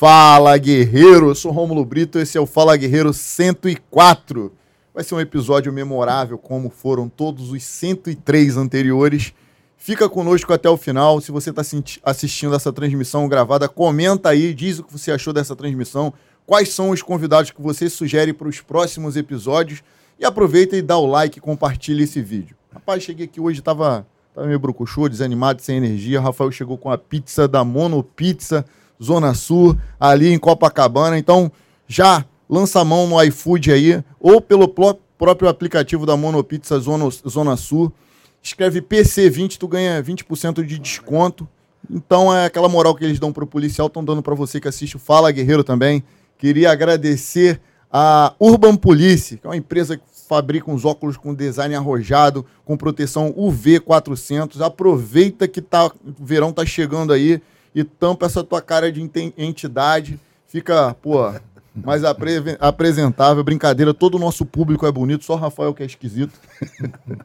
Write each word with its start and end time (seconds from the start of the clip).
Fala 0.00 0.56
Guerreiro, 0.56 1.28
eu 1.28 1.34
sou 1.34 1.52
Rômulo 1.52 1.84
Brito, 1.84 2.18
esse 2.18 2.38
é 2.38 2.40
o 2.40 2.46
Fala 2.46 2.74
Guerreiro 2.74 3.12
104. 3.12 4.50
Vai 4.94 5.04
ser 5.04 5.14
um 5.14 5.20
episódio 5.20 5.70
memorável, 5.70 6.38
como 6.38 6.70
foram 6.70 7.06
todos 7.06 7.50
os 7.50 7.62
103 7.62 8.56
anteriores. 8.56 9.34
Fica 9.76 10.08
conosco 10.08 10.54
até 10.54 10.70
o 10.70 10.78
final. 10.78 11.20
Se 11.20 11.30
você 11.30 11.50
está 11.50 11.60
assistindo 12.02 12.54
essa 12.54 12.72
transmissão 12.72 13.28
gravada, 13.28 13.68
comenta 13.68 14.30
aí, 14.30 14.54
diz 14.54 14.78
o 14.78 14.84
que 14.84 14.90
você 14.90 15.12
achou 15.12 15.34
dessa 15.34 15.54
transmissão, 15.54 16.14
quais 16.46 16.70
são 16.70 16.88
os 16.88 17.02
convidados 17.02 17.50
que 17.50 17.60
você 17.60 17.90
sugere 17.90 18.32
para 18.32 18.48
os 18.48 18.58
próximos 18.62 19.18
episódios. 19.18 19.82
E 20.18 20.24
aproveita 20.24 20.78
e 20.78 20.80
dá 20.80 20.96
o 20.96 21.04
like 21.04 21.36
e 21.36 21.42
compartilha 21.42 22.04
esse 22.04 22.22
vídeo. 22.22 22.56
Rapaz, 22.72 23.02
cheguei 23.02 23.26
aqui 23.26 23.38
hoje, 23.38 23.60
tava, 23.60 24.06
tava 24.34 24.46
meio 24.46 24.58
brucuchô, 24.58 25.10
desanimado, 25.10 25.60
sem 25.60 25.76
energia. 25.76 26.22
Rafael 26.22 26.50
chegou 26.50 26.78
com 26.78 26.90
a 26.90 26.96
pizza 26.96 27.46
da 27.46 27.62
Mono 27.62 28.02
Pizza, 28.02 28.64
Zona 29.02 29.34
Sul, 29.34 29.76
ali 29.98 30.32
em 30.32 30.38
Copacabana. 30.38 31.18
Então, 31.18 31.50
já 31.86 32.24
lança 32.48 32.80
a 32.80 32.84
mão 32.84 33.06
no 33.06 33.22
iFood 33.24 33.72
aí, 33.72 34.04
ou 34.18 34.40
pelo 34.40 34.68
próprio 34.68 35.48
aplicativo 35.48 36.04
da 36.04 36.16
Mono 36.16 36.42
Pizza 36.42 36.78
Zona, 36.78 37.08
Zona 37.28 37.56
Sul. 37.56 37.92
Escreve 38.42 38.80
PC20, 38.80 39.58
tu 39.58 39.68
ganha 39.68 40.02
20% 40.02 40.64
de 40.64 40.78
desconto. 40.78 41.48
Então 41.90 42.34
é 42.34 42.46
aquela 42.46 42.68
moral 42.68 42.94
que 42.94 43.04
eles 43.04 43.18
dão 43.18 43.32
pro 43.32 43.46
policial, 43.46 43.88
estão 43.88 44.04
dando 44.04 44.22
para 44.22 44.34
você 44.34 44.60
que 44.60 44.68
assiste 44.68 44.96
o 44.96 44.98
Fala 44.98 45.30
Guerreiro 45.30 45.64
também. 45.64 46.02
Queria 46.38 46.70
agradecer 46.70 47.60
a 47.92 48.34
Urban 48.38 48.76
Police, 48.76 49.36
que 49.36 49.46
é 49.46 49.50
uma 49.50 49.56
empresa 49.56 49.96
que 49.96 50.02
fabrica 50.28 50.70
uns 50.70 50.84
óculos 50.84 51.16
com 51.16 51.34
design 51.34 51.74
arrojado, 51.74 52.46
com 52.64 52.76
proteção 52.76 53.34
UV 53.36 53.80
400. 53.80 54.60
Aproveita 54.60 55.48
que 55.48 55.60
tá, 55.60 55.86
o 55.86 55.92
verão 56.18 56.52
tá 56.52 56.64
chegando 56.64 57.12
aí 57.12 57.42
e 57.74 57.84
tampa 57.84 58.26
essa 58.26 58.42
tua 58.42 58.60
cara 58.60 58.90
de 58.90 59.00
entidade. 59.36 60.18
Fica, 60.46 60.94
pô, 60.94 61.32
mais 61.74 62.04
apre 62.04 62.56
apresentável. 62.58 63.42
Brincadeira, 63.44 63.94
todo 63.94 64.16
o 64.16 64.18
nosso 64.18 64.44
público 64.44 64.86
é 64.86 64.92
bonito, 64.92 65.24
só 65.24 65.36
Rafael 65.36 65.74
que 65.74 65.82
é 65.82 65.86
esquisito. 65.86 66.38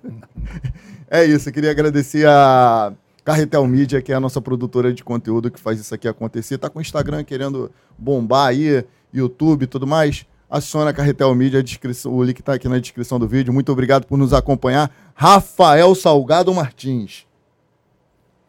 é 1.09 1.25
isso, 1.25 1.49
eu 1.49 1.53
queria 1.53 1.71
agradecer 1.71 2.27
a 2.27 2.93
Carretel 3.23 3.66
Mídia, 3.67 4.01
que 4.01 4.11
é 4.11 4.16
a 4.16 4.19
nossa 4.19 4.39
produtora 4.39 4.93
de 4.93 5.03
conteúdo 5.03 5.49
que 5.49 5.59
faz 5.59 5.79
isso 5.79 5.93
aqui 5.93 6.07
acontecer. 6.07 6.57
Tá 6.57 6.69
com 6.69 6.79
o 6.79 6.81
Instagram 6.81 7.23
querendo 7.23 7.71
bombar 7.97 8.47
aí, 8.47 8.85
YouTube 9.13 9.63
e 9.63 9.67
tudo 9.67 9.88
mais? 9.88 10.25
aciona 10.49 10.91
a 10.91 10.93
Carretel 10.93 11.33
Mídia, 11.35 11.59
a 11.59 12.09
o 12.09 12.23
link 12.23 12.39
está 12.39 12.53
aqui 12.53 12.69
na 12.69 12.79
descrição 12.79 13.19
do 13.19 13.27
vídeo. 13.27 13.53
Muito 13.53 13.71
obrigado 13.71 14.05
por 14.05 14.17
nos 14.17 14.33
acompanhar. 14.33 14.91
Rafael 15.13 15.93
Salgado 15.95 16.53
Martins. 16.53 17.25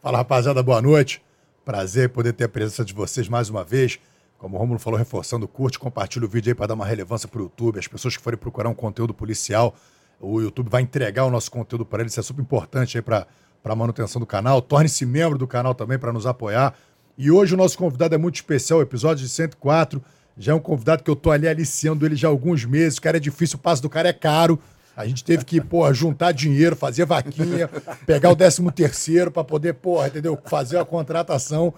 Fala, 0.01 0.19
rapaziada, 0.19 0.63
boa 0.63 0.81
noite. 0.81 1.26
Prazer 1.67 2.11
poder 2.11 2.33
ter 2.33 2.45
a 2.45 2.49
presença 2.49 2.85
de 2.85 2.95
vocês 2.95 3.29
mais 3.29 3.51
uma 3.51 3.65
vez. 3.65 3.99
Como 4.39 4.55
o 4.55 4.59
Romulo 4.61 4.79
falou, 4.79 4.97
reforçando, 4.97 5.49
curte, 5.49 5.81
compartilha 5.81 6.25
o 6.25 6.29
vídeo 6.29 6.49
aí 6.49 6.55
para 6.55 6.69
dar 6.69 6.75
uma 6.75 6.87
relevância 6.87 7.27
para 7.27 7.41
o 7.41 7.43
YouTube. 7.43 7.77
As 7.77 7.89
pessoas 7.89 8.17
que 8.17 8.23
forem 8.23 8.39
procurar 8.39 8.69
um 8.69 8.75
conteúdo 8.75 9.13
policial, 9.13 9.75
o 10.21 10.41
YouTube 10.41 10.71
vai 10.71 10.83
entregar 10.83 11.25
o 11.25 11.31
nosso 11.31 11.51
conteúdo 11.51 11.85
para 11.85 12.03
eles. 12.03 12.13
Isso 12.13 12.21
é 12.21 12.23
super 12.23 12.41
importante 12.41 12.97
aí 12.97 13.03
para 13.03 13.27
a 13.65 13.75
manutenção 13.75 14.21
do 14.21 14.27
canal. 14.27 14.63
Torne-se 14.63 15.05
membro 15.05 15.37
do 15.37 15.47
canal 15.49 15.75
também 15.75 15.99
para 15.99 16.13
nos 16.13 16.25
apoiar. 16.25 16.73
E 17.19 17.33
hoje 17.33 17.55
o 17.55 17.57
nosso 17.57 17.77
convidado 17.77 18.15
é 18.15 18.19
muito 18.19 18.37
especial, 18.37 18.81
episódio 18.81 19.25
de 19.25 19.29
104 19.29 20.01
já 20.39 20.53
é 20.53 20.55
um 20.55 20.61
convidado 20.61 21.03
que 21.03 21.11
eu 21.11 21.17
tô 21.17 21.31
ali 21.31 21.49
aliciando 21.49 22.05
ele 22.05 22.15
já 22.15 22.29
há 22.29 22.31
alguns 22.31 22.65
meses. 22.65 22.99
O 22.99 23.03
cara 23.03 23.17
é 23.17 23.21
difícil, 23.21 23.57
o 23.57 23.61
passo 23.61 23.81
do 23.81 23.89
cara 23.89 24.09
é 24.09 24.13
caro. 24.13 24.61
A 24.97 25.07
gente 25.07 25.23
teve 25.23 25.45
que, 25.45 25.61
porra, 25.61 25.93
juntar 25.93 26.33
dinheiro, 26.33 26.75
fazer 26.75 27.05
vaquinha, 27.05 27.69
pegar 28.07 28.31
o 28.31 28.37
13 28.37 28.63
terceiro 28.73 29.31
para 29.31 29.45
poder, 29.45 29.75
porra, 29.75 30.09
entendeu? 30.09 30.39
Fazer 30.47 30.79
a 30.79 30.85
contratação. 30.85 31.75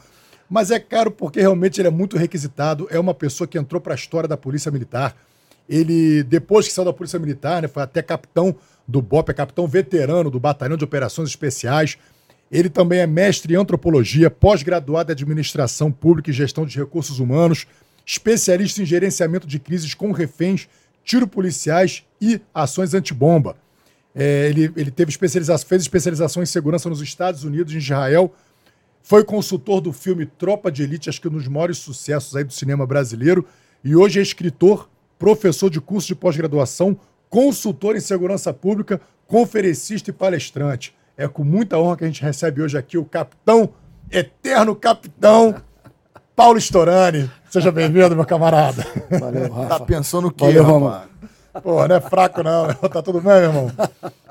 Mas 0.49 0.71
é 0.71 0.79
caro 0.79 1.11
porque 1.11 1.41
realmente 1.41 1.81
ele 1.81 1.89
é 1.89 1.91
muito 1.91 2.17
requisitado. 2.17 2.87
É 2.91 2.99
uma 2.99 3.13
pessoa 3.13 3.49
que 3.49 3.59
entrou 3.59 3.81
para 3.81 3.93
a 3.93 3.97
história 3.97 4.29
da 4.29 4.37
Polícia 4.37 4.71
Militar. 4.71 5.17
Ele, 5.69 6.23
depois 6.23 6.69
que 6.69 6.73
saiu 6.73 6.85
da 6.85 6.93
Polícia 6.93 7.19
Militar, 7.19 7.61
né, 7.61 7.69
foi 7.69 7.83
até 7.83 8.01
capitão 8.01 8.55
do 8.87 9.03
BOP, 9.03 9.31
é 9.31 9.35
capitão 9.35 9.67
veterano 9.67 10.31
do 10.31 10.39
Batalhão 10.39 10.77
de 10.77 10.85
Operações 10.85 11.29
Especiais. 11.29 11.99
Ele 12.51 12.71
também 12.71 13.01
é 13.01 13.07
mestre 13.07 13.53
em 13.53 13.57
antropologia, 13.57 14.31
pós-graduado 14.31 15.11
em 15.11 15.13
administração 15.13 15.91
pública 15.91 16.31
e 16.31 16.33
gestão 16.33 16.65
de 16.65 16.79
recursos 16.79 17.19
humanos 17.19 17.67
especialista 18.09 18.81
em 18.81 18.87
gerenciamento 18.87 19.47
de 19.47 19.59
crises 19.59 19.93
com 19.93 20.13
reféns, 20.13 20.67
tiro 21.09 21.27
policiais 21.27 22.05
e 22.21 22.39
ações 22.55 22.93
antibomba. 22.93 23.57
É, 24.15 24.49
ele, 24.51 24.71
ele 24.77 24.91
teve 24.91 25.11
especialização, 25.11 25.67
fez 25.67 25.81
especialização 25.81 26.43
em 26.43 26.47
segurança 26.47 26.87
nos 26.91 27.01
Estados 27.01 27.45
Unidos, 27.45 27.73
em 27.73 27.79
Israel. 27.79 28.31
Foi 29.03 29.25
consultor 29.25 29.81
do 29.81 29.91
filme 29.91 30.27
Tropa 30.27 30.71
de 30.71 30.83
Elite, 30.83 31.09
acho 31.09 31.19
que 31.19 31.27
um 31.27 31.31
dos 31.31 31.49
maiores 31.49 31.79
sucessos 31.79 32.37
aí 32.37 32.45
do 32.45 32.53
cinema 32.53 32.87
brasileiro. 32.87 33.47
E 33.83 33.97
hoje 33.97 34.19
é 34.19 34.23
escritor, 34.23 34.87
professor 35.19 35.71
de 35.71 35.81
curso 35.81 36.09
de 36.09 36.15
pós-graduação, 36.15 36.99
consultor 37.31 37.97
em 37.97 38.01
segurança 38.01 38.53
pública, 38.53 39.01
conferencista 39.27 40.11
e 40.11 40.13
palestrante. 40.13 40.95
É 41.17 41.27
com 41.27 41.43
muita 41.43 41.79
honra 41.79 41.97
que 41.97 42.05
a 42.05 42.07
gente 42.07 42.23
recebe 42.23 42.61
hoje 42.61 42.77
aqui 42.77 42.99
o 42.99 43.05
capitão, 43.05 43.71
eterno 44.11 44.77
capitão 44.77 45.55
Paulo 46.39 46.57
Storani. 46.61 47.29
Seja 47.51 47.73
bem-vindo, 47.73 48.15
meu 48.15 48.25
camarada. 48.25 48.87
Valeu, 49.11 49.53
Rafa. 49.53 49.69
Tá 49.71 49.81
pensando 49.85 50.29
o 50.29 50.31
quê, 50.31 50.45
Valeu, 50.45 50.79
rapaz? 50.79 51.09
Pô, 51.65 51.89
não 51.89 51.97
é 51.97 52.01
fraco 52.01 52.45
não. 52.45 52.73
Tá 52.89 53.03
tudo 53.03 53.21
bem, 53.21 53.33
meu 53.33 53.43
irmão? 53.43 53.73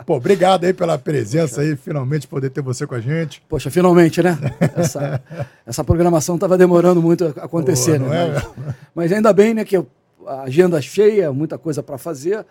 Pô, 0.06 0.16
obrigado 0.16 0.64
aí 0.64 0.74
pela 0.74 0.98
presença 0.98 1.60
aí, 1.60 1.76
finalmente 1.76 2.26
poder 2.26 2.50
ter 2.50 2.62
você 2.62 2.88
com 2.88 2.96
a 2.96 3.02
gente. 3.02 3.44
Poxa, 3.50 3.70
finalmente, 3.70 4.24
né? 4.24 4.38
Essa, 4.78 5.22
essa 5.66 5.84
programação 5.84 6.38
tava 6.38 6.58
demorando 6.58 7.02
muito 7.02 7.26
a 7.26 7.44
acontecer, 7.44 8.00
Pô, 8.00 8.06
né? 8.06 8.28
É, 8.28 8.32
mas, 8.32 8.76
mas, 8.96 9.12
ainda 9.12 9.34
bem, 9.34 9.54
né, 9.54 9.66
que 9.66 9.76
a 9.76 10.44
agenda 10.44 10.82
cheia, 10.82 11.34
muita 11.34 11.58
coisa 11.58 11.84
para 11.84 11.98
fazer. 11.98 12.46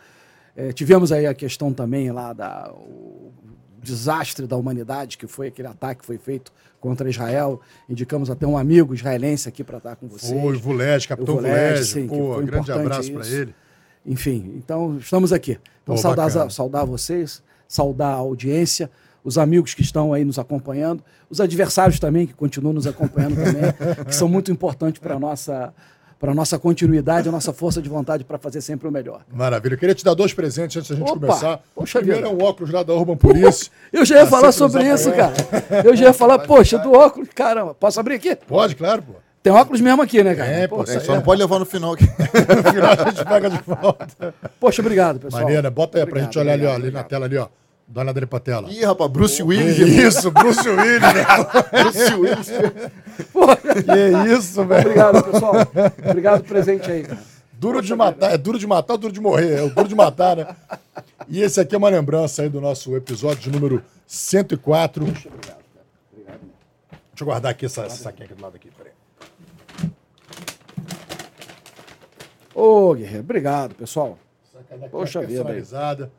É, 0.54 0.70
tivemos 0.70 1.10
aí 1.12 1.26
a 1.26 1.32
questão 1.32 1.72
também 1.72 2.12
lá 2.12 2.34
da 2.34 2.70
o 2.74 3.15
desastre 3.86 4.46
da 4.46 4.56
humanidade, 4.56 5.16
que 5.16 5.26
foi 5.26 5.48
aquele 5.48 5.68
ataque 5.68 6.00
que 6.00 6.06
foi 6.06 6.18
feito 6.18 6.52
contra 6.80 7.08
Israel. 7.08 7.60
Indicamos 7.88 8.28
até 8.28 8.46
um 8.46 8.58
amigo 8.58 8.94
israelense 8.94 9.48
aqui 9.48 9.62
para 9.62 9.78
estar 9.78 9.96
com 9.96 10.08
vocês. 10.08 10.38
Foi, 10.38 10.56
o 10.56 10.58
Vulege, 10.58 11.06
capitão 11.06 11.36
Vulege. 11.36 12.06
Pô, 12.06 12.42
grande 12.42 12.72
abraço 12.72 13.12
para 13.12 13.26
ele. 13.26 13.54
Enfim, 14.04 14.54
então 14.56 14.98
estamos 14.98 15.32
aqui. 15.32 15.58
Então, 15.82 15.96
saudar, 15.96 16.50
saudar 16.50 16.84
vocês, 16.84 17.42
saudar 17.68 18.12
a 18.12 18.16
audiência, 18.16 18.90
os 19.22 19.38
amigos 19.38 19.74
que 19.74 19.82
estão 19.82 20.12
aí 20.12 20.24
nos 20.24 20.38
acompanhando, 20.38 21.02
os 21.28 21.40
adversários 21.40 21.98
também, 21.98 22.26
que 22.26 22.34
continuam 22.34 22.72
nos 22.72 22.86
acompanhando 22.86 23.34
também, 23.34 23.72
que 24.06 24.14
são 24.14 24.28
muito 24.28 24.52
importantes 24.52 25.00
para 25.00 25.14
a 25.14 25.18
nossa 25.18 25.72
para 26.18 26.32
a 26.32 26.34
nossa 26.34 26.58
continuidade, 26.58 27.28
a 27.28 27.32
nossa 27.32 27.52
força 27.52 27.82
de 27.82 27.88
vontade 27.88 28.24
para 28.24 28.38
fazer 28.38 28.60
sempre 28.60 28.88
o 28.88 28.90
melhor. 28.90 29.20
Maravilha. 29.32 29.74
Eu 29.74 29.78
queria 29.78 29.94
te 29.94 30.04
dar 30.04 30.14
dois 30.14 30.32
presentes 30.32 30.76
antes 30.76 30.90
da 30.90 30.96
gente 30.96 31.10
Opa, 31.10 31.20
começar. 31.20 31.60
Poxa 31.74 31.98
Primeiro 31.98 32.26
é 32.26 32.30
um 32.30 32.42
óculos 32.42 32.72
lá 32.72 32.82
da 32.82 32.94
Urban 32.94 33.16
Police. 33.16 33.70
Eu 33.92 34.04
já 34.04 34.16
ia 34.16 34.24
tá 34.24 34.30
falar 34.30 34.52
sobre 34.52 34.84
isso, 34.88 35.12
cara. 35.12 35.34
Eu 35.84 35.94
já 35.94 36.06
ia 36.06 36.12
falar, 36.12 36.38
poxa, 36.40 36.78
do 36.78 36.92
óculos, 36.92 37.28
caramba. 37.34 37.74
Posso 37.74 38.00
abrir 38.00 38.14
aqui? 38.14 38.34
Pode, 38.34 38.74
claro, 38.74 39.02
pô. 39.02 39.12
Tem 39.42 39.52
óculos 39.52 39.80
mesmo 39.80 40.02
aqui, 40.02 40.24
né, 40.24 40.34
cara? 40.34 40.50
É, 40.50 40.66
pô, 40.66 40.82
é, 40.82 40.98
só 40.98 41.12
é. 41.12 41.16
não 41.16 41.22
pode 41.22 41.40
levar 41.40 41.60
no 41.60 41.66
final 41.66 41.92
aqui. 41.92 42.04
no 42.08 42.72
final 42.72 42.90
a 42.90 43.10
gente 43.10 43.24
pega 43.24 43.50
de 43.50 43.58
volta. 43.62 44.34
Poxa, 44.58 44.82
obrigado, 44.82 45.20
pessoal. 45.20 45.44
Maneira, 45.44 45.70
bota 45.70 45.98
aí 45.98 46.02
obrigado, 46.02 46.18
pra 46.18 46.24
gente 46.24 46.38
olhar 46.38 46.54
obrigado, 46.54 46.74
ali, 46.74 46.82
ó, 46.82 46.86
ali 46.86 46.92
na 46.92 47.04
tela 47.04 47.26
ali, 47.26 47.36
ó. 47.36 47.46
Dá 47.88 48.00
uma 48.00 48.04
olhada 48.06 48.18
ali 48.18 48.26
pra 48.26 48.40
tela. 48.40 48.68
Ih, 48.68 48.84
rapaz, 48.84 49.10
Bruce 49.10 49.42
Willis. 49.42 49.78
Isso, 49.78 50.30
Bruce 50.32 50.68
Willis, 50.68 51.00
né? 51.00 51.24
Bruce 51.82 52.14
Willis. 52.14 52.48
que 53.84 54.32
isso, 54.36 54.64
velho. 54.64 54.80
Obrigado, 54.80 55.22
pessoal. 55.22 55.54
Obrigado 56.04 56.42
pelo 56.42 56.48
presente 56.48 56.90
aí, 56.90 57.02
cara. 57.04 57.18
Duro 57.52 57.78
Poxa 57.78 57.86
de 57.86 57.94
matar, 57.94 58.32
é 58.32 58.36
duro 58.36 58.58
de 58.58 58.66
matar 58.66 58.94
ou 58.94 58.98
duro 58.98 59.12
de 59.12 59.20
morrer? 59.20 59.60
É 59.60 59.62
o 59.62 59.70
duro 59.70 59.88
de 59.88 59.94
matar, 59.94 60.36
né? 60.36 60.56
E 61.26 61.40
esse 61.40 61.58
aqui 61.58 61.74
é 61.74 61.78
uma 61.78 61.88
lembrança 61.88 62.42
aí 62.42 62.48
do 62.50 62.60
nosso 62.60 62.94
episódio 62.94 63.40
de 63.40 63.50
número 63.50 63.82
104. 64.06 65.06
Poxa, 65.06 65.28
obrigado, 65.28 65.56
cara. 65.56 65.86
Obrigado. 66.12 66.40
Deixa 66.90 67.22
eu 67.22 67.26
guardar 67.26 67.52
aqui 67.52 67.64
essa, 67.66 67.82
essa 67.82 67.96
saquinha 67.96 68.26
aqui 68.26 68.34
do 68.34 68.42
lado 68.42 68.56
aqui, 68.56 68.70
peraí. 68.76 68.92
Ô, 72.54 72.94
Guerreiro, 72.94 73.20
obrigado, 73.20 73.74
pessoal. 73.74 74.18
Poxa 74.90 75.20
vida. 75.20 75.44
Personalizada. 75.44 76.10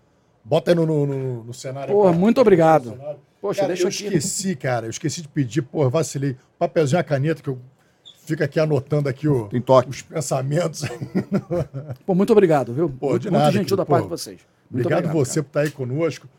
Bota 0.48 0.72
aí 0.72 0.76
no, 0.76 0.86
no, 0.86 1.06
no, 1.06 1.44
no 1.44 1.54
cenário. 1.54 1.94
Porra, 1.94 2.14
muito 2.14 2.40
obrigado. 2.40 2.98
Poxa, 3.42 3.62
cara, 3.62 3.74
deixa 3.74 3.84
eu 3.84 3.90
aqui. 3.90 4.06
Eu 4.06 4.14
esqueci, 4.14 4.56
cara. 4.56 4.86
Eu 4.86 4.90
esqueci 4.90 5.22
de 5.22 5.28
pedir, 5.28 5.62
porra, 5.62 5.90
vacilei. 5.90 6.38
Papelzinho, 6.58 7.02
a 7.02 7.04
caneta, 7.04 7.44
que 7.44 7.50
eu 7.50 7.60
fico 8.26 8.42
aqui 8.42 8.58
anotando 8.58 9.10
aqui 9.10 9.28
o, 9.28 9.50
os 9.90 10.02
pensamentos. 10.02 10.86
Pô, 12.06 12.16
muito 12.16 12.32
obrigado, 12.32 12.74
viu? 12.74 12.90
Pô, 12.90 13.10
muito, 13.10 13.30
nada, 13.30 13.44
muito 13.44 13.58
gentil 13.58 13.76
da 13.76 13.86
parte 13.86 14.04
de 14.04 14.10
vocês. 14.10 14.40
Muito 14.72 14.86
obrigado, 14.86 15.00
obrigado 15.00 15.26
você 15.26 15.42
cara. 15.42 15.44
por 15.44 15.50
estar 15.50 15.60
aí 15.60 15.72
conosco. 15.72 16.30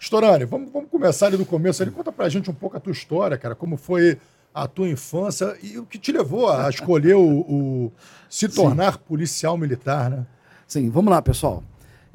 Storani, 0.00 0.46
vamos, 0.46 0.72
vamos 0.72 0.88
começar 0.88 1.26
ali 1.26 1.36
do 1.36 1.44
começo. 1.44 1.82
Ali. 1.82 1.90
Conta 1.90 2.10
pra 2.10 2.26
gente 2.30 2.50
um 2.50 2.54
pouco 2.54 2.78
a 2.78 2.80
tua 2.80 2.92
história, 2.92 3.36
cara. 3.36 3.54
Como 3.54 3.76
foi 3.76 4.16
a 4.54 4.66
tua 4.66 4.88
infância 4.88 5.58
e 5.62 5.76
o 5.76 5.84
que 5.84 5.98
te 5.98 6.10
levou 6.10 6.50
a 6.50 6.70
escolher 6.70 7.16
o, 7.16 7.40
o 7.40 7.92
se 8.30 8.48
tornar 8.48 8.94
Sim. 8.94 9.00
policial 9.06 9.58
militar, 9.58 10.08
né? 10.08 10.26
Sim, 10.66 10.88
vamos 10.88 11.10
lá, 11.10 11.20
pessoal 11.20 11.62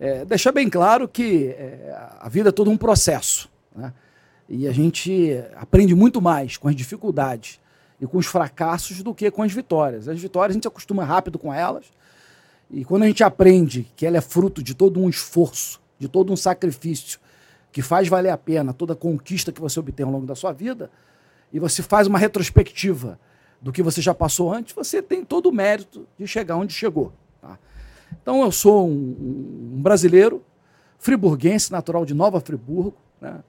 é, 0.04 0.26
deixar 0.26 0.52
bem 0.52 0.70
claro 0.70 1.08
que 1.08 1.56
é, 1.58 1.96
a 2.20 2.28
vida 2.28 2.50
é 2.50 2.52
todo 2.52 2.70
um 2.70 2.76
processo. 2.76 3.50
Né? 3.74 3.94
E 4.50 4.68
a 4.68 4.74
gente 4.74 5.42
aprende 5.56 5.96
muito 5.96 6.22
mais 6.22 6.58
com 6.58 6.68
as 6.68 6.76
dificuldades 6.76 7.58
e 8.02 8.06
com 8.06 8.18
os 8.18 8.26
fracassos 8.26 9.02
do 9.02 9.16
que 9.16 9.32
com 9.32 9.42
as 9.42 9.54
vitórias. 9.54 10.10
As 10.10 10.20
vitórias 10.20 10.52
a 10.52 10.56
gente 10.56 10.68
acostuma 10.68 11.06
rápido 11.06 11.40
com 11.40 11.54
elas, 11.54 11.86
e 12.70 12.84
quando 12.84 13.04
a 13.04 13.08
gente 13.08 13.24
aprende 13.24 13.90
que 13.96 14.06
ela 14.06 14.18
é 14.18 14.22
fruto 14.22 14.62
de 14.62 14.74
todo 14.74 15.00
um 15.00 15.08
esforço, 15.08 15.80
de 15.98 16.10
todo 16.10 16.34
um 16.34 16.36
sacrifício, 16.36 17.18
que 17.72 17.82
faz 17.82 18.10
valer 18.10 18.32
a 18.32 18.38
pena 18.38 18.74
toda 18.74 18.92
a 18.92 18.98
conquista 18.98 19.54
que 19.54 19.62
você 19.62 19.80
obtém 19.80 20.06
ao 20.06 20.12
longo 20.12 20.26
da 20.26 20.36
sua 20.36 20.52
vida, 20.52 20.92
e 21.54 21.60
você 21.60 21.82
faz 21.82 22.08
uma 22.08 22.20
retrospectiva 22.20 23.18
do 23.62 23.72
que 23.72 23.82
você 23.82 24.02
já 24.02 24.14
passou 24.14 24.52
antes, 24.52 24.76
você 24.76 25.02
tem 25.02 25.24
todo 25.24 25.48
o 25.48 25.52
mérito 25.54 26.06
de 26.20 26.28
chegar 26.28 26.58
onde 26.58 26.74
chegou. 26.74 27.14
Tá? 27.42 27.58
Então 28.21 28.42
eu 28.42 28.51
sou 28.51 28.88
um, 28.88 29.74
um, 29.75 29.81
brasileiro, 29.81 30.44
friburguense, 31.00 31.71
natural 31.71 32.06
de 32.06 32.13
Nova 32.13 32.39
Friburgo, 32.39 32.95
né? 33.19 33.44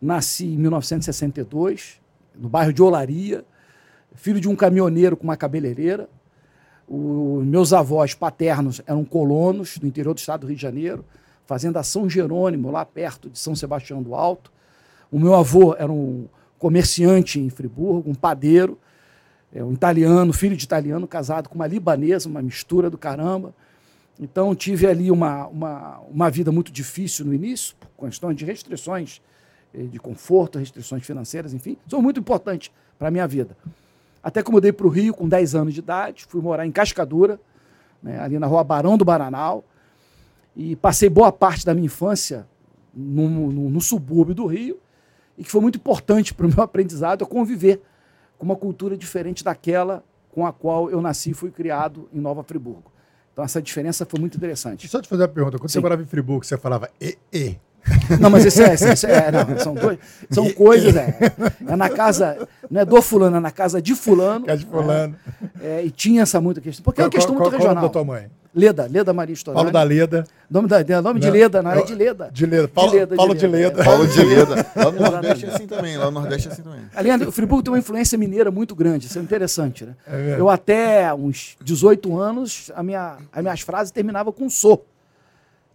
nasci 0.00 0.46
em 0.46 0.58
1962, 0.58 2.00
no 2.34 2.48
bairro 2.48 2.72
de 2.72 2.82
Olaria, 2.82 3.44
filho 4.14 4.40
de 4.40 4.48
um 4.48 4.56
caminhoneiro 4.56 5.16
com 5.16 5.24
uma 5.24 5.36
cabeleireira. 5.36 6.08
Os 6.88 7.44
meus 7.44 7.72
avós 7.72 8.14
paternos 8.14 8.80
eram 8.86 9.04
colonos 9.04 9.78
do 9.78 9.86
interior 9.86 10.14
do 10.14 10.18
estado 10.18 10.42
do 10.42 10.46
Rio 10.46 10.56
de 10.56 10.62
Janeiro, 10.62 11.04
fazenda 11.44 11.82
São 11.82 12.08
Jerônimo, 12.08 12.70
lá 12.70 12.84
perto 12.84 13.28
de 13.28 13.38
São 13.38 13.54
Sebastião 13.54 14.02
do 14.02 14.14
Alto. 14.14 14.52
O 15.10 15.18
meu 15.18 15.34
avô 15.34 15.74
era 15.76 15.90
um 15.90 16.26
comerciante 16.58 17.38
em 17.40 17.50
Friburgo, 17.50 18.10
um 18.10 18.14
padeiro, 18.14 18.78
é, 19.52 19.62
um 19.62 19.72
italiano, 19.72 20.32
filho 20.32 20.56
de 20.56 20.64
italiano, 20.64 21.06
casado 21.06 21.48
com 21.48 21.54
uma 21.54 21.66
libanesa, 21.66 22.28
uma 22.28 22.42
mistura 22.42 22.90
do 22.90 22.98
caramba. 22.98 23.54
Então 24.18 24.54
tive 24.54 24.86
ali 24.86 25.10
uma, 25.10 25.46
uma, 25.46 25.98
uma 26.10 26.30
vida 26.30 26.50
muito 26.50 26.72
difícil 26.72 27.24
no 27.26 27.34
início, 27.34 27.76
por 27.76 28.06
questões 28.06 28.36
de 28.36 28.44
restrições 28.44 29.20
eh, 29.74 29.82
de 29.82 29.98
conforto, 29.98 30.58
restrições 30.58 31.04
financeiras, 31.04 31.52
enfim, 31.52 31.76
são 31.86 32.00
muito 32.00 32.18
importantes 32.18 32.70
para 32.98 33.08
a 33.08 33.10
minha 33.10 33.26
vida. 33.26 33.56
Até 34.22 34.42
que 34.42 34.48
eu 34.48 34.52
mudei 34.52 34.72
para 34.72 34.86
o 34.86 34.90
Rio 34.90 35.14
com 35.14 35.28
10 35.28 35.54
anos 35.54 35.74
de 35.74 35.80
idade, 35.80 36.26
fui 36.26 36.40
morar 36.40 36.66
em 36.66 36.72
Cascadura, 36.72 37.38
né, 38.02 38.18
ali 38.20 38.38
na 38.38 38.46
rua 38.46 38.64
Barão 38.64 38.96
do 38.96 39.04
Baranal, 39.04 39.64
e 40.56 40.74
passei 40.74 41.08
boa 41.08 41.30
parte 41.30 41.64
da 41.66 41.74
minha 41.74 41.86
infância 41.86 42.46
no, 42.94 43.28
no, 43.28 43.70
no 43.70 43.80
subúrbio 43.80 44.34
do 44.34 44.46
Rio, 44.46 44.78
e 45.36 45.44
que 45.44 45.50
foi 45.50 45.60
muito 45.60 45.76
importante 45.76 46.32
para 46.32 46.46
o 46.46 46.48
meu 46.48 46.60
aprendizado 46.64 47.22
é 47.22 47.26
conviver 47.26 47.82
com 48.38 48.46
uma 48.46 48.56
cultura 48.56 48.96
diferente 48.96 49.44
daquela 49.44 50.02
com 50.30 50.46
a 50.46 50.52
qual 50.52 50.90
eu 50.90 51.00
nasci 51.00 51.30
e 51.30 51.34
fui 51.34 51.50
criado 51.50 52.08
em 52.12 52.20
Nova 52.20 52.42
Friburgo. 52.42 52.95
Então 53.36 53.44
essa 53.44 53.60
diferença 53.60 54.06
foi 54.06 54.18
muito 54.18 54.38
interessante. 54.38 54.88
Só 54.88 54.98
te 54.98 55.06
fazer 55.06 55.24
uma 55.24 55.28
pergunta, 55.28 55.58
quando 55.58 55.68
Sim. 55.68 55.74
você 55.74 55.80
morava 55.80 56.00
em 56.00 56.06
Friburgo, 56.06 56.42
você 56.42 56.56
falava 56.56 56.88
e, 56.98 57.18
e, 57.30 57.58
não, 58.18 58.30
mas 58.30 58.46
isso 58.46 58.62
é, 58.62 58.72
isso 58.72 59.06
é 59.06 59.30
não, 59.30 59.58
são, 59.58 59.74
dois, 59.74 59.98
são 60.30 60.50
coisas, 60.52 60.96
é, 60.96 61.14
é 61.68 61.76
na 61.76 61.90
casa, 61.90 62.48
não 62.70 62.80
é 62.80 62.84
do 62.86 63.02
fulano, 63.02 63.36
é 63.36 63.40
na 63.40 63.50
casa 63.50 63.80
de 63.82 63.94
fulano. 63.94 64.46
Casa 64.46 64.60
de 64.60 64.64
fulano. 64.64 65.14
É, 65.60 65.84
e 65.84 65.90
tinha 65.90 66.22
essa 66.22 66.40
muita 66.40 66.62
questão, 66.62 66.82
porque 66.82 66.96
qual, 66.96 67.04
é 67.04 67.08
uma 67.08 67.12
questão 67.12 67.34
qual, 67.34 67.50
muito 67.50 67.60
regional. 67.60 67.74
Qual 67.74 67.84
é 67.84 67.86
o 67.86 67.88
da 67.88 67.92
tua 67.92 68.04
mãe? 68.04 68.30
Leda, 68.56 68.88
Leda 68.90 69.12
Maria 69.12 69.34
Storani. 69.34 69.56
Paulo 69.56 69.70
da 69.70 69.82
Leda. 69.82 70.24
Nome, 70.50 70.66
da, 70.66 71.02
nome 71.02 71.20
de 71.20 71.30
Leda, 71.30 71.62
na 71.62 71.70
área 71.70 71.84
de 71.84 71.94
Leda. 71.94 72.30
De 72.32 72.46
Leda. 72.46 72.68
Paulo 72.68 72.90
de 72.90 72.96
Leda. 72.96 73.16
Paulo 73.16 73.34
de 73.34 73.46
Leda. 73.46 73.84
Paulo 73.84 74.06
de 74.06 74.24
Leda. 74.24 74.66
Lá 74.74 74.90
no 74.90 75.00
Nordeste 75.00 75.44
é 75.44 75.48
assim 75.50 75.66
também. 75.66 75.98
Lá 75.98 76.04
no 76.06 76.10
Nordeste 76.12 76.48
é 76.48 76.52
assim 76.52 76.62
também. 76.62 76.80
Aliás, 76.94 77.20
o 77.20 77.30
Friburgo 77.30 77.62
tem 77.62 77.72
uma 77.74 77.78
influência 77.78 78.16
mineira 78.16 78.50
muito 78.50 78.74
grande. 78.74 79.08
Isso 79.08 79.18
é 79.18 79.22
interessante, 79.22 79.84
né? 79.84 79.94
É 80.06 80.36
eu 80.38 80.48
até 80.48 81.12
uns 81.12 81.54
18 81.62 82.18
anos, 82.18 82.72
a 82.74 82.82
minha, 82.82 83.18
as 83.30 83.42
minhas 83.42 83.60
frases 83.60 83.90
terminavam 83.90 84.32
com 84.32 84.48
sou. 84.48 84.86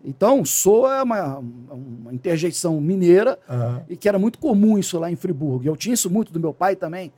Então, 0.03 0.43
sou 0.43 0.91
é 0.91 1.03
uma, 1.03 1.37
uma 1.37 2.11
interjeição 2.11 2.81
mineira 2.81 3.37
uhum. 3.47 3.81
e 3.89 3.95
que 3.95 4.09
era 4.09 4.17
muito 4.17 4.39
comum 4.39 4.79
isso 4.79 4.97
lá 4.97 5.11
em 5.11 5.15
Friburgo. 5.15 5.63
E 5.63 5.67
eu 5.67 5.77
tinha 5.77 5.93
isso 5.93 6.09
muito 6.09 6.33
do 6.33 6.39
meu 6.39 6.51
pai 6.51 6.75
também, 6.75 7.13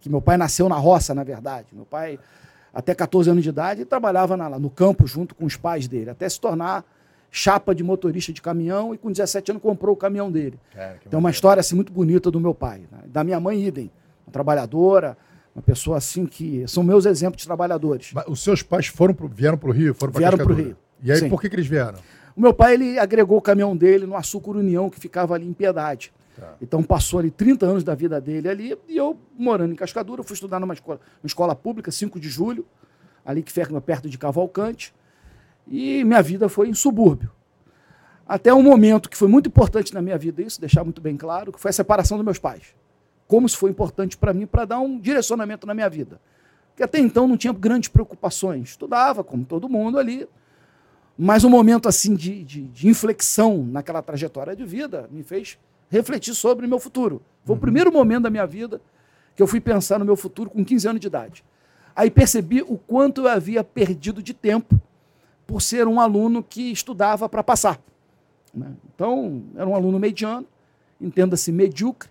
que 0.00 0.08
meu 0.08 0.22
pai 0.22 0.38
nasceu 0.38 0.70
na 0.70 0.76
roça, 0.76 1.14
na 1.14 1.22
verdade. 1.22 1.66
Meu 1.74 1.84
pai 1.84 2.18
até 2.72 2.94
14 2.94 3.30
anos 3.30 3.42
de 3.42 3.48
idade, 3.48 3.82
e 3.82 3.84
trabalhava 3.84 4.36
na, 4.36 4.58
no 4.58 4.70
campo 4.70 5.06
junto 5.06 5.34
com 5.34 5.44
os 5.44 5.56
pais 5.56 5.86
dele, 5.86 6.10
até 6.10 6.28
se 6.28 6.40
tornar 6.40 6.84
chapa 7.30 7.74
de 7.74 7.82
motorista 7.82 8.32
de 8.32 8.42
caminhão 8.42 8.94
e 8.94 8.98
com 8.98 9.10
17 9.10 9.52
anos 9.52 9.62
comprou 9.62 9.94
o 9.94 9.96
caminhão 9.96 10.30
dele. 10.30 10.58
É, 10.74 10.96
Tem 11.08 11.18
uma 11.18 11.30
história 11.30 11.60
assim 11.60 11.74
muito 11.74 11.90
bonita 11.90 12.30
do 12.30 12.38
meu 12.38 12.54
pai, 12.54 12.82
né? 12.90 12.98
da 13.06 13.24
minha 13.24 13.40
mãe 13.40 13.66
idem, 13.66 13.90
uma 14.26 14.32
trabalhadora, 14.32 15.16
uma 15.54 15.62
pessoa 15.62 15.96
assim 15.96 16.26
que 16.26 16.64
são 16.68 16.82
meus 16.82 17.06
exemplos 17.06 17.40
de 17.40 17.46
trabalhadores. 17.46 18.12
Mas 18.14 18.24
os 18.28 18.42
seus 18.42 18.62
pais 18.62 18.86
foram 18.86 19.14
pro, 19.14 19.28
vieram 19.28 19.56
para 19.56 19.70
o 19.70 19.72
Rio, 19.72 19.94
foram 19.94 20.12
para 20.12 20.18
Vieram 20.20 20.38
para 20.38 20.52
o 20.52 20.54
Rio. 20.54 20.76
E 21.02 21.10
aí 21.10 21.18
Sim. 21.18 21.28
por 21.30 21.40
que, 21.40 21.48
que 21.48 21.56
eles 21.56 21.66
vieram? 21.66 21.98
O 22.36 22.40
meu 22.40 22.52
pai 22.54 22.74
ele 22.74 22.98
agregou 22.98 23.38
o 23.38 23.42
caminhão 23.42 23.76
dele 23.76 24.06
no 24.06 24.16
Açúcar 24.16 24.52
União 24.52 24.88
que 24.88 25.00
ficava 25.00 25.34
ali 25.34 25.46
em 25.46 25.52
Piedade. 25.52 26.12
Tá. 26.36 26.54
Então 26.60 26.82
passou 26.82 27.18
ali 27.18 27.30
30 27.30 27.66
anos 27.66 27.84
da 27.84 27.94
vida 27.94 28.20
dele 28.20 28.48
ali, 28.48 28.78
e 28.88 28.96
eu, 28.96 29.18
morando 29.36 29.72
em 29.72 29.76
Cascadura, 29.76 30.22
fui 30.22 30.34
estudar 30.34 30.58
numa 30.58 30.74
escola, 30.74 31.00
uma 31.22 31.26
escola 31.26 31.54
pública, 31.54 31.90
5 31.90 32.18
de 32.18 32.28
julho, 32.28 32.66
ali 33.24 33.42
que 33.42 33.52
fica 33.52 33.80
perto 33.80 34.08
de 34.08 34.16
Cavalcante, 34.16 34.94
e 35.66 36.02
minha 36.04 36.22
vida 36.22 36.48
foi 36.48 36.68
em 36.68 36.74
subúrbio. 36.74 37.30
Até 38.26 38.52
um 38.54 38.62
momento 38.62 39.10
que 39.10 39.16
foi 39.16 39.28
muito 39.28 39.48
importante 39.48 39.92
na 39.92 40.00
minha 40.00 40.16
vida, 40.16 40.42
isso, 40.42 40.60
deixar 40.60 40.84
muito 40.84 41.00
bem 41.00 41.16
claro, 41.16 41.52
que 41.52 41.60
foi 41.60 41.68
a 41.68 41.72
separação 41.72 42.16
dos 42.16 42.24
meus 42.24 42.38
pais. 42.38 42.74
Como 43.26 43.46
isso 43.46 43.58
foi 43.58 43.70
importante 43.70 44.16
para 44.16 44.32
mim, 44.32 44.46
para 44.46 44.64
dar 44.64 44.80
um 44.80 44.98
direcionamento 44.98 45.66
na 45.66 45.74
minha 45.74 45.88
vida. 45.88 46.20
Porque 46.70 46.82
até 46.82 46.98
então 46.98 47.28
não 47.28 47.36
tinha 47.36 47.52
grandes 47.52 47.88
preocupações. 47.88 48.70
Estudava, 48.70 49.22
como 49.22 49.44
todo 49.44 49.68
mundo 49.68 49.98
ali, 49.98 50.26
mas 51.16 51.44
um 51.44 51.50
momento 51.50 51.88
assim 51.88 52.14
de, 52.14 52.42
de, 52.42 52.62
de 52.68 52.88
inflexão 52.88 53.64
naquela 53.64 54.00
trajetória 54.00 54.56
de 54.56 54.64
vida 54.64 55.08
me 55.10 55.22
fez 55.22 55.58
refletir 55.92 56.34
sobre 56.34 56.64
o 56.64 56.68
meu 56.68 56.80
futuro. 56.80 57.20
Foi 57.44 57.52
uhum. 57.52 57.58
o 57.58 57.60
primeiro 57.60 57.92
momento 57.92 58.22
da 58.22 58.30
minha 58.30 58.46
vida 58.46 58.80
que 59.36 59.42
eu 59.42 59.46
fui 59.46 59.60
pensar 59.60 59.98
no 59.98 60.04
meu 60.04 60.16
futuro 60.16 60.48
com 60.48 60.64
15 60.64 60.88
anos 60.88 61.00
de 61.00 61.06
idade. 61.06 61.44
Aí 61.94 62.10
percebi 62.10 62.62
o 62.62 62.78
quanto 62.78 63.22
eu 63.22 63.28
havia 63.28 63.62
perdido 63.62 64.22
de 64.22 64.32
tempo 64.32 64.80
por 65.46 65.60
ser 65.60 65.86
um 65.86 66.00
aluno 66.00 66.42
que 66.42 66.72
estudava 66.72 67.28
para 67.28 67.42
passar. 67.42 67.78
Né? 68.54 68.72
Então, 68.94 69.42
era 69.54 69.68
um 69.68 69.74
aluno 69.74 69.98
mediano, 69.98 70.46
entenda-se 70.98 71.52
medíocre, 71.52 72.08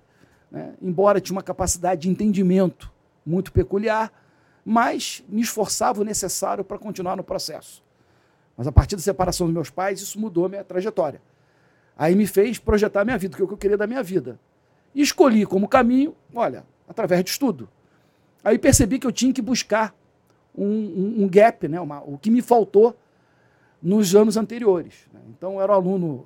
né? 0.51 0.73
embora 0.81 1.19
tinha 1.19 1.35
uma 1.35 1.43
capacidade 1.43 2.01
de 2.01 2.09
entendimento 2.09 2.91
muito 3.25 3.51
peculiar, 3.51 4.11
mas 4.63 5.23
me 5.27 5.41
esforçava 5.41 6.01
o 6.01 6.03
necessário 6.03 6.63
para 6.63 6.77
continuar 6.77 7.15
no 7.15 7.23
processo. 7.23 7.83
Mas 8.55 8.67
a 8.67 8.71
partir 8.71 8.95
da 8.95 9.01
separação 9.01 9.47
dos 9.47 9.53
meus 9.53 9.69
pais, 9.71 10.01
isso 10.01 10.19
mudou 10.19 10.45
a 10.45 10.49
minha 10.49 10.63
trajetória. 10.63 11.19
Aí 12.01 12.15
me 12.15 12.25
fez 12.25 12.57
projetar 12.57 13.01
a 13.01 13.05
minha 13.05 13.15
vida, 13.15 13.35
o 13.35 13.47
que 13.47 13.53
eu 13.53 13.55
queria 13.55 13.77
da 13.77 13.85
minha 13.85 14.01
vida. 14.01 14.39
E 14.95 15.03
escolhi 15.03 15.45
como 15.45 15.67
caminho, 15.67 16.15
olha, 16.33 16.65
através 16.89 17.23
de 17.23 17.29
estudo. 17.29 17.69
Aí 18.43 18.57
percebi 18.57 18.97
que 18.97 19.05
eu 19.05 19.11
tinha 19.11 19.31
que 19.31 19.39
buscar 19.39 19.93
um, 20.57 20.65
um, 20.65 21.15
um 21.19 21.29
gap, 21.29 21.67
né, 21.67 21.79
uma, 21.79 22.01
o 22.01 22.17
que 22.17 22.31
me 22.31 22.41
faltou 22.41 22.97
nos 23.79 24.15
anos 24.15 24.35
anteriores. 24.35 25.07
Né. 25.13 25.19
Então, 25.29 25.53
eu 25.53 25.61
era 25.61 25.73
um 25.73 25.75
aluno, 25.75 26.25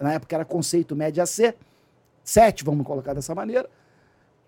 na 0.00 0.14
época 0.14 0.36
era 0.36 0.44
conceito 0.46 0.96
média 0.96 1.26
C, 1.26 1.54
7, 2.24 2.64
vamos 2.64 2.86
colocar 2.86 3.12
dessa 3.12 3.34
maneira, 3.34 3.68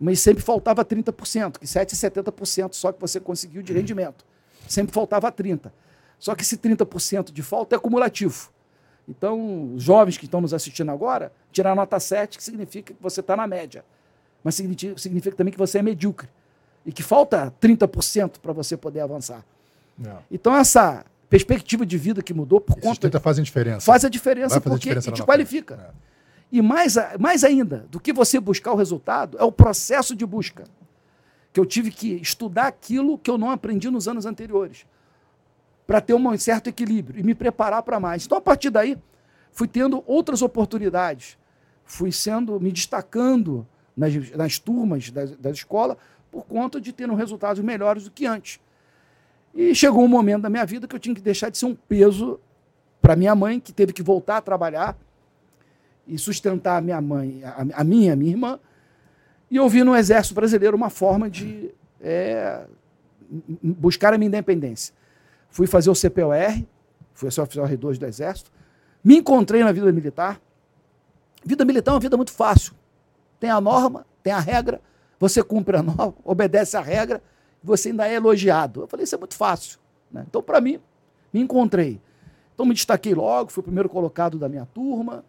mas 0.01 0.21
sempre 0.21 0.43
faltava 0.43 0.83
30%, 0.87 1.59
que 1.59 1.67
7 1.67 1.93
é 1.93 2.11
70% 2.11 2.73
só 2.73 2.93
que 2.93 2.99
você 2.99 3.21
conseguiu 3.21 3.61
de 3.61 3.75
rendimento. 3.75 4.25
Sempre 4.67 4.95
faltava 4.95 5.31
30%. 5.31 5.71
Só 6.19 6.35
que 6.35 6.43
esse 6.43 6.57
30% 6.57 7.31
de 7.31 7.43
falta 7.43 7.77
é 7.77 7.77
acumulativo. 7.77 8.56
Então, 9.09 9.75
os 9.75 9.83
jovens 9.83 10.19
que 10.19 10.25
estão 10.25 10.41
nos 10.41 10.53
assistindo 10.53 10.91
agora, 10.91 11.33
tirar 11.53 11.75
nota 11.75 11.99
7, 11.99 12.37
que 12.37 12.43
significa 12.43 12.93
que 12.93 13.03
você 13.03 13.21
está 13.21 13.37
na 13.37 13.47
média. 13.47 13.85
Mas 14.43 14.57
significa, 14.57 14.99
significa, 14.99 15.37
também 15.37 15.53
que 15.53 15.59
você 15.59 15.79
é 15.79 15.83
medíocre. 15.83 16.29
E 16.85 16.93
que 16.93 17.03
falta 17.03 17.53
30% 17.61 18.39
para 18.41 18.53
você 18.53 18.77
poder 18.77 19.01
avançar. 19.01 19.45
Não. 19.97 20.19
Então, 20.31 20.57
essa 20.57 21.05
perspectiva 21.29 21.87
de 21.87 21.97
vida 21.99 22.23
que 22.23 22.35
mudou 22.35 22.61
por 22.61 22.79
Esses 22.79 22.85
conta. 22.85 23.01
30 23.01 23.21
fazem 23.21 23.45
diferença. 23.45 23.81
Faz 23.87 24.05
a 24.05 24.09
diferença 24.09 24.61
porque 24.61 24.89
diferença 24.89 25.13
te 25.13 25.23
qualifica. 25.23 25.75
É. 25.75 26.07
E 26.51 26.63
mais, 26.63 26.97
mais 27.19 27.43
ainda, 27.43 27.87
do 27.91 27.99
que 27.99 28.13
você 28.13 28.39
buscar 28.39 28.73
o 28.73 28.77
resultado, 28.77 29.37
é 29.39 29.45
o 29.45 29.51
processo 29.51 30.15
de 30.15 30.25
busca. 30.25 30.65
Que 31.53 31.59
eu 31.59 31.67
tive 31.67 31.91
que 31.91 32.15
estudar 32.15 32.69
aquilo 32.69 33.19
que 33.19 33.31
eu 33.31 33.39
não 33.39 33.51
aprendi 33.51 33.91
nos 33.91 34.07
anos 34.07 34.27
anteriores 34.27 34.87
para 35.87 36.01
ter 36.01 36.15
um 36.15 36.39
certo 36.39 36.69
equilíbrio 36.69 37.21
e 37.21 37.23
me 37.23 37.35
preparar 37.35 37.83
para 37.83 38.01
mais. 38.01 38.27
Então, 38.27 38.37
a 38.37 38.41
partir 38.41 38.71
daí, 38.71 38.99
fui 39.53 39.69
tendo 39.69 40.03
outras 40.07 40.43
oportunidades, 40.43 41.39
fui 41.85 42.11
sendo, 42.11 42.59
me 42.61 42.73
destacando 42.73 43.67
nas, 43.97 44.31
nas 44.33 44.59
turmas 44.59 45.11
da, 45.11 45.25
da 45.25 45.51
escola 45.51 45.97
por 46.31 46.45
conta 46.45 46.81
de 46.81 46.93
ter 46.93 47.09
resultados 47.09 47.63
melhores 47.63 48.05
do 48.05 48.11
que 48.11 48.27
antes. 48.27 48.61
E 49.55 49.75
chegou 49.75 50.05
um 50.05 50.09
momento 50.09 50.43
da 50.43 50.51
minha 50.51 50.67
vida 50.67 50.87
que 50.87 50.95
eu 50.95 51.01
tinha 51.01 51.15
que 51.15 51.21
deixar 51.21 51.49
de 51.49 51.57
ser 51.57 51.67
um 51.67 51.75
peso 51.75 52.39
para 53.01 53.17
minha 53.17 53.35
mãe, 53.35 53.59
que 53.59 53.73
teve 53.73 53.93
que 53.93 54.03
voltar 54.03 54.39
a 54.39 54.41
trabalhar 54.43 54.97
e 56.07 56.19
sustentar 56.19 56.77
a 56.77 56.81
minha 56.81 57.01
mãe, 57.01 57.43
a, 57.43 57.81
a 57.81 57.85
minha, 57.85 58.13
a 58.13 58.17
minha 58.17 58.33
irmã. 58.33 58.61
E 59.51 59.57
eu 59.57 59.69
vi 59.69 59.83
no 59.83 59.97
Exército 59.97 60.35
Brasileiro 60.35 60.77
uma 60.77 60.91
forma 60.91 61.31
de 61.31 61.71
é, 62.01 62.67
buscar 63.63 64.13
a 64.13 64.19
minha 64.19 64.29
independência. 64.29 64.93
Fui 65.51 65.67
fazer 65.67 65.91
o 65.91 65.95
CPOR, 65.95 66.65
fui 67.15 67.31
ser 67.31 67.41
oficial 67.41 67.67
R2 67.67 67.99
do 67.99 68.07
Exército. 68.07 68.51
Me 69.03 69.17
encontrei 69.17 69.63
na 69.63 69.73
vida 69.73 69.91
militar. 69.93 70.41
Vida 71.45 71.65
militar 71.65 71.93
é 71.93 71.95
uma 71.95 72.01
vida 72.01 72.17
muito 72.17 72.33
fácil. 72.33 72.75
Tem 73.39 73.51
a 73.51 73.61
norma, 73.61 74.07
tem 74.23 74.33
a 74.33 74.41
regra, 74.41 74.81
você 75.19 75.43
cumpre 75.43 75.77
a 75.77 75.83
norma, 75.83 76.15
obedece 76.25 76.77
a 76.77 76.81
regra, 76.81 77.23
você 77.63 77.91
ainda 77.91 78.09
é 78.09 78.15
elogiado. 78.15 78.83
Eu 78.83 78.87
falei, 78.87 79.05
isso 79.05 79.15
é 79.15 79.19
muito 79.19 79.35
fácil. 79.35 79.79
Né? 80.11 80.25
Então, 80.29 80.43
para 80.43 80.61
mim, 80.61 80.81
me 81.33 81.41
encontrei. 81.41 82.01
Então, 82.55 82.67
me 82.67 82.75
destaquei 82.75 83.15
logo, 83.15 83.51
fui 83.51 83.61
o 83.61 83.65
primeiro 83.65 83.89
colocado 83.89 84.39
da 84.39 84.49
minha 84.49 84.67
turma, 84.67 85.25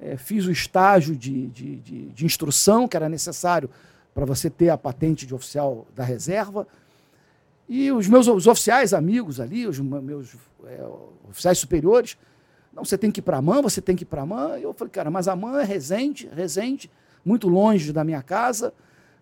é, 0.00 0.16
fiz 0.16 0.46
o 0.46 0.50
estágio 0.50 1.16
de, 1.16 1.48
de, 1.48 1.76
de, 1.76 2.06
de 2.06 2.24
instrução 2.24 2.86
que 2.86 2.96
era 2.96 3.08
necessário 3.08 3.68
para 4.14 4.24
você 4.24 4.48
ter 4.48 4.70
a 4.70 4.78
patente 4.78 5.26
de 5.26 5.34
oficial 5.34 5.86
da 5.94 6.04
reserva. 6.04 6.66
E 7.68 7.92
os 7.92 8.08
meus 8.08 8.26
os 8.26 8.46
oficiais 8.46 8.94
amigos 8.94 9.40
ali, 9.40 9.66
os 9.66 9.78
meus 9.78 10.34
é, 10.64 10.86
oficiais 11.28 11.58
superiores, 11.58 12.16
não, 12.72 12.84
você 12.84 12.96
tem 12.96 13.10
que 13.10 13.18
ir 13.18 13.22
para 13.22 13.38
a 13.38 13.42
MAN, 13.42 13.60
você 13.60 13.82
tem 13.82 13.96
que 13.96 14.04
ir 14.04 14.06
para 14.06 14.22
a 14.22 14.26
MAN. 14.26 14.58
Eu 14.58 14.72
falei, 14.72 14.90
cara, 14.90 15.10
mas 15.10 15.26
a 15.26 15.34
MAN 15.34 15.60
é 15.60 15.64
Resende, 15.64 16.30
Resende, 16.32 16.90
muito 17.24 17.48
longe 17.48 17.92
da 17.92 18.04
minha 18.04 18.22
casa. 18.22 18.72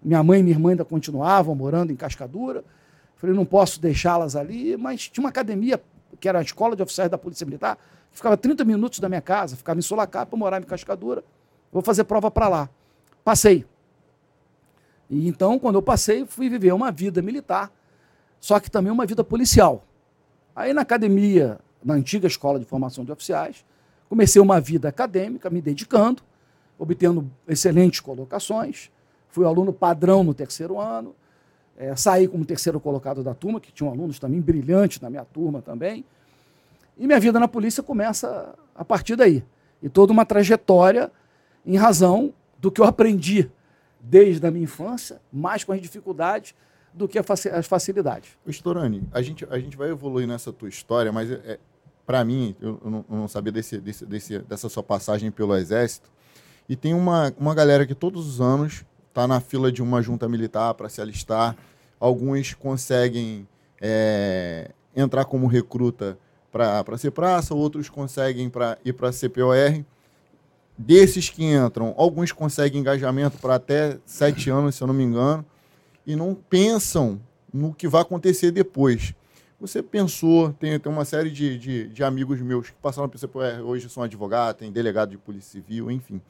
Minha 0.02 0.22
mãe 0.22 0.40
e 0.40 0.42
minha 0.42 0.54
irmã 0.54 0.70
ainda 0.70 0.84
continuavam 0.84 1.54
morando 1.54 1.90
em 1.90 1.96
Cascadura. 1.96 2.62
Falei, 3.16 3.34
não 3.34 3.46
posso 3.46 3.80
deixá-las 3.80 4.36
ali, 4.36 4.76
mas 4.76 5.08
tinha 5.08 5.24
uma 5.24 5.30
academia, 5.30 5.82
que 6.20 6.28
era 6.28 6.38
a 6.38 6.42
Escola 6.42 6.76
de 6.76 6.82
Oficiais 6.82 7.10
da 7.10 7.16
Polícia 7.16 7.46
Militar, 7.46 7.76
que 8.10 8.16
ficava 8.16 8.36
30 8.36 8.62
minutos 8.64 9.00
da 9.00 9.08
minha 9.08 9.22
casa, 9.22 9.56
ficava 9.56 9.78
em 9.78 9.82
Solacá 9.82 10.26
para 10.26 10.38
morar 10.38 10.60
em 10.60 10.64
Cascadura. 10.64 11.24
Vou 11.72 11.82
fazer 11.82 12.04
prova 12.04 12.30
para 12.30 12.48
lá. 12.48 12.70
Passei. 13.24 13.64
E 15.08 15.26
então, 15.26 15.58
quando 15.58 15.76
eu 15.76 15.82
passei, 15.82 16.26
fui 16.26 16.48
viver 16.48 16.72
uma 16.72 16.92
vida 16.92 17.22
militar, 17.22 17.72
só 18.40 18.60
que 18.60 18.70
também 18.70 18.92
uma 18.92 19.06
vida 19.06 19.24
policial. 19.24 19.84
Aí 20.54 20.72
na 20.72 20.82
academia, 20.82 21.58
na 21.84 21.94
antiga 21.94 22.26
escola 22.26 22.58
de 22.58 22.64
formação 22.64 23.04
de 23.04 23.12
oficiais, 23.12 23.64
comecei 24.08 24.40
uma 24.40 24.60
vida 24.60 24.88
acadêmica, 24.88 25.50
me 25.50 25.60
dedicando, 25.60 26.22
obtendo 26.78 27.30
excelentes 27.46 28.00
colocações. 28.00 28.90
Fui 29.28 29.44
aluno 29.44 29.72
padrão 29.72 30.24
no 30.24 30.32
terceiro 30.32 30.80
ano, 30.80 31.14
é, 31.76 31.94
saí 31.94 32.26
como 32.26 32.44
terceiro 32.44 32.80
colocado 32.80 33.22
da 33.22 33.34
turma, 33.34 33.60
que 33.60 33.70
tinham 33.70 33.92
alunos 33.92 34.18
também 34.18 34.40
brilhantes 34.40 35.00
na 35.00 35.10
minha 35.10 35.24
turma 35.24 35.60
também. 35.60 36.04
E 36.96 37.06
minha 37.06 37.20
vida 37.20 37.38
na 37.38 37.46
polícia 37.46 37.82
começa 37.82 38.54
a 38.74 38.84
partir 38.84 39.16
daí. 39.16 39.44
E 39.82 39.88
toda 39.88 40.12
uma 40.12 40.24
trajetória 40.24 41.12
em 41.64 41.76
razão 41.76 42.32
do 42.58 42.70
que 42.70 42.80
eu 42.80 42.86
aprendi 42.86 43.50
desde 44.00 44.46
a 44.46 44.50
minha 44.50 44.64
infância, 44.64 45.20
mais 45.32 45.64
com 45.64 45.72
as 45.72 45.80
dificuldades 45.82 46.54
do 46.96 47.06
que 47.06 47.18
as 47.18 47.66
facilidades. 47.66 48.30
Storani, 48.48 49.06
a 49.12 49.20
gente, 49.20 49.46
a 49.50 49.58
gente 49.58 49.76
vai 49.76 49.90
evoluir 49.90 50.26
nessa 50.26 50.50
tua 50.50 50.68
história, 50.68 51.12
mas 51.12 51.30
é, 51.30 51.34
é 51.44 51.58
para 52.06 52.24
mim, 52.24 52.56
eu, 52.60 52.80
não, 52.82 53.04
eu, 53.10 53.16
não, 53.16 53.28
sabia 53.28 53.52
desse, 53.52 53.78
desse, 53.78 54.06
desse, 54.06 54.38
dessa 54.38 54.68
sua 54.68 54.82
passagem 54.82 55.30
pelo 55.30 55.54
Exército, 55.54 56.10
e 56.68 56.74
tem 56.74 56.94
uma, 56.94 57.32
uma 57.38 57.54
galera 57.54 57.84
que 57.86 57.94
todos 57.94 58.26
os 58.26 58.40
anos 58.40 58.84
está 59.08 59.28
na 59.28 59.40
fila 59.40 59.70
de 59.70 59.82
uma 59.82 60.00
junta 60.00 60.28
militar 60.28 60.72
para 60.74 60.88
se 60.88 61.00
alistar. 61.00 61.56
Alguns 62.00 62.54
conseguem 62.54 63.46
é, 63.80 64.70
entrar 64.94 65.24
como 65.26 65.46
recruta 65.46 66.18
para 66.50 66.98
ser 66.98 67.10
praça, 67.10 67.54
outros 67.54 67.88
conseguem 67.88 68.48
pra, 68.48 68.78
ir 68.84 68.94
para 68.94 69.12
CPOR. 69.12 69.84
Desses 70.76 71.28
que 71.28 71.44
entram, 71.44 71.94
alguns 71.96 72.32
conseguem 72.32 72.80
engajamento 72.80 73.38
para 73.38 73.54
até 73.54 73.98
sete 74.04 74.50
anos, 74.50 74.74
se 74.74 74.82
eu 74.82 74.86
não 74.86 74.94
me 74.94 75.04
engano 75.04 75.44
e 76.06 76.14
não 76.14 76.34
pensam 76.34 77.20
no 77.52 77.74
que 77.74 77.88
vai 77.88 78.02
acontecer 78.02 78.50
depois. 78.50 79.14
Você 79.58 79.82
pensou, 79.82 80.52
tem, 80.52 80.78
tem 80.78 80.92
uma 80.92 81.04
série 81.04 81.30
de, 81.30 81.58
de, 81.58 81.88
de 81.88 82.04
amigos 82.04 82.40
meus 82.42 82.68
que 82.68 82.76
passaram 82.76 83.08
por 83.08 83.18
CPR, 83.18 83.58
é, 83.58 83.62
hoje 83.62 83.88
são 83.88 84.02
advogados, 84.02 84.60
tem 84.60 84.70
delegado 84.70 85.10
de 85.10 85.18
polícia 85.18 85.52
civil, 85.52 85.90
enfim. 85.90 86.20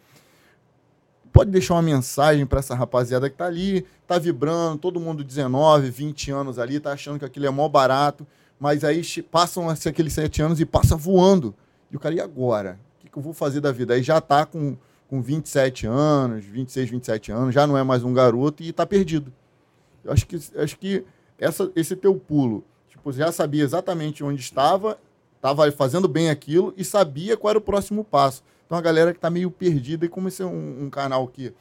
Pode 1.32 1.50
deixar 1.50 1.74
uma 1.74 1.82
mensagem 1.82 2.46
para 2.46 2.60
essa 2.60 2.74
rapaziada 2.74 3.28
que 3.28 3.34
está 3.34 3.46
ali, 3.46 3.84
está 4.00 4.16
vibrando, 4.16 4.78
todo 4.78 5.00
mundo 5.00 5.24
19, 5.24 5.90
20 5.90 6.30
anos 6.30 6.58
ali, 6.58 6.76
está 6.76 6.92
achando 6.92 7.18
que 7.18 7.24
aquilo 7.24 7.46
é 7.46 7.50
mó 7.50 7.68
barato, 7.68 8.24
mas 8.60 8.84
aí 8.84 9.02
passam 9.30 9.68
aqueles 9.68 10.12
7 10.12 10.42
anos 10.42 10.60
e 10.60 10.64
passa 10.64 10.96
voando. 10.96 11.52
E 11.90 11.96
o 11.96 12.00
cara, 12.00 12.14
e 12.14 12.20
agora? 12.20 12.78
O 12.96 13.02
que, 13.02 13.10
que 13.10 13.18
eu 13.18 13.22
vou 13.22 13.32
fazer 13.32 13.60
da 13.60 13.72
vida? 13.72 13.94
Aí 13.94 14.02
já 14.04 14.18
está 14.18 14.46
com, 14.46 14.76
com 15.08 15.20
27 15.20 15.86
anos, 15.86 16.44
26, 16.44 16.90
27 16.90 17.32
anos, 17.32 17.54
já 17.54 17.66
não 17.66 17.76
é 17.76 17.82
mais 17.82 18.04
um 18.04 18.14
garoto 18.14 18.62
e 18.62 18.68
está 18.68 18.86
perdido. 18.86 19.32
Eu 20.06 20.12
acho 20.12 20.26
que, 20.26 20.36
acho 20.56 20.78
que 20.78 21.04
essa, 21.38 21.70
esse 21.74 21.96
teu 21.96 22.14
pulo, 22.14 22.64
tipo, 22.88 23.12
já 23.12 23.30
sabia 23.32 23.62
exatamente 23.62 24.24
onde 24.24 24.40
estava, 24.40 24.98
estava 25.34 25.70
fazendo 25.72 26.08
bem 26.08 26.30
aquilo 26.30 26.72
e 26.76 26.84
sabia 26.84 27.36
qual 27.36 27.50
era 27.50 27.58
o 27.58 27.62
próximo 27.62 28.04
passo. 28.04 28.42
Então 28.64 28.76
a 28.76 28.80
galera 28.80 29.12
que 29.12 29.18
está 29.18 29.30
meio 29.30 29.50
perdida, 29.50 30.06
e 30.06 30.08
como 30.08 30.28
esse 30.28 30.42
é 30.42 30.46
um, 30.46 30.84
um 30.84 30.90
canal 30.90 31.28
que, 31.28 31.52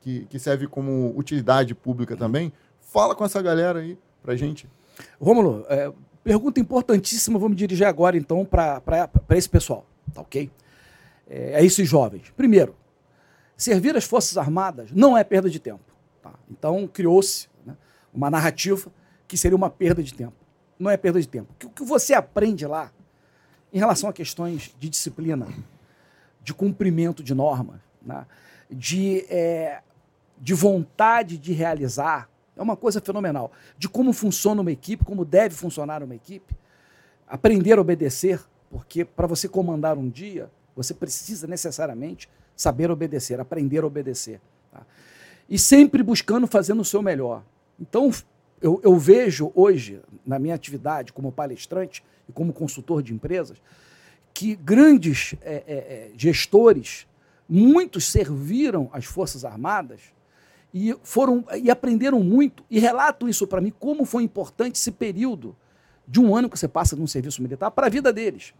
que, 0.00 0.26
que, 0.26 0.38
serve 0.38 0.66
como 0.66 1.12
utilidade 1.16 1.74
pública 1.74 2.16
também, 2.16 2.52
fala 2.80 3.14
com 3.14 3.24
essa 3.24 3.42
galera 3.42 3.80
aí 3.80 3.98
pra 4.22 4.36
gente. 4.36 4.68
Rômulo, 5.20 5.64
é, 5.68 5.92
pergunta 6.22 6.60
importantíssima, 6.60 7.38
vou 7.38 7.48
me 7.48 7.54
dirigir 7.54 7.86
agora 7.86 8.16
então 8.16 8.44
para 8.44 8.80
esse 9.30 9.48
pessoal, 9.48 9.84
tá 10.14 10.22
ok? 10.22 10.50
É, 11.28 11.60
é 11.60 11.64
esses 11.64 11.88
jovens. 11.88 12.32
Primeiro, 12.36 12.74
servir 13.56 13.96
as 13.96 14.04
Forças 14.04 14.38
Armadas 14.38 14.90
não 14.92 15.16
é 15.16 15.22
perda 15.22 15.50
de 15.50 15.58
tempo. 15.58 15.84
Tá? 16.22 16.32
Então 16.50 16.86
criou-se 16.86 17.48
uma 18.14 18.30
narrativa 18.30 18.90
que 19.26 19.36
seria 19.36 19.56
uma 19.56 19.68
perda 19.68 20.02
de 20.02 20.14
tempo. 20.14 20.34
Não 20.78 20.90
é 20.90 20.96
perda 20.96 21.20
de 21.20 21.28
tempo. 21.28 21.52
O 21.64 21.70
que 21.70 21.82
você 21.82 22.14
aprende 22.14 22.66
lá, 22.66 22.92
em 23.72 23.78
relação 23.78 24.08
a 24.08 24.12
questões 24.12 24.74
de 24.78 24.88
disciplina, 24.88 25.48
de 26.42 26.54
cumprimento 26.54 27.22
de 27.22 27.34
normas, 27.34 27.80
né, 28.02 28.26
de, 28.70 29.24
é, 29.28 29.80
de 30.38 30.54
vontade 30.54 31.38
de 31.38 31.52
realizar, 31.52 32.28
é 32.56 32.62
uma 32.62 32.76
coisa 32.76 33.00
fenomenal. 33.00 33.50
De 33.76 33.88
como 33.88 34.12
funciona 34.12 34.60
uma 34.60 34.70
equipe, 34.70 35.04
como 35.04 35.24
deve 35.24 35.54
funcionar 35.54 36.02
uma 36.02 36.14
equipe. 36.14 36.54
Aprender 37.26 37.78
a 37.78 37.80
obedecer, 37.80 38.40
porque 38.70 39.04
para 39.04 39.26
você 39.26 39.48
comandar 39.48 39.98
um 39.98 40.08
dia, 40.08 40.50
você 40.76 40.94
precisa 40.94 41.46
necessariamente 41.46 42.28
saber 42.56 42.90
obedecer, 42.90 43.40
aprender 43.40 43.82
a 43.82 43.86
obedecer. 43.86 44.40
Tá? 44.70 44.82
E 45.48 45.58
sempre 45.58 46.02
buscando 46.02 46.46
fazendo 46.46 46.80
o 46.80 46.84
seu 46.84 47.02
melhor. 47.02 47.42
Então, 47.80 48.10
eu, 48.60 48.80
eu, 48.82 48.96
vejo 48.96 49.52
hoje, 49.54 50.00
na 50.24 50.38
minha 50.38 50.54
atividade 50.54 51.12
como 51.12 51.32
palestrante 51.32 52.04
e 52.28 52.32
como 52.32 52.52
consultor 52.52 53.02
de 53.02 53.12
empresas, 53.12 53.60
que 54.32 54.56
grandes 54.56 55.34
é, 55.42 55.54
é, 55.54 55.62
é, 55.66 56.10
gestores, 56.16 57.06
muitos 57.48 58.06
serviram 58.06 58.88
as 58.92 59.04
Forças 59.04 59.44
Armadas 59.44 60.00
e 60.72 60.96
foram 61.04 61.44
e 61.56 61.70
aprenderam 61.70 62.20
muito 62.20 62.64
e 62.68 62.80
relatam 62.80 63.28
isso 63.28 63.46
para 63.46 63.60
mim 63.60 63.72
como 63.78 64.04
foi 64.04 64.24
importante 64.24 64.74
esse 64.74 64.90
período 64.90 65.54
de 66.06 66.20
um 66.20 66.34
ano 66.34 66.50
que 66.50 66.58
você 66.58 66.66
passa 66.66 66.96
num 66.96 67.06
serviço 67.06 67.40
militar 67.40 67.70
para 67.70 67.86
a 67.86 67.90
vida 67.90 68.12
deles. 68.12 68.52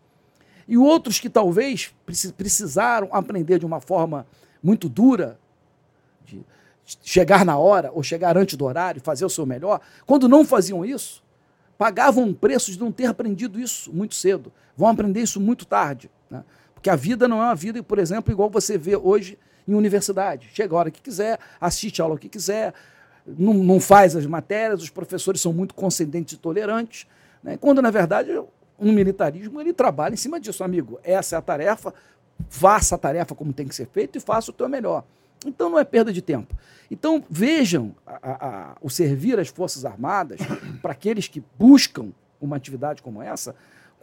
E 0.66 0.78
outros 0.78 1.18
que 1.18 1.28
talvez 1.28 1.94
precisaram 2.36 3.08
aprender 3.10 3.58
de 3.58 3.66
uma 3.66 3.80
forma 3.80 4.26
muito 4.62 4.88
dura, 4.88 5.38
de, 6.24 6.40
chegar 7.02 7.44
na 7.44 7.56
hora 7.56 7.90
ou 7.92 8.02
chegar 8.02 8.36
antes 8.36 8.56
do 8.56 8.64
horário, 8.64 9.00
fazer 9.00 9.24
o 9.24 9.30
seu 9.30 9.46
melhor, 9.46 9.80
quando 10.06 10.28
não 10.28 10.44
faziam 10.44 10.84
isso, 10.84 11.22
pagavam 11.78 12.24
um 12.24 12.34
preço 12.34 12.70
de 12.70 12.78
não 12.78 12.92
ter 12.92 13.06
aprendido 13.06 13.58
isso 13.58 13.92
muito 13.92 14.14
cedo. 14.14 14.52
Vão 14.76 14.88
aprender 14.88 15.20
isso 15.20 15.40
muito 15.40 15.64
tarde. 15.64 16.10
Né? 16.30 16.44
Porque 16.74 16.90
a 16.90 16.96
vida 16.96 17.26
não 17.26 17.40
é 17.40 17.44
uma 17.46 17.54
vida, 17.54 17.82
por 17.82 17.98
exemplo, 17.98 18.32
igual 18.32 18.50
você 18.50 18.76
vê 18.76 18.96
hoje 18.96 19.38
em 19.66 19.74
universidade. 19.74 20.48
Chega 20.52 20.74
a 20.74 20.78
hora 20.78 20.90
que 20.90 21.00
quiser, 21.00 21.38
assiste 21.60 22.00
a 22.00 22.04
aula 22.04 22.18
que 22.18 22.28
quiser, 22.28 22.74
não, 23.26 23.54
não 23.54 23.80
faz 23.80 24.14
as 24.14 24.26
matérias, 24.26 24.82
os 24.82 24.90
professores 24.90 25.40
são 25.40 25.52
muito 25.52 25.74
concedentes 25.74 26.34
e 26.34 26.36
tolerantes. 26.36 27.06
Né? 27.42 27.56
Quando, 27.56 27.80
na 27.80 27.90
verdade, 27.90 28.30
um 28.78 28.92
militarismo 28.92 29.60
ele 29.60 29.72
trabalha 29.72 30.14
em 30.14 30.18
cima 30.18 30.38
disso, 30.38 30.62
amigo. 30.62 30.98
Essa 31.02 31.36
é 31.36 31.38
a 31.38 31.42
tarefa, 31.42 31.94
faça 32.48 32.94
a 32.94 32.98
tarefa 32.98 33.34
como 33.34 33.52
tem 33.52 33.66
que 33.66 33.74
ser 33.74 33.86
feito 33.86 34.18
e 34.18 34.20
faça 34.20 34.50
o 34.50 34.54
teu 34.54 34.68
melhor. 34.68 35.04
Então 35.48 35.70
não 35.70 35.78
é 35.78 35.84
perda 35.84 36.12
de 36.12 36.22
tempo. 36.22 36.56
Então 36.90 37.24
vejam 37.28 37.94
a, 38.06 38.46
a, 38.46 38.76
o 38.80 38.90
servir 38.90 39.38
às 39.38 39.48
Forças 39.48 39.84
Armadas 39.84 40.40
para 40.82 40.92
aqueles 40.92 41.28
que 41.28 41.42
buscam 41.58 42.12
uma 42.40 42.56
atividade 42.56 43.02
como 43.02 43.22
essa 43.22 43.54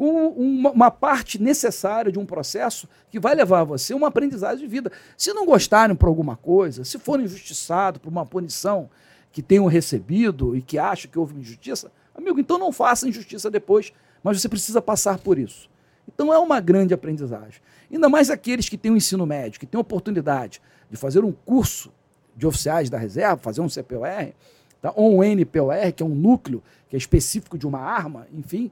com 0.02 0.30
uma, 0.30 0.72
uma, 0.72 0.90
parte 0.90 1.40
necessária 1.40 2.12
de 2.12 2.18
um 2.18 2.26
processo 2.26 2.90
que 3.12 3.20
vai 3.20 3.36
levar 3.36 3.60
a 3.60 3.64
você 3.64 3.94
uma 3.94 4.08
aprendizagem 4.08 4.60
de 4.60 4.68
vida. 4.68 4.92
Se 5.16 5.32
não 5.32 5.46
gostarem 5.46 5.96
por 5.96 6.08
alguma 6.08 6.36
coisa, 6.36 6.84
se 6.84 6.98
forem 6.98 7.26
injustiçados 7.26 8.02
por 8.02 8.10
uma 8.10 8.26
punição 8.26 8.90
que 9.32 9.44
tenham 9.44 9.68
recebido 9.68 10.56
e 10.56 10.62
que 10.62 10.80
acham 10.80 11.12
que 11.12 11.20
houve 11.20 11.38
injustiça, 11.38 11.92
amigo, 12.16 12.40
então 12.40 12.58
não 12.58 12.72
faça 12.72 13.08
injustiça 13.08 13.52
depois, 13.52 13.94
mas 14.24 14.42
você 14.42 14.50
precisa 14.50 14.82
passar 14.82 15.20
por 15.20 15.38
isso. 15.38 15.70
Então 16.08 16.34
é 16.34 16.38
uma 16.38 16.60
grande 16.60 16.94
aprendizagem. 16.94 17.62
Ainda 17.92 18.10
mais 18.10 18.30
aqueles 18.30 18.70
que 18.70 18.78
têm 18.78 18.92
o 18.92 18.98
ensino 18.98 19.26
médio, 19.26 19.60
que 19.60 19.66
têm 19.66 19.80
oportunidade 19.80 20.62
de 20.90 20.98
fazer 20.98 21.24
um 21.24 21.32
curso 21.32 21.92
de 22.36 22.48
oficiais 22.48 22.90
da 22.90 22.98
reserva, 22.98 23.38
fazer 23.38 23.62
um 23.62 23.68
CPOR, 23.68 24.34
tá? 24.82 24.94
ou 24.96 25.18
um 25.18 25.24
NPOR, 25.24 25.94
que 25.96 26.04
é 26.04 26.06
um 26.06 26.16
núcleo 26.16 26.64
que 26.90 26.96
é 26.96 26.98
específico 26.98 27.58
de 27.58 27.66
uma 27.66 27.80
arma, 27.80 28.28
enfim, 28.34 28.70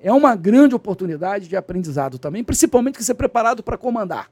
é 0.00 0.12
uma 0.12 0.36
grande 0.36 0.74
oportunidade 0.74 1.48
de 1.48 1.56
aprendizado 1.56 2.18
também, 2.18 2.44
principalmente 2.44 2.98
que 2.98 3.04
ser 3.04 3.14
preparado 3.14 3.62
para 3.62 3.76
comandar. 3.76 4.30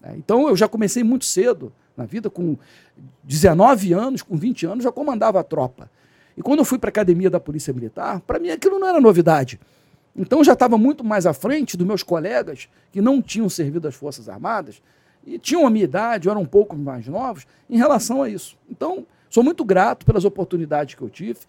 Né? 0.00 0.14
Então 0.16 0.48
eu 0.48 0.56
já 0.56 0.66
comecei 0.66 1.04
muito 1.04 1.24
cedo 1.24 1.72
na 1.96 2.06
vida, 2.06 2.30
com 2.30 2.56
19 3.22 3.92
anos, 3.92 4.22
com 4.22 4.36
20 4.36 4.66
anos, 4.66 4.84
já 4.84 4.92
comandava 4.92 5.38
a 5.40 5.44
tropa. 5.44 5.90
E 6.36 6.42
quando 6.42 6.60
eu 6.60 6.64
fui 6.64 6.78
para 6.78 6.88
a 6.88 6.90
academia 6.92 7.28
da 7.28 7.38
Polícia 7.38 7.72
Militar, 7.72 8.20
para 8.20 8.38
mim 8.38 8.48
aquilo 8.48 8.78
não 8.78 8.88
era 8.88 9.00
novidade. 9.00 9.60
Então 10.14 10.40
eu 10.40 10.44
já 10.44 10.52
estava 10.52 10.76
muito 10.76 11.02
mais 11.02 11.26
à 11.26 11.32
frente 11.32 11.76
dos 11.76 11.86
meus 11.86 12.02
colegas 12.02 12.68
que 12.90 13.00
não 13.00 13.22
tinham 13.22 13.48
servido 13.48 13.88
às 13.88 13.94
Forças 13.94 14.28
Armadas 14.28 14.82
e 15.24 15.38
tinham 15.38 15.66
a 15.66 15.70
minha 15.70 15.84
idade, 15.84 16.28
eram 16.28 16.42
um 16.42 16.46
pouco 16.46 16.76
mais 16.76 17.06
novos, 17.06 17.46
em 17.70 17.78
relação 17.78 18.22
a 18.22 18.28
isso. 18.28 18.56
Então, 18.68 19.06
sou 19.30 19.42
muito 19.42 19.64
grato 19.64 20.04
pelas 20.04 20.24
oportunidades 20.24 20.94
que 20.94 21.02
eu 21.02 21.08
tive. 21.08 21.40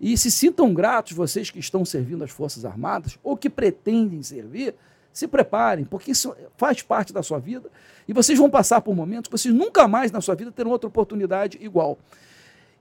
E 0.00 0.18
se 0.18 0.30
sintam 0.30 0.74
gratos 0.74 1.12
vocês 1.12 1.48
que 1.48 1.60
estão 1.60 1.84
servindo 1.84 2.24
as 2.24 2.30
Forças 2.30 2.64
Armadas 2.64 3.18
ou 3.22 3.36
que 3.36 3.48
pretendem 3.48 4.22
servir, 4.22 4.74
se 5.12 5.28
preparem, 5.28 5.84
porque 5.84 6.10
isso 6.10 6.34
faz 6.56 6.82
parte 6.82 7.12
da 7.12 7.22
sua 7.22 7.38
vida 7.38 7.70
e 8.08 8.12
vocês 8.12 8.38
vão 8.38 8.50
passar 8.50 8.80
por 8.80 8.96
momentos 8.96 9.28
que 9.28 9.38
vocês 9.38 9.54
nunca 9.54 9.86
mais 9.86 10.10
na 10.10 10.20
sua 10.20 10.34
vida 10.34 10.50
terão 10.50 10.70
outra 10.70 10.88
oportunidade 10.88 11.58
igual. 11.60 11.98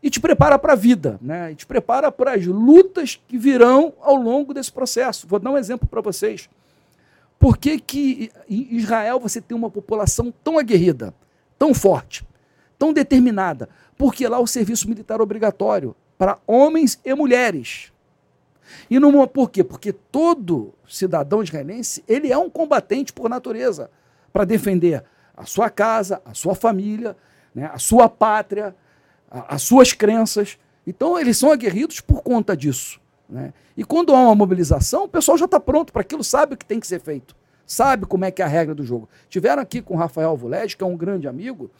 E 0.04 0.10
te 0.10 0.20
prepara 0.20 0.58
para 0.58 0.74
a 0.74 0.76
vida, 0.76 1.20
né? 1.22 1.52
E 1.52 1.56
te 1.56 1.66
prepara 1.66 2.12
para 2.12 2.34
as 2.34 2.46
lutas 2.46 3.22
que 3.28 3.38
virão 3.38 3.94
ao 4.02 4.16
longo 4.16 4.54
desse 4.54 4.72
processo. 4.72 5.28
Vou 5.28 5.40
dar 5.40 5.52
um 5.52 5.58
exemplo 5.58 5.88
para 5.88 6.02
vocês. 6.02 6.50
Por 7.38 7.58
que, 7.58 7.80
que 7.80 8.32
em 8.50 8.76
Israel 8.76 9.20
você 9.20 9.42
tem 9.42 9.58
uma 9.58 9.70
população 9.70 10.34
tão 10.44 10.58
aguerrida, 10.60 11.14
tão 11.58 11.74
forte, 11.74 12.26
tão 12.78 12.94
determinada? 12.94 13.70
Porque 13.98 14.28
lá 14.28 14.40
o 14.40 14.48
serviço 14.48 14.90
militar 14.90 15.20
é 15.20 15.24
obrigatório 15.24 15.96
para 16.18 16.38
homens 16.46 17.00
e 17.04 17.14
mulheres. 17.16 17.92
E 18.90 19.00
numa, 19.00 19.28
por 19.28 19.50
quê? 19.50 19.64
Porque 19.64 19.92
todo 19.92 20.74
cidadão 20.88 21.42
israelense, 21.42 22.04
ele 22.08 22.32
é 22.32 22.38
um 22.38 22.50
combatente 22.50 23.12
por 23.12 23.30
natureza, 23.30 23.90
para 24.32 24.46
defender 24.46 25.04
a 25.36 25.46
sua 25.46 25.70
casa, 25.70 26.22
a 26.26 26.34
sua 26.34 26.56
família, 26.56 27.16
né, 27.54 27.70
a 27.74 27.80
sua 27.80 28.08
pátria, 28.08 28.76
a, 29.32 29.56
as 29.56 29.62
suas 29.64 29.94
crenças. 29.94 30.60
Então, 30.86 31.18
eles 31.18 31.38
são 31.38 31.52
aguerridos 31.52 32.02
por 32.02 32.22
conta 32.22 32.56
disso. 32.56 33.00
Né? 33.30 33.54
E 33.78 33.84
quando 33.86 34.14
há 34.14 34.20
uma 34.20 34.36
mobilização, 34.36 35.06
o 35.06 35.08
pessoal 35.08 35.38
já 35.38 35.46
está 35.46 35.60
pronto 35.60 35.94
para 35.94 36.02
aquilo, 36.02 36.24
sabe 36.24 36.54
o 36.54 36.58
que 36.58 36.66
tem 36.66 36.80
que 36.80 36.88
ser 36.88 37.00
feito, 37.00 37.36
sabe 37.66 38.06
como 38.06 38.26
é 38.26 38.32
que 38.32 38.42
é 38.42 38.46
a 38.46 38.48
regra 38.48 38.76
do 38.76 38.84
jogo. 38.84 39.08
Tiveram 39.30 39.62
aqui 39.62 39.82
com 39.82 39.94
o 39.94 39.98
Rafael 39.98 40.36
Vuled, 40.36 40.76
que 40.76 40.84
é 40.84 40.88
um 40.88 40.98
grande 40.98 41.28
amigo, 41.28 41.72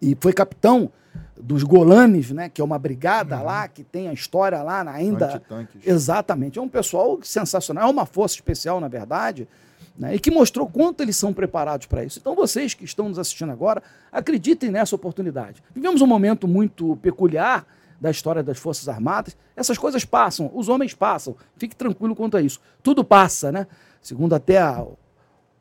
e 0.00 0.16
foi 0.20 0.32
capitão 0.32 0.92
dos 1.40 1.62
Golanes, 1.62 2.30
né, 2.30 2.48
que 2.48 2.60
é 2.60 2.64
uma 2.64 2.78
brigada 2.78 3.38
uhum. 3.38 3.44
lá, 3.44 3.66
que 3.66 3.82
tem 3.82 4.08
a 4.08 4.12
história 4.12 4.62
lá 4.62 4.88
ainda. 4.90 5.42
Exatamente. 5.84 6.58
É 6.58 6.62
um 6.62 6.68
pessoal 6.68 7.18
sensacional, 7.22 7.88
é 7.88 7.90
uma 7.90 8.06
força 8.06 8.34
especial, 8.34 8.80
na 8.80 8.88
verdade, 8.88 9.48
né, 9.96 10.14
e 10.14 10.18
que 10.18 10.30
mostrou 10.30 10.66
quanto 10.68 11.02
eles 11.02 11.16
são 11.16 11.32
preparados 11.32 11.86
para 11.86 12.04
isso. 12.04 12.18
Então, 12.18 12.34
vocês 12.34 12.74
que 12.74 12.84
estão 12.84 13.08
nos 13.08 13.18
assistindo 13.18 13.52
agora, 13.52 13.82
acreditem 14.10 14.70
nessa 14.70 14.96
oportunidade. 14.96 15.62
Vivemos 15.74 16.00
um 16.00 16.06
momento 16.06 16.48
muito 16.48 16.96
peculiar 16.96 17.66
da 18.00 18.10
história 18.10 18.42
das 18.42 18.58
Forças 18.58 18.88
Armadas. 18.88 19.36
Essas 19.54 19.78
coisas 19.78 20.04
passam, 20.04 20.50
os 20.54 20.68
homens 20.68 20.92
passam. 20.92 21.36
Fique 21.56 21.76
tranquilo 21.76 22.16
quanto 22.16 22.36
a 22.36 22.42
isso. 22.42 22.60
Tudo 22.82 23.04
passa, 23.04 23.52
né? 23.52 23.66
Segundo 24.00 24.34
até 24.34 24.58
a, 24.58 24.84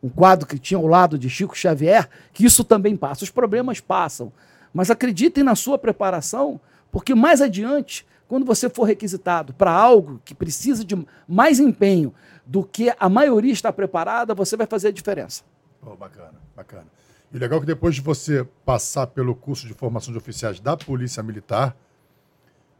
um 0.02 0.10
quadro 0.10 0.48
que 0.48 0.58
tinha 0.58 0.80
ao 0.80 0.88
lado 0.88 1.20
de 1.20 1.30
Chico 1.30 1.56
Xavier, 1.56 2.10
que 2.34 2.46
isso 2.46 2.64
também 2.64 2.96
passa. 2.96 3.24
Os 3.24 3.30
problemas 3.30 3.80
passam. 3.80 4.34
Mas 4.74 4.90
acreditem 4.90 5.44
na 5.44 5.54
sua 5.54 5.78
preparação, 5.78 6.60
porque 6.92 7.14
mais 7.14 7.42
adiante, 7.42 8.06
quando 8.32 8.46
você 8.46 8.70
for 8.70 8.86
requisitado 8.86 9.54
para 9.54 9.74
algo 9.74 10.22
que 10.24 10.34
precisa 10.34 10.86
de 10.86 11.06
mais 11.28 11.60
empenho 11.60 12.14
do 12.46 12.64
que 12.64 12.90
a 12.98 13.10
maioria 13.10 13.52
está 13.52 13.74
preparada, 13.74 14.34
você 14.34 14.56
vai 14.56 14.66
fazer 14.66 14.88
a 14.88 14.92
diferença. 14.94 15.44
Oh, 15.86 15.98
bacana, 15.98 16.40
bacana. 16.56 16.86
E 17.30 17.38
legal 17.38 17.60
que 17.60 17.66
depois 17.66 17.94
de 17.94 18.00
você 18.00 18.48
passar 18.64 19.08
pelo 19.08 19.36
curso 19.36 19.68
de 19.68 19.74
formação 19.74 20.14
de 20.14 20.18
oficiais 20.18 20.62
da 20.62 20.78
Polícia 20.78 21.22
Militar, 21.22 21.76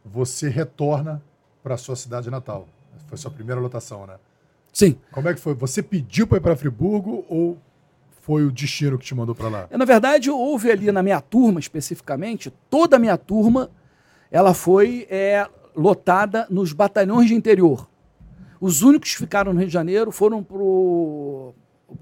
você 0.02 0.48
retorna 0.48 1.22
para 1.62 1.74
a 1.74 1.76
sua 1.76 1.96
cidade 1.96 2.30
natal. 2.30 2.66
Foi 3.06 3.18
sua 3.18 3.30
primeira 3.30 3.60
lotação, 3.60 4.06
né? 4.06 4.14
Sim. 4.72 4.98
Como 5.10 5.28
é 5.28 5.34
que 5.34 5.40
foi? 5.40 5.52
Você 5.52 5.82
pediu 5.82 6.26
para 6.26 6.38
ir 6.38 6.40
para 6.40 6.56
Friburgo 6.56 7.26
ou 7.28 7.58
foi 8.22 8.46
o 8.46 8.50
destino 8.50 8.96
que 8.96 9.04
te 9.04 9.14
mandou 9.14 9.34
para 9.34 9.50
lá? 9.50 9.68
Na 9.70 9.84
verdade, 9.84 10.30
houve 10.30 10.70
ali 10.70 10.90
na 10.90 11.02
minha 11.02 11.20
turma 11.20 11.60
especificamente, 11.60 12.50
toda 12.70 12.96
a 12.96 12.98
minha 12.98 13.18
turma, 13.18 13.70
ela 14.32 14.54
foi 14.54 15.06
é, 15.10 15.46
lotada 15.76 16.46
nos 16.48 16.72
batalhões 16.72 17.28
de 17.28 17.34
interior. 17.34 17.86
Os 18.58 18.80
únicos 18.80 19.12
que 19.12 19.18
ficaram 19.18 19.52
no 19.52 19.58
Rio 19.58 19.68
de 19.68 19.72
Janeiro 19.72 20.10
foram 20.10 20.42
para 20.42 20.56
o 20.56 21.54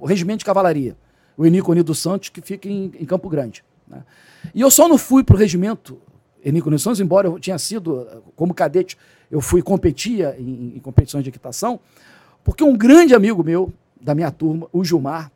Regimento 0.06 0.38
de 0.38 0.44
Cavalaria, 0.44 0.96
o 1.36 1.44
Enico 1.44 1.72
Unido 1.72 1.92
Santos, 1.92 2.28
que 2.28 2.40
fica 2.40 2.68
em, 2.68 2.92
em 3.00 3.04
Campo 3.04 3.28
Grande. 3.28 3.64
Né? 3.88 4.04
E 4.54 4.60
eu 4.60 4.70
só 4.70 4.88
não 4.88 4.96
fui 4.96 5.24
para 5.24 5.34
o 5.34 5.38
Regimento 5.38 6.00
Enico 6.44 6.68
Unido 6.68 6.80
Santos, 6.80 7.00
embora 7.00 7.26
eu 7.26 7.38
tinha 7.40 7.58
sido, 7.58 8.06
como 8.36 8.54
cadete, 8.54 8.96
eu 9.28 9.40
fui 9.40 9.60
competia 9.60 10.36
em, 10.38 10.76
em 10.76 10.78
competições 10.78 11.24
de 11.24 11.30
equitação, 11.30 11.80
porque 12.44 12.62
um 12.62 12.76
grande 12.76 13.14
amigo 13.14 13.42
meu, 13.42 13.72
da 14.00 14.14
minha 14.14 14.30
turma, 14.30 14.68
o 14.72 14.84
Gilmar, 14.84 15.32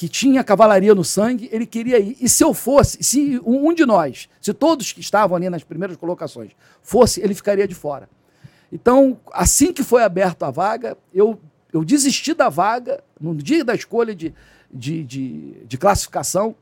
que 0.00 0.08
tinha 0.08 0.42
cavalaria 0.42 0.94
no 0.94 1.04
sangue, 1.04 1.50
ele 1.52 1.66
queria 1.66 1.98
ir. 1.98 2.16
E 2.18 2.26
se 2.26 2.42
eu 2.42 2.54
fosse, 2.54 3.04
se 3.04 3.38
um 3.44 3.74
de 3.74 3.84
nós, 3.84 4.30
se 4.40 4.54
todos 4.54 4.92
que 4.92 5.00
estavam 5.00 5.36
ali 5.36 5.50
nas 5.50 5.62
primeiras 5.62 5.94
colocações 5.94 6.52
fosse, 6.82 7.20
ele 7.20 7.34
ficaria 7.34 7.68
de 7.68 7.74
fora. 7.74 8.08
Então, 8.72 9.20
assim 9.30 9.74
que 9.74 9.82
foi 9.82 10.02
aberta 10.02 10.46
a 10.46 10.50
vaga, 10.50 10.96
eu, 11.12 11.38
eu 11.70 11.84
desisti 11.84 12.32
da 12.32 12.48
vaga, 12.48 13.04
no 13.20 13.34
dia 13.34 13.62
da 13.62 13.74
escolha 13.74 14.14
de, 14.14 14.32
de, 14.72 15.04
de, 15.04 15.66
de 15.66 15.76
classificação, 15.76 16.54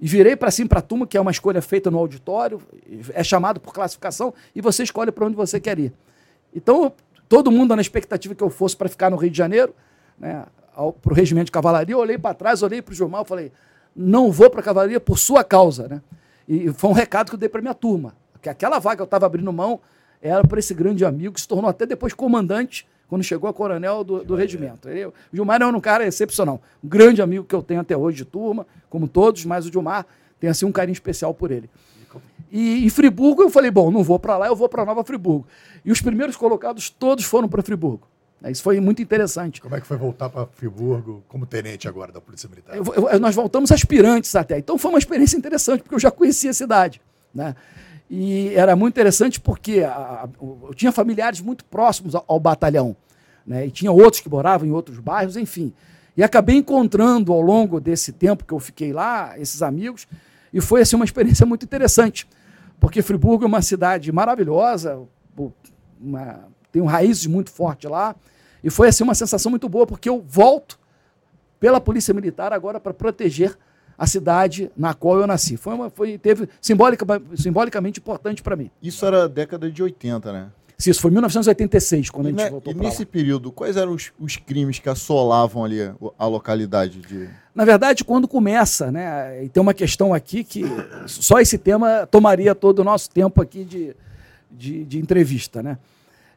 e 0.00 0.08
virei 0.08 0.34
para 0.34 0.50
cima 0.50 0.68
para 0.68 0.80
a 0.80 0.82
turma, 0.82 1.06
que 1.06 1.16
é 1.16 1.20
uma 1.20 1.30
escolha 1.30 1.62
feita 1.62 1.92
no 1.92 1.98
auditório, 1.98 2.60
é 3.12 3.22
chamado 3.22 3.60
por 3.60 3.72
classificação, 3.72 4.34
e 4.52 4.60
você 4.60 4.82
escolhe 4.82 5.12
para 5.12 5.24
onde 5.24 5.36
você 5.36 5.60
quer 5.60 5.78
ir. 5.78 5.92
Então, 6.52 6.92
todo 7.28 7.52
mundo 7.52 7.76
na 7.76 7.80
expectativa 7.80 8.34
que 8.34 8.42
eu 8.42 8.50
fosse 8.50 8.76
para 8.76 8.88
ficar 8.88 9.10
no 9.10 9.16
Rio 9.16 9.30
de 9.30 9.38
Janeiro, 9.38 9.72
né, 10.18 10.44
para 10.74 11.12
o 11.12 11.14
regimento 11.14 11.46
de 11.46 11.52
cavalaria, 11.52 11.94
eu 11.94 11.98
olhei 11.98 12.18
para 12.18 12.34
trás, 12.34 12.62
olhei 12.62 12.82
para 12.82 12.92
o 12.92 12.94
jornal 12.94 13.22
e 13.22 13.28
falei, 13.28 13.52
não 13.94 14.30
vou 14.30 14.50
para 14.50 14.60
a 14.60 14.62
cavalaria 14.62 15.00
por 15.00 15.18
sua 15.18 15.44
causa. 15.44 15.88
Né? 15.88 16.02
E 16.48 16.72
foi 16.72 16.90
um 16.90 16.92
recado 16.92 17.28
que 17.28 17.34
eu 17.34 17.38
dei 17.38 17.48
para 17.48 17.60
minha 17.60 17.74
turma, 17.74 18.14
que 18.42 18.48
aquela 18.48 18.78
vaga 18.78 18.96
que 18.96 19.02
eu 19.02 19.06
estava 19.06 19.26
abrindo 19.26 19.52
mão 19.52 19.80
era 20.20 20.42
para 20.42 20.58
esse 20.58 20.74
grande 20.74 21.04
amigo, 21.04 21.34
que 21.34 21.40
se 21.40 21.48
tornou 21.48 21.68
até 21.68 21.86
depois 21.86 22.12
comandante, 22.12 22.86
quando 23.08 23.22
chegou 23.22 23.48
a 23.48 23.52
coronel 23.52 24.02
do, 24.02 24.24
do 24.24 24.34
regimento. 24.34 24.88
Ele, 24.88 25.06
o 25.06 25.14
Gilmar 25.32 25.60
é 25.60 25.66
um 25.66 25.80
cara 25.80 26.06
excepcional, 26.06 26.60
um 26.82 26.88
grande 26.88 27.20
amigo 27.20 27.44
que 27.44 27.54
eu 27.54 27.62
tenho 27.62 27.80
até 27.80 27.96
hoje 27.96 28.18
de 28.18 28.24
turma, 28.24 28.66
como 28.88 29.06
todos, 29.06 29.44
mas 29.44 29.66
o 29.66 29.72
Gilmar 29.72 30.06
tem 30.40 30.48
assim 30.48 30.64
um 30.64 30.72
carinho 30.72 30.94
especial 30.94 31.34
por 31.34 31.50
ele. 31.50 31.68
E 32.50 32.84
em 32.86 32.88
Friburgo 32.88 33.42
eu 33.42 33.50
falei, 33.50 33.70
bom, 33.70 33.90
não 33.90 34.02
vou 34.02 34.18
para 34.18 34.36
lá, 34.38 34.46
eu 34.46 34.56
vou 34.56 34.68
para 34.68 34.84
Nova 34.84 35.04
Friburgo. 35.04 35.46
E 35.84 35.90
os 35.90 36.00
primeiros 36.00 36.36
colocados 36.36 36.88
todos 36.88 37.24
foram 37.24 37.48
para 37.48 37.62
Friburgo. 37.62 38.06
Né, 38.44 38.52
isso 38.52 38.62
foi 38.62 38.78
muito 38.78 39.00
interessante. 39.00 39.58
Como 39.58 39.74
é 39.74 39.80
que 39.80 39.86
foi 39.86 39.96
voltar 39.96 40.28
para 40.28 40.46
Friburgo 40.46 41.24
como 41.26 41.46
tenente 41.46 41.88
agora 41.88 42.12
da 42.12 42.20
Polícia 42.20 42.46
Militar? 42.46 42.76
Eu, 42.76 42.84
eu, 42.84 43.18
nós 43.18 43.34
voltamos 43.34 43.72
aspirantes 43.72 44.36
até. 44.36 44.58
Então 44.58 44.76
foi 44.76 44.90
uma 44.90 44.98
experiência 44.98 45.34
interessante, 45.38 45.82
porque 45.82 45.94
eu 45.94 45.98
já 45.98 46.10
conhecia 46.10 46.50
a 46.50 46.54
cidade. 46.54 47.00
Né? 47.34 47.56
E 48.10 48.48
era 48.54 48.76
muito 48.76 48.92
interessante 48.92 49.40
porque 49.40 49.80
a, 49.80 49.90
a, 49.90 50.28
eu 50.40 50.74
tinha 50.74 50.92
familiares 50.92 51.40
muito 51.40 51.64
próximos 51.64 52.14
ao, 52.14 52.22
ao 52.28 52.38
batalhão. 52.38 52.94
Né? 53.46 53.66
E 53.66 53.70
tinha 53.70 53.90
outros 53.90 54.20
que 54.20 54.28
moravam 54.28 54.68
em 54.68 54.72
outros 54.72 54.98
bairros, 54.98 55.38
enfim. 55.38 55.72
E 56.14 56.22
acabei 56.22 56.56
encontrando 56.56 57.32
ao 57.32 57.40
longo 57.40 57.80
desse 57.80 58.12
tempo 58.12 58.44
que 58.44 58.52
eu 58.52 58.60
fiquei 58.60 58.92
lá, 58.92 59.38
esses 59.38 59.62
amigos, 59.62 60.06
e 60.52 60.60
foi 60.60 60.82
assim, 60.82 60.96
uma 60.96 61.04
experiência 61.04 61.46
muito 61.46 61.64
interessante. 61.64 62.28
Porque 62.78 63.00
Friburgo 63.00 63.44
é 63.44 63.46
uma 63.46 63.62
cidade 63.62 64.12
maravilhosa, 64.12 65.00
uma, 65.98 66.44
tem 66.70 66.82
um 66.82 66.86
raízes 66.86 67.26
muito 67.26 67.50
forte 67.50 67.88
lá. 67.88 68.14
E 68.64 68.70
foi 68.70 68.88
assim 68.88 69.04
uma 69.04 69.14
sensação 69.14 69.50
muito 69.50 69.68
boa, 69.68 69.86
porque 69.86 70.08
eu 70.08 70.24
volto 70.26 70.80
pela 71.60 71.78
Polícia 71.78 72.14
Militar 72.14 72.50
agora 72.50 72.80
para 72.80 72.94
proteger 72.94 73.56
a 73.96 74.06
cidade 74.06 74.70
na 74.74 74.94
qual 74.94 75.20
eu 75.20 75.26
nasci. 75.26 75.58
Foi, 75.58 75.74
uma, 75.74 75.90
foi 75.90 76.16
teve 76.16 76.48
simbólica, 76.62 77.06
simbolicamente 77.36 78.00
importante 78.00 78.42
para 78.42 78.56
mim. 78.56 78.70
Isso 78.82 79.04
era 79.04 79.28
década 79.28 79.70
de 79.70 79.82
80, 79.82 80.32
né? 80.32 80.48
Sim, 80.78 80.90
isso 80.90 81.00
foi 81.00 81.10
1986, 81.10 82.10
quando 82.10 82.26
e 82.26 82.28
a 82.28 82.30
gente 82.32 82.42
na, 82.42 82.50
voltou 82.50 82.72
E 82.72 82.76
nesse 82.76 83.02
lá. 83.02 83.08
período, 83.10 83.52
quais 83.52 83.76
eram 83.76 83.92
os, 83.92 84.12
os, 84.18 84.36
crimes 84.36 84.78
que 84.80 84.88
assolavam 84.88 85.62
ali 85.62 85.78
a 86.18 86.26
localidade? 86.26 87.00
De... 87.00 87.28
Na 87.54 87.64
verdade, 87.64 88.02
quando 88.02 88.26
começa, 88.26 88.90
né? 88.90 89.44
E 89.44 89.48
tem 89.48 89.60
uma 89.60 89.74
questão 89.74 90.12
aqui 90.12 90.42
que 90.42 90.64
só 91.06 91.38
esse 91.38 91.58
tema 91.58 92.08
tomaria 92.10 92.54
todo 92.54 92.80
o 92.80 92.84
nosso 92.84 93.08
tempo 93.10 93.40
aqui 93.40 93.64
de, 93.64 93.94
de, 94.50 94.84
de 94.84 94.98
entrevista, 94.98 95.62
né? 95.62 95.78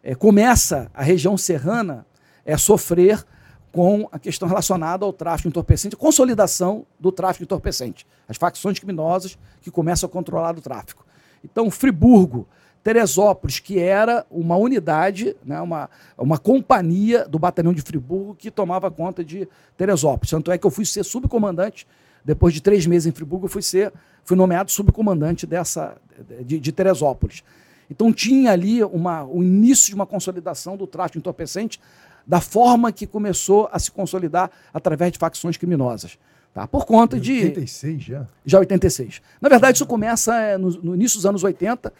É, 0.03 0.13
começa 0.13 0.91
a 0.93 1.01
região 1.01 1.35
serrana 1.35 2.05
é 2.47 2.57
sofrer 2.57 3.23
com 3.71 4.07
a 4.11 4.17
questão 4.17 4.47
relacionada 4.47 5.05
ao 5.05 5.13
tráfico 5.13 5.49
entorpecente, 5.49 5.93
a 5.93 5.99
consolidação 5.99 6.85
do 6.99 7.11
tráfico 7.11 7.43
entorpecente, 7.43 8.07
as 8.27 8.37
facções 8.37 8.79
criminosas 8.79 9.37
que 9.61 9.69
começam 9.69 10.07
a 10.07 10.11
controlar 10.11 10.57
o 10.57 10.61
tráfico. 10.61 11.05
Então, 11.43 11.69
Friburgo, 11.69 12.47
Teresópolis, 12.83 13.59
que 13.59 13.77
era 13.77 14.25
uma 14.31 14.55
unidade, 14.55 15.35
né, 15.43 15.59
uma, 15.59 15.89
uma 16.17 16.37
companhia 16.37 17.27
do 17.27 17.37
batalhão 17.37 17.73
de 17.73 17.81
Friburgo 17.81 18.33
que 18.33 18.49
tomava 18.49 18.89
conta 18.89 19.23
de 19.23 19.47
Teresópolis. 19.75 20.31
Tanto 20.31 20.51
é 20.51 20.57
que 20.57 20.65
eu 20.65 20.71
fui 20.71 20.85
ser 20.85 21.03
subcomandante 21.03 21.85
depois 22.23 22.53
de 22.53 22.61
três 22.61 22.85
meses 22.87 23.05
em 23.05 23.11
Friburgo, 23.11 23.45
eu 23.45 23.49
fui 23.49 23.61
ser, 23.61 23.93
fui 24.23 24.35
nomeado 24.35 24.71
subcomandante 24.71 25.45
dessa, 25.45 25.97
de, 26.45 26.59
de 26.59 26.71
Teresópolis. 26.71 27.43
Então 27.89 28.11
tinha 28.11 28.51
ali 28.51 28.83
uma, 28.83 29.23
o 29.23 29.43
início 29.43 29.89
de 29.89 29.95
uma 29.95 30.05
consolidação 30.05 30.75
do 30.75 30.85
tráfico 30.85 31.17
entorpecente 31.17 31.79
da 32.27 32.41
forma 32.41 32.91
que 32.91 33.07
começou 33.07 33.69
a 33.71 33.79
se 33.79 33.89
consolidar 33.89 34.51
através 34.73 35.13
de 35.13 35.17
facções 35.17 35.55
criminosas. 35.55 36.19
Tá? 36.53 36.67
Por 36.67 36.85
conta 36.85 37.19
de. 37.19 37.31
86 37.33 38.03
já? 38.03 38.27
Já 38.45 38.59
86. 38.59 39.21
Na 39.39 39.47
verdade, 39.47 39.77
isso 39.77 39.85
começa 39.85 40.35
é, 40.35 40.57
no, 40.57 40.69
no, 40.71 40.95
início 40.95 41.17
dos 41.17 41.25
anos 41.25 41.43
80. 41.43 41.93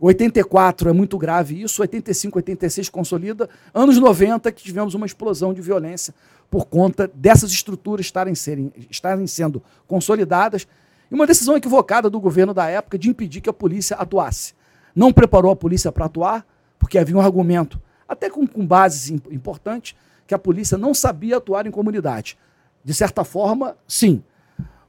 84 0.00 0.90
é 0.90 0.92
muito 0.92 1.18
grave 1.18 1.60
isso, 1.62 1.80
85, 1.82 2.38
86 2.38 2.88
consolida. 2.88 3.48
Anos 3.72 3.98
90 3.98 4.52
que 4.52 4.62
tivemos 4.62 4.94
uma 4.94 5.06
explosão 5.06 5.54
de 5.54 5.60
violência 5.60 6.14
por 6.50 6.66
conta 6.66 7.10
dessas 7.12 7.50
estruturas 7.50 8.06
estarem, 8.06 8.34
serem, 8.34 8.72
estarem 8.90 9.26
sendo 9.26 9.62
consolidadas. 9.86 10.68
E 11.10 11.14
uma 11.14 11.26
decisão 11.26 11.56
equivocada 11.56 12.10
do 12.10 12.20
governo 12.20 12.52
da 12.52 12.68
época 12.68 12.98
de 12.98 13.08
impedir 13.08 13.40
que 13.40 13.50
a 13.50 13.52
polícia 13.52 13.96
atuasse. 13.96 14.54
Não 14.94 15.12
preparou 15.12 15.50
a 15.50 15.56
polícia 15.56 15.90
para 15.90 16.04
atuar, 16.04 16.46
porque 16.78 16.98
havia 16.98 17.16
um 17.16 17.20
argumento 17.20 17.80
até 18.08 18.30
com, 18.30 18.46
com 18.46 18.66
bases 18.66 19.10
importantes, 19.10 19.94
que 20.26 20.34
a 20.34 20.38
polícia 20.38 20.78
não 20.78 20.94
sabia 20.94 21.36
atuar 21.36 21.66
em 21.66 21.70
comunidade. 21.70 22.38
De 22.82 22.94
certa 22.94 23.24
forma, 23.24 23.76
sim. 23.86 24.22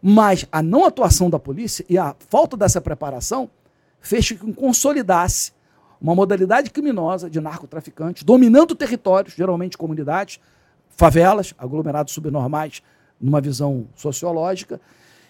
Mas 0.02 0.46
a 0.52 0.62
não 0.62 0.86
atuação 0.86 1.30
da 1.30 1.38
polícia 1.38 1.86
e 1.90 1.98
a 1.98 2.16
falta 2.30 2.56
dessa 2.56 2.80
preparação 2.80 3.50
fez 4.00 4.32
com 4.32 4.48
que 4.48 4.54
consolidasse 4.54 5.52
uma 6.02 6.16
modalidade 6.16 6.70
criminosa 6.70 7.30
de 7.30 7.42
narcotraficantes, 7.42 8.24
dominando 8.24 8.74
territórios, 8.74 9.34
geralmente 9.34 9.78
comunidades, 9.78 10.40
favelas, 10.90 11.54
aglomerados 11.58 12.14
subnormais, 12.14 12.82
numa 13.20 13.42
visão 13.42 13.86
sociológica, 13.96 14.80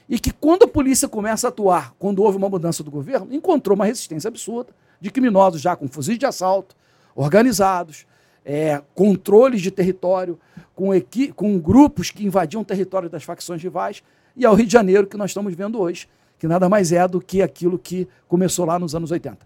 e 0.07 0.19
que 0.19 0.31
quando 0.31 0.63
a 0.63 0.67
polícia 0.67 1.07
começa 1.07 1.47
a 1.47 1.49
atuar, 1.49 1.93
quando 1.97 2.21
houve 2.21 2.37
uma 2.37 2.49
mudança 2.49 2.83
do 2.83 2.91
governo, 2.91 3.27
encontrou 3.31 3.75
uma 3.75 3.85
resistência 3.85 4.27
absurda 4.27 4.71
de 5.01 5.09
criminosos 5.09 5.61
já 5.61 5.75
com 5.75 5.87
fuzis 5.87 6.17
de 6.17 6.25
assalto, 6.25 6.75
organizados, 7.19 8.07
é, 8.45 8.81
controles 8.95 9.61
de 9.61 9.69
território, 9.69 10.39
com, 10.73 10.93
equi 10.93 11.33
com 11.33 11.59
grupos 11.59 12.11
que 12.11 12.25
invadiam 12.25 12.61
o 12.61 12.65
território 12.65 13.09
das 13.09 13.23
facções 13.23 13.61
rivais, 13.61 14.01
e 14.37 14.45
ao 14.45 14.55
Rio 14.55 14.65
de 14.65 14.71
Janeiro 14.71 15.05
que 15.05 15.17
nós 15.17 15.31
estamos 15.31 15.53
vendo 15.53 15.77
hoje, 15.81 16.07
que 16.37 16.47
nada 16.47 16.69
mais 16.69 16.93
é 16.93 17.05
do 17.05 17.19
que 17.19 17.41
aquilo 17.41 17.77
que 17.77 18.07
começou 18.25 18.65
lá 18.65 18.79
nos 18.79 18.95
anos 18.95 19.11
80. 19.11 19.37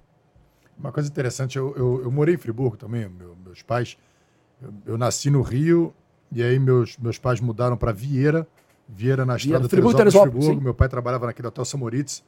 Uma 0.78 0.92
coisa 0.92 1.10
interessante, 1.10 1.58
eu, 1.58 1.74
eu, 1.76 2.02
eu 2.04 2.12
morei 2.12 2.36
em 2.36 2.38
Friburgo 2.38 2.78
também, 2.78 3.10
meu, 3.10 3.36
meus 3.44 3.64
pais. 3.64 3.98
Eu, 4.62 4.74
eu, 4.86 4.98
nasci 4.98 5.32
no 5.32 5.42
Rio, 5.42 5.92
e 6.32 6.44
aí 6.44 6.60
meus, 6.60 6.96
meus 7.00 7.18
pais 7.18 7.40
mudaram 7.40 7.76
para 7.76 7.92
Vieira, 7.92 8.48
Vieira 8.88 9.26
na 9.26 9.36
estrada 9.36 9.68
Friburgo, 9.68 9.98
Teresópolis, 9.98 10.34
Friburgo. 10.34 10.62
Meu 10.62 10.74
pai 10.76 10.88
trabalhava 10.88 11.26
naquele 11.26 11.48
hotel 11.48 11.66
Samoritz. 11.66 12.24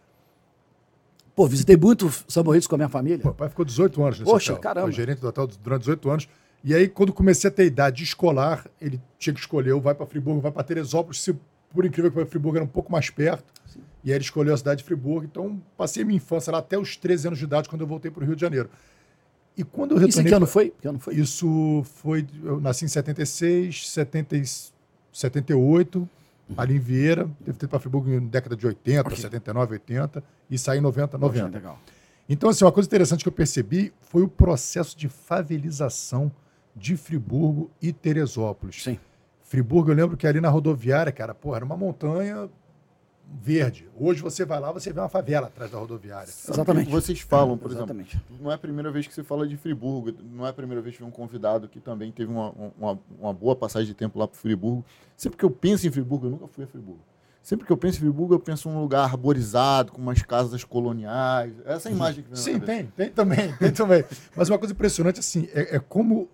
Pô, 1.35 1.45
visitei 1.47 1.75
muito 1.75 2.09
Samoritz 2.29 2.65
com 2.65 2.75
a 2.75 2.77
minha 2.77 2.89
família. 2.89 3.19
Meu 3.23 3.33
pai 3.33 3.49
ficou 3.49 3.65
18 3.65 4.01
anos 4.01 4.19
nesse 4.19 4.31
Poxa, 4.31 4.53
hotel. 4.53 4.61
caramba. 4.61 4.87
Foi 4.87 4.93
gerente 4.93 5.19
do 5.19 5.27
hotel 5.27 5.47
durante 5.61 5.81
18 5.81 6.09
anos. 6.09 6.29
E 6.63 6.73
aí, 6.73 6.87
quando 6.87 7.11
comecei 7.11 7.49
a 7.49 7.51
ter 7.51 7.65
idade 7.65 8.03
escolar, 8.03 8.65
ele 8.79 8.99
tinha 9.19 9.33
que 9.33 9.39
escolher 9.39 9.73
ou 9.73 9.81
vai 9.81 9.93
para 9.93 10.05
Friburgo, 10.05 10.39
vai 10.39 10.51
para 10.51 10.63
Teresópolis, 10.63 11.21
se 11.21 11.35
por 11.71 11.85
incrível 11.85 12.09
que 12.09 12.25
Friburgo 12.25 12.57
era 12.57 12.63
um 12.63 12.69
pouco 12.69 12.89
mais 12.91 13.09
perto. 13.09 13.43
Sim. 13.67 13.81
E 14.03 14.11
aí 14.11 14.17
ele 14.17 14.23
escolheu 14.23 14.53
a 14.53 14.57
cidade 14.57 14.77
de 14.79 14.85
Friburgo. 14.85 15.25
Então, 15.25 15.61
passei 15.77 16.03
a 16.03 16.05
minha 16.05 16.17
infância 16.17 16.51
lá 16.51 16.59
até 16.59 16.79
os 16.79 16.95
13 16.95 17.27
anos 17.27 17.39
de 17.39 17.45
idade, 17.45 17.67
quando 17.67 17.81
eu 17.81 17.87
voltei 17.87 18.09
para 18.09 18.23
o 18.23 18.25
Rio 18.25 18.35
de 18.35 18.41
Janeiro. 18.41 18.69
E 19.57 19.63
quando 19.63 19.91
eu 19.91 19.97
retornei... 19.97 20.09
Isso 20.09 20.23
que 20.23 20.33
ano 20.33 20.47
foi? 20.47 20.73
Que 20.81 20.87
ano 20.87 20.99
foi? 20.99 21.15
Isso 21.15 21.85
foi... 21.95 22.25
Eu 22.43 22.61
nasci 22.61 22.85
em 22.85 22.87
76, 22.87 23.89
70, 23.89 24.41
78 25.11 26.09
ali 26.57 26.75
em 26.75 26.79
Vieira, 26.79 27.29
teve 27.43 27.57
ter 27.57 27.67
para 27.67 27.79
Friburgo 27.79 28.09
em 28.09 28.27
década 28.27 28.55
de 28.55 28.65
80, 28.67 29.01
okay. 29.01 29.17
79, 29.17 29.73
80, 29.73 30.23
e 30.49 30.57
saí 30.57 30.77
em 30.77 30.81
90, 30.81 31.17
90. 31.17 31.57
legal. 31.57 31.79
Então, 32.27 32.49
assim, 32.49 32.65
uma 32.65 32.71
coisa 32.71 32.87
interessante 32.87 33.23
que 33.23 33.27
eu 33.27 33.33
percebi 33.33 33.93
foi 34.01 34.23
o 34.23 34.27
processo 34.27 34.97
de 34.97 35.07
favelização 35.07 36.31
de 36.75 36.97
Friburgo 36.97 37.69
e 37.81 37.93
Teresópolis. 37.93 38.83
Sim. 38.83 38.99
Friburgo, 39.43 39.91
eu 39.91 39.95
lembro 39.95 40.17
que 40.17 40.25
ali 40.25 40.41
na 40.41 40.49
rodoviária, 40.49 41.11
cara, 41.11 41.33
pô, 41.33 41.55
era 41.55 41.63
uma 41.63 41.77
montanha 41.77 42.49
verde. 43.41 43.87
Hoje 43.95 44.21
você 44.21 44.45
vai 44.45 44.59
lá, 44.59 44.71
você 44.71 44.91
vê 44.91 44.99
uma 44.99 45.09
favela 45.09 45.47
atrás 45.47 45.71
da 45.71 45.77
rodoviária. 45.77 46.27
Exatamente. 46.27 46.89
Vocês 46.89 47.19
falam, 47.19 47.57
por 47.57 47.71
Exatamente. 47.71 48.15
exemplo, 48.15 48.37
não 48.41 48.51
é 48.51 48.55
a 48.55 48.57
primeira 48.57 48.91
vez 48.91 49.07
que 49.07 49.13
você 49.13 49.23
fala 49.23 49.47
de 49.47 49.55
Friburgo, 49.57 50.13
não 50.31 50.45
é 50.45 50.49
a 50.49 50.53
primeira 50.53 50.81
vez 50.81 50.95
que 50.95 51.01
vem 51.01 51.09
um 51.09 51.11
convidado 51.11 51.67
que 51.67 51.79
também 51.79 52.11
teve 52.11 52.31
uma, 52.31 52.49
uma, 52.77 52.99
uma 53.19 53.33
boa 53.33 53.55
passagem 53.55 53.87
de 53.87 53.93
tempo 53.93 54.17
lá 54.17 54.27
para 54.27 54.37
Friburgo. 54.37 54.83
Sempre 55.15 55.37
que 55.37 55.45
eu 55.45 55.51
penso 55.51 55.87
em 55.87 55.91
Friburgo, 55.91 56.27
eu 56.27 56.31
nunca 56.31 56.47
fui 56.47 56.63
a 56.63 56.67
Friburgo. 56.67 56.99
Sempre 57.41 57.67
que 57.67 57.71
eu 57.71 57.77
penso 57.77 57.97
em 57.97 57.99
Friburgo, 57.99 58.33
eu 58.33 58.39
penso 58.39 58.67
em 58.67 58.71
um 58.71 58.81
lugar 58.81 59.03
arborizado, 59.03 59.91
com 59.91 60.01
umas 60.01 60.21
casas 60.23 60.63
coloniais. 60.63 61.53
Essa 61.65 61.89
é 61.89 61.91
a 61.91 61.95
imagem 61.95 62.23
que 62.23 62.29
vem 62.31 62.37
Sim, 62.37 62.59
tem, 62.59 62.87
tem 62.87 63.11
também, 63.11 63.53
tem 63.57 63.71
também. 63.71 64.03
Mas 64.35 64.49
uma 64.49 64.57
coisa 64.57 64.73
impressionante, 64.73 65.19
assim, 65.19 65.47
é, 65.53 65.75
é 65.75 65.79
como 65.79 66.27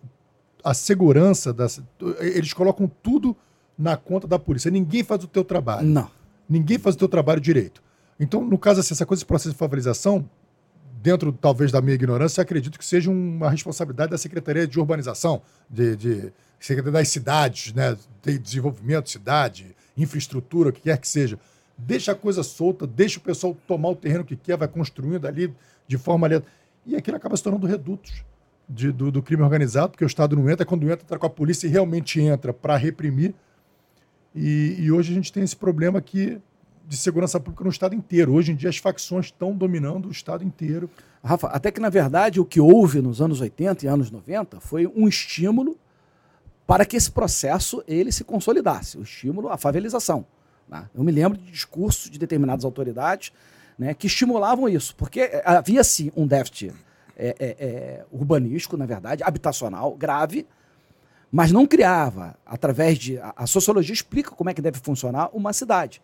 a 0.63 0.73
segurança, 0.73 1.51
das, 1.51 1.81
eles 2.19 2.53
colocam 2.53 2.89
tudo 3.03 3.35
na 3.77 3.97
conta 3.97 4.27
da 4.27 4.39
polícia. 4.39 4.71
Ninguém 4.71 5.03
faz 5.03 5.23
o 5.23 5.27
teu 5.27 5.43
trabalho. 5.43 5.85
Não. 5.85 6.09
Ninguém 6.51 6.77
faz 6.77 6.95
o 6.95 6.97
teu 6.97 7.07
trabalho 7.07 7.39
direito. 7.39 7.81
Então, 8.19 8.43
no 8.45 8.57
caso, 8.57 8.81
assim, 8.81 8.93
essa 8.93 9.05
coisa, 9.05 9.21
esse 9.21 9.25
processo 9.25 9.51
de 9.53 9.57
favorização, 9.57 10.29
dentro, 11.01 11.31
talvez, 11.31 11.71
da 11.71 11.81
minha 11.81 11.95
ignorância, 11.95 12.41
acredito 12.41 12.77
que 12.77 12.83
seja 12.83 13.09
uma 13.09 13.49
responsabilidade 13.49 14.11
da 14.11 14.17
Secretaria 14.17 14.67
de 14.67 14.77
Urbanização, 14.77 15.41
de, 15.69 15.95
de 15.95 16.33
Secretaria 16.59 16.99
das 16.99 17.07
Cidades, 17.07 17.73
né? 17.73 17.97
de 18.21 18.37
desenvolvimento, 18.37 19.09
cidade, 19.09 19.73
infraestrutura, 19.97 20.71
o 20.71 20.73
que 20.73 20.81
quer 20.81 20.97
que 20.97 21.07
seja. 21.07 21.39
Deixa 21.77 22.11
a 22.11 22.15
coisa 22.15 22.43
solta, 22.43 22.85
deixa 22.85 23.17
o 23.17 23.21
pessoal 23.21 23.55
tomar 23.65 23.87
o 23.87 23.95
terreno 23.95 24.25
que 24.25 24.35
quer, 24.35 24.57
vai 24.57 24.67
construindo 24.67 25.25
ali 25.25 25.53
de 25.87 25.97
forma 25.97 26.27
lenta. 26.27 26.45
E 26.85 26.97
aquilo 26.97 27.15
acaba 27.15 27.37
se 27.37 27.43
tornando 27.43 27.65
redutos 27.65 28.25
de, 28.67 28.91
do, 28.91 29.09
do, 29.09 29.23
crime 29.23 29.41
organizado, 29.41 29.91
porque 29.91 30.03
o 30.03 30.07
Estado 30.07 30.35
não 30.35 30.49
entra, 30.49 30.65
quando 30.65 30.83
entra, 30.83 31.05
entra 31.05 31.17
com 31.17 31.25
a 31.25 31.29
polícia 31.29 31.65
e 31.65 31.69
realmente 31.69 32.19
entra 32.19 32.51
para 32.51 32.75
reprimir. 32.75 33.33
E, 34.35 34.75
e, 34.79 34.91
hoje 34.91 35.11
a 35.11 35.15
gente 35.15 35.31
tem 35.31 35.43
esse 35.43 35.55
problema 35.55 35.99
aqui 35.99 36.39
de 36.87 36.97
segurança 36.97 37.39
pública 37.39 37.63
no 37.63 37.69
Estado 37.69 37.95
inteiro. 37.95 38.33
Hoje 38.33 38.51
em 38.51 38.55
dia 38.55 38.69
as 38.69 38.77
facções 38.77 39.27
estão 39.27 39.55
dominando 39.55 40.07
o 40.07 40.11
Estado 40.11 40.43
inteiro. 40.43 40.89
Rafa, 41.23 41.47
até 41.47 41.71
que 41.71 41.79
na 41.79 41.89
verdade 41.89 42.39
o 42.39 42.45
que 42.45 42.59
houve 42.59 43.01
nos 43.01 43.21
anos 43.21 43.41
80 43.41 43.85
e 43.85 43.87
anos 43.87 44.09
90 44.09 44.59
foi 44.59 44.87
um 44.87 45.07
estímulo 45.07 45.77
para 46.65 46.85
que 46.85 46.95
esse 46.95 47.11
processo 47.11 47.83
ele 47.87 48.11
se 48.11 48.23
consolidasse, 48.23 48.97
o 48.97 49.03
estímulo 49.03 49.49
à 49.49 49.57
favelização. 49.57 50.25
Né? 50.67 50.89
Eu 50.95 51.03
me 51.03 51.11
lembro 51.11 51.37
de 51.37 51.51
discursos 51.51 52.09
de 52.09 52.17
determinadas 52.17 52.63
autoridades 52.63 53.33
né, 53.77 53.93
que 53.93 54.07
estimulavam 54.07 54.69
isso, 54.69 54.95
porque 54.95 55.41
havia 55.43 55.83
sim 55.83 56.11
um 56.15 56.25
déficit 56.25 56.73
é, 57.17 57.35
é, 57.39 57.45
é, 57.59 58.05
urbanístico, 58.11 58.77
na 58.77 58.85
verdade, 58.85 59.23
habitacional, 59.23 59.95
grave, 59.95 60.47
mas 61.31 61.51
não 61.51 61.65
criava, 61.65 62.35
através 62.45 62.97
de. 62.97 63.17
A, 63.19 63.47
sociologia 63.47 63.93
explica 63.93 64.31
como 64.31 64.49
é 64.49 64.53
que 64.53 64.61
deve 64.61 64.79
funcionar 64.79 65.29
uma 65.33 65.53
cidade. 65.53 66.01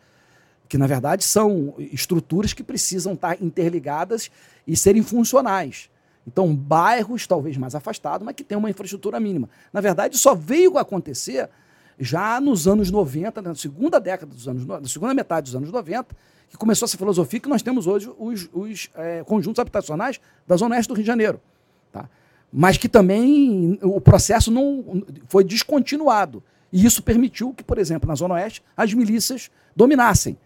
Que, 0.70 0.78
na 0.78 0.88
verdade, 0.88 1.24
são 1.24 1.76
estruturas 1.78 2.54
que 2.54 2.64
precisam 2.64 3.14
estar 3.14 3.42
interligadas 3.42 4.32
e 4.66 4.78
serem 4.78 5.04
funcionais. 5.04 5.90
Então, 6.26 6.56
bairros 6.56 7.28
talvez 7.28 7.58
mais 7.58 7.76
afastados, 7.76 8.26
mas 8.26 8.36
que 8.36 8.44
têm 8.44 8.58
uma 8.58 8.70
infraestrutura 8.70 9.20
mínima. 9.20 9.50
Na 9.74 9.82
verdade, 9.82 10.18
só 10.18 10.34
veio 10.34 10.78
a 10.78 10.82
acontecer 10.82 11.50
já 12.00 12.40
nos 12.40 12.68
anos 12.68 12.92
90, 12.92 13.42
na 13.42 13.56
segunda 13.56 14.00
década 14.00 14.34
dos 14.34 14.48
anos, 14.48 14.66
na 14.66 14.88
segunda 14.88 15.14
metade 15.14 15.46
dos 15.46 15.56
anos 15.56 15.72
90, 15.72 16.16
que 16.50 16.58
começou 16.58 16.86
essa 16.86 16.98
filosofia 16.98 17.40
que 17.40 17.50
nós 17.50 17.62
temos 17.62 17.88
hoje 17.88 18.12
os, 18.18 18.50
os 18.54 18.90
é, 18.96 19.24
conjuntos 19.26 19.60
habitacionais 19.60 20.20
da 20.46 20.56
Zona 20.56 20.76
Oeste 20.76 20.90
do 20.90 20.96
Rio 20.96 21.04
de 21.04 21.08
Janeiro. 21.08 21.42
Tá? 21.92 22.10
Mas 22.52 22.78
que 22.78 22.88
também 22.88 23.78
o 23.82 24.00
processo 24.00 24.50
não 24.50 25.04
foi 25.28 25.44
descontinuado. 25.44 26.44
E 26.72 26.86
isso 26.86 27.04
permitiu 27.04 27.54
que, 27.54 27.64
por 27.64 27.78
exemplo, 27.78 28.08
na 28.08 28.16
Zona 28.16 28.36
Oeste, 28.36 28.64
as 28.76 28.94
milícias 28.94 29.50
dominassem. 29.76 30.38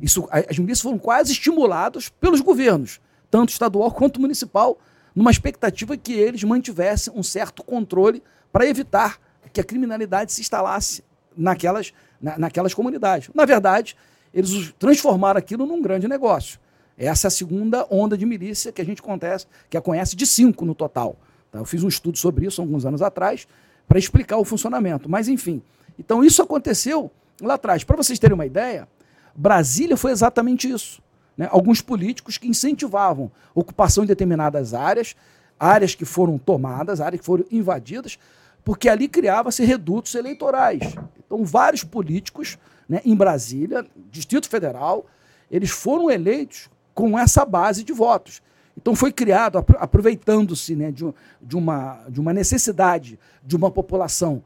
Isso, 0.00 0.28
as 0.30 0.58
milícias 0.58 0.80
foram 0.80 0.98
quase 0.98 1.32
estimuladas 1.32 2.08
pelos 2.08 2.40
governos, 2.40 3.00
tanto 3.30 3.50
estadual 3.50 3.90
quanto 3.92 4.20
municipal, 4.20 4.78
numa 5.14 5.30
expectativa 5.30 5.96
que 5.96 6.12
eles 6.12 6.44
mantivessem 6.44 7.12
um 7.14 7.22
certo 7.22 7.64
controle 7.64 8.22
para 8.52 8.66
evitar 8.66 9.18
que 9.52 9.60
a 9.60 9.64
criminalidade 9.64 10.32
se 10.32 10.40
instalasse 10.40 11.02
naquelas, 11.36 11.92
na, 12.20 12.38
naquelas 12.38 12.74
comunidades. 12.74 13.30
Na 13.34 13.44
verdade, 13.44 13.96
eles 14.32 14.72
transformaram 14.78 15.38
aquilo 15.38 15.66
num 15.66 15.82
grande 15.82 16.06
negócio. 16.06 16.60
Essa 16.96 17.26
é 17.26 17.28
a 17.28 17.30
segunda 17.30 17.86
onda 17.90 18.16
de 18.16 18.26
milícia 18.26 18.72
que 18.72 18.82
a 18.82 18.84
gente 18.84 19.00
conhece, 19.00 19.46
que 19.70 19.76
a 19.76 19.80
conhece 19.80 20.16
de 20.16 20.26
cinco 20.26 20.64
no 20.64 20.74
total. 20.74 21.16
Tá? 21.50 21.58
Eu 21.58 21.64
fiz 21.64 21.82
um 21.82 21.88
estudo 21.88 22.18
sobre 22.18 22.46
isso 22.46 22.60
alguns 22.60 22.84
anos 22.84 23.02
atrás 23.02 23.46
para 23.88 23.98
explicar 23.98 24.36
o 24.38 24.44
funcionamento. 24.44 25.08
Mas, 25.08 25.28
enfim. 25.28 25.62
Então, 25.98 26.24
isso 26.24 26.42
aconteceu 26.42 27.10
lá 27.40 27.54
atrás. 27.54 27.84
Para 27.84 27.96
vocês 27.96 28.18
terem 28.18 28.34
uma 28.34 28.46
ideia, 28.46 28.88
Brasília 29.34 29.96
foi 29.96 30.12
exatamente 30.12 30.70
isso. 30.70 31.00
Né? 31.36 31.48
Alguns 31.50 31.80
políticos 31.80 32.36
que 32.36 32.48
incentivavam 32.48 33.30
ocupação 33.54 34.04
em 34.04 34.06
determinadas 34.06 34.74
áreas, 34.74 35.14
áreas 35.58 35.94
que 35.94 36.04
foram 36.04 36.38
tomadas, 36.38 37.00
áreas 37.00 37.20
que 37.20 37.26
foram 37.26 37.44
invadidas, 37.50 38.18
porque 38.64 38.88
ali 38.88 39.08
criava-se 39.08 39.64
redutos 39.64 40.14
eleitorais. 40.14 40.94
Então, 41.24 41.44
vários 41.44 41.84
políticos 41.84 42.58
né, 42.88 43.00
em 43.04 43.14
Brasília, 43.14 43.86
Distrito 44.10 44.48
Federal, 44.48 45.06
eles 45.50 45.70
foram 45.70 46.10
eleitos 46.10 46.68
com 46.94 47.18
essa 47.18 47.44
base 47.44 47.84
de 47.84 47.92
votos. 47.92 48.42
Então 48.80 48.94
foi 48.94 49.10
criado, 49.10 49.58
aproveitando-se 49.76 50.76
né, 50.76 50.92
de, 50.92 51.12
de, 51.42 51.56
uma, 51.56 52.00
de 52.08 52.20
uma 52.20 52.32
necessidade 52.32 53.18
de 53.44 53.56
uma 53.56 53.72
população 53.72 54.40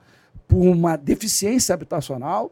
por 0.49 0.57
uma 0.57 0.97
deficiência 0.97 1.75
habitacional, 1.75 2.51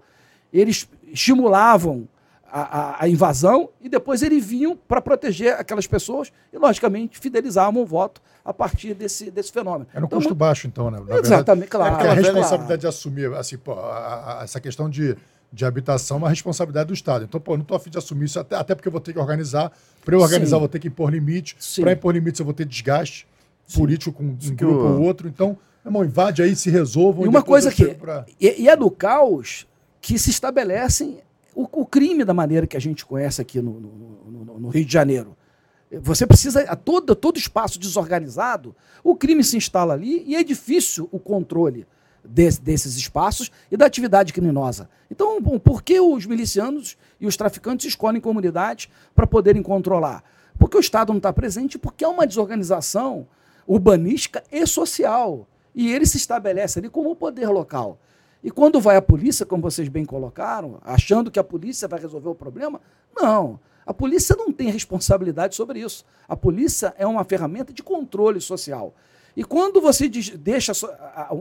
eles 0.53 0.87
estimulavam 1.11 2.07
a, 2.53 2.61
a, 2.61 3.05
a 3.05 3.09
invasão 3.09 3.71
e 3.81 3.89
depois 3.89 4.23
eles 4.23 4.45
vinham 4.45 4.77
para 4.77 5.01
proteger 5.01 5.55
aquelas 5.55 5.87
pessoas 5.87 6.31
e, 6.53 6.59
logicamente, 6.59 7.19
fidelizavam 7.19 7.83
o 7.83 7.87
voto 7.87 8.21
a 8.45 8.53
partir 8.53 8.93
desse, 8.93 9.31
desse 9.31 9.51
fenômeno. 9.51 9.87
Era 9.95 10.05
um 10.05 10.07
então, 10.07 10.19
custo 10.19 10.35
baixo, 10.35 10.67
então, 10.67 10.91
né? 10.91 11.01
Na 11.09 11.17
exatamente, 11.17 11.71
verdade, 11.71 11.97
claro. 11.97 12.07
É 12.07 12.11
a 12.11 12.15
responsabilidade 12.15 12.67
claro. 12.67 12.81
de 12.81 12.87
assumir, 12.87 13.33
assim, 13.35 13.57
pô, 13.57 13.73
a, 13.73 14.41
essa 14.43 14.61
questão 14.61 14.91
de 14.91 15.17
de 15.53 15.65
habitação 15.65 16.17
é 16.17 16.19
uma 16.19 16.29
responsabilidade 16.29 16.89
do 16.89 16.95
Estado. 16.95 17.25
Então, 17.25 17.41
pô, 17.41 17.57
não 17.57 17.63
estou 17.63 17.77
afim 17.77 17.91
de 17.91 17.99
assumir 17.99 18.27
isso, 18.27 18.39
até, 18.39 18.57
até 18.57 18.75
porque 18.75 18.89
eu 18.89 18.93
vou 18.93 19.01
ter 19.01 19.13
que 19.13 19.19
organizar. 19.19 19.73
Para 20.05 20.15
eu 20.15 20.21
organizar, 20.21 20.57
Sim. 20.57 20.61
vou 20.61 20.69
ter 20.69 20.79
que 20.79 20.89
impor 20.89 21.11
limite. 21.11 21.57
Para 21.81 21.93
impor 21.93 22.15
limites, 22.15 22.39
eu 22.39 22.45
vou 22.45 22.55
ter 22.55 22.65
desgaste 22.65 23.27
Sim. 23.67 23.81
político 23.81 24.13
com 24.13 24.25
um 24.25 24.55
grupo 24.55 24.85
ou 24.85 25.03
outro. 25.03 25.29
Então, 25.29 25.59
irmão, 25.85 26.05
invade 26.05 26.43
aí, 26.43 26.55
se 26.55 26.71
resolvam. 26.71 27.25
E 27.25 27.29
uma 27.29 27.43
coisa 27.43 27.73
que. 27.73 27.95
Pra... 27.95 28.25
E, 28.41 28.63
e, 28.63 28.69
é 28.69 28.77
do 28.77 28.91
caos 28.91 29.67
que 30.01 30.19
se 30.19 30.31
estabelecem 30.31 31.21
o, 31.55 31.63
o, 31.81 31.85
crime 31.85 32.25
da 32.25 32.33
maneira 32.33 32.67
que 32.67 32.77
a 32.77 32.81
gente 32.81 33.05
conhece 33.05 33.43
aqui 33.43 33.61
no, 33.61 33.81
no, 33.81 34.45
no, 34.45 34.59
no 34.61 34.69
Rio 34.69 34.85
de 34.85 34.93
Janeiro. 34.93 35.37
Você 36.01 36.25
precisa, 36.25 36.61
a 36.63 36.77
todo, 36.77 37.17
todo 37.17 37.37
espaço 37.37 37.77
desorganizado, 37.77 38.77
o 39.03 39.17
crime 39.17 39.43
se 39.43 39.57
instala 39.57 39.93
ali 39.93 40.23
e 40.25 40.37
é 40.37 40.45
difícil 40.45 41.09
o 41.11 41.19
controle 41.19 41.85
desse, 42.25 42.61
desses 42.61 42.97
espaços 42.97 43.51
e 43.71 43.77
da 43.77 43.87
atividade 43.87 44.33
criminosa. 44.33 44.89
Então, 45.11 45.41
bom, 45.41 45.59
por 45.59 45.83
que 45.83 46.01
os 46.01 46.27
milicianos 46.27 46.97
e 47.21 47.27
os 47.27 47.37
traficantes 47.37 47.87
escolhem 47.87 48.21
comunidades 48.21 48.89
para 49.15 49.27
poderem 49.27 49.63
controlar? 49.63 50.23
Porque 50.59 50.77
o 50.77 50.81
Estado 50.81 51.11
não 51.11 51.19
está 51.19 51.33
presente, 51.33 51.79
porque 51.79 52.05
há 52.05 52.09
uma 52.09 52.27
desorganização 52.27 53.27
urbanística 53.67 54.43
e 54.51 54.67
social. 54.67 55.47
E 55.75 55.93
ele 55.93 56.05
se 56.05 56.17
estabelece 56.17 56.79
ali 56.79 56.89
como 56.89 57.15
poder 57.17 57.49
local. 57.49 57.99
E 58.43 58.51
quando 58.51 58.81
vai 58.81 58.97
a 58.97 59.03
polícia, 59.03 59.45
como 59.45 59.63
vocês 59.63 59.89
bem 59.89 60.05
colocaram, 60.05 60.79
achando 60.83 61.31
que 61.31 61.39
a 61.39 61.45
polícia 61.45 61.87
vai 61.87 62.01
resolver 62.01 62.29
o 62.29 62.35
problema, 62.35 62.81
não. 63.15 63.61
A 63.85 63.93
polícia 63.93 64.37
não 64.37 64.53
tem 64.53 64.71
responsabilidade 64.71 65.55
sobre 65.55 65.81
isso. 65.81 66.05
A 66.29 66.37
polícia 66.37 66.95
é 66.97 67.07
uma 67.07 67.25
ferramenta 67.25 67.73
de 67.73 67.83
controle 67.83 68.41
social. 68.41 68.95
E 69.37 69.45
quando 69.45 69.81
você 69.81 70.09
deixa 70.09 70.73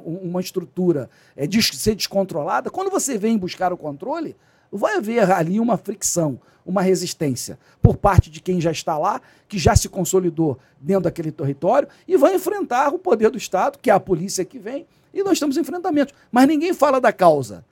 uma 0.06 0.40
estrutura 0.40 1.10
é, 1.36 1.48
ser 1.62 1.96
descontrolada, 1.96 2.70
quando 2.70 2.90
você 2.90 3.18
vem 3.18 3.38
buscar 3.38 3.74
o 3.74 3.78
controle, 3.78 4.36
vai 4.72 4.98
haver 4.98 5.30
ali 5.32 5.60
uma 5.60 5.78
fricção, 5.78 6.40
uma 6.66 6.82
resistência 6.82 7.58
por 7.82 7.98
parte 7.98 8.30
de 8.30 8.40
quem 8.40 8.62
já 8.62 8.72
está 8.72 8.98
lá, 8.98 9.22
que 9.48 9.58
já 9.58 9.76
se 9.76 9.90
consolidou 9.90 10.60
dentro 10.80 11.04
daquele 11.04 11.32
território 11.32 11.88
e 12.08 12.16
vai 12.16 12.36
enfrentar 12.36 12.94
o 12.94 13.00
poder 13.00 13.30
do 13.32 13.38
Estado, 13.38 13.80
que 13.80 13.90
é 13.90 13.94
a 13.94 14.00
polícia 14.00 14.46
que 14.46 14.60
vem, 14.60 14.86
e 15.14 15.24
nós 15.24 15.40
temos 15.40 15.58
enfrentamentos. 15.58 16.14
Mas 16.32 16.48
ninguém 16.48 16.74
fala 16.74 17.02
da 17.02 17.12
causa. 17.12 17.66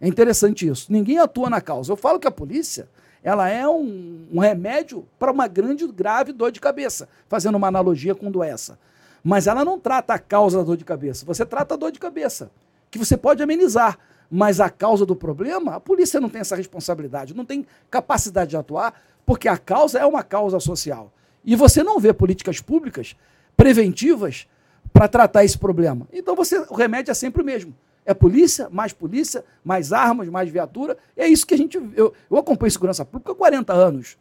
É 0.00 0.06
interessante 0.06 0.66
isso. 0.68 0.92
Ninguém 0.92 1.18
atua 1.18 1.48
na 1.48 1.60
causa. 1.60 1.92
Eu 1.92 1.96
falo 1.96 2.18
que 2.18 2.26
a 2.26 2.30
polícia 2.30 2.88
ela 3.22 3.48
é 3.48 3.66
um, 3.68 4.26
um 4.32 4.38
remédio 4.40 5.06
para 5.18 5.30
uma 5.30 5.46
grande, 5.46 5.86
grave 5.86 6.32
dor 6.32 6.50
de 6.50 6.60
cabeça, 6.60 7.08
fazendo 7.28 7.54
uma 7.54 7.68
analogia 7.68 8.14
com 8.14 8.30
doença. 8.30 8.78
Mas 9.22 9.46
ela 9.46 9.64
não 9.64 9.78
trata 9.78 10.14
a 10.14 10.18
causa 10.18 10.58
da 10.58 10.64
dor 10.64 10.76
de 10.76 10.84
cabeça. 10.84 11.24
Você 11.24 11.46
trata 11.46 11.74
a 11.74 11.76
dor 11.76 11.92
de 11.92 11.98
cabeça, 11.98 12.50
que 12.90 12.98
você 12.98 13.16
pode 13.16 13.42
amenizar. 13.42 13.98
Mas 14.30 14.60
a 14.60 14.70
causa 14.70 15.04
do 15.04 15.14
problema, 15.14 15.74
a 15.74 15.80
polícia 15.80 16.18
não 16.18 16.30
tem 16.30 16.40
essa 16.40 16.56
responsabilidade, 16.56 17.36
não 17.36 17.44
tem 17.44 17.66
capacidade 17.90 18.50
de 18.50 18.56
atuar, 18.56 18.94
porque 19.26 19.46
a 19.46 19.58
causa 19.58 19.98
é 19.98 20.06
uma 20.06 20.22
causa 20.22 20.58
social. 20.58 21.12
E 21.44 21.54
você 21.54 21.82
não 21.82 22.00
vê 22.00 22.12
políticas 22.12 22.60
públicas 22.60 23.14
preventivas 23.56 24.46
para 24.92 25.06
tratar 25.06 25.44
esse 25.44 25.58
problema. 25.58 26.08
Então 26.12 26.34
você, 26.34 26.58
o 26.58 26.74
remédio 26.74 27.10
é 27.10 27.14
sempre 27.14 27.42
o 27.42 27.44
mesmo. 27.44 27.74
É 28.04 28.12
polícia, 28.12 28.68
mais 28.70 28.92
polícia, 28.92 29.44
mais 29.64 29.92
armas, 29.92 30.28
mais 30.28 30.48
viatura. 30.50 30.96
É 31.16 31.28
isso 31.28 31.46
que 31.46 31.54
a 31.54 31.56
gente. 31.56 31.76
Eu, 31.94 32.12
eu 32.30 32.36
acompanho 32.36 32.70
segurança 32.70 33.04
pública 33.04 33.32
há 33.32 33.34
40 33.34 33.72
anos. 33.72 34.16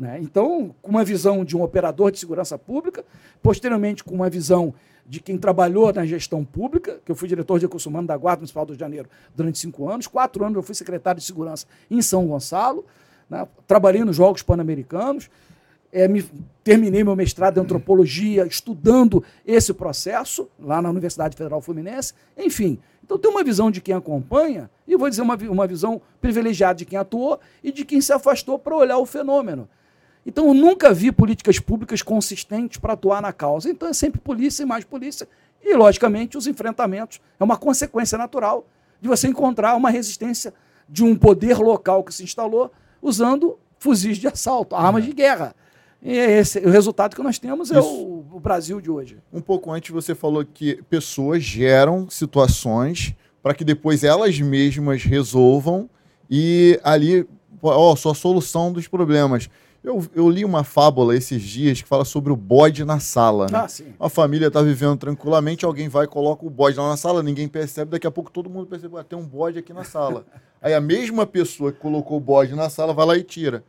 Né? 0.00 0.18
Então, 0.22 0.74
com 0.80 0.90
uma 0.90 1.04
visão 1.04 1.44
de 1.44 1.54
um 1.54 1.62
operador 1.62 2.10
de 2.10 2.18
segurança 2.18 2.56
pública, 2.56 3.04
posteriormente 3.42 4.02
com 4.02 4.14
uma 4.14 4.30
visão 4.30 4.72
de 5.06 5.20
quem 5.20 5.36
trabalhou 5.36 5.92
na 5.92 6.06
gestão 6.06 6.42
pública, 6.42 6.98
que 7.04 7.12
eu 7.12 7.14
fui 7.14 7.28
diretor 7.28 7.58
de 7.58 7.66
recursos 7.66 7.84
humanos 7.84 8.08
da 8.08 8.16
Guarda 8.16 8.38
Municipal 8.38 8.64
do 8.64 8.70
Rio 8.70 8.78
de 8.78 8.80
Janeiro 8.80 9.10
durante 9.36 9.58
cinco 9.58 9.90
anos, 9.90 10.06
quatro 10.06 10.42
anos 10.42 10.56
eu 10.56 10.62
fui 10.62 10.74
secretário 10.74 11.20
de 11.20 11.26
segurança 11.26 11.66
em 11.90 12.00
São 12.00 12.26
Gonçalo, 12.26 12.86
né? 13.28 13.46
trabalhei 13.66 14.02
nos 14.02 14.16
Jogos 14.16 14.40
Pan-Americanos, 14.42 15.28
é, 15.92 16.08
me, 16.08 16.24
terminei 16.64 17.04
meu 17.04 17.14
mestrado 17.14 17.58
em 17.58 17.60
antropologia, 17.60 18.46
estudando 18.46 19.22
esse 19.46 19.74
processo 19.74 20.48
lá 20.58 20.80
na 20.80 20.88
Universidade 20.88 21.36
Federal 21.36 21.60
Fluminense, 21.60 22.14
enfim. 22.38 22.78
Então 23.04 23.18
tem 23.18 23.30
uma 23.30 23.44
visão 23.44 23.70
de 23.70 23.82
quem 23.82 23.94
acompanha, 23.94 24.70
e 24.88 24.96
vou 24.96 25.10
dizer 25.10 25.20
uma, 25.20 25.36
uma 25.50 25.66
visão 25.66 26.00
privilegiada 26.22 26.78
de 26.78 26.86
quem 26.86 26.98
atuou 26.98 27.38
e 27.62 27.70
de 27.70 27.84
quem 27.84 28.00
se 28.00 28.14
afastou 28.14 28.58
para 28.58 28.74
olhar 28.74 28.96
o 28.96 29.04
fenômeno. 29.04 29.68
Então, 30.30 30.46
eu 30.46 30.54
nunca 30.54 30.94
vi 30.94 31.10
políticas 31.10 31.58
públicas 31.58 32.02
consistentes 32.02 32.78
para 32.78 32.92
atuar 32.92 33.20
na 33.20 33.32
causa. 33.32 33.68
Então, 33.68 33.88
é 33.88 33.92
sempre 33.92 34.20
polícia 34.20 34.62
e 34.62 34.66
mais 34.66 34.84
polícia. 34.84 35.28
E, 35.60 35.74
logicamente, 35.74 36.38
os 36.38 36.46
enfrentamentos 36.46 37.20
é 37.38 37.42
uma 37.42 37.56
consequência 37.56 38.16
natural 38.16 38.64
de 39.00 39.08
você 39.08 39.26
encontrar 39.26 39.74
uma 39.74 39.90
resistência 39.90 40.54
de 40.88 41.02
um 41.02 41.16
poder 41.16 41.58
local 41.58 42.04
que 42.04 42.14
se 42.14 42.22
instalou 42.22 42.70
usando 43.02 43.58
fuzis 43.76 44.18
de 44.18 44.28
assalto, 44.28 44.76
armas 44.76 45.04
de 45.04 45.12
guerra. 45.12 45.52
E 46.00 46.16
é 46.16 46.38
esse, 46.38 46.60
o 46.60 46.70
resultado 46.70 47.16
que 47.16 47.22
nós 47.24 47.36
temos 47.36 47.72
é 47.72 47.80
o, 47.80 48.24
o, 48.32 48.38
Brasil 48.38 48.80
de 48.80 48.88
hoje. 48.88 49.18
Um 49.32 49.40
pouco 49.40 49.72
antes 49.72 49.90
você 49.90 50.14
falou 50.14 50.44
que 50.44 50.80
pessoas 50.88 51.42
geram 51.42 52.08
situações 52.08 53.16
para 53.42 53.52
que 53.52 53.64
depois 53.64 54.04
elas 54.04 54.38
mesmas 54.38 55.02
resolvam 55.02 55.90
e 56.30 56.78
ali, 56.84 57.26
ó, 57.60 57.96
só 57.96 58.12
a 58.12 58.14
solução 58.14 58.72
dos 58.72 58.86
problemas. 58.86 59.50
Eu, 59.82 60.06
eu, 60.14 60.28
li 60.28 60.44
uma 60.44 60.62
fábula 60.62 61.16
esses 61.16 61.40
dias 61.40 61.80
que 61.80 61.88
fala 61.88 62.04
sobre 62.04 62.30
o 62.30 62.36
bode 62.36 62.84
na 62.84 63.00
sala. 63.00 63.46
Né? 63.50 63.58
Ah, 63.58 63.68
sim. 63.68 63.94
A 63.98 64.10
família 64.10 64.48
está 64.48 64.60
vivendo 64.60 64.98
tranquilamente, 64.98 65.64
alguém 65.64 65.88
vai 65.88 66.04
e 66.04 66.08
coloca 66.08 66.44
o 66.44 66.50
bode 66.50 66.76
lá 66.76 66.90
na 66.90 66.98
sala, 66.98 67.22
ninguém 67.22 67.48
percebe, 67.48 67.92
daqui 67.92 68.06
a 68.06 68.10
pouco 68.10 68.30
todo 68.30 68.50
mundo 68.50 68.66
percebe, 68.66 68.94
ah, 68.98 69.04
tem 69.04 69.18
um 69.18 69.26
bode 69.26 69.58
aqui 69.58 69.72
na 69.72 69.84
sala. 69.84 70.26
Aí 70.60 70.74
a 70.74 70.80
mesma 70.80 71.26
pessoa 71.26 71.72
que 71.72 71.78
colocou 71.78 72.18
o 72.18 72.20
bode 72.20 72.54
na 72.54 72.68
sala 72.68 72.92
vai 72.92 73.06
lá 73.06 73.16
e 73.16 73.22
tira. 73.22 73.64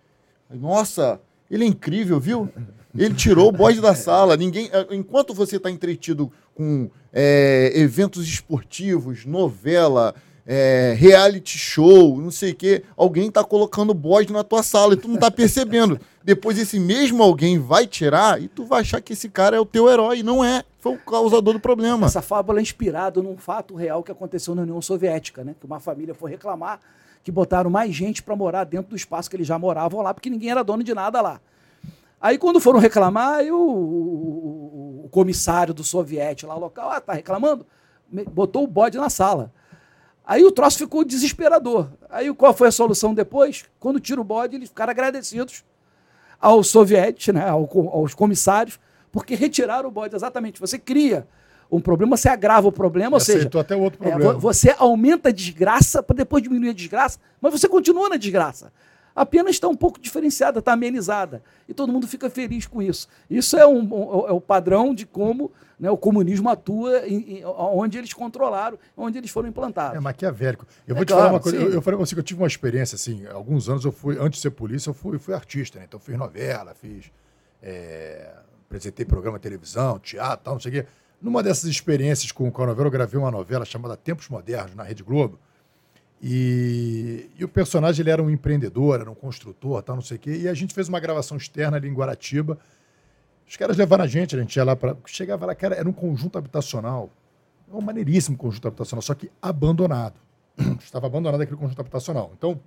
Nossa, 0.49 1.21
ele 1.49 1.63
é 1.63 1.67
incrível, 1.67 2.19
viu? 2.19 2.49
Ele 2.97 3.13
tirou 3.13 3.47
o 3.47 3.51
bode 3.51 3.79
da 3.79 3.95
sala. 3.95 4.35
Ninguém, 4.35 4.69
eh, 4.73 4.87
enquanto 4.91 5.33
você 5.33 5.55
está 5.55 5.71
entretido 5.71 6.29
com 6.53 6.89
é, 7.13 7.71
eventos 7.73 8.27
esportivos, 8.27 9.25
novela, 9.25 10.13
é, 10.45 10.95
reality 10.97 11.57
show, 11.57 12.19
não 12.19 12.31
sei 12.31 12.51
o 12.51 12.55
quê, 12.55 12.83
alguém 12.97 13.27
está 13.27 13.43
colocando 13.43 13.93
bode 13.93 14.33
na 14.33 14.43
tua 14.43 14.63
sala 14.63 14.93
e 14.93 14.97
tu 14.97 15.07
não 15.07 15.15
está 15.15 15.29
percebendo. 15.29 15.99
Depois 16.23 16.57
esse 16.57 16.79
mesmo 16.79 17.23
alguém 17.23 17.57
vai 17.57 17.87
tirar 17.87 18.41
e 18.41 18.47
tu 18.47 18.65
vai 18.65 18.81
achar 18.81 19.01
que 19.01 19.13
esse 19.13 19.29
cara 19.29 19.57
é 19.57 19.59
o 19.59 19.65
teu 19.65 19.89
herói. 19.89 20.21
Não 20.21 20.43
é. 20.43 20.63
Foi 20.79 20.93
o 20.93 20.99
causador 20.99 21.53
do 21.53 21.59
problema. 21.59 22.05
Essa 22.05 22.21
fábula 22.21 22.59
é 22.59 22.61
inspirada 22.61 23.21
num 23.21 23.37
fato 23.37 23.75
real 23.75 24.03
que 24.03 24.11
aconteceu 24.11 24.53
na 24.53 24.61
União 24.61 24.81
Soviética, 24.81 25.43
né? 25.43 25.55
Que 25.59 25.65
uma 25.65 25.79
família 25.79 26.13
foi 26.13 26.29
reclamar 26.29 26.79
que 27.23 27.31
botaram 27.31 27.69
mais 27.69 27.93
gente 27.93 28.23
para 28.23 28.35
morar 28.35 28.63
dentro 28.63 28.89
do 28.89 28.95
espaço 28.95 29.29
que 29.29 29.35
eles 29.35 29.47
já 29.47 29.57
moravam 29.57 30.01
lá, 30.01 30.13
porque 30.13 30.29
ninguém 30.29 30.49
era 30.49 30.63
dono 30.63 30.83
de 30.83 30.93
nada 30.93 31.21
lá. 31.21 31.39
Aí 32.19 32.37
quando 32.37 32.59
foram 32.59 32.79
reclamar, 32.79 33.35
aí 33.35 33.51
o, 33.51 33.57
o, 33.57 35.01
o 35.05 35.09
comissário 35.09 35.73
do 35.73 35.83
soviético 35.83 36.51
lá 36.51 36.57
local, 36.57 36.91
ah, 36.91 37.01
tá 37.01 37.13
reclamando? 37.13 37.65
Botou 38.31 38.63
o 38.63 38.67
bode 38.67 38.97
na 38.97 39.09
sala. 39.09 39.51
Aí 40.31 40.45
o 40.45 40.51
troço 40.51 40.77
ficou 40.77 41.03
desesperador. 41.03 41.89
Aí 42.09 42.33
qual 42.33 42.53
foi 42.53 42.69
a 42.69 42.71
solução 42.71 43.13
depois? 43.13 43.65
Quando 43.77 43.99
tira 43.99 44.21
o 44.21 44.23
bode, 44.23 44.55
eles 44.55 44.69
ficaram 44.69 44.91
agradecidos 44.91 45.61
aos 46.39 46.69
sovietes, 46.69 47.33
né, 47.33 47.49
aos 47.49 48.13
comissários, 48.13 48.79
porque 49.11 49.35
retiraram 49.35 49.89
o 49.89 49.91
bode. 49.91 50.15
Exatamente. 50.15 50.57
Você 50.61 50.79
cria 50.79 51.27
um 51.69 51.81
problema, 51.81 52.15
você 52.15 52.29
agrava 52.29 52.65
o 52.65 52.71
problema, 52.71 53.17
ou 53.17 53.19
seja, 53.19 53.49
até 53.59 53.75
outro 53.75 54.01
é, 54.01 54.09
problema. 54.09 54.31
É, 54.31 54.37
você 54.37 54.73
aumenta 54.77 55.27
a 55.27 55.31
desgraça 55.33 56.01
para 56.01 56.15
depois 56.15 56.41
diminuir 56.41 56.69
a 56.69 56.73
desgraça, 56.73 57.19
mas 57.41 57.51
você 57.51 57.67
continua 57.67 58.07
na 58.07 58.15
desgraça. 58.15 58.71
A 59.13 59.25
pena 59.25 59.49
está 59.49 59.67
um 59.67 59.75
pouco 59.75 59.99
diferenciada, 59.99 60.59
está 60.59 60.71
amenizada. 60.71 61.43
E 61.67 61.73
todo 61.73 61.91
mundo 61.91 62.07
fica 62.07 62.29
feliz 62.29 62.65
com 62.65 62.81
isso. 62.81 63.09
Isso 63.29 63.57
é, 63.57 63.67
um, 63.67 64.25
é 64.29 64.31
o 64.31 64.39
padrão 64.39 64.95
de 64.95 65.05
como 65.05 65.51
né, 65.81 65.89
o 65.89 65.97
comunismo 65.97 66.47
atua 66.47 67.07
em, 67.07 67.39
em, 67.39 67.45
onde 67.45 67.97
eles 67.97 68.13
controlaram, 68.13 68.77
onde 68.95 69.17
eles 69.17 69.31
foram 69.31 69.49
implantados. 69.49 69.97
É 69.97 69.99
maquiavélico. 69.99 70.63
Eu 70.87 70.93
é 70.93 70.95
vou 70.95 71.03
te 71.03 71.07
claro, 71.07 71.23
falar 71.23 71.33
uma 71.33 71.39
coisa. 71.39 71.57
Eu, 71.57 71.73
eu, 71.73 71.81
falei 71.81 71.97
com 71.97 72.05
você 72.05 72.13
que 72.13 72.19
eu 72.19 72.23
tive 72.23 72.39
uma 72.39 72.47
experiência, 72.47 72.95
assim, 72.95 73.25
alguns 73.25 73.67
anos 73.67 73.83
eu 73.83 73.91
fui, 73.91 74.15
antes 74.19 74.37
de 74.37 74.43
ser 74.43 74.51
polícia, 74.51 74.91
eu 74.91 74.93
fui, 74.93 75.17
fui 75.17 75.33
artista, 75.33 75.79
né? 75.79 75.85
Então 75.87 75.99
fiz 75.99 76.15
novela, 76.15 76.75
fiz. 76.75 77.11
É, 77.63 78.31
apresentei 78.67 79.03
programa 79.07 79.39
de 79.39 79.41
televisão, 79.41 79.97
teatro, 79.97 80.45
tal, 80.45 80.53
não 80.53 80.61
sei 80.61 80.69
o 80.69 80.73
quê. 80.75 80.87
Numa 81.19 81.41
dessas 81.41 81.67
experiências 81.67 82.31
com, 82.31 82.45
a 82.45 82.65
novela, 82.67 82.87
eu 82.87 82.91
gravei 82.91 83.19
uma 83.19 83.31
novela 83.31 83.65
chamada 83.65 83.97
Tempos 83.97 84.29
Modernos, 84.29 84.75
na 84.75 84.83
Rede 84.83 85.01
Globo. 85.01 85.39
E, 86.21 87.27
e, 87.39 87.43
o 87.43 87.47
personagem 87.47 88.03
ele 88.03 88.11
era 88.11 88.21
um 88.21 88.29
empreendedor, 88.29 89.01
era 89.01 89.09
um 89.09 89.15
construtor, 89.15 89.81
tal, 89.81 89.95
não 89.95 90.03
sei 90.03 90.17
o 90.17 90.19
quê. 90.19 90.41
E 90.43 90.47
a 90.47 90.53
gente 90.53 90.75
fez 90.75 90.87
uma 90.87 90.99
gravação 90.99 91.37
externa 91.37 91.77
ali 91.77 91.87
em 91.87 91.93
Guaratiba. 91.93 92.59
Os 93.51 93.57
caras 93.57 93.75
levaram 93.75 94.05
a 94.05 94.07
gente, 94.07 94.33
a 94.33 94.39
gente 94.39 94.55
ia 94.55 94.63
lá 94.63 94.77
para. 94.77 94.95
Chegava 95.05 95.45
lá, 95.45 95.53
cara, 95.53 95.75
era 95.75 95.87
um 95.87 95.91
conjunto 95.91 96.37
habitacional. 96.37 97.09
Um 97.69 97.81
maneiríssimo 97.81 98.37
conjunto 98.37 98.65
habitacional, 98.69 99.01
só 99.01 99.13
que 99.13 99.29
abandonado. 99.41 100.21
Estava 100.79 101.07
abandonado 101.07 101.41
aquele 101.41 101.57
conjunto 101.57 101.81
habitacional. 101.81 102.31
Então, 102.37 102.57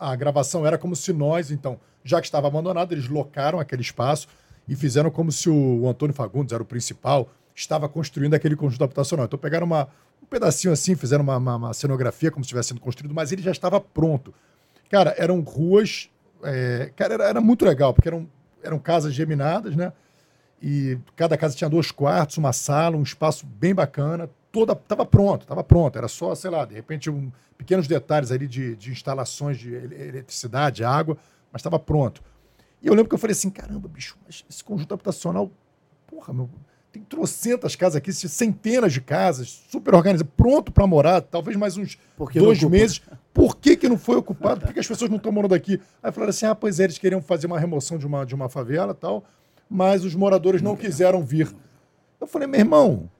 a 0.00 0.16
gravação 0.16 0.66
era 0.66 0.78
como 0.78 0.96
se 0.96 1.12
nós, 1.12 1.50
então, 1.50 1.78
já 2.02 2.18
que 2.18 2.26
estava 2.26 2.46
abandonado, 2.48 2.92
eles 2.92 3.08
locaram 3.08 3.60
aquele 3.60 3.82
espaço 3.82 4.26
e 4.66 4.74
fizeram 4.74 5.10
como 5.10 5.30
se 5.30 5.50
o 5.50 5.86
Antônio 5.86 6.14
Fagundes 6.14 6.54
era 6.54 6.62
o 6.62 6.66
principal, 6.66 7.28
estava 7.54 7.86
construindo 7.86 8.32
aquele 8.32 8.56
conjunto 8.56 8.84
habitacional. 8.84 9.26
Então 9.26 9.38
pegaram 9.38 9.66
uma, 9.66 9.88
um 10.22 10.26
pedacinho 10.26 10.72
assim, 10.72 10.96
fizeram 10.96 11.22
uma, 11.22 11.36
uma, 11.36 11.56
uma, 11.56 11.74
cenografia 11.74 12.30
como 12.30 12.42
se 12.42 12.46
estivesse 12.46 12.70
sendo 12.70 12.80
construído, 12.80 13.14
mas 13.14 13.32
ele 13.32 13.42
já 13.42 13.52
estava 13.52 13.78
pronto. 13.78 14.34
Cara, 14.90 15.14
eram 15.18 15.40
ruas. 15.40 16.08
É, 16.42 16.90
cara, 16.96 17.14
era, 17.14 17.24
era, 17.28 17.40
muito 17.40 17.64
legal, 17.66 17.92
porque 17.94 18.08
eram, 18.08 18.26
eram 18.64 18.78
casas 18.78 19.14
geminadas, 19.14 19.76
né? 19.76 19.92
E 20.62 20.98
cada 21.14 21.36
casa 21.36 21.54
tinha 21.54 21.68
dois 21.68 21.90
quartos, 21.90 22.38
uma 22.38 22.52
sala, 22.52 22.96
um 22.96 23.02
espaço 23.02 23.44
bem 23.46 23.74
bacana. 23.74 24.30
Toda 24.50 24.72
estava 24.72 25.04
pronto, 25.04 25.42
estava 25.42 25.62
pronto. 25.62 25.98
Era 25.98 26.08
só, 26.08 26.34
sei 26.34 26.50
lá, 26.50 26.64
de 26.64 26.74
repente, 26.74 27.10
um, 27.10 27.30
pequenos 27.58 27.86
detalhes 27.86 28.30
ali 28.30 28.46
de, 28.46 28.74
de 28.76 28.90
instalações 28.90 29.58
de 29.58 29.74
eletricidade, 29.74 30.82
água, 30.84 31.16
mas 31.52 31.60
estava 31.60 31.78
pronto. 31.78 32.22
E 32.80 32.86
eu 32.86 32.94
lembro 32.94 33.08
que 33.08 33.14
eu 33.14 33.18
falei 33.18 33.32
assim: 33.32 33.50
caramba, 33.50 33.88
bicho, 33.88 34.16
mas 34.24 34.44
esse 34.48 34.64
conjunto 34.64 34.94
habitacional, 34.94 35.50
porra, 36.06 36.32
meu, 36.32 36.48
tem 36.94 37.02
trocentas 37.02 37.74
casas 37.74 37.96
aqui, 37.96 38.12
centenas 38.12 38.92
de 38.92 39.00
casas, 39.00 39.64
super 39.68 39.96
organizadas, 39.96 40.32
pronto 40.36 40.70
para 40.70 40.86
morar, 40.86 41.20
talvez 41.20 41.56
mais 41.56 41.76
uns 41.76 41.98
dois 42.32 42.62
meses. 42.62 43.02
Por 43.32 43.56
que, 43.56 43.76
que 43.76 43.88
não 43.88 43.98
foi 43.98 44.14
ocupado? 44.14 44.60
Por 44.60 44.68
que, 44.68 44.74
que 44.74 44.80
as 44.80 44.86
pessoas 44.86 45.10
não 45.10 45.16
estão 45.16 45.32
morando 45.32 45.56
aqui? 45.56 45.80
Aí 46.00 46.12
falaram 46.12 46.30
assim: 46.30 46.46
ah, 46.46 46.54
pois 46.54 46.78
é, 46.78 46.84
eles 46.84 46.96
queriam 46.96 47.20
fazer 47.20 47.48
uma 47.48 47.58
remoção 47.58 47.98
de 47.98 48.06
uma, 48.06 48.24
de 48.24 48.32
uma 48.32 48.48
favela 48.48 48.92
e 48.92 48.94
tal, 48.94 49.24
mas 49.68 50.04
os 50.04 50.14
moradores 50.14 50.62
não 50.62 50.76
quiseram 50.76 51.20
vir. 51.24 51.52
Eu 52.20 52.28
falei, 52.28 52.46
meu 52.46 52.60
irmão. 52.60 53.10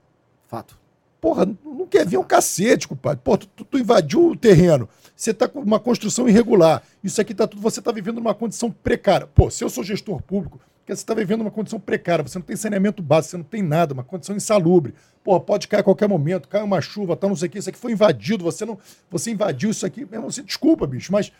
Fato. 0.46 0.78
Porra, 1.20 1.44
não 1.64 1.86
quer 1.86 2.06
vir 2.06 2.18
um 2.18 2.22
cacete, 2.22 2.86
compadre. 2.86 3.22
Pô, 3.24 3.36
tu, 3.36 3.48
tu, 3.48 3.64
tu 3.64 3.78
invadiu 3.78 4.28
o 4.28 4.36
terreno. 4.36 4.88
Você 5.16 5.32
está 5.32 5.48
com 5.48 5.58
uma 5.58 5.80
construção 5.80 6.28
irregular. 6.28 6.80
Isso 7.02 7.20
aqui 7.20 7.34
tá 7.34 7.48
tudo. 7.48 7.60
Você 7.60 7.80
está 7.80 7.90
vivendo 7.90 8.16
numa 8.16 8.34
condição 8.34 8.70
precária. 8.70 9.26
Pô, 9.26 9.50
se 9.50 9.64
eu 9.64 9.70
sou 9.70 9.82
gestor 9.82 10.22
público, 10.22 10.60
você 10.86 11.02
está 11.02 11.14
vivendo 11.14 11.40
uma 11.40 11.50
condição 11.50 11.80
precária, 11.80 12.22
você 12.22 12.38
não 12.38 12.44
tem 12.44 12.56
saneamento 12.56 13.02
básico, 13.02 13.30
você 13.30 13.36
não 13.38 13.44
tem 13.44 13.62
nada, 13.62 13.94
uma 13.94 14.04
condição 14.04 14.36
insalubre. 14.36 14.94
Pô, 15.22 15.40
pode 15.40 15.66
cair 15.66 15.80
a 15.80 15.82
qualquer 15.82 16.08
momento, 16.08 16.48
cai 16.48 16.62
uma 16.62 16.80
chuva, 16.80 17.16
tal, 17.16 17.30
não 17.30 17.36
sei 17.36 17.48
o 17.48 17.50
que, 17.50 17.58
isso 17.58 17.70
aqui 17.70 17.78
foi 17.78 17.92
invadido, 17.92 18.44
você 18.44 18.66
não. 18.66 18.78
Você 19.10 19.30
invadiu 19.30 19.70
isso 19.70 19.86
aqui. 19.86 20.00
Meu 20.04 20.14
irmão, 20.14 20.28
desculpa, 20.28 20.86
bicho, 20.86 21.10
mas. 21.10 21.32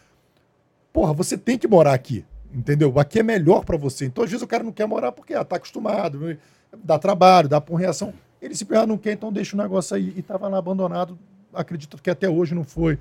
Porra, 0.92 1.12
você 1.12 1.36
tem 1.36 1.58
que 1.58 1.68
morar 1.68 1.92
aqui. 1.92 2.24
Entendeu? 2.54 2.98
Aqui 3.00 3.18
é 3.18 3.22
melhor 3.22 3.64
para 3.64 3.76
você. 3.76 4.06
Então, 4.06 4.22
às 4.22 4.30
vezes, 4.30 4.42
o 4.42 4.46
cara 4.46 4.62
não 4.62 4.70
quer 4.70 4.86
morar 4.86 5.10
porque 5.10 5.34
ah, 5.34 5.44
tá 5.44 5.56
acostumado, 5.56 6.38
dá 6.82 6.98
trabalho, 6.98 7.48
dá 7.48 7.60
por 7.60 7.74
reação. 7.74 8.14
Ele 8.40 8.54
se 8.54 8.66
ah, 8.70 8.86
não 8.86 8.96
quer, 8.96 9.12
então 9.12 9.32
deixa 9.32 9.56
o 9.56 9.58
negócio 9.60 9.96
aí. 9.96 10.12
E 10.16 10.20
estava 10.20 10.46
lá 10.46 10.58
abandonado, 10.58 11.18
acredito 11.52 12.00
que 12.00 12.10
até 12.10 12.28
hoje 12.28 12.54
não 12.54 12.62
foi. 12.62 12.98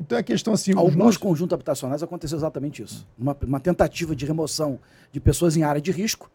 Então 0.00 0.16
é 0.16 0.22
questão 0.22 0.54
assim. 0.54 0.72
Alguns 0.74 0.96
nossos... 0.96 1.16
conjuntos 1.18 1.52
habitacionais 1.52 2.02
aconteceu 2.02 2.38
exatamente 2.38 2.82
isso. 2.82 3.06
Uma, 3.18 3.36
uma, 3.46 3.60
tentativa 3.60 4.16
de 4.16 4.24
remoção 4.24 4.80
de 5.12 5.20
pessoas 5.20 5.56
em 5.56 5.62
área 5.62 5.80
de 5.80 5.92
risco, 5.92 6.30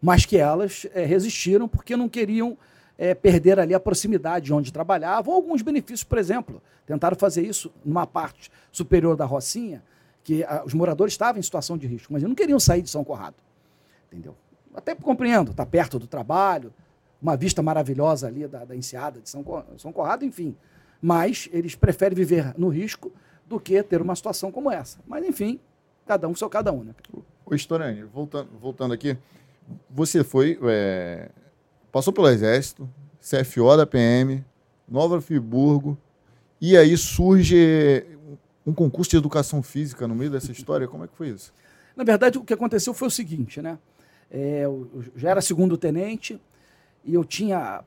mas 0.00 0.24
que 0.24 0.36
elas 0.36 0.86
é, 0.94 1.04
resistiram 1.04 1.66
porque 1.66 1.96
não 1.96 2.08
queriam 2.08 2.56
é, 2.96 3.14
perder 3.14 3.58
ali 3.58 3.74
a 3.74 3.80
proximidade 3.80 4.46
de 4.46 4.54
onde 4.54 4.72
trabalhavam, 4.72 5.34
ou 5.34 5.36
alguns 5.36 5.62
benefícios, 5.62 6.04
por 6.04 6.18
exemplo. 6.18 6.62
Tentaram 6.86 7.16
fazer 7.16 7.44
isso 7.44 7.72
numa 7.84 8.06
parte 8.06 8.50
superior 8.70 9.16
da 9.16 9.24
Rocinha, 9.24 9.82
que 10.22 10.44
a, 10.44 10.62
os 10.64 10.72
moradores 10.72 11.14
estavam 11.14 11.40
em 11.40 11.42
situação 11.42 11.76
de 11.76 11.86
risco, 11.88 12.12
mas 12.12 12.22
não 12.22 12.34
queriam 12.34 12.60
sair 12.60 12.82
de 12.82 12.90
São 12.90 13.02
Corrado. 13.02 13.36
Entendeu? 14.06 14.36
Até 14.74 14.94
compreendo, 14.94 15.50
está 15.50 15.66
perto 15.66 15.98
do 15.98 16.06
trabalho, 16.06 16.72
uma 17.20 17.36
vista 17.36 17.62
maravilhosa 17.62 18.28
ali 18.28 18.46
da, 18.46 18.64
da 18.64 18.76
enseada 18.76 19.20
de 19.20 19.28
São, 19.28 19.44
São 19.76 19.92
Corrado, 19.92 20.24
enfim. 20.24 20.56
Mas 21.00 21.48
eles 21.52 21.74
preferem 21.74 22.16
viver 22.16 22.54
no 22.58 22.68
risco 22.68 23.12
do 23.46 23.58
que 23.58 23.82
ter 23.82 24.02
uma 24.02 24.14
situação 24.14 24.50
como 24.50 24.70
essa. 24.70 24.98
Mas, 25.06 25.24
enfim, 25.24 25.60
cada 26.06 26.28
um 26.28 26.34
seu 26.34 26.48
cada 26.48 26.72
um, 26.72 26.84
né? 26.84 26.94
O 27.46 27.54
Storani, 27.54 28.02
voltando, 28.02 28.48
voltando 28.60 28.94
aqui, 28.94 29.16
você 29.88 30.22
foi, 30.24 30.58
é, 30.64 31.30
passou 31.90 32.12
pelo 32.12 32.28
Exército, 32.28 32.88
CFO 33.20 33.76
da 33.76 33.86
PM, 33.86 34.44
Nova 34.88 35.20
Friburgo, 35.20 35.96
e 36.60 36.76
aí 36.76 36.96
surge 36.96 38.04
um 38.66 38.72
concurso 38.72 39.10
de 39.10 39.16
educação 39.16 39.62
física 39.62 40.06
no 40.06 40.14
meio 40.14 40.30
dessa 40.30 40.52
história. 40.52 40.88
Como 40.88 41.04
é 41.04 41.08
que 41.08 41.16
foi 41.16 41.28
isso? 41.28 41.52
Na 41.96 42.04
verdade, 42.04 42.38
o 42.38 42.44
que 42.44 42.52
aconteceu 42.52 42.92
foi 42.92 43.08
o 43.08 43.10
seguinte, 43.10 43.62
né? 43.62 43.78
É, 44.30 44.62
eu 44.64 44.88
já 45.16 45.30
era 45.30 45.40
segundo 45.40 45.76
tenente, 45.76 46.40
e 47.04 47.14
eu 47.14 47.24
tinha 47.24 47.82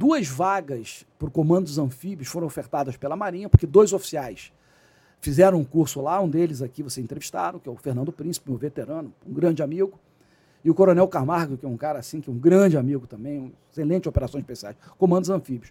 duas 0.00 0.26
vagas 0.28 1.04
para 1.18 1.28
o 1.28 1.30
comando 1.30 1.64
dos 1.64 1.76
anfíbios 1.76 2.26
foram 2.26 2.46
ofertadas 2.46 2.96
pela 2.96 3.14
Marinha, 3.16 3.50
porque 3.50 3.66
dois 3.66 3.92
oficiais 3.92 4.50
fizeram 5.20 5.58
um 5.58 5.64
curso 5.64 6.00
lá, 6.00 6.18
um 6.22 6.28
deles 6.28 6.62
aqui 6.62 6.82
vocês 6.82 7.04
entrevistaram, 7.04 7.58
que 7.58 7.68
é 7.68 7.72
o 7.72 7.76
Fernando 7.76 8.10
Príncipe, 8.10 8.50
um 8.50 8.56
veterano, 8.56 9.12
um 9.28 9.34
grande 9.34 9.62
amigo, 9.62 10.00
e 10.64 10.70
o 10.70 10.74
Coronel 10.74 11.06
Camargo, 11.06 11.58
que 11.58 11.66
é 11.66 11.68
um 11.68 11.76
cara 11.76 11.98
assim, 11.98 12.18
que 12.18 12.30
é 12.30 12.32
um 12.32 12.38
grande 12.38 12.78
amigo 12.78 13.06
também, 13.06 13.40
um 13.40 13.52
excelente 13.70 14.08
operações 14.08 14.40
especiais, 14.40 14.74
comandos 14.96 15.28
anfíbios. 15.28 15.70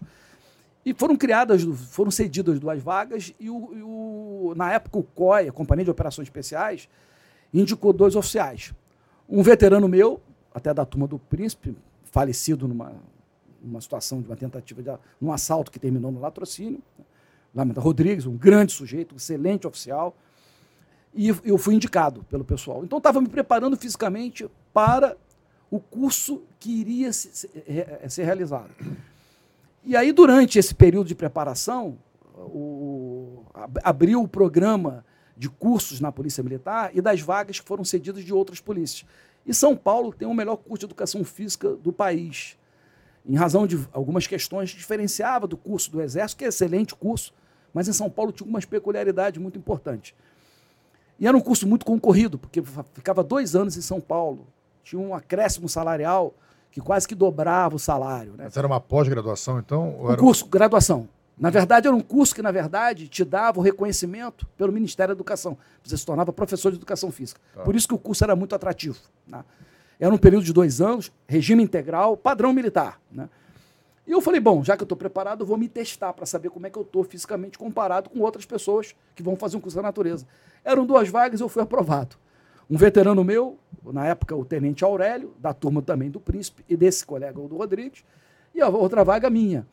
E 0.86 0.94
foram 0.94 1.16
criadas, 1.16 1.64
foram 1.90 2.12
cedidas 2.12 2.60
duas 2.60 2.80
vagas, 2.80 3.34
e, 3.40 3.50
o, 3.50 3.70
e 3.74 3.82
o, 3.82 4.54
na 4.56 4.72
época 4.72 4.96
o 4.96 5.02
COI, 5.02 5.48
a 5.48 5.52
Companhia 5.52 5.86
de 5.86 5.90
Operações 5.90 6.26
Especiais, 6.26 6.88
indicou 7.52 7.92
dois 7.92 8.14
oficiais. 8.14 8.72
Um 9.28 9.42
veterano 9.42 9.88
meu, 9.88 10.20
até 10.54 10.72
da 10.72 10.84
turma 10.84 11.08
do 11.08 11.18
Príncipe, 11.18 11.76
falecido 12.04 12.68
numa, 12.68 12.92
numa 13.62 13.80
situação 13.80 14.20
de 14.20 14.28
uma 14.28 14.36
tentativa 14.36 14.82
de 14.82 14.90
um 15.20 15.32
assalto 15.32 15.70
que 15.70 15.78
terminou 15.78 16.10
no 16.10 16.20
latrocínio. 16.20 16.82
Lamenta 17.54 17.80
Rodrigues, 17.80 18.26
um 18.26 18.36
grande 18.36 18.72
sujeito, 18.72 19.14
um 19.14 19.16
excelente 19.16 19.66
oficial. 19.66 20.16
E 21.12 21.28
eu 21.28 21.58
fui 21.58 21.74
indicado 21.74 22.24
pelo 22.24 22.44
pessoal. 22.44 22.84
Então, 22.84 22.98
estava 22.98 23.20
me 23.20 23.28
preparando 23.28 23.76
fisicamente 23.76 24.48
para 24.72 25.16
o 25.70 25.80
curso 25.80 26.42
que 26.58 26.70
iria 26.70 27.12
ser 27.12 28.24
realizado. 28.24 28.70
E 29.84 29.96
aí, 29.96 30.12
durante 30.12 30.58
esse 30.58 30.74
período 30.74 31.08
de 31.08 31.14
preparação, 31.14 31.98
o, 32.36 33.44
abriu 33.82 34.22
o 34.22 34.28
programa 34.28 35.04
de 35.36 35.48
cursos 35.48 36.00
na 36.00 36.12
Polícia 36.12 36.42
Militar 36.42 36.90
e 36.94 37.00
das 37.00 37.20
vagas 37.20 37.58
que 37.58 37.66
foram 37.66 37.84
cedidas 37.84 38.24
de 38.24 38.32
outras 38.32 38.60
polícias. 38.60 39.08
E 39.46 39.54
São 39.54 39.74
Paulo 39.74 40.12
tem 40.12 40.28
o 40.28 40.34
melhor 40.34 40.56
curso 40.56 40.80
de 40.80 40.84
educação 40.86 41.24
física 41.24 41.74
do 41.76 41.92
país. 41.92 42.58
Em 43.26 43.34
razão 43.34 43.66
de 43.66 43.78
algumas 43.92 44.26
questões, 44.26 44.70
diferenciava 44.70 45.46
do 45.46 45.56
curso 45.56 45.90
do 45.90 46.00
Exército, 46.00 46.38
que 46.38 46.44
é 46.44 46.48
excelente 46.48 46.94
curso, 46.94 47.32
mas 47.72 47.86
em 47.88 47.92
São 47.92 48.10
Paulo 48.10 48.32
tinha 48.32 48.44
algumas 48.44 48.64
peculiaridades 48.64 49.40
muito 49.40 49.58
importantes. 49.58 50.14
E 51.18 51.26
era 51.26 51.36
um 51.36 51.40
curso 51.40 51.66
muito 51.66 51.84
concorrido, 51.84 52.38
porque 52.38 52.62
ficava 52.94 53.22
dois 53.22 53.54
anos 53.54 53.76
em 53.76 53.82
São 53.82 54.00
Paulo. 54.00 54.46
Tinha 54.82 55.00
um 55.00 55.14
acréscimo 55.14 55.68
salarial 55.68 56.34
que 56.70 56.80
quase 56.80 57.06
que 57.06 57.14
dobrava 57.14 57.76
o 57.76 57.78
salário. 57.78 58.32
Né? 58.32 58.44
Mas 58.44 58.56
era 58.56 58.66
uma 58.66 58.80
pós-graduação, 58.80 59.58
então? 59.58 59.96
Um 60.02 60.16
curso, 60.16 60.46
graduação. 60.46 61.08
Na 61.38 61.50
verdade, 61.50 61.86
era 61.86 61.96
um 61.96 62.02
curso 62.02 62.34
que, 62.34 62.42
na 62.42 62.50
verdade, 62.50 63.08
te 63.08 63.24
dava 63.24 63.58
o 63.58 63.62
reconhecimento 63.62 64.46
pelo 64.56 64.72
Ministério 64.72 65.14
da 65.14 65.16
Educação. 65.16 65.56
Você 65.82 65.96
se 65.96 66.04
tornava 66.04 66.32
professor 66.32 66.70
de 66.70 66.76
educação 66.76 67.10
física. 67.10 67.40
Tá. 67.54 67.62
Por 67.62 67.74
isso 67.74 67.88
que 67.88 67.94
o 67.94 67.98
curso 67.98 68.22
era 68.24 68.36
muito 68.36 68.54
atrativo. 68.54 68.98
Né? 69.26 69.42
Era 70.00 70.14
um 70.14 70.18
período 70.18 70.44
de 70.44 70.52
dois 70.52 70.80
anos, 70.80 71.12
regime 71.28 71.62
integral, 71.62 72.16
padrão 72.16 72.52
militar. 72.52 72.98
Né? 73.12 73.28
E 74.06 74.12
eu 74.12 74.20
falei, 74.20 74.40
bom, 74.40 74.64
já 74.64 74.76
que 74.76 74.82
eu 74.82 74.86
estou 74.86 74.96
preparado, 74.96 75.42
eu 75.42 75.46
vou 75.46 75.58
me 75.58 75.68
testar 75.68 76.12
para 76.14 76.24
saber 76.24 76.48
como 76.48 76.66
é 76.66 76.70
que 76.70 76.78
eu 76.78 76.82
estou 76.82 77.04
fisicamente 77.04 77.58
comparado 77.58 78.08
com 78.08 78.20
outras 78.20 78.46
pessoas 78.46 78.96
que 79.14 79.22
vão 79.22 79.36
fazer 79.36 79.58
um 79.58 79.60
curso 79.60 79.76
da 79.76 79.82
natureza. 79.82 80.26
Eram 80.64 80.86
duas 80.86 81.08
vagas 81.08 81.38
e 81.38 81.42
eu 81.42 81.48
fui 81.48 81.62
aprovado. 81.62 82.16
Um 82.68 82.76
veterano 82.76 83.22
meu, 83.22 83.58
na 83.84 84.06
época 84.06 84.34
o 84.34 84.44
tenente 84.44 84.82
Aurélio, 84.82 85.34
da 85.38 85.52
turma 85.52 85.82
também 85.82 86.10
do 86.10 86.18
Príncipe, 86.18 86.64
e 86.68 86.76
desse 86.76 87.04
colega, 87.04 87.38
o 87.38 87.46
do 87.46 87.56
Rodrigues, 87.56 88.02
e 88.54 88.60
a 88.60 88.68
outra 88.68 89.04
vaga 89.04 89.28
minha. 89.28 89.66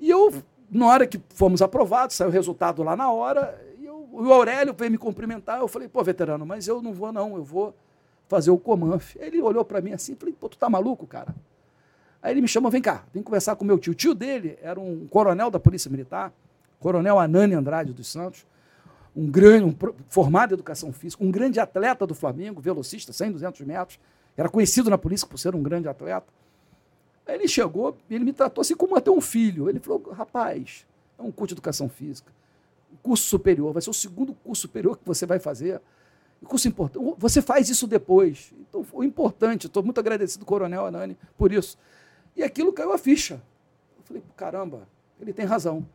E 0.00 0.08
eu 0.08 0.32
na 0.70 0.86
hora 0.86 1.06
que 1.06 1.20
fomos 1.30 1.62
aprovados, 1.62 2.16
saiu 2.16 2.28
o 2.28 2.32
resultado 2.32 2.82
lá 2.82 2.96
na 2.96 3.10
hora, 3.10 3.60
e 3.78 3.84
eu, 3.84 4.08
o 4.10 4.32
Aurélio 4.32 4.74
veio 4.74 4.90
me 4.90 4.98
cumprimentar. 4.98 5.60
Eu 5.60 5.68
falei, 5.68 5.88
pô, 5.88 6.02
veterano, 6.02 6.44
mas 6.44 6.66
eu 6.66 6.82
não 6.82 6.92
vou, 6.92 7.12
não, 7.12 7.36
eu 7.36 7.44
vou 7.44 7.74
fazer 8.28 8.50
o 8.50 8.58
Comanf. 8.58 9.16
Ele 9.16 9.40
olhou 9.40 9.64
para 9.64 9.80
mim 9.80 9.92
assim, 9.92 10.14
falei, 10.14 10.34
pô, 10.38 10.48
tu 10.48 10.58
tá 10.58 10.68
maluco, 10.68 11.06
cara? 11.06 11.34
Aí 12.22 12.32
ele 12.32 12.40
me 12.40 12.48
chamou, 12.48 12.70
vem 12.70 12.82
cá, 12.82 13.04
vem 13.12 13.22
conversar 13.22 13.56
com 13.56 13.64
meu 13.64 13.78
tio. 13.78 13.92
O 13.92 13.94
tio 13.94 14.14
dele 14.14 14.58
era 14.60 14.80
um 14.80 15.06
coronel 15.06 15.50
da 15.50 15.60
Polícia 15.60 15.90
Militar, 15.90 16.32
coronel 16.80 17.18
Anani 17.18 17.54
Andrade 17.54 17.92
dos 17.92 18.08
Santos, 18.08 18.46
um 19.14 19.30
grande, 19.30 19.64
um, 19.64 19.92
formado 20.08 20.52
em 20.52 20.54
educação 20.54 20.92
física, 20.92 21.24
um 21.24 21.30
grande 21.30 21.58
atleta 21.58 22.06
do 22.06 22.14
Flamengo, 22.14 22.60
velocista, 22.60 23.12
100, 23.12 23.32
200 23.32 23.60
metros, 23.62 24.00
era 24.36 24.48
conhecido 24.48 24.90
na 24.90 24.98
polícia 24.98 25.26
por 25.26 25.38
ser 25.38 25.54
um 25.54 25.62
grande 25.62 25.88
atleta. 25.88 26.26
Aí 27.26 27.34
ele 27.34 27.48
chegou 27.48 27.96
ele 28.08 28.24
me 28.24 28.32
tratou 28.32 28.62
assim 28.62 28.76
como 28.76 28.96
até 28.96 29.10
um 29.10 29.20
filho. 29.20 29.68
Ele 29.68 29.80
falou, 29.80 30.12
rapaz, 30.12 30.86
é 31.18 31.22
um 31.22 31.32
curso 31.32 31.48
de 31.48 31.54
educação 31.54 31.88
física. 31.88 32.30
curso 33.02 33.24
superior, 33.24 33.72
vai 33.72 33.82
ser 33.82 33.90
o 33.90 33.94
segundo 33.94 34.34
curso 34.34 34.62
superior 34.62 34.98
que 34.98 35.04
você 35.04 35.26
vai 35.26 35.38
fazer. 35.38 35.80
Curso 36.44 36.68
importante. 36.68 37.14
Você 37.18 37.40
faz 37.40 37.68
isso 37.68 37.86
depois. 37.86 38.52
Então 38.68 38.84
foi 38.84 39.06
importante. 39.06 39.66
Estou 39.66 39.82
muito 39.82 39.98
agradecido 39.98 40.42
ao 40.42 40.46
Coronel 40.46 40.86
Anani 40.86 41.16
por 41.36 41.52
isso. 41.52 41.78
E 42.36 42.42
aquilo 42.42 42.72
caiu 42.72 42.92
a 42.92 42.98
ficha. 42.98 43.40
Eu 43.96 44.04
falei, 44.04 44.22
caramba, 44.36 44.88
ele 45.20 45.32
tem 45.32 45.46
razão. 45.46 45.86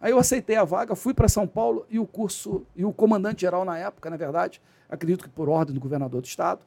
Aí 0.00 0.10
eu 0.10 0.18
aceitei 0.18 0.56
a 0.56 0.64
vaga, 0.64 0.96
fui 0.96 1.14
para 1.14 1.28
São 1.28 1.46
Paulo 1.46 1.86
e 1.88 1.98
o 1.98 2.04
curso, 2.04 2.66
e 2.74 2.84
o 2.84 2.92
comandante 2.92 3.42
geral 3.42 3.64
na 3.64 3.78
época, 3.78 4.10
na 4.10 4.16
verdade, 4.16 4.60
acredito 4.88 5.22
que 5.22 5.30
por 5.30 5.48
ordem 5.48 5.72
do 5.72 5.80
governador 5.80 6.20
do 6.20 6.26
estado, 6.26 6.60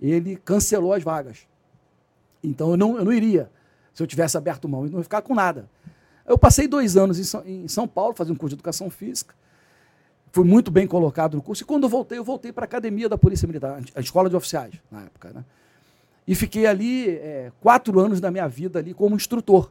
ele 0.00 0.34
cancelou 0.34 0.92
as 0.92 1.04
vagas. 1.04 1.46
Então 2.42 2.70
eu 2.70 2.76
não, 2.76 2.98
eu 2.98 3.04
não 3.04 3.12
iria, 3.12 3.48
se 3.94 4.02
eu 4.02 4.08
tivesse 4.08 4.36
aberto 4.36 4.68
mão, 4.68 4.86
e 4.86 4.90
não 4.90 4.98
ia 4.98 5.04
ficar 5.04 5.22
com 5.22 5.36
nada. 5.36 5.70
Eu 6.26 6.36
passei 6.36 6.66
dois 6.66 6.96
anos 6.96 7.18
em 7.20 7.24
São, 7.24 7.46
em 7.46 7.68
São 7.68 7.86
Paulo, 7.86 8.14
fazendo 8.14 8.34
um 8.34 8.38
curso 8.38 8.56
de 8.56 8.58
educação 8.58 8.90
física, 8.90 9.36
fui 10.32 10.44
muito 10.44 10.70
bem 10.70 10.86
colocado 10.86 11.36
no 11.36 11.42
curso, 11.42 11.62
e 11.62 11.66
quando 11.66 11.84
eu 11.84 11.88
voltei, 11.88 12.18
eu 12.18 12.24
voltei 12.24 12.52
para 12.52 12.64
a 12.64 12.66
academia 12.66 13.08
da 13.08 13.18
Polícia 13.18 13.46
Militar, 13.46 13.82
a 13.94 14.00
escola 14.00 14.30
de 14.30 14.36
oficiais, 14.36 14.74
na 14.90 15.02
época. 15.02 15.30
Né? 15.34 15.44
E 16.26 16.34
fiquei 16.34 16.66
ali 16.66 17.10
é, 17.10 17.50
quatro 17.60 17.98
anos 17.98 18.20
da 18.20 18.30
minha 18.30 18.46
vida 18.48 18.78
ali 18.78 18.94
como 18.94 19.16
instrutor 19.16 19.70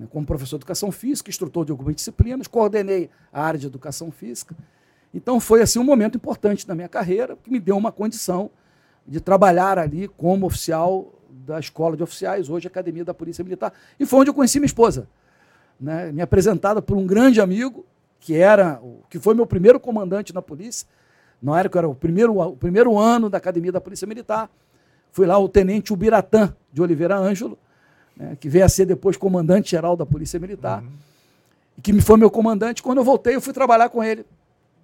né, 0.00 0.08
como 0.10 0.24
professor 0.24 0.56
de 0.56 0.62
educação 0.62 0.90
física, 0.90 1.28
instrutor 1.28 1.66
de 1.66 1.72
algumas 1.72 1.94
disciplinas, 1.94 2.46
coordenei 2.46 3.10
a 3.30 3.44
área 3.44 3.60
de 3.60 3.66
educação 3.66 4.10
física. 4.10 4.56
Então 5.12 5.38
foi 5.38 5.60
assim 5.60 5.78
um 5.78 5.84
momento 5.84 6.16
importante 6.16 6.66
da 6.66 6.74
minha 6.74 6.88
carreira 6.88 7.36
que 7.36 7.50
me 7.50 7.60
deu 7.60 7.76
uma 7.76 7.92
condição 7.92 8.50
de 9.06 9.20
trabalhar 9.20 9.78
ali 9.78 10.08
como 10.08 10.46
oficial 10.46 11.12
da 11.28 11.60
Escola 11.60 11.96
de 11.96 12.02
Oficiais, 12.02 12.48
hoje 12.48 12.66
Academia 12.66 13.04
da 13.04 13.12
Polícia 13.12 13.44
Militar, 13.44 13.72
e 13.98 14.06
foi 14.06 14.20
onde 14.20 14.30
eu 14.30 14.34
conheci 14.34 14.58
minha 14.58 14.66
esposa, 14.66 15.08
né, 15.78 16.10
me 16.12 16.22
apresentada 16.22 16.80
por 16.80 16.96
um 16.96 17.06
grande 17.06 17.40
amigo 17.40 17.84
que 18.20 18.36
era, 18.36 18.80
que 19.08 19.18
foi 19.18 19.34
meu 19.34 19.46
primeiro 19.46 19.80
comandante 19.80 20.32
na 20.32 20.42
polícia, 20.42 20.86
na 21.42 21.58
época 21.58 21.78
era 21.78 21.88
o 21.88 21.94
primeiro, 21.94 22.38
o 22.38 22.56
primeiro 22.56 22.98
ano 22.98 23.30
da 23.30 23.38
Academia 23.38 23.72
da 23.72 23.80
Polícia 23.80 24.06
Militar, 24.06 24.50
fui 25.10 25.26
lá 25.26 25.38
o 25.38 25.48
tenente 25.48 25.92
Ubiratã 25.92 26.54
de 26.70 26.82
Oliveira 26.82 27.16
Ângelo, 27.16 27.58
né, 28.14 28.36
que 28.38 28.48
veio 28.48 28.64
a 28.64 28.68
ser 28.68 28.84
depois 28.84 29.16
comandante-geral 29.16 29.96
da 29.96 30.04
Polícia 30.04 30.38
Militar, 30.38 30.82
uhum. 30.82 30.90
e 31.78 31.80
que 31.80 31.92
me 31.92 32.02
foi 32.02 32.18
meu 32.18 32.30
comandante. 32.30 32.82
Quando 32.82 32.98
eu 32.98 33.04
voltei, 33.04 33.34
eu 33.34 33.40
fui 33.40 33.54
trabalhar 33.54 33.88
com 33.88 34.04
ele 34.04 34.24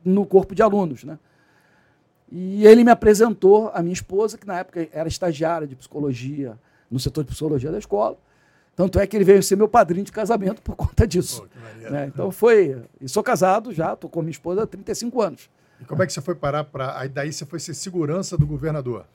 no 0.02 0.24
corpo 0.24 0.54
de 0.54 0.62
alunos. 0.62 1.04
Né? 1.04 1.18
E 2.32 2.66
ele 2.66 2.82
me 2.82 2.90
apresentou 2.90 3.70
a 3.74 3.82
minha 3.82 3.92
esposa, 3.92 4.38
que 4.38 4.46
na 4.46 4.58
época 4.58 4.88
era 4.92 5.08
estagiária 5.08 5.66
de 5.66 5.76
psicologia, 5.76 6.58
no 6.90 6.98
setor 6.98 7.24
de 7.24 7.30
psicologia 7.30 7.70
da 7.70 7.78
escola. 7.78 8.16
Tanto 8.76 9.00
é 9.00 9.06
que 9.06 9.16
ele 9.16 9.24
veio 9.24 9.42
ser 9.42 9.56
meu 9.56 9.66
padrinho 9.66 10.04
de 10.04 10.12
casamento 10.12 10.60
por 10.60 10.76
conta 10.76 11.06
disso. 11.06 11.48
Oh, 11.50 11.90
né? 11.90 12.06
Então 12.12 12.30
foi. 12.30 12.82
E 13.00 13.08
sou 13.08 13.22
casado 13.22 13.72
já, 13.72 13.94
estou 13.94 14.08
com 14.08 14.20
minha 14.20 14.30
esposa 14.30 14.62
há 14.62 14.66
35 14.66 15.22
anos. 15.22 15.50
E 15.80 15.84
como 15.84 16.02
é 16.02 16.06
que 16.06 16.12
você 16.12 16.20
foi 16.20 16.34
parar 16.34 16.64
para. 16.64 16.98
Aí 16.98 17.08
daí 17.08 17.32
você 17.32 17.46
foi 17.46 17.58
ser 17.58 17.72
segurança 17.72 18.36
do 18.36 18.46
governador? 18.46 19.06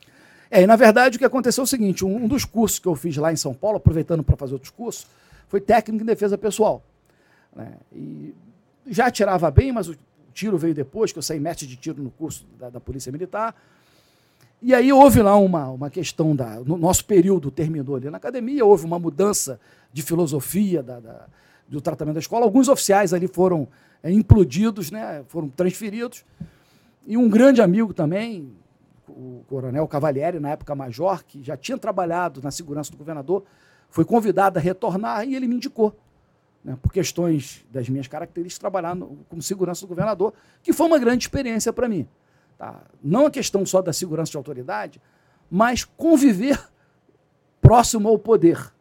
É, 0.50 0.64
e 0.64 0.68
na 0.68 0.76
verdade 0.76 1.16
o 1.16 1.20
que 1.20 1.26
aconteceu 1.26 1.62
é 1.62 1.66
o 1.66 1.68
seguinte: 1.68 2.04
um, 2.04 2.24
um 2.24 2.28
dos 2.28 2.44
cursos 2.44 2.80
que 2.80 2.88
eu 2.88 2.96
fiz 2.96 3.16
lá 3.18 3.32
em 3.32 3.36
São 3.36 3.54
Paulo, 3.54 3.78
aproveitando 3.78 4.24
para 4.24 4.36
fazer 4.36 4.54
outros 4.54 4.72
cursos, 4.72 5.06
foi 5.48 5.62
técnico 5.62 6.04
em 6.04 6.08
defesa 6.08 6.38
pessoal. 6.38 6.84
Né? 7.56 7.74
E 7.94 8.34
já 8.88 9.12
tirava 9.12 9.52
bem, 9.52 9.72
mas 9.72 9.88
o 9.88 9.96
tiro 10.34 10.58
veio 10.58 10.74
depois, 10.74 11.12
que 11.12 11.20
eu 11.20 11.24
saí 11.24 11.40
mestre 11.40 11.68
de 11.68 11.76
tiro 11.76 12.02
no 12.02 12.10
curso 12.10 12.46
da, 12.58 12.70
da 12.70 12.80
Polícia 12.80 13.12
Militar. 13.12 13.56
E 14.62 14.76
aí 14.76 14.94
houve 14.94 15.22
lá 15.22 15.36
uma, 15.38 15.70
uma 15.70 15.90
questão 15.90 16.36
da. 16.36 16.60
No 16.60 16.78
nosso 16.78 17.04
período 17.06 17.50
terminou 17.50 17.96
ali 17.96 18.10
na 18.10 18.18
academia, 18.18 18.64
houve 18.64 18.86
uma 18.86 19.00
mudança 19.00 19.60
de 19.92 20.04
filosofia 20.04 20.84
da, 20.84 21.00
da 21.00 21.26
do 21.72 21.80
tratamento 21.80 22.16
da 22.16 22.20
escola. 22.20 22.46
Alguns 22.46 22.68
oficiais 22.68 23.14
ali 23.14 23.28
foram 23.28 23.68
é, 24.04 24.12
implodidos, 24.12 24.92
né, 24.92 25.24
foram 25.30 25.48
transferidos. 25.48 26.26
E 27.08 27.16
um 27.16 27.30
grande 27.30 27.62
amigo 27.62 27.94
também, 27.94 28.52
o 29.08 29.44
coronel 29.48 29.88
Cavalieri, 29.88 30.40
na 30.40 30.50
época 30.50 30.76
major, 30.76 31.24
que 31.24 31.42
já 31.42 31.56
tinha 31.56 31.78
trabalhado 31.78 32.42
na 32.42 32.52
segurança 32.52 32.92
do 32.92 32.98
governador, 32.98 33.44
foi 33.90 34.04
convidado 34.04 34.60
a 34.60 34.62
retornar 34.62 35.26
e 35.26 35.34
ele 35.34 35.48
me 35.48 35.56
indicou, 35.56 35.96
né, 36.64 36.78
por 36.82 36.92
questões 36.92 37.66
das 37.72 37.88
minhas 37.88 38.08
características, 38.08 38.60
trabalhar 38.60 38.94
no, 38.94 39.20
como 39.30 39.42
segurança 39.42 39.82
do 39.82 39.88
governador, 39.88 40.34
que 40.62 40.74
foi 40.74 40.88
uma 40.88 41.00
grande 41.00 41.24
experiência 41.24 41.72
para 41.72 41.88
mim. 41.88 42.06
Tá? 42.62 42.80
Não 43.04 43.26
a 43.26 43.32
questão 43.32 43.66
só 43.66 43.82
da 43.82 43.92
segurança 43.92 44.30
de 44.30 44.38
autoridade, 44.38 45.02
mas 45.50 45.84
conviver 45.84 46.64
próximo 47.60 48.08
ao 48.08 48.20
poder. 48.20 48.72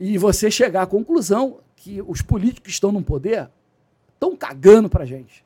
E 0.00 0.16
você 0.16 0.50
chegar 0.50 0.80
à 0.80 0.86
conclusão 0.86 1.58
que 1.76 2.00
os 2.00 2.22
políticos 2.22 2.62
que 2.62 2.70
estão 2.70 2.90
no 2.90 3.02
poder 3.02 3.50
estão 4.14 4.34
cagando 4.34 4.88
para 4.88 5.02
a 5.02 5.06
gente, 5.06 5.44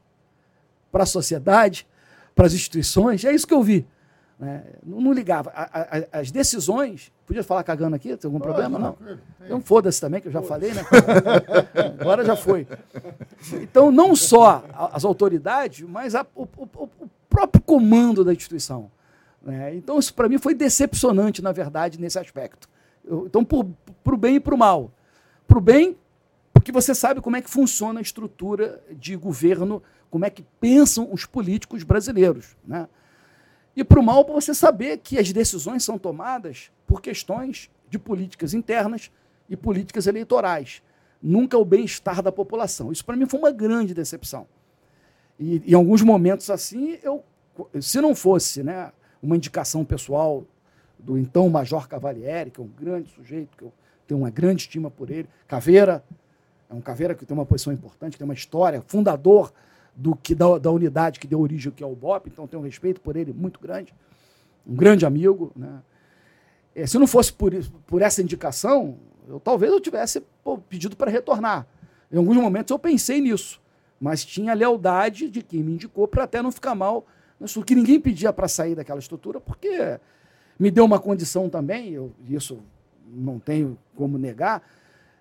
para 0.93 1.03
a 1.03 1.07
sociedade, 1.07 1.89
para 2.37 2.47
as 2.47 2.55
instituições. 2.55 3.25
É 3.25 3.35
isso 3.35 3.49
que 3.49 3.55
eu 3.55 3.65
vi. 3.65 3.85
Né? 4.43 4.64
Não, 4.84 5.01
não, 5.01 5.12
ligava. 5.12 5.53
A, 5.55 5.62
a, 5.62 6.18
as 6.18 6.32
decisões. 6.32 7.12
Podia 7.24 7.45
falar 7.45 7.62
cagando 7.62 7.95
aqui? 7.95 8.16
Tem 8.16 8.28
algum 8.28 8.40
Pode, 8.40 8.53
problema? 8.53 8.76
Não. 8.76 8.97
não. 9.01 9.18
Então 9.47 9.61
foda-se 9.61 10.01
também, 10.01 10.20
que 10.20 10.26
eu 10.26 10.32
já 10.32 10.43
falei, 10.43 10.74
né? 10.74 10.82
Agora 12.01 12.24
já 12.24 12.34
foi. 12.34 12.66
Então, 13.61 13.93
não 13.93 14.16
só 14.16 14.64
as 14.93 15.05
autoridades, 15.05 15.88
mas 15.88 16.16
a, 16.16 16.26
o, 16.34 16.43
o, 16.43 16.68
o, 16.74 17.09
próprio 17.30 17.62
comando 17.62 18.24
da 18.24 18.32
instituição. 18.32 18.90
Né? 19.40 19.76
Então, 19.76 19.97
isso 20.01 20.12
para 20.12 20.28
mim 20.28 20.38
foi 20.38 20.57
decepcionante, 20.57 21.40
na 21.40 21.53
verdade, 21.53 22.01
nesse 22.01 22.18
aspecto. 22.18 22.68
Eu, 23.05 23.26
então, 23.26 23.45
para 23.45 23.61
o 24.12 24.16
bem 24.16 24.34
e 24.34 24.40
para 24.40 24.57
o 24.57 24.59
mal. 24.59 24.90
Para 25.47 25.59
o 25.59 25.61
bem, 25.61 25.97
porque 26.53 26.72
você 26.72 26.97
sabe 26.97 27.20
como 27.20 27.36
é 27.36 27.43
que 27.43 27.49
funciona 27.49 28.01
a 28.01 28.03
estrutura 28.03 28.82
de 28.90 29.14
governo 29.14 29.80
como 30.11 30.24
é 30.24 30.30
que 30.30 30.45
pensam 30.61 31.09
os 31.12 31.24
políticos 31.26 31.84
brasileiros. 31.84 32.57
Né? 32.66 32.88
E 33.77 33.83
para 33.83 33.99
o 33.99 34.03
mal, 34.03 34.25
para 34.25 34.35
você 34.35 34.55
saber 34.55 34.99
que 34.99 35.18
as 35.18 35.33
decisões 35.33 35.83
são 35.83 35.99
tomadas 35.99 36.70
por 36.87 37.01
questões 37.01 37.70
de 37.89 37.99
políticas 37.99 38.53
internas 38.55 39.11
e 39.49 39.57
políticas 39.57 40.07
eleitorais. 40.07 40.83
Nunca 41.23 41.57
o 41.57 41.64
bem-estar 41.64 42.23
da 42.23 42.33
população. 42.33 42.93
Isso 42.93 43.05
para 43.05 43.16
mim 43.16 43.27
foi 43.27 43.39
uma 43.39 43.51
grande 43.51 43.95
decepção. 43.95 44.47
E 45.39 45.62
em 45.66 45.75
alguns 45.75 46.03
momentos 46.03 46.51
assim, 46.51 46.99
eu, 47.03 47.25
se 47.81 48.01
não 48.01 48.14
fosse 48.14 48.62
né, 48.62 48.93
uma 49.23 49.37
indicação 49.37 49.85
pessoal 49.85 50.45
do 50.99 51.18
então 51.18 51.49
Major 51.49 51.89
Cavalieri, 51.89 52.51
que 52.51 52.61
é 52.61 52.64
um 52.64 52.68
grande 52.68 53.11
sujeito, 53.11 53.57
que 53.57 53.64
eu 53.64 53.73
tenho 54.07 54.20
uma 54.20 54.31
grande 54.31 54.62
estima 54.62 54.91
por 54.91 55.11
ele, 55.11 55.29
Caveira, 55.49 56.05
é 56.70 56.75
um 56.75 56.81
Caveira 56.81 57.14
que 57.14 57.25
tem 57.25 57.37
uma 57.37 57.47
posição 57.47 57.73
importante, 57.73 58.16
tem 58.16 58.25
uma 58.25 58.35
história, 58.35 58.83
fundador 58.87 59.53
do 59.95 60.16
que 60.16 60.34
da, 60.34 60.59
da 60.59 60.70
unidade 60.70 61.20
que 61.20 61.26
deu 61.26 61.40
origem 61.40 61.70
que 61.70 61.82
é 61.82 61.86
o 61.86 61.95
BOP, 61.95 62.28
então 62.28 62.47
tenho 62.47 62.62
um 62.62 62.64
respeito 62.64 63.01
por 63.01 63.16
ele 63.16 63.32
muito 63.32 63.61
grande, 63.61 63.95
um 64.66 64.74
grande 64.74 65.05
amigo. 65.05 65.53
Né? 65.55 65.82
É, 66.74 66.86
se 66.86 66.99
não 66.99 67.07
fosse 67.07 67.32
por, 67.32 67.53
por 67.86 68.01
essa 68.01 68.22
indicação, 68.22 68.97
eu, 69.28 69.38
talvez 69.38 69.70
eu 69.70 69.80
tivesse 69.80 70.22
pô, 70.43 70.59
pedido 70.59 70.97
para 70.97 71.11
retornar. 71.11 71.66
Em 72.11 72.16
alguns 72.16 72.36
momentos 72.36 72.70
eu 72.70 72.78
pensei 72.78 73.20
nisso, 73.20 73.61
mas 74.01 74.24
tinha 74.24 74.53
a 74.53 74.55
lealdade 74.55 75.28
de 75.28 75.43
quem 75.43 75.62
me 75.62 75.72
indicou 75.72 76.09
para 76.09 76.24
até 76.24 76.43
não 76.43 76.51
ficar 76.51 76.74
mal, 76.74 77.07
que 77.66 77.74
ninguém 77.74 78.01
pedia 78.01 78.32
para 78.32 78.47
sair 78.49 78.74
daquela 78.74 79.01
estrutura, 79.01 79.40
porque 79.40 79.99
me 80.59 80.70
deu 80.70 80.84
uma 80.84 80.99
condição 80.99 81.49
também, 81.49 81.90
eu, 81.90 82.12
isso 82.28 82.61
não 83.07 83.38
tenho 83.38 83.76
como 83.97 84.16
negar, 84.16 84.62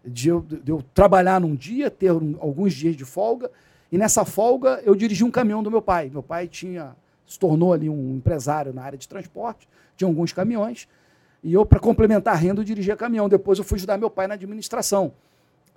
de 0.05 0.29
eu, 0.29 0.41
de 0.41 0.71
eu 0.71 0.83
trabalhar 0.93 1.39
num 1.41 1.55
dia, 1.55 1.89
ter 1.89 2.11
um, 2.11 2.37
alguns 2.39 2.73
dias 2.73 2.95
de 2.95 3.05
folga 3.05 3.49
e 3.91 3.97
nessa 3.97 4.23
folga 4.23 4.81
eu 4.83 4.95
dirigi 4.95 5.23
um 5.23 5.31
caminhão 5.31 5.61
do 5.61 5.69
meu 5.69 5.81
pai. 5.81 6.09
Meu 6.09 6.23
pai 6.23 6.47
tinha 6.47 6.95
se 7.25 7.39
tornou 7.39 7.71
ali 7.71 7.89
um 7.89 8.17
empresário 8.17 8.73
na 8.73 8.83
área 8.83 8.97
de 8.97 9.07
transporte, 9.07 9.67
tinha 9.95 10.07
alguns 10.07 10.33
caminhões, 10.33 10.87
e 11.43 11.53
eu, 11.53 11.65
para 11.65 11.79
complementar 11.79 12.33
a 12.33 12.37
renda, 12.37 12.61
eu 12.61 12.65
dirigia 12.65 12.95
caminhão. 12.95 13.27
Depois 13.27 13.57
eu 13.57 13.65
fui 13.65 13.77
ajudar 13.77 13.97
meu 13.97 14.09
pai 14.09 14.27
na 14.27 14.35
administração 14.35 15.13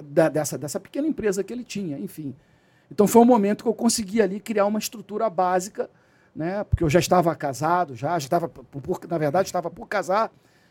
da, 0.02 0.28
dessa, 0.28 0.58
dessa 0.58 0.78
pequena 0.78 1.06
empresa 1.06 1.42
que 1.42 1.52
ele 1.52 1.64
tinha, 1.64 1.98
enfim. 1.98 2.34
Então 2.90 3.06
foi 3.06 3.22
um 3.22 3.24
momento 3.24 3.62
que 3.64 3.68
eu 3.68 3.74
consegui 3.74 4.20
ali 4.20 4.40
criar 4.40 4.66
uma 4.66 4.78
estrutura 4.78 5.30
básica, 5.30 5.88
né? 6.34 6.64
porque 6.64 6.84
eu 6.84 6.90
já 6.90 6.98
estava 6.98 7.34
casado, 7.34 7.94
já, 7.94 8.18
já 8.18 8.26
estava, 8.26 8.48
por, 8.48 9.00
na 9.08 9.16
verdade, 9.16 9.48
estava 9.48 9.70
por 9.70 9.88
casar. 9.88 10.30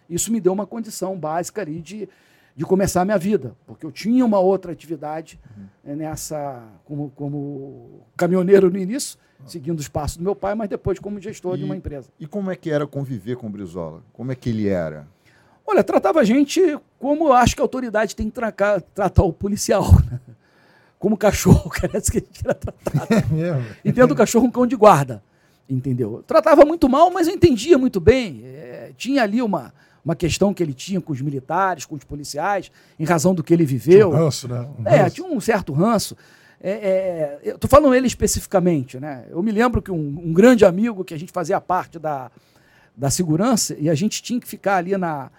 Isso 0.10 0.32
me 0.32 0.40
deu 0.40 0.54
uma 0.54 0.68
condição 0.68 1.18
básica 1.18 1.62
ali 1.62 1.82
de 1.82 2.08
de 2.56 2.66
começar 2.66 3.02
a 3.02 3.06
minha 3.06 3.18
vida, 3.18 3.56
porque 3.66 3.86
eu 3.86 3.92
tinha 3.92 4.24
uma 4.24 4.40
outra 4.40 4.72
atividade 4.72 5.40
uhum. 5.58 5.96
nessa 5.96 6.64
como, 6.86 7.12
como 7.16 8.02
caminhoneiro 8.16 8.70
no 8.70 8.78
início, 8.78 9.18
uhum. 9.40 9.48
seguindo 9.48 9.80
os 9.80 9.88
passos 9.88 10.18
do 10.18 10.24
meu 10.24 10.36
pai, 10.36 10.54
mas 10.54 10.70
depois 10.70 11.00
como 11.00 11.20
gestor 11.20 11.56
e, 11.56 11.60
de 11.60 11.64
uma 11.64 11.76
empresa. 11.76 12.10
E 12.20 12.28
como 12.28 12.52
é 12.52 12.56
que 12.56 12.70
era 12.70 12.86
conviver 12.86 13.38
com 13.38 13.48
o 13.48 13.50
Brizola? 13.50 14.04
Como 14.14 14.32
é 14.32 14.36
que 14.36 14.50
ele 14.50 14.68
era? 14.68 15.08
Olha, 15.66 15.84
tratava 15.84 16.20
a 16.20 16.24
gente 16.24 16.78
como 17.00 17.28
eu 17.28 17.34
acho 17.34 17.56
que 17.56 17.62
a 17.62 17.66
autoridade 17.66 18.16
tem 18.16 18.28
que 18.28 18.34
tratar, 18.34 18.82
tratar 18.82 19.24
o 19.24 19.34
policial. 19.34 19.86
Né? 20.10 20.20
Como 21.00 21.18
cachorro, 21.18 21.70
parece 21.82 22.10
que 22.10 22.20
a 22.20 22.22
gente 22.22 22.42
era 22.46 22.54
tratado. 22.54 23.14
É 23.14 23.76
e 23.84 23.92
dentro 23.92 24.08
do 24.08 24.16
cachorro 24.16 24.46
um 24.46 24.50
cão 24.50 24.66
de 24.66 24.78
guarda, 24.78 25.22
entendeu? 25.70 26.16
Eu 26.16 26.24
tratava 26.24 26.64
muito 26.64 26.88
mal, 26.88 27.12
mas 27.12 27.28
eu 27.28 27.34
entendia 27.34 27.78
muito 27.78 28.00
bem. 28.00 28.42
É, 28.46 28.92
tinha 28.96 29.22
ali 29.22 29.42
uma, 29.42 29.74
uma 30.04 30.16
questão 30.16 30.54
que 30.54 30.62
ele 30.62 30.74
tinha 30.74 31.00
com 31.00 31.14
os 31.14 31.22
militares, 31.22 31.86
com 31.86 31.96
os 31.96 32.04
policiais, 32.04 32.72
em 33.00 33.06
razão 33.06 33.34
do 33.34 33.44
que 33.44 33.54
ele 33.54 33.66
viveu. 33.66 34.10
Tinha 34.10 34.22
um 34.22 34.24
ranço, 34.24 34.48
né? 34.48 34.68
Um 34.80 34.88
é, 34.88 34.98
ranço. 34.98 35.16
tinha 35.16 35.28
um 35.28 35.40
certo 35.40 35.74
ranço. 35.74 36.18
É, 36.62 36.72
é, 36.72 37.40
eu 37.44 37.56
estou 37.56 37.70
falando 37.70 37.94
ele 37.94 38.08
especificamente, 38.08 39.00
né? 39.00 39.26
Eu 39.30 39.42
me 39.42 39.52
lembro 39.52 39.82
que 39.82 39.92
um, 39.92 40.22
um, 40.26 40.34
grande 40.34 40.66
amigo 40.66 41.04
que 41.04 41.14
a 41.14 41.20
gente 41.20 41.32
fazia 41.32 41.60
parte 41.60 42.00
da, 42.00 42.32
da 42.96 43.10
segurança 43.10 43.76
e 43.80 43.90
a 43.90 43.96
gente 43.96 44.22
tinha 44.22 44.40
que 44.40 44.48
ficar 44.48 44.78
ali 44.78 44.96
na, 44.96 45.30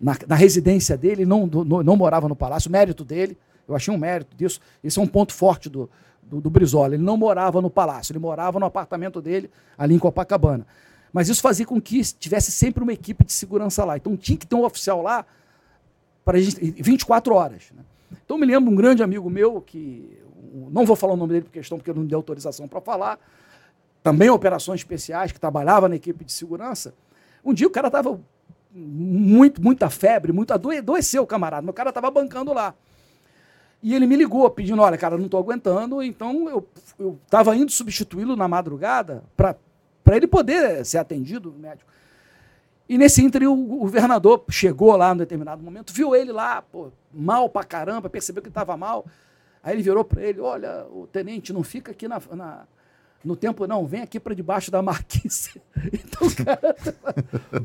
na, 0.00 0.16
na 0.26 0.34
residência 0.34 0.96
dele, 0.96 1.24
não, 1.24 1.46
não, 1.46 1.82
não 1.82 1.96
morava 1.96 2.28
no 2.28 2.36
palácio, 2.36 2.70
mérito 2.70 3.04
dele, 3.04 3.38
eu 3.68 3.74
achei 3.74 3.92
um 3.92 3.98
mérito 3.98 4.36
disso. 4.36 4.60
Esse 4.84 4.98
é 4.98 5.02
um 5.02 5.06
ponto 5.06 5.32
forte 5.32 5.68
do, 5.68 5.88
do, 6.22 6.40
do 6.40 6.50
Brizola. 6.50 6.94
Ele 6.94 7.02
não 7.02 7.16
morava 7.16 7.60
no 7.60 7.70
palácio, 7.70 8.12
ele 8.12 8.18
morava 8.18 8.60
no 8.60 8.66
apartamento 8.66 9.20
dele 9.20 9.50
ali 9.76 9.94
em 9.94 9.98
Copacabana. 9.98 10.66
Mas 11.12 11.28
isso 11.28 11.40
fazia 11.40 11.64
com 11.64 11.80
que 11.80 12.00
tivesse 12.14 12.50
sempre 12.50 12.82
uma 12.82 12.92
equipe 12.92 13.24
de 13.24 13.32
segurança 13.32 13.84
lá. 13.84 13.96
Então 13.96 14.16
tinha 14.16 14.36
que 14.36 14.46
ter 14.46 14.54
um 14.54 14.64
oficial 14.64 15.02
lá 15.02 15.24
para 16.24 16.38
24 16.38 17.34
horas. 17.34 17.64
Né? 17.74 17.82
Então 18.24 18.36
me 18.36 18.46
lembro 18.46 18.70
um 18.70 18.76
grande 18.76 19.02
amigo 19.02 19.30
meu 19.30 19.60
que 19.60 20.20
não 20.70 20.84
vou 20.84 20.96
falar 20.96 21.14
o 21.14 21.16
nome 21.16 21.34
dele 21.34 21.44
por 21.44 21.52
questão 21.52 21.78
porque 21.78 21.90
eu 21.90 21.94
não 21.94 22.04
dei 22.04 22.14
autorização 22.14 22.66
para 22.66 22.80
falar, 22.80 23.18
também 24.02 24.30
operações 24.30 24.80
especiais, 24.80 25.32
que 25.32 25.40
trabalhava 25.40 25.88
na 25.88 25.96
equipe 25.96 26.24
de 26.24 26.32
segurança. 26.32 26.94
Um 27.44 27.52
dia 27.52 27.66
o 27.66 27.70
cara 27.70 27.88
estava 27.88 28.20
muito, 28.72 29.62
muita 29.62 29.90
febre, 29.90 30.32
muito 30.32 30.52
adoeceu 30.52 31.22
o 31.22 31.26
camarada, 31.26 31.62
meu 31.62 31.72
cara 31.72 31.90
estava 31.90 32.10
bancando 32.10 32.52
lá. 32.52 32.74
E 33.82 33.94
ele 33.94 34.06
me 34.06 34.16
ligou 34.16 34.48
pedindo, 34.50 34.80
olha, 34.80 34.96
cara, 34.96 35.16
não 35.16 35.26
estou 35.26 35.38
aguentando, 35.38 36.02
então 36.02 36.48
eu 36.98 37.18
estava 37.24 37.54
indo 37.56 37.70
substituí-lo 37.70 38.34
na 38.34 38.48
madrugada 38.48 39.22
para 39.36 39.54
ele 40.14 40.26
poder 40.26 40.84
ser 40.84 40.98
atendido 40.98 41.52
médico. 41.58 41.90
E 42.88 42.96
nesse 42.96 43.24
ínterim, 43.24 43.46
o 43.46 43.56
governador 43.56 44.44
chegou 44.50 44.94
lá 44.94 45.12
em 45.12 45.16
determinado 45.16 45.62
momento, 45.62 45.92
viu 45.92 46.14
ele 46.14 46.30
lá, 46.30 46.62
pô, 46.62 46.92
mal 47.12 47.48
pra 47.48 47.64
caramba, 47.64 48.08
percebeu 48.08 48.42
que 48.42 48.48
estava 48.48 48.76
mal. 48.76 49.06
Aí 49.62 49.74
ele 49.74 49.82
virou 49.82 50.04
para 50.04 50.22
ele: 50.22 50.40
Olha, 50.40 50.86
o 50.92 51.08
tenente, 51.08 51.52
não 51.52 51.64
fica 51.64 51.90
aqui 51.90 52.06
na, 52.06 52.22
na 52.30 52.66
no 53.24 53.34
tempo, 53.34 53.66
não, 53.66 53.84
vem 53.84 54.02
aqui 54.02 54.20
para 54.20 54.34
debaixo 54.34 54.70
da 54.70 54.80
marquise. 54.80 55.60
Então 55.92 56.28
o 56.28 56.34
cara 56.36 56.76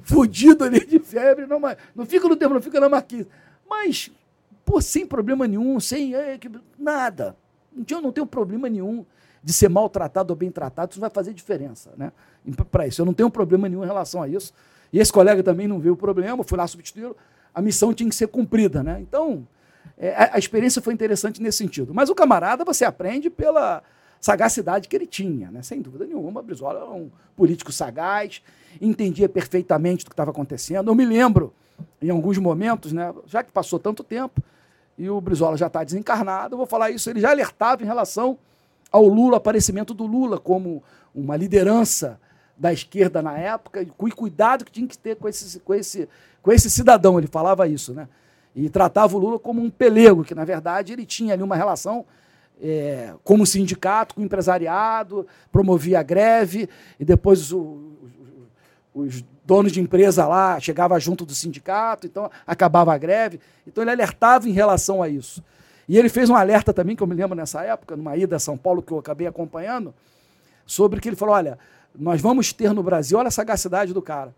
fudido 0.03 0.63
ali 0.63 0.85
de 0.85 0.99
febre, 0.99 1.45
não, 1.45 1.59
não 1.95 2.05
fica 2.05 2.27
no 2.27 2.35
tempo, 2.35 2.53
não 2.53 2.61
fica 2.61 2.79
na 2.79 2.89
marquise. 2.89 3.27
Mas, 3.69 4.11
pô, 4.65 4.81
sem 4.81 5.05
problema 5.05 5.47
nenhum, 5.47 5.79
sem 5.79 6.13
nada. 6.77 7.37
Eu 7.89 8.01
não 8.01 8.11
tenho 8.11 8.25
problema 8.25 8.67
nenhum 8.67 9.05
de 9.43 9.53
ser 9.53 9.69
maltratado 9.69 10.33
ou 10.33 10.37
bem 10.37 10.51
tratado, 10.51 10.91
isso 10.91 10.99
não 10.99 11.07
vai 11.07 11.13
fazer 11.13 11.33
diferença, 11.33 11.91
né? 11.95 12.11
Para 12.71 12.87
isso, 12.87 13.01
eu 13.01 13.05
não 13.05 13.13
tenho 13.13 13.29
problema 13.29 13.69
nenhum 13.69 13.83
em 13.83 13.87
relação 13.87 14.21
a 14.21 14.27
isso. 14.27 14.53
E 14.91 14.99
esse 14.99 15.11
colega 15.11 15.41
também 15.41 15.67
não 15.67 15.79
viu 15.79 15.93
o 15.93 15.97
problema, 15.97 16.43
fui 16.43 16.57
lá 16.57 16.67
substituí-lo, 16.67 17.15
a 17.53 17.61
missão 17.61 17.93
tinha 17.93 18.09
que 18.09 18.15
ser 18.15 18.27
cumprida, 18.27 18.83
né? 18.83 18.99
Então, 18.99 19.47
é, 19.97 20.29
a, 20.33 20.39
experiência 20.39 20.81
foi 20.81 20.93
interessante 20.93 21.41
nesse 21.41 21.59
sentido. 21.59 21.93
Mas 21.93 22.09
o 22.09 22.15
camarada 22.15 22.65
você 22.65 22.83
aprende 22.83 23.29
pela 23.29 23.83
sagacidade 24.19 24.87
que 24.87 24.95
ele 24.95 25.07
tinha, 25.07 25.49
né? 25.51 25.61
sem 25.61 25.81
dúvida 25.81 26.05
nenhuma. 26.05 26.41
Brizola 26.41 26.79
era 26.79 26.89
um 26.89 27.09
político 27.35 27.71
sagaz, 27.71 28.41
entendia 28.79 29.27
perfeitamente 29.27 30.03
do 30.03 30.09
que 30.09 30.13
estava 30.13 30.31
acontecendo. 30.31 30.89
Eu 30.89 30.95
me 30.95 31.05
lembro, 31.05 31.53
em 32.01 32.09
alguns 32.09 32.37
momentos, 32.37 32.93
né, 32.93 33.13
já 33.25 33.43
que 33.43 33.51
passou 33.51 33.79
tanto 33.79 34.03
tempo, 34.03 34.41
e 34.97 35.09
o 35.09 35.19
Brizola 35.19 35.57
já 35.57 35.67
está 35.67 35.83
desencarnado, 35.83 36.53
eu 36.53 36.57
vou 36.57 36.67
falar 36.67 36.91
isso, 36.91 37.09
ele 37.09 37.19
já 37.19 37.31
alertava 37.31 37.81
em 37.81 37.85
relação 37.85 38.37
ao 38.91 39.07
Lula, 39.07 39.37
aparecimento 39.37 39.93
do 39.93 40.05
Lula 40.05 40.37
como 40.37 40.83
uma 41.15 41.35
liderança 41.35 42.19
da 42.61 42.71
esquerda 42.71 43.23
na 43.23 43.35
época, 43.37 43.81
e 43.81 44.11
cuidado 44.11 44.63
que 44.63 44.71
tinha 44.71 44.87
que 44.87 44.97
ter 44.97 45.15
com 45.15 45.27
esse, 45.27 45.59
com 45.61 45.73
esse, 45.73 46.07
com 46.43 46.51
esse 46.51 46.69
cidadão, 46.69 47.17
ele 47.17 47.27
falava 47.27 47.67
isso, 47.67 47.91
né? 47.91 48.07
e 48.55 48.69
tratava 48.69 49.15
o 49.15 49.19
Lula 49.19 49.39
como 49.39 49.61
um 49.61 49.69
pelego, 49.69 50.23
que 50.23 50.35
na 50.35 50.45
verdade 50.45 50.93
ele 50.93 51.05
tinha 51.05 51.33
ali 51.33 51.41
uma 51.41 51.55
relação 51.55 52.05
é, 52.61 53.13
como 53.23 53.45
sindicato, 53.45 54.13
com 54.13 54.21
empresariado, 54.21 55.25
promovia 55.51 55.99
a 55.99 56.03
greve, 56.03 56.69
e 56.99 57.05
depois 57.05 57.51
o, 57.51 57.93
os 58.93 59.23
donos 59.43 59.71
de 59.71 59.81
empresa 59.81 60.27
lá 60.27 60.59
chegavam 60.59 60.99
junto 60.99 61.25
do 61.25 61.33
sindicato, 61.33 62.05
então 62.05 62.29
acabava 62.45 62.93
a 62.93 62.97
greve. 62.97 63.39
Então 63.65 63.83
ele 63.83 63.91
alertava 63.91 64.47
em 64.47 64.51
relação 64.51 65.01
a 65.01 65.09
isso. 65.09 65.43
E 65.89 65.97
ele 65.97 66.09
fez 66.09 66.29
um 66.29 66.35
alerta 66.35 66.71
também, 66.71 66.95
que 66.95 67.01
eu 67.01 67.07
me 67.07 67.15
lembro 67.15 67.35
nessa 67.35 67.63
época, 67.63 67.95
numa 67.95 68.15
ida 68.15 68.35
a 68.35 68.39
São 68.39 68.57
Paulo 68.57 68.81
que 68.81 68.91
eu 68.91 68.99
acabei 68.99 69.25
acompanhando, 69.25 69.93
sobre 70.65 71.01
que 71.01 71.09
ele 71.09 71.15
falou: 71.15 71.33
olha, 71.35 71.57
nós 71.97 72.21
vamos 72.21 72.53
ter 72.53 72.73
no 72.73 72.83
Brasil, 72.83 73.17
olha 73.17 73.27
a 73.27 73.31
sagacidade 73.31 73.93
do 73.93 74.01
cara 74.01 74.33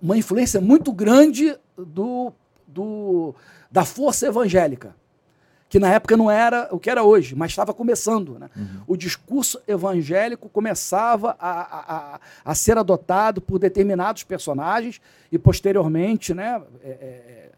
uma 0.00 0.16
influência 0.16 0.60
muito 0.60 0.92
grande 0.92 1.56
do, 1.76 2.32
do, 2.66 3.34
da 3.70 3.84
força 3.84 4.26
evangélica, 4.26 4.94
que 5.68 5.78
na 5.78 5.92
época 5.92 6.16
não 6.16 6.30
era 6.30 6.68
o 6.70 6.78
que 6.78 6.90
era 6.90 7.02
hoje, 7.04 7.34
mas 7.36 7.52
estava 7.52 7.74
começando. 7.74 8.38
Né? 8.38 8.48
Uhum. 8.56 8.82
O 8.86 8.96
discurso 8.96 9.60
evangélico 9.68 10.48
começava 10.48 11.36
a, 11.38 12.14
a, 12.14 12.20
a, 12.44 12.54
ser 12.54 12.78
adotado 12.78 13.40
por 13.40 13.58
determinados 13.58 14.24
personagens 14.24 15.00
e, 15.30 15.38
posteriormente, 15.38 16.32
né, 16.32 16.60
é, 16.82 16.88
é, 16.88 17.50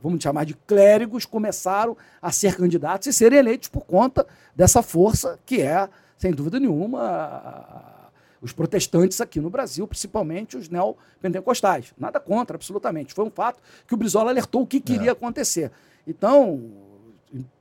vamos 0.00 0.22
chamar 0.22 0.44
de 0.44 0.54
clérigos, 0.54 1.26
começaram 1.26 1.96
a 2.22 2.30
ser 2.30 2.56
candidatos 2.56 3.08
e 3.08 3.12
serem 3.12 3.38
eleitos 3.38 3.68
por 3.68 3.84
conta 3.84 4.26
dessa 4.54 4.80
força 4.80 5.38
que 5.44 5.60
é, 5.60 5.88
sem 6.18 6.32
dúvida 6.32 6.60
nenhuma, 6.60 8.10
os 8.40 8.52
protestantes 8.52 9.20
aqui 9.20 9.40
no 9.40 9.48
Brasil, 9.48 9.86
principalmente 9.86 10.56
os 10.56 10.68
neopentecostais. 10.68 11.92
Nada 11.96 12.20
contra, 12.20 12.56
absolutamente. 12.56 13.14
Foi 13.14 13.24
um 13.24 13.30
fato 13.30 13.60
que 13.86 13.94
o 13.94 13.96
Brizola 13.96 14.30
alertou 14.30 14.62
o 14.62 14.66
que 14.66 14.80
queria 14.80 15.10
é. 15.10 15.12
acontecer. 15.12 15.70
Então, 16.06 16.70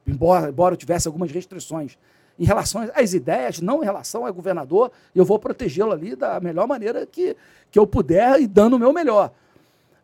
embora, 0.05 0.49
embora 0.49 0.73
eu 0.73 0.77
tivesse 0.77 1.07
algumas 1.07 1.31
restrições 1.31 1.97
em 2.39 2.45
relação 2.45 2.87
às 2.93 3.13
ideias, 3.13 3.59
não 3.61 3.81
em 3.81 3.85
relação 3.85 4.25
ao 4.25 4.33
governador, 4.33 4.91
eu 5.15 5.25
vou 5.25 5.39
protegê-lo 5.39 5.91
ali 5.91 6.15
da 6.15 6.39
melhor 6.39 6.67
maneira 6.67 7.05
que, 7.05 7.35
que 7.71 7.79
eu 7.79 7.87
puder 7.87 8.39
e 8.39 8.47
dando 8.47 8.75
o 8.75 8.79
meu 8.79 8.93
melhor. 8.93 9.31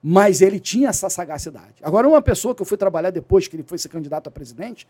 Mas 0.02 0.42
ele 0.42 0.60
tinha 0.60 0.90
essa 0.90 1.10
sagacidade. 1.10 1.76
Agora, 1.82 2.08
uma 2.08 2.22
pessoa 2.22 2.54
que 2.54 2.62
eu 2.62 2.66
fui 2.66 2.78
trabalhar 2.78 3.12
depois 3.12 3.48
que 3.48 3.56
ele 3.56 3.64
foi 3.64 3.78
ser 3.78 3.90
candidato 3.90 4.28
a 4.28 4.32
presidente, 4.32 4.88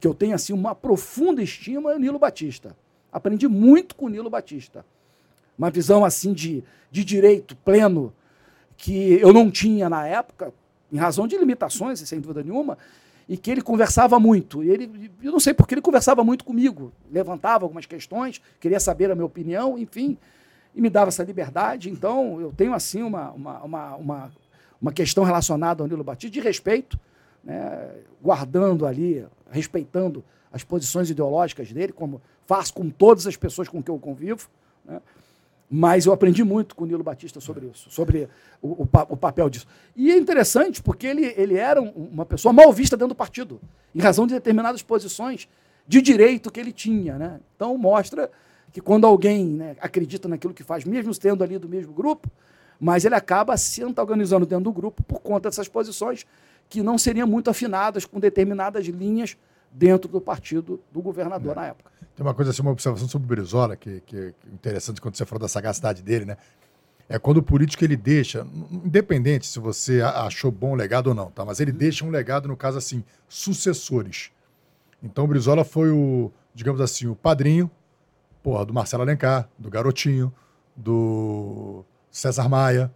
que 0.00 0.08
eu 0.08 0.14
tenho 0.14 0.34
assim 0.34 0.52
uma 0.52 0.74
profunda 0.74 1.42
estima, 1.42 1.92
é 1.92 1.96
o 1.96 1.98
Nilo 1.98 2.18
Batista. 2.18 2.74
Aprendi 3.16 3.48
muito 3.48 3.94
com 3.94 4.10
Nilo 4.10 4.28
Batista 4.28 4.84
uma 5.56 5.70
visão 5.70 6.04
assim 6.04 6.34
de, 6.34 6.62
de 6.90 7.02
direito 7.02 7.56
pleno 7.56 8.12
que 8.76 9.14
eu 9.14 9.32
não 9.32 9.50
tinha 9.50 9.88
na 9.88 10.06
época, 10.06 10.52
em 10.92 10.98
razão 10.98 11.26
de 11.26 11.34
limitações, 11.38 11.98
sem 12.00 12.20
dúvida 12.20 12.42
nenhuma, 12.42 12.76
e 13.26 13.38
que 13.38 13.50
ele 13.50 13.62
conversava 13.62 14.20
muito. 14.20 14.62
E 14.62 14.68
ele, 14.68 15.10
eu 15.22 15.32
não 15.32 15.40
sei 15.40 15.54
porque 15.54 15.72
ele 15.72 15.80
conversava 15.80 16.22
muito 16.22 16.44
comigo, 16.44 16.92
levantava 17.10 17.64
algumas 17.64 17.86
questões, 17.86 18.38
queria 18.60 18.78
saber 18.78 19.10
a 19.10 19.14
minha 19.14 19.24
opinião, 19.24 19.78
enfim, 19.78 20.18
e 20.74 20.80
me 20.82 20.90
dava 20.90 21.08
essa 21.08 21.24
liberdade. 21.24 21.88
Então, 21.88 22.38
eu 22.38 22.52
tenho 22.54 22.74
assim 22.74 23.02
uma, 23.02 23.30
uma, 23.30 23.62
uma, 23.62 23.96
uma, 23.96 24.32
uma 24.78 24.92
questão 24.92 25.24
relacionada 25.24 25.82
ao 25.82 25.88
Nilo 25.88 26.04
Batista 26.04 26.34
de 26.34 26.40
respeito, 26.40 27.00
né, 27.42 27.94
guardando 28.22 28.84
ali, 28.84 29.24
respeitando 29.50 30.22
as 30.52 30.62
posições 30.62 31.08
ideológicas 31.08 31.72
dele, 31.72 31.94
como 31.94 32.20
faço 32.46 32.74
com 32.74 32.88
todas 32.88 33.26
as 33.26 33.36
pessoas 33.36 33.68
com 33.68 33.82
que 33.82 33.90
eu 33.90 33.98
convivo. 33.98 34.48
Né, 34.84 35.00
mas 35.68 36.06
eu 36.06 36.12
aprendi 36.12 36.44
muito 36.44 36.76
com 36.76 36.84
o 36.84 36.86
Nilo 36.86 37.02
Batista 37.02 37.40
sobre 37.40 37.66
isso, 37.66 37.90
sobre 37.90 38.28
o, 38.62 38.84
o, 38.84 38.88
o, 39.08 39.16
papel 39.16 39.50
disso. 39.50 39.66
E 39.96 40.12
é 40.12 40.16
interessante 40.16 40.80
porque 40.80 41.06
ele, 41.06 41.34
ele 41.36 41.56
era 41.56 41.82
uma 41.82 42.24
pessoa 42.24 42.52
mal 42.52 42.72
vista 42.72 42.96
dentro 42.96 43.14
do 43.14 43.16
partido, 43.16 43.60
em 43.94 44.00
razão 44.00 44.26
de 44.26 44.34
determinadas 44.34 44.82
posições 44.82 45.48
de 45.86 46.00
direito 46.00 46.52
que 46.52 46.60
ele 46.60 46.72
tinha. 46.72 47.18
Né? 47.18 47.40
Então 47.56 47.76
mostra 47.76 48.30
que 48.72 48.80
quando 48.80 49.06
alguém 49.06 49.44
né, 49.44 49.76
acredita 49.80 50.28
naquilo 50.28 50.54
que 50.54 50.62
faz, 50.62 50.84
mesmo 50.84 51.12
tendo 51.18 51.42
ali 51.42 51.58
do 51.58 51.68
mesmo 51.68 51.92
grupo, 51.92 52.30
mas 52.78 53.04
ele 53.04 53.14
acaba 53.14 53.56
se 53.56 53.82
antagonizando 53.82 54.46
dentro 54.46 54.64
do 54.64 54.72
grupo 54.72 55.02
por 55.02 55.20
conta 55.20 55.48
dessas 55.48 55.66
posições 55.66 56.26
que 56.68 56.82
não 56.82 56.98
seriam 56.98 57.26
muito 57.26 57.48
afinadas 57.48 58.04
com 58.04 58.20
determinadas 58.20 58.86
linhas 58.86 59.36
dentro 59.72 60.10
do 60.10 60.20
partido 60.20 60.80
do 60.92 61.02
governador 61.02 61.52
é. 61.52 61.54
na 61.54 61.66
época. 61.66 61.90
Tem 62.14 62.24
uma 62.24 62.34
coisa 62.34 62.50
assim, 62.50 62.62
uma 62.62 62.70
observação 62.70 63.08
sobre 63.08 63.26
o 63.26 63.28
Brizola, 63.28 63.76
que, 63.76 64.00
que 64.00 64.16
é 64.16 64.32
interessante 64.52 65.00
quando 65.00 65.16
você 65.16 65.26
falou 65.26 65.40
da 65.40 65.48
sagacidade 65.48 66.02
dele, 66.02 66.24
né? 66.24 66.36
É 67.08 67.18
quando 67.18 67.36
o 67.36 67.42
político 67.42 67.84
ele 67.84 67.96
deixa, 67.96 68.44
independente 68.72 69.46
se 69.46 69.60
você 69.60 70.00
achou 70.00 70.50
bom 70.50 70.72
o 70.72 70.74
legado 70.74 71.08
ou 71.08 71.14
não, 71.14 71.30
tá? 71.30 71.44
Mas 71.44 71.60
ele 71.60 71.70
uhum. 71.70 71.78
deixa 71.78 72.04
um 72.04 72.10
legado, 72.10 72.48
no 72.48 72.56
caso 72.56 72.78
assim, 72.78 73.04
sucessores. 73.28 74.30
Então 75.02 75.24
o 75.24 75.28
Brizola 75.28 75.64
foi 75.64 75.90
o, 75.90 76.32
digamos 76.54 76.80
assim, 76.80 77.06
o 77.06 77.14
padrinho, 77.14 77.70
porra, 78.42 78.64
do 78.64 78.74
Marcelo 78.74 79.02
Alencar, 79.02 79.48
do 79.58 79.70
Garotinho, 79.70 80.32
do 80.74 81.84
César 82.10 82.48
Maia, 82.48 82.90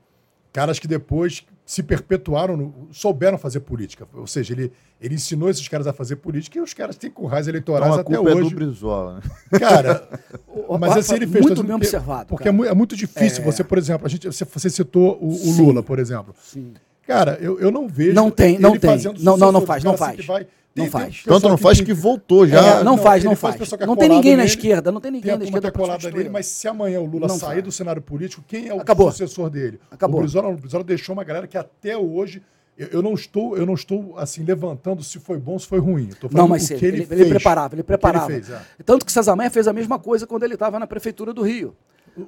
caras 0.53 0.79
que 0.79 0.89
depois 0.89 1.47
se 1.71 1.85
perpetuaram, 1.85 2.57
no, 2.57 2.89
souberam 2.91 3.39
fazer 3.39 3.61
política. 3.61 4.05
Ou 4.13 4.27
seja, 4.27 4.53
ele, 4.53 4.73
ele 5.01 5.15
ensinou 5.15 5.49
esses 5.49 5.69
caras 5.69 5.87
a 5.87 5.93
fazer 5.93 6.17
política 6.17 6.59
e 6.59 6.61
os 6.61 6.75
caras 6.75 6.97
têm 6.97 7.09
currais 7.09 7.47
eleitorais 7.47 7.93
então, 7.93 8.01
até 8.01 8.19
hoje. 8.19 8.49
É 8.49 8.51
do 8.51 8.57
Brizola, 8.57 9.21
né? 9.21 9.59
Cara, 9.61 10.09
mas 10.81 10.97
assim 10.97 11.15
ele 11.15 11.29
fez. 11.29 11.47
Muito 11.47 11.63
bem 11.63 11.77
observado. 11.77 12.27
Porque 12.27 12.49
é, 12.49 12.51
é, 12.51 12.75
muito 12.75 12.97
difícil. 12.97 13.43
É... 13.43 13.45
Você, 13.45 13.63
por 13.63 13.79
exemplo, 13.79 14.05
a 14.05 14.11
gente, 14.11 14.27
você 14.27 14.69
citou 14.69 15.17
o, 15.21 15.29
o 15.29 15.53
Lula, 15.59 15.81
por 15.81 16.01
exemplo. 16.01 16.35
Sim. 16.43 16.75
Cara, 17.11 17.37
eu, 17.41 17.59
eu 17.59 17.73
não 17.73 17.89
vejo. 17.89 18.15
Não 18.15 18.31
tem, 18.31 18.57
não 18.57 18.79
tem. 18.79 18.97
Não, 19.19 19.37
não, 19.37 19.51
não 19.51 19.61
faz, 19.63 19.83
não 19.83 19.97
faz. 19.97 20.25
Vai, 20.25 20.47
não 20.77 20.87
faz. 20.87 21.25
Tanto 21.25 21.49
não 21.49 21.59
faz 21.59 21.81
que 21.81 21.93
voltou 21.93 22.47
já. 22.47 22.61
É, 22.65 22.75
não, 22.85 22.97
não, 22.97 22.99
faz, 22.99 23.25
não 23.25 23.35
faz. 23.35 23.57
faz. 23.57 23.81
Não 23.81 23.97
tem 23.97 24.09
ninguém 24.09 24.37
na 24.37 24.45
esquerda, 24.45 24.93
não 24.93 25.01
tem 25.01 25.11
ninguém 25.11 25.37
na 25.37 25.43
esquerda. 25.43 25.73
colada 25.73 26.09
nele, 26.09 26.29
mas 26.29 26.47
se 26.47 26.69
amanhã 26.69 27.01
o 27.01 27.07
Lula 27.07 27.27
não 27.27 27.37
sair 27.37 27.55
faz. 27.55 27.65
do 27.65 27.73
cenário 27.73 28.01
político, 28.01 28.45
quem 28.47 28.69
é 28.69 28.75
o 28.75 28.81
Acabou. 28.81 29.11
sucessor 29.11 29.51
dele? 29.51 29.81
Acabou. 29.91 30.21
O 30.21 30.23
Brizola, 30.23 30.51
o 30.51 30.57
Brizola 30.57 30.85
deixou 30.85 31.13
uma 31.13 31.25
galera 31.25 31.49
que 31.49 31.59
até 31.59 31.99
hoje 31.99 32.41
eu, 32.79 33.03
não 33.03 33.15
estou, 33.15 33.57
eu 33.57 33.67
não 33.67 33.75
estou 33.75 34.17
assim 34.17 34.45
levantando 34.45 35.03
se 35.03 35.19
foi 35.19 35.37
bom, 35.37 35.59
se 35.59 35.67
foi 35.67 35.81
ruim. 35.81 36.11
não, 36.31 36.47
mas 36.47 36.71
o 36.71 36.77
que 36.77 36.87
ele, 36.87 37.09
ele, 37.11 37.23
ele 37.23 37.31
preparava, 37.31 37.75
ele 37.75 37.83
preparava. 37.83 38.33
Ele 38.33 38.45
fez, 38.45 38.57
é. 38.57 38.63
Tanto 38.85 39.05
que 39.05 39.11
César 39.11 39.35
Maia 39.35 39.51
fez 39.51 39.67
a 39.67 39.73
mesma 39.73 39.99
coisa 39.99 40.29
quando 40.29 40.45
ele 40.45 40.55
estava 40.55 40.79
na 40.79 40.87
prefeitura 40.87 41.35
do 41.35 41.43
Rio. 41.43 41.75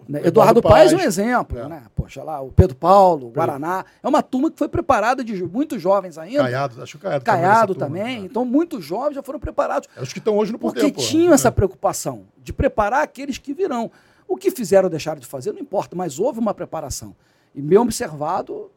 Né? 0.08 0.20
Eduardo, 0.26 0.58
Eduardo 0.58 0.62
Paes 0.62 0.92
é 0.92 0.96
um 0.96 1.00
exemplo, 1.00 1.58
é. 1.58 1.68
né? 1.68 1.82
Poxa 1.94 2.22
lá, 2.22 2.40
o 2.40 2.50
Pedro 2.50 2.76
Paulo, 2.76 3.28
o 3.28 3.30
Guaraná. 3.30 3.84
É 4.02 4.08
uma 4.08 4.22
turma 4.22 4.50
que 4.50 4.58
foi 4.58 4.68
preparada 4.68 5.24
de 5.24 5.42
muitos 5.44 5.80
jovens 5.80 6.18
ainda. 6.18 6.42
Caiado, 6.42 6.82
acho 6.82 6.98
que 6.98 7.02
Caiado, 7.02 7.24
Caiado 7.24 7.74
também. 7.74 8.02
também. 8.02 8.20
Né? 8.20 8.26
Então, 8.26 8.44
muitos 8.44 8.84
jovens 8.84 9.14
já 9.14 9.22
foram 9.22 9.38
preparados. 9.38 9.88
É 9.96 10.02
os 10.02 10.12
que 10.12 10.18
estão 10.18 10.36
hoje 10.36 10.52
no 10.52 10.58
poder. 10.58 10.80
Porque 10.80 11.02
tinham 11.02 11.32
essa 11.32 11.50
preocupação 11.50 12.24
de 12.42 12.52
preparar 12.52 13.02
aqueles 13.02 13.38
que 13.38 13.52
virão. 13.52 13.90
O 14.26 14.36
que 14.36 14.50
fizeram 14.50 14.84
ou 14.84 14.90
deixaram 14.90 15.20
de 15.20 15.26
fazer, 15.26 15.52
não 15.52 15.60
importa, 15.60 15.94
mas 15.94 16.18
houve 16.18 16.38
uma 16.38 16.54
preparação. 16.54 17.14
E 17.54 17.60
bem 17.60 17.78
observado, 17.78 18.70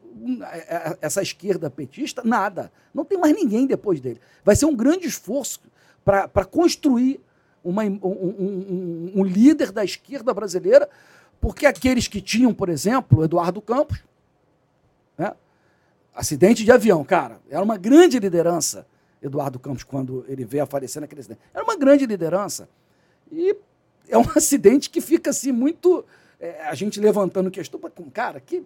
é, 0.52 0.58
é, 0.58 0.98
essa 1.00 1.22
esquerda 1.22 1.70
petista, 1.70 2.22
nada. 2.24 2.70
Não 2.94 3.04
tem 3.04 3.18
mais 3.18 3.34
ninguém 3.34 3.66
depois 3.66 4.00
dele. 4.00 4.20
Vai 4.44 4.56
ser 4.56 4.66
um 4.66 4.74
grande 4.74 5.06
esforço 5.06 5.60
para 6.04 6.44
construir 6.44 7.20
uma, 7.68 7.84
um, 7.84 8.00
um, 8.02 9.12
um, 9.16 9.24
líder 9.24 9.72
da 9.72 9.84
esquerda 9.84 10.32
brasileira, 10.32 10.88
porque 11.40 11.66
aqueles 11.66 12.08
que 12.08 12.20
tinham, 12.20 12.52
por 12.54 12.68
exemplo, 12.68 13.24
Eduardo 13.24 13.60
Campos, 13.60 14.02
né? 15.18 15.32
acidente 16.14 16.64
de 16.64 16.72
avião, 16.72 17.04
cara, 17.04 17.40
era 17.50 17.62
uma 17.62 17.76
grande 17.76 18.18
liderança, 18.18 18.86
Eduardo 19.20 19.58
Campos, 19.58 19.84
quando 19.84 20.24
ele 20.28 20.44
veio 20.44 20.64
a 20.64 20.66
falecer 20.66 21.00
naquele 21.00 21.20
acidente. 21.20 21.40
Era 21.52 21.64
uma 21.64 21.76
grande 21.76 22.06
liderança. 22.06 22.68
E 23.30 23.56
é 24.08 24.16
um 24.16 24.24
acidente 24.36 24.88
que 24.88 25.00
fica 25.00 25.30
assim 25.30 25.52
muito. 25.52 26.04
É, 26.38 26.66
a 26.68 26.74
gente 26.74 27.00
levantando 27.00 27.50
questão, 27.50 27.80
cara, 28.12 28.38
que 28.40 28.62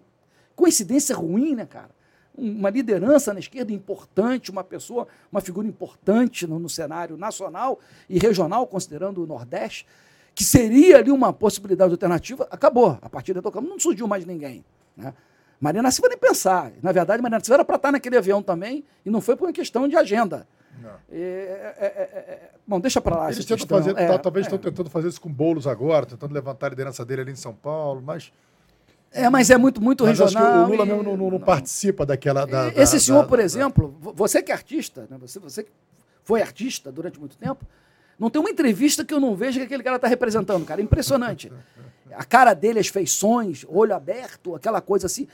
Coincidência 0.55 1.15
ruim, 1.15 1.55
né, 1.55 1.65
cara? 1.65 1.89
Uma 2.35 2.69
liderança 2.69 3.33
na 3.33 3.39
esquerda 3.39 3.73
importante, 3.73 4.49
uma 4.49 4.63
pessoa, 4.63 5.07
uma 5.31 5.41
figura 5.41 5.67
importante 5.67 6.47
no, 6.47 6.59
no 6.59 6.69
cenário 6.69 7.17
nacional 7.17 7.79
e 8.09 8.17
regional, 8.17 8.65
considerando 8.65 9.23
o 9.23 9.27
Nordeste, 9.27 9.85
que 10.33 10.43
seria 10.43 10.97
ali 10.97 11.11
uma 11.11 11.33
possibilidade 11.33 11.91
alternativa, 11.91 12.47
acabou. 12.49 12.97
A 13.01 13.09
partir 13.09 13.33
daí 13.33 13.43
não 13.55 13.79
surgiu 13.79 14.07
mais 14.07 14.25
ninguém. 14.25 14.63
Né? 14.95 15.13
Marina 15.59 15.91
Silva 15.91 16.09
nem 16.09 16.17
pensar. 16.17 16.71
Na 16.81 16.91
verdade, 16.91 17.21
Marina 17.21 17.39
Silva 17.39 17.55
era 17.57 17.65
para 17.65 17.75
estar 17.75 17.91
naquele 17.91 18.17
avião 18.17 18.41
também 18.41 18.83
e 19.05 19.09
não 19.09 19.21
foi 19.21 19.35
por 19.35 19.45
uma 19.45 19.53
questão 19.53 19.87
de 19.87 19.95
agenda. 19.95 20.47
É, 21.11 21.75
é, 21.77 21.85
é, 21.85 22.17
é, 22.17 22.49
bom, 22.65 22.79
deixa 22.79 22.99
para 22.99 23.15
lá. 23.15 23.31
Eles 23.31 23.45
tentam 23.45 23.67
fazer, 23.67 23.93
tá, 23.93 24.17
talvez 24.17 24.47
estão 24.47 24.57
tentando 24.57 24.89
fazer 24.89 25.09
isso 25.09 25.21
com 25.21 25.31
bolos 25.31 25.67
agora, 25.67 26.05
tentando 26.05 26.33
levantar 26.33 26.67
a 26.67 26.69
liderança 26.69 27.05
dele 27.05 27.21
ali 27.21 27.31
em 27.31 27.35
São 27.35 27.53
Paulo, 27.53 28.01
mas 28.01 28.31
é, 29.11 29.29
mas 29.29 29.49
é 29.49 29.57
muito, 29.57 29.81
muito 29.81 30.05
mas 30.05 30.19
regional. 30.19 30.63
o 30.63 30.67
Lula 30.69 30.85
e... 30.85 30.87
mesmo 30.87 31.03
não, 31.03 31.17
não, 31.17 31.31
não, 31.31 31.39
participa 31.39 32.05
daquela. 32.05 32.45
Da, 32.45 32.69
Esse 32.69 32.93
da, 32.93 32.99
senhor, 32.99 33.21
da, 33.23 33.27
por 33.27 33.39
exemplo, 33.39 33.95
você 33.99 34.41
que 34.41 34.51
é 34.51 34.55
artista, 34.55 35.05
né? 35.09 35.17
você, 35.19 35.37
você 35.37 35.63
que 35.63 35.71
foi 36.23 36.41
artista 36.41 36.91
durante 36.91 37.19
muito 37.19 37.35
tempo, 37.35 37.65
não 38.17 38.29
tem 38.29 38.39
uma 38.39 38.49
entrevista 38.49 39.03
que 39.03 39.13
eu 39.13 39.19
não 39.19 39.35
veja 39.35 39.59
que 39.59 39.65
aquele 39.65 39.83
cara 39.83 39.97
está 39.97 40.07
representando, 40.07 40.65
cara. 40.65 40.81
Impressionante. 40.81 41.51
A 42.13 42.23
cara 42.23 42.53
dele, 42.53 42.79
as 42.79 42.87
feições, 42.87 43.65
olho 43.67 43.93
aberto, 43.93 44.55
aquela 44.55 44.79
coisa 44.79 45.07
assim, 45.07 45.27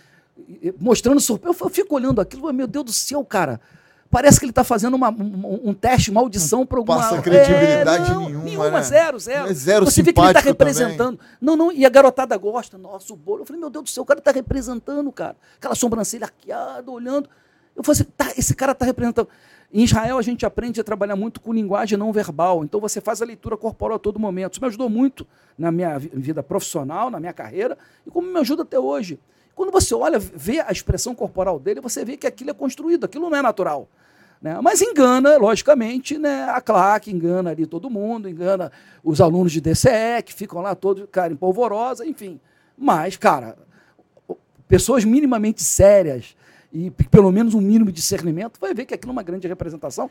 mostrando 0.80 1.20
surpresa. 1.20 1.58
Eu 1.62 1.70
fico 1.70 1.96
olhando 1.96 2.20
aquilo, 2.20 2.52
meu 2.52 2.68
Deus 2.68 2.86
do 2.86 2.94
céu, 2.94 3.24
cara. 3.24 3.60
Parece 4.10 4.40
que 4.40 4.46
ele 4.46 4.52
está 4.52 4.64
fazendo 4.64 4.94
uma, 4.96 5.10
um, 5.10 5.62
um, 5.66 5.74
teste, 5.74 6.10
uma 6.10 6.22
audição 6.22 6.66
para 6.66 6.78
alguma... 6.78 6.98
Passa 6.98 7.22
credibilidade 7.22 8.10
é, 8.10 8.14
não, 8.14 8.26
nenhuma, 8.26 8.44
Nenhuma, 8.46 8.70
né? 8.72 8.84
zero, 8.84 9.20
zero. 9.20 9.50
É 9.50 9.54
zero 9.54 9.86
Você 9.86 10.02
vê 10.02 10.14
que 10.14 10.20
ele 10.20 10.28
está 10.28 10.40
representando. 10.40 11.18
Também. 11.18 11.32
Não, 11.42 11.56
não, 11.56 11.72
e 11.72 11.86
a 11.86 11.90
garotada 11.90 12.36
gosta. 12.38 12.78
Nossa, 12.78 13.12
o 13.14 13.16
bolo. 13.16 13.42
Eu 13.42 13.46
falei, 13.46 13.60
meu 13.60 13.70
Deus 13.70 13.84
do 13.86 13.90
céu, 13.90 14.04
o 14.04 14.06
cara 14.06 14.20
está 14.20 14.32
representando, 14.32 15.12
cara. 15.12 15.36
Aquela 15.58 15.76
sobrancelha 15.76 16.26
arqueada, 16.26 16.90
olhando. 16.90 17.30
Eu 17.76 17.84
falei 17.84 18.02
assim, 18.02 18.12
tá, 18.16 18.32
esse 18.38 18.56
cara 18.56 18.72
está 18.72 18.86
representando. 18.86 19.28
Em 19.74 19.84
Israel, 19.84 20.18
a 20.18 20.22
gente 20.22 20.46
aprende 20.46 20.80
a 20.80 20.84
trabalhar 20.84 21.18
muito 21.18 21.42
com 21.42 21.54
linguagem 21.54 21.98
não 21.98 22.14
verbal. 22.14 22.64
Então, 22.64 22.80
você 22.80 23.02
faz 23.02 23.22
a 23.22 23.26
leitura 23.26 23.58
corporal 23.58 23.98
a 23.98 24.00
todo 24.00 24.18
momento. 24.18 24.54
Isso 24.54 24.62
me 24.62 24.68
ajudou 24.68 24.90
muito 24.90 25.28
na 25.58 25.72
minha 25.72 26.00
vida 26.00 26.42
profissional, 26.42 27.10
na 27.10 27.20
minha 27.20 27.34
carreira, 27.34 27.78
e 28.06 28.10
como 28.10 28.32
me 28.32 28.40
ajuda 28.40 28.64
até 28.64 28.80
hoje. 28.80 29.20
Quando 29.58 29.72
você 29.72 29.96
olha, 29.96 30.20
vê 30.20 30.60
a 30.60 30.72
expressão 30.72 31.16
corporal 31.16 31.60
dele, 31.60 31.82
você 31.82 32.06
vê 32.06 32.16
que 32.16 32.28
aquilo 32.28 32.52
é 32.52 32.54
construído, 32.54 33.06
aquilo 33.06 33.28
não 33.28 33.36
é 33.36 33.42
natural. 33.42 33.90
Né? 34.40 34.56
Mas 34.62 34.84
engana, 34.84 35.36
logicamente, 35.40 36.16
né, 36.20 36.44
a 36.44 36.62
claque, 36.62 37.10
engana 37.10 37.50
ali 37.50 37.66
todo 37.66 37.90
mundo, 37.90 38.30
engana 38.30 38.72
os 39.04 39.20
alunos 39.20 39.52
de 39.52 39.60
DCE, 39.60 40.22
que 40.24 40.32
ficam 40.32 40.62
lá 40.62 40.76
todos, 40.76 41.08
cara, 41.12 41.34
em 41.34 41.36
polvorosa, 41.36 42.06
enfim. 42.06 42.40
Mas, 42.78 43.18
cara, 43.18 43.58
pessoas 44.68 45.04
minimamente 45.04 45.64
sérias 45.64 46.36
e 46.72 46.92
pelo 46.92 47.32
menos 47.32 47.56
um 47.56 47.62
mínimo 47.62 47.88
de 47.88 47.94
discernimento 47.94 48.60
vai 48.60 48.76
ver 48.76 48.86
que 48.86 48.94
aquilo 48.94 49.10
é 49.10 49.14
uma 49.14 49.24
grande 49.24 49.48
representação. 49.48 50.08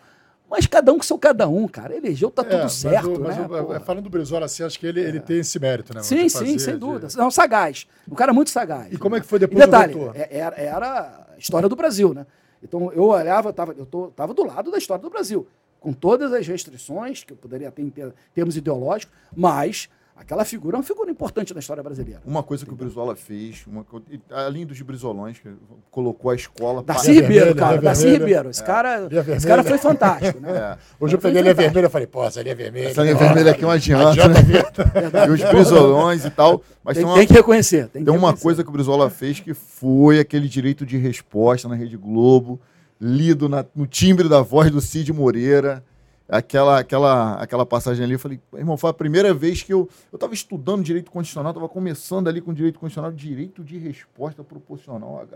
Mas 0.49 0.67
cada 0.67 0.93
um 0.93 0.99
com 0.99 1.03
seu 1.03 1.19
cada 1.19 1.49
um, 1.49 1.67
cara. 1.67 1.97
Elegeu, 1.97 2.31
tá 2.31 2.43
é, 2.43 2.45
tudo 2.45 2.69
certo, 2.69 3.11
o, 3.11 3.19
né? 3.19 3.37
O, 3.41 3.81
falando 3.81 4.05
do 4.05 4.11
Brizola, 4.11 4.47
assim, 4.47 4.63
acho 4.63 4.79
que 4.79 4.87
ele, 4.87 5.03
é. 5.03 5.09
ele 5.09 5.21
tem 5.21 5.41
esse 5.41 5.59
mérito, 5.59 5.93
né? 5.93 6.03
Sim, 6.03 6.29
sim, 6.29 6.39
fazer, 6.39 6.59
sem 6.59 6.79
dúvida. 6.79 7.09
De... 7.09 7.17
Não, 7.17 7.31
sagaz. 7.31 7.87
Um 8.09 8.15
cara 8.15 8.33
muito 8.33 8.51
sagaz. 8.51 8.93
E 8.93 8.97
como 8.97 9.17
é 9.17 9.21
que 9.21 9.27
foi 9.27 9.39
depois 9.39 9.61
e 9.61 9.67
detalhe, 9.67 9.95
é, 10.15 10.39
Era, 10.39 10.57
era 10.57 11.27
a 11.35 11.39
história 11.39 11.69
do 11.69 11.75
Brasil, 11.75 12.15
né? 12.15 12.27
Então 12.63 12.93
eu 12.93 13.05
olhava, 13.05 13.53
tava, 13.53 13.75
eu 13.77 14.09
estava 14.09 14.33
do 14.33 14.45
lado 14.45 14.71
da 14.71 14.79
história 14.79 15.03
do 15.03 15.11
Brasil, 15.11 15.47
com 15.81 15.93
todas 15.93 16.33
as 16.33 16.47
restrições 16.47 17.23
que 17.25 17.33
eu 17.33 17.37
poderia 17.37 17.71
ter 17.71 17.83
em 17.83 17.93
termos 18.35 18.57
ideológicos, 18.57 19.15
mas 19.35 19.89
Aquela 20.17 20.47
figura 20.47 20.77
é 20.77 20.79
uma 20.79 20.83
figura 20.83 21.11
importante 21.11 21.53
na 21.53 21.61
história 21.61 21.83
brasileira. 21.83 22.23
Uma 22.25 22.43
coisa 22.43 22.65
que 22.65 22.73
o 22.73 22.77
Brizola 22.77 23.15
fez, 23.15 23.65
uma, 23.67 23.85
além 24.31 24.65
dos 24.65 24.81
Brizolões, 24.81 25.39
que 25.39 25.49
colocou 25.91 26.31
a 26.31 26.35
escola. 26.35 26.83
Darcy 26.83 27.13
Ribeiro, 27.13 27.55
cara. 27.55 27.79
Darcy 27.83 28.09
Ribeiro. 28.09 28.49
Esse, 28.49 28.63
é. 28.63 28.65
cara, 28.65 29.09
esse 29.37 29.47
cara 29.47 29.63
foi 29.63 29.77
fantástico. 29.77 30.41
Né? 30.41 30.57
É. 30.57 30.79
Hoje 30.99 31.17
eu 31.17 31.21
peguei 31.21 31.41
a 31.41 31.43
linha 31.43 31.55
vermelha 31.55 31.87
e 31.87 31.91
falei, 31.91 32.07
pô, 32.07 32.25
essa 32.25 32.43
linha 32.43 32.55
vermelha. 32.55 32.89
Essa 32.89 33.03
linha 33.03 33.15
vermelha 33.15 33.51
aqui 33.51 33.63
é 33.63 33.67
uma 33.67 33.75
adianta. 33.75 34.25
adianta 34.25 34.85
né? 34.85 35.27
e 35.27 35.31
os 35.31 35.43
Brizolões 35.43 36.25
e 36.25 36.31
tal. 36.31 36.63
Mas 36.83 36.95
tem, 36.95 37.05
tem, 37.05 37.13
uma, 37.13 37.19
tem 37.19 37.27
que 37.27 37.35
reconhecer. 37.35 37.89
Tem, 37.89 38.03
tem 38.03 38.15
uma 38.15 38.29
reconhecer. 38.29 38.43
coisa 38.43 38.65
que 38.65 38.71
o 38.71 38.73
Brizola 38.73 39.11
fez 39.11 39.39
que 39.39 39.53
foi 39.53 40.19
aquele 40.19 40.49
direito 40.49 40.87
de 40.87 40.97
resposta 40.97 41.69
na 41.69 41.75
Rede 41.75 41.97
Globo, 41.97 42.59
lido 42.99 43.51
na, 43.51 43.67
no 43.75 43.87
timbre 43.87 44.31
da 44.31 44.41
voz 44.41 44.71
do 44.71 44.81
Cid 44.81 45.13
Moreira 45.13 45.85
aquela, 46.29 46.79
aquela, 46.79 47.35
aquela 47.35 47.67
passagem 47.67 48.05
ali, 48.05 48.15
eu 48.15 48.19
falei, 48.19 48.41
irmão, 48.55 48.77
foi 48.77 48.91
a 48.91 48.95
primeira 48.95 49.33
vez 49.33 49.63
que 49.63 49.73
eu 49.73 49.89
estava 50.13 50.35
estudando 50.35 50.83
direito 50.83 51.11
constitucional, 51.11 51.53
estava 51.53 51.69
começando 51.69 52.29
ali 52.29 52.41
com 52.41 52.53
direito 52.53 52.79
constitucional, 52.79 53.13
direito 53.13 53.63
de 53.63 53.79
resposta 53.79 54.43
proporcional. 54.43 55.27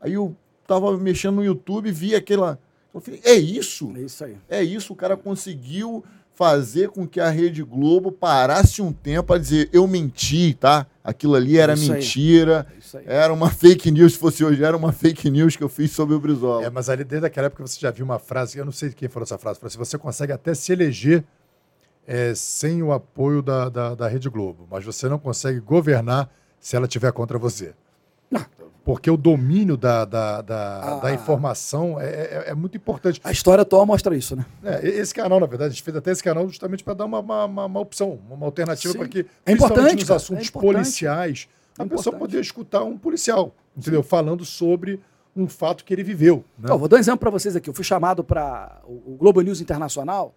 Aí 0.00 0.12
eu 0.12 0.36
estava 0.62 0.96
mexendo 0.98 1.36
no 1.36 1.44
YouTube, 1.44 1.90
vi 1.90 2.14
aquela. 2.14 2.58
Eu 2.92 3.00
falei, 3.00 3.20
é 3.24 3.34
isso? 3.34 3.92
É 3.96 4.00
isso 4.00 4.24
aí. 4.24 4.36
É 4.48 4.62
isso, 4.62 4.92
o 4.92 4.96
cara 4.96 5.16
conseguiu 5.16 6.04
fazer 6.34 6.88
com 6.88 7.06
que 7.06 7.20
a 7.20 7.30
Rede 7.30 7.62
Globo 7.62 8.10
parasse 8.10 8.82
um 8.82 8.92
tempo 8.92 9.32
a 9.32 9.38
dizer, 9.38 9.68
eu 9.72 9.86
menti, 9.86 10.54
tá? 10.54 10.86
Aquilo 11.02 11.34
ali 11.34 11.58
era 11.58 11.74
isso 11.74 11.92
mentira, 11.92 12.66
era 13.06 13.32
uma 13.32 13.50
fake 13.50 13.90
news, 13.90 14.14
se 14.14 14.18
fosse 14.18 14.44
hoje, 14.44 14.62
era 14.62 14.76
uma 14.76 14.92
fake 14.92 15.30
news 15.30 15.56
que 15.56 15.62
eu 15.62 15.68
fiz 15.68 15.92
sobre 15.92 16.14
o 16.14 16.20
Brizola. 16.20 16.64
É, 16.64 16.70
mas 16.70 16.88
ali 16.88 17.04
desde 17.04 17.26
aquela 17.26 17.46
época 17.46 17.66
você 17.66 17.78
já 17.78 17.90
viu 17.90 18.04
uma 18.04 18.18
frase, 18.18 18.58
eu 18.58 18.64
não 18.64 18.72
sei 18.72 18.90
quem 18.90 19.08
falou 19.08 19.24
essa 19.24 19.38
frase, 19.38 19.60
falou 19.60 19.68
assim, 19.68 19.78
você 19.78 19.98
consegue 19.98 20.32
até 20.32 20.54
se 20.54 20.72
eleger 20.72 21.24
é, 22.06 22.34
sem 22.34 22.82
o 22.82 22.92
apoio 22.92 23.40
da, 23.40 23.68
da, 23.68 23.94
da 23.94 24.08
Rede 24.08 24.28
Globo, 24.28 24.66
mas 24.70 24.84
você 24.84 25.08
não 25.08 25.18
consegue 25.18 25.60
governar 25.60 26.30
se 26.58 26.74
ela 26.74 26.88
tiver 26.88 27.12
contra 27.12 27.38
você. 27.38 27.74
Não, 28.30 28.44
porque 28.84 29.10
o 29.10 29.16
domínio 29.16 29.76
da, 29.76 30.04
da, 30.04 30.42
da, 30.42 30.80
ah, 30.82 31.00
da 31.00 31.14
informação 31.14 31.98
é, 31.98 32.04
é, 32.04 32.44
é, 32.48 32.54
muito 32.54 32.76
importante. 32.76 33.18
A 33.24 33.32
história 33.32 33.62
atual 33.62 33.86
mostra 33.86 34.14
isso, 34.14 34.36
né? 34.36 34.44
É, 34.62 34.86
esse 34.86 35.14
canal, 35.14 35.40
na 35.40 35.46
verdade, 35.46 35.68
a 35.68 35.72
gente 35.72 35.82
fez 35.82 35.96
até 35.96 36.12
esse 36.12 36.22
canal 36.22 36.46
justamente 36.46 36.84
para 36.84 36.92
dar 36.92 37.06
uma, 37.06 37.20
uma, 37.20 37.64
uma, 37.64 37.80
opção, 37.80 38.20
uma 38.30 38.44
alternativa 38.44 38.94
para 38.94 39.08
que, 39.08 39.24
é 39.46 39.52
importante, 39.52 40.00
nos 40.00 40.10
assuntos 40.10 40.48
é 40.48 40.52
policiais, 40.52 41.48
a 41.78 41.86
pessoa 41.86 42.14
poder 42.14 42.40
escutar 42.40 42.84
um 42.84 42.98
policial, 42.98 43.54
entendeu? 43.74 44.02
Sim. 44.02 44.08
Falando 44.08 44.44
sobre 44.44 45.00
um 45.34 45.48
fato 45.48 45.82
que 45.82 45.92
ele 45.92 46.04
viveu. 46.04 46.44
Né? 46.58 46.68
vou 46.68 46.86
dar 46.86 46.96
um 46.96 47.00
exemplo 47.00 47.20
para 47.20 47.30
vocês 47.30 47.56
aqui. 47.56 47.70
Eu 47.70 47.74
fui 47.74 47.84
chamado 47.84 48.22
para 48.22 48.80
o 48.84 49.16
Globo 49.16 49.40
News 49.40 49.62
Internacional, 49.62 50.34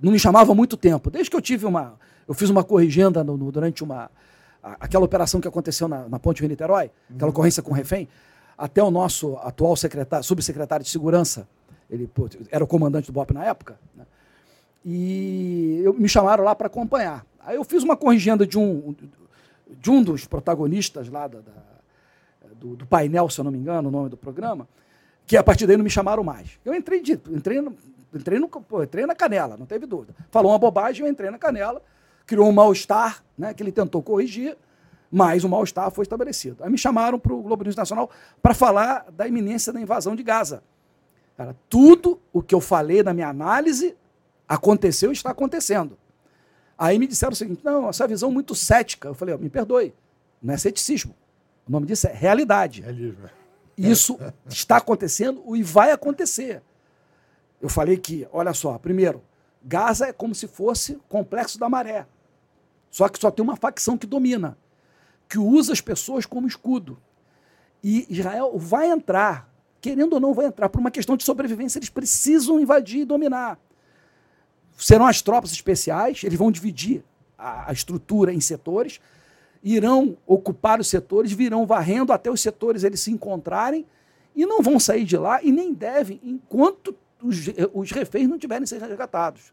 não 0.00 0.10
me 0.10 0.18
chamava 0.18 0.50
há 0.50 0.54
muito 0.54 0.76
tempo. 0.76 1.10
Desde 1.10 1.30
que 1.30 1.36
eu 1.36 1.40
tive 1.40 1.64
uma. 1.64 1.94
Eu 2.26 2.34
fiz 2.34 2.50
uma 2.50 2.64
corrigenda 2.64 3.22
no, 3.22 3.36
no, 3.36 3.52
durante 3.52 3.84
uma 3.84 4.10
aquela 4.80 5.04
operação 5.04 5.40
que 5.40 5.48
aconteceu 5.48 5.86
na, 5.86 6.08
na 6.08 6.18
Ponte 6.18 6.40
Rio-Niterói, 6.40 6.90
uhum. 7.10 7.16
aquela 7.16 7.30
ocorrência 7.30 7.62
com 7.62 7.72
refém, 7.72 8.08
até 8.56 8.82
o 8.82 8.90
nosso 8.90 9.36
atual 9.38 9.76
secretário, 9.76 10.24
subsecretário 10.24 10.84
de 10.84 10.90
Segurança, 10.90 11.46
ele 11.90 12.06
pô, 12.06 12.28
era 12.50 12.64
o 12.64 12.66
comandante 12.66 13.06
do 13.06 13.12
BOP 13.12 13.32
na 13.32 13.44
época, 13.44 13.78
né? 13.94 14.04
e 14.84 15.80
eu, 15.84 15.92
me 15.92 16.08
chamaram 16.08 16.44
lá 16.44 16.54
para 16.54 16.66
acompanhar. 16.66 17.26
Aí 17.40 17.56
eu 17.56 17.64
fiz 17.64 17.82
uma 17.82 17.96
corrigenda 17.96 18.46
de 18.46 18.58
um, 18.58 18.94
de 19.68 19.90
um 19.90 20.02
dos 20.02 20.26
protagonistas 20.26 21.08
lá 21.08 21.26
da, 21.26 21.40
da, 21.40 21.52
do, 22.54 22.76
do, 22.76 22.86
painel, 22.86 23.28
se 23.28 23.38
eu 23.38 23.44
não 23.44 23.52
me 23.52 23.58
engano, 23.58 23.88
o 23.88 23.92
nome 23.92 24.08
do 24.08 24.16
programa, 24.16 24.66
que 25.26 25.36
a 25.36 25.42
partir 25.42 25.66
daí 25.66 25.76
não 25.76 25.84
me 25.84 25.90
chamaram 25.90 26.24
mais. 26.24 26.58
Eu 26.64 26.74
entrei, 26.74 27.02
de, 27.02 27.12
entrei, 27.12 27.60
no, 27.60 27.76
entrei, 28.14 28.38
no, 28.38 28.48
pô, 28.48 28.82
entrei 28.82 29.04
na 29.04 29.14
canela, 29.14 29.56
não 29.56 29.66
teve 29.66 29.84
dúvida. 29.84 30.14
Falou 30.30 30.52
uma 30.52 30.58
bobagem, 30.58 31.04
eu 31.04 31.10
entrei 31.10 31.30
na 31.30 31.38
canela, 31.38 31.82
criou 32.26 32.48
um 32.48 32.52
mal-estar, 32.52 33.22
né, 33.36 33.52
que 33.52 33.62
ele 33.62 33.72
tentou 33.72 34.02
corrigir, 34.02 34.56
mas 35.10 35.44
o 35.44 35.48
mal-estar 35.48 35.90
foi 35.90 36.02
estabelecido. 36.02 36.62
Aí 36.64 36.70
me 36.70 36.78
chamaram 36.78 37.18
para 37.18 37.32
o 37.32 37.42
Globo 37.42 37.64
News 37.64 37.76
Nacional 37.76 38.10
para 38.42 38.54
falar 38.54 39.06
da 39.12 39.28
iminência 39.28 39.72
da 39.72 39.80
invasão 39.80 40.16
de 40.16 40.22
Gaza. 40.22 40.62
Cara, 41.36 41.56
tudo 41.68 42.20
o 42.32 42.42
que 42.42 42.54
eu 42.54 42.60
falei 42.60 43.02
na 43.02 43.12
minha 43.12 43.28
análise 43.28 43.96
aconteceu 44.48 45.10
e 45.10 45.12
está 45.12 45.30
acontecendo. 45.30 45.98
Aí 46.76 46.98
me 46.98 47.06
disseram 47.06 47.32
o 47.32 47.36
seguinte: 47.36 47.64
não, 47.64 47.88
essa 47.88 48.06
visão 48.06 48.30
muito 48.30 48.54
cética. 48.54 49.08
Eu 49.08 49.14
falei, 49.14 49.34
oh, 49.34 49.38
me 49.38 49.48
perdoe, 49.48 49.94
não 50.42 50.54
é 50.54 50.56
ceticismo. 50.56 51.14
O 51.66 51.72
nome 51.72 51.86
disso 51.86 52.06
é 52.06 52.12
realidade. 52.12 52.82
Realismo. 52.82 53.28
Isso 53.76 54.18
está 54.48 54.76
acontecendo 54.76 55.42
e 55.56 55.62
vai 55.62 55.90
acontecer. 55.90 56.62
Eu 57.60 57.68
falei 57.68 57.96
que, 57.96 58.28
olha 58.32 58.52
só, 58.52 58.78
primeiro, 58.78 59.22
Gaza 59.62 60.06
é 60.06 60.12
como 60.12 60.34
se 60.34 60.46
fosse 60.46 61.00
complexo 61.08 61.58
da 61.58 61.68
maré. 61.68 62.06
Só 62.94 63.08
que 63.08 63.18
só 63.18 63.28
tem 63.28 63.42
uma 63.42 63.56
facção 63.56 63.98
que 63.98 64.06
domina, 64.06 64.56
que 65.28 65.36
usa 65.36 65.72
as 65.72 65.80
pessoas 65.80 66.24
como 66.26 66.46
escudo. 66.46 66.96
E 67.82 68.06
Israel 68.08 68.56
vai 68.56 68.88
entrar, 68.88 69.52
querendo 69.80 70.12
ou 70.12 70.20
não, 70.20 70.32
vai 70.32 70.46
entrar 70.46 70.68
por 70.68 70.78
uma 70.78 70.92
questão 70.92 71.16
de 71.16 71.24
sobrevivência. 71.24 71.80
Eles 71.80 71.90
precisam 71.90 72.60
invadir 72.60 73.00
e 73.00 73.04
dominar. 73.04 73.58
Serão 74.78 75.08
as 75.08 75.20
tropas 75.20 75.50
especiais, 75.50 76.22
eles 76.22 76.38
vão 76.38 76.52
dividir 76.52 77.02
a, 77.36 77.68
a 77.68 77.72
estrutura 77.72 78.32
em 78.32 78.40
setores, 78.40 79.00
irão 79.60 80.16
ocupar 80.24 80.78
os 80.78 80.86
setores, 80.86 81.32
virão 81.32 81.66
varrendo 81.66 82.12
até 82.12 82.30
os 82.30 82.40
setores 82.40 82.84
eles 82.84 83.00
se 83.00 83.10
encontrarem 83.10 83.84
e 84.36 84.46
não 84.46 84.62
vão 84.62 84.78
sair 84.78 85.04
de 85.04 85.16
lá 85.16 85.42
e 85.42 85.50
nem 85.50 85.74
devem 85.74 86.20
enquanto 86.22 86.94
os, 87.20 87.38
os 87.72 87.90
reféns 87.90 88.28
não 88.28 88.38
tiverem 88.38 88.64
sido 88.68 88.86
resgatados. 88.86 89.52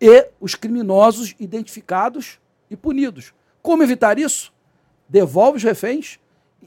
E 0.00 0.28
os 0.40 0.56
criminosos 0.56 1.36
identificados 1.38 2.40
e 2.70 2.76
punidos. 2.76 3.32
Como 3.62 3.82
evitar 3.82 4.18
isso? 4.18 4.52
Devolve 5.08 5.56
os 5.58 5.62
reféns 5.62 6.18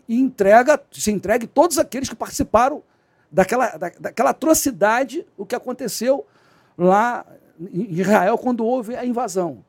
e 0.07 0.19
entrega, 0.19 0.81
se 0.91 1.11
entregue 1.11 1.47
todos 1.47 1.77
aqueles 1.77 2.09
que 2.09 2.15
participaram 2.15 2.83
daquela, 3.31 3.77
da, 3.77 3.91
daquela 3.99 4.29
atrocidade, 4.31 5.25
o 5.37 5.45
que 5.45 5.55
aconteceu 5.55 6.25
lá 6.77 7.25
em 7.59 7.99
Israel 7.99 8.37
quando 8.37 8.65
houve 8.65 8.95
a 8.95 9.05
invasão. 9.05 9.63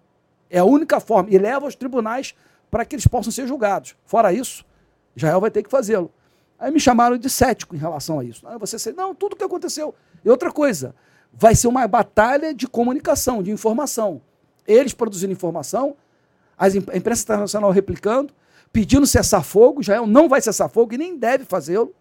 É 0.51 0.59
a 0.59 0.65
única 0.65 1.01
forma. 1.01 1.31
E 1.31 1.39
leva 1.39 1.67
aos 1.67 1.75
tribunais 1.75 2.35
para 2.71 2.85
que 2.85 2.95
eles 2.95 3.07
possam 3.07 3.31
ser 3.31 3.47
julgados. 3.47 3.95
Fora 4.05 4.33
isso, 4.33 4.65
Israel 5.15 5.41
vai 5.41 5.51
ter 5.51 5.63
que 5.63 5.71
fazê-lo. 5.71 6.11
Aí 6.59 6.71
me 6.71 6.81
chamaram 6.81 7.19
de 7.19 7.29
cético 7.29 7.75
em 7.75 7.79
relação 7.79 8.19
a 8.19 8.25
isso. 8.25 8.47
Aí 8.47 8.59
você 8.59 8.77
disse, 8.77 8.93
não, 8.93 9.15
tudo 9.15 9.37
que 9.37 9.45
aconteceu. 9.45 9.95
E 10.25 10.31
outra 10.31 10.51
coisa, 10.53 10.95
vai 11.33 11.55
ser 11.55 11.67
uma 11.69 11.87
batalha 11.89 12.55
de 12.55 12.67
comunicação, 12.69 13.43
de 13.43 13.51
informação. 13.51 14.23
Eles 14.67 14.95
produzindo 14.95 15.33
informação, 15.33 15.97
a 16.63 16.97
imprensa 16.97 17.23
internacional 17.23 17.71
replicando, 17.71 18.33
pedindo 18.73 19.07
cessar 19.07 19.43
fogo. 19.43 19.81
Israel 19.81 20.07
não 20.07 20.29
vai 20.29 20.41
cessar 20.41 20.69
fogo 20.69 20.95
e 20.95 20.99
nem 20.99 21.17
deve 21.17 21.45
fazê-lo, 21.45 21.95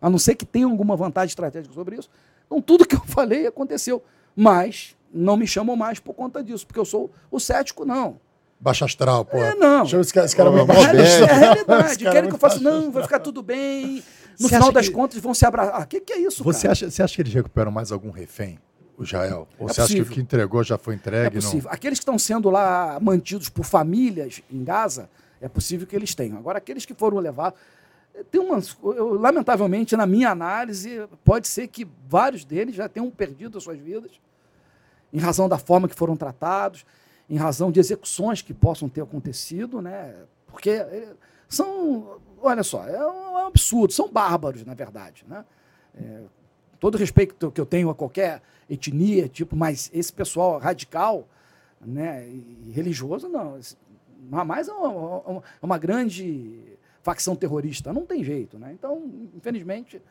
a 0.00 0.10
não 0.10 0.18
ser 0.18 0.34
que 0.34 0.44
tenha 0.44 0.66
alguma 0.66 0.96
vantagem 0.96 1.28
estratégica 1.28 1.74
sobre 1.74 1.96
isso. 1.96 2.08
Então, 2.46 2.60
tudo 2.60 2.86
que 2.86 2.96
eu 2.96 3.02
falei 3.06 3.46
aconteceu. 3.46 4.02
Mas 4.34 4.96
não 5.12 5.36
me 5.36 5.46
chamam 5.46 5.74
mais 5.74 5.98
por 5.98 6.14
conta 6.14 6.42
disso, 6.42 6.66
porque 6.66 6.78
eu 6.78 6.84
sou 6.84 7.10
o 7.30 7.40
cético, 7.40 7.84
não. 7.84 8.20
Baixa 8.60 8.84
astral, 8.84 9.24
pô. 9.24 9.36
É, 9.36 9.54
não. 9.54 9.86
Chama 9.86 10.02
esse 10.02 10.12
cara, 10.12 10.26
esse 10.26 10.36
cara 10.36 10.50
é, 10.50 10.52
é, 10.52 11.20
é 11.22 11.30
a 11.30 11.34
realidade. 11.34 12.04
Querem 12.04 12.28
que 12.28 12.34
eu 12.34 12.38
faça, 12.38 12.60
não, 12.60 12.90
vai 12.90 13.02
ficar 13.02 13.20
tudo 13.20 13.42
bem. 13.42 14.02
No 14.38 14.48
você 14.48 14.54
final 14.54 14.70
das 14.70 14.88
que... 14.88 14.94
contas 14.94 15.18
vão 15.20 15.34
se 15.34 15.44
abraçar. 15.44 15.80
O 15.80 15.82
ah, 15.82 15.84
que, 15.84 15.98
que, 15.98 16.12
é 16.12 16.20
isso, 16.20 16.44
você 16.44 16.62
cara? 16.62 16.72
Acha, 16.72 16.88
você 16.88 17.02
acha 17.02 17.12
que 17.12 17.22
eles 17.22 17.34
recuperam 17.34 17.72
mais 17.72 17.90
algum 17.90 18.12
refém? 18.12 18.56
O 18.98 19.04
Israel? 19.04 19.46
Ou 19.58 19.68
é 19.68 19.72
você 19.72 19.80
possível. 19.82 19.84
acha 19.84 19.94
que 19.94 20.00
o 20.02 20.14
que 20.14 20.20
entregou 20.20 20.62
já 20.64 20.76
foi 20.76 20.94
entregue? 20.96 21.38
É 21.38 21.40
possível. 21.40 21.64
Não? 21.64 21.72
Aqueles 21.72 21.98
que 21.98 22.02
estão 22.02 22.18
sendo 22.18 22.50
lá 22.50 22.98
mantidos 23.00 23.48
por 23.48 23.64
famílias 23.64 24.42
em 24.50 24.64
Gaza, 24.64 25.08
é 25.40 25.48
possível 25.48 25.86
que 25.86 25.94
eles 25.94 26.14
tenham. 26.14 26.36
Agora, 26.36 26.58
aqueles 26.58 26.84
que 26.84 26.94
foram 26.94 27.18
levados. 27.18 27.58
Tem 28.32 28.40
umas, 28.40 28.76
eu, 28.82 29.14
lamentavelmente, 29.14 29.96
na 29.96 30.04
minha 30.04 30.30
análise, 30.30 31.06
pode 31.24 31.46
ser 31.46 31.68
que 31.68 31.86
vários 32.08 32.44
deles 32.44 32.74
já 32.74 32.88
tenham 32.88 33.08
perdido 33.10 33.56
as 33.56 33.64
suas 33.64 33.78
vidas 33.78 34.10
em 35.12 35.18
razão 35.18 35.48
da 35.48 35.56
forma 35.56 35.88
que 35.88 35.94
foram 35.94 36.16
tratados 36.16 36.84
em 37.28 37.36
razão 37.36 37.70
de 37.70 37.78
execuções 37.78 38.42
que 38.42 38.54
possam 38.54 38.88
ter 38.88 39.02
acontecido, 39.02 39.82
né? 39.82 40.14
Porque 40.46 40.70
eh, 40.70 41.12
são, 41.48 42.18
olha 42.40 42.62
só, 42.62 42.86
é 42.88 43.06
um, 43.06 43.36
absurdo, 43.46 43.92
são 43.92 44.10
bárbaros, 44.10 44.64
na 44.64 44.74
verdade, 44.74 45.24
né? 45.28 45.44
É, 45.94 46.22
todo 46.80 46.96
respeito 46.96 47.50
que 47.50 47.60
eu 47.60 47.66
tenho 47.66 47.90
a 47.90 47.94
qualquer 47.94 48.42
etnia, 48.68 49.28
tipo, 49.28 49.56
mas 49.56 49.90
esse 49.92 50.12
pessoal 50.12 50.58
radical, 50.58 51.28
né, 51.80 52.28
e 52.28 52.70
religioso, 52.72 53.28
não, 53.28 53.58
mais 54.44 54.68
é 54.68 54.72
uma, 54.72 55.42
é 55.62 55.64
uma 55.64 55.78
grande 55.78 56.60
facção 57.02 57.34
terrorista, 57.34 57.92
não 57.92 58.04
tem 58.04 58.22
jeito, 58.22 58.58
né? 58.58 58.72
Então, 58.72 59.10
infelizmente, 59.34 60.02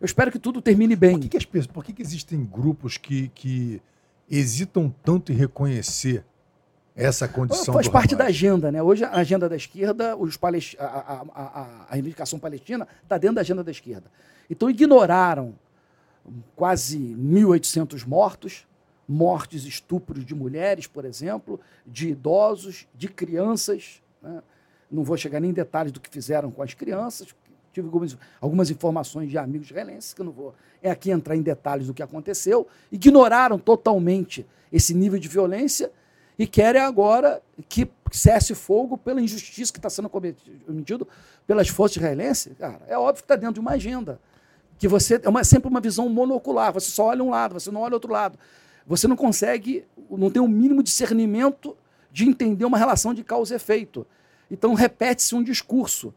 eu 0.00 0.04
espero 0.04 0.32
que 0.32 0.38
tudo 0.38 0.60
termine 0.60 0.96
bem. 0.96 1.20
Por 1.20 1.22
que, 1.22 1.28
que, 1.28 1.58
as, 1.58 1.66
por 1.66 1.84
que, 1.84 1.92
que 1.92 2.02
existem 2.02 2.44
grupos 2.44 2.96
que, 2.96 3.28
que 3.28 3.80
hesitam 4.28 4.92
tanto 5.04 5.30
em 5.30 5.34
reconhecer 5.36 6.24
essa 6.96 7.26
condição 7.26 7.74
faz 7.74 7.88
parte 7.88 8.14
da 8.14 8.26
agenda, 8.26 8.70
né? 8.70 8.82
Hoje 8.82 9.04
a 9.04 9.12
agenda 9.12 9.48
da 9.48 9.56
esquerda, 9.56 10.16
os 10.16 10.36
palest... 10.36 10.76
a, 10.78 10.84
a, 10.84 11.24
a, 11.34 11.86
a 11.88 11.94
reivindicação 11.94 12.38
palestina 12.38 12.86
está 13.02 13.18
dentro 13.18 13.36
da 13.36 13.40
agenda 13.40 13.64
da 13.64 13.70
esquerda. 13.70 14.10
Então 14.48 14.70
ignoraram 14.70 15.54
quase 16.56 16.98
1.800 16.98 18.06
mortos, 18.06 18.66
mortes, 19.06 19.64
estupros 19.64 20.24
de 20.24 20.34
mulheres, 20.34 20.86
por 20.86 21.04
exemplo, 21.04 21.60
de 21.86 22.08
idosos, 22.08 22.86
de 22.94 23.08
crianças. 23.08 24.02
Né? 24.22 24.42
Não 24.90 25.04
vou 25.04 25.16
chegar 25.16 25.40
nem 25.40 25.50
em 25.50 25.54
detalhes 25.54 25.92
do 25.92 26.00
que 26.00 26.08
fizeram 26.08 26.50
com 26.50 26.62
as 26.62 26.74
crianças. 26.74 27.34
Tive 27.72 27.86
algumas, 27.86 28.16
algumas 28.40 28.70
informações 28.70 29.28
de 29.30 29.36
amigos 29.36 29.66
israelenses 29.66 30.14
que 30.14 30.20
eu 30.20 30.26
não 30.26 30.32
vou 30.32 30.54
é 30.84 30.90
aqui 30.90 31.10
entrar 31.10 31.34
em 31.34 31.40
detalhes 31.40 31.86
do 31.86 31.94
que 31.94 32.02
aconteceu. 32.02 32.68
Ignoraram 32.92 33.58
totalmente 33.58 34.46
esse 34.70 34.92
nível 34.92 35.18
de 35.18 35.26
violência 35.28 35.90
e 36.38 36.46
querem 36.46 36.82
agora 36.82 37.42
que 37.70 37.90
cesse 38.12 38.54
fogo 38.54 38.98
pela 38.98 39.20
injustiça 39.20 39.72
que 39.72 39.78
está 39.78 39.88
sendo 39.88 40.10
cometido 40.10 41.08
pelas 41.46 41.68
forças 41.68 41.96
israelenses. 41.96 42.52
Cara, 42.58 42.82
é 42.86 42.98
óbvio 42.98 43.14
que 43.14 43.20
está 43.22 43.34
dentro 43.34 43.54
de 43.54 43.60
uma 43.60 43.72
agenda. 43.72 44.20
Que 44.84 44.88
você 44.88 45.18
é 45.22 45.28
uma, 45.28 45.42
sempre 45.42 45.68
uma 45.68 45.80
visão 45.80 46.08
monocular, 46.08 46.72
você 46.72 46.90
só 46.90 47.06
olha 47.06 47.22
um 47.22 47.30
lado, 47.30 47.54
você 47.54 47.70
não 47.70 47.80
olha 47.80 47.94
outro 47.94 48.12
lado. 48.12 48.38
Você 48.86 49.08
não 49.08 49.16
consegue, 49.16 49.86
não 50.10 50.30
tem 50.30 50.42
o 50.42 50.44
um 50.44 50.48
mínimo 50.48 50.82
discernimento 50.82 51.76
de 52.12 52.28
entender 52.28 52.66
uma 52.66 52.76
relação 52.76 53.14
de 53.14 53.24
causa 53.24 53.54
e 53.54 53.56
efeito. 53.56 54.06
Então 54.50 54.74
repete-se 54.74 55.34
um 55.34 55.42
discurso. 55.42 56.12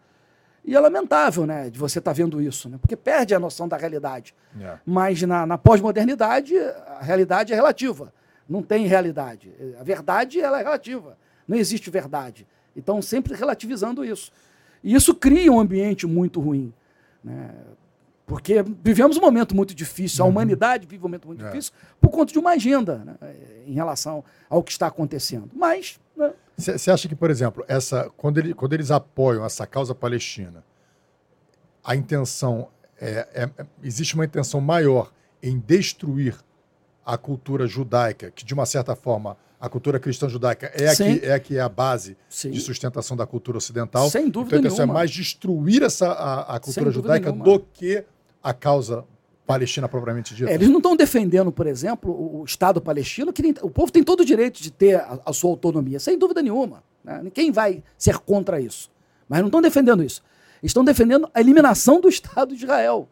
E 0.65 0.76
é 0.76 0.80
lamentável, 0.80 1.45
né, 1.45 1.70
de 1.70 1.80
você 1.80 1.99
estar 1.99 2.11
tá 2.11 2.13
vendo 2.13 2.41
isso, 2.41 2.68
né? 2.68 2.78
Porque 2.78 2.97
perde 2.97 3.34
a 3.34 3.39
noção 3.39 3.70
da 3.70 3.78
realidade. 3.78 4.36
Yeah. 4.53 4.78
É. 4.78 4.82
Mas 4.86 5.22
na, 5.22 5.45
na 5.45 5.57
pós-modernidade, 5.57 6.57
a 6.57 6.99
realidade 7.01 7.53
é 7.53 7.55
relativa 7.55 8.11
não 8.47 8.61
tem 8.61 8.88
realidade. 8.88 9.51
A 9.80 9.84
verdade 9.84 10.39
ela 10.39 10.59
é 10.59 10.63
relativa. 10.63 11.18
Não 11.47 11.57
existe 11.57 11.89
verdade. 11.89 12.47
Então, 12.76 13.01
sempre 13.01 13.36
relativizando 13.36 14.05
isso. 14.05 14.32
E 14.84 14.93
isso 14.93 15.13
cria 15.13 15.51
um 15.51 15.59
ambiente 15.59 16.07
muito 16.07 16.39
ruim. 16.39 16.74
Né? 17.24 17.49
Porque 18.28 18.61
vivemos 18.84 19.15
um 19.15 19.21
momento 19.21 19.55
muito 19.55 19.73
difícil, 19.73 20.21
a 20.21 20.25
uhum. 20.25 20.32
humanidade 20.32 20.86
vive 20.86 21.01
um 21.01 21.07
momento 21.07 21.30
muito 21.30 21.43
é. 21.45 21.47
difícil 21.47 21.71
por 21.99 22.09
conta 22.09 22.34
de 22.34 22.38
uma 22.38 22.51
agenda 22.51 22.97
né? 23.05 23.15
em 23.65 23.71
relação 23.71 24.21
ao 24.49 24.61
que 24.61 24.69
está 24.69 24.88
acontecendo. 24.88 25.49
Mas. 25.55 25.97
Você 26.57 26.71
né? 26.73 26.93
acha 26.93 27.07
que, 27.07 27.15
por 27.15 27.32
exemplo, 27.32 27.63
essa, 27.69 28.11
quando, 28.17 28.38
ele, 28.39 28.53
quando 28.53 28.73
eles 28.73 28.91
apoiam 28.91 29.45
essa 29.45 29.65
causa 29.65 29.95
palestina, 29.95 30.61
a 31.82 31.95
intenção 31.95 32.67
é, 32.99 33.28
é, 33.34 33.65
existe 33.82 34.13
uma 34.15 34.25
intenção 34.25 34.59
maior 34.59 35.09
em 35.41 35.57
destruir 35.57 36.36
a 37.05 37.17
cultura 37.17 37.65
judaica, 37.65 38.30
que 38.30 38.43
de 38.43 38.53
uma 38.53 38.65
certa 38.65 38.93
forma 38.93 39.38
a 39.57 39.69
cultura 39.69 40.01
cristã 40.01 40.28
judaica 40.28 40.69
é 40.75 40.89
a, 40.89 40.95
que, 40.95 41.25
é, 41.25 41.34
a 41.34 41.39
que 41.39 41.57
é 41.57 41.61
a 41.61 41.69
base 41.69 42.17
Sim. 42.28 42.51
de 42.51 42.59
sustentação 42.59 43.15
da 43.15 43.25
cultura 43.25 43.57
ocidental. 43.57 44.09
Sem 44.09 44.30
dúvida 44.30 44.57
então, 44.57 44.69
nenhuma. 44.69 44.91
é 44.91 44.93
mais 44.93 45.11
destruir 45.11 45.82
essa, 45.82 46.09
a, 46.09 46.57
a 46.57 46.59
cultura 46.59 46.91
judaica 46.91 47.32
do 47.32 47.59
que 47.59 48.03
a 48.47 48.53
causa 48.53 49.03
palestina 49.45 49.89
propriamente 49.89 50.33
dita. 50.33 50.49
É, 50.49 50.53
eles 50.53 50.69
não 50.69 50.77
estão 50.77 50.95
defendendo, 50.95 51.51
por 51.51 51.67
exemplo, 51.67 52.39
o, 52.39 52.45
Estado 52.45 52.79
palestino, 52.79 53.33
que 53.33 53.41
nem, 53.41 53.53
o 53.61 53.69
povo 53.69 53.91
tem 53.91 54.01
todo 54.01 54.21
o 54.21 54.25
direito 54.25 54.63
de 54.63 54.71
ter 54.71 54.95
a, 54.95 55.19
a 55.25 55.33
sua 55.33 55.49
autonomia, 55.49 55.99
sem 55.99 56.17
dúvida 56.17 56.41
nenhuma. 56.41 56.81
Né? 57.03 57.29
Quem 57.33 57.51
vai 57.51 57.83
ser 57.97 58.19
contra 58.19 58.61
isso? 58.61 58.89
Mas 59.27 59.39
não 59.39 59.47
estão 59.47 59.61
defendendo 59.61 60.01
isso. 60.01 60.23
Estão 60.63 60.81
defendendo 60.81 61.29
a 61.33 61.41
eliminação 61.41 61.99
do 61.99 62.07
Estado 62.07 62.55
de 62.55 62.63
Israel. 62.63 63.09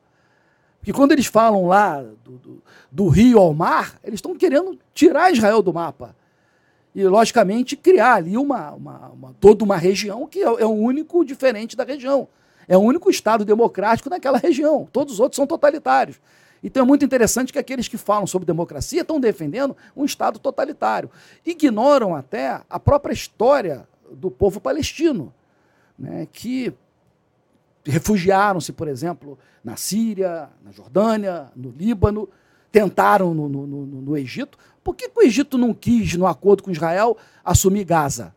Porque 0.79 0.93
quando 0.93 1.11
eles 1.11 1.25
falam 1.25 1.67
lá 1.67 2.01
do, 2.01 2.38
do, 2.38 2.63
do 2.89 3.07
rio 3.09 3.38
ao 3.38 3.53
mar, 3.53 3.99
eles 4.05 4.19
estão 4.19 4.36
querendo 4.36 4.79
tirar 4.93 5.33
Israel 5.33 5.61
do 5.61 5.73
mapa. 5.73 6.15
E, 6.93 7.05
logicamente, 7.05 7.75
criar 7.75 8.15
ali 8.15 8.38
uma, 8.38 8.71
uma, 8.71 9.09
uma 9.09 9.36
toda 9.41 9.65
uma 9.65 9.75
região 9.75 10.27
que 10.27 10.39
é, 10.39 10.45
é 10.45 10.65
o 10.65 10.71
único 10.71 11.25
diferente 11.25 11.75
da 11.75 11.83
região. 11.83 12.29
É 12.68 12.78
o 12.78 12.82
único 12.82 13.09
Estado 13.09 13.45
democrático 13.45 14.09
naquela 14.09 14.38
região. 14.38 14.88
Todos 14.91 15.16
os 15.16 15.20
outros 15.20 15.36
são 15.36 15.47
totalitários. 15.47 16.20
Então 16.63 16.84
é 16.84 16.86
muito 16.86 17.05
interessante 17.05 17.53
que 17.53 17.59
aqueles 17.59 17.88
que 17.88 17.97
falam 17.97 18.26
sobre 18.26 18.45
democracia 18.45 19.01
estão 19.01 19.20
defendendo 19.20 19.78
um 19.95 20.03
Estado 20.03 20.39
totalitário. 20.39 21.11
Ignoram 21.45 22.16
até 22.16 22.61
a 22.68 22.80
própria 22.80 23.13
história 23.13 23.88
do 24.11 24.32
povo 24.32 24.59
palestino, 24.59 25.34
né, 25.97 26.28
que 26.32 26.74
refugiaram-se, 27.84 28.74
por 28.74 28.88
exemplo, 28.88 29.38
na 29.63 29.76
Síria, 29.76 30.49
na 30.63 30.72
Jordânia, 30.72 31.51
no 31.55 31.70
Líbano, 31.70 32.28
tentaram 32.72 33.34
no, 33.34 33.47
no, 33.47 33.68
no, 33.68 33.86
no 33.86 34.18
Egito. 34.18 34.57
Por 34.84 34.95
que, 34.95 35.07
que 35.07 35.20
o 35.20 35.24
Egito 35.24 35.57
não 35.57 35.74
quis, 35.74 36.16
no 36.16 36.26
acordo 36.26 36.63
com 36.63 36.72
Israel, 36.72 37.16
assumir 37.43 37.84
Gaza? 37.84 38.36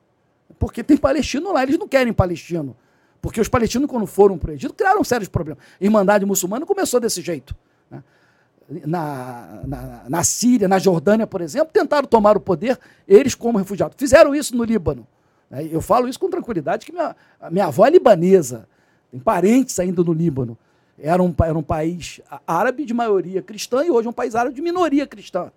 Porque 0.58 0.84
tem 0.84 0.96
palestino 0.96 1.52
lá, 1.52 1.62
eles 1.62 1.78
não 1.78 1.88
querem 1.88 2.12
palestino. 2.12 2.76
Porque 3.20 3.40
os 3.40 3.48
palestinos, 3.48 3.90
quando 3.90 4.06
foram 4.06 4.38
para 4.38 4.50
o 4.50 4.54
Egito, 4.54 4.74
criaram 4.74 5.02
sérios 5.02 5.28
problemas. 5.28 5.62
Irmandade 5.80 6.24
muçulmana 6.24 6.64
começou 6.64 7.00
desse 7.00 7.20
jeito. 7.20 7.54
Né? 7.90 8.02
Na, 8.86 9.60
na, 9.66 10.04
na, 10.08 10.24
Síria, 10.24 10.68
na 10.68 10.78
Jordânia, 10.78 11.26
por 11.26 11.40
exemplo, 11.40 11.70
tentaram 11.72 12.06
tomar 12.06 12.36
o 12.36 12.40
poder, 12.40 12.78
eles 13.06 13.34
como 13.34 13.58
refugiados. 13.58 13.96
Fizeram 13.98 14.34
isso 14.34 14.56
no 14.56 14.62
Líbano. 14.62 15.06
Né? 15.50 15.68
Eu 15.70 15.80
falo 15.80 16.08
isso 16.08 16.20
com 16.20 16.30
tranquilidade, 16.30 16.86
que 16.86 16.92
minha, 16.92 17.16
minha 17.50 17.66
avó 17.66 17.86
é 17.86 17.90
libanesa, 17.90 18.68
tem 19.10 19.18
parentes 19.18 19.78
ainda 19.80 20.02
no 20.02 20.12
Líbano. 20.12 20.56
Era 21.00 21.22
um, 21.22 21.34
era 21.44 21.56
um 21.56 21.62
país 21.62 22.20
árabe 22.46 22.84
de 22.84 22.92
maioria 22.92 23.40
cristã 23.40 23.84
e 23.84 23.90
hoje 23.90 24.06
é 24.06 24.10
um 24.10 24.14
país 24.14 24.34
árabe 24.34 24.54
de 24.54 24.62
minoria 24.62 25.06
cristã. 25.06 25.50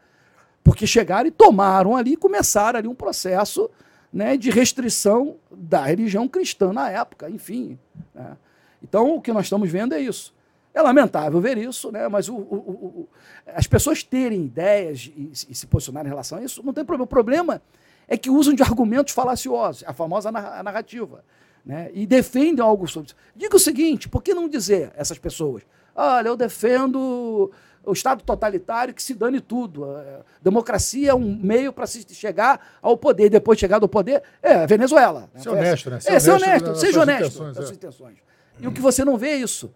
Porque 0.63 0.85
chegaram 0.85 1.27
e 1.27 1.31
tomaram 1.31 1.95
ali, 1.95 2.15
começaram 2.15 2.79
ali 2.79 2.87
um 2.87 2.93
processo 2.93 3.69
né, 4.11 4.35
de 4.35 4.49
restrição 4.49 5.37
da 5.49 5.85
religião 5.85 6.27
cristã 6.27 6.73
na 6.73 6.89
época, 6.89 7.29
enfim. 7.29 7.79
Né? 8.13 8.37
Então, 8.83 9.15
o 9.15 9.21
que 9.21 9.31
nós 9.31 9.45
estamos 9.45 9.69
vendo 9.69 9.93
é 9.93 10.01
isso. 10.01 10.33
É 10.73 10.81
lamentável 10.81 11.39
ver 11.41 11.57
isso, 11.57 11.91
né? 11.91 12.07
mas 12.07 12.29
o, 12.29 12.35
o, 12.35 12.37
o, 12.37 13.09
as 13.47 13.67
pessoas 13.67 14.03
terem 14.03 14.45
ideias 14.45 15.11
e, 15.15 15.31
e, 15.49 15.55
se 15.55 15.67
posicionarem 15.67 16.07
em 16.07 16.11
relação 16.11 16.37
a 16.37 16.43
isso, 16.43 16.63
não 16.63 16.73
tem 16.73 16.83
problema. 16.83 17.03
O 17.03 17.07
problema 17.07 17.61
é 18.07 18.17
que 18.17 18.29
usam 18.29 18.53
de 18.53 18.63
argumentos 18.63 19.13
falaciosos, 19.13 19.83
a 19.85 19.93
famosa 19.93 20.31
narrativa, 20.31 21.23
né? 21.65 21.89
e 21.93 22.05
defendem 22.05 22.63
algo 22.63 22.87
sobre 22.87 23.07
isso. 23.07 23.15
Diga 23.35 23.55
o 23.55 23.59
seguinte: 23.59 24.07
por 24.07 24.23
que 24.23 24.33
não 24.33 24.47
dizer 24.47 24.91
essas 24.95 25.17
pessoas? 25.17 25.63
Olha, 25.93 26.29
eu 26.29 26.37
defendo 26.37 27.51
o 27.85 27.93
Estado 27.93 28.23
totalitário 28.23 28.93
que 28.93 29.01
se 29.01 29.13
dane 29.13 29.41
tudo. 29.41 29.85
A 29.85 30.21
democracia 30.41 31.11
é 31.11 31.13
um 31.13 31.35
meio 31.35 31.73
para 31.73 31.87
se 31.87 32.05
chegar 32.13 32.59
ao 32.81 32.97
poder. 32.97 33.29
Depois 33.29 33.57
de 33.57 33.61
chegar 33.61 33.81
ao 33.81 33.87
poder, 33.87 34.21
é 34.41 34.53
a 34.53 34.65
Venezuela. 34.65 35.29
Né? 35.33 35.41
Ser 35.41 35.49
honesto, 35.49 35.89
né? 35.89 35.99
Ser 35.99 36.13
é, 36.13 36.19
ser 36.19 36.31
honesto, 36.31 36.65
honesto 36.65 36.79
seja 36.79 37.01
honesto 37.01 37.43
das 37.43 37.55
suas 37.55 37.71
é. 37.71 37.73
intenções. 37.73 38.17
E 38.59 38.67
o 38.67 38.71
que 38.71 38.81
você 38.81 39.03
não 39.03 39.17
vê 39.17 39.29
é 39.29 39.37
isso. 39.37 39.73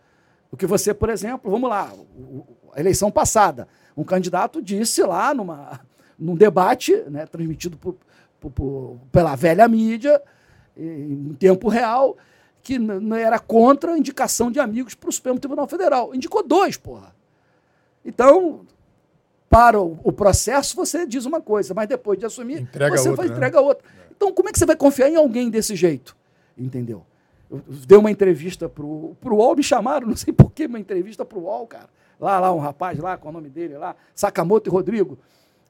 O 0.52 0.58
que 0.58 0.66
você, 0.66 0.94
por 0.94 1.10
exemplo, 1.10 1.50
vamos 1.50 1.70
lá, 1.70 1.92
a 2.74 2.80
eleição 2.80 3.12
passada, 3.12 3.68
um 3.98 4.04
candidato 4.04 4.62
disse 4.62 5.02
lá 5.02 5.34
numa, 5.34 5.82
num 6.18 6.36
debate 6.36 6.94
né, 7.10 7.26
transmitido 7.26 7.78
por, 7.78 7.96
por, 8.40 8.52
por, 8.52 9.00
pela 9.12 9.36
velha 9.36 9.68
mídia, 9.68 10.22
em 10.78 11.34
tempo 11.40 11.70
real, 11.70 12.18
que 12.62 12.78
não 12.78 13.16
era 13.16 13.40
contra 13.40 13.94
a 13.94 13.98
indicação 13.98 14.52
de 14.52 14.60
amigos 14.60 14.94
para 14.94 15.10
o 15.10 15.12
Supremo 15.12 15.40
Tribunal 15.40 15.68
Federal. 15.68 16.14
Indicou 16.14 16.46
dois, 16.46 16.78
porra. 16.78 17.15
Então, 18.06 18.62
para 19.50 19.80
o, 19.82 20.12
processo, 20.12 20.76
você 20.76 21.08
diz 21.08 21.26
uma 21.26 21.42
coisa, 21.42 21.74
mas 21.74 21.88
depois 21.88 22.20
de 22.20 22.26
assumir, 22.26 22.62
entrega 22.62 22.98
você 22.98 23.10
outra, 23.10 23.26
vai, 23.26 23.36
entrega 23.36 23.62
outra. 23.62 23.84
Então, 24.16 24.32
como 24.32 24.50
é 24.50 24.52
que 24.52 24.60
você 24.60 24.66
vai 24.66 24.76
confiar 24.76 25.10
em 25.10 25.16
alguém 25.16 25.50
desse 25.50 25.76
jeito? 25.76 26.16
Entendeu? 26.58 27.06
Eu 27.50 27.62
dei 27.88 27.98
uma 27.98 28.12
entrevista 28.12 28.68
para 28.68 28.84
o 28.84 29.16
UOL, 29.24 29.56
me 29.56 29.64
chamaram, 29.64 30.08
não 30.08 30.16
sei 30.16 30.34
por 30.34 30.52
que, 30.52 30.66
uma 30.66 30.80
entrevista 30.80 31.26
para 31.26 31.38
o 31.38 31.44
UOL, 31.44 31.68
cara. 31.68 31.90
Lá, 32.20 32.40
lá, 32.40 32.54
um 32.54 32.60
rapaz 32.60 33.00
lá, 33.00 33.18
com 33.18 33.30
o 33.30 33.32
nome 33.32 33.50
dele 33.50 33.78
lá, 33.78 33.96
Sakamoto 34.14 34.70
e 34.70 34.72
Rodrigo. 34.72 35.18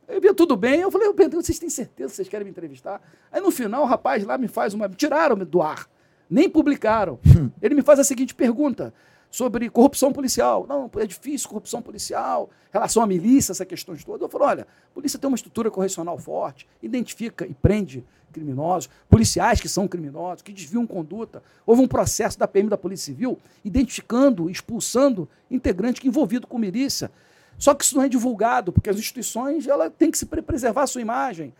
Eu 0.07 0.21
vi 0.21 0.31
tudo 0.33 0.55
bem, 0.55 0.81
eu 0.81 0.91
falei, 0.91 1.07
eu 1.07 1.13
perguntei, 1.13 1.41
vocês 1.41 1.57
têm 1.57 1.69
certeza 1.69 2.09
que 2.09 2.15
vocês 2.15 2.29
querem 2.29 2.45
me 2.45 2.51
entrevistar? 2.51 3.01
Aí 3.31 3.41
no 3.41 3.49
final 3.49 3.81
o 3.81 3.85
rapaz 3.85 4.23
lá 4.23 4.37
me 4.37 4.47
faz 4.47 4.73
uma. 4.73 4.87
Tiraram 4.87 5.35
do 5.37 5.61
ar, 5.61 5.87
nem 6.29 6.47
publicaram. 6.47 7.19
Ele 7.61 7.73
me 7.73 7.81
faz 7.81 7.99
a 7.99 8.03
seguinte 8.03 8.35
pergunta: 8.35 8.93
sobre 9.35 9.69
corrupção 9.69 10.13
policial. 10.13 10.65
Não, 10.65 10.89
é 10.95 11.05
difícil 11.05 11.49
corrupção 11.49 11.81
policial, 11.81 12.49
relação 12.71 13.03
à 13.03 13.05
milícia, 13.05 13.51
essas 13.51 13.67
questões 13.67 14.01
todas. 14.01 14.21
Eu 14.21 14.29
falo, 14.29 14.45
olha, 14.45 14.61
a 14.63 14.93
polícia 14.93 15.19
tem 15.19 15.27
uma 15.27 15.35
estrutura 15.35 15.69
correcional 15.69 16.17
forte, 16.17 16.65
identifica 16.81 17.45
e 17.45 17.53
prende 17.53 18.01
criminosos, 18.31 18.89
policiais 19.09 19.59
que 19.59 19.67
são 19.67 19.89
criminosos, 19.89 20.41
que 20.41 20.53
desviam 20.53 20.87
conduta. 20.87 21.43
Houve 21.65 21.81
um 21.81 21.87
processo 21.87 22.39
da 22.39 22.47
PM 22.47 22.69
da 22.69 22.77
Polícia 22.77 23.07
Civil 23.07 23.37
identificando, 23.65 24.49
expulsando 24.49 25.27
integrante 25.51 26.07
envolvido 26.07 26.47
com 26.47 26.57
milícia. 26.57 27.11
Só 27.57 27.73
que 27.73 27.83
isso 27.83 27.97
não 27.97 28.03
é 28.03 28.07
divulgado, 28.07 28.71
porque 28.71 28.89
as 28.89 28.97
instituições 28.97 29.67
ela 29.67 29.89
têm 29.89 30.09
que 30.09 30.17
se 30.17 30.25
preservar 30.25 30.83
a 30.83 30.87
sua 30.87 31.01
imagem. 31.01 31.53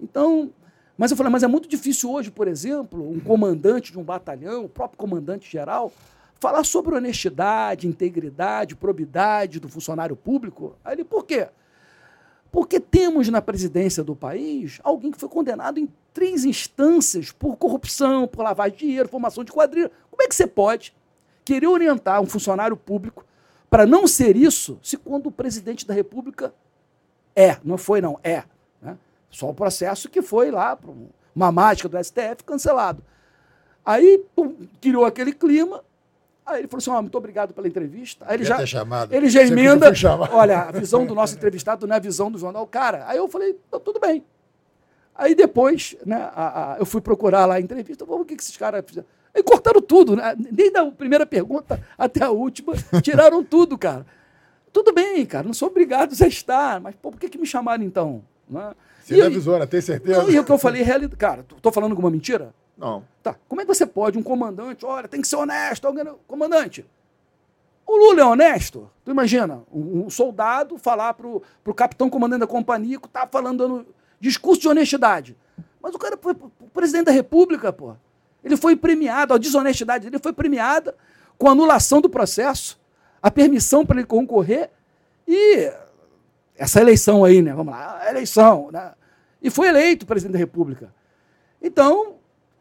Então, 0.00 0.50
mas 0.98 1.12
eu 1.12 1.16
falei, 1.16 1.30
mas 1.32 1.44
é 1.44 1.46
muito 1.46 1.68
difícil 1.68 2.10
hoje, 2.10 2.28
por 2.28 2.48
exemplo, 2.48 3.08
um 3.08 3.20
comandante 3.20 3.92
de 3.92 3.98
um 4.00 4.02
batalhão, 4.02 4.64
o 4.64 4.68
próprio 4.68 4.98
comandante 4.98 5.48
geral, 5.48 5.92
falar 6.40 6.64
sobre 6.64 6.96
honestidade, 6.96 7.86
integridade, 7.86 8.74
probidade 8.74 9.60
do 9.60 9.68
funcionário 9.68 10.16
público. 10.16 10.74
Ali, 10.82 11.04
por 11.04 11.24
quê? 11.24 11.48
Porque 12.50 12.80
temos 12.80 13.28
na 13.28 13.42
presidência 13.42 14.02
do 14.02 14.16
país 14.16 14.80
alguém 14.82 15.12
que 15.12 15.20
foi 15.20 15.28
condenado 15.28 15.78
em 15.78 15.88
três 16.14 16.44
instâncias 16.44 17.30
por 17.30 17.56
corrupção, 17.56 18.26
por 18.26 18.42
lavagem 18.42 18.78
de 18.78 18.86
dinheiro, 18.86 19.08
formação 19.08 19.44
de 19.44 19.52
quadrilha. 19.52 19.90
Como 20.10 20.22
é 20.22 20.26
que 20.26 20.34
você 20.34 20.46
pode 20.46 20.94
querer 21.44 21.66
orientar 21.66 22.20
um 22.20 22.26
funcionário 22.26 22.76
público 22.76 23.24
para 23.68 23.86
não 23.86 24.08
ser 24.08 24.34
isso, 24.34 24.80
se 24.82 24.96
quando 24.96 25.26
o 25.26 25.30
presidente 25.32 25.86
da 25.86 25.94
República 25.94 26.52
é, 27.36 27.58
não 27.62 27.78
foi 27.78 28.00
não, 28.00 28.18
é. 28.24 28.42
Né? 28.82 28.98
Só 29.30 29.48
o 29.48 29.54
processo 29.54 30.08
que 30.08 30.20
foi 30.22 30.50
lá, 30.50 30.76
uma 31.36 31.52
mágica 31.52 31.88
do 31.88 32.02
STF, 32.02 32.42
cancelado. 32.44 33.04
Aí 33.84 34.24
pum, 34.34 34.66
criou 34.80 35.04
aquele 35.04 35.32
clima, 35.32 35.84
Aí 36.50 36.60
ele 36.60 36.68
falou 36.68 36.78
assim: 36.78 36.90
oh, 36.90 37.02
muito 37.02 37.16
obrigado 37.16 37.54
pela 37.54 37.68
entrevista. 37.68 38.24
Aí 38.28 38.36
ele 38.36 38.44
já, 38.44 38.58
ele 39.10 39.28
já 39.28 39.42
emenda. 39.42 39.92
Olha, 40.32 40.62
a 40.62 40.72
visão 40.72 41.06
do 41.06 41.14
nosso 41.14 41.36
entrevistado 41.36 41.86
não 41.86 41.94
é 41.94 41.96
a 41.96 42.00
visão 42.00 42.30
do 42.30 42.38
jornal. 42.38 42.66
Cara, 42.66 43.04
aí 43.06 43.16
eu 43.16 43.28
falei: 43.28 43.56
tudo 43.84 44.00
bem. 44.00 44.24
Aí 45.14 45.34
depois, 45.34 45.96
né, 46.04 46.30
a, 46.34 46.74
a, 46.74 46.78
eu 46.78 46.86
fui 46.86 47.00
procurar 47.00 47.44
lá 47.46 47.54
a 47.56 47.60
entrevista. 47.60 48.04
o 48.04 48.24
que, 48.24 48.36
que 48.36 48.42
esses 48.42 48.56
caras 48.56 48.82
fizeram? 48.86 49.06
Aí 49.34 49.42
cortaram 49.42 49.80
tudo, 49.80 50.16
né? 50.16 50.34
Desde 50.36 50.76
a 50.76 50.86
primeira 50.90 51.24
pergunta 51.24 51.80
até 51.96 52.24
a 52.24 52.30
última, 52.30 52.74
tiraram 53.02 53.44
tudo, 53.44 53.78
cara. 53.78 54.04
Tudo 54.72 54.92
bem, 54.92 55.24
cara, 55.26 55.46
não 55.46 55.54
sou 55.54 55.68
obrigado 55.68 56.14
a 56.20 56.26
estar, 56.26 56.80
mas 56.80 56.94
pô, 56.94 57.10
por 57.10 57.18
que, 57.18 57.28
que 57.28 57.38
me 57.38 57.46
chamaram 57.46 57.82
então? 57.82 58.22
Né? 58.48 58.72
Você 59.04 59.16
e, 59.16 59.22
avisou, 59.22 59.58
né? 59.58 59.66
Tem 59.66 59.80
certeza? 59.80 60.30
E 60.30 60.38
o 60.38 60.44
que 60.44 60.52
eu 60.52 60.58
falei, 60.58 60.82
realidade. 60.82 61.16
Cara, 61.16 61.44
tô 61.60 61.72
falando 61.72 61.90
alguma 61.90 62.10
mentira? 62.10 62.54
Não. 62.80 63.04
Tá. 63.22 63.36
Como 63.46 63.60
é 63.60 63.64
que 63.64 63.72
você 63.72 63.84
pode, 63.84 64.16
um 64.16 64.22
comandante, 64.22 64.86
olha, 64.86 65.06
tem 65.06 65.20
que 65.20 65.28
ser 65.28 65.36
honesto, 65.36 65.86
alguém... 65.86 66.06
comandante. 66.26 66.86
O 67.86 67.94
Lula 67.94 68.20
é 68.22 68.24
honesto? 68.24 68.90
Tu 69.04 69.10
imagina, 69.10 69.62
um, 69.70 70.08
soldado 70.08 70.78
falar 70.78 71.12
pro, 71.12 71.42
pro 71.62 71.74
capitão 71.74 72.08
comandante 72.08 72.40
da 72.40 72.46
companhia 72.46 72.98
que 72.98 73.08
tá 73.08 73.28
falando 73.30 73.58
dando 73.58 73.86
discurso 74.18 74.62
de 74.62 74.68
honestidade. 74.68 75.36
Mas 75.82 75.94
o 75.94 75.98
cara 75.98 76.16
foi 76.16 76.32
o 76.32 76.68
presidente 76.72 77.06
da 77.06 77.12
República, 77.12 77.70
pô. 77.70 77.94
Ele 78.42 78.56
foi 78.56 78.74
premiado, 78.74 79.34
a 79.34 79.38
desonestidade 79.38 80.04
dele 80.04 80.22
foi 80.22 80.32
premiada 80.32 80.96
com 81.36 81.48
a 81.48 81.52
anulação 81.52 82.00
do 82.00 82.08
processo, 82.08 82.80
a 83.22 83.30
permissão 83.30 83.84
para 83.84 83.98
ele 83.98 84.06
concorrer 84.06 84.70
e 85.28 85.70
essa 86.56 86.80
eleição 86.80 87.24
aí, 87.24 87.42
né? 87.42 87.52
Vamos 87.52 87.74
lá, 87.74 88.08
eleição, 88.08 88.70
né? 88.72 88.92
E 89.42 89.50
foi 89.50 89.68
eleito 89.68 90.06
presidente 90.06 90.32
da 90.34 90.38
República. 90.38 90.94
Então, 91.60 92.19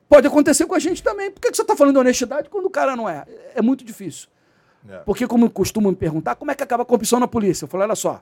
Pode 0.09 0.25
acontecer 0.25 0.65
com 0.65 0.73
a 0.73 0.79
gente 0.79 1.03
também. 1.03 1.29
Por 1.29 1.39
que 1.39 1.55
você 1.55 1.61
está 1.61 1.75
falando 1.75 1.93
de 1.93 1.99
honestidade 1.99 2.49
quando 2.49 2.65
o 2.65 2.69
cara 2.69 2.95
não 2.95 3.07
é? 3.07 3.25
É 3.53 3.61
muito 3.61 3.85
difícil. 3.85 4.27
É. 4.89 4.97
Porque, 4.99 5.27
como 5.27 5.47
costumam 5.51 5.91
me 5.91 5.97
perguntar, 5.97 6.35
como 6.35 6.49
é 6.49 6.55
que 6.55 6.63
acaba 6.63 6.81
a 6.81 6.85
corrupção 6.85 7.19
na 7.19 7.27
polícia? 7.27 7.65
Eu 7.65 7.69
falo, 7.69 7.83
olha 7.83 7.95
só, 7.95 8.21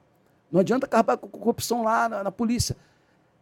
não 0.52 0.60
adianta 0.60 0.86
acabar 0.86 1.16
com 1.16 1.28
a 1.28 1.30
corrupção 1.30 1.84
lá 1.84 2.10
na, 2.10 2.24
na 2.26 2.32
polícia. 2.32 2.76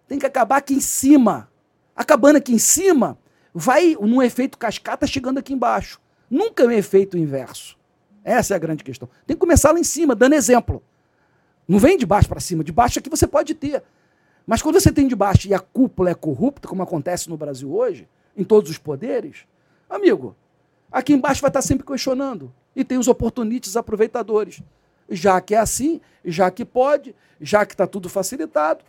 Tem 0.08 0.20
que 0.20 0.26
acabar 0.28 0.58
aqui 0.58 0.76
em 0.76 0.80
cima. 0.80 1.50
Acabando 1.96 2.36
aqui 2.36 2.54
em 2.54 2.60
cima, 2.60 3.18
vai 3.54 3.98
num 4.00 4.22
efeito 4.22 4.58
cascata 4.58 5.08
chegando 5.08 5.40
aqui 5.40 5.54
embaixo. 5.54 6.00
Nunca 6.30 6.64
é 6.64 6.68
um 6.68 6.72
efeito 6.72 7.18
inverso. 7.18 7.76
Essa 8.24 8.54
é 8.54 8.56
a 8.56 8.60
grande 8.60 8.84
questão. 8.84 9.10
Tem 9.26 9.36
que 9.36 9.40
começar 9.40 9.72
lá 9.72 9.80
em 9.80 9.84
cima, 9.84 10.14
dando 10.14 10.34
exemplo. 10.34 10.84
Não 11.68 11.80
vem 11.80 11.98
de 11.98 12.06
baixo 12.06 12.28
para 12.28 12.40
cima. 12.40 12.64
De 12.64 12.72
baixo 12.72 13.00
aqui 13.00 13.10
você 13.10 13.26
pode 13.26 13.56
ter. 13.56 13.82
Mas 14.46 14.62
quando 14.62 14.80
você 14.80 14.92
tem 14.92 15.08
de 15.08 15.16
baixo 15.16 15.48
e 15.48 15.54
a 15.54 15.60
cúpula 15.60 16.12
é 16.12 16.16
corrupta, 16.16 16.68
como 16.68 16.84
acontece 16.84 17.30
no 17.30 17.38
Brasil 17.38 17.74
hoje, 17.74 18.08
em 18.36 18.44
todos 18.44 18.70
os 18.70 18.78
poderes, 18.78 19.46
amigo, 19.90 20.36
aqui 20.92 21.14
embaixo 21.14 21.42
vai 21.42 21.50
estar 21.50 21.62
sempre 21.62 21.86
questionando. 21.86 22.52
E 22.76 22.84
tem 22.84 22.98
os 22.98 23.08
oportunistas 23.08 23.78
aproveitadores. 23.78 24.62
Já 25.10 25.40
que 25.40 25.56
é 25.56 25.60
assim, 25.60 26.02
já 26.24 26.50
que 26.52 26.66
pode, 26.66 27.16
já 27.40 27.66
que 27.66 27.74
está 27.74 27.88
tudo 27.88 28.10
facilitado, 28.10 28.84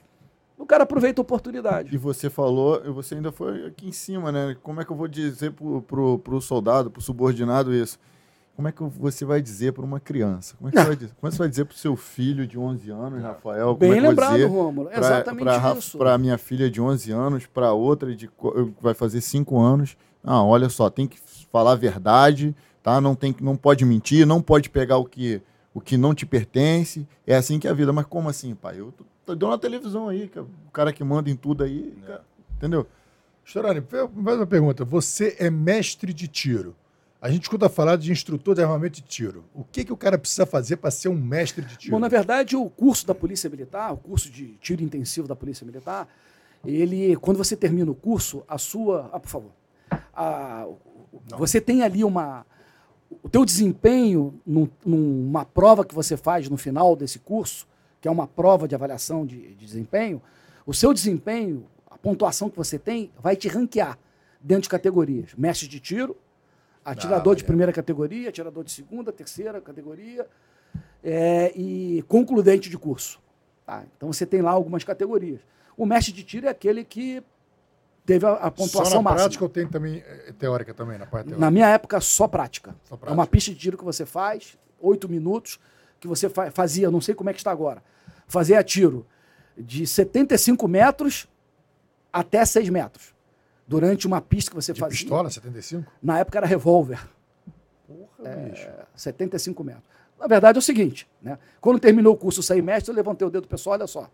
O 0.58 0.64
cara 0.64 0.84
aproveita 0.84 1.20
a 1.20 1.22
oportunidade. 1.22 1.94
E 1.94 1.98
você 1.98 2.30
falou, 2.30 2.82
você 2.94 3.14
ainda 3.14 3.30
foi 3.30 3.66
aqui 3.66 3.88
em 3.88 3.92
cima, 3.92 4.32
né? 4.32 4.56
Como 4.62 4.80
é 4.80 4.84
que 4.84 4.90
eu 4.90 4.96
vou 4.96 5.06
dizer 5.06 5.52
pro, 5.52 5.82
pro, 5.82 6.18
pro 6.18 6.40
soldado, 6.40 6.90
pro 6.90 7.02
subordinado 7.02 7.74
isso? 7.74 7.98
Como 8.56 8.66
é 8.68 8.72
que 8.72 8.82
você 8.82 9.24
vai 9.26 9.42
dizer 9.42 9.72
para 9.74 9.84
uma 9.84 10.00
criança? 10.00 10.56
Como 10.56 10.68
é 10.68 10.72
que 10.72 10.78
você 10.78 10.84
vai 10.86 10.96
dizer, 10.96 11.10
como 11.20 11.28
é 11.28 11.30
que 11.30 11.36
você 11.36 11.38
vai 11.38 11.48
dizer 11.50 11.64
para 11.66 11.74
o 11.74 11.78
seu 11.78 11.94
filho 11.94 12.46
de 12.46 12.58
11 12.58 12.90
anos, 12.90 13.22
Rafael? 13.22 13.74
Bem 13.76 13.90
como 13.90 13.94
é 13.98 14.00
que 14.00 14.08
lembrado, 14.08 14.46
Rômulo. 14.48 14.88
pra- 14.88 14.98
Exatamente 14.98 15.42
pra, 15.44 15.74
isso. 15.76 15.98
Para 15.98 16.16
minha 16.18 16.38
filha 16.38 16.70
de 16.70 16.80
11 16.80 17.12
anos, 17.12 17.44
para 17.46 17.72
outra 17.74 18.16
de 18.16 18.30
vai 18.80 18.94
fazer 18.94 19.20
5 19.20 19.58
anos. 19.60 19.94
Ah, 20.24 20.42
olha 20.42 20.68
só, 20.70 20.88
tem 20.88 21.06
que 21.06 21.18
falar 21.52 21.72
a 21.72 21.76
verdade, 21.76 22.56
tá? 22.82 22.98
Não 23.00 23.14
tem 23.14 23.32
que 23.32 23.44
não 23.44 23.56
pode 23.56 23.84
mentir, 23.84 24.26
não 24.26 24.40
pode 24.40 24.70
pegar 24.70 24.96
o 24.96 25.04
que 25.04 25.42
o 25.74 25.80
que 25.80 25.98
não 25.98 26.14
te 26.14 26.24
pertence. 26.24 27.06
É 27.26 27.36
assim 27.36 27.58
que 27.58 27.68
é 27.68 27.70
a 27.70 27.74
vida. 27.74 27.92
Mas 27.92 28.06
como 28.06 28.30
assim, 28.30 28.54
pai? 28.54 28.80
Eu 28.80 28.90
tô, 28.92 29.04
tô 29.26 29.34
dando 29.34 29.50
na 29.50 29.58
televisão 29.58 30.08
aí, 30.08 30.28
que 30.28 30.38
é 30.38 30.42
o 30.42 30.48
cara 30.72 30.92
que 30.94 31.04
manda 31.04 31.28
em 31.28 31.36
tudo 31.36 31.62
aí, 31.62 31.94
cara, 32.06 32.24
entendeu? 32.56 32.86
Chorani, 33.44 33.82
mais 34.14 34.38
uma 34.38 34.46
pergunta. 34.46 34.82
Você 34.84 35.36
é 35.38 35.50
mestre 35.50 36.14
de 36.14 36.26
tiro. 36.26 36.74
A 37.20 37.30
gente 37.30 37.42
escuta 37.44 37.68
falar 37.68 37.96
de 37.96 38.12
instrutor 38.12 38.54
de 38.54 38.62
armamento 38.62 38.96
de 38.96 39.02
tiro. 39.02 39.44
O 39.54 39.64
que, 39.64 39.84
que 39.84 39.92
o 39.92 39.96
cara 39.96 40.18
precisa 40.18 40.44
fazer 40.46 40.76
para 40.76 40.90
ser 40.90 41.08
um 41.08 41.16
mestre 41.16 41.64
de 41.64 41.76
tiro? 41.76 41.92
Bom, 41.92 41.98
na 41.98 42.08
verdade, 42.08 42.54
o 42.56 42.68
curso 42.68 43.06
da 43.06 43.14
Polícia 43.14 43.48
Militar, 43.48 43.92
o 43.94 43.96
curso 43.96 44.30
de 44.30 44.48
tiro 44.60 44.82
intensivo 44.82 45.26
da 45.26 45.34
Polícia 45.34 45.64
Militar, 45.66 46.06
ele, 46.64 47.16
quando 47.16 47.38
você 47.38 47.56
termina 47.56 47.90
o 47.90 47.94
curso, 47.94 48.42
a 48.46 48.58
sua. 48.58 49.08
Ah, 49.12 49.18
por 49.20 49.28
favor. 49.28 49.50
A- 50.14 50.66
você 51.38 51.60
tem 51.60 51.82
ali 51.82 52.04
uma. 52.04 52.44
O 53.22 53.28
teu 53.28 53.44
desempenho 53.44 54.38
num- 54.44 54.68
numa 54.84 55.44
prova 55.44 55.84
que 55.84 55.94
você 55.94 56.16
faz 56.16 56.48
no 56.48 56.56
final 56.56 56.94
desse 56.94 57.18
curso, 57.18 57.66
que 58.00 58.06
é 58.08 58.10
uma 58.10 58.26
prova 58.26 58.68
de 58.68 58.74
avaliação 58.74 59.24
de, 59.24 59.54
de 59.54 59.64
desempenho, 59.66 60.20
o 60.66 60.74
seu 60.74 60.92
desempenho, 60.92 61.66
a 61.90 61.96
pontuação 61.96 62.50
que 62.50 62.56
você 62.56 62.78
tem, 62.78 63.10
vai 63.20 63.36
te 63.36 63.48
ranquear 63.48 63.98
dentro 64.40 64.62
de 64.64 64.68
categorias. 64.68 65.30
Mestre 65.36 65.66
de 65.68 65.78
tiro, 65.80 66.16
atirador 66.92 67.34
de 67.34 67.42
olha. 67.42 67.46
primeira 67.46 67.72
categoria, 67.72 68.28
atirador 68.28 68.64
de 68.64 68.70
segunda, 68.72 69.12
terceira 69.12 69.60
categoria, 69.60 70.26
é, 71.02 71.52
e 71.56 72.02
concludente 72.08 72.68
de 72.70 72.78
curso. 72.78 73.20
Tá? 73.64 73.84
Então 73.96 74.12
você 74.12 74.24
tem 74.26 74.40
lá 74.42 74.50
algumas 74.52 74.84
categorias. 74.84 75.40
O 75.76 75.84
mestre 75.84 76.12
de 76.12 76.22
tiro 76.22 76.46
é 76.46 76.50
aquele 76.50 76.84
que 76.84 77.22
teve 78.04 78.24
a, 78.24 78.34
a 78.34 78.50
pontuação 78.50 78.84
Só 78.84 78.96
na 78.96 79.02
máxima. 79.02 79.14
prática 79.24 79.44
ou 79.44 79.48
tem 79.50 79.66
também 79.66 79.98
é, 80.06 80.32
teórica 80.38 80.72
também, 80.72 80.96
na 80.98 81.06
parte 81.06 81.26
teórica? 81.26 81.40
Na 81.40 81.50
minha 81.50 81.68
época, 81.68 82.00
só 82.00 82.28
prática. 82.28 82.74
Só 82.84 82.94
É 82.94 82.98
prática. 82.98 83.12
uma 83.12 83.26
pista 83.26 83.50
de 83.50 83.56
tiro 83.58 83.76
que 83.76 83.84
você 83.84 84.06
faz, 84.06 84.56
oito 84.80 85.08
minutos, 85.08 85.58
que 85.98 86.06
você 86.06 86.28
fa- 86.28 86.50
fazia, 86.50 86.90
não 86.90 87.00
sei 87.00 87.14
como 87.14 87.30
é 87.30 87.32
que 87.32 87.40
está 87.40 87.50
agora, 87.50 87.82
fazia 88.28 88.62
tiro 88.62 89.04
de 89.58 89.86
75 89.86 90.68
metros 90.68 91.26
até 92.12 92.44
6 92.44 92.68
metros. 92.68 93.14
Durante 93.66 94.06
uma 94.06 94.20
pista 94.20 94.50
que 94.50 94.54
você 94.54 94.72
De 94.72 94.80
fazia. 94.80 94.96
pistola, 94.98 95.28
75? 95.30 95.90
Na 96.02 96.18
época 96.20 96.38
era 96.38 96.46
revólver. 96.46 97.00
Porra, 97.86 98.30
bicho. 98.36 98.66
É, 98.66 98.84
75 98.94 99.64
metros. 99.64 99.84
Na 100.18 100.26
verdade 100.26 100.56
é 100.56 100.60
o 100.60 100.62
seguinte, 100.62 101.06
né? 101.20 101.38
Quando 101.60 101.78
terminou 101.78 102.14
o 102.14 102.16
curso 102.16 102.42
sair 102.42 102.62
mestre, 102.62 102.90
eu 102.90 102.96
levantei 102.96 103.26
o 103.26 103.30
dedo 103.30 103.46
pessoal, 103.48 103.74
olha 103.74 103.86
só. 103.86 104.08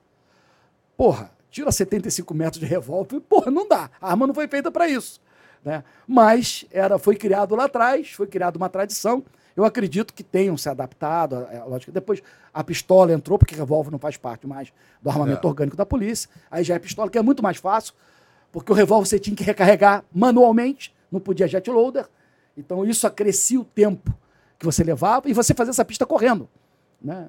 Porra, 0.96 1.30
tira 1.50 1.70
75 1.70 2.34
metros 2.34 2.61
de 2.61 2.66
revólver, 2.66 3.20
porra, 3.20 3.50
não 3.50 3.68
dá. 3.68 3.90
A 4.00 4.11
arma 4.11 4.26
não 4.26 4.34
foi 4.34 4.48
feita 4.48 4.70
para 4.70 4.88
isso. 4.88 5.20
Né? 5.64 5.84
Mas 6.09 6.64
era, 6.72 6.98
foi 6.98 7.14
criado 7.14 7.55
lá 7.55 7.64
atrás, 7.66 8.11
foi 8.12 8.26
criada 8.26 8.57
uma 8.57 8.68
tradição. 8.68 9.22
Eu 9.55 9.64
acredito 9.64 10.12
que 10.14 10.22
tenham 10.24 10.57
se 10.57 10.68
adaptado. 10.68 11.46
É, 11.50 11.62
lógico 11.62 11.92
depois 11.92 12.22
a 12.53 12.64
pistola 12.64 13.12
entrou, 13.12 13.38
porque 13.38 13.55
revólver 13.55 13.90
não 13.90 13.98
faz 13.98 14.16
parte 14.16 14.46
mais 14.46 14.72
do 15.00 15.09
armamento 15.11 15.46
É. 15.46 15.48
orgânico 15.48 15.76
da 15.76 15.86
polícia. 15.86 16.28
Aí 16.50 16.64
já 16.64 16.74
é 16.74 16.78
pistola, 16.78 17.09
que 17.11 17.18
é 17.18 17.22
muito 17.22 17.42
mais 17.42 17.59
fácil, 17.59 17.94
porque 18.53 18.70
o 18.70 18.74
revólver 18.74 19.09
você 19.09 19.18
tinha 19.18 19.34
que 19.34 19.42
recarregar 19.42 20.05
manualmente, 20.14 20.94
não 21.11 21.18
podia 21.18 21.48
jet 21.48 21.68
loader. 21.68 22.07
Então 22.57 22.84
isso 22.84 23.07
acrescia 23.07 23.59
o 23.59 23.64
tempo 23.64 24.14
que 24.59 24.64
você 24.64 24.84
levava 24.84 25.28
e 25.28 25.32
você 25.32 25.55
fazia 25.55 25.70
essa 25.70 25.84
pista 25.84 26.07
correndo. 26.07 26.48
Né? 27.00 27.28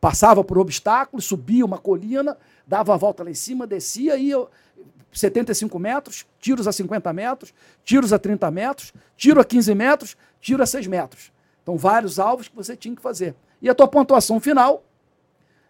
Passava 0.00 0.42
por 0.44 0.56
obstáculos, 0.56 1.24
subia 1.24 1.64
uma 1.64 1.78
colina, 1.78 2.38
dava 2.66 2.94
a 2.94 2.96
volta 2.96 3.24
lá 3.24 3.30
em 3.30 3.34
cima, 3.34 3.66
descia 3.66 4.16
e 4.16 4.30
eu, 4.30 4.48
75 5.12 5.78
metros, 5.78 6.26
tiros 6.38 6.68
a 6.68 6.72
50 6.72 7.12
metros, 7.12 7.54
tiros 7.82 8.12
a 8.12 8.18
30 8.18 8.50
metros, 8.50 8.92
tiro 9.16 9.40
a 9.40 9.44
15 9.44 9.74
metros, 9.74 10.16
tiro 10.40 10.62
a 10.62 10.66
6 10.66 10.86
metros. 10.86 11.32
Então, 11.62 11.76
vários 11.76 12.20
alvos 12.20 12.46
que 12.46 12.54
você 12.54 12.76
tinha 12.76 12.94
que 12.94 13.02
fazer. 13.02 13.34
E 13.60 13.68
a 13.68 13.74
tua 13.74 13.88
pontuação 13.88 14.38
final, 14.38 14.84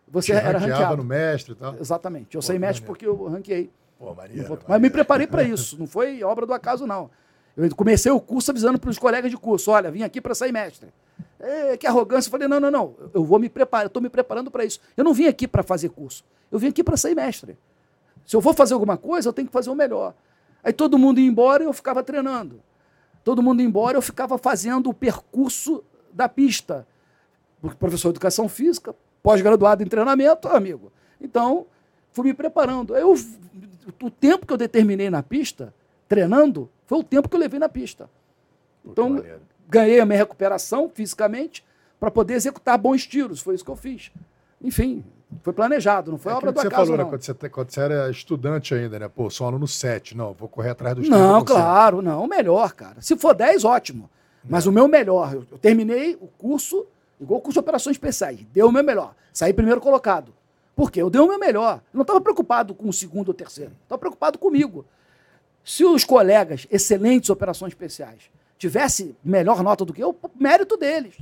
você 0.07 0.33
Te 0.33 0.39
era 0.39 0.59
ranqueado. 0.59 0.97
no 0.99 1.05
mestre 1.05 1.53
e 1.53 1.57
tal. 1.57 1.77
Exatamente. 1.81 2.35
Eu 2.35 2.41
Pô, 2.41 2.47
sei 2.47 2.59
mestre 2.59 2.85
porque 2.85 3.07
eu 3.07 3.29
ranqueei. 3.29 3.71
Pô, 3.99 4.15
Maria. 4.15 4.47
Mas 4.69 4.81
me 4.81 4.91
preparei 4.91 5.27
para 5.27 5.43
isso, 5.43 5.79
não 5.79 5.87
foi 5.87 6.23
obra 6.23 6.47
do 6.47 6.53
acaso, 6.53 6.87
não. 6.87 7.11
Eu 7.57 7.75
comecei 7.75 8.13
o 8.13 8.21
curso 8.21 8.51
avisando 8.51 8.79
para 8.79 8.91
os 8.91 8.99
colegas 8.99 9.31
de 9.31 9.37
curso: 9.37 9.71
olha, 9.71 9.91
vim 9.91 10.03
aqui 10.03 10.21
para 10.21 10.35
sair 10.35 10.53
mestre. 10.53 10.93
É, 11.41 11.77
que 11.77 11.87
arrogância. 11.87 12.29
Eu 12.29 12.33
falei: 12.33 12.47
não, 12.47 12.61
não, 12.61 12.71
não, 12.71 12.95
eu 13.15 13.25
vou 13.25 13.39
me 13.39 13.49
preparar, 13.49 13.87
estou 13.87 14.03
me 14.03 14.11
preparando 14.11 14.51
para 14.51 14.65
isso. 14.65 14.81
Eu 14.97 15.05
não 15.05 15.15
vim 15.15 15.27
aqui 15.27 15.49
para 15.49 15.63
fazer 15.63 15.89
curso, 15.89 16.25
eu 16.51 16.59
vim 16.59 16.69
aqui 16.69 16.85
para 16.85 16.97
sair 16.97 17.15
mestre. 17.15 17.59
Se 18.27 18.37
eu 18.37 18.41
vou 18.41 18.53
fazer 18.53 18.75
alguma 18.75 18.99
coisa, 18.99 19.29
eu 19.29 19.33
tenho 19.33 19.47
que 19.47 19.53
fazer 19.53 19.71
o 19.71 19.75
melhor. 19.75 20.15
Aí 20.63 20.73
todo 20.73 20.99
mundo 20.99 21.21
ia 21.21 21.27
embora 21.27 21.63
e 21.63 21.67
eu 21.67 21.73
ficava 21.73 22.03
treinando. 22.03 22.61
Todo 23.23 23.43
mundo 23.43 23.61
ia 23.61 23.67
embora, 23.67 23.97
eu 23.97 24.03
ficava 24.03 24.37
fazendo 24.37 24.91
o 24.91 24.95
percurso 24.95 25.83
da 26.13 26.29
pista. 26.29 26.87
Porque 27.61 27.77
professor 27.77 28.09
de 28.09 28.15
educação 28.15 28.49
física, 28.49 28.95
pós-graduado 29.23 29.83
em 29.83 29.87
treinamento, 29.87 30.49
amigo. 30.49 30.93
Então, 31.21 31.67
fui 32.17 32.25
me 32.29 32.35
preparando. 32.35 32.97
Eu, 32.97 33.15
o 34.03 34.11
tempo 34.11 34.47
que 34.47 34.53
eu 34.53 34.57
determinei 34.57 35.11
na 35.11 35.23
pista, 35.23 35.75
treinando, 36.09 36.69
foi 36.87 36.99
o 36.99 37.05
tempo 37.05 37.29
que 37.29 37.37
eu 37.37 37.41
levei 37.41 37.61
na 37.61 37.69
pista. 37.69 38.09
Então, 38.85 39.23
ganhei 39.69 40.01
a 40.01 40.07
minha 40.07 40.19
recuperação 40.19 40.89
fisicamente 40.93 41.63
para 42.01 42.11
poder 42.11 42.35
executar 42.35 42.79
bons 42.79 43.07
tiros. 43.07 43.41
Foi 43.41 43.55
isso 43.55 43.65
que 43.65 43.71
eu 43.71 43.77
fiz. 43.77 44.11
Enfim, 44.63 45.05
foi 45.43 45.53
planejado, 45.53 46.11
não 46.11 46.17
foi 46.19 46.33
É 46.33 46.37
obra 46.37 46.53
do 46.53 46.59
acaso, 46.61 46.71
você 46.71 46.75
falou, 46.75 46.97
né? 46.97 47.03
não. 47.03 47.11
Quando 47.11 47.23
você, 47.23 47.35
quando 47.51 47.71
você 47.71 47.81
era 47.81 48.11
estudante 48.11 48.75
ainda, 48.75 48.99
né? 48.99 49.09
Pô, 49.09 49.29
sou 49.29 49.47
aluno 49.47 49.69
7. 49.69 50.17
Não, 50.17 50.33
vou 50.33 50.49
correr 50.49 50.71
atrás 50.71 50.97
dos 50.97 51.09
Não, 51.09 51.43
30%. 51.43 51.45
claro, 51.47 52.01
não. 52.01 52.25
O 52.25 52.27
melhor, 52.29 52.73
cara. 52.73 52.97
Se 53.03 53.15
for 53.17 53.35
10, 53.35 53.65
ótimo. 53.65 54.09
Mas 54.49 54.65
o 54.65 54.73
meu 54.73 54.89
melhor, 54.89 55.35
eu, 55.35 55.45
eu 55.51 55.59
terminei 55.59 56.15
o 56.15 56.29
curso, 56.29 56.87
igual 57.21 57.41
o 57.41 57.43
curso 57.43 57.55
de 57.57 57.61
operações 57.61 57.95
especiais. 57.97 58.39
Deu 58.55 58.69
o 58.69 58.73
meu 58.73 58.83
melhor. 58.83 59.15
Saí 59.33 59.53
primeiro 59.53 59.81
colocado. 59.83 60.33
Por 60.77 60.91
quê? 60.91 61.01
Eu 61.01 61.09
dei 61.09 61.21
o 61.21 61.27
meu 61.27 61.39
melhor. 61.39 61.81
Eu 61.93 61.97
não 61.97 62.03
estava 62.03 62.21
preocupado 62.21 62.75
com 62.75 62.91
o 62.91 62.93
segundo 62.93 63.29
ou 63.29 63.35
terceiro. 63.35 63.73
Estava 63.83 63.99
preocupado 63.99 64.39
comigo. 64.39 64.85
Se 65.65 65.85
os 65.85 66.05
colegas, 66.05 66.67
excelentes 66.71 67.31
operações 67.31 67.71
especiais, 67.71 68.31
tivessem 68.59 69.17
melhor 69.25 69.63
nota 69.63 69.87
do 69.87 69.93
que 69.93 70.05
eu, 70.05 70.15
mérito 70.39 70.77
deles. 70.77 71.17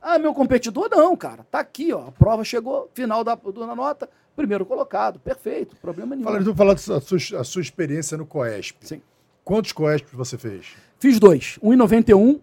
Ah, 0.00 0.18
meu 0.18 0.32
competidor, 0.32 0.88
não, 0.90 1.16
cara. 1.16 1.44
Tá 1.50 1.58
aqui, 1.58 1.92
ó. 1.92 2.06
A 2.06 2.12
prova 2.12 2.44
chegou, 2.44 2.88
final 2.94 3.24
da, 3.24 3.34
da 3.34 3.74
nota, 3.74 4.08
primeiro 4.36 4.64
colocado. 4.64 5.18
Perfeito, 5.18 5.74
problema 5.76 6.14
nenhum. 6.14 6.40
Então, 6.40 6.54
falar 6.54 6.74
da 6.74 6.78
sua, 6.78 7.40
a 7.40 7.44
sua 7.44 7.62
experiência 7.62 8.16
no 8.16 8.24
COESP. 8.24 8.86
Sim. 8.86 9.02
Quantos 9.42 9.72
COESP 9.72 10.14
você 10.14 10.38
fez? 10.38 10.74
Fiz 10.98 11.18
dois, 11.18 11.58
um 11.60 11.72
em 11.72 11.76
91 11.76 12.40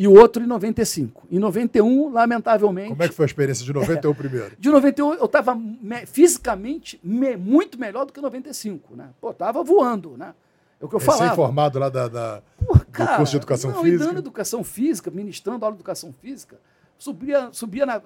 e 0.00 0.06
o 0.06 0.12
outro 0.14 0.42
em 0.42 0.46
95. 0.46 1.26
Em 1.28 1.40
91, 1.40 2.10
lamentavelmente. 2.10 2.90
Como 2.90 3.02
é 3.02 3.08
que 3.08 3.14
foi 3.14 3.24
a 3.24 3.26
experiência 3.26 3.64
de 3.64 3.72
91 3.72 4.14
primeiro? 4.14 4.52
De 4.60 4.70
91, 4.70 5.14
eu 5.14 5.24
estava 5.24 5.58
fisicamente 6.06 7.00
me- 7.02 7.36
muito 7.36 7.78
melhor 7.78 8.04
do 8.06 8.12
que 8.12 8.20
95, 8.20 8.94
né? 8.94 9.08
Pô, 9.20 9.32
tava 9.34 9.62
voando, 9.64 10.16
né? 10.16 10.34
É 10.80 10.84
o 10.84 10.88
que 10.88 10.94
eu 10.94 11.00
falava. 11.00 11.24
Recém-formado 11.24 11.78
lá 11.80 11.88
da, 11.88 12.06
da- 12.08 12.42
Pô, 12.64 12.74
do 12.74 12.84
curso 13.16 13.30
de 13.32 13.36
educação 13.38 13.70
não, 13.72 13.82
física. 13.82 14.04
dando 14.06 14.18
educação 14.18 14.62
física, 14.62 15.10
ministrando 15.10 15.64
aula 15.64 15.74
de 15.74 15.80
educação 15.80 16.12
física, 16.22 16.56
subia, 16.96 17.48
subia 17.50 17.84
na- 17.84 18.00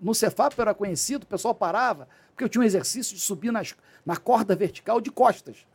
no 0.00 0.14
Cefap 0.14 0.54
eu 0.56 0.62
era 0.62 0.72
conhecido, 0.74 1.24
o 1.24 1.26
pessoal 1.26 1.54
parava, 1.54 2.06
porque 2.30 2.44
eu 2.44 2.48
tinha 2.48 2.62
um 2.62 2.64
exercício 2.64 3.14
de 3.16 3.20
subir 3.20 3.50
nas, 3.50 3.74
na 4.06 4.16
corda 4.16 4.54
vertical 4.54 5.00
de 5.00 5.10
costas. 5.10 5.66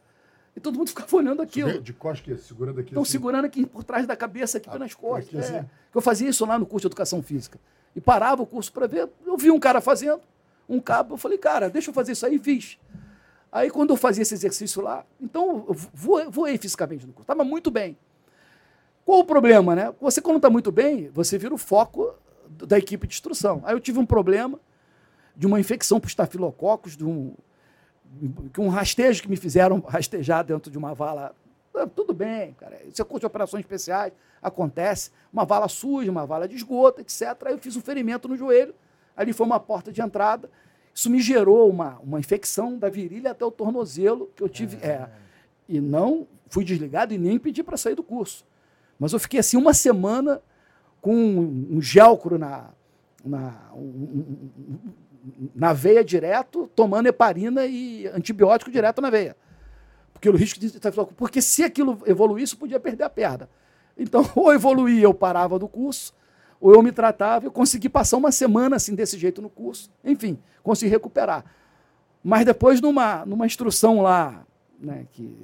E 0.55 0.59
todo 0.59 0.77
mundo 0.77 0.89
ficava 0.89 1.15
olhando 1.15 1.41
aquilo. 1.41 1.81
De 1.81 1.93
costas, 1.93 2.41
que 2.41 2.47
segurando 2.47 2.79
aqui. 2.79 2.89
Estão 2.89 3.03
assim. 3.03 3.11
segurando 3.11 3.45
aqui 3.45 3.65
por 3.65 3.83
trás 3.83 4.05
da 4.05 4.15
cabeça, 4.15 4.57
aqui 4.57 4.69
Ah, 4.69 4.77
por 4.77 4.95
costas. 4.95 5.27
aqui, 5.27 5.37
é. 5.37 5.39
assim? 5.59 5.69
Que 5.91 5.97
Eu 5.97 6.01
fazia 6.01 6.29
isso 6.29 6.45
lá 6.45 6.57
no 6.57 6.65
curso 6.65 6.81
de 6.83 6.87
educação 6.87 7.21
física. 7.21 7.59
E 7.95 8.01
parava 8.01 8.41
o 8.41 8.45
curso 8.45 8.71
para 8.71 8.87
ver. 8.87 9.09
Eu 9.25 9.37
vi 9.37 9.51
um 9.51 9.59
cara 9.59 9.81
fazendo, 9.81 10.21
um 10.67 10.79
cabo, 10.79 11.15
eu 11.15 11.17
falei, 11.17 11.37
cara, 11.37 11.69
deixa 11.69 11.89
eu 11.89 11.93
fazer 11.93 12.11
isso 12.11 12.25
aí 12.25 12.35
e 12.35 12.39
fiz. 12.39 12.77
Aí 13.51 13.69
quando 13.71 13.89
eu 13.89 13.97
fazia 13.97 14.21
esse 14.21 14.33
exercício 14.33 14.81
lá, 14.81 15.03
então 15.19 15.65
eu 15.67 15.73
voei, 15.93 16.25
voei 16.29 16.57
fisicamente 16.57 17.05
no 17.07 17.13
curso. 17.13 17.23
Estava 17.23 17.43
muito 17.43 17.71
bem. 17.71 17.97
Qual 19.03 19.19
o 19.21 19.25
problema, 19.25 19.75
né? 19.75 19.91
Você, 19.99 20.21
quando 20.21 20.35
está 20.35 20.51
muito 20.51 20.71
bem, 20.71 21.09
você 21.09 21.35
vira 21.37 21.53
o 21.53 21.57
foco 21.57 22.13
da 22.47 22.77
equipe 22.77 23.07
de 23.07 23.13
instrução. 23.15 23.61
Aí 23.65 23.73
eu 23.73 23.79
tive 23.79 23.97
um 23.97 24.05
problema 24.05 24.59
de 25.35 25.47
uma 25.47 25.59
infecção 25.59 25.99
por 25.99 26.07
estafilococos, 26.07 26.95
de 26.95 27.03
um, 27.03 27.33
um 28.57 28.69
rastejo 28.69 29.21
que 29.21 29.29
me 29.29 29.35
fizeram 29.35 29.79
rastejar 29.87 30.43
dentro 30.43 30.71
de 30.71 30.77
uma 30.77 30.93
vala. 30.93 31.35
Ah, 31.75 31.87
Tudo 31.87 32.13
bem, 32.13 32.53
cara. 32.53 32.79
Isso 32.87 33.01
é 33.01 33.05
curso 33.05 33.21
de 33.21 33.25
operações 33.25 33.61
especiais, 33.61 34.11
acontece. 34.41 35.11
Uma 35.31 35.45
vala 35.45 35.67
suja, 35.67 36.09
uma 36.11 36.25
vala 36.25 36.47
de 36.47 36.55
esgoto, 36.55 37.01
etc. 37.01 37.37
Aí 37.45 37.53
eu 37.53 37.59
fiz 37.59 37.75
um 37.75 37.81
ferimento 37.81 38.27
no 38.27 38.35
joelho. 38.35 38.73
Ali 39.15 39.33
foi 39.33 39.45
uma 39.45 39.59
porta 39.59 39.91
de 39.91 40.01
entrada. 40.01 40.49
Isso 40.93 41.09
me 41.09 41.21
gerou 41.21 41.69
uma, 41.69 41.99
uma 41.99 42.19
infecção 42.19 42.77
da 42.77 42.89
virilha 42.89 43.31
até 43.31 43.45
o 43.45 43.51
tornozelo 43.51 44.29
que 44.35 44.43
eu 44.43 44.49
tive. 44.49 44.77
É. 44.81 44.87
é 44.87 45.09
e 45.69 45.79
não 45.79 46.27
fui 46.49 46.65
desligado 46.65 47.13
e 47.13 47.17
nem 47.17 47.37
pedi 47.37 47.61
para 47.61 47.77
sair 47.77 47.93
do 47.93 48.01
curso. 48.01 48.43
Mas 48.97 49.13
eu 49.13 49.19
fiquei 49.19 49.39
assim 49.39 49.55
uma 49.55 49.73
semana 49.73 50.41
com 50.99 51.13
um 51.13 51.79
gelcro 51.79 52.37
na, 52.39 52.71
na, 53.23 53.53
um, 53.73 54.49
na 55.55 55.73
veia 55.73 56.03
direto, 56.03 56.69
tomando 56.75 57.07
heparina 57.07 57.65
e 57.65 58.07
antibiótico 58.07 58.71
direto 58.71 59.01
na 59.01 59.09
veia. 59.09 59.35
Porque 60.13 60.29
o 60.29 60.35
risco 60.35 60.59
de 60.59 60.71
porque 61.15 61.41
se 61.41 61.63
aquilo 61.63 62.01
evoluísse, 62.05 62.55
podia 62.55 62.79
perder 62.79 63.03
a 63.03 63.09
perna. 63.09 63.49
Então, 63.97 64.29
ou 64.35 64.53
evoluía, 64.53 65.03
eu 65.03 65.13
parava 65.13 65.57
do 65.57 65.67
curso, 65.67 66.13
ou 66.59 66.73
eu 66.73 66.81
me 66.81 66.91
tratava, 66.91 67.45
eu 67.45 67.51
consegui 67.51 67.87
passar 67.87 68.17
uma 68.17 68.31
semana 68.31 68.75
assim 68.75 68.95
desse 68.95 69.17
jeito 69.17 69.41
no 69.41 69.49
curso. 69.49 69.89
Enfim, 70.03 70.37
consegui 70.61 70.91
recuperar. 70.91 71.45
Mas 72.23 72.45
depois, 72.45 72.81
numa, 72.81 73.25
numa 73.25 73.45
instrução 73.45 74.01
lá, 74.01 74.45
né, 74.79 75.05
que, 75.11 75.37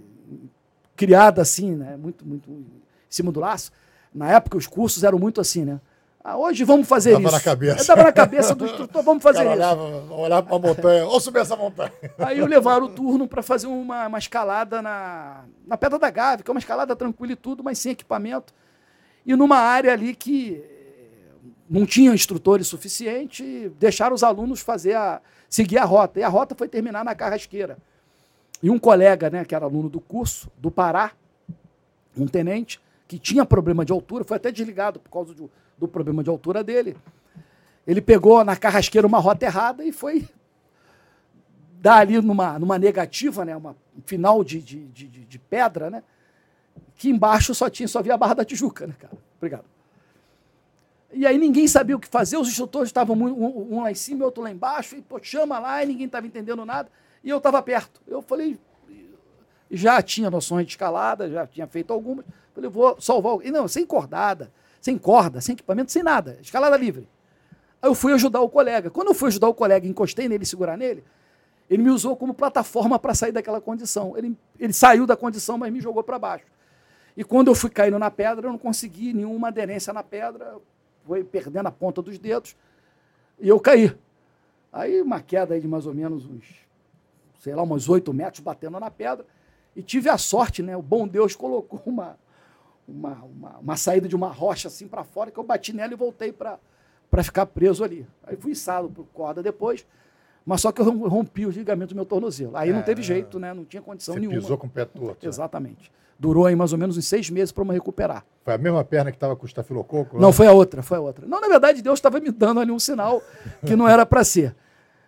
criada 0.96 1.42
assim, 1.42 1.74
né, 1.74 1.96
muito, 1.96 2.26
muito 2.26 2.50
em 2.52 2.66
cima 3.10 3.32
do 3.32 3.40
laço, 3.40 3.72
na 4.14 4.30
época 4.30 4.58
os 4.58 4.68
cursos 4.68 5.04
eram 5.04 5.20
muito 5.20 5.40
assim, 5.40 5.66
né? 5.66 5.80
Ah, 6.28 6.40
hoje 6.40 6.64
vamos 6.64 6.88
fazer 6.88 7.12
Dava 7.12 7.26
isso. 7.26 7.34
na 7.34 7.40
cabeça. 7.40 7.82
Eu 7.84 7.86
dava 7.86 8.04
na 8.04 8.12
cabeça 8.12 8.56
do 8.56 8.66
instrutor, 8.66 9.04
vamos 9.04 9.22
fazer 9.22 9.44
isso. 9.44 9.52
Olhava, 9.52 9.84
olhava 10.12 10.48
para 10.48 10.56
a 10.56 10.60
montanha, 10.60 11.06
ou 11.06 11.20
subir 11.20 11.38
essa 11.38 11.56
montanha. 11.56 11.94
Aí 12.18 12.40
eu 12.40 12.48
levaram 12.48 12.88
o 12.88 12.90
turno 12.90 13.28
para 13.28 13.44
fazer 13.44 13.68
uma, 13.68 14.08
uma 14.08 14.18
escalada 14.18 14.82
na, 14.82 15.44
na 15.68 15.78
Pedra 15.78 16.00
da 16.00 16.10
Gávea, 16.10 16.44
que 16.44 16.50
é 16.50 16.52
uma 16.52 16.58
escalada 16.58 16.96
tranquila 16.96 17.34
e 17.34 17.36
tudo, 17.36 17.64
mas 17.64 17.78
sem 17.78 17.92
equipamento. 17.92 18.52
E 19.24 19.36
numa 19.36 19.58
área 19.58 19.94
ali 19.94 20.16
que 20.16 20.64
não 21.70 21.86
tinha 21.86 22.12
instrutores 22.12 22.66
suficiente, 22.66 23.72
deixaram 23.80 24.16
os 24.16 24.24
alunos 24.24 24.62
fazer 24.62 24.96
a, 24.96 25.22
seguir 25.48 25.78
a 25.78 25.86
rota. 25.86 26.20
E 26.20 26.24
a 26.24 26.28
rota 26.28 26.56
foi 26.56 26.68
terminar 26.68 27.06
na 27.06 27.14
Carrasqueira. 27.14 27.78
E 28.64 28.70
um 28.72 28.80
colega, 28.80 29.30
né, 29.30 29.46
que 29.46 29.54
era 29.54 29.66
aluno 29.66 29.90
do 29.90 30.02
curso, 30.02 30.50
do 30.58 30.72
Pará, 30.72 31.12
um 32.18 32.26
tenente, 32.26 32.82
que 33.08 33.20
tinha 33.20 33.46
problema 33.46 33.86
de 33.86 33.92
altura, 33.92 34.24
foi 34.24 34.38
até 34.38 34.52
desligado 34.52 35.00
por 35.00 35.12
causa 35.12 35.32
do, 35.32 35.52
do 35.78 35.88
problema 35.88 36.24
de 36.24 36.30
altura 36.30 36.64
dele. 36.64 36.96
Ele 37.86 38.02
pegou 38.02 38.44
na 38.44 38.56
carrasqueira 38.56 39.06
uma 39.06 39.20
rota 39.20 39.46
errada 39.46 39.84
e 39.84 39.92
foi 39.92 40.28
dar 41.86 41.98
ali 41.98 42.20
numa, 42.20 42.58
numa 42.58 42.80
negativa, 42.80 43.46
né, 43.46 43.56
uma, 43.56 43.76
um 43.96 44.02
final 44.04 44.44
de, 44.44 44.60
de, 44.60 44.88
de, 44.88 45.08
de, 45.08 45.40
pedra, 45.40 45.92
né, 45.92 46.04
que 46.96 47.10
embaixo 47.10 47.54
só 47.54 47.70
tinha, 47.70 47.88
só 47.88 48.02
via 48.02 48.16
a 48.16 48.18
Barra 48.18 48.34
da 48.34 48.46
Tijuca, 48.46 48.88
né, 48.88 48.96
cara? 48.98 49.14
Obrigado. 49.38 49.66
E 51.14 51.28
aí 51.28 51.38
ninguém 51.38 51.68
sabia 51.68 51.96
o 51.96 52.00
que 52.00 52.08
fazer, 52.08 52.38
os 52.38 52.48
instrutores 52.48 52.90
estavam 52.90 53.16
um, 53.16 53.76
um 53.76 53.82
lá 53.84 53.92
em 53.92 53.96
cima 53.96 54.22
e 54.22 54.26
outro 54.26 54.42
lá 54.42 54.50
embaixo, 54.50 54.96
e 54.96 55.02
pô, 55.02 55.20
chama 55.22 55.60
lá, 55.60 55.84
e 55.84 55.86
ninguém 55.86 56.08
estava 56.08 56.26
entendendo 56.26 56.66
nada, 56.66 56.90
e 57.24 57.30
eu 57.30 57.38
estava 57.38 57.62
perto. 57.62 58.02
Eu 58.08 58.20
falei, 58.20 58.60
já 59.70 60.02
tinha 60.02 60.32
noções 60.32 60.66
de 60.66 60.74
escalada, 60.74 61.30
já 61.30 61.46
tinha 61.46 61.68
feito 61.68 61.94
algumas, 61.94 62.26
falei, 62.54 62.70
vou 62.70 63.00
salvar, 63.00 63.38
e 63.46 63.52
não, 63.52 63.68
sem 63.68 63.86
cordada, 63.86 64.52
sem 64.86 65.00
corda, 65.00 65.42
sem 65.42 65.54
equipamento, 65.54 65.92
sem 65.92 66.04
nada, 66.04 66.38
escalada 66.40 66.78
livre. 66.78 67.10
Aí 67.82 67.90
eu 67.90 67.96
fui 67.96 68.14
ajudar 68.14 68.42
o 68.42 68.48
colega. 68.48 68.92
Quando 68.92 69.08
eu 69.08 69.16
fui 69.16 69.30
ajudar 69.30 69.50
o 69.50 69.54
colega, 69.56 69.88
encostei 69.88 70.30
nele, 70.30 70.46
segurar 70.46 70.78
nele, 70.78 71.04
ele 71.68 71.82
me 71.82 71.90
usou 71.90 72.16
como 72.16 72.36
plataforma 72.36 73.00
para 73.00 73.16
sair 73.16 73.32
daquela 73.32 73.60
condição. 73.60 74.16
Ele, 74.16 74.38
ele 74.60 74.74
saiu 74.74 75.08
da 75.08 75.18
condição, 75.18 75.58
mas 75.58 75.74
me 75.74 75.82
jogou 75.82 76.04
para 76.04 76.20
baixo. 76.20 76.46
E 77.18 77.24
quando 77.24 77.48
eu 77.48 77.56
fui 77.56 77.72
caindo 77.72 77.98
na 77.98 78.12
pedra, 78.12 78.46
eu 78.46 78.52
não 78.52 78.60
consegui 78.60 79.12
nenhuma 79.12 79.48
aderência 79.48 79.92
na 79.92 80.04
pedra, 80.04 80.56
foi 81.04 81.24
perdendo 81.24 81.66
a 81.66 81.72
ponta 81.72 82.00
dos 82.00 82.20
dedos, 82.20 82.56
e 83.40 83.50
eu 83.50 83.60
caí. 83.60 83.92
Aí 84.72 85.02
uma 85.02 85.20
queda 85.20 85.60
de 85.60 85.68
mais 85.68 85.88
ou 85.88 85.96
menos 85.96 86.28
uns, 86.28 86.46
sei 87.40 87.56
lá, 87.56 87.64
uns 87.64 87.90
oito 87.90 88.14
metros 88.14 88.42
batendo 88.42 88.80
na 88.80 88.92
pedra, 88.92 89.26
e 89.76 89.82
tive 89.82 90.10
a 90.10 90.18
sorte, 90.20 90.62
né? 90.62 90.78
O 90.78 90.82
bom 90.84 91.08
Deus 91.08 91.36
colocou 91.36 91.82
uma, 91.88 92.20
uma, 92.88 93.24
uma, 93.24 93.58
uma 93.60 93.78
saída 93.78 94.08
de 94.08 94.16
uma 94.16 94.30
rocha 94.30 94.68
assim 94.68 94.88
para 94.88 95.04
fora, 95.04 95.32
que 95.32 95.40
eu 95.40 95.44
bati 95.44 95.74
nela 95.74 95.94
e 95.94 95.96
voltei 95.96 96.32
para 96.32 96.60
ficar 97.24 97.46
preso 97.46 97.84
ali. 97.84 98.06
Aí 98.26 98.36
fui 98.36 98.52
içado 98.52 98.90
por 98.90 99.06
corda 99.14 99.42
depois, 99.42 99.86
mas 100.46 100.62
só 100.62 100.72
que 100.72 100.82
eu 100.82 101.08
rompi 101.08 101.46
os 101.46 101.56
ligamentos 101.56 101.94
do 101.94 101.96
meu 101.96 102.06
tornozelo. 102.06 102.56
Aí 102.56 102.70
é, 102.70 102.74
não 102.74 102.84
teve 102.84 103.02
jeito, 103.02 103.40
né? 103.40 103.54
Não 103.54 103.66
tinha 103.66 103.82
condição 103.82 104.14
você 104.14 104.20
nenhuma. 104.20 104.40
pisou 104.40 104.58
com 104.58 104.68
o 104.68 104.70
pé 104.70 104.86
torto. 104.86 105.26
Né? 105.26 105.30
Exatamente. 105.30 105.90
Né? 105.90 105.96
Durou 106.18 106.46
aí 106.46 106.56
mais 106.56 106.72
ou 106.72 106.78
menos 106.78 106.98
uns 106.98 107.06
seis 107.06 107.30
meses 107.30 107.52
para 107.52 107.66
me 107.66 107.74
recuperar. 107.74 108.26
Foi 108.44 108.54
a 108.54 108.58
mesma 108.58 108.84
perna 108.86 109.12
que 109.12 109.18
estava 109.18 109.36
com 109.36 109.44
o 109.44 109.46
estafilococo? 109.46 110.18
Não, 110.20 110.32
foi 110.32 110.48
a 110.48 110.52
outra, 110.54 110.82
foi 110.82 110.98
a 110.98 111.02
outra. 111.02 111.28
Não, 111.28 111.42
na 111.42 111.48
verdade, 111.48 111.82
Deus 111.82 112.00
estava 112.00 112.20
me 112.20 112.32
dando 112.32 112.60
ali 112.60 112.72
um 112.72 112.80
sinal 112.80 113.22
que 113.66 113.76
não 113.76 113.88
era 113.88 114.06
para 114.06 114.24
ser. 114.24 114.56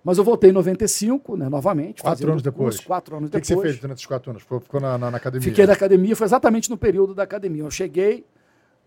Mas 0.07 0.17
eu 0.17 0.23
voltei 0.23 0.51
em 0.51 0.53
95, 0.53 1.35
né, 1.35 1.49
novamente. 1.49 2.01
Quatro 2.01 2.31
anos 2.31 2.41
depois? 2.41 2.75
Curso, 2.75 2.87
quatro 2.87 3.17
anos 3.17 3.29
depois. 3.29 3.41
O 3.41 3.43
que, 3.43 3.53
que, 3.53 3.61
você 3.61 3.67
fez 3.67 3.77
durante 3.77 3.97
esses 3.97 4.05
quatro 4.05 4.31
anos? 4.31 4.41
Ficou 4.41 4.79
na, 4.79 4.97
na, 4.97 5.11
na, 5.11 5.17
academia? 5.17 5.49
Fiquei 5.49 5.65
na 5.65 5.73
academia, 5.73 6.15
foi 6.15 6.23
exatamente 6.23 6.69
no 6.69 6.77
período 6.77 7.13
da 7.13 7.23
academia. 7.23 7.63
Eu 7.63 7.69
cheguei 7.69 8.25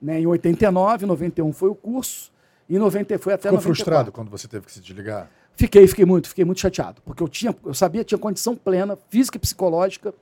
né, 0.00 0.18
em 0.18 0.26
89, 0.26 1.04
91 1.04 1.52
foi 1.52 1.68
o 1.68 1.74
curso, 1.74 2.32
e 2.66 2.76
em 2.76 2.78
90 2.78 3.18
foi 3.18 3.34
até 3.34 3.50
Ficou 3.50 3.58
94. 3.58 3.62
frustrado 3.74 4.12
quando 4.12 4.30
você 4.30 4.48
teve 4.48 4.64
que 4.64 4.72
se 4.72 4.80
desligar? 4.80 5.28
Fiquei, 5.54 5.86
fiquei 5.86 6.06
muito, 6.06 6.26
fiquei 6.26 6.42
muito 6.42 6.58
chateado. 6.58 7.02
Porque 7.04 7.22
eu, 7.22 7.28
tinha, 7.28 7.54
eu 7.66 7.74
sabia, 7.74 8.02
tinha 8.02 8.16
condição 8.16 8.56
plena, 8.56 8.96
física 9.10 9.36
e 9.36 9.40
psicológica, 9.40 10.14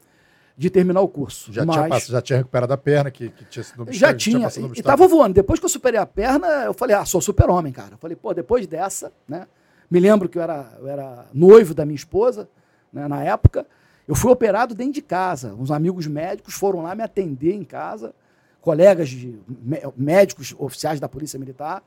de 0.56 0.68
terminar 0.68 1.00
o 1.00 1.06
curso. 1.06 1.52
Já, 1.52 1.64
mas... 1.64 1.76
tinha, 1.76 1.88
passado, 1.88 2.10
já 2.10 2.22
tinha 2.22 2.38
recuperado 2.38 2.72
a 2.72 2.76
perna, 2.76 3.08
que, 3.08 3.28
que 3.28 3.44
tinha 3.44 3.62
sido 3.62 3.86
Já 3.92 4.12
tinha, 4.12 4.48
tinha 4.48 4.66
e 4.74 4.80
estava 4.80 5.06
voando. 5.06 5.34
Depois 5.34 5.60
que 5.60 5.64
eu 5.64 5.70
superei 5.70 6.00
a 6.00 6.06
perna, 6.06 6.48
eu 6.64 6.74
falei, 6.74 6.96
ah, 6.96 7.04
sou 7.04 7.20
super-homem, 7.20 7.72
cara. 7.72 7.92
Eu 7.92 7.98
falei, 7.98 8.16
pô, 8.16 8.34
depois 8.34 8.66
dessa, 8.66 9.12
né? 9.28 9.46
Me 9.90 10.00
lembro 10.00 10.28
que 10.28 10.38
eu 10.38 10.42
era, 10.42 10.76
eu 10.78 10.88
era 10.88 11.26
noivo 11.32 11.74
da 11.74 11.84
minha 11.84 11.96
esposa, 11.96 12.48
né, 12.92 13.08
na 13.08 13.22
época. 13.22 13.66
Eu 14.06 14.14
fui 14.14 14.30
operado 14.30 14.74
dentro 14.74 14.94
de 14.94 15.02
casa. 15.02 15.54
Uns 15.54 15.70
amigos 15.70 16.06
médicos 16.06 16.54
foram 16.54 16.82
lá 16.82 16.94
me 16.94 17.02
atender 17.02 17.54
em 17.54 17.64
casa, 17.64 18.14
colegas 18.60 19.08
de 19.08 19.38
médicos 19.96 20.54
oficiais 20.58 21.00
da 21.00 21.08
Polícia 21.08 21.38
Militar, 21.38 21.82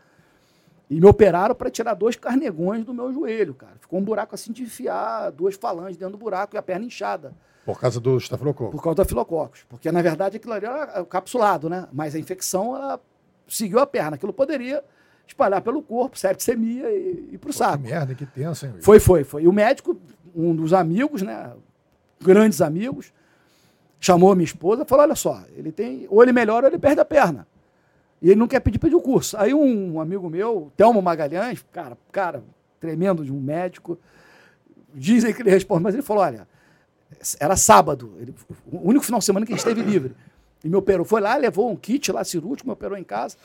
e 0.90 1.00
me 1.00 1.06
operaram 1.06 1.56
para 1.56 1.70
tirar 1.70 1.94
dois 1.94 2.18
carnegões 2.18 2.84
do 2.84 2.94
meu 2.94 3.14
joelho, 3.14 3.54
cara. 3.54 3.74
Ficou 3.80 3.98
um 3.98 4.04
buraco 4.04 4.36
assim 4.36 4.52
de 4.52 4.64
enfiar 4.64 5.32
duas 5.32 5.56
falanges 5.56 5.96
dentro 5.96 6.14
do 6.14 6.18
buraco 6.18 6.56
e 6.56 6.58
a 6.58 6.62
perna 6.62 6.86
inchada. 6.86 7.34
Por 7.66 7.80
causa 7.80 8.00
do 8.00 8.18
estafilococcus? 8.18 8.72
Por 8.72 8.84
causa 8.84 8.96
do 8.96 9.02
estafilococcus. 9.02 9.66
Porque, 9.70 9.90
na 9.92 10.02
verdade, 10.02 10.38
aquilo 10.38 10.54
ali 10.54 10.66
era 10.66 11.06
capsulado, 11.06 11.70
né? 11.70 11.88
Mas 11.94 12.14
a 12.14 12.20
infecção, 12.20 12.76
ela 12.76 13.00
seguiu 13.48 13.80
a 13.80 13.86
perna. 13.86 14.16
Aquilo 14.16 14.34
poderia 14.34 14.84
espalhar 15.32 15.62
pelo 15.62 15.82
corpo, 15.82 16.18
septicemia 16.18 16.90
e, 16.92 17.30
e 17.34 17.38
para 17.38 17.50
o 17.50 17.54
saco. 17.54 17.84
Que 17.84 17.90
merda, 17.90 18.16
que 18.16 18.26
tenso, 18.26 18.66
hein? 18.66 18.74
Foi, 18.82 19.00
foi, 19.00 19.24
foi. 19.24 19.44
E 19.44 19.48
o 19.48 19.54
médico, 19.54 19.98
um 20.36 20.56
dos 20.56 20.74
amigos, 20.74 21.22
né, 21.22 21.52
grandes 22.22 22.62
amigos, 22.62 23.14
chamou 24.00 24.36
minha 24.36 24.46
esposa 24.46 24.84
e 24.84 24.86
falou: 24.86 25.04
olha 25.04 25.16
só, 25.16 25.44
ele 25.56 25.72
tem, 25.72 26.06
ou 26.10 26.22
ele 26.22 26.32
melhora 26.32 26.68
ou 26.68 26.72
ele 26.72 26.80
perde 26.80 27.00
a 27.00 27.06
perna. 27.06 27.48
E 28.22 28.30
ele 28.30 28.40
não 28.40 28.48
quer 28.48 28.60
pedir 28.60 28.78
pedir 28.78 28.96
o 28.96 29.02
curso. 29.02 29.36
Aí 29.38 29.54
um 29.54 30.00
amigo 30.00 30.30
meu, 30.30 30.72
Telmo 30.78 31.02
Magalhães, 31.02 31.66
cara, 31.72 31.98
cara, 32.12 32.44
tremendo 32.80 33.26
de 33.26 33.32
um 33.32 33.40
médico, 33.40 33.98
dizem 34.94 35.34
que 35.34 35.42
ele 35.42 35.50
responde, 35.50 35.82
mas 35.82 35.94
ele 35.94 36.04
falou: 36.04 36.24
olha, 36.24 36.48
era 37.40 37.56
sábado, 37.56 38.14
ele, 38.20 38.36
o 38.72 38.88
único 38.90 39.06
final 39.06 39.20
de 39.20 39.26
semana 39.26 39.46
que 39.46 39.54
a 39.54 39.56
gente 39.56 39.66
esteve 39.66 39.82
livre. 39.82 40.16
E 40.64 40.70
me 40.70 40.76
operou. 40.76 41.04
Foi 41.04 41.20
lá, 41.20 41.36
levou 41.38 41.72
um 41.72 41.76
kit 41.76 42.12
lá 42.12 42.24
cirúrgico, 42.24 42.68
me 42.68 42.74
operou 42.74 42.96
em 42.96 43.04
casa. 43.04 43.36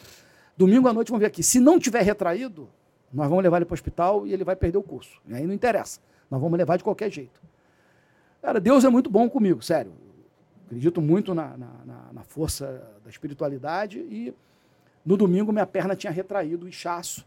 Domingo 0.56 0.88
à 0.88 0.92
noite 0.92 1.08
vamos 1.08 1.20
ver 1.20 1.26
aqui. 1.26 1.42
Se 1.42 1.60
não 1.60 1.78
tiver 1.78 2.02
retraído, 2.02 2.68
nós 3.12 3.28
vamos 3.28 3.42
levar 3.42 3.58
ele 3.58 3.66
para 3.66 3.72
o 3.72 3.74
hospital 3.74 4.26
e 4.26 4.32
ele 4.32 4.44
vai 4.44 4.56
perder 4.56 4.78
o 4.78 4.82
curso. 4.82 5.20
E 5.26 5.34
aí 5.34 5.46
não 5.46 5.52
interessa. 5.52 6.00
Nós 6.30 6.40
vamos 6.40 6.58
levar 6.58 6.76
de 6.76 6.84
qualquer 6.84 7.10
jeito. 7.10 7.40
Cara, 8.40 8.60
Deus 8.60 8.84
é 8.84 8.88
muito 8.88 9.10
bom 9.10 9.28
comigo, 9.28 9.62
sério. 9.62 9.92
Acredito 10.66 11.00
muito 11.00 11.34
na, 11.34 11.56
na, 11.56 12.12
na 12.12 12.22
força 12.24 12.90
da 13.04 13.10
espiritualidade 13.10 13.98
e 13.98 14.34
no 15.04 15.16
domingo 15.16 15.52
minha 15.52 15.66
perna 15.66 15.94
tinha 15.94 16.12
retraído 16.12 16.66
o 16.66 16.68
inchaço. 16.68 17.24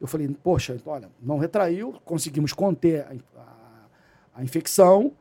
Eu 0.00 0.06
falei, 0.06 0.28
poxa, 0.42 0.74
então, 0.74 0.92
olha, 0.92 1.10
não 1.20 1.38
retraiu, 1.38 2.00
conseguimos 2.04 2.52
conter 2.52 3.00
a, 3.04 3.40
a, 3.40 3.54
a 4.36 4.44
infecção. 4.44 5.12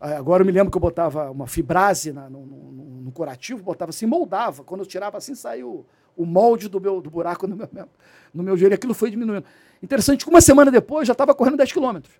Agora 0.00 0.42
eu 0.42 0.46
me 0.46 0.52
lembro 0.52 0.70
que 0.70 0.76
eu 0.76 0.80
botava 0.80 1.30
uma 1.30 1.46
fibrase 1.46 2.12
na, 2.12 2.30
no, 2.30 2.46
no, 2.46 2.72
no, 3.02 3.12
curativo, 3.12 3.62
botava 3.62 3.90
assim, 3.90 4.06
moldava. 4.06 4.64
Quando 4.64 4.80
eu 4.80 4.86
tirava 4.86 5.18
assim, 5.18 5.34
saiu 5.34 5.84
o 6.16 6.24
molde 6.24 6.68
do, 6.68 6.80
meu, 6.80 7.00
do 7.00 7.10
buraco 7.10 7.46
no 7.46 7.56
meu, 7.56 7.68
no 8.32 8.42
meu 8.42 8.56
joelho. 8.56 8.74
Aquilo 8.74 8.94
foi 8.94 9.10
diminuindo. 9.10 9.44
Interessante 9.82 10.24
que 10.24 10.30
uma 10.30 10.40
semana 10.40 10.70
depois 10.70 11.06
já 11.06 11.12
estava 11.12 11.34
correndo 11.34 11.56
10 11.56 11.72
quilômetros. 11.72 12.14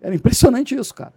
Era 0.00 0.14
impressionante 0.14 0.74
isso, 0.74 0.94
cara. 0.94 1.14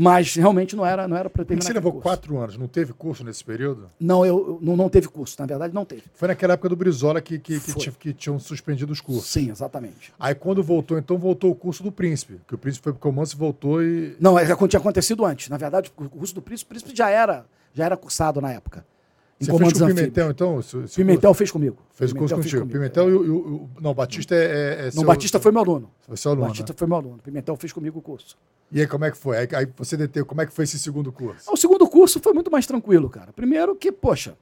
Mas 0.00 0.36
realmente 0.36 0.76
não 0.76 0.86
era, 0.86 1.08
não 1.08 1.16
era 1.16 1.28
para 1.28 1.44
terminar. 1.44 1.66
Você 1.66 1.72
levou 1.72 1.90
curso. 1.90 2.02
quatro 2.04 2.38
anos, 2.38 2.56
não 2.56 2.68
teve 2.68 2.92
curso 2.92 3.24
nesse 3.24 3.42
período? 3.42 3.90
Não, 3.98 4.24
eu, 4.24 4.56
não, 4.62 4.76
não 4.76 4.88
teve 4.88 5.08
curso, 5.08 5.34
na 5.40 5.46
verdade 5.46 5.74
não 5.74 5.84
teve. 5.84 6.04
Foi 6.14 6.28
naquela 6.28 6.52
época 6.52 6.68
do 6.68 6.76
Brizola 6.76 7.20
que, 7.20 7.36
que, 7.36 7.58
que, 7.58 7.90
que, 7.90 8.12
tinham 8.12 8.38
suspendido 8.38 8.92
os 8.92 9.00
cursos. 9.00 9.28
Sim, 9.28 9.50
exatamente. 9.50 10.12
Aí 10.16 10.36
quando 10.36 10.62
voltou, 10.62 10.98
então 10.98 11.18
voltou 11.18 11.50
o 11.50 11.54
curso 11.54 11.82
do 11.82 11.90
Príncipe, 11.90 12.40
que 12.46 12.54
o 12.54 12.58
Príncipe 12.58 12.84
foi 12.84 12.92
para 12.92 12.98
o 12.98 13.00
comando 13.00 13.32
e 13.32 13.36
voltou 13.36 13.82
e. 13.82 14.16
Não, 14.20 14.38
é, 14.38 14.44
tinha 14.44 14.78
acontecido 14.78 15.24
antes. 15.24 15.48
Na 15.48 15.56
verdade, 15.56 15.90
o 15.96 16.08
curso 16.08 16.32
do 16.32 16.42
Príncipe, 16.42 16.66
o 16.66 16.68
Príncipe 16.68 16.96
já 16.96 17.10
era, 17.10 17.44
já 17.74 17.84
era 17.84 17.96
cursado 17.96 18.40
na 18.40 18.52
época. 18.52 18.86
Você 19.40 19.56
fez 19.56 19.72
com 19.72 19.84
o. 19.84 19.86
Pimentel, 19.94 20.30
então? 20.30 20.62
Seu- 20.62 20.88
seu 20.88 21.04
Pimentel 21.04 21.32
fez 21.32 21.50
comigo. 21.52 21.76
Fez 21.92 22.10
o 22.10 22.16
curso 22.16 22.34
contigo. 22.34 22.62
comigo. 22.62 22.72
Pimentel 22.72 23.08
e 23.08 23.14
o, 23.14 23.68
Não, 23.80 23.94
Batista 23.94 24.34
é. 24.34 24.38
é, 24.38 24.80
é 24.80 24.84
Não, 24.86 24.90
seu- 24.92 25.04
Batista 25.04 25.38
foi 25.38 25.52
meu 25.52 25.60
aluno. 25.60 25.90
Foi 26.00 26.16
seu 26.16 26.32
aluno. 26.32 26.48
Batista 26.48 26.72
né? 26.72 26.76
foi 26.76 26.88
meu 26.88 26.96
aluno. 26.96 27.18
Pimentel 27.22 27.56
fez 27.56 27.72
comigo 27.72 28.00
o 28.00 28.02
curso. 28.02 28.36
E 28.70 28.80
aí, 28.80 28.86
como 28.86 29.04
é 29.04 29.10
que 29.10 29.16
foi? 29.16 29.36
Aí, 29.38 29.46
você 29.76 29.96
deteve, 29.96 30.26
como 30.26 30.40
é 30.40 30.46
que 30.46 30.52
foi 30.52 30.64
esse 30.64 30.78
segundo 30.78 31.12
curso? 31.12 31.50
O 31.52 31.56
segundo 31.56 31.88
curso 31.88 32.20
foi 32.20 32.32
muito 32.32 32.50
mais 32.50 32.66
tranquilo, 32.66 33.08
cara. 33.08 33.32
Primeiro 33.32 33.76
que, 33.76 33.92
poxa, 33.92 34.36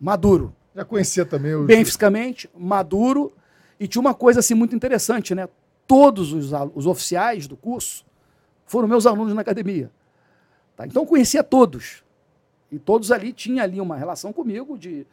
maduro. 0.00 0.54
Já 0.74 0.84
conhecia 0.84 1.26
também 1.26 1.54
o. 1.54 1.64
Bem 1.64 1.84
fisicamente, 1.84 2.48
maduro. 2.56 3.32
E 3.78 3.86
tinha 3.86 4.00
uma 4.00 4.14
coisa 4.14 4.40
assim 4.40 4.54
muito 4.54 4.74
interessante, 4.74 5.34
né? 5.34 5.48
Todos 5.86 6.32
os, 6.32 6.50
os 6.74 6.86
oficiais 6.86 7.46
do 7.46 7.56
curso 7.56 8.04
foram 8.66 8.88
meus 8.88 9.04
alunos 9.06 9.34
na 9.34 9.40
academia. 9.42 9.90
Tá? 10.76 10.86
Então 10.86 11.04
conhecia 11.04 11.42
todos. 11.42 12.02
E 12.70 12.78
todos 12.78 13.10
ali 13.10 13.32
tinham 13.32 13.64
ali 13.64 13.80
uma 13.80 13.96
relação 13.96 14.32
comigo, 14.32 14.78
de 14.78 15.06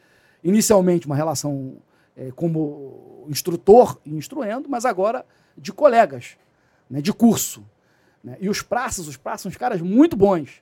inicialmente 0.43 1.05
uma 1.05 1.15
relação 1.15 1.77
eh, 2.15 2.31
como 2.35 3.25
instrutor 3.27 3.99
e 4.05 4.13
instruendo, 4.15 4.69
mas 4.69 4.85
agora 4.85 5.25
de 5.57 5.73
colegas, 5.73 6.37
né? 6.89 7.01
de 7.01 7.11
curso. 7.11 7.63
né? 8.23 8.37
E 8.39 8.49
os 8.49 8.61
praças, 8.61 9.07
os 9.07 9.17
praças 9.17 9.41
são 9.41 9.49
uns 9.49 9.57
caras 9.57 9.81
muito 9.81 10.15
bons. 10.15 10.61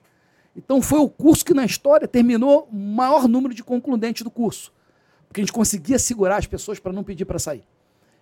Então 0.56 0.80
foi 0.80 1.00
o 1.00 1.08
curso 1.08 1.44
que 1.44 1.52
na 1.52 1.64
história 1.64 2.08
terminou 2.08 2.66
o 2.72 2.74
maior 2.74 3.28
número 3.28 3.54
de 3.54 3.62
concludentes 3.62 4.22
do 4.22 4.30
curso. 4.30 4.72
Porque 5.28 5.40
a 5.40 5.44
gente 5.44 5.52
conseguia 5.52 5.98
segurar 5.98 6.36
as 6.36 6.46
pessoas 6.46 6.78
para 6.78 6.92
não 6.92 7.04
pedir 7.04 7.26
para 7.26 7.38
sair. 7.38 7.64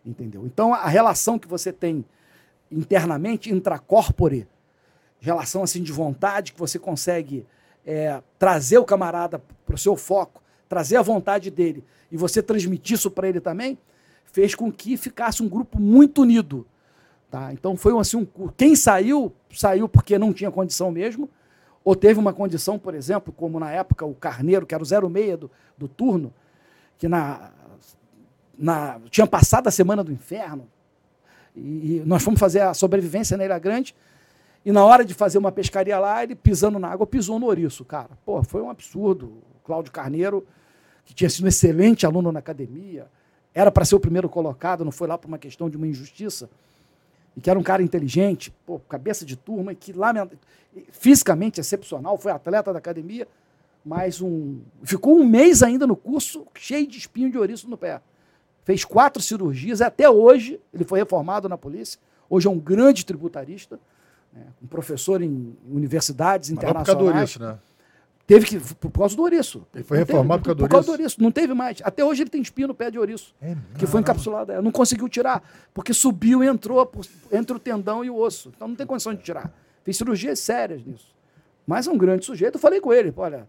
Entendeu? 0.05 0.45
Então 0.45 0.75
a 0.75 0.89
relação 0.89 1.39
que 1.39 1.47
você 1.47 1.73
tem 1.73 2.05
internamente, 2.71 3.53
intracorpore, 3.53 4.49
relação 5.21 5.63
assim 5.63 5.83
de 5.83 5.93
vontade, 5.93 6.53
que 6.53 6.59
você 6.59 6.79
consegue 6.79 7.47
é, 7.87 8.23
trazer 8.39 8.79
o 8.79 8.85
camarada 8.85 9.43
para 9.67 9.75
o 9.75 9.79
seu 9.79 9.97
foco, 9.97 10.43
trazer 10.69 10.97
a 10.97 11.03
vontade 11.03 11.51
dele 11.51 11.85
e 12.11 12.17
você 12.17 12.43
transmitir 12.43 12.95
isso 12.95 13.11
para 13.11 13.29
ele 13.29 13.41
também, 13.41 13.79
fez 14.25 14.55
com 14.55 14.71
que 14.71 14.97
ficasse 14.97 15.43
um 15.43 15.49
grupo 15.49 15.81
muito 15.81 16.23
unido. 16.23 16.67
Tá? 17.31 17.53
Então 17.53 17.77
foi 17.77 17.99
assim, 17.99 18.17
um, 18.17 18.49
quem 18.57 18.75
saiu, 18.77 19.33
saiu 19.53 19.89
porque 19.89 20.19
não 20.19 20.33
tinha 20.33 20.51
condição 20.51 20.91
mesmo, 20.91 21.29
ou 21.85 21.95
teve 21.95 22.19
uma 22.19 22.33
condição, 22.33 22.79
por 22.79 22.95
exemplo, 22.95 23.33
como 23.33 23.61
na 23.61 23.71
época 23.71 24.07
o 24.07 24.15
Carneiro, 24.15 24.65
que 24.65 24.75
era 24.75 24.83
o 24.83 24.87
06 24.87 25.39
do, 25.39 25.51
do 25.77 25.87
turno, 25.87 26.33
que 26.97 27.09
na, 27.09 27.51
na, 28.57 29.01
tinha 29.11 29.27
passado 29.27 29.67
a 29.69 29.71
semana 29.71 30.03
do 30.03 30.11
inferno, 30.11 30.67
e, 31.55 31.97
e 31.97 32.03
nós 32.07 32.23
fomos 32.23 32.41
fazer 32.41 32.61
a 32.61 32.73
sobrevivência 32.73 33.37
na 33.37 33.45
Ilha 33.45 33.59
Grande, 33.59 33.95
e 34.65 34.73
na 34.73 34.85
hora 34.85 35.05
de 35.05 35.13
fazer 35.13 35.39
uma 35.39 35.53
pescaria 35.53 35.99
lá, 35.99 36.23
ele 36.23 36.35
pisando 36.35 36.79
na 36.79 36.89
água, 36.89 37.07
pisou 37.07 37.39
no 37.39 37.47
ouriço, 37.47 37.85
cara. 37.85 38.11
Pô, 38.25 38.43
foi 38.43 38.63
um 38.63 38.71
absurdo. 38.71 39.43
Cláudio 39.65 39.93
Carneiro, 39.93 40.47
que 41.05 41.15
tinha 41.15 41.29
sido 41.29 41.45
um 41.45 41.49
excelente 41.49 42.07
aluno 42.07 42.31
na 42.31 42.39
academia, 42.39 43.07
era 43.55 43.71
para 43.71 43.85
ser 43.85 43.95
o 43.95 44.01
primeiro 44.01 44.29
colocado, 44.29 44.85
não 44.85 44.93
foi 44.93 45.09
lá 45.09 45.17
por 45.17 45.29
uma 45.29 45.39
questão 45.39 45.71
de 45.71 45.77
uma 45.77 45.87
injustiça, 45.87 46.51
e 47.37 47.41
que 47.41 47.49
era 47.49 47.59
um 47.59 47.63
cara 47.63 47.83
inteligente, 47.83 48.53
pô, 48.67 48.79
cabeça 48.79 49.25
de 49.25 49.37
turma, 49.37 49.73
e 49.73 49.77
que 49.77 49.93
lamenta, 49.93 50.37
fisicamente 50.91 51.61
excepcional, 51.61 52.19
foi 52.19 52.33
atleta 52.33 52.73
da 52.73 52.79
academia, 52.79 53.27
mas 53.85 54.21
um, 54.21 54.61
ficou 54.83 55.19
um 55.19 55.27
mês 55.27 55.63
ainda 55.63 55.87
no 55.87 55.97
curso, 55.97 56.47
cheio 56.55 56.87
de 56.87 56.99
espinho 56.99 57.31
de 57.31 57.39
ouriço 57.39 57.69
no 57.69 57.77
pé. 57.77 58.01
Fez 58.65 58.85
quatro 58.85 59.23
cirurgias, 59.23 59.81
até 59.81 60.09
hoje, 60.09 60.61
ele 60.73 60.85
foi 60.85 60.99
reformado 60.99 61.49
na 61.49 61.57
polícia, 61.57 61.99
hoje 62.29 62.47
é 62.47 62.51
um 62.51 62.59
grande 62.59 63.05
tributarista, 63.05 63.79
né, 64.35 64.43
um 64.63 64.67
professor 64.67 65.23
em 65.23 65.57
universidades 65.71 66.51
Mas 66.51 66.57
não 66.65 66.73
por 66.73 66.75
causa 66.75 66.95
do 66.95 67.05
internacionais. 67.05 67.37
ouriço, 67.37 67.39
né? 67.41 67.59
Teve 68.27 68.47
que, 68.47 68.59
por 68.77 68.91
causa 68.91 69.15
do 69.15 69.23
ouriço. 69.23 69.67
Ele 69.75 69.85
foi 69.85 69.99
Não 69.99 70.05
teve- 70.07 70.13
reformado 70.17 70.43
por 70.43 70.47
causa 70.47 70.57
do 70.57 70.61
Por 70.63 70.69
causa 70.71 70.87
do 70.87 70.91
ouriço? 70.93 71.03
ouriço, 71.17 71.23
não 71.23 71.31
teve 71.31 71.53
mais. 71.53 71.79
Até 71.85 72.03
hoje 72.03 72.23
ele 72.23 72.31
tem 72.31 72.41
espinho 72.41 72.69
no 72.69 72.75
pé 72.75 72.91
de 72.91 72.99
ouriço, 72.99 73.35
É 73.41 73.55
que 73.79 73.87
foi 73.87 74.01
encapsulado. 74.01 74.51
é, 74.51 74.63
Não 74.63 74.73
conseguiu 74.73 75.09
tirar, 75.11 75.43
porque 75.75 75.93
subiu 75.93 76.43
e 76.43 76.47
entrou 76.47 76.85
por- 76.87 77.05
entre 77.31 77.55
o 77.55 77.59
tendão 77.61 78.03
e 78.03 78.09
o 78.09 78.17
osso. 78.17 78.51
Então 78.57 78.67
não 78.67 78.75
tem 78.75 78.87
condição 78.87 79.13
de 79.15 79.23
tirar. 79.23 79.53
Fez 79.85 79.99
cirurgias 79.99 80.39
sérias 80.39 80.83
nisso. 80.87 81.15
Mas 81.67 81.87
é 81.87 81.91
um 81.91 81.99
grande 81.99 82.25
sujeito. 82.25 82.55
Eu 82.55 82.61
falei 82.61 82.81
com 82.81 82.93
ele, 82.95 83.13
olha, 83.15 83.47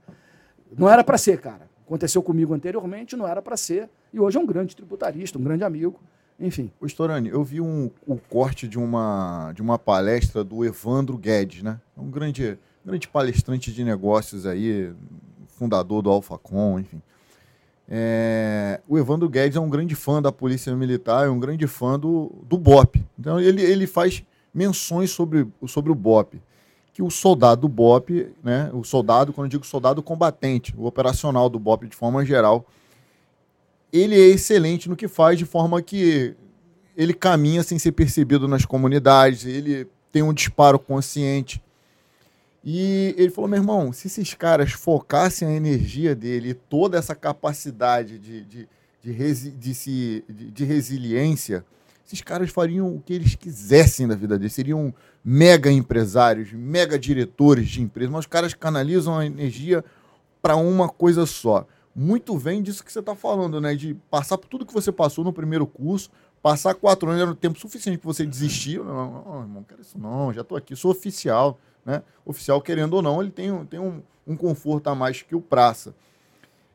não 0.77 0.89
era 0.89 1.05
para 1.05 1.17
ser, 1.17 1.39
cara. 1.39 1.69
Aconteceu 1.85 2.21
comigo 2.21 2.53
anteriormente, 2.53 3.15
não 3.15 3.25
era 3.25 3.41
para 3.41 3.55
ser. 3.55 3.89
E 4.11 4.19
hoje 4.19 4.37
é 4.37 4.41
um 4.41 4.45
grande 4.45 4.75
tributarista, 4.75 5.37
um 5.39 5.43
grande 5.43 5.63
amigo. 5.63 5.97
Enfim. 6.39 6.69
Ô, 6.81 6.85
Storani, 6.85 7.29
eu 7.29 7.43
vi 7.43 7.61
um, 7.61 7.89
o 8.05 8.17
corte 8.17 8.67
de 8.67 8.77
uma, 8.77 9.51
de 9.53 9.61
uma 9.61 9.79
palestra 9.79 10.43
do 10.43 10.65
Evandro 10.65 11.17
Guedes, 11.17 11.63
né? 11.63 11.79
Um 11.97 12.09
grande, 12.09 12.57
grande 12.85 13.07
palestrante 13.07 13.71
de 13.71 13.83
negócios 13.83 14.45
aí, 14.45 14.93
fundador 15.47 16.01
do 16.01 16.09
AlphaCom, 16.09 16.79
enfim. 16.79 17.01
É, 17.87 18.81
o 18.87 18.97
Evandro 18.97 19.29
Guedes 19.29 19.55
é 19.55 19.59
um 19.59 19.69
grande 19.69 19.95
fã 19.95 20.21
da 20.21 20.31
Polícia 20.31 20.75
Militar, 20.75 21.27
é 21.27 21.29
um 21.29 21.39
grande 21.39 21.67
fã 21.67 21.97
do, 21.97 22.31
do 22.43 22.57
BOP. 22.57 23.03
Então 23.17 23.39
ele, 23.39 23.61
ele 23.61 23.87
faz 23.87 24.23
menções 24.53 25.11
sobre, 25.11 25.47
sobre 25.67 25.91
o 25.91 25.95
BOP. 25.95 26.41
Que 26.93 27.03
o 27.03 27.09
soldado 27.09 27.61
do 27.61 27.69
BOP, 27.69 28.33
né? 28.43 28.69
O 28.73 28.83
soldado, 28.83 29.33
quando 29.33 29.45
eu 29.45 29.51
digo 29.51 29.65
soldado 29.65 30.01
combatente, 30.01 30.73
o 30.77 30.85
operacional 30.85 31.49
do 31.49 31.59
BOP 31.59 31.87
de 31.87 31.95
forma 31.95 32.25
geral, 32.25 32.65
ele 33.95 34.15
é 34.15 34.27
excelente 34.27 34.89
no 34.89 34.95
que 34.95 35.07
faz, 35.07 35.37
de 35.37 35.45
forma 35.45 35.81
que 35.81 36.35
ele 36.97 37.13
caminha 37.13 37.63
sem 37.63 37.79
ser 37.79 37.91
percebido 37.91 38.47
nas 38.47 38.65
comunidades, 38.65 39.45
ele 39.45 39.87
tem 40.11 40.21
um 40.21 40.33
disparo 40.33 40.77
consciente. 40.79 41.61
E 42.63 43.13
ele 43.17 43.29
falou: 43.29 43.49
meu 43.49 43.59
irmão, 43.59 43.93
se 43.93 44.07
esses 44.07 44.33
caras 44.33 44.71
focassem 44.71 45.47
a 45.47 45.51
energia 45.51 46.15
dele 46.15 46.49
e 46.49 46.53
toda 46.53 46.97
essa 46.97 47.13
capacidade 47.13 48.17
de, 48.17 48.43
de, 48.43 48.69
de, 49.01 49.11
resi 49.11 49.51
de, 49.51 49.73
se, 49.73 50.23
de, 50.27 50.51
de 50.51 50.65
resiliência, 50.65 51.63
esses 52.05 52.21
caras 52.21 52.49
fariam 52.49 52.95
o 52.95 53.01
que 53.01 53.13
eles 53.13 53.35
quisessem 53.35 54.07
da 54.07 54.15
vida 54.15 54.37
deles, 54.37 54.53
seriam 54.53 54.93
mega 55.23 55.71
empresários, 55.71 56.51
mega 56.53 56.99
diretores 56.99 57.67
de 57.67 57.81
empresas, 57.81 58.11
mas 58.11 58.19
os 58.21 58.27
caras 58.27 58.53
canalizam 58.53 59.17
a 59.17 59.25
energia 59.25 59.83
para 60.41 60.55
uma 60.55 60.87
coisa 60.89 61.25
só 61.25 61.67
muito 61.95 62.37
vem 62.37 62.61
disso 62.61 62.83
que 62.83 62.91
você 62.91 62.99
está 62.99 63.15
falando, 63.15 63.61
né? 63.61 63.73
De 63.73 63.93
passar 64.09 64.37
por 64.37 64.47
tudo 64.47 64.65
que 64.65 64.73
você 64.73 64.91
passou 64.91 65.23
no 65.23 65.31
primeiro 65.31 65.65
curso, 65.65 66.11
passar 66.41 66.75
quatro 66.75 67.09
anos 67.09 67.21
era 67.21 67.31
o 67.31 67.35
tempo 67.35 67.57
suficiente 67.57 67.97
para 67.97 68.11
você 68.11 68.25
desistir. 68.25 68.79
Não, 68.79 69.23
não, 69.23 69.41
irmão, 69.41 69.63
quero 69.63 69.81
isso 69.81 69.97
não, 69.97 70.33
já 70.33 70.41
estou 70.41 70.57
aqui, 70.57 70.75
sou 70.75 70.91
oficial, 70.91 71.57
né? 71.85 72.03
Oficial, 72.25 72.61
querendo 72.61 72.95
ou 72.95 73.01
não, 73.01 73.21
ele 73.21 73.31
tem, 73.31 73.65
tem 73.67 73.79
um, 73.79 74.01
um 74.27 74.35
conforto 74.35 74.87
a 74.89 74.95
mais 74.95 75.21
que 75.21 75.35
o 75.35 75.41
praça. 75.41 75.95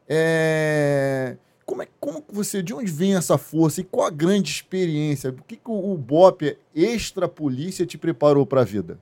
É... 0.09 1.37
Como, 1.67 1.83
é, 1.83 1.89
como 2.01 2.25
você, 2.29 2.63
de 2.63 2.75
onde 2.75 2.91
vem 2.91 3.15
essa 3.15 3.39
força 3.39 3.81
e 3.81 3.85
qual 3.85 4.07
a 4.07 4.11
grande 4.11 4.51
experiência? 4.51 5.31
O 5.31 5.45
que, 5.45 5.55
que 5.55 5.71
o, 5.71 5.93
o 5.93 5.97
BOP 5.97 6.59
extra 6.75 7.29
polícia 7.29 7.87
te 7.87 7.97
preparou 7.97 8.45
para 8.45 8.63
a 8.63 8.65
vida? 8.65 8.99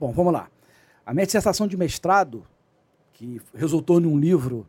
Bom, 0.00 0.12
vamos 0.12 0.32
lá. 0.32 0.48
A 1.04 1.12
minha 1.12 1.26
dissertação 1.26 1.66
de 1.66 1.76
mestrado, 1.76 2.46
que 3.12 3.42
resultou 3.52 3.98
num 3.98 4.18
livro 4.18 4.66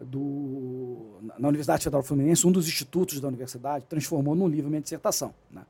do, 0.00 1.18
na- 1.38 1.48
Universidade 1.48 1.84
Federal 1.84 2.02
Fluminense, 2.02 2.46
um 2.46 2.52
dos 2.52 2.66
institutos 2.66 3.20
da 3.20 3.28
universidade, 3.28 3.84
transformou 3.88 4.34
num 4.34 4.48
livro 4.48 4.68
minha 4.70 4.80
dissertação. 4.82 5.34
né? 5.50 5.62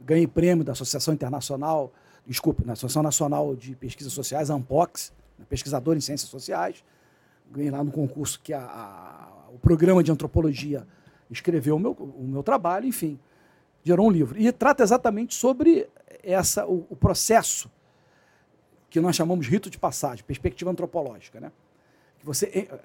Ganhei 0.00 0.26
prêmio 0.26 0.64
da 0.64 0.72
Associação 0.72 1.12
Internacional, 1.12 1.92
desculpe, 2.26 2.64
na 2.64 2.72
Associação 2.72 3.02
Nacional 3.02 3.54
de 3.54 3.74
Pesquisas 3.76 4.12
Sociais, 4.12 4.50
ANPOX, 4.50 5.12
né, 5.38 5.44
pesquisador 5.48 5.96
em 5.96 6.00
ciências 6.00 6.30
sociais. 6.30 6.82
Ganhei 7.52 7.70
lá 7.70 7.82
no 7.84 7.90
concurso 7.90 8.40
que 8.42 8.52
a- 8.52 8.64
a- 8.64 9.28
o 9.52 9.58
programa 9.58 10.02
de 10.02 10.10
antropologia 10.10 10.86
escreveu 11.30 11.76
o 11.76 11.78
meu, 11.78 11.92
o 11.92 12.24
meu 12.26 12.42
trabalho, 12.42 12.86
enfim, 12.86 13.18
gerou 13.84 14.06
um 14.06 14.10
livro. 14.10 14.38
E 14.40 14.50
trata 14.52 14.82
exatamente 14.82 15.34
sobre 15.34 15.88
essa, 16.22 16.66
o, 16.66 16.86
o 16.90 16.96
processo 16.96 17.70
que 18.88 19.00
nós 19.00 19.14
chamamos 19.14 19.46
rito 19.46 19.70
de 19.70 19.78
passagem, 19.78 20.24
perspectiva 20.24 20.70
antropológica, 20.70 21.38
né? 21.40 21.52
Que 22.18 22.26
você, 22.26 22.46
eh, 22.46 22.80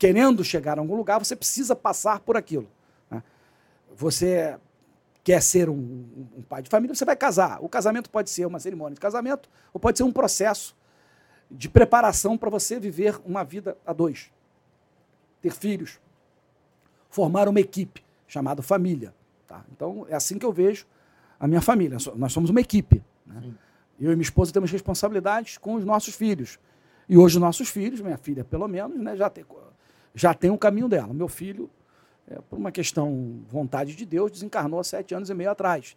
querendo 0.00 0.42
chegar 0.42 0.78
a 0.78 0.80
algum 0.80 0.96
lugar, 0.96 1.18
você 1.18 1.36
precisa 1.36 1.76
passar 1.76 2.20
por 2.20 2.34
aquilo. 2.36 2.66
né? 3.10 3.22
Você 3.94 4.58
quer 5.22 5.42
ser 5.42 5.68
um, 5.68 5.74
um- 6.38 6.42
pai 6.48 6.62
de 6.62 6.70
família, 6.70 6.94
você 6.94 7.04
vai 7.04 7.14
casar. 7.14 7.62
O 7.62 7.68
casamento 7.68 8.08
pode 8.08 8.30
ser 8.30 8.46
uma 8.46 8.58
cerimônia 8.58 8.94
de 8.94 9.00
casamento 9.00 9.48
ou 9.74 9.78
pode 9.78 9.98
ser 9.98 10.04
um 10.04 10.10
processo 10.10 10.74
de 11.50 11.68
preparação 11.68 12.38
para 12.38 12.48
você 12.48 12.80
viver 12.80 13.20
uma 13.26 13.44
vida 13.44 13.76
a 13.84 13.92
dois, 13.92 14.30
ter 15.42 15.52
filhos, 15.52 16.00
formar 17.10 17.46
uma 17.46 17.60
equipe 17.60 18.02
chamada 18.26 18.62
família. 18.62 19.12
tá? 19.46 19.64
Então 19.72 20.06
é 20.08 20.14
assim 20.14 20.38
que 20.38 20.46
eu 20.46 20.52
vejo 20.52 20.86
a 21.38 21.46
minha 21.46 21.60
família. 21.60 21.98
Nós 22.16 22.32
somos 22.32 22.48
uma 22.48 22.60
equipe. 22.60 23.02
né? 23.26 23.42
Eu 24.00 24.12
e 24.12 24.16
minha 24.16 24.22
esposa 24.22 24.50
temos 24.50 24.70
responsabilidades 24.70 25.58
com 25.58 25.74
os 25.74 25.84
nossos 25.84 26.14
filhos. 26.14 26.58
E 27.06 27.18
hoje 27.18 27.36
os 27.36 27.40
nossos 27.42 27.68
filhos, 27.68 28.00
minha 28.00 28.16
filha 28.16 28.44
pelo 28.44 28.66
menos, 28.66 28.96
né, 28.98 29.14
já 29.14 29.28
tem, 29.28 29.44
já 30.14 30.34
tem 30.34 30.50
um 30.50 30.56
caminho 30.56 30.88
dela. 30.88 31.12
Meu 31.12 31.28
filho, 31.28 31.70
é, 32.28 32.40
por 32.48 32.58
uma 32.58 32.72
questão 32.72 33.40
vontade 33.48 33.94
de 33.94 34.04
Deus, 34.04 34.30
desencarnou 34.30 34.80
há 34.80 34.84
sete 34.84 35.14
anos 35.14 35.30
e 35.30 35.34
meio 35.34 35.50
atrás. 35.50 35.96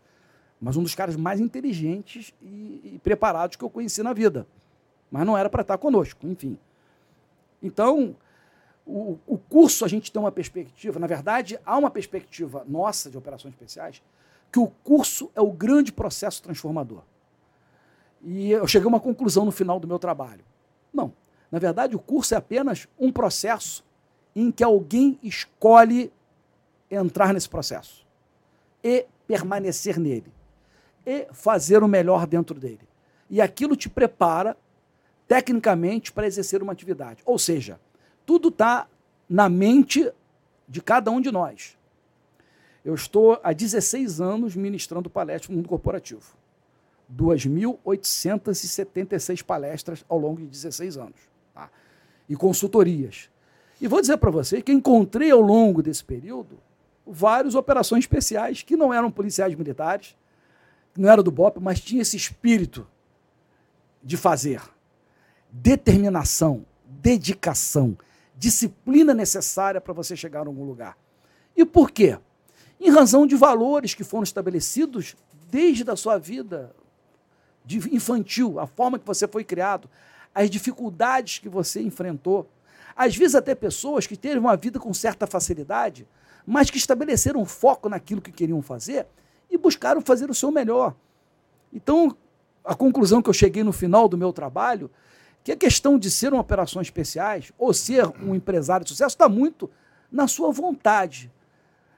Mas 0.59 0.77
um 0.77 0.83
dos 0.83 0.95
caras 0.95 1.15
mais 1.15 1.39
inteligentes 1.39 2.33
e, 2.41 2.95
e 2.95 2.99
preparados 3.03 3.55
que 3.55 3.63
eu 3.63 3.69
conheci 3.69 4.01
na 4.01 4.13
vida. 4.13 4.47
Mas 5.11 5.25
não 5.25 5.37
era 5.37 5.49
para 5.49 5.61
estar 5.61 5.77
conosco, 5.77 6.25
enfim. 6.25 6.57
Então, 7.61 8.15
o, 8.85 9.17
o 9.25 9.37
curso 9.37 9.85
a 9.85 9.87
gente 9.87 10.11
tem 10.11 10.21
uma 10.21 10.31
perspectiva, 10.31 10.99
na 10.99 11.07
verdade, 11.07 11.59
há 11.65 11.77
uma 11.77 11.91
perspectiva 11.91 12.65
nossa 12.67 13.09
de 13.09 13.17
operações 13.17 13.53
especiais, 13.53 14.01
que 14.51 14.59
o 14.59 14.67
curso 14.83 15.31
é 15.35 15.41
o 15.41 15.51
grande 15.51 15.91
processo 15.91 16.41
transformador. 16.41 17.01
E 18.21 18.51
eu 18.51 18.67
cheguei 18.67 18.85
a 18.85 18.89
uma 18.89 18.99
conclusão 18.99 19.45
no 19.45 19.51
final 19.51 19.79
do 19.79 19.87
meu 19.87 19.99
trabalho. 19.99 20.43
Não, 20.93 21.13
na 21.51 21.59
verdade, 21.59 21.95
o 21.95 21.99
curso 21.99 22.33
é 22.33 22.37
apenas 22.37 22.87
um 22.99 23.11
processo 23.11 23.83
em 24.35 24.51
que 24.51 24.63
alguém 24.63 25.19
escolhe 25.21 26.11
entrar 26.89 27.33
nesse 27.33 27.49
processo 27.49 28.05
e 28.83 29.05
permanecer 29.27 29.99
nele 29.99 30.31
e 31.05 31.27
fazer 31.31 31.83
o 31.83 31.87
melhor 31.87 32.25
dentro 32.25 32.59
dele. 32.59 32.81
E 33.29 33.39
aquilo 33.41 33.75
te 33.75 33.87
prepara 33.89 34.57
tecnicamente 35.27 36.11
para 36.11 36.25
exercer 36.27 36.61
uma 36.61 36.73
atividade. 36.73 37.23
Ou 37.25 37.39
seja, 37.39 37.79
tudo 38.25 38.49
está 38.49 38.87
na 39.27 39.49
mente 39.49 40.11
de 40.67 40.81
cada 40.81 41.09
um 41.11 41.21
de 41.21 41.31
nós. 41.31 41.77
Eu 42.83 42.93
estou 42.93 43.39
há 43.43 43.53
16 43.53 44.19
anos 44.19 44.55
ministrando 44.55 45.09
palestras 45.09 45.49
no 45.49 45.55
mundo 45.57 45.69
corporativo. 45.69 46.35
2.876 47.15 49.43
palestras 49.43 50.03
ao 50.07 50.17
longo 50.17 50.41
de 50.41 50.47
16 50.47 50.97
anos. 50.97 51.19
Tá? 51.53 51.69
E 52.27 52.35
consultorias. 52.35 53.29
E 53.83 53.87
vou 53.89 53.99
dizer 53.99 54.15
para 54.15 54.31
você 54.31 54.61
que 54.61 54.71
encontrei 54.71 55.29
ao 55.29 55.41
longo 55.41 55.83
desse 55.83 56.01
período 56.01 56.57
várias 57.05 57.53
operações 57.53 58.05
especiais 58.05 58.63
que 58.63 58.77
não 58.77 58.93
eram 58.93 59.11
policiais 59.11 59.53
militares, 59.53 60.15
não 60.97 61.09
eram 61.09 61.21
do 61.21 61.29
BOP, 61.29 61.59
mas 61.59 61.81
tinha 61.81 62.01
esse 62.01 62.15
espírito 62.15 62.87
de 64.01 64.15
fazer. 64.15 64.61
Determinação, 65.51 66.65
dedicação, 66.85 67.97
disciplina 68.37 69.13
necessária 69.13 69.81
para 69.81 69.93
você 69.93 70.15
chegar 70.15 70.43
a 70.43 70.47
algum 70.47 70.63
lugar. 70.63 70.97
E 71.53 71.65
por 71.65 71.91
quê? 71.91 72.17
Em 72.79 72.89
razão 72.89 73.27
de 73.27 73.35
valores 73.35 73.93
que 73.93 74.05
foram 74.05 74.23
estabelecidos 74.23 75.13
desde 75.51 75.91
a 75.91 75.97
sua 75.97 76.17
vida 76.17 76.73
infantil, 77.91 78.61
a 78.61 78.65
forma 78.65 78.97
que 78.97 79.05
você 79.05 79.27
foi 79.27 79.43
criado, 79.43 79.89
as 80.33 80.49
dificuldades 80.49 81.39
que 81.39 81.49
você 81.49 81.81
enfrentou. 81.81 82.49
Às 82.95 83.15
vezes 83.15 83.35
até 83.35 83.55
pessoas 83.55 84.05
que 84.05 84.15
teve 84.15 84.37
uma 84.39 84.55
vida 84.55 84.79
com 84.79 84.93
certa 84.93 85.25
facilidade, 85.25 86.07
mas 86.45 86.69
que 86.69 86.77
estabeleceram 86.77 87.41
um 87.41 87.45
foco 87.45 87.89
naquilo 87.89 88.21
que 88.21 88.31
queriam 88.31 88.61
fazer 88.61 89.07
e 89.49 89.57
buscaram 89.57 90.01
fazer 90.01 90.29
o 90.29 90.33
seu 90.33 90.51
melhor. 90.51 90.95
Então, 91.71 92.15
a 92.63 92.75
conclusão 92.75 93.21
que 93.21 93.29
eu 93.29 93.33
cheguei 93.33 93.63
no 93.63 93.73
final 93.73 94.07
do 94.07 94.17
meu 94.17 94.31
trabalho 94.31 94.89
que 95.43 95.51
a 95.51 95.57
questão 95.57 95.99
de 95.99 96.09
ser 96.09 96.31
uma 96.31 96.41
operações 96.41 96.87
especiais 96.87 97.51
ou 97.57 97.73
ser 97.73 98.07
um 98.21 98.33
empresário 98.33 98.85
de 98.85 98.91
sucesso 98.91 99.15
está 99.15 99.27
muito 99.27 99.69
na 100.09 100.27
sua 100.27 100.51
vontade, 100.51 101.31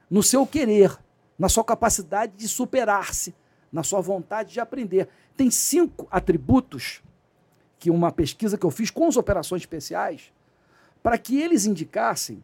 no 0.10 0.24
seu 0.24 0.48
querer, 0.48 0.98
na 1.38 1.48
sua 1.48 1.64
capacidade 1.64 2.34
de 2.36 2.48
superar-se, 2.48 3.36
na 3.72 3.84
sua 3.84 4.02
vontade 4.02 4.54
de 4.54 4.60
aprender. 4.60 5.08
Tem 5.36 5.52
cinco 5.52 6.08
atributos 6.10 7.04
que 7.78 7.92
uma 7.92 8.12
pesquisa 8.12 8.58
que 8.58 8.66
eu 8.66 8.72
fiz 8.72 8.90
com 8.90 9.08
as 9.08 9.18
operações 9.18 9.62
especiais 9.62 10.34
para 11.06 11.20
que 11.20 11.40
eles 11.40 11.68
indicassem 11.68 12.44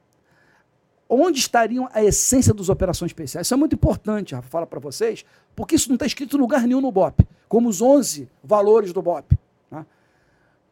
onde 1.09 1.39
estariam 1.39 1.89
a 1.91 2.03
essência 2.03 2.53
das 2.53 2.69
operações 2.69 3.09
especiais. 3.09 3.47
Isso 3.47 3.55
é 3.55 3.57
muito 3.57 3.73
importante, 3.73 4.35
Rafa, 4.35 4.47
fala 4.47 4.67
para 4.67 4.79
vocês, 4.79 5.25
porque 5.55 5.73
isso 5.73 5.89
não 5.89 5.95
está 5.95 6.05
escrito 6.05 6.37
em 6.37 6.39
lugar 6.39 6.67
nenhum 6.67 6.79
no 6.79 6.91
BOP, 6.91 7.27
como 7.49 7.67
os 7.67 7.81
11 7.81 8.29
valores 8.43 8.93
do 8.93 9.01
BOP. 9.01 9.35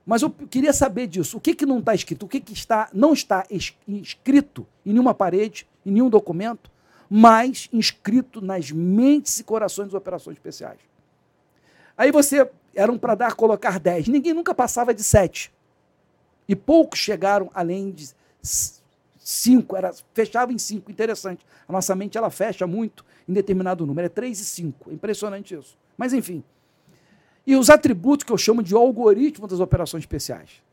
Mas 0.06 0.22
eu 0.22 0.30
queria 0.30 0.72
saber 0.72 1.08
disso. 1.08 1.38
O 1.38 1.42
que, 1.42 1.56
que 1.56 1.66
não 1.66 1.80
está 1.80 1.96
escrito? 1.96 2.28
O 2.28 2.30
que, 2.30 2.40
que 2.40 2.54
está, 2.54 2.90
não 2.94 3.12
está 3.12 3.44
escrito 3.90 4.68
em 4.86 4.92
nenhuma 4.92 5.16
parede, 5.16 5.68
em 5.84 5.90
nenhum 5.90 6.12
documento, 6.12 6.70
mas 7.10 7.70
inscrito 7.74 8.40
nas 8.40 8.70
mentes 8.70 9.40
e 9.40 9.44
corações 9.44 9.88
das 9.88 9.96
operações 9.96 10.38
especiais. 10.38 10.78
Aí 11.98 12.12
você 12.12 12.48
eram 12.76 13.00
para 13.00 13.16
dar 13.16 13.34
colocar 13.34 13.80
10. 13.80 14.10
Ninguém 14.10 14.36
nunca 14.36 14.54
passava 14.54 14.94
de 14.94 15.04
7. 15.04 15.52
E 16.50 16.56
poucos 16.56 17.00
chegaram 17.00 17.52
além 17.54 17.92
de 17.92 18.10
5, 18.42 19.76
era 19.76 19.94
fechava 20.16 20.52
em 20.52 20.58
5, 20.58 20.90
interessante. 20.90 21.46
A 21.68 21.72
nossa 21.72 21.96
mente 21.96 22.18
ela 22.18 22.32
fecha 22.32 22.66
muito 22.66 23.06
em 23.28 23.34
determinado 23.34 23.86
número, 23.86 24.08
é 24.08 24.10
3 24.10 24.40
e 24.40 24.46
5. 24.46 24.90
É 24.90 24.94
impressionante 24.94 25.54
isso. 25.54 25.78
Mas 25.96 26.12
enfim, 26.12 26.44
e 27.46 27.56
os 27.56 27.70
atributos 27.70 28.24
que 28.24 28.32
eu 28.32 28.38
chamo 28.38 28.64
de 28.64 28.74
algoritmo 28.74 29.48
das 29.48 29.60
operações 29.60 30.02
especiais. 30.02 30.64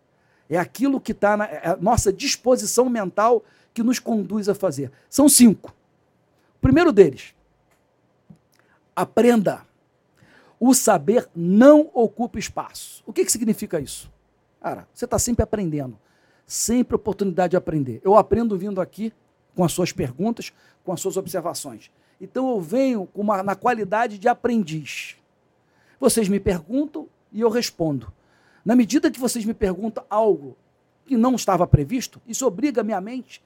É 0.48 0.56
aquilo 0.56 0.98
que 0.98 1.12
está 1.12 1.36
na 1.36 1.44
é 1.44 1.76
nossa 1.78 2.10
disposição 2.10 2.88
mental 2.88 3.44
que 3.74 3.82
nos 3.82 3.98
conduz 3.98 4.48
a 4.48 4.54
fazer. 4.54 4.90
São 5.10 5.28
cinco. 5.28 5.74
O 6.56 6.60
primeiro 6.60 6.90
deles, 6.90 7.34
aprenda. 8.94 9.66
O 10.58 10.72
saber 10.72 11.28
não 11.36 11.90
ocupa 11.92 12.38
espaço. 12.38 13.02
O 13.04 13.12
que, 13.12 13.26
que 13.26 13.32
significa 13.32 13.78
isso? 13.78 14.10
Cara, 14.66 14.88
você 14.92 15.04
está 15.04 15.16
sempre 15.16 15.44
aprendendo. 15.44 15.96
Sempre 16.44 16.96
oportunidade 16.96 17.52
de 17.52 17.56
aprender. 17.56 18.00
Eu 18.02 18.16
aprendo 18.16 18.58
vindo 18.58 18.80
aqui 18.80 19.12
com 19.54 19.62
as 19.62 19.70
suas 19.70 19.92
perguntas, 19.92 20.52
com 20.82 20.92
as 20.92 21.00
suas 21.00 21.16
observações. 21.16 21.88
Então 22.20 22.50
eu 22.50 22.60
venho 22.60 23.08
uma, 23.14 23.44
na 23.44 23.54
qualidade 23.54 24.18
de 24.18 24.26
aprendiz. 24.26 25.14
Vocês 26.00 26.28
me 26.28 26.40
perguntam 26.40 27.06
e 27.30 27.42
eu 27.42 27.48
respondo. 27.48 28.12
Na 28.64 28.74
medida 28.74 29.08
que 29.08 29.20
vocês 29.20 29.44
me 29.44 29.54
perguntam 29.54 30.04
algo 30.10 30.56
que 31.04 31.16
não 31.16 31.36
estava 31.36 31.64
previsto, 31.64 32.20
isso 32.26 32.44
obriga 32.44 32.82
minha 32.82 33.00
mente 33.00 33.40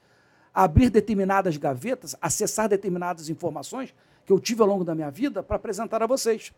a 0.51 0.63
abrir 0.63 0.89
determinadas 0.89 1.55
gavetas, 1.55 2.15
acessar 2.19 2.67
determinadas 2.67 3.29
informações 3.29 3.93
que 4.25 4.33
eu 4.33 4.39
tive 4.39 4.63
ao 4.63 4.67
longo 4.67 4.83
da 4.83 4.95
minha 4.95 5.11
vida 5.11 5.43
para 5.43 5.57
apresentar 5.57 6.01
a 6.01 6.07
vocês. 6.07 6.51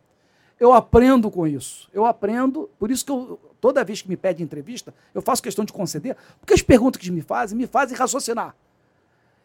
Eu 0.64 0.72
aprendo 0.72 1.30
com 1.30 1.46
isso. 1.46 1.90
Eu 1.92 2.06
aprendo, 2.06 2.70
por 2.80 2.90
isso 2.90 3.04
que 3.04 3.12
eu, 3.12 3.38
toda 3.60 3.84
vez 3.84 4.02
que 4.02 4.08
me 4.08 4.16
pede 4.16 4.42
entrevista, 4.42 4.94
eu 5.14 5.22
faço 5.22 5.44
questão 5.44 5.66
de 5.66 5.74
conceder, 5.74 6.16
porque 6.40 6.54
as 6.54 6.62
perguntas 6.62 7.02
que 7.02 7.12
me 7.12 7.22
fazem 7.22 7.58
me 7.58 7.68
fazem 7.68 7.98
raciocinar. 7.98 8.56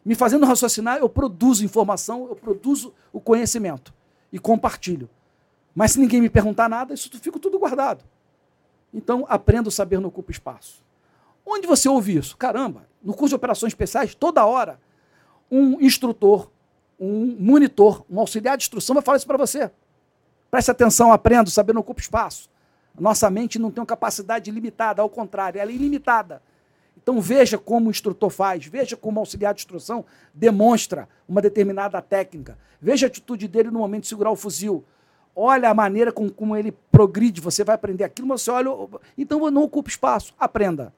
Me 0.04 0.14
fazendo 0.14 0.46
raciocinar, 0.46 0.98
eu 0.98 1.08
produzo 1.08 1.64
informação, 1.64 2.28
eu 2.28 2.36
produzo 2.36 2.94
o 3.12 3.20
conhecimento 3.20 3.92
e 4.32 4.38
compartilho. 4.38 5.10
Mas 5.74 5.90
se 5.90 5.98
ninguém 5.98 6.20
me 6.20 6.30
perguntar 6.30 6.68
nada, 6.68 6.94
isso 6.94 7.10
fica 7.18 7.36
tudo 7.40 7.58
guardado. 7.58 8.04
Então, 8.94 9.26
aprenda 9.28 9.68
o 9.68 9.72
saber 9.72 9.98
no 9.98 10.06
ocupa 10.06 10.30
espaço. 10.30 10.84
Onde 11.44 11.66
você 11.66 11.88
ouve 11.88 12.16
isso? 12.16 12.36
Caramba, 12.36 12.86
no 13.02 13.12
curso 13.12 13.30
de 13.30 13.34
operações 13.34 13.72
especiais, 13.72 14.14
toda 14.14 14.46
hora, 14.46 14.78
um 15.50 15.80
instrutor, 15.80 16.48
um 16.96 17.36
monitor, 17.40 18.04
um 18.08 18.20
auxiliar 18.20 18.56
de 18.56 18.62
instrução 18.62 18.94
vai 18.94 19.02
falar 19.02 19.16
isso 19.16 19.26
para 19.26 19.36
você. 19.36 19.68
Preste 20.50 20.70
atenção, 20.70 21.12
aprenda, 21.12 21.50
saber 21.50 21.72
no 21.72 21.80
ocupa 21.80 22.00
espaço. 22.00 22.48
Nossa 22.98 23.30
mente 23.30 23.58
não 23.58 23.70
tem 23.70 23.80
uma 23.80 23.86
capacidade 23.86 24.50
limitada, 24.50 25.02
ao 25.02 25.08
contrário, 25.08 25.60
ela 25.60 25.70
é 25.70 25.74
ilimitada. 25.74 26.42
Então 26.96 27.20
veja 27.20 27.56
como 27.56 27.88
o 27.88 27.90
instrutor 27.90 28.30
faz, 28.30 28.66
veja 28.66 28.96
como 28.96 29.18
o 29.18 29.20
auxiliar 29.20 29.54
de 29.54 29.60
instrução 29.60 30.04
demonstra 30.34 31.08
uma 31.28 31.40
determinada 31.40 32.02
técnica. 32.02 32.58
Veja 32.80 33.06
a 33.06 33.08
atitude 33.08 33.46
dele 33.46 33.70
no 33.70 33.78
momento 33.78 34.02
de 34.02 34.08
segurar 34.08 34.30
o 34.30 34.36
fuzil 34.36 34.84
olha 35.40 35.70
a 35.70 35.74
maneira 35.74 36.10
com, 36.10 36.28
como 36.28 36.56
ele 36.56 36.72
progride, 36.90 37.40
você 37.40 37.62
vai 37.62 37.76
aprender 37.76 38.02
aquilo, 38.02 38.26
mas 38.26 38.42
você 38.42 38.50
olha. 38.50 38.70
Então 39.16 39.48
não 39.50 39.62
ocupa 39.62 39.88
espaço, 39.88 40.34
aprenda. 40.38 40.92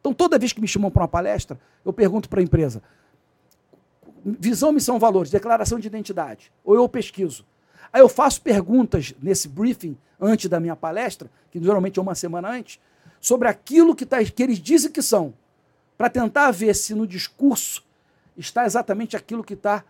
Então, 0.00 0.12
toda 0.12 0.38
vez 0.38 0.52
que 0.52 0.60
me 0.60 0.66
chamam 0.66 0.90
para 0.90 1.02
uma 1.02 1.08
palestra, 1.08 1.58
eu 1.84 1.92
pergunto 1.92 2.28
para 2.28 2.40
a 2.40 2.42
empresa: 2.42 2.82
visão, 4.24 4.72
missão, 4.72 4.98
valores, 4.98 5.30
declaração 5.30 5.78
de 5.78 5.86
identidade. 5.86 6.52
Ou 6.64 6.74
eu 6.74 6.88
pesquiso. 6.88 7.46
Aí 7.96 8.02
eu 8.02 8.10
faço 8.10 8.42
perguntas 8.42 9.14
nesse 9.22 9.48
briefing 9.48 9.96
antes 10.20 10.50
da 10.50 10.60
minha 10.60 10.76
palestra, 10.76 11.30
que 11.50 11.58
geralmente 11.58 11.98
é 11.98 12.02
uma 12.02 12.14
semana 12.14 12.50
antes, 12.50 12.78
sobre 13.22 13.48
aquilo 13.48 13.96
que, 13.96 14.04
tá, 14.04 14.22
que 14.22 14.42
eles 14.42 14.58
dizem 14.58 14.92
que 14.92 15.00
são, 15.00 15.32
para 15.96 16.10
tentar 16.10 16.50
ver 16.50 16.74
se 16.74 16.94
no 16.94 17.06
discurso 17.06 17.82
está 18.36 18.66
exatamente 18.66 19.16
aquilo 19.16 19.42
que 19.42 19.54
está 19.54 19.82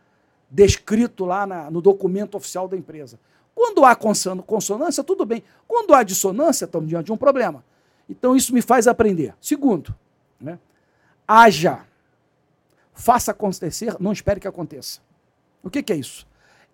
descrito 0.48 1.24
lá 1.24 1.48
na, 1.48 1.68
no 1.68 1.80
documento 1.80 2.36
oficial 2.36 2.68
da 2.68 2.76
empresa. 2.76 3.18
Quando 3.52 3.84
há 3.84 3.96
consonância, 3.96 5.02
tudo 5.02 5.26
bem. 5.26 5.42
Quando 5.66 5.92
há 5.92 6.04
dissonância, 6.04 6.64
estamos 6.64 6.88
diante 6.88 7.06
de 7.06 7.12
um 7.12 7.16
problema. 7.16 7.64
Então, 8.08 8.36
isso 8.36 8.54
me 8.54 8.62
faz 8.62 8.86
aprender. 8.86 9.34
Segundo, 9.40 9.92
né? 10.40 10.60
haja. 11.26 11.84
Faça 12.94 13.32
acontecer, 13.32 13.96
não 13.98 14.12
espere 14.12 14.38
que 14.38 14.46
aconteça. 14.46 15.00
O 15.60 15.68
que, 15.68 15.82
que 15.82 15.92
é 15.92 15.96
isso? 15.96 16.24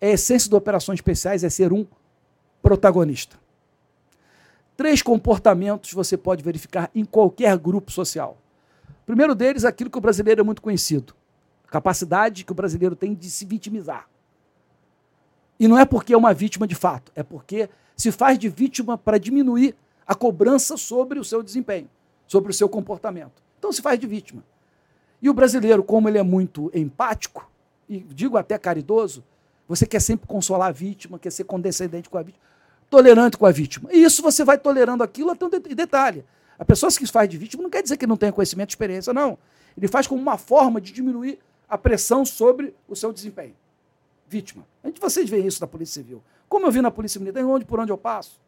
É 0.03 0.09
a 0.09 0.15
essência 0.15 0.51
de 0.51 0.57
operações 0.57 0.97
especiais 0.97 1.45
é 1.45 1.49
ser 1.49 1.73
um 1.73 1.87
protagonista. 2.61 3.39
Três 4.77 5.01
comportamentos 5.01 5.93
você 5.93 6.17
pode 6.17 6.43
verificar 6.43 6.91
em 6.93 7.05
qualquer 7.05 7.57
grupo 7.57 7.93
social. 7.93 8.37
O 9.03 9.07
primeiro 9.07 9.33
deles, 9.33 9.65
aquilo 9.65 9.89
que 9.89 9.99
o 9.99 10.01
brasileiro 10.01 10.41
é 10.41 10.45
muito 10.45 10.61
conhecido. 10.61 11.15
A 11.69 11.71
capacidade 11.71 12.43
que 12.43 12.51
o 12.51 12.55
brasileiro 12.55 12.97
tem 12.97 13.15
de 13.15 13.31
se 13.31 13.45
vitimizar. 13.45 14.09
E 15.57 15.69
não 15.69 15.79
é 15.79 15.85
porque 15.85 16.13
é 16.13 16.17
uma 16.17 16.35
vítima 16.35 16.67
de 16.67 16.75
fato, 16.75 17.13
é 17.15 17.23
porque 17.23 17.71
se 17.97 18.11
faz 18.11 18.37
de 18.37 18.49
vítima 18.49 18.99
para 18.99 19.19
diminuir 19.19 19.77
a 20.05 20.17
cobrança 20.17 20.77
sobre 20.77 21.21
o 21.21 21.25
seu 21.25 21.45
desempenho, 21.45 21.89
sobre 22.27 22.51
o 22.51 22.55
seu 22.55 22.69
comportamento. 22.69 23.41
Então 23.57 23.71
se 23.71 23.81
faz 23.81 24.01
de 24.01 24.09
vítima. 24.09 24.43
E 25.23 25.31
o 25.31 25.35
brasileiro, 25.35 25.85
como 25.85 26.09
ele 26.09 26.19
é 26.19 26.25
muito 26.25 26.73
empático, 26.75 27.49
e 27.89 28.01
digo 28.01 28.37
até 28.37 28.59
caridoso, 28.59 29.23
você 29.75 29.87
quer 29.87 30.01
sempre 30.01 30.27
consolar 30.27 30.69
a 30.69 30.73
vítima, 30.73 31.19
quer 31.19 31.31
ser 31.31 31.45
condescendente 31.45 32.11
com 32.11 32.19
a 32.19 32.23
vítima, 32.23 32.45
tolerante 32.91 33.39
com 33.39 33.47
a 33.47 33.51
vítima. 33.51 33.89
E 33.91 34.05
isso 34.05 34.23
você 34.23 34.45
vai 34.45 34.59
tolerando 34.59 35.03
aquilo 35.03 35.31
até 35.31 35.47
um 35.47 35.49
detalhe. 35.49 36.25
A 36.59 36.65
pessoa 36.65 36.93
que 36.93 37.07
se 37.07 37.11
faz 37.11 37.27
de 37.29 37.39
vítima 37.39 37.63
não 37.63 37.71
quer 37.71 37.83
dizer 37.83 37.97
que 37.97 38.07
não 38.07 38.17
tenha 38.17 38.33
conhecimento 38.33 38.69
e 38.69 38.73
experiência, 38.73 39.15
não. 39.15 39.39
Ele 39.77 39.89
faz 39.89 40.07
como 40.07 40.21
uma 40.21 40.37
forma 40.37 40.79
de 40.79 40.93
diminuir 40.93 41.39
a 41.67 41.79
pressão 41.79 42.23
sobre 42.23 42.75
o 42.87 42.95
seu 42.95 43.13
desempenho. 43.15 43.55
Vítima. 44.29 44.67
Gente, 44.85 45.01
vocês 45.01 45.29
veem 45.31 45.47
isso 45.47 45.61
na 45.61 45.67
Polícia 45.67 46.03
Civil. 46.03 46.23
Como 46.51 46.67
eu 46.67 46.71
vi 46.71 46.83
na 46.83 46.91
Polícia 46.91 47.19
Militar, 47.19 47.43
onde 47.45 47.65
por 47.65 47.81
onde 47.81 47.91
eu 47.91 47.97
passo. 47.97 48.39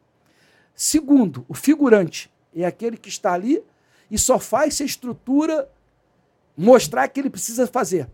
Segundo, 0.75 1.47
o 1.49 1.55
figurante 1.55 2.31
é 2.55 2.67
aquele 2.67 2.99
que 2.99 3.09
está 3.09 3.33
ali 3.33 3.65
e 4.11 4.19
só 4.19 4.39
faz 4.39 4.75
se 4.75 4.83
a 4.83 4.87
estrutura 4.87 5.71
mostrar 6.55 7.09
que 7.09 7.19
ele 7.19 7.31
precisa 7.31 7.67
fazer. 7.67 8.09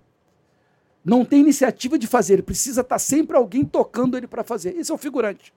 Não 1.04 1.24
tem 1.24 1.40
iniciativa 1.40 1.98
de 1.98 2.06
fazer, 2.06 2.34
ele 2.34 2.42
precisa 2.42 2.82
estar 2.82 2.98
sempre 2.98 3.36
alguém 3.36 3.64
tocando 3.64 4.16
ele 4.16 4.26
para 4.26 4.44
fazer. 4.44 4.76
Esse 4.76 4.90
é 4.90 4.94
o 4.94 4.98
figurante. 4.98 5.52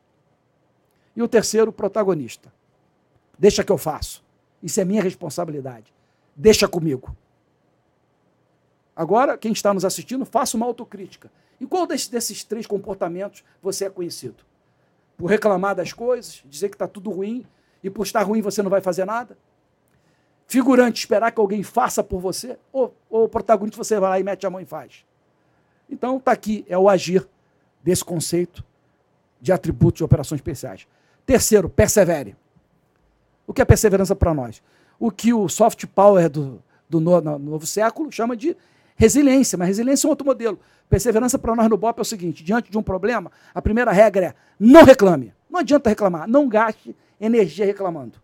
E 1.15 1.22
o 1.22 1.28
terceiro, 1.28 1.70
o 1.70 1.74
protagonista. 1.74 2.52
Deixa 3.38 3.64
que 3.64 3.72
eu 3.72 3.78
faço. 3.78 4.24
Isso 4.61 4.80
é 4.80 4.86
minha 4.86 5.02
responsabilidade. 5.02 5.94
Deixa 6.36 6.68
comigo. 6.68 7.15
Agora, 8.95 9.38
quem 9.38 9.52
está 9.52 9.74
nos 9.74 9.84
assistindo, 9.84 10.26
faça 10.26 10.56
uma 10.56 10.65
autocrítica. 10.65 11.32
E 11.60 11.65
qual 11.65 11.86
desses, 11.86 12.07
desses 12.07 12.44
três 12.44 12.65
comportamentos 12.65 13.44
você 13.61 13.86
é 13.86 13.90
conhecido? 13.90 14.44
Por 15.18 15.28
reclamar 15.28 15.76
das 15.76 15.91
coisas, 15.91 16.41
dizer 16.45 16.70
que 16.70 16.76
está 16.76 16.88
tudo 16.88 17.11
ruim, 17.11 17.45
e 17.84 17.90
por 17.90 18.03
estar 18.03 18.24
ruim 18.24 18.41
você 18.41 18.64
não 18.64 18.70
vai 18.70 18.82
fazer 18.82 19.06
nada? 19.06 19.38
Figurante, 20.48 20.99
esperar 20.99 21.32
que 21.32 21.40
alguém 21.40 21.64
faça 21.64 22.03
por 22.03 22.20
você? 22.20 22.57
Ou, 22.72 22.95
ou 23.10 23.28
protagonista, 23.28 23.78
você 23.84 23.99
vai 23.99 24.10
lá 24.10 24.20
e 24.20 24.24
mete 24.24 24.45
a 24.45 24.49
mão 24.49 24.61
e 24.61 24.65
faz? 24.65 25.06
Então, 25.94 26.18
está 26.18 26.32
aqui, 26.32 26.65
é 26.68 26.76
o 26.76 26.90
agir 26.90 27.28
desse 27.84 28.03
conceito 28.03 28.64
de 29.40 29.52
atributos 29.52 29.99
de 29.99 30.03
operações 30.03 30.40
especiais. 30.40 30.88
Terceiro, 31.24 31.70
persevere. 31.70 32.36
O 33.45 33.53
que 33.53 33.61
é 33.61 33.65
perseverança 33.65 34.15
para 34.15 34.34
nós? 34.34 34.61
O 34.99 35.11
que 35.11 35.34
o 35.34 35.48
soft 35.48 35.86
power 35.86 36.30
do, 36.30 36.64
do 36.90 36.99
no, 36.99 37.22
no, 37.22 37.38
novo 37.38 37.68
século 37.68 38.11
chama 38.11 38.36
de 38.36 38.57
resiliência, 38.95 39.56
mas 39.56 39.68
resiliência 39.68 40.07
é 40.07 40.07
um 40.07 40.10
outro 40.10 40.26
modelo. 40.26 40.60
Perseverança 40.90 41.38
para 41.38 41.56
nós 41.56 41.70
no 41.70 41.78
BOP 41.78 41.99
é 41.99 42.02
o 42.02 42.06
seguinte: 42.06 42.44
diante 42.44 42.72
de 42.72 42.78
um 42.78 42.84
problema, 42.84 43.32
a 43.53 43.61
primeira 43.61 43.91
regra 43.91 44.28
é 44.28 44.34
não 44.60 44.84
reclame. 44.84 45.32
Não 45.48 45.60
adianta 45.60 45.90
reclamar, 45.90 46.28
não 46.28 46.49
gaste 46.49 46.95
energia 47.22 47.65
reclamando. 47.65 48.20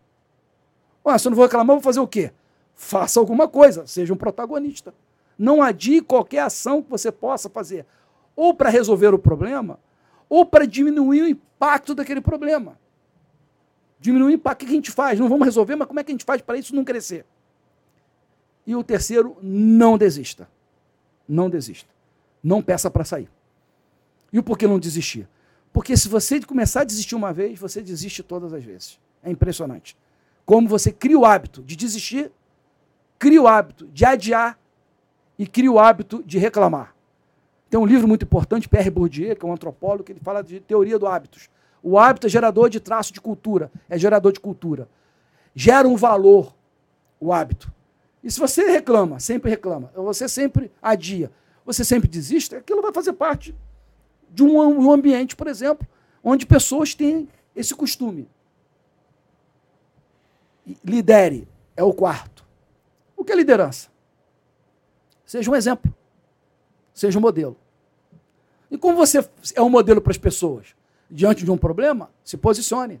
Ué, 1.06 1.16
se 1.16 1.28
eu 1.28 1.30
não 1.30 1.36
vou 1.36 1.44
reclamar, 1.44 1.76
vou 1.76 1.82
fazer 1.82 2.00
o 2.00 2.08
quê? 2.08 2.32
Faça 2.74 3.20
alguma 3.20 3.46
coisa, 3.46 3.86
seja 3.86 4.12
um 4.12 4.16
protagonista. 4.16 4.92
Não 5.40 5.62
adie 5.62 6.02
qualquer 6.02 6.40
ação 6.40 6.82
que 6.82 6.90
você 6.90 7.10
possa 7.10 7.48
fazer, 7.48 7.86
ou 8.36 8.52
para 8.52 8.68
resolver 8.68 9.14
o 9.14 9.18
problema, 9.18 9.80
ou 10.28 10.44
para 10.44 10.66
diminuir 10.66 11.22
o 11.22 11.26
impacto 11.26 11.94
daquele 11.94 12.20
problema. 12.20 12.78
Diminuir 13.98 14.32
o 14.32 14.34
impacto, 14.34 14.64
o 14.64 14.66
que 14.66 14.72
a 14.72 14.74
gente 14.74 14.90
faz? 14.90 15.18
Não 15.18 15.30
vamos 15.30 15.46
resolver, 15.46 15.76
mas 15.76 15.88
como 15.88 15.98
é 15.98 16.04
que 16.04 16.10
a 16.10 16.12
gente 16.12 16.26
faz 16.26 16.42
para 16.42 16.58
isso 16.58 16.76
não 16.76 16.84
crescer? 16.84 17.24
E 18.66 18.76
o 18.76 18.84
terceiro, 18.84 19.34
não 19.40 19.96
desista. 19.96 20.46
Não 21.26 21.48
desista. 21.48 21.88
Não 22.44 22.60
peça 22.60 22.90
para 22.90 23.02
sair. 23.02 23.30
E 24.30 24.38
o 24.38 24.42
porquê 24.42 24.66
não 24.66 24.78
desistir? 24.78 25.26
Porque 25.72 25.96
se 25.96 26.06
você 26.06 26.38
começar 26.42 26.82
a 26.82 26.84
desistir 26.84 27.14
uma 27.14 27.32
vez, 27.32 27.58
você 27.58 27.80
desiste 27.80 28.22
todas 28.22 28.52
as 28.52 28.62
vezes. 28.62 29.00
É 29.22 29.30
impressionante. 29.30 29.96
Como 30.44 30.68
você 30.68 30.92
cria 30.92 31.18
o 31.18 31.24
hábito 31.24 31.62
de 31.62 31.76
desistir, 31.76 32.30
cria 33.18 33.40
o 33.40 33.48
hábito 33.48 33.86
de 33.88 34.04
adiar 34.04 34.59
e 35.40 35.46
cria 35.46 35.72
o 35.72 35.78
hábito 35.78 36.22
de 36.22 36.36
reclamar. 36.38 36.94
Tem 37.70 37.80
um 37.80 37.86
livro 37.86 38.06
muito 38.06 38.26
importante, 38.26 38.68
Pierre 38.68 38.90
Bourdieu, 38.90 39.34
que 39.34 39.42
é 39.42 39.48
um 39.48 39.54
antropólogo, 39.54 40.04
que 40.04 40.12
ele 40.12 40.20
fala 40.20 40.42
de 40.42 40.60
teoria 40.60 40.98
do 40.98 41.06
hábitos. 41.06 41.48
O 41.82 41.98
hábito 41.98 42.26
é 42.26 42.30
gerador 42.30 42.68
de 42.68 42.78
traço 42.78 43.10
de 43.10 43.22
cultura, 43.22 43.72
é 43.88 43.96
gerador 43.96 44.32
de 44.32 44.40
cultura. 44.40 44.86
Gera 45.54 45.88
um 45.88 45.96
valor 45.96 46.54
o 47.18 47.32
hábito. 47.32 47.72
E 48.22 48.30
se 48.30 48.38
você 48.38 48.70
reclama, 48.70 49.18
sempre 49.18 49.48
reclama, 49.48 49.90
você 49.94 50.28
sempre 50.28 50.70
adia, 50.82 51.32
você 51.64 51.86
sempre 51.86 52.06
desiste, 52.06 52.54
aquilo 52.54 52.82
vai 52.82 52.92
fazer 52.92 53.14
parte 53.14 53.56
de 54.28 54.42
um, 54.42 54.92
ambiente, 54.92 55.34
por 55.34 55.46
exemplo, 55.46 55.88
onde 56.22 56.44
pessoas 56.44 56.94
têm 56.94 57.26
esse 57.56 57.74
costume. 57.74 58.28
Lidere 60.84 61.48
é 61.74 61.82
o 61.82 61.94
quarto. 61.94 62.44
O 63.16 63.24
que 63.24 63.32
é 63.32 63.36
liderança? 63.36 63.88
Seja 65.30 65.48
um 65.48 65.54
exemplo. 65.54 65.94
Seja 66.92 67.16
um 67.16 67.22
modelo. 67.22 67.56
E 68.68 68.76
como 68.76 68.96
você 68.96 69.24
é 69.54 69.62
um 69.62 69.70
modelo 69.70 70.00
para 70.00 70.10
as 70.10 70.18
pessoas? 70.18 70.74
Diante 71.08 71.44
de 71.44 71.52
um 71.52 71.56
problema, 71.56 72.10
se 72.24 72.36
posicione. 72.36 73.00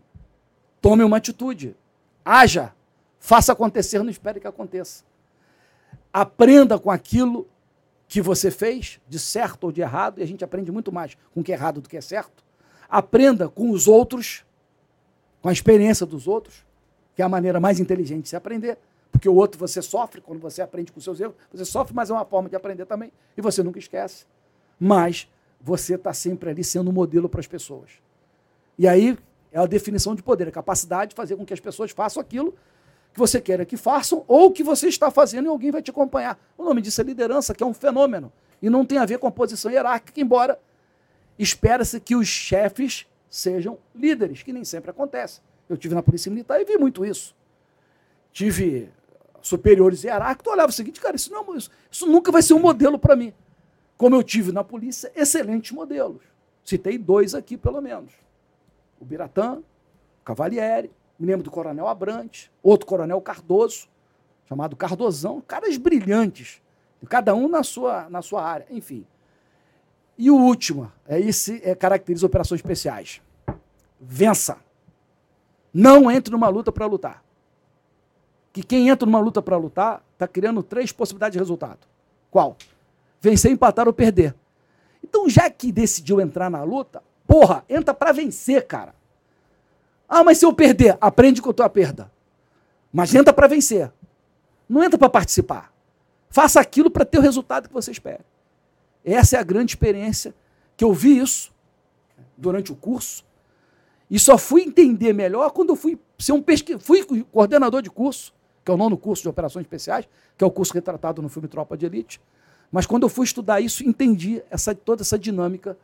Tome 0.80 1.02
uma 1.02 1.16
atitude. 1.16 1.74
Haja. 2.24 2.72
Faça 3.18 3.50
acontecer, 3.50 3.98
não 3.98 4.10
espere 4.10 4.38
que 4.38 4.46
aconteça. 4.46 5.02
Aprenda 6.12 6.78
com 6.78 6.88
aquilo 6.88 7.48
que 8.06 8.22
você 8.22 8.48
fez, 8.48 9.00
de 9.08 9.18
certo 9.18 9.64
ou 9.64 9.72
de 9.72 9.80
errado, 9.80 10.20
e 10.20 10.22
a 10.22 10.26
gente 10.26 10.44
aprende 10.44 10.70
muito 10.70 10.92
mais 10.92 11.16
com 11.34 11.40
o 11.40 11.42
que 11.42 11.50
é 11.50 11.56
errado 11.56 11.80
do 11.80 11.88
que 11.88 11.96
é 11.96 12.00
certo. 12.00 12.44
Aprenda 12.88 13.48
com 13.48 13.70
os 13.70 13.88
outros, 13.88 14.44
com 15.42 15.48
a 15.48 15.52
experiência 15.52 16.06
dos 16.06 16.28
outros, 16.28 16.64
que 17.16 17.22
é 17.22 17.24
a 17.24 17.28
maneira 17.28 17.58
mais 17.58 17.80
inteligente 17.80 18.22
de 18.22 18.28
se 18.28 18.36
aprender. 18.36 18.78
Porque 19.20 19.28
o 19.28 19.34
outro 19.34 19.60
você 19.60 19.82
sofre 19.82 20.22
quando 20.22 20.40
você 20.40 20.62
aprende 20.62 20.90
com 20.90 20.98
seus 20.98 21.20
erros, 21.20 21.34
você 21.52 21.66
sofre, 21.66 21.94
mas 21.94 22.08
é 22.08 22.14
uma 22.14 22.24
forma 22.24 22.48
de 22.48 22.56
aprender 22.56 22.86
também, 22.86 23.12
e 23.36 23.42
você 23.42 23.62
nunca 23.62 23.78
esquece. 23.78 24.24
Mas 24.78 25.28
você 25.60 25.96
está 25.96 26.14
sempre 26.14 26.48
ali 26.48 26.64
sendo 26.64 26.88
um 26.88 26.92
modelo 26.92 27.28
para 27.28 27.38
as 27.38 27.46
pessoas. 27.46 27.90
E 28.78 28.88
aí 28.88 29.18
é 29.52 29.58
a 29.58 29.66
definição 29.66 30.14
de 30.14 30.22
poder, 30.22 30.48
a 30.48 30.50
capacidade 30.50 31.10
de 31.10 31.16
fazer 31.16 31.36
com 31.36 31.44
que 31.44 31.52
as 31.52 31.60
pessoas 31.60 31.90
façam 31.90 32.18
aquilo 32.18 32.54
que 33.12 33.18
você 33.18 33.42
quer 33.42 33.62
que 33.66 33.76
façam 33.76 34.24
ou 34.26 34.50
que 34.50 34.62
você 34.62 34.88
está 34.88 35.10
fazendo 35.10 35.44
e 35.44 35.48
alguém 35.48 35.70
vai 35.70 35.82
te 35.82 35.90
acompanhar. 35.90 36.40
O 36.56 36.64
nome 36.64 36.80
disso 36.80 36.98
é 37.02 37.04
liderança, 37.04 37.54
que 37.54 37.62
é 37.62 37.66
um 37.66 37.74
fenômeno. 37.74 38.32
E 38.62 38.70
não 38.70 38.86
tem 38.86 38.96
a 38.96 39.04
ver 39.04 39.18
com 39.18 39.26
a 39.26 39.30
posição 39.30 39.70
hierárquica, 39.70 40.18
embora 40.18 40.58
espera-se 41.38 42.00
que 42.00 42.16
os 42.16 42.26
chefes 42.26 43.06
sejam 43.28 43.76
líderes, 43.94 44.42
que 44.42 44.50
nem 44.50 44.64
sempre 44.64 44.90
acontece. 44.90 45.42
Eu 45.68 45.76
tive 45.76 45.94
na 45.94 46.02
Polícia 46.02 46.30
Militar 46.30 46.58
e 46.58 46.64
vi 46.64 46.78
muito 46.78 47.04
isso. 47.04 47.38
Tive 48.32 48.88
superiores 49.42 50.04
hierárquicos, 50.04 50.52
olhava 50.52 50.70
o 50.70 50.72
seguinte, 50.72 51.00
cara, 51.00 51.16
isso, 51.16 51.32
não, 51.32 51.56
isso, 51.56 51.70
isso 51.90 52.06
nunca 52.06 52.30
vai 52.30 52.42
ser 52.42 52.54
um 52.54 52.60
modelo 52.60 52.98
para 52.98 53.16
mim. 53.16 53.32
Como 53.96 54.14
eu 54.16 54.22
tive 54.22 54.52
na 54.52 54.64
polícia, 54.64 55.12
excelentes 55.14 55.72
modelos. 55.72 56.22
Citei 56.64 56.96
dois 56.96 57.34
aqui, 57.34 57.56
pelo 57.56 57.80
menos. 57.80 58.12
O 59.00 59.04
Biratã, 59.04 59.58
o 60.20 60.24
Cavalieri, 60.24 60.90
me 61.18 61.26
lembro 61.26 61.44
do 61.44 61.50
Coronel 61.50 61.86
Abrante, 61.86 62.50
outro 62.62 62.86
Coronel 62.86 63.20
Cardoso, 63.20 63.88
chamado 64.46 64.74
Cardosão, 64.74 65.40
caras 65.40 65.76
brilhantes, 65.76 66.62
cada 67.08 67.34
um 67.34 67.48
na 67.48 67.62
sua, 67.62 68.08
na 68.08 68.22
sua 68.22 68.42
área, 68.42 68.66
enfim. 68.70 69.06
E 70.16 70.30
o 70.30 70.36
último, 70.36 70.92
é 71.06 71.18
esse 71.20 71.60
é, 71.64 71.74
caracteriza 71.74 72.26
operações 72.26 72.60
especiais. 72.60 73.22
Vença. 74.00 74.58
Não 75.72 76.10
entre 76.10 76.32
numa 76.32 76.48
luta 76.48 76.72
para 76.72 76.86
lutar. 76.86 77.24
Que 78.52 78.62
quem 78.62 78.88
entra 78.88 79.06
numa 79.06 79.20
luta 79.20 79.40
para 79.40 79.56
lutar 79.56 80.02
está 80.12 80.26
criando 80.26 80.62
três 80.62 80.92
possibilidades 80.92 81.34
de 81.34 81.38
resultado. 81.38 81.78
Qual? 82.30 82.56
Vencer, 83.20 83.50
empatar 83.50 83.86
ou 83.86 83.92
perder. 83.92 84.34
Então, 85.02 85.28
já 85.28 85.48
que 85.50 85.72
decidiu 85.72 86.20
entrar 86.20 86.50
na 86.50 86.62
luta, 86.62 87.02
porra, 87.26 87.64
entra 87.68 87.94
para 87.94 88.12
vencer, 88.12 88.66
cara. 88.66 88.94
Ah, 90.08 90.24
mas 90.24 90.38
se 90.38 90.44
eu 90.44 90.52
perder, 90.52 90.98
aprende 91.00 91.40
com 91.40 91.50
a 91.50 91.54
tua 91.54 91.68
perda. 91.68 92.10
Mas 92.92 93.14
entra 93.14 93.32
para 93.32 93.46
vencer. 93.46 93.92
Não 94.68 94.82
entra 94.82 94.98
para 94.98 95.08
participar. 95.08 95.72
Faça 96.28 96.60
aquilo 96.60 96.90
para 96.90 97.04
ter 97.04 97.18
o 97.18 97.22
resultado 97.22 97.68
que 97.68 97.74
você 97.74 97.90
espera. 97.90 98.24
Essa 99.04 99.36
é 99.36 99.40
a 99.40 99.44
grande 99.44 99.72
experiência 99.72 100.34
que 100.76 100.84
eu 100.84 100.92
vi 100.92 101.18
isso 101.18 101.52
durante 102.36 102.72
o 102.72 102.76
curso. 102.76 103.24
E 104.10 104.18
só 104.18 104.36
fui 104.36 104.62
entender 104.62 105.12
melhor 105.12 105.50
quando 105.50 105.70
eu 105.70 105.76
fui 105.76 105.98
ser 106.18 106.32
um 106.32 106.42
pesqui... 106.42 106.78
fui 106.78 107.04
coordenador 107.32 107.80
de 107.82 107.90
curso, 107.90 108.32
que 108.70 108.72
é 108.72 108.74
o 108.74 108.76
nono 108.76 108.96
curso 108.96 109.22
de 109.22 109.28
operações 109.28 109.64
especiais, 109.64 110.08
que 110.38 110.44
é 110.44 110.46
o 110.46 110.50
curso 110.50 110.72
retratado 110.72 111.20
no 111.20 111.28
filme 111.28 111.48
Tropa 111.48 111.76
de 111.76 111.86
Elite. 111.86 112.20
Mas 112.70 112.86
quando 112.86 113.02
eu 113.02 113.08
fui 113.08 113.24
estudar 113.24 113.60
isso, 113.60 113.82
entendi 113.82 114.40
essa, 114.48 114.72
toda 114.72 115.02
essa 115.02 115.18
dinâmica 115.18 115.76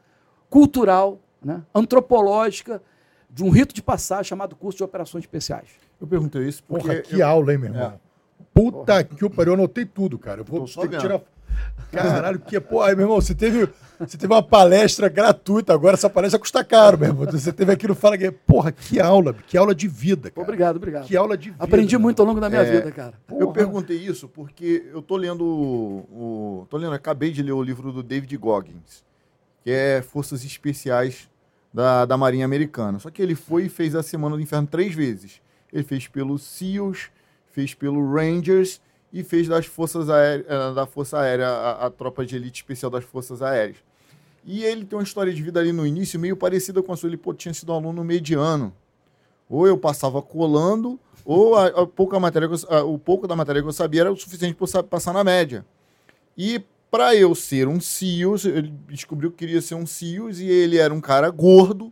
cultural, 0.49 1.19
né, 1.43 1.63
antropológica 1.75 2.81
de 3.29 3.43
um 3.43 3.51
rito 3.51 3.75
de 3.75 3.83
passagem 3.83 4.29
chamado 4.29 4.55
curso 4.55 4.79
de 4.79 4.85
operações 4.85 5.25
especiais. 5.25 5.69
Eu 6.01 6.07
perguntei 6.07 6.47
isso 6.47 6.63
porque. 6.63 6.87
Porra, 6.87 7.01
que 7.01 7.19
eu... 7.19 7.27
aula, 7.27 7.53
hein, 7.53 7.59
meu 7.59 7.71
irmão? 7.71 7.89
É. 7.89 7.99
Puta 8.55 8.77
Porra. 8.77 9.05
que 9.05 9.25
o 9.25 9.31
pariu, 9.31 9.53
eu 9.53 9.59
anotei 9.59 9.85
tudo, 9.85 10.17
cara. 10.17 10.43
Eu 10.43 10.45
vou 10.45 10.65
ter 10.65 10.89
que 10.89 10.99
tirar. 10.99 11.21
Caralho, 11.91 12.39
que 12.39 12.59
pô, 12.61 12.83
aí, 12.83 12.95
meu 12.95 13.05
irmão, 13.05 13.21
você 13.21 13.35
teve, 13.35 13.69
você 13.99 14.19
teve 14.19 14.33
uma 14.33 14.43
palestra 14.43 15.09
gratuita 15.09 15.73
agora, 15.73 15.95
essa 15.95 16.11
palestra 16.11 16.39
custa 16.39 16.65
caro, 16.65 16.99
meu 16.99 17.09
irmão. 17.09 17.27
Você 17.27 17.53
teve 17.53 17.73
aqui 17.73 17.87
no 17.87 17.95
Fala 17.95 18.17
Guerreiro. 18.17 18.39
Porra, 18.47 18.73
que 18.73 19.01
aula, 19.01 19.33
que 19.33 19.57
aula 19.57 19.75
de 19.75 19.89
vida, 19.89 20.31
cara. 20.31 20.43
Obrigado, 20.43 20.77
obrigado. 20.77 21.07
Que 21.07 21.17
aula 21.17 21.37
de 21.37 21.51
vida. 21.51 21.65
Aprendi 21.65 21.97
muito 21.97 22.21
ao 22.21 22.27
longo 22.27 22.41
da 22.41 22.49
minha 22.49 22.63
é, 22.63 22.71
vida, 22.71 22.93
cara. 22.93 23.15
Porra. 23.27 23.41
Eu 23.41 23.53
perguntei 23.53 23.97
isso 23.97 24.29
porque 24.29 24.85
eu 24.93 25.01
tô 25.01 25.17
lendo 25.17 25.45
o, 25.45 26.63
o, 26.63 26.67
tô 26.69 26.77
lendo, 26.77 26.93
acabei 26.93 27.31
de 27.31 27.43
ler 27.43 27.53
o 27.53 27.63
livro 27.63 27.93
do 27.93 28.03
David 28.03 28.37
Goggins, 28.37 29.05
que 29.63 29.71
é 29.71 30.03
Forças 30.03 30.45
Especiais 30.45 31.29
da, 31.73 32.05
da 32.05 32.17
Marinha 32.17 32.45
Americana. 32.45 32.99
Só 32.99 33.11
que 33.11 33.23
ele 33.23 33.35
foi 33.35 33.67
e 33.67 33.69
fez 33.69 33.95
a 33.95 34.03
Semana 34.03 34.37
do 34.37 34.43
Inferno 34.43 34.67
três 34.67 34.95
vezes. 34.95 35.41
Ele 35.73 35.83
fez 35.83 36.07
pelo 36.07 36.39
SEALs, 36.39 37.11
fez 37.53 37.75
pelo 37.75 38.15
Rangers 38.15 38.81
e 39.17 39.25
fez 39.25 39.49
das 39.49 39.65
Forças 39.65 40.11
Aéreas, 40.11 40.47
eh, 40.47 40.75
da 40.75 40.85
Força 40.85 41.19
Aérea, 41.19 41.49
a, 41.49 41.87
a, 41.87 41.91
tropa 41.91 42.27
de 42.27 42.37
elite 42.37 42.61
especial 42.61 42.91
das 42.91 43.03
Forças 43.03 43.41
Aéreas. 43.41 43.79
E 44.45 44.63
ele 44.63 44.85
tem 44.85 44.99
uma 44.99 45.03
história 45.03 45.33
de 45.33 45.43
vida 45.43 45.59
ali 45.59 45.73
no 45.73 45.87
início 45.87 46.21
meio 46.21 46.37
parecida 46.37 46.83
com 46.83 46.93
a 46.93 46.97
sua. 46.97 47.09
Ele 47.09 47.17
pô, 47.17 47.33
tinha 47.33 47.55
sido 47.55 47.73
um 47.73 47.77
aluno 47.77 48.05
mediano. 48.05 48.75
Ou 49.49 49.67
eu 49.67 49.79
passava 49.79 50.21
colando, 50.21 51.01
ou 51.25 51.55
a, 51.55 51.67
a 51.67 51.87
pouca 51.87 52.21
matéria 52.21 52.47
eu, 52.47 52.93
o 52.93 52.99
pouco 52.99 53.27
da 53.27 53.35
matéria 53.35 53.63
que 53.63 53.69
eu 53.69 53.73
sabia 53.73 54.03
era 54.03 54.13
o 54.13 54.17
suficiente 54.17 54.55
para 54.55 54.83
passar 54.83 55.15
na 55.15 55.25
média. 55.25 55.65
E 56.37 56.63
para 56.91 57.17
eu 57.17 57.35
ser 57.35 57.67
um 57.69 57.81
CIOS, 57.81 58.45
ele 58.45 58.73
descobriu 58.87 59.31
que 59.31 59.39
queria 59.39 59.63
ser 59.63 59.77
um 59.77 59.87
CIOS 59.87 60.41
e 60.41 60.47
ele 60.47 60.77
era 60.77 60.93
um 60.93 61.01
cara 61.01 61.31
gordo, 61.31 61.91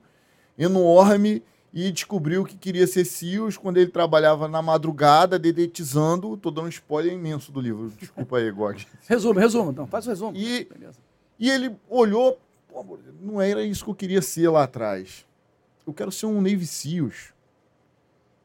enorme, 0.58 1.42
e 1.74 1.90
descobriu 1.90 2.44
que 2.44 2.56
queria 2.56 2.86
ser 2.86 3.04
CIOS 3.04 3.56
quando 3.56 3.78
ele 3.78 3.90
trabalhava 3.90 4.46
na 4.46 4.62
madrugada, 4.62 5.40
dedetizando. 5.40 6.36
Tô 6.36 6.48
dando 6.48 6.66
um 6.66 6.68
spoiler 6.68 7.12
imenso 7.12 7.50
do 7.50 7.60
livro. 7.60 7.92
Desculpa 7.98 8.38
aí, 8.38 8.48
Gog. 8.52 8.86
resumo, 9.08 9.40
resumo. 9.40 9.70
Então, 9.72 9.84
faz 9.84 10.06
o 10.06 10.10
resumo. 10.10 10.36
E, 10.36 10.68
e 11.36 11.50
ele 11.50 11.74
olhou, 11.90 12.38
não 13.20 13.42
era 13.42 13.64
isso 13.64 13.82
que 13.82 13.90
eu 13.90 13.94
queria 13.94 14.22
ser 14.22 14.48
lá 14.48 14.62
atrás. 14.62 15.26
Eu 15.84 15.92
quero 15.92 16.12
ser 16.12 16.26
um 16.26 16.40
Navy 16.40 16.64
SEALs. 16.64 17.34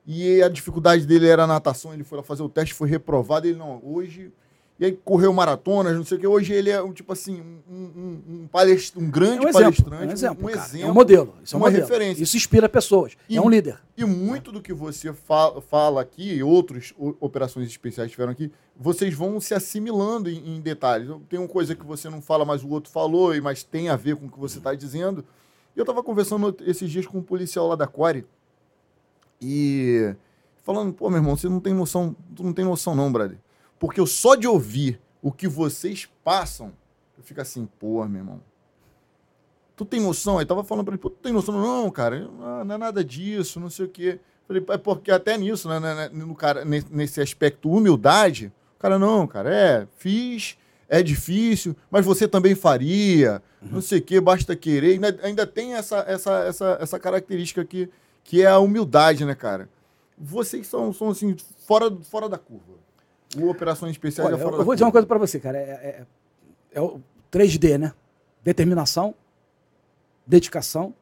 E 0.08 0.42
a 0.42 0.50
dificuldade 0.50 1.06
dele 1.06 1.28
era 1.28 1.44
a 1.44 1.48
natação, 1.48 1.94
ele 1.94 2.04
foi 2.04 2.18
lá 2.18 2.24
fazer 2.24 2.42
o 2.42 2.50
teste, 2.50 2.74
foi 2.74 2.90
reprovado. 2.90 3.46
Ele, 3.46 3.60
não, 3.60 3.80
hoje 3.86 4.32
e 4.80 4.86
aí 4.86 4.94
correu 5.04 5.34
maratonas, 5.34 5.94
não 5.94 6.06
sei 6.06 6.18
o 6.18 6.22
que. 6.22 6.26
Hoje 6.28 6.54
ele 6.54 6.70
é, 6.70 6.82
tipo 6.94 7.12
assim, 7.12 7.42
um, 7.70 7.76
um, 7.76 8.24
um, 8.30 8.48
palest... 8.48 8.96
um 8.98 9.12
grande 9.12 9.46
é 9.46 9.50
um 9.50 9.52
palestrante. 9.52 10.04
É 10.04 10.08
um 10.08 10.12
exemplo, 10.12 10.46
um, 10.46 10.50
exemplo. 10.50 10.88
É 10.88 10.92
um 10.92 10.94
modelo. 10.94 11.36
Isso 11.44 11.54
é 11.54 11.58
uma 11.58 11.66
modelo. 11.66 11.84
referência. 11.84 12.24
Isso 12.24 12.38
inspira 12.38 12.70
pessoas. 12.70 13.18
E, 13.28 13.36
é 13.36 13.42
um 13.42 13.50
líder. 13.50 13.78
E 13.98 14.06
muito 14.06 14.54
do 14.54 14.62
que 14.62 14.72
você 14.72 15.12
fala, 15.12 15.60
fala 15.60 16.02
aqui, 16.02 16.34
e 16.34 16.42
outras 16.42 16.94
operações 17.20 17.68
especiais 17.68 18.10
tiveram 18.10 18.32
aqui, 18.32 18.50
vocês 18.74 19.14
vão 19.14 19.42
se 19.42 19.54
assimilando 19.54 20.30
em, 20.30 20.56
em, 20.56 20.62
detalhes. 20.62 21.10
Tem 21.28 21.38
uma 21.38 21.50
coisa 21.50 21.76
que 21.76 21.86
você 21.86 22.10
não 22.10 22.22
fala, 22.22 22.46
mas 22.46 22.64
o 22.64 22.70
outro 22.70 22.90
falou, 22.90 23.34
mas 23.42 23.64
tem 23.64 23.90
a 23.90 23.98
ver 23.98 24.16
com 24.16 24.28
o 24.28 24.32
que 24.32 24.40
você 24.40 24.60
está 24.60 24.74
dizendo. 24.74 25.26
E 25.76 25.80
eu 25.80 25.84
estava 25.84 26.02
conversando 26.02 26.56
esses 26.66 26.90
dias 26.90 27.06
com 27.06 27.18
um 27.18 27.24
policial 27.24 27.68
lá 27.68 27.76
da 27.76 27.86
Core 27.86 28.26
e 29.42 30.16
falando, 30.64 30.94
pô, 30.94 31.10
meu 31.10 31.18
irmão, 31.18 31.36
você 31.36 31.50
não 31.50 31.60
tem 31.60 31.74
noção, 31.74 32.16
tu 32.34 32.44
não 32.44 32.54
tem 32.54 32.64
noção 32.64 32.96
não, 32.96 33.12
brother 33.12 33.38
porque 33.80 34.00
eu 34.00 34.06
só 34.06 34.36
de 34.36 34.48
ouvir 34.48 35.00
o 35.22 35.32
que 35.32 35.48
vocês 35.48 36.08
passam, 36.24 36.74
eu 37.18 37.24
fico 37.24 37.42
assim, 37.42 37.68
pô, 37.80 38.06
meu 38.06 38.20
irmão. 38.20 38.42
Tu 39.76 39.86
tem 39.86 40.02
noção? 40.02 40.38
Aí 40.38 40.46
tava 40.46 40.64
falando 40.64 40.86
pra 40.86 40.94
ele, 40.94 41.02
pô, 41.02 41.10
tu 41.10 41.18
tem 41.22 41.32
noção? 41.32 41.60
Não, 41.60 41.90
cara, 41.90 42.30
não 42.66 42.76
é 42.76 42.78
nada 42.78 43.04
disso, 43.04 43.60
não 43.60 43.70
sei 43.70 43.86
o 43.86 43.90
quê. 43.90 44.20
Falei, 44.46 44.66
é 44.70 44.78
porque 44.78 45.12
até 45.12 45.38
nisso, 45.38 45.70
né, 45.70 45.80
né, 45.80 45.94
né 45.94 46.10
no 46.12 46.36
cara, 46.36 46.66
nesse 46.66 47.22
aspecto 47.22 47.70
humildade, 47.70 48.52
o 48.76 48.80
cara, 48.80 48.98
não, 48.98 49.28
cara, 49.28 49.54
é, 49.54 49.88
fiz, 49.98 50.58
é 50.88 51.04
difícil, 51.04 51.76
mas 51.92 52.04
você 52.04 52.28
também 52.28 52.56
faria, 52.56 53.44
uhum. 53.62 53.70
não 53.74 53.82
sei 53.82 54.00
o 54.00 54.02
quê, 54.02 54.20
basta 54.20 54.56
querer. 54.56 54.94
Ainda, 54.94 55.20
ainda 55.22 55.48
tem 55.48 55.76
essa, 55.76 56.00
essa, 56.08 56.40
essa, 56.46 56.78
essa 56.82 57.00
característica 57.00 57.62
aqui, 57.62 57.90
que 58.24 58.42
é 58.42 58.48
a 58.48 58.60
humildade, 58.60 59.24
né, 59.24 59.36
cara? 59.36 59.70
Vocês 60.18 60.68
são, 60.68 60.92
são 60.92 61.10
assim, 61.10 61.38
fora, 61.66 61.96
fora 62.02 62.28
da 62.28 62.38
curva. 62.38 62.79
O 63.38 63.50
Operações 63.50 63.92
Especiais 63.92 64.34
Olha, 64.34 64.42
Eu 64.42 64.66
vou 64.66 64.74
dizer 64.74 64.86
uma 64.86 64.92
coisa 64.92 65.06
para 65.06 65.20
você, 65.20 65.40
cara. 65.40 65.58
É, 65.58 65.62
é, 65.62 66.06
é, 66.72 66.82
o 66.82 67.00
3D, 67.32 67.78
né? 67.78 67.94
Determinação, 68.44 69.14
dedicação 70.26 70.94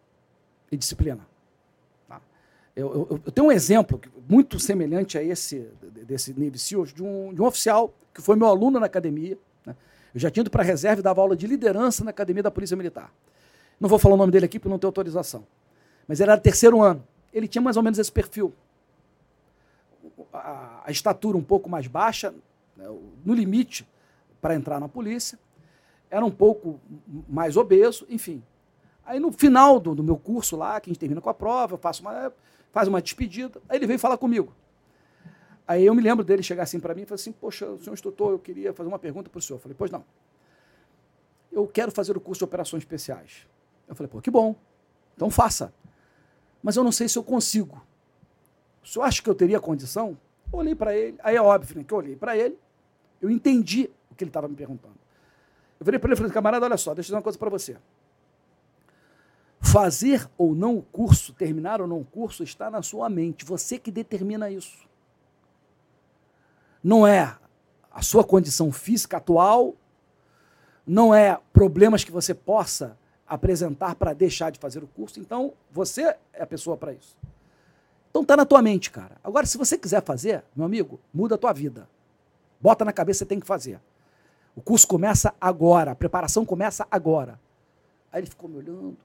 e 0.72 0.76
disciplina. 0.76 1.26
Tá? 2.08 2.20
Eu, 2.76 3.08
eu, 3.10 3.22
eu, 3.26 3.32
tenho 3.32 3.48
um 3.48 3.52
exemplo 3.52 4.02
muito 4.28 4.60
semelhante 4.60 5.18
a 5.18 5.24
esse, 5.24 5.70
desse 6.06 6.34
Navy 6.38 6.60
SEALs, 6.60 6.94
de 6.94 7.02
um, 7.02 7.34
de 7.34 7.42
um 7.42 7.46
oficial 7.46 7.94
que 8.14 8.22
foi 8.22 8.36
meu 8.36 8.48
aluno 8.48 8.80
na 8.80 8.88
academia. 8.88 9.38
Né? 9.66 9.76
Eu 10.14 10.20
já 10.20 10.30
tinha 10.30 10.42
ido 10.42 10.50
para 10.50 10.64
a 10.64 10.66
reserva 10.66 11.00
e 11.00 11.04
dava 11.04 11.22
aula 11.22 11.36
de 11.36 11.48
liderança 11.48 12.04
na 12.04 12.10
academia 12.10 12.44
da 12.44 12.52
Polícia 12.52 12.76
Militar. 12.76 13.14
Não 13.80 13.88
vou 13.88 14.00
falar 14.00 14.16
o 14.16 14.18
nome 14.18 14.32
dele 14.32 14.46
aqui 14.46 14.60
porque 14.60 14.70
não 14.70 14.80
tenho 14.80 14.90
autorização. 14.90 15.46
Mas 16.08 16.20
ele 16.20 16.32
era 16.32 16.42
terceiro 16.42 16.82
ano. 16.82 17.06
Ele 17.32 17.48
tinha 17.48 17.62
mais 17.62 17.78
ou 17.78 17.84
menos 17.84 18.00
esse 18.00 18.12
perfil 18.12 18.54
a, 20.34 20.82
a 20.86 20.92
estatura 20.92 21.38
um 21.38 21.44
pouco 21.44 21.70
mais 21.70 21.88
baixa, 21.88 22.34
né, 22.76 22.86
no 23.26 23.34
limite 23.34 23.88
para 24.42 24.56
entrar 24.56 24.80
na 24.80 24.88
polícia, 24.88 25.40
era 26.10 26.26
um 26.26 26.32
pouco 26.32 26.80
mais 27.28 27.58
obeso, 27.58 28.06
enfim. 28.10 28.44
Aí 29.06 29.20
no 29.20 29.32
final 29.32 29.80
do, 29.80 29.96
do, 29.96 30.04
meu 30.04 30.18
curso 30.18 30.56
lá, 30.56 30.80
que 30.80 30.90
a 30.90 30.94
gente 30.94 31.00
termina 31.00 31.22
com 31.22 31.30
a 31.30 31.34
prova, 31.34 31.74
eu 31.74 31.78
faço 31.78 32.02
uma, 32.02 32.32
faz 32.72 32.88
uma 32.88 33.02
despedida, 33.02 33.62
aí 33.68 33.78
ele 33.78 33.88
veio 33.88 34.00
falar 34.00 34.18
comigo. 34.18 34.54
Aí 35.68 35.86
eu 35.86 35.94
me 35.94 36.02
lembro 36.02 36.24
dele 36.24 36.42
chegar 36.42 36.64
assim 36.64 36.80
para 36.80 36.96
mim 36.96 37.02
e 37.02 37.06
falar 37.06 37.16
assim, 37.16 37.32
poxa, 37.32 37.66
senhor 37.78 37.94
instrutor, 37.94 38.32
eu 38.32 38.40
queria 38.40 38.74
fazer 38.74 38.88
uma 38.88 39.00
pergunta 39.00 39.30
para 39.30 39.40
o 39.40 39.42
senhor. 39.42 39.58
Eu 39.58 39.62
falei, 39.62 39.76
pois 39.78 39.92
não. 39.92 40.04
Eu 41.52 41.68
quero 41.68 41.92
fazer 41.92 42.16
o 42.16 42.22
curso 42.22 42.40
de 42.40 42.46
operações 42.46 42.84
especiais. 42.84 43.46
Eu 43.88 43.96
falei, 43.96 44.10
pô, 44.10 44.22
que 44.22 44.32
bom. 44.32 44.56
Então 45.16 45.30
faça. 45.30 45.74
Mas 46.64 46.78
eu 46.78 46.84
não 46.84 46.92
sei 46.92 47.10
se 47.10 47.18
eu 47.18 47.24
consigo. 47.24 47.82
Senhor 48.88 49.04
acha 49.04 49.22
que 49.22 49.30
eu 49.30 49.36
teria 49.36 49.60
condição? 49.60 50.18
Eu 50.52 50.60
olhei 50.60 50.74
para 50.74 50.96
ele, 50.96 51.18
aí 51.22 51.36
é 51.36 51.42
óbvio 51.42 51.78
né, 51.78 51.84
que 51.84 51.94
eu 51.94 51.98
olhei 51.98 52.16
para 52.16 52.38
ele, 52.38 52.58
eu 53.22 53.30
entendi 53.30 53.90
o 54.10 54.16
que 54.16 54.24
ele 54.24 54.30
estava 54.30 54.48
me 54.48 54.56
perguntando. 54.56 54.96
Eu 55.78 55.86
virei 55.86 56.00
para 56.00 56.08
ele 56.08 56.14
e 56.14 56.18
falei, 56.18 56.32
camarada, 56.32 56.66
olha 56.66 56.78
só, 56.78 56.94
deixa 56.94 57.08
eu 57.08 57.12
dizer 57.12 57.16
uma 57.16 57.22
coisa 57.22 57.38
para 57.38 57.50
você. 57.50 57.76
Fazer 59.60 60.30
ou 60.38 60.56
não 60.56 60.78
o 60.78 60.82
curso, 60.82 61.34
terminar 61.34 61.82
ou 61.82 61.88
não 61.88 62.00
o 62.00 62.06
curso, 62.06 62.44
está 62.44 62.72
na 62.72 62.82
sua 62.82 63.10
mente. 63.10 63.44
Você 63.44 63.78
que 63.78 63.92
determina 63.92 64.50
isso. 64.50 64.88
Não 66.82 67.06
é 67.06 67.36
a 67.92 68.02
sua 68.02 68.24
condição 68.24 68.72
física 68.72 69.18
atual, 69.18 69.76
não 70.86 71.14
é 71.14 71.38
problemas 71.52 72.06
que 72.06 72.12
você 72.12 72.34
possa 72.34 72.98
apresentar 73.28 73.96
para 73.96 74.14
deixar 74.14 74.50
de 74.50 74.60
fazer 74.60 74.82
o 74.82 74.88
curso. 74.88 75.20
Então, 75.20 75.54
você 75.70 76.16
é 76.32 76.44
a 76.44 76.48
pessoa 76.48 76.78
para 76.78 76.94
isso. 76.94 77.18
Então 78.18 78.26
tá 78.26 78.36
na 78.36 78.46
tua 78.48 78.64
mente, 78.64 78.90
cara. 78.90 79.16
Agora, 79.24 79.46
se 79.46 79.60
você 79.60 79.78
quiser 79.78 80.02
fazer, 80.02 80.44
meu 80.56 80.66
amigo, 80.66 81.00
muda 81.14 81.36
a 81.36 81.38
tua 81.38 81.54
vida. 81.54 81.88
Bota 82.60 82.84
na 82.84 82.92
cabeça 82.92 83.20
você 83.20 83.26
tem 83.28 83.40
que 83.40 83.46
fazer. 83.46 83.80
O 84.56 84.62
curso 84.62 84.88
começa 84.88 85.36
agora, 85.40 85.92
a 85.92 85.96
preparação 85.96 86.44
começa 86.44 86.88
agora. 86.90 87.40
Aí 88.12 88.22
ele 88.22 88.28
ficou 88.28 88.50
me 88.50 88.58
olhando. 88.58 88.98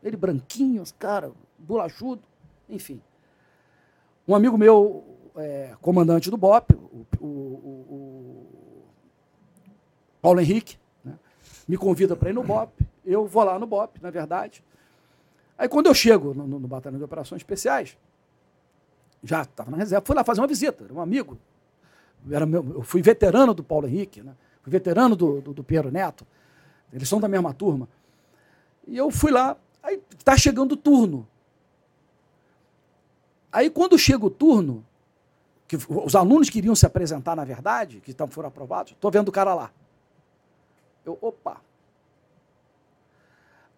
Ele 0.00 0.16
branquinho, 0.16 0.84
cara, 0.96 1.32
bolachudo, 1.58 2.22
enfim. 2.68 3.02
Um 4.28 4.36
amigo 4.36 4.56
meu, 4.56 5.04
é, 5.34 5.74
comandante 5.82 6.30
do 6.30 6.36
BOP, 6.36 6.72
o, 6.72 7.06
o, 7.20 7.26
o, 7.26 8.46
Paulo 10.22 10.40
Henrique, 10.40 10.78
né, 11.04 11.18
me 11.66 11.76
convida 11.76 12.14
para 12.14 12.30
ir 12.30 12.32
no 12.32 12.44
BOP. 12.44 12.70
Eu 13.04 13.26
vou 13.26 13.42
lá 13.42 13.58
no 13.58 13.66
BOP, 13.66 14.00
na 14.00 14.10
verdade. 14.12 14.62
Aí 15.58 15.68
quando 15.68 15.86
eu 15.86 15.94
chego 15.94 16.32
no, 16.32 16.46
no, 16.46 16.60
no 16.60 16.68
Batalhão 16.68 16.96
de 16.96 17.04
Operações 17.04 17.40
Especiais, 17.40 17.98
já 19.22 19.42
estava 19.42 19.70
na 19.70 19.76
reserva, 19.76 20.04
fui 20.04 20.16
lá 20.16 20.24
fazer 20.24 20.40
uma 20.40 20.46
visita, 20.46 20.84
era 20.84 20.92
um 20.92 21.00
amigo. 21.00 21.38
Era 22.30 22.46
meu, 22.46 22.66
eu 22.74 22.82
fui 22.82 23.02
veterano 23.02 23.54
do 23.54 23.62
Paulo 23.62 23.86
Henrique, 23.86 24.22
né? 24.22 24.34
fui 24.62 24.70
veterano 24.70 25.16
do, 25.16 25.40
do, 25.40 25.54
do 25.54 25.64
Pedro 25.64 25.90
Neto, 25.90 26.26
eles 26.92 27.08
são 27.08 27.20
da 27.20 27.28
mesma 27.28 27.52
turma. 27.54 27.88
E 28.86 28.96
eu 28.96 29.10
fui 29.10 29.30
lá, 29.30 29.56
aí 29.82 30.00
está 30.16 30.36
chegando 30.36 30.72
o 30.72 30.76
turno. 30.76 31.26
Aí 33.52 33.70
quando 33.70 33.98
chega 33.98 34.24
o 34.24 34.30
turno, 34.30 34.84
que 35.66 35.76
os 35.76 36.16
alunos 36.16 36.50
queriam 36.50 36.74
se 36.74 36.84
apresentar, 36.84 37.36
na 37.36 37.44
verdade, 37.44 38.00
que 38.00 38.14
foram 38.30 38.48
aprovados, 38.48 38.92
estou 38.92 39.10
vendo 39.10 39.28
o 39.28 39.32
cara 39.32 39.54
lá. 39.54 39.70
Eu, 41.04 41.16
opa. 41.20 41.60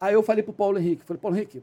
Aí 0.01 0.14
eu 0.14 0.23
falei 0.23 0.43
para 0.43 0.51
o 0.51 0.55
Paulo 0.55 0.78
Henrique, 0.78 1.05
falei, 1.05 1.20
Paulo 1.20 1.36
Henrique, 1.36 1.62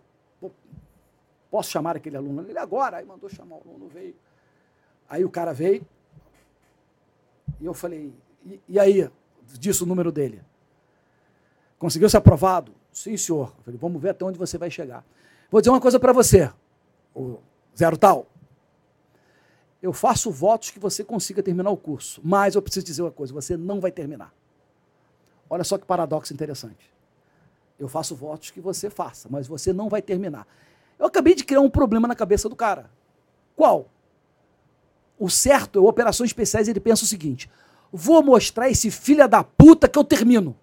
Posso 1.50 1.70
chamar 1.70 1.96
aquele 1.96 2.16
aluno? 2.16 2.46
Ele 2.48 2.60
agora. 2.60 2.98
Aí 2.98 3.06
mandou 3.06 3.30
chamar 3.30 3.58
o 3.58 3.62
aluno, 3.62 3.88
veio. 3.88 4.16
Aí 5.10 5.26
o 5.26 5.30
cara 5.30 5.54
veio. 5.54 5.86
E 7.60 7.66
eu 7.66 7.74
falei, 7.74 8.14
e, 8.46 8.60
e 8.68 8.80
aí? 8.80 9.10
Disse 9.46 9.84
o 9.84 9.86
número 9.86 10.12
dele. 10.12 10.44
Conseguiu 11.78 12.10
ser 12.10 12.18
aprovado? 12.18 12.74
Sim, 12.92 13.18
senhor. 13.18 13.54
Eu 13.58 13.64
falei, 13.64 13.80
vamos 13.80 14.02
ver 14.02 14.10
até 14.10 14.24
onde 14.24 14.38
você 14.38 14.58
vai 14.58 14.70
chegar. 14.70 15.04
Vou 15.50 15.60
dizer 15.60 15.72
uma 15.72 15.82
coisa 15.82 16.00
para 16.00 16.14
você, 16.14 16.52
o 17.16 17.40
zero 17.76 17.98
tal. 17.98 18.28
Eu 19.82 19.94
faço 19.94 20.30
votos 20.30 20.70
que 20.70 20.80
você 20.80 21.04
consiga 21.04 21.42
terminar 21.42 21.72
o 21.72 21.78
curso, 21.78 22.22
mas 22.24 22.54
eu 22.54 22.62
preciso 22.62 22.86
dizer 22.86 23.02
uma 23.02 23.12
coisa: 23.12 23.34
você 23.34 23.56
não 23.58 23.80
vai 23.80 23.92
terminar. 23.92 24.34
Olha 25.50 25.64
só 25.64 25.78
que 25.78 25.86
paradoxo 25.86 26.34
interessante. 26.34 26.94
Eu 27.80 27.88
faço 27.88 28.16
votos 28.16 28.52
que 28.52 28.60
você 28.60 28.90
faça, 28.90 29.28
mas 29.32 29.48
você 29.48 29.72
não 29.72 29.88
vai 29.90 30.02
terminar. 30.02 30.46
Eu 31.00 31.06
acabei 31.06 31.34
de 31.34 31.46
criar 31.46 31.62
um 31.62 31.70
problema 31.70 32.08
na 32.08 32.14
cabeça 32.14 32.50
do 32.50 32.56
cara. 32.56 32.92
Qual? 33.56 33.90
O 35.18 35.30
certo, 35.30 35.86
operações 35.86 36.30
especiais, 36.30 36.68
ele 36.68 36.80
pensa 36.80 37.06
o 37.06 37.08
seguinte: 37.08 37.50
vou 37.92 38.22
mostrar 38.22 38.70
esse 38.70 38.92
filho 38.92 39.28
da 39.28 39.44
puta 39.44 39.88
que 39.88 39.98
eu 39.98 40.04
termino. 40.04 40.56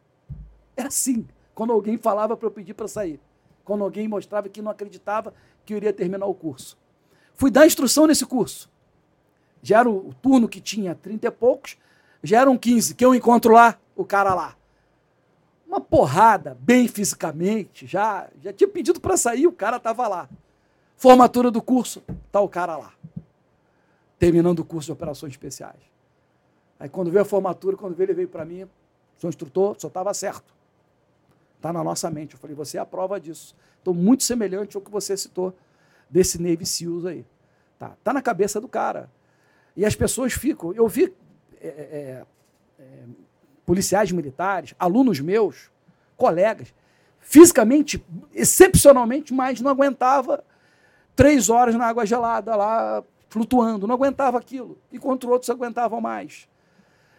É 0.76 0.82
assim. 0.82 1.26
Quando 1.54 1.72
alguém 1.72 1.96
falava 1.96 2.36
para 2.36 2.46
eu 2.46 2.50
pedir 2.50 2.74
para 2.74 2.86
sair. 2.86 3.18
Quando 3.64 3.82
alguém 3.82 4.06
mostrava 4.06 4.48
que 4.48 4.60
não 4.60 4.70
acreditava 4.70 5.32
que 5.64 5.72
eu 5.72 5.78
iria 5.78 5.92
terminar 5.92 6.26
o 6.26 6.34
curso. 6.34 6.78
Fui 7.34 7.50
dar 7.50 7.66
instrução 7.66 8.06
nesse 8.06 8.24
curso. 8.26 8.70
Já 9.62 9.80
era 9.80 9.90
o, 9.90 10.14
turno 10.22 10.48
que 10.48 10.60
tinha 10.60 10.94
30 10.94 11.26
e 11.26 11.30
poucos, 11.30 11.76
já 12.22 12.40
eram 12.40 12.56
15. 12.56 12.94
Que 12.94 13.04
eu 13.04 13.14
encontro 13.14 13.52
lá, 13.52 13.78
o 13.96 14.04
cara 14.04 14.34
lá. 14.34 14.54
Uma 15.66 15.80
porrada, 15.80 16.56
bem 16.60 16.86
fisicamente, 16.86 17.86
já, 17.86 18.28
já 18.40 18.52
tinha 18.52 18.68
pedido 18.68 19.00
para 19.00 19.16
sair, 19.16 19.46
o 19.46 19.52
cara 19.52 19.78
estava 19.78 20.06
lá. 20.06 20.28
Formatura 20.96 21.50
do 21.50 21.60
curso, 21.60 22.02
tá 22.30 22.40
o 22.40 22.48
cara 22.48 22.76
lá. 22.76 22.92
Terminando 24.18 24.60
o 24.60 24.64
curso 24.64 24.86
de 24.86 24.92
operações 24.92 25.32
especiais. 25.32 25.80
Aí 26.78 26.88
quando 26.88 27.10
veio 27.10 27.22
a 27.22 27.24
formatura, 27.24 27.76
quando 27.76 27.94
veio, 27.94 28.06
ele 28.06 28.14
veio 28.14 28.28
para 28.28 28.44
mim, 28.44 28.68
sou 29.18 29.28
instrutor, 29.28 29.76
só 29.78 29.88
estava 29.88 30.14
certo. 30.14 30.54
Está 31.56 31.72
na 31.72 31.82
nossa 31.82 32.08
mente. 32.10 32.34
Eu 32.34 32.38
falei, 32.38 32.54
você 32.54 32.78
é 32.78 32.80
a 32.80 32.86
prova 32.86 33.18
disso. 33.18 33.56
Estou 33.78 33.92
muito 33.92 34.22
semelhante 34.22 34.76
ao 34.76 34.82
que 34.82 34.90
você 34.90 35.16
citou 35.16 35.54
desse 36.08 36.40
Navy 36.40 36.64
SEALs 36.64 37.04
aí. 37.04 37.26
Tá, 37.78 37.96
tá 38.04 38.12
na 38.12 38.22
cabeça 38.22 38.60
do 38.60 38.68
cara. 38.68 39.10
E 39.76 39.84
as 39.84 39.96
pessoas 39.96 40.32
ficam. 40.32 40.72
Eu 40.72 40.86
vi 40.88 41.12
é, 41.60 41.68
é, 41.68 42.24
é, 42.78 43.04
policiais 43.66 44.12
militares, 44.12 44.74
alunos 44.78 45.20
meus, 45.20 45.70
colegas, 46.16 46.72
fisicamente, 47.20 48.02
excepcionalmente, 48.32 49.34
mas 49.34 49.60
não 49.60 49.72
aguentava 49.72 50.44
três 51.16 51.50
horas 51.50 51.74
na 51.74 51.86
água 51.86 52.06
gelada 52.06 52.54
lá, 52.54 53.02
flutuando, 53.28 53.86
não 53.86 53.96
aguentava 53.96 54.38
aquilo, 54.38 54.78
enquanto 54.92 55.28
outros 55.28 55.50
aguentavam 55.50 56.00
mais. 56.00 56.48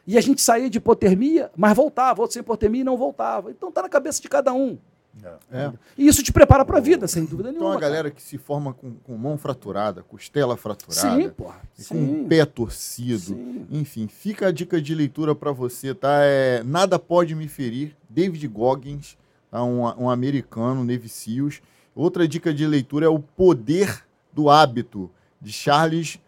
E 0.08 0.18
a 0.18 0.22
gente 0.22 0.42
saía 0.42 0.70
de 0.70 0.78
hipotermia, 0.78 1.52
mas 1.56 1.76
voltava, 1.76 2.22
outros 2.22 2.34
sem 2.34 2.40
hipotermia 2.40 2.82
e 2.82 2.86
não 2.86 2.96
voltava. 2.96 3.52
Então 3.52 3.68
está 3.68 3.82
na 3.82 3.90
cabeça 3.90 4.22
de 4.22 4.30
cada 4.30 4.54
um. 4.54 4.80
É. 5.24 5.58
é. 5.58 5.74
E 5.98 6.08
isso 6.08 6.24
te 6.24 6.32
prepara 6.32 6.64
para 6.64 6.78
a 6.78 6.82
vida, 6.82 7.08
sem 7.08 7.26
dúvida 7.26 7.52
nenhuma. 7.52 7.70
Então 7.70 7.78
a 7.78 7.82
galera 7.82 8.10
cara. 8.10 8.12
que 8.12 8.22
se 8.22 8.38
forma 8.38 8.74
com, 8.74 8.94
com, 8.96 9.18
mão 9.18 9.38
fraturada, 9.38 10.04
costela 10.04 10.56
fraturada, 10.56 11.22
Sim, 11.22 11.30
porra. 11.30 11.62
com 11.90 12.22
o 12.22 12.28
pé 12.28 12.46
torcido, 12.46 13.36
Sim. 13.36 13.66
enfim, 13.72 14.08
fica 14.08 14.48
a 14.48 14.52
dica 14.52 14.82
de 14.82 14.94
leitura 14.94 15.34
para 15.34 15.52
você, 15.52 15.94
tá? 15.94 16.20
É 16.22 16.64
Nada 16.64 17.00
Pode 17.00 17.36
Me 17.36 17.48
Ferir, 17.48 17.96
David 18.10 18.48
Goggins, 18.48 19.18
tá? 19.50 19.64
um, 19.64 19.82
um 20.04 20.10
americano, 20.10 20.84
Navy 20.84 21.10
Seals. 21.10 21.62
Outra 21.96 22.28
dica 22.28 22.54
de 22.54 22.66
leitura 22.68 23.08
é 23.08 23.10
O 23.10 23.20
Poder 23.20 24.04
do 24.32 24.50
Hábito, 24.50 25.10
de 25.42 25.52
Charles 25.52 26.20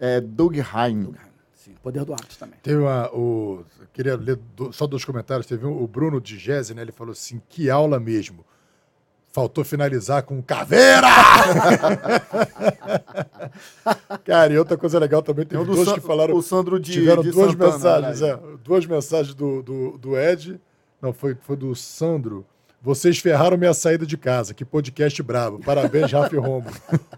é, 0.00 0.20
Dugheim. 0.20 1.12
Sim, 1.68 1.74
Poder 1.82 2.04
do 2.04 2.14
Hábito 2.14 2.38
também. 2.38 2.58
Teve 2.62 2.78
uma, 2.78 3.14
o, 3.14 3.64
queria 3.92 4.16
ler 4.16 4.36
do, 4.56 4.72
só 4.72 4.86
dois 4.86 5.04
comentários. 5.04 5.46
Teve 5.46 5.66
um, 5.66 5.82
o 5.82 5.86
Bruno 5.86 6.18
de 6.20 6.38
Gese, 6.38 6.74
né? 6.74 6.80
Ele 6.82 6.92
falou 6.92 7.12
assim: 7.12 7.42
que 7.48 7.68
aula 7.68 8.00
mesmo. 8.00 8.44
Faltou 9.30 9.62
finalizar 9.62 10.22
com 10.22 10.42
caveira! 10.42 11.06
Cara, 14.24 14.50
e 14.52 14.58
outra 14.58 14.76
coisa 14.78 14.98
legal 14.98 15.22
também, 15.22 15.44
tem 15.44 15.62
dois 15.62 15.92
que 15.92 16.00
falaram. 16.00 16.34
O 16.34 16.42
Sandro 16.42 16.80
de 16.80 16.92
Tiveram 16.92 17.22
de 17.22 17.30
duas 17.30 17.52
Santana, 17.52 17.72
mensagens, 17.74 18.20
né? 18.22 18.30
é, 18.30 18.40
duas 18.64 18.86
mensagens 18.86 19.34
do, 19.34 19.62
do, 19.62 19.98
do 19.98 20.18
Ed. 20.18 20.58
Não, 21.00 21.12
foi, 21.12 21.36
foi 21.42 21.56
do 21.56 21.76
Sandro. 21.76 22.44
Vocês 22.80 23.18
ferraram 23.18 23.56
minha 23.56 23.74
saída 23.74 24.06
de 24.06 24.16
casa. 24.16 24.54
Que 24.54 24.64
podcast 24.64 25.20
brabo. 25.22 25.58
Parabéns, 25.58 26.12
Rafa 26.12 26.34
e 26.34 26.38
Romo. 26.38 26.66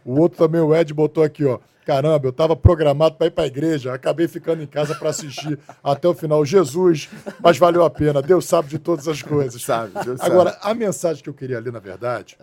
O 0.05 0.19
outro 0.19 0.39
também, 0.39 0.61
o 0.61 0.75
Ed, 0.75 0.93
botou 0.95 1.23
aqui, 1.23 1.45
ó. 1.45 1.59
Caramba, 1.85 2.27
eu 2.27 2.31
estava 2.31 2.55
programado 2.55 3.17
para 3.17 3.27
ir 3.27 3.31
para 3.31 3.45
a 3.45 3.47
igreja, 3.47 3.93
acabei 3.93 4.29
ficando 4.29 4.63
em 4.63 4.67
casa 4.67 4.95
para 4.95 5.11
assistir 5.11 5.59
até 5.83 6.07
o 6.07 6.15
final. 6.15 6.45
Jesus, 6.45 7.09
mas 7.43 7.59
valeu 7.59 7.85
a 7.85 7.91
pena. 7.91 8.23
Deus 8.23 8.45
sabe 8.45 8.69
de 8.69 8.79
todas 8.79 9.09
as 9.09 9.23
coisas. 9.23 9.61
Sabe, 9.63 9.93
Deus 10.05 10.21
Agora, 10.21 10.53
sabe. 10.53 10.63
a 10.63 10.75
mensagem 10.75 11.23
que 11.23 11.29
eu 11.29 11.35
queria 11.35 11.59
ler, 11.59 11.73
na 11.73 11.79
verdade, 11.79 12.39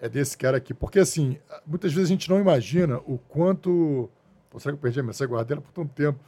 é 0.00 0.08
desse 0.08 0.36
cara 0.36 0.56
aqui. 0.56 0.74
Porque, 0.74 0.98
assim, 0.98 1.38
muitas 1.66 1.92
vezes 1.92 2.08
a 2.08 2.12
gente 2.12 2.28
não 2.28 2.40
imagina 2.40 2.98
o 3.06 3.18
quanto. 3.28 4.10
Pô, 4.50 4.58
será 4.58 4.72
que 4.72 4.78
eu 4.78 4.82
perdi 4.82 4.98
a 5.00 5.02
mensagem? 5.02 5.32
Guardei 5.32 5.54
ela 5.54 5.62
por 5.62 5.72
tanto 5.72 5.94
tempo. 5.94 6.18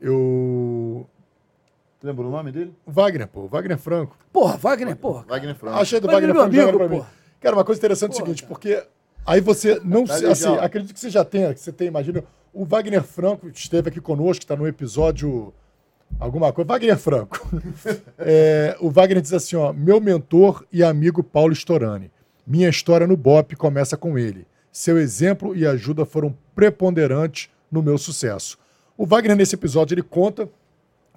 Eu. 0.00 1.06
Lembra 2.02 2.26
o 2.26 2.30
nome 2.30 2.50
dele? 2.50 2.74
Wagner, 2.86 3.28
pô. 3.28 3.46
Wagner 3.46 3.78
Franco. 3.78 4.16
Porra, 4.32 4.56
Wagner, 4.56 4.96
porra. 4.96 5.24
Wagner 5.28 5.54
Franco. 5.54 5.78
Achei 5.78 6.00
do 6.00 6.06
Wagner, 6.06 6.34
Wagner 6.34 6.68
Franco. 6.68 6.84
Amigo, 6.84 7.06
Cara, 7.40 7.56
uma 7.56 7.64
coisa 7.64 7.78
interessante 7.78 8.12
é 8.12 8.14
o 8.14 8.16
seguinte, 8.16 8.44
porque 8.44 8.84
Aí 9.24 9.40
você 9.40 9.80
não 9.84 10.04
tá 10.04 10.18
se, 10.18 10.26
assim, 10.26 10.56
acredito 10.58 10.92
que 10.92 11.00
você 11.00 11.10
já 11.10 11.24
tenha, 11.24 11.54
que 11.54 11.60
você 11.60 11.72
tem, 11.72 11.86
imagina, 11.86 12.24
o 12.52 12.64
Wagner 12.64 13.02
Franco 13.02 13.48
esteve 13.48 13.88
aqui 13.88 14.00
conosco, 14.00 14.42
está 14.42 14.56
no 14.56 14.66
episódio 14.66 15.54
alguma 16.18 16.52
coisa. 16.52 16.68
Wagner 16.68 16.98
Franco. 16.98 17.40
é, 18.18 18.76
o 18.80 18.90
Wagner 18.90 19.22
diz 19.22 19.32
assim, 19.32 19.56
ó, 19.56 19.72
meu 19.72 20.00
mentor 20.00 20.66
e 20.72 20.82
amigo 20.82 21.22
Paulo 21.22 21.52
Storani. 21.52 22.10
Minha 22.44 22.68
história 22.68 23.06
no 23.06 23.16
BOP 23.16 23.54
começa 23.54 23.96
com 23.96 24.18
ele. 24.18 24.46
Seu 24.72 24.98
exemplo 24.98 25.54
e 25.54 25.64
ajuda 25.64 26.04
foram 26.04 26.36
preponderantes 26.54 27.48
no 27.70 27.82
meu 27.82 27.96
sucesso. 27.96 28.58
O 28.96 29.06
Wagner, 29.06 29.36
nesse 29.36 29.54
episódio, 29.54 29.94
ele 29.94 30.02
conta 30.02 30.48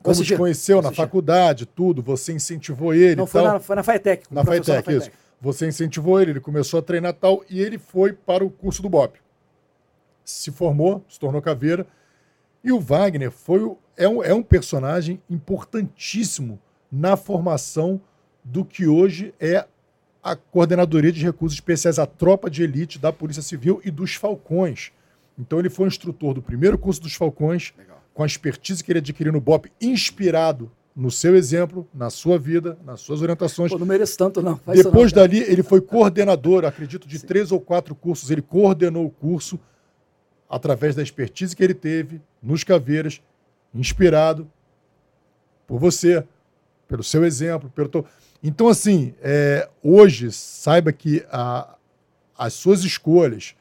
como 0.06 0.23
te 0.23 0.38
conheceu 0.38 0.82
na 0.82 0.91
faculdade, 0.91 1.65
tudo, 1.65 2.02
você 2.02 2.34
incentivou 2.34 2.94
ele. 2.94 3.15
Não, 3.15 3.26
foi, 3.26 3.41
na, 3.41 3.60
foi 3.60 3.76
na 3.76 3.84
FATEC. 3.84 4.27
Na 4.32 4.44
FATEC, 4.44 4.91
isso. 4.91 5.11
Você 5.41 5.68
incentivou 5.68 6.22
ele, 6.22 6.32
ele 6.32 6.40
começou 6.40 6.80
a 6.80 6.82
treinar 6.82 7.14
tal 7.14 7.44
e 7.49 7.60
ele 7.60 7.77
foi 7.77 8.14
para 8.14 8.44
o 8.44 8.49
curso 8.49 8.82
do 8.82 8.90
BOP. 8.90 9.18
Se 10.23 10.52
formou, 10.52 11.03
se 11.10 11.19
tornou 11.19 11.41
caveira. 11.41 11.86
E 12.64 12.72
o 12.72 12.80
Wagner 12.80 13.32
foi 13.32 13.61
o, 13.61 13.77
é, 13.98 14.07
um, 14.07 14.23
é 14.23 14.34
um 14.34 14.41
personagem 14.41 15.22
importantíssimo 15.30 16.60
na 16.91 17.18
formação 17.18 18.02
do 18.44 18.64
que 18.64 18.88
hoje 18.88 19.34
é 19.40 19.65
a 20.23 20.36
Coordenadoria 20.36 21.11
de 21.11 21.23
Recursos 21.23 21.57
Especiais, 21.57 21.99
a 21.99 22.07
tropa 22.07 22.49
de 22.49 22.64
elite 22.64 22.98
da 22.98 23.14
Polícia 23.14 23.44
Civil 23.44 23.80
e 23.84 23.91
dos 23.91 24.15
Falcões. 24.15 24.91
Então 25.38 25.60
ele 25.60 25.69
foi 25.69 25.88
instrutor 25.88 26.34
do 26.34 26.41
primeiro 26.41 26.77
curso 26.77 27.02
dos 27.02 27.14
Falcões, 27.14 27.73
Legal. 27.77 27.95
Com 28.16 28.24
a 28.24 28.26
expertise 28.26 28.82
que 28.82 28.92
ele 28.92 29.00
adquiriu 29.00 29.34
no 29.34 29.42
BOP, 29.42 29.70
inspirado 29.80 30.72
no 30.96 31.12
seu 31.12 31.36
exemplo, 31.36 31.86
na 31.94 32.10
sua 32.10 32.40
vida, 32.40 32.80
nas 32.86 33.02
suas 33.02 33.22
orientações. 33.22 33.70
Pô, 33.70 33.78
não 33.78 33.86
mereço 33.86 34.18
tanto, 34.18 34.42
não. 34.42 34.56
Faz 34.56 34.82
Depois 34.82 35.12
não, 35.12 35.22
dali, 35.22 35.40
ele 35.40 35.62
foi 35.62 35.82
coordenador, 35.82 36.64
acredito, 36.64 37.06
de 37.06 37.20
Sim. 37.20 37.28
três 37.28 37.52
ou 37.52 37.60
quatro 37.60 37.94
cursos. 37.94 38.32
Ele 38.32 38.42
coordenou 38.42 39.06
o 39.06 39.10
curso 39.10 39.60
através 40.50 40.96
da 40.96 41.04
expertise 41.04 41.54
que 41.54 41.62
ele 41.62 41.74
teve 41.74 42.22
nos 42.42 42.64
caveiras, 42.64 43.22
inspirado 43.74 44.50
por 45.68 45.78
você, 45.78 46.24
pelo 46.88 47.04
seu 47.04 47.26
exemplo. 47.26 47.70
Pelo 47.76 48.06
Então, 48.42 48.70
assim, 48.70 49.14
é, 49.22 49.68
hoje, 49.84 50.32
saiba 50.32 50.94
que 50.94 51.26
a, 51.30 51.76
as 52.38 52.54
suas 52.54 52.86
escolhas, 52.86 53.56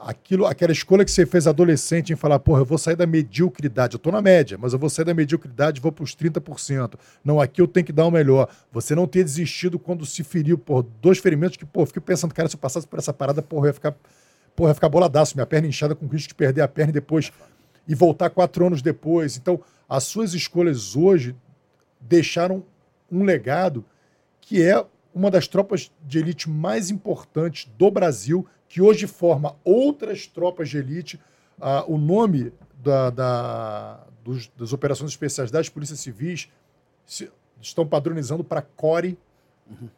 aquilo, 0.00 0.46
aquela 0.46 0.72
escolha 0.72 1.04
que 1.04 1.10
você 1.10 1.26
fez 1.26 1.46
adolescente 1.46 2.12
em 2.12 2.16
falar, 2.16 2.38
porra, 2.38 2.60
eu 2.60 2.64
vou 2.64 2.78
sair 2.78 2.96
da 2.96 3.06
mediocridade, 3.06 3.94
eu 3.94 3.98
tô 3.98 4.10
na 4.10 4.22
média, 4.22 4.56
mas 4.58 4.72
eu 4.72 4.78
vou 4.78 4.88
sair 4.88 5.04
da 5.04 5.14
mediocridade 5.14 5.78
e 5.78 5.82
vou 5.82 5.92
para 5.92 6.04
os 6.04 6.14
30%. 6.14 6.94
Não, 7.24 7.40
aqui 7.40 7.60
eu 7.60 7.68
tenho 7.68 7.84
que 7.86 7.92
dar 7.92 8.06
o 8.06 8.10
melhor. 8.10 8.48
Você 8.72 8.94
não 8.94 9.06
ter 9.06 9.24
desistido 9.24 9.78
quando 9.78 10.04
se 10.06 10.22
feriu, 10.22 10.56
por 10.58 10.82
dois 10.82 11.18
ferimentos 11.18 11.56
que, 11.56 11.66
pô, 11.66 11.84
fiquei 11.86 12.02
pensando, 12.02 12.34
cara, 12.34 12.48
se 12.48 12.56
eu 12.56 12.60
passasse 12.60 12.86
por 12.86 12.98
essa 12.98 13.12
parada, 13.12 13.42
porra, 13.42 13.66
eu 13.66 13.68
ia 13.68 13.74
ficar, 13.74 13.94
porra, 14.54 14.70
ia 14.70 14.74
ficar 14.74 14.88
boladaço, 14.88 15.36
minha 15.36 15.46
perna 15.46 15.68
inchada 15.68 15.94
com 15.94 16.06
risco 16.06 16.28
de 16.28 16.34
perder 16.34 16.62
a 16.62 16.68
perna 16.68 16.90
e 16.90 16.94
depois 16.94 17.32
e 17.86 17.94
voltar 17.94 18.30
quatro 18.30 18.66
anos 18.66 18.82
depois. 18.82 19.36
Então, 19.36 19.60
as 19.88 20.04
suas 20.04 20.34
escolhas 20.34 20.94
hoje 20.94 21.34
deixaram 22.00 22.62
um 23.10 23.24
legado 23.24 23.84
que 24.40 24.62
é 24.62 24.84
uma 25.14 25.30
das 25.30 25.48
tropas 25.48 25.90
de 26.06 26.18
elite 26.18 26.48
mais 26.48 26.90
importantes 26.90 27.68
do 27.76 27.90
Brasil, 27.90 28.46
que 28.68 28.82
hoje 28.82 29.06
forma 29.06 29.56
outras 29.64 30.26
tropas 30.26 30.68
de 30.68 30.78
elite. 30.78 31.20
Ah, 31.60 31.84
o 31.88 31.96
nome 31.98 32.52
da, 32.82 33.10
da 33.10 34.00
dos, 34.22 34.50
das 34.56 34.72
operações 34.72 35.10
especiais 35.10 35.50
das 35.50 35.68
polícias 35.68 36.00
civis 36.00 36.50
se, 37.06 37.30
estão 37.60 37.86
padronizando 37.86 38.44
para 38.44 38.60
CORE. 38.60 39.18
Uhum. 39.68 39.88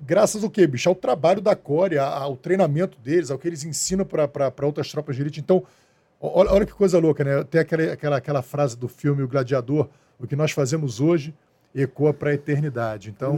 Graças 0.00 0.42
ao 0.44 0.50
quê, 0.50 0.66
bicho? 0.66 0.88
Ao 0.88 0.94
trabalho 0.94 1.40
da 1.40 1.54
CORE, 1.56 1.98
ao 1.98 2.36
treinamento 2.36 2.98
deles, 2.98 3.30
ao 3.30 3.38
que 3.38 3.48
eles 3.48 3.64
ensinam 3.64 4.04
para 4.04 4.66
outras 4.66 4.90
tropas 4.90 5.16
de 5.16 5.22
elite. 5.22 5.40
Então, 5.40 5.64
olha, 6.20 6.50
olha 6.50 6.66
que 6.66 6.72
coisa 6.72 6.98
louca, 6.98 7.22
né? 7.24 7.44
Tem 7.44 7.60
aquela, 7.60 7.92
aquela, 7.92 8.16
aquela 8.16 8.42
frase 8.42 8.76
do 8.76 8.88
filme 8.88 9.22
O 9.22 9.28
Gladiador: 9.28 9.88
o 10.18 10.26
que 10.26 10.36
nós 10.36 10.52
fazemos 10.52 11.00
hoje 11.00 11.34
ecoa 11.74 12.14
para 12.14 12.30
a 12.30 12.34
eternidade. 12.34 13.10
Então, 13.10 13.36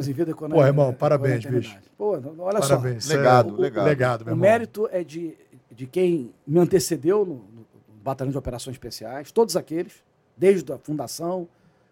pô, 0.51 0.65
irmão, 0.65 0.93
parabéns, 0.93 1.47
bicho. 1.47 1.79
Pô, 1.97 2.13
olha 2.39 2.61
parabéns. 2.61 3.05
só. 3.05 3.15
Legado, 3.15 3.57
é, 3.57 3.61
legado. 3.61 3.87
legado 3.87 4.33
o 4.33 4.37
mérito 4.37 4.89
é 4.93 5.03
de, 5.03 5.35
de 5.71 5.87
quem 5.87 6.35
me 6.47 6.59
antecedeu 6.59 7.25
no, 7.25 7.35
no, 7.35 7.67
Batalhão 8.03 8.31
de 8.31 8.39
Operações 8.39 8.75
Especiais, 8.75 9.33
todos 9.33 9.57
aqueles, 9.57 10.05
desde 10.37 10.71
a 10.73 10.79
fundação, 10.79 11.49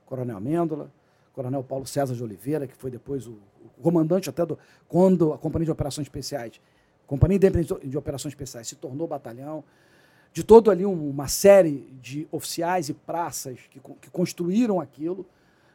Coronel 0.06 0.36
Amêndola, 0.36 0.88
Coronel 1.32 1.64
Paulo 1.64 1.86
César 1.86 2.14
de 2.14 2.22
Oliveira, 2.22 2.68
que 2.68 2.76
foi 2.76 2.88
depois 2.88 3.26
o, 3.26 3.32
o 3.32 3.82
comandante 3.82 4.30
até 4.30 4.46
do. 4.46 4.56
Quando 4.86 5.32
a 5.32 5.38
Companhia 5.38 5.64
de 5.64 5.72
Operações 5.72 6.06
Especiais, 6.06 6.60
Companhia 7.04 7.36
Independente 7.36 7.88
de 7.88 7.98
Operações 7.98 8.30
Especiais, 8.30 8.68
se 8.68 8.76
tornou 8.76 9.08
batalhão. 9.08 9.64
De 10.32 10.42
todo 10.42 10.70
ali 10.70 10.84
um, 10.84 11.10
uma 11.10 11.28
série 11.28 11.88
de 12.00 12.28
oficiais 12.30 12.88
e 12.88 12.94
praças 12.94 13.58
que, 13.70 13.80
que 14.00 14.10
construíram 14.10 14.80
aquilo, 14.80 15.26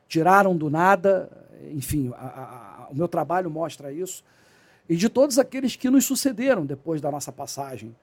tiraram 0.10 0.58
do 0.58 0.70
nada, 0.70 1.30
enfim, 1.72 2.12
a, 2.16 2.26
a, 2.26 2.88
o 2.90 2.96
meu 2.96 3.08
trabalho 3.08 3.50
mostra 3.50 3.94
isso. 3.94 4.24
E 4.90 4.96
de 4.96 5.08
todos 5.08 5.38
aqueles 5.38 5.76
que 5.76 5.90
nos 5.90 6.04
sucederam 6.04 6.66
depois 6.66 7.00
da 7.00 7.12
nossa 7.12 7.32
passagem 7.32 7.96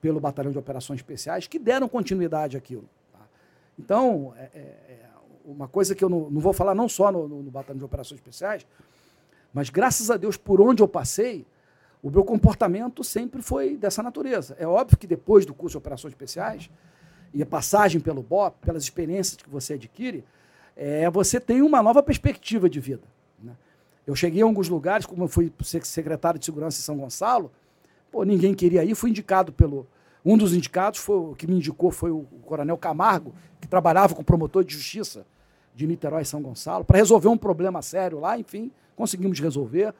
pelo 0.00 0.18
Batalhão 0.18 0.50
de 0.50 0.58
Operações 0.58 0.98
Especiais, 0.98 1.46
que 1.46 1.58
deram 1.58 1.88
continuidade 1.88 2.56
àquilo. 2.56 2.88
Tá? 3.12 3.20
Então, 3.78 4.32
é, 4.38 4.50
é, 4.54 4.58
é, 4.58 5.00
uma 5.44 5.68
coisa 5.68 5.94
que 5.94 6.02
eu 6.02 6.08
não, 6.08 6.30
não, 6.30 6.40
vou 6.40 6.54
falar 6.54 6.74
não 6.74 6.88
só 6.88 7.12
no, 7.12 7.28
no, 7.28 7.42
no 7.42 7.50
Batalhão 7.50 7.78
de 7.78 7.84
Operações 7.84 8.18
Especiais, 8.18 8.66
mas 9.52 9.68
graças 9.68 10.10
a 10.10 10.16
Deus, 10.16 10.38
por 10.38 10.60
onde 10.60 10.82
eu 10.82 10.88
passei, 10.88 11.46
o 12.02 12.10
meu 12.10 12.24
comportamento 12.24 13.04
sempre 13.04 13.42
foi 13.42 13.76
dessa 13.76 14.02
natureza. 14.02 14.56
É 14.58 14.66
óbvio 14.66 14.96
que 14.96 15.06
depois 15.06 15.44
do 15.44 15.52
curso 15.52 15.74
de 15.74 15.78
Operações 15.78 16.12
Especiais 16.12 16.70
e 17.34 17.42
a 17.42 17.46
passagem 17.46 18.00
pelo 18.00 18.22
BOP, 18.22 18.56
pelas 18.60 18.82
experiências 18.82 19.36
que 19.36 19.50
você 19.50 19.74
adquire, 19.74 20.24
é, 20.76 21.08
você 21.08 21.40
tem 21.40 21.62
uma 21.62 21.82
nova 21.82 22.02
perspectiva 22.02 22.68
de 22.68 22.78
vida. 22.78 23.02
Né? 23.42 23.52
Eu 24.06 24.14
cheguei 24.14 24.42
a 24.42 24.44
alguns 24.44 24.68
lugares, 24.68 25.06
como 25.06 25.24
eu 25.24 25.28
fui 25.28 25.50
secretário 25.62 26.38
de 26.38 26.44
Segurança 26.44 26.78
em 26.78 26.82
São 26.82 26.98
Gonçalo, 26.98 27.50
pô, 28.12 28.22
ninguém 28.24 28.52
queria 28.52 28.84
ir, 28.84 28.94
fui 28.94 29.10
indicado 29.10 29.52
pelo. 29.52 29.86
Um 30.24 30.36
dos 30.36 30.52
indicados 30.52 30.98
foi 30.98 31.16
o 31.16 31.34
que 31.36 31.46
me 31.46 31.54
indicou 31.54 31.90
foi 31.90 32.10
o 32.10 32.26
Coronel 32.44 32.76
Camargo, 32.76 33.32
que 33.60 33.68
trabalhava 33.68 34.14
com 34.14 34.24
promotor 34.24 34.64
de 34.64 34.74
justiça 34.74 35.24
de 35.74 35.86
Niterói 35.86 36.22
e 36.22 36.26
São 36.26 36.42
Gonçalo, 36.42 36.84
para 36.84 36.96
resolver 36.98 37.28
um 37.28 37.38
problema 37.38 37.80
sério 37.80 38.18
lá, 38.18 38.38
enfim, 38.38 38.70
conseguimos 38.96 39.38
resolver. 39.38 39.94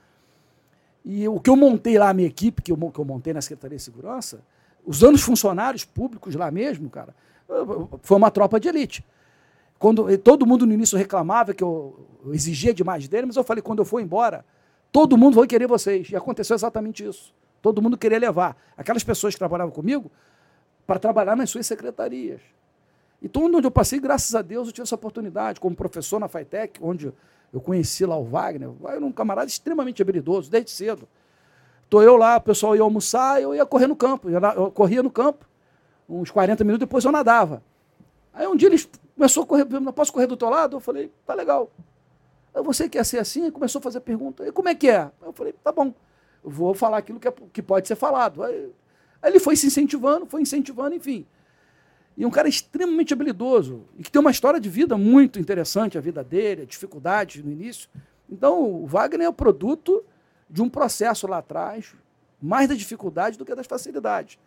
E 1.05 1.29
o 1.29 1.39
que 1.39 1.49
eu 1.49 1.55
montei 1.55 1.97
lá, 1.99 2.11
a 2.11 2.15
minha 2.15 2.27
equipe, 2.27 2.61
que 2.61 2.73
eu, 2.73 2.77
que 2.91 2.99
eu 2.99 3.05
montei 3.05 3.33
na 3.33 3.41
Secretaria 3.41 3.77
de 3.77 3.83
Segurança, 3.83 4.41
usando 4.85 5.15
os 5.15 5.23
funcionários 5.23 5.85
públicos 5.85 6.35
lá 6.35 6.51
mesmo, 6.51 6.91
cara, 6.91 7.15
foi 8.03 8.17
uma 8.17 8.31
tropa 8.31 8.59
de 8.59 8.69
elite. 8.69 9.05
Quando 9.79 10.17
todo 10.19 10.47
mundo 10.47 10.67
no 10.67 10.73
início 10.73 10.97
reclamava 10.97 11.53
que 11.53 11.63
eu, 11.63 12.07
exigia 12.33 12.73
demais 12.73 13.07
dele, 13.09 13.27
mas 13.27 13.37
eu 13.37 13.45
falei, 13.45 13.63
quando 13.63 13.81
eu 13.81 13.85
for 13.85 14.01
embora, 14.01 14.45
todo 14.91 15.17
mundo 15.17 15.37
vai 15.37 15.47
querer 15.47 15.67
vocês. 15.67 16.11
E 16.11 16.17
aconteceu 16.17 16.55
exatamente 16.55 17.07
isso. 17.07 17.35
Todo 17.61 17.83
mundo 17.83 17.97
queria 17.97 18.19
levar 18.19 18.57
aquelas 18.77 19.05
pessoas 19.05 19.35
que 19.35 19.39
trabalhavam 19.39 19.73
comigo 19.73 20.11
para 20.87 20.99
trabalhar 20.99 21.37
nas 21.37 21.51
suas 21.51 21.67
secretarias. 21.67 22.41
Então, 23.23 23.45
onde 23.45 23.67
eu 23.67 23.71
passei, 23.71 23.99
graças 23.99 24.35
a 24.35 24.43
Deus, 24.43 24.69
eu 24.69 24.73
tive 24.73 24.85
essa 24.85 24.95
oportunidade, 24.95 25.59
como 25.59 25.75
professor 25.75 26.21
na 26.21 26.29
FITEC, 26.29 26.79
onde 26.83 27.13
eu 27.53 27.61
conheci 27.61 28.05
lá. 28.07 28.17
O 28.17 28.25
Wagner 28.25 28.71
era 28.87 29.05
um 29.05 29.11
camarada 29.11 29.49
extremamente 29.49 30.01
habilidoso, 30.01 30.51
desde 30.51 30.71
cedo. 30.71 31.09
Estou 31.85 32.03
eu 32.03 32.17
lá, 32.17 32.37
o 32.37 32.41
pessoal 32.41 32.77
ia 32.77 32.83
almoçar, 32.83 33.41
eu 33.41 33.55
ia 33.55 33.65
correr 33.65 33.87
no 33.87 33.97
campo. 33.97 34.29
Eu 34.29 34.71
corria 34.71 35.03
no 35.03 35.11
campo, 35.11 35.47
uns 36.09 36.31
40 36.31 36.63
minutos 36.65 36.81
depois 36.87 37.05
eu 37.05 37.13
nadava. 37.13 37.63
Aí 38.35 38.47
um 38.47 38.55
dia 38.55 38.69
eles 38.69 38.89
começou 39.17 39.43
a 39.43 39.47
correr, 39.47 39.65
não 39.65 39.93
posso 39.93 40.13
correr 40.13 40.27
do 40.27 40.37
teu 40.37 40.51
lado? 40.51 40.77
Eu 40.77 40.81
falei, 40.81 41.11
tá 41.25 41.35
legal. 41.35 41.71
Aí 42.55 42.63
você 42.63 42.89
quer 42.89 43.05
ser 43.05 43.19
assim? 43.19 43.51
Começou 43.51 43.79
a 43.81 43.83
fazer 43.83 44.01
pergunta. 44.01 44.47
E 44.47 44.53
como 44.53 44.69
é 44.69 44.75
que 44.75 44.89
é? 44.89 45.11
Eu 45.23 45.33
falei, 45.33 45.55
tá 45.65 45.73
bom, 45.73 45.93
eu 46.45 46.51
vou 46.51 46.75
falar 46.75 46.99
aquilo 46.99 47.19
que, 47.19 47.27
é, 47.27 47.35
que 47.53 47.63
pode 47.63 47.89
ser 47.89 47.97
falado. 47.97 48.43
Aí, 48.43 48.71
aí 49.23 49.33
ele 49.33 49.41
foi 49.41 49.57
se 49.57 49.67
incentivando, 49.67 50.27
foi 50.27 50.43
incentivando, 50.43 50.95
enfim. 50.95 51.27
E 52.17 52.25
um 52.25 52.31
cara 52.31 52.49
extremamente 52.49 53.13
habilidoso 53.13 53.85
e 53.99 54.03
que 54.03 54.11
tem 54.11 54.21
uma 54.21 54.31
história 54.31 54.61
de 54.61 54.69
vida 54.69 54.97
muito 54.97 55.39
interessante, 55.39 55.99
a 55.99 56.01
vida 56.01 56.23
dele, 56.23 56.63
a 56.63 56.67
dificuldade 56.67 57.43
no 57.43 57.51
início. 57.51 57.89
Então, 58.29 58.63
o 58.63 58.87
Wagner 58.87 59.27
é 59.27 59.29
o 59.29 59.35
produto 59.35 60.05
de 60.49 60.63
um 60.63 60.69
processo 60.69 61.27
lá 61.27 61.39
atrás, 61.39 61.95
mais 62.41 62.69
da 62.69 62.75
dificuldade 62.75 63.37
do 63.37 63.45
que 63.45 63.55
das 63.55 63.67
facilidades. 63.67 64.39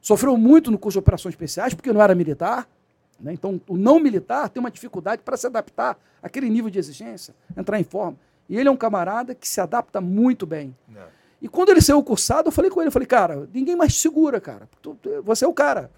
Sofreu 0.00 0.36
muito 0.36 0.70
no 0.70 0.78
curso 0.78 0.96
de 0.96 1.00
operações 1.00 1.32
especiais, 1.32 1.74
porque 1.74 1.92
não 1.92 2.02
era 2.02 2.14
militar, 2.14 2.68
né? 3.22 3.32
Então, 3.32 3.60
o 3.68 3.76
não 3.76 4.00
militar 4.00 4.48
tem 4.48 4.60
uma 4.60 4.70
dificuldade 4.70 5.22
para 5.22 5.36
se 5.36 5.46
adaptar 5.46 5.96
àquele 6.22 6.50
nível 6.50 6.68
de 6.68 6.78
exigência, 6.78 7.34
entrar 7.56 7.78
em 7.78 7.84
forma. 7.84 8.18
E 8.48 8.58
ele 8.58 8.68
é 8.68 8.72
um 8.72 8.76
camarada 8.76 9.34
que 9.34 9.48
se 9.48 9.60
adapta 9.60 10.00
muito 10.00 10.44
bem. 10.44 10.76
É. 10.94 11.04
E 11.40 11.48
quando 11.48 11.70
ele 11.70 11.80
saiu 11.80 12.02
cursado, 12.02 12.48
eu 12.48 12.52
falei 12.52 12.70
com 12.70 12.80
ele, 12.80 12.88
eu 12.88 12.92
falei, 12.92 13.06
cara, 13.06 13.48
ninguém 13.52 13.74
mais 13.74 13.94
te 13.94 14.00
segura, 14.00 14.40
cara. 14.40 14.68
Você 15.24 15.44
é 15.44 15.48
o 15.48 15.54
cara. 15.54 15.90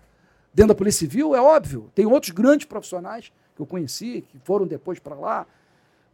Dentro 0.53 0.69
da 0.69 0.75
Polícia 0.75 1.01
Civil, 1.01 1.35
é 1.35 1.41
óbvio. 1.41 1.91
Tem 1.95 2.07
outros 2.07 2.31
grandes 2.31 2.67
profissionais 2.67 3.33
que 3.57 3.61
eu 3.61 3.67
conheci, 3.67 4.25
que 4.29 4.39
foram 4.39 4.67
depois 4.67 4.99
para 4.99 5.15
lá. 5.15 5.47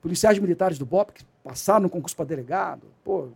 Policiais 0.00 0.38
militares 0.38 0.78
do 0.78 0.86
BOP, 0.86 1.12
que 1.12 1.24
passaram 1.44 1.82
no 1.82 1.90
concurso 1.90 2.16
para 2.16 2.24
delegado. 2.24 2.86
Pô, 3.04 3.28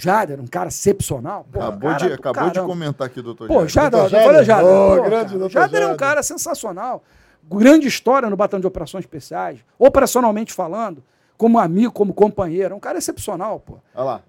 Jader, 0.00 0.40
um 0.40 0.46
cara 0.46 0.68
excepcional. 0.68 1.46
Pô, 1.50 1.60
acabou 1.60 1.90
cara 1.90 2.06
de, 2.06 2.12
acabou 2.12 2.50
de 2.50 2.60
comentar 2.60 3.06
aqui, 3.06 3.20
doutor 3.20 3.46
Pô, 3.46 3.66
Jader, 3.68 4.08
Jader, 4.08 4.26
Jader, 4.26 4.44
Jader, 4.44 4.66
oh, 4.66 4.96
pô, 4.96 5.02
grande 5.02 5.32
Jader, 5.32 5.50
Jader 5.50 5.82
é 5.82 5.86
um 5.86 5.96
cara 5.96 6.22
sensacional. 6.22 7.04
Grande 7.42 7.86
história 7.86 8.30
no 8.30 8.36
Batalhão 8.36 8.60
de 8.60 8.66
Operações 8.66 9.04
Especiais, 9.04 9.60
operacionalmente 9.78 10.52
falando, 10.52 11.02
como 11.36 11.58
amigo, 11.58 11.92
como 11.92 12.14
companheiro. 12.14 12.74
É 12.74 12.76
um 12.76 12.80
cara 12.80 12.98
excepcional, 12.98 13.60
pô. 13.60 13.78
Olha 13.94 14.04
lá. 14.04 14.22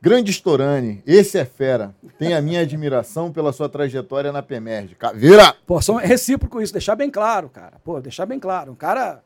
Grande 0.00 0.30
Storani, 0.30 1.02
esse 1.04 1.38
é 1.38 1.44
fera. 1.44 1.92
Tem 2.18 2.32
a 2.32 2.40
minha 2.40 2.60
admiração 2.60 3.32
pela 3.32 3.52
sua 3.52 3.68
trajetória 3.68 4.30
na 4.30 4.42
PEMERG. 4.42 4.96
Vira! 5.14 5.54
Pô, 5.66 5.82
são 5.82 5.96
recíproco 5.96 6.62
isso, 6.62 6.72
deixar 6.72 6.94
bem 6.94 7.10
claro, 7.10 7.48
cara. 7.48 7.80
Pô, 7.82 8.00
deixar 8.00 8.24
bem 8.24 8.38
claro. 8.38 8.72
Um 8.72 8.76
cara 8.76 9.22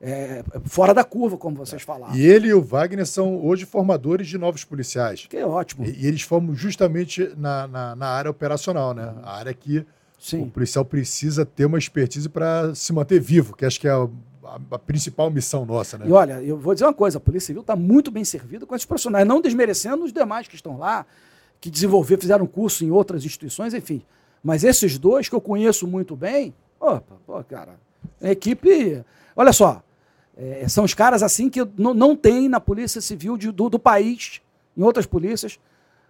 é, 0.00 0.44
fora 0.64 0.92
da 0.92 1.02
curva, 1.02 1.36
como 1.38 1.56
vocês 1.56 1.82
falaram. 1.82 2.14
E 2.14 2.24
ele 2.24 2.48
e 2.48 2.54
o 2.54 2.62
Wagner 2.62 3.06
são 3.06 3.44
hoje 3.44 3.64
formadores 3.64 4.28
de 4.28 4.36
novos 4.36 4.62
policiais. 4.62 5.26
Que 5.26 5.38
é 5.38 5.46
ótimo. 5.46 5.86
E, 5.86 6.02
e 6.02 6.06
eles 6.06 6.22
formam 6.22 6.54
justamente 6.54 7.32
na, 7.36 7.66
na, 7.66 7.96
na, 7.96 8.06
área 8.06 8.30
operacional, 8.30 8.92
né? 8.92 9.14
A 9.22 9.36
área 9.36 9.54
que 9.54 9.86
Sim. 10.18 10.42
o 10.42 10.50
policial 10.50 10.84
precisa 10.84 11.46
ter 11.46 11.64
uma 11.64 11.78
expertise 11.78 12.28
para 12.28 12.74
se 12.74 12.92
manter 12.92 13.20
vivo, 13.20 13.56
que 13.56 13.64
acho 13.64 13.80
que 13.80 13.88
é 13.88 13.90
a, 13.90 14.06
a, 14.44 14.60
a, 14.72 14.78
principal 14.78 15.30
missão 15.30 15.64
nossa, 15.64 15.96
né? 15.96 16.06
E 16.06 16.12
olha, 16.12 16.42
eu 16.42 16.58
vou 16.58 16.74
dizer 16.74 16.84
uma 16.84 16.94
coisa: 16.94 17.16
a 17.16 17.20
Polícia 17.20 17.46
Civil 17.46 17.62
está 17.62 17.74
muito 17.74 18.10
bem 18.10 18.24
servida 18.24 18.66
com 18.66 18.74
esses 18.74 18.86
profissionais, 18.86 19.26
não 19.26 19.40
desmerecendo 19.40 20.04
os 20.04 20.12
demais 20.12 20.46
que 20.46 20.56
estão 20.56 20.76
lá, 20.76 21.06
que 21.58 21.70
desenvolveram, 21.70 22.20
fizeram 22.20 22.46
curso 22.46 22.84
em 22.84 22.90
outras 22.90 23.24
instituições, 23.24 23.72
enfim. 23.72 24.02
Mas 24.42 24.62
esses 24.62 24.98
dois 24.98 25.28
que 25.28 25.34
eu 25.34 25.40
conheço 25.40 25.86
muito 25.86 26.14
bem, 26.14 26.54
opa, 26.78 27.16
pô, 27.26 27.42
cara, 27.44 27.80
a 28.20 28.30
equipe. 28.30 29.02
Olha 29.34 29.52
só, 29.52 29.82
é, 30.36 30.68
são 30.68 30.84
os 30.84 30.92
caras 30.92 31.22
assim 31.22 31.48
que 31.48 31.66
não, 31.78 31.94
não 31.94 32.14
tem 32.14 32.48
na 32.48 32.60
Polícia 32.60 33.00
Civil 33.00 33.36
de, 33.36 33.50
do, 33.50 33.70
do, 33.70 33.78
país, 33.78 34.42
em 34.76 34.82
outras 34.82 35.06
polícias, 35.06 35.58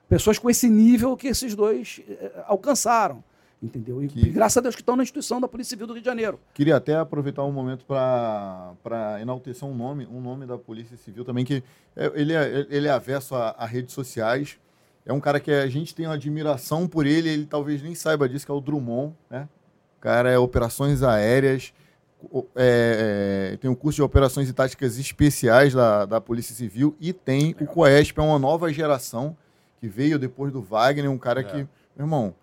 pessoas 0.09 0.39
com 0.39 0.51
esse 0.51 0.69
nível 0.69 1.17
que 1.17 1.29
esses 1.29 1.55
dois 1.55 2.03
é, 2.09 2.45
alcançaram. 2.47 3.23
Entendeu? 3.63 4.03
E, 4.03 4.09
que... 4.09 4.29
graças 4.29 4.59
a 4.59 4.61
Deus 4.61 4.75
que 4.75 4.83
estão 4.83 4.97
na 4.97 5.03
instituição 5.03 5.41
da 5.41 5.49
Polícia 5.49 5.71
Civil 5.71 5.87
do 5.87 5.93
Rio 5.95 6.03
de 6.03 6.07
Janeiro. 6.07 6.39
Queria 6.53 6.77
até 6.77 6.97
aproveitar 6.97 7.45
um 7.45 7.53
momento 7.53 7.85
para 7.87 9.19
enaltecer 9.21 9.67
um 9.67 9.75
nome, 9.75 10.07
um 10.07 10.21
nome 10.21 10.45
da 10.45 10.59
Polícia 10.59 10.97
Civil 10.97 11.25
também, 11.25 11.45
que 11.45 11.63
é, 11.95 12.13
ele, 12.15 12.35
é, 12.35 12.67
ele 12.69 12.89
é 12.89 12.91
avesso 12.91 13.35
a, 13.35 13.51
a 13.51 13.65
redes 13.65 13.95
sociais. 13.95 14.59
É 15.07 15.13
um 15.13 15.21
cara 15.21 15.39
que 15.39 15.53
a 15.53 15.69
gente 15.69 15.95
tem 15.95 16.07
uma 16.07 16.15
admiração 16.15 16.87
por 16.89 17.07
ele, 17.07 17.29
ele 17.29 17.47
talvez 17.47 17.81
nem 17.81 17.95
saiba 17.95 18.29
disso, 18.29 18.45
que 18.45 18.51
é 18.51 18.55
o 18.55 18.61
Drummond, 18.61 19.15
né? 19.31 19.49
O 19.97 20.01
cara 20.01 20.31
é 20.31 20.39
operações 20.39 21.03
aéreas, 21.03 21.73
é, 22.55 23.53
é, 23.53 23.57
tem 23.57 23.71
o 23.71 23.77
curso 23.77 23.97
de 23.97 24.03
operações 24.03 24.49
e 24.49 24.53
táticas 24.53 24.99
especiais 24.99 25.73
da, 25.73 26.05
da 26.05 26.21
Polícia 26.21 26.55
Civil 26.55 26.97
e 27.01 27.13
tem 27.13 27.55
o 27.61 27.67
COESP, 27.67 28.19
é 28.19 28.23
uma 28.23 28.39
nova 28.39 28.73
geração 28.73 29.37
que 29.81 29.89
veio 29.89 30.19
depois 30.19 30.53
do 30.53 30.63
Wagner, 30.63 31.11
um 31.11 31.19
cara 31.19 31.41
é. 31.41 31.45
que, 31.45 31.57
meu 31.57 31.69
irmão. 32.01 32.35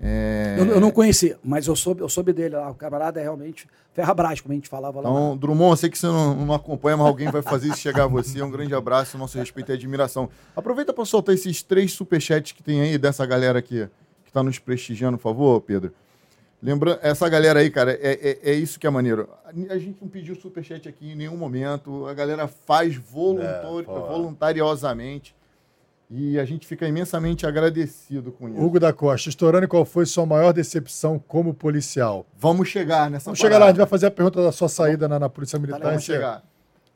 É... 0.00 0.56
Eu, 0.58 0.66
eu, 0.66 0.80
não 0.80 0.90
conheci, 0.90 1.36
mas 1.44 1.68
eu 1.68 1.76
soube, 1.76 2.00
eu 2.00 2.08
soube 2.08 2.32
dele 2.32 2.56
lá. 2.56 2.68
O 2.68 2.74
camarada 2.74 3.20
é 3.20 3.22
realmente 3.22 3.68
ferrabras, 3.92 4.40
como 4.40 4.52
a 4.52 4.56
gente 4.56 4.68
falava 4.68 5.00
lá. 5.00 5.08
Então, 5.08 5.36
Drummond, 5.36 5.70
eu 5.70 5.76
sei 5.76 5.90
que 5.90 5.96
você 5.96 6.08
não, 6.08 6.34
não 6.34 6.54
acompanha, 6.54 6.96
mas 6.96 7.06
alguém 7.06 7.30
vai 7.30 7.40
fazer 7.40 7.68
isso 7.68 7.78
chegar 7.78 8.04
a 8.04 8.06
você. 8.08 8.42
Um 8.42 8.50
grande 8.50 8.74
abraço, 8.74 9.16
nosso 9.16 9.38
respeito 9.38 9.70
e 9.70 9.74
admiração. 9.74 10.28
Aproveita 10.56 10.92
para 10.92 11.04
soltar 11.04 11.34
esses 11.34 11.62
três 11.62 11.92
superchats 11.92 12.50
que 12.50 12.62
tem 12.64 12.80
aí 12.80 12.98
dessa 12.98 13.24
galera 13.24 13.60
aqui 13.60 13.88
que 14.24 14.30
está 14.30 14.42
nos 14.42 14.58
prestigiando, 14.58 15.16
por 15.18 15.24
favor, 15.24 15.60
Pedro. 15.60 15.92
Lembrando, 16.62 17.00
essa 17.02 17.28
galera 17.28 17.58
aí, 17.58 17.68
cara, 17.68 17.92
é, 18.00 18.38
é, 18.44 18.50
é, 18.52 18.54
isso 18.54 18.78
que 18.78 18.86
é 18.86 18.90
maneiro. 18.90 19.28
A 19.68 19.78
gente 19.78 19.98
não 20.00 20.08
pediu 20.08 20.36
superchat 20.36 20.88
aqui 20.88 21.10
em 21.10 21.16
nenhum 21.16 21.36
momento. 21.36 22.06
A 22.06 22.14
galera 22.14 22.46
faz 22.46 22.94
voluntori, 22.94 23.84
é, 23.84 23.92
voluntariosamente. 23.92 25.34
E 26.08 26.38
a 26.38 26.44
gente 26.44 26.64
fica 26.64 26.86
imensamente 26.86 27.46
agradecido 27.46 28.30
com 28.30 28.48
isso. 28.48 28.60
Hugo 28.60 28.78
da 28.78 28.92
Costa, 28.92 29.28
estourando 29.28 29.66
qual 29.66 29.84
foi 29.84 30.06
sua 30.06 30.24
maior 30.24 30.52
decepção 30.52 31.18
como 31.18 31.52
policial? 31.52 32.26
Vamos 32.38 32.68
chegar 32.68 33.10
nessa 33.10 33.24
Vamos 33.24 33.40
parada. 33.40 33.54
chegar 33.54 33.58
lá, 33.58 33.64
a 33.64 33.68
gente 33.70 33.78
vai 33.78 33.86
fazer 33.86 34.06
a 34.06 34.10
pergunta 34.10 34.42
da 34.42 34.52
sua 34.52 34.68
saída 34.68 35.08
na, 35.08 35.18
na 35.18 35.28
Polícia 35.28 35.58
Militar. 35.58 35.80
Vamos 35.80 36.04
chegar. 36.04 36.44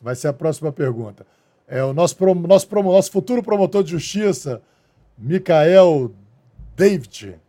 Vai 0.00 0.14
ser 0.14 0.28
a 0.28 0.32
próxima 0.32 0.70
pergunta. 0.70 1.26
É 1.66 1.82
o 1.82 1.92
nosso, 1.92 2.16
nosso, 2.24 2.68
nosso 2.70 3.10
futuro 3.10 3.42
promotor 3.42 3.82
de 3.82 3.90
justiça, 3.90 4.62
Micael 5.18 6.12
David 6.76 7.40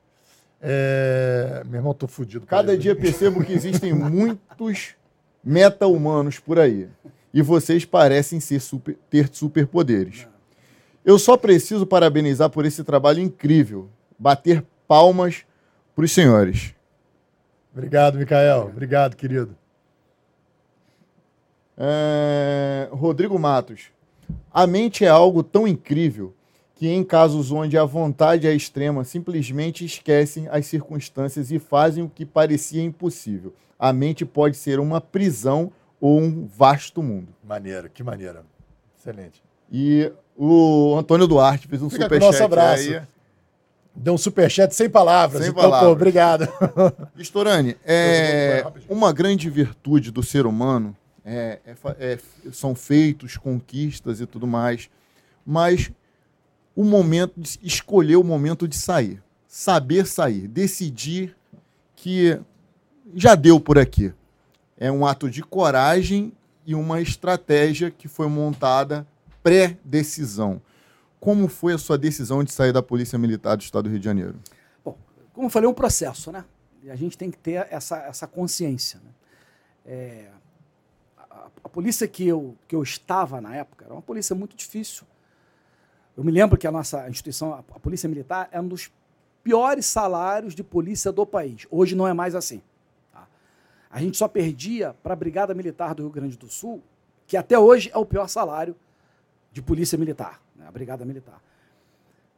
é... 0.61 1.63
Meu 1.65 1.79
irmão, 1.79 1.93
tô 1.93 2.07
fudido. 2.07 2.45
Cada 2.45 2.77
dia 2.77 2.95
percebo 2.95 3.43
que 3.43 3.53
existem 3.53 3.93
muitos 3.93 4.95
meta-humanos 5.43 6.39
por 6.39 6.59
aí. 6.59 6.88
E 7.34 7.41
vocês 7.41 7.85
parecem 7.85 8.39
ser 8.39 8.59
super, 8.59 8.97
ter 9.09 9.29
superpoderes. 9.31 10.27
Eu 11.05 11.19
só 11.19 11.38
preciso 11.38 11.85
parabenizar 11.85 12.49
por 12.49 12.65
esse 12.65 12.84
trabalho 12.84 13.21
incrível. 13.21 13.89
Bater 14.17 14.65
palmas 14.88 15.45
para 15.95 16.05
os 16.05 16.11
senhores. 16.11 16.73
Obrigado, 17.73 18.17
Micael. 18.17 18.69
Obrigado, 18.71 19.15
querido. 19.15 19.55
É... 21.77 22.89
Rodrigo 22.91 23.38
Matos. 23.38 23.91
A 24.51 24.65
mente 24.65 25.05
é 25.05 25.07
algo 25.07 25.43
tão 25.43 25.67
incrível 25.67 26.34
que, 26.77 26.87
em 26.87 27.03
casos 27.03 27.51
onde 27.51 27.75
a 27.75 27.83
vontade 27.83 28.47
é 28.47 28.53
extrema, 28.53 29.03
simplesmente 29.03 29.83
esquecem 29.83 30.47
as 30.49 30.67
circunstâncias 30.67 31.51
e 31.51 31.57
fazem 31.57 32.03
o 32.03 32.09
que 32.09 32.23
parecia 32.23 32.83
impossível. 32.83 33.53
A 33.79 33.91
mente 33.91 34.23
pode 34.23 34.57
ser 34.57 34.79
uma 34.79 35.01
prisão 35.01 35.71
ou 35.99 36.19
um 36.19 36.45
vasto 36.45 37.01
mundo. 37.01 37.29
Maneiro, 37.43 37.89
que 37.89 38.03
maneira. 38.03 38.45
Excelente. 38.97 39.41
E 39.71 40.11
o 40.35 40.95
Antônio 40.95 41.27
Duarte 41.27 41.67
fez 41.67 41.81
um 41.81 41.89
superchat. 41.89 42.19
Nosso 42.19 42.43
abraço. 42.43 42.89
Aí. 42.89 43.01
Deu 43.95 44.13
um 44.13 44.17
superchat 44.17 44.75
sem 44.75 44.87
palavras. 44.87 45.41
Sem 45.41 45.49
então, 45.49 45.63
palavras. 45.63 45.87
Pô, 45.87 45.93
obrigado. 45.93 46.47
Storani, 47.17 47.75
é, 47.83 48.63
uma 48.87 49.11
grande 49.11 49.49
virtude 49.49 50.11
do 50.11 50.21
ser 50.21 50.45
humano 50.45 50.95
é, 51.25 51.59
é, 51.65 51.75
é, 51.99 52.19
são 52.51 52.75
feitos, 52.75 53.35
conquistas 53.35 54.21
e 54.21 54.27
tudo 54.27 54.45
mais, 54.45 54.89
mas 55.43 55.91
o 56.77 56.83
momento 56.83 57.41
de 57.41 57.57
escolher 57.63 58.17
o 58.17 58.23
momento 58.23 58.67
de 58.67 58.77
sair, 58.77 59.19
saber 59.47 60.05
sair, 60.05 60.47
decidir 60.47 61.35
que 61.95 62.39
já 63.15 63.33
deu 63.33 63.59
por 63.59 63.79
aqui. 63.79 64.13
É 64.77 64.91
um 64.91 65.03
ato 65.03 65.27
de 65.27 65.41
coragem 65.41 66.31
e 66.63 66.75
uma 66.75 67.01
estratégia 67.01 67.89
que 67.89 68.07
foi 68.07 68.27
montada 68.27 69.07
pré-decisão. 69.41 70.61
Como 71.19 71.47
foi 71.47 71.73
a 71.73 71.79
sua 71.79 71.97
decisão 71.97 72.43
de 72.43 72.51
sair 72.51 72.71
da 72.71 72.83
Polícia 72.83 73.17
Militar 73.17 73.57
do 73.57 73.63
Estado 73.63 73.85
do 73.85 73.89
Rio 73.89 73.99
de 73.99 74.05
Janeiro? 74.05 74.35
Bom, 74.85 74.95
como 75.33 75.47
eu 75.47 75.49
falei, 75.49 75.65
é 75.65 75.71
um 75.71 75.73
processo, 75.73 76.31
né? 76.31 76.45
E 76.83 76.91
a 76.91 76.95
gente 76.95 77.17
tem 77.17 77.31
que 77.31 77.39
ter 77.39 77.67
essa, 77.71 77.97
essa 78.03 78.27
consciência. 78.27 78.99
Né? 79.03 79.11
É, 79.83 80.29
a, 81.17 81.47
a, 81.63 81.69
polícia 81.69 82.07
que 82.07 82.27
eu, 82.27 82.55
que 82.67 82.75
eu 82.75 82.83
estava 82.83 83.41
na 83.41 83.55
época 83.55 83.85
era 83.85 83.95
uma 83.95 84.01
polícia 84.03 84.35
muito 84.35 84.55
difícil. 84.55 85.07
Eu 86.18 86.23
me 86.23 86.31
lembro 86.31 86.57
que 86.57 86.65
a 86.65 86.72
nossa 86.72 87.07
instituição, 87.07 87.53
a, 87.53 87.61
Polícia 87.61 88.10
Militar, 88.10 88.49
é 88.52 88.60
um 88.60 88.68
dos 88.68 88.91
piores 89.44 89.85
salários 89.85 90.56
de 90.56 90.64
polícia 90.64 91.11
do 91.11 91.27
país. 91.27 91.68
Hoje 91.69 91.95
não 91.95 92.07
é 92.07 92.14
mais 92.14 92.34
assim. 92.34 92.60
Tá? 93.14 93.27
A 93.91 94.02
gente 94.02 94.18
só 94.18 94.27
perdia 94.27 94.95
para 95.03 95.14
a 95.14 95.15
Brigada 95.15 95.53
Militar 95.53 95.94
do 95.94 96.02
Rio 96.02 96.11
Grande 96.11 96.35
do 96.35 96.49
Sul, 96.49 96.81
que 97.27 97.38
até 97.38 97.60
hoje 97.60 97.91
é 97.94 97.98
o 97.99 98.06
pior 98.06 98.27
salário 98.27 98.76
de 99.52 99.61
polícia 99.61 99.95
militar, 99.95 100.41
né, 100.56 100.65
a 100.68 100.72
Brigada 100.72 101.06
Militar. 101.06 101.39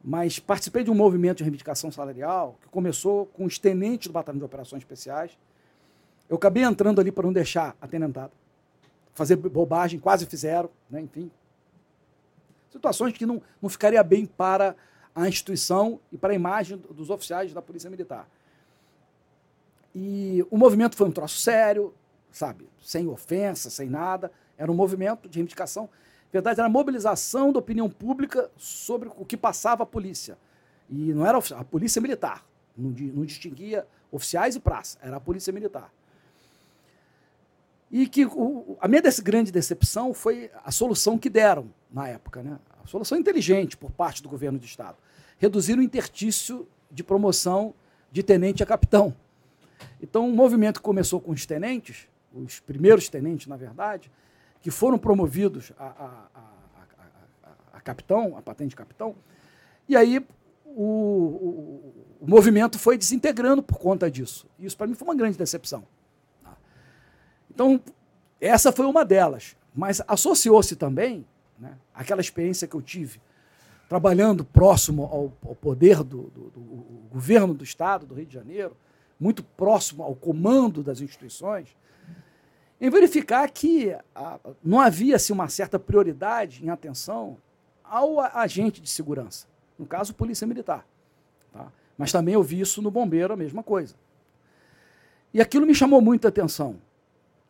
Mas 0.04 0.38
participei 0.38 0.84
de 0.84 0.90
um 0.90 0.94
movimento 0.94 1.38
de 1.38 1.44
reivindicação 1.44 1.90
salarial 1.90 2.58
que 2.60 2.68
começou 2.68 3.26
com 3.26 3.46
os 3.46 3.58
tenentes 3.58 4.08
do 4.08 4.12
Batalhão 4.12 4.38
de 4.38 4.44
Operações 4.44 4.82
Especiais. 4.82 5.38
Eu 6.28 6.36
acabei 6.36 6.64
entrando 6.64 7.00
ali 7.00 7.10
para 7.10 7.24
não 7.24 7.32
deixar 7.32 7.74
a 7.80 7.88
tenentada. 7.88 8.32
Fazer 9.14 9.36
bobagem, 9.36 9.98
quase 9.98 10.26
fizeram, 10.26 10.68
né, 10.90 11.00
enfim. 11.00 11.30
Situações 12.70 13.12
que 13.12 13.26
não, 13.26 13.42
não 13.60 13.68
ficaria 13.68 14.02
bem 14.02 14.26
para 14.26 14.74
a 15.14 15.28
instituição 15.28 16.00
e 16.12 16.16
para 16.16 16.32
a 16.32 16.34
imagem 16.34 16.80
dos 16.90 17.10
oficiais 17.10 17.52
da 17.52 17.60
Polícia 17.60 17.90
Militar. 17.90 18.28
E 19.94 20.46
o 20.50 20.56
movimento 20.56 20.96
foi 20.96 21.08
um 21.08 21.12
troço 21.12 21.40
sério, 21.40 21.92
sabe? 22.30 22.68
Sem 22.80 23.08
ofensa, 23.08 23.68
sem 23.70 23.88
nada. 23.88 24.30
Era 24.56 24.70
um 24.70 24.74
movimento 24.74 25.28
de 25.28 25.38
reivindicação 25.38 25.88
verdade, 26.32 26.60
era 26.60 26.66
a 26.66 26.70
mobilização 26.70 27.52
da 27.52 27.58
opinião 27.58 27.88
pública 27.90 28.50
sobre 28.56 29.10
o 29.16 29.24
que 29.24 29.36
passava 29.36 29.82
a 29.82 29.86
polícia. 29.86 30.38
E 30.88 31.12
não 31.12 31.26
era 31.26 31.38
a 31.38 31.64
polícia 31.64 32.00
militar, 32.00 32.44
não, 32.76 32.90
não 32.90 33.24
distinguia 33.24 33.86
oficiais 34.10 34.56
e 34.56 34.60
praça, 34.60 34.98
era 35.02 35.16
a 35.16 35.20
polícia 35.20 35.52
militar. 35.52 35.92
E 37.90 38.06
que 38.06 38.24
o, 38.24 38.76
a 38.80 38.86
minha 38.86 39.02
grande 39.22 39.50
decepção 39.50 40.14
foi 40.14 40.50
a 40.64 40.70
solução 40.70 41.18
que 41.18 41.28
deram 41.28 41.68
na 41.90 42.08
época, 42.08 42.42
né? 42.42 42.58
a 42.82 42.86
solução 42.86 43.18
inteligente 43.18 43.76
por 43.76 43.90
parte 43.90 44.22
do 44.22 44.28
governo 44.28 44.58
do 44.58 44.64
Estado. 44.64 44.96
Reduzir 45.38 45.78
o 45.78 45.82
interstício 45.82 46.68
de 46.90 47.02
promoção 47.02 47.74
de 48.12 48.22
tenente 48.22 48.62
a 48.62 48.66
capitão. 48.66 49.14
Então, 50.00 50.28
um 50.28 50.34
movimento 50.34 50.78
que 50.78 50.84
começou 50.84 51.20
com 51.20 51.32
os 51.32 51.46
tenentes, 51.46 52.08
os 52.32 52.60
primeiros 52.60 53.08
tenentes, 53.08 53.46
na 53.46 53.56
verdade, 53.56 54.10
que 54.60 54.70
foram 54.70 54.98
promovidos 54.98 55.72
a, 55.78 55.84
a, 55.84 56.26
a, 56.34 57.50
a 57.74 57.80
capitão, 57.80 58.36
a 58.36 58.42
patente 58.42 58.70
de 58.70 58.76
capitão, 58.76 59.14
e 59.88 59.96
aí 59.96 60.24
o, 60.64 60.82
o, 60.84 61.94
o, 62.20 62.26
movimento 62.28 62.78
foi 62.78 62.96
desintegrando 62.96 63.62
por 63.62 63.78
conta 63.78 64.10
disso. 64.10 64.46
Isso 64.58 64.76
para 64.76 64.86
mim 64.86 64.94
foi 64.94 65.08
uma 65.08 65.14
grande 65.14 65.36
decepção. 65.36 65.84
Então, 67.60 67.78
essa 68.40 68.72
foi 68.72 68.86
uma 68.86 69.04
delas. 69.04 69.54
Mas 69.74 70.00
associou-se 70.08 70.74
também 70.76 71.26
né, 71.58 71.76
aquela 71.94 72.22
experiência 72.22 72.66
que 72.66 72.74
eu 72.74 72.80
tive 72.80 73.20
trabalhando 73.86 74.46
próximo 74.46 75.02
ao, 75.02 75.30
ao 75.46 75.54
poder 75.54 76.02
do, 76.02 76.22
do, 76.30 76.50
do, 76.50 76.60
governo 77.10 77.52
do 77.52 77.62
Estado 77.62 78.06
do 78.06 78.14
Rio 78.14 78.24
de 78.24 78.32
Janeiro, 78.32 78.74
muito 79.18 79.42
próximo 79.42 80.02
ao 80.02 80.14
comando 80.14 80.82
das 80.82 81.02
instituições, 81.02 81.76
em 82.80 82.88
verificar 82.88 83.50
que 83.50 83.94
ah, 84.14 84.38
não 84.64 84.80
havia 84.80 85.16
assim, 85.16 85.34
uma 85.34 85.48
certa 85.50 85.78
prioridade 85.78 86.64
em 86.64 86.70
atenção 86.70 87.36
ao 87.84 88.20
agente 88.20 88.80
de 88.80 88.88
segurança, 88.88 89.46
no 89.78 89.84
caso, 89.84 90.14
Polícia 90.14 90.46
Militar. 90.46 90.86
Tá? 91.52 91.70
Mas 91.98 92.10
também 92.10 92.32
eu 92.32 92.42
vi 92.42 92.58
isso 92.60 92.80
no 92.80 92.90
bombeiro, 92.90 93.34
a 93.34 93.36
mesma 93.36 93.62
coisa. 93.62 93.94
E 95.34 95.42
aquilo 95.42 95.66
me 95.66 95.74
chamou 95.74 96.00
muita 96.00 96.28
atenção. 96.28 96.78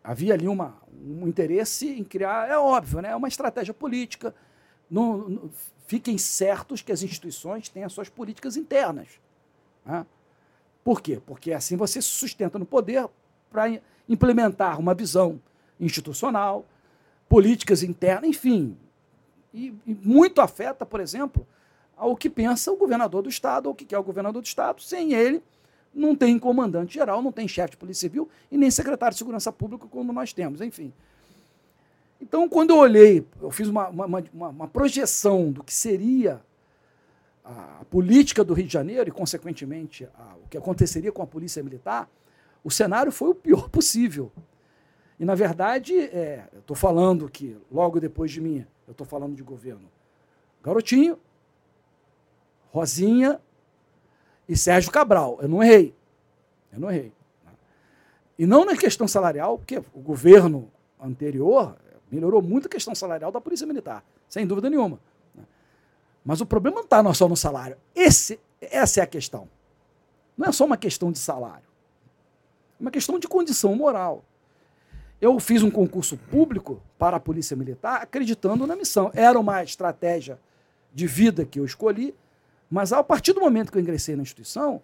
Havia 0.03 0.35
ali 0.35 0.49
uma, 0.49 0.77
um 0.93 1.29
interesse 1.29 1.89
em 1.89 2.05
criar, 2.05 2.49
é 2.49 2.59
óbvio, 2.59 3.01
né? 3.01 3.15
uma 3.15 3.29
estratégia 3.29 3.75
política. 3.75 4.35
Não, 4.91 5.51
fiquem 5.87 6.17
certos 6.17 6.83
que 6.83 6.93
as 6.93 7.03
instituições 7.03 7.69
têm 7.69 7.85
as 7.85 7.93
suas 7.93 8.09
políticas 8.09 8.57
internas. 8.57 9.09
Né? 9.85 10.07
Por 10.83 11.01
quê? 11.01 11.21
Porque 11.25 11.53
assim 11.53 11.77
você 11.77 12.01
se 12.01 12.09
sustenta 12.09 12.59
no 12.59 12.65
poder 12.65 13.09
para 13.51 13.81
implementar 14.09 14.79
uma 14.79 14.95
visão 14.95 15.41
institucional, 15.79 16.65
políticas 17.29 17.83
internas, 17.83 18.29
enfim. 18.29 18.77
E, 19.53 19.75
e, 19.87 19.95
muito 19.95 20.41
afeta, 20.41 20.87
por 20.87 21.01
exemplo, 21.01 21.47
ao 21.97 22.17
que 22.17 22.31
pensa 22.31 22.73
o 22.73 22.77
governador 22.77 23.23
do 23.23 23.29
Estado, 23.29 23.67
ou 23.67 23.73
o 23.73 23.75
que 23.75 23.85
quer 23.85 23.99
o 23.99 24.03
governador 24.03 24.43
do 24.43 24.47
Estado. 24.47 24.81
Sem 24.83 25.13
ele, 25.13 25.43
não 25.95 26.15
tem 26.15 26.39
comandante 26.39 26.95
geral, 26.95 27.23
não 27.23 27.33
tem 27.33 27.49
chefe 27.49 27.73
de 27.73 27.77
polícia 27.77 28.09
civil 28.09 28.29
e 28.51 28.57
nem 28.57 28.71
secretário 28.71 29.15
de 29.15 29.19
segurança 29.19 29.53
pública, 29.53 29.87
como 29.87 30.13
nós 30.13 30.33
temos, 30.33 30.61
enfim. 30.61 30.93
Então, 32.21 32.49
quando 32.49 32.71
eu 32.71 32.77
olhei, 32.77 33.27
eu 33.41 33.51
fiz 33.51 33.69
uma, 33.69 33.89
uma, 33.89 34.07
uma, 34.07 34.49
uma 34.49 34.69
projeção 34.69 35.51
do 35.51 35.65
que 35.65 35.73
seria 35.73 36.41
a 37.45 37.85
política 37.91 38.45
do 38.45 38.53
Rio 38.55 38.67
de 38.67 38.73
Janeiro 38.73 39.09
e, 39.09 39.13
consequentemente, 39.13 40.07
a, 40.15 40.37
o 40.45 40.49
que 40.49 40.57
aconteceria 40.57 41.11
com 41.11 41.23
a 41.23 41.27
polícia 41.27 41.63
militar, 41.63 42.09
o 42.63 42.71
cenário 42.71 43.11
foi 43.11 43.31
o 43.31 43.35
pior 43.35 43.69
possível. 43.71 44.31
E, 45.19 45.25
na 45.25 45.35
verdade, 45.35 45.99
é, 45.99 46.49
eu 46.53 46.61
estou 46.61 46.77
falando 46.77 47.29
que, 47.29 47.57
logo 47.71 47.99
depois 47.99 48.31
de 48.31 48.41
mim, 48.41 48.67
eu 48.87 48.93
estou 48.93 49.07
falando 49.07 49.35
de 49.35 49.43
governo 49.43 49.91
Garotinho, 50.63 51.19
Rosinha 52.71 53.41
e 54.51 54.57
Sérgio 54.57 54.91
Cabral. 54.91 55.39
Eu 55.41 55.49
não 55.49 55.63
errei. 55.63 55.95
Eu 56.73 56.81
não 56.81 56.91
errei. 56.91 57.13
E 58.37 58.45
não 58.47 58.65
na 58.65 58.77
questão 58.77 59.07
salarial, 59.07 59.57
porque 59.59 59.79
o 59.95 60.01
governo 60.01 60.69
anterior 61.01 61.77
melhorou 62.11 62.43
muito 62.43 62.67
a 62.67 62.69
questão 62.69 62.93
salarial 62.93 63.31
da 63.31 63.41
Polícia 63.41 63.65
Militar, 63.65 64.05
sem 64.29 64.45
dúvida 64.45 64.69
nenhuma. 64.69 64.99
Mas 66.25 66.41
o 66.41 66.47
problema 66.47 66.79
não 66.79 66.85
está 66.85 67.15
só 67.15 67.29
no 67.29 67.37
salário. 67.37 67.77
Esse, 67.95 68.41
essa 68.61 68.99
é 68.99 69.03
a 69.05 69.07
questão. 69.07 69.49
Não 70.37 70.49
é 70.49 70.53
só 70.53 70.65
uma 70.65 70.77
questão 70.77 71.13
de 71.13 71.19
salário. 71.19 71.69
É 72.79 72.83
uma 72.83 72.91
questão 72.91 73.21
de 73.21 73.29
condição 73.29 73.77
moral. 73.77 74.25
Eu 75.21 75.39
fiz 75.39 75.63
um 75.63 75.71
concurso 75.71 76.17
público 76.17 76.83
para 76.99 77.19
a 77.19 77.21
Polícia 77.21 77.57
Militar 77.57 78.03
acreditando 78.03 78.67
na 78.67 78.75
missão. 78.75 79.13
Era 79.15 79.39
uma 79.39 79.63
estratégia 79.63 80.41
de 80.93 81.07
vida 81.07 81.45
que 81.45 81.61
eu 81.61 81.65
escolhi, 81.65 82.15
mas 82.71 82.93
a 82.93 83.03
partir 83.03 83.33
do 83.33 83.41
momento 83.41 83.73
que 83.73 83.79
eu 83.79 83.83
ingressei 83.83 84.15
na 84.15 84.23
instituição, 84.23 84.81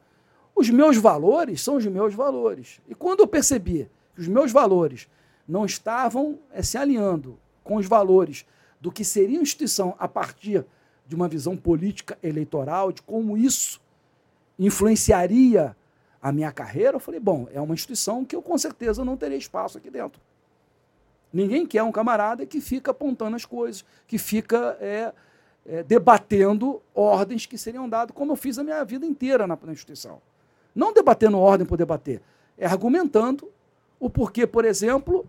os 0.54 0.68
meus 0.68 0.96
valores 0.96 1.62
são 1.62 1.76
os 1.76 1.86
meus 1.86 2.14
valores. 2.14 2.80
E 2.88 2.94
quando 2.94 3.20
eu 3.20 3.26
percebi 3.26 3.88
que 4.14 4.20
os 4.20 4.26
meus 4.26 4.50
valores 4.50 5.08
não 5.46 5.64
estavam 5.64 6.38
é, 6.50 6.62
se 6.62 6.76
alinhando 6.76 7.38
com 7.62 7.76
os 7.76 7.86
valores 7.86 8.44
do 8.80 8.90
que 8.90 9.04
seria 9.04 9.38
a 9.38 9.42
instituição 9.42 9.94
a 9.98 10.08
partir 10.08 10.64
de 11.06 11.14
uma 11.14 11.28
visão 11.28 11.56
política 11.56 12.18
eleitoral, 12.22 12.90
de 12.90 13.02
como 13.02 13.36
isso 13.36 13.80
influenciaria 14.58 15.76
a 16.20 16.32
minha 16.32 16.50
carreira, 16.50 16.96
eu 16.96 17.00
falei, 17.00 17.20
bom, 17.20 17.46
é 17.52 17.60
uma 17.60 17.74
instituição 17.74 18.24
que 18.24 18.34
eu 18.34 18.42
com 18.42 18.58
certeza 18.58 19.04
não 19.04 19.16
terei 19.16 19.38
espaço 19.38 19.78
aqui 19.78 19.90
dentro. 19.90 20.20
Ninguém 21.32 21.66
quer 21.66 21.82
um 21.82 21.92
camarada 21.92 22.46
que 22.46 22.60
fica 22.60 22.90
apontando 22.90 23.36
as 23.36 23.44
coisas, 23.44 23.84
que 24.08 24.18
fica 24.18 24.76
é, 24.80 25.12
é, 25.68 25.82
debatendo 25.82 26.80
ordens 26.94 27.46
que 27.46 27.58
seriam 27.58 27.88
dadas, 27.88 28.14
como 28.14 28.32
eu 28.32 28.36
fiz 28.36 28.58
a 28.58 28.64
minha 28.64 28.84
vida 28.84 29.04
inteira 29.04 29.46
na, 29.46 29.58
na 29.62 29.72
instituição. 29.72 30.20
Não 30.74 30.92
debatendo 30.92 31.38
ordem 31.38 31.66
por 31.66 31.76
debater, 31.76 32.20
é 32.56 32.66
argumentando 32.66 33.50
o 33.98 34.08
porquê, 34.10 34.46
por 34.46 34.64
exemplo, 34.64 35.26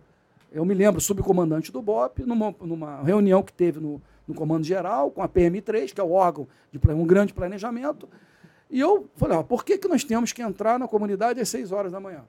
eu 0.52 0.64
me 0.66 0.74
lembro, 0.74 1.02
subcomandante 1.02 1.72
do 1.72 1.82
BOP, 1.82 2.24
numa, 2.24 2.54
numa 2.62 3.02
reunião 3.02 3.42
que 3.42 3.54
teve 3.54 3.80
no, 3.80 4.02
no 4.28 4.34
Comando 4.34 4.66
Geral, 4.66 5.10
com 5.10 5.22
a 5.22 5.30
PM3, 5.30 5.94
que 5.94 6.02
é 6.02 6.04
o 6.04 6.12
órgão 6.12 6.48
de 6.72 6.80
um 6.92 7.06
grande 7.06 7.34
planejamento, 7.34 8.08
e 8.70 8.80
eu 8.80 9.10
falei, 9.16 9.38
ó, 9.38 9.44
por 9.44 9.64
que, 9.64 9.78
que 9.78 9.88
nós 9.88 10.04
temos 10.04 10.34
que 10.34 10.42
entrar 10.42 10.78
na 10.78 10.88
comunidade 10.88 11.40
às 11.40 11.48
6 11.50 11.72
horas 11.72 11.92
da 11.92 12.00
manhã? 12.00 12.26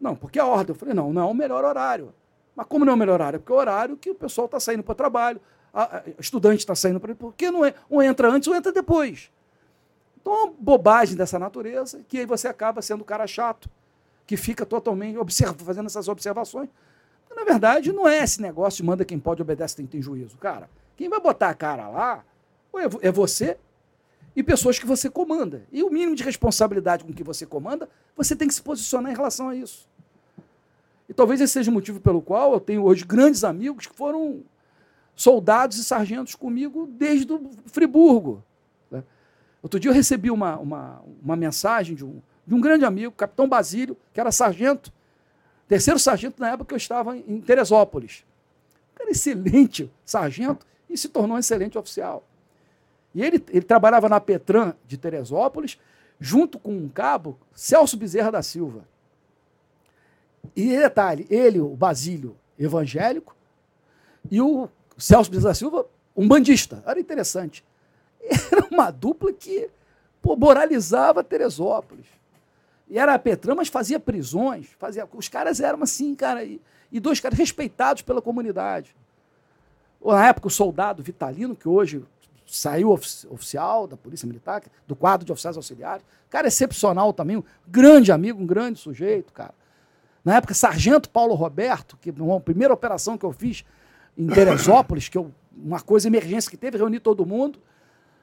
Não, 0.00 0.14
porque 0.14 0.38
a 0.38 0.46
ordem. 0.46 0.72
Eu 0.72 0.78
falei, 0.78 0.94
não, 0.94 1.12
não 1.12 1.22
é 1.22 1.24
o 1.24 1.34
melhor 1.34 1.64
horário. 1.64 2.14
Mas 2.54 2.66
como 2.66 2.84
não 2.84 2.92
é 2.92 2.94
o 2.94 2.98
melhor 2.98 3.14
horário? 3.14 3.40
Porque 3.40 3.52
é 3.52 3.56
o 3.56 3.58
horário 3.58 3.96
que 3.96 4.10
o 4.10 4.14
pessoal 4.14 4.44
está 4.44 4.60
saindo 4.60 4.82
para 4.82 4.92
o 4.92 4.94
trabalho, 4.94 5.40
a, 5.72 5.98
a 5.98 6.02
estudante 6.18 6.60
está 6.60 6.74
saindo 6.74 7.00
para. 7.00 7.14
Por 7.14 7.34
que 7.34 7.50
não 7.50 7.64
é? 7.64 7.74
Um 7.90 8.02
entra 8.02 8.30
antes 8.30 8.48
ou 8.48 8.54
entra 8.54 8.72
depois. 8.72 9.30
Então, 10.20 10.34
é 10.34 10.44
uma 10.44 10.54
bobagem 10.58 11.16
dessa 11.16 11.38
natureza, 11.38 12.00
que 12.08 12.18
aí 12.18 12.26
você 12.26 12.48
acaba 12.48 12.82
sendo 12.82 13.02
o 13.02 13.04
cara 13.04 13.26
chato, 13.26 13.70
que 14.26 14.36
fica 14.36 14.66
totalmente 14.66 15.16
observa, 15.16 15.54
fazendo 15.64 15.86
essas 15.86 16.08
observações. 16.08 16.68
na 17.34 17.44
verdade, 17.44 17.92
não 17.92 18.06
é 18.06 18.18
esse 18.22 18.42
negócio 18.42 18.78
de 18.78 18.82
manda 18.82 19.04
quem 19.04 19.18
pode, 19.18 19.40
obedece 19.40 19.76
quem 19.76 19.86
tem 19.86 20.02
juízo. 20.02 20.36
Cara, 20.36 20.68
quem 20.96 21.08
vai 21.08 21.20
botar 21.20 21.48
a 21.48 21.54
cara 21.54 21.88
lá 21.88 22.24
é, 22.74 23.08
é 23.08 23.12
você 23.12 23.56
e 24.34 24.42
pessoas 24.42 24.78
que 24.78 24.86
você 24.86 25.08
comanda. 25.08 25.64
E 25.72 25.82
o 25.82 25.90
mínimo 25.90 26.14
de 26.14 26.22
responsabilidade 26.22 27.04
com 27.04 27.12
que 27.12 27.24
você 27.24 27.46
comanda, 27.46 27.88
você 28.16 28.36
tem 28.36 28.46
que 28.46 28.54
se 28.54 28.62
posicionar 28.62 29.12
em 29.12 29.16
relação 29.16 29.48
a 29.48 29.56
isso. 29.56 29.88
E 31.08 31.14
talvez 31.14 31.40
esse 31.40 31.54
seja 31.54 31.70
o 31.70 31.74
motivo 31.74 32.00
pelo 32.00 32.20
qual 32.20 32.52
eu 32.52 32.60
tenho 32.60 32.84
hoje 32.84 33.04
grandes 33.04 33.42
amigos 33.42 33.86
que 33.86 33.96
foram 33.96 34.42
soldados 35.18 35.78
e 35.78 35.84
sargentos 35.84 36.36
comigo 36.36 36.86
desde 36.86 37.32
o 37.32 37.50
Friburgo. 37.66 38.40
Né? 38.88 39.02
Outro 39.60 39.80
dia 39.80 39.90
eu 39.90 39.94
recebi 39.94 40.30
uma, 40.30 40.56
uma, 40.56 41.02
uma 41.20 41.34
mensagem 41.34 41.96
de 41.96 42.04
um, 42.04 42.22
de 42.46 42.54
um 42.54 42.60
grande 42.60 42.84
amigo, 42.84 43.12
capitão 43.12 43.48
Basílio, 43.48 43.96
que 44.14 44.20
era 44.20 44.30
sargento, 44.30 44.92
terceiro 45.66 45.98
sargento 45.98 46.40
na 46.40 46.50
época 46.50 46.68
que 46.68 46.74
eu 46.74 46.78
estava 46.78 47.16
em 47.16 47.40
Teresópolis. 47.40 48.24
Era 48.98 49.10
excelente 49.10 49.90
sargento 50.04 50.64
e 50.88 50.96
se 50.96 51.08
tornou 51.08 51.36
um 51.36 51.40
excelente 51.40 51.76
oficial. 51.76 52.22
E 53.12 53.20
ele, 53.20 53.44
ele 53.48 53.62
trabalhava 53.62 54.08
na 54.08 54.20
Petran 54.20 54.72
de 54.86 54.96
Teresópolis, 54.96 55.80
junto 56.20 56.60
com 56.60 56.70
um 56.70 56.88
cabo, 56.88 57.36
Celso 57.52 57.96
Bezerra 57.96 58.30
da 58.30 58.42
Silva. 58.42 58.86
E 60.54 60.68
detalhe, 60.68 61.26
ele, 61.28 61.58
o 61.58 61.74
Basílio, 61.74 62.36
evangélico, 62.56 63.34
e 64.30 64.40
o 64.40 64.68
Celso 64.98 65.30
Bezerra 65.30 65.54
Silva, 65.54 65.86
um 66.16 66.26
bandista. 66.26 66.82
Era 66.84 66.98
interessante. 66.98 67.64
Era 68.20 68.66
uma 68.70 68.90
dupla 68.90 69.32
que 69.32 69.70
pô, 70.20 70.36
moralizava 70.36 71.22
Teresópolis. 71.22 72.06
E 72.90 72.98
era 72.98 73.14
a 73.14 73.18
Petran, 73.18 73.54
mas 73.54 73.68
fazia 73.68 74.00
prisões. 74.00 74.68
Fazia... 74.78 75.06
Os 75.12 75.28
caras 75.28 75.60
eram 75.60 75.82
assim, 75.82 76.14
cara. 76.14 76.42
E, 76.42 76.60
e 76.90 76.98
dois 76.98 77.20
caras 77.20 77.38
respeitados 77.38 78.02
pela 78.02 78.22
comunidade. 78.22 78.96
Na 80.02 80.26
época, 80.26 80.46
o 80.46 80.50
soldado 80.50 81.02
Vitalino, 81.02 81.54
que 81.54 81.68
hoje 81.68 82.02
saiu 82.46 82.90
oficial 82.90 83.86
da 83.86 83.96
Polícia 83.96 84.26
Militar, 84.26 84.62
do 84.86 84.96
quadro 84.96 85.26
de 85.26 85.30
oficiais 85.30 85.56
auxiliares. 85.56 86.04
Cara 86.30 86.48
excepcional 86.48 87.12
também, 87.12 87.36
um 87.36 87.44
grande 87.66 88.10
amigo, 88.10 88.42
um 88.42 88.46
grande 88.46 88.78
sujeito, 88.78 89.32
cara. 89.34 89.54
Na 90.24 90.36
época, 90.36 90.54
Sargento 90.54 91.10
Paulo 91.10 91.34
Roberto, 91.34 91.96
que 92.00 92.10
uma 92.10 92.40
primeira 92.40 92.72
operação 92.72 93.18
que 93.18 93.24
eu 93.24 93.32
fiz 93.32 93.64
em 94.18 94.26
Teresópolis, 94.26 95.08
que 95.08 95.16
eu, 95.16 95.30
uma 95.56 95.80
coisa 95.80 96.08
emergência 96.08 96.50
que 96.50 96.56
teve, 96.56 96.76
reuni 96.76 96.98
todo 96.98 97.24
mundo. 97.24 97.60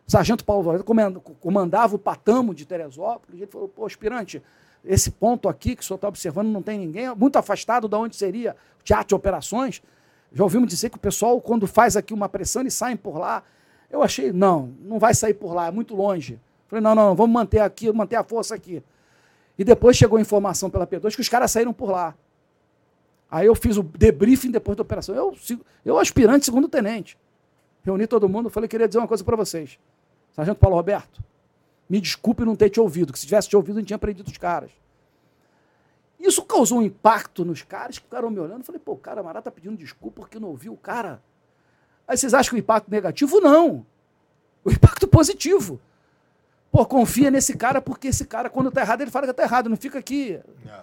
Sargento 0.06 0.44
Paulo 0.44 0.64
Roberto 0.64 1.22
comandava 1.40 1.96
o 1.96 2.00
Patamo 2.00 2.54
de 2.54 2.66
Teresópolis. 2.66 3.42
Ele 3.42 3.50
falou: 3.50 3.70
pô, 3.70 3.86
aspirante, 3.86 4.44
esse 4.84 5.10
ponto 5.10 5.48
aqui 5.48 5.76
que 5.76 5.82
o 5.82 5.86
senhor 5.86 5.96
está 5.96 6.08
observando 6.08 6.50
não 6.50 6.62
tem 6.62 6.78
ninguém, 6.78 7.16
muito 7.16 7.38
afastado 7.38 7.88
de 7.88 7.96
onde 7.96 8.16
seria 8.16 8.56
o 8.80 8.84
teatro 8.84 9.08
de 9.08 9.16
operações. 9.16 9.82
Já 10.32 10.44
ouvimos 10.44 10.68
dizer 10.68 10.90
que 10.90 10.98
o 10.98 11.00
pessoal, 11.00 11.40
quando 11.40 11.66
faz 11.66 11.96
aqui 11.96 12.14
uma 12.14 12.28
pressão, 12.28 12.62
eles 12.62 12.74
saem 12.74 12.98
por 12.98 13.18
lá. 13.18 13.42
Eu 13.90 14.04
achei, 14.04 14.34
não, 14.34 14.74
não 14.82 15.00
vai 15.00 15.14
sair 15.14 15.34
por 15.34 15.54
lá, 15.54 15.68
é 15.68 15.72
muito 15.72 15.96
longe. 15.96 16.40
Falei, 16.68 16.84
não, 16.84 16.94
não, 16.94 17.16
vamos 17.16 17.34
manter 17.34 17.60
aqui, 17.60 17.92
manter 17.92 18.18
a 18.18 18.24
força 18.24 18.54
aqui. 18.54 18.84
E 19.58 19.64
depois 19.64 19.96
chegou 19.96 20.18
a 20.18 20.22
informação 20.22 20.70
pela 20.70 20.86
P2 20.86 21.16
que 21.16 21.22
os 21.22 21.30
caras 21.30 21.52
saíram 21.52 21.72
por 21.72 21.90
lá. 21.90 22.14
Aí 23.36 23.48
eu 23.48 23.54
fiz 23.54 23.76
o 23.76 23.84
debriefing 23.84 24.50
depois 24.50 24.78
da 24.78 24.82
operação. 24.82 25.14
Eu, 25.14 25.36
eu 25.84 26.00
aspirante 26.00 26.46
segundo 26.46 26.70
tenente. 26.70 27.18
Reuni 27.84 28.08
todo 28.08 28.30
mundo, 28.30 28.50
falei, 28.50 28.70
queria 28.70 28.88
dizer 28.88 28.98
uma 28.98 29.10
coisa 29.10 29.26
para 29.26 29.36
vocês. 29.36 29.78
Sargento 30.32 30.58
Paulo 30.58 30.78
Roberto, 30.78 31.22
me 31.90 32.00
desculpe 32.00 32.46
não 32.46 32.56
ter 32.56 32.70
te 32.70 32.80
ouvido, 32.80 33.12
que 33.12 33.20
se 33.20 33.26
tivesse 33.26 33.50
te 33.50 33.58
ouvido, 33.58 33.76
não 33.76 33.84
tinha 33.84 34.00
prendido 34.00 34.26
os 34.30 34.38
caras. 34.38 34.72
Isso 36.18 36.46
causou 36.46 36.80
um 36.80 36.82
impacto 36.82 37.44
nos 37.44 37.62
caras 37.62 37.98
que 37.98 38.06
ficaram 38.06 38.30
me 38.30 38.40
olhando. 38.40 38.64
Falei, 38.64 38.80
pô, 38.80 38.94
o 38.94 38.98
cara 38.98 39.22
Mará 39.22 39.42
tá 39.42 39.52
pedindo 39.52 39.76
desculpa 39.76 40.22
porque 40.22 40.40
não 40.40 40.48
ouviu 40.48 40.72
o 40.72 40.78
cara. 40.78 41.22
Aí 42.08 42.16
vocês 42.16 42.34
acham 42.34 42.52
que 42.52 42.56
o 42.56 42.60
impacto 42.60 42.90
negativo? 42.90 43.42
Não. 43.42 43.86
O 44.64 44.72
impacto 44.72 45.10
positivo. 45.10 45.78
Pô, 46.72 46.86
confia 46.86 47.30
nesse 47.30 47.58
cara 47.58 47.82
porque 47.82 48.08
esse 48.08 48.24
cara, 48.24 48.50
quando 48.50 48.72
tá 48.72 48.80
errado, 48.80 49.02
ele 49.02 49.12
fala 49.12 49.28
que 49.28 49.34
tá 49.34 49.44
errado, 49.44 49.70
não 49.70 49.76
fica 49.76 50.00
aqui. 50.00 50.40
É. 50.66 50.80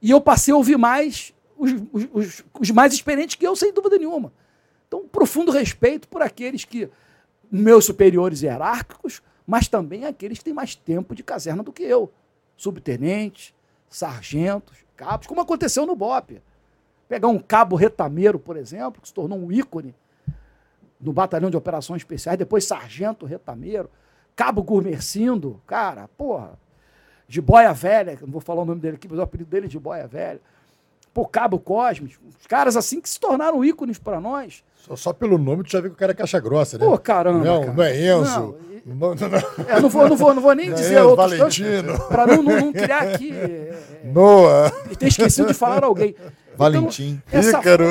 E 0.00 0.12
eu 0.12 0.20
passei 0.20 0.54
a 0.54 0.56
ouvir 0.56 0.78
mais 0.78 1.34
os, 1.58 1.72
os, 2.12 2.44
os, 2.60 2.70
mais 2.70 2.92
experientes 2.92 3.34
que 3.34 3.46
eu, 3.46 3.56
sem 3.56 3.72
dúvida 3.72 3.98
nenhuma. 3.98 4.32
Então, 4.86 5.00
um 5.00 5.08
profundo 5.08 5.50
respeito 5.50 6.08
por 6.08 6.22
aqueles 6.22 6.64
que, 6.64 6.88
meus 7.50 7.84
superiores 7.84 8.42
hierárquicos, 8.42 9.22
mas 9.46 9.68
também 9.68 10.04
aqueles 10.04 10.38
que 10.38 10.44
têm 10.44 10.54
mais 10.54 10.74
tempo 10.74 11.14
de 11.14 11.22
caserna 11.22 11.62
do 11.62 11.72
que 11.72 11.82
eu. 11.82 12.10
Subtenentes, 12.56 13.54
sargentos, 13.88 14.78
cabos, 14.96 15.26
como 15.26 15.40
aconteceu 15.40 15.84
no 15.84 15.96
BOP. 15.96 16.40
Pegar 17.08 17.28
um 17.28 17.38
cabo 17.38 17.74
retameiro, 17.74 18.38
por 18.38 18.56
exemplo, 18.56 19.00
que 19.00 19.08
se 19.08 19.14
tornou 19.14 19.38
um 19.38 19.50
ícone 19.50 19.94
no 21.00 21.12
Batalhão 21.12 21.50
de 21.50 21.56
Operações 21.56 22.02
Especiais, 22.02 22.38
depois 22.38 22.64
Sargento 22.64 23.24
Retameiro, 23.24 23.90
Cabo 24.34 24.62
Gourmercindo, 24.62 25.60
cara, 25.66 26.08
porra, 26.08 26.58
de 27.26 27.40
Boia 27.40 27.72
Velha, 27.72 28.18
não 28.20 28.30
vou 28.30 28.40
falar 28.40 28.62
o 28.62 28.64
nome 28.64 28.80
dele 28.80 28.96
aqui, 28.96 29.08
mas 29.08 29.18
o 29.18 29.22
apelido 29.22 29.50
dele 29.50 29.66
é 29.66 29.68
de 29.68 29.78
Boia 29.78 30.06
Velha. 30.06 30.40
Pô, 31.18 31.26
Cabo 31.26 31.58
Cosmes, 31.58 32.16
os 32.38 32.46
caras 32.46 32.76
assim 32.76 33.00
que 33.00 33.08
se 33.08 33.18
tornaram 33.18 33.64
ícones 33.64 33.98
para 33.98 34.20
nós. 34.20 34.62
Só, 34.76 34.94
só, 34.94 35.12
pelo 35.12 35.36
nome 35.36 35.64
tu 35.64 35.72
já 35.72 35.80
viu 35.80 35.90
que 35.90 35.96
o 35.96 35.98
cara 35.98 36.12
é 36.12 36.14
caixa 36.14 36.38
grossa, 36.38 36.78
né? 36.78 36.86
Pô, 36.86 36.96
caramba. 36.96 37.44
Não, 37.44 37.60
cara. 37.62 37.72
não 37.72 37.82
é 37.82 38.06
Enzo. 38.06 38.56
Não, 38.86 38.94
não, 38.94 39.14
não, 39.16 39.66
é, 39.66 39.80
não, 39.80 39.88
vou, 39.88 40.08
não, 40.08 40.16
vou, 40.16 40.34
não 40.34 40.40
vou 40.40 40.54
nem 40.54 40.70
dizer 40.72 40.94
é 40.94 41.02
outros 41.02 41.36
Valentino. 41.36 41.98
Para 42.06 42.24
não, 42.24 42.40
não, 42.40 42.60
não, 42.60 42.72
criar 42.72 43.02
aqui. 43.02 43.32
É, 43.34 43.74
Noah. 44.04 44.70
Ter 44.96 45.08
esquecido 45.08 45.48
de 45.48 45.54
falar 45.54 45.82
alguém. 45.82 46.14
Valentim. 46.56 47.20
Então, 47.26 47.40
essa, 47.40 47.58
Ícaro, 47.58 47.84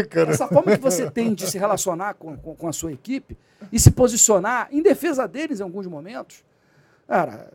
Ícaro. 0.00 0.30
Essa 0.32 0.48
forma 0.48 0.76
que 0.76 0.82
você 0.82 1.08
tem 1.08 1.32
de 1.32 1.48
se 1.48 1.56
relacionar 1.56 2.14
com, 2.14 2.36
com, 2.36 2.56
com, 2.56 2.66
a 2.66 2.72
sua 2.72 2.90
equipe 2.90 3.38
e 3.70 3.78
se 3.78 3.92
posicionar 3.92 4.66
em 4.72 4.82
defesa 4.82 5.28
deles 5.28 5.60
em 5.60 5.62
alguns 5.62 5.86
momentos, 5.86 6.44
cara, 7.06 7.52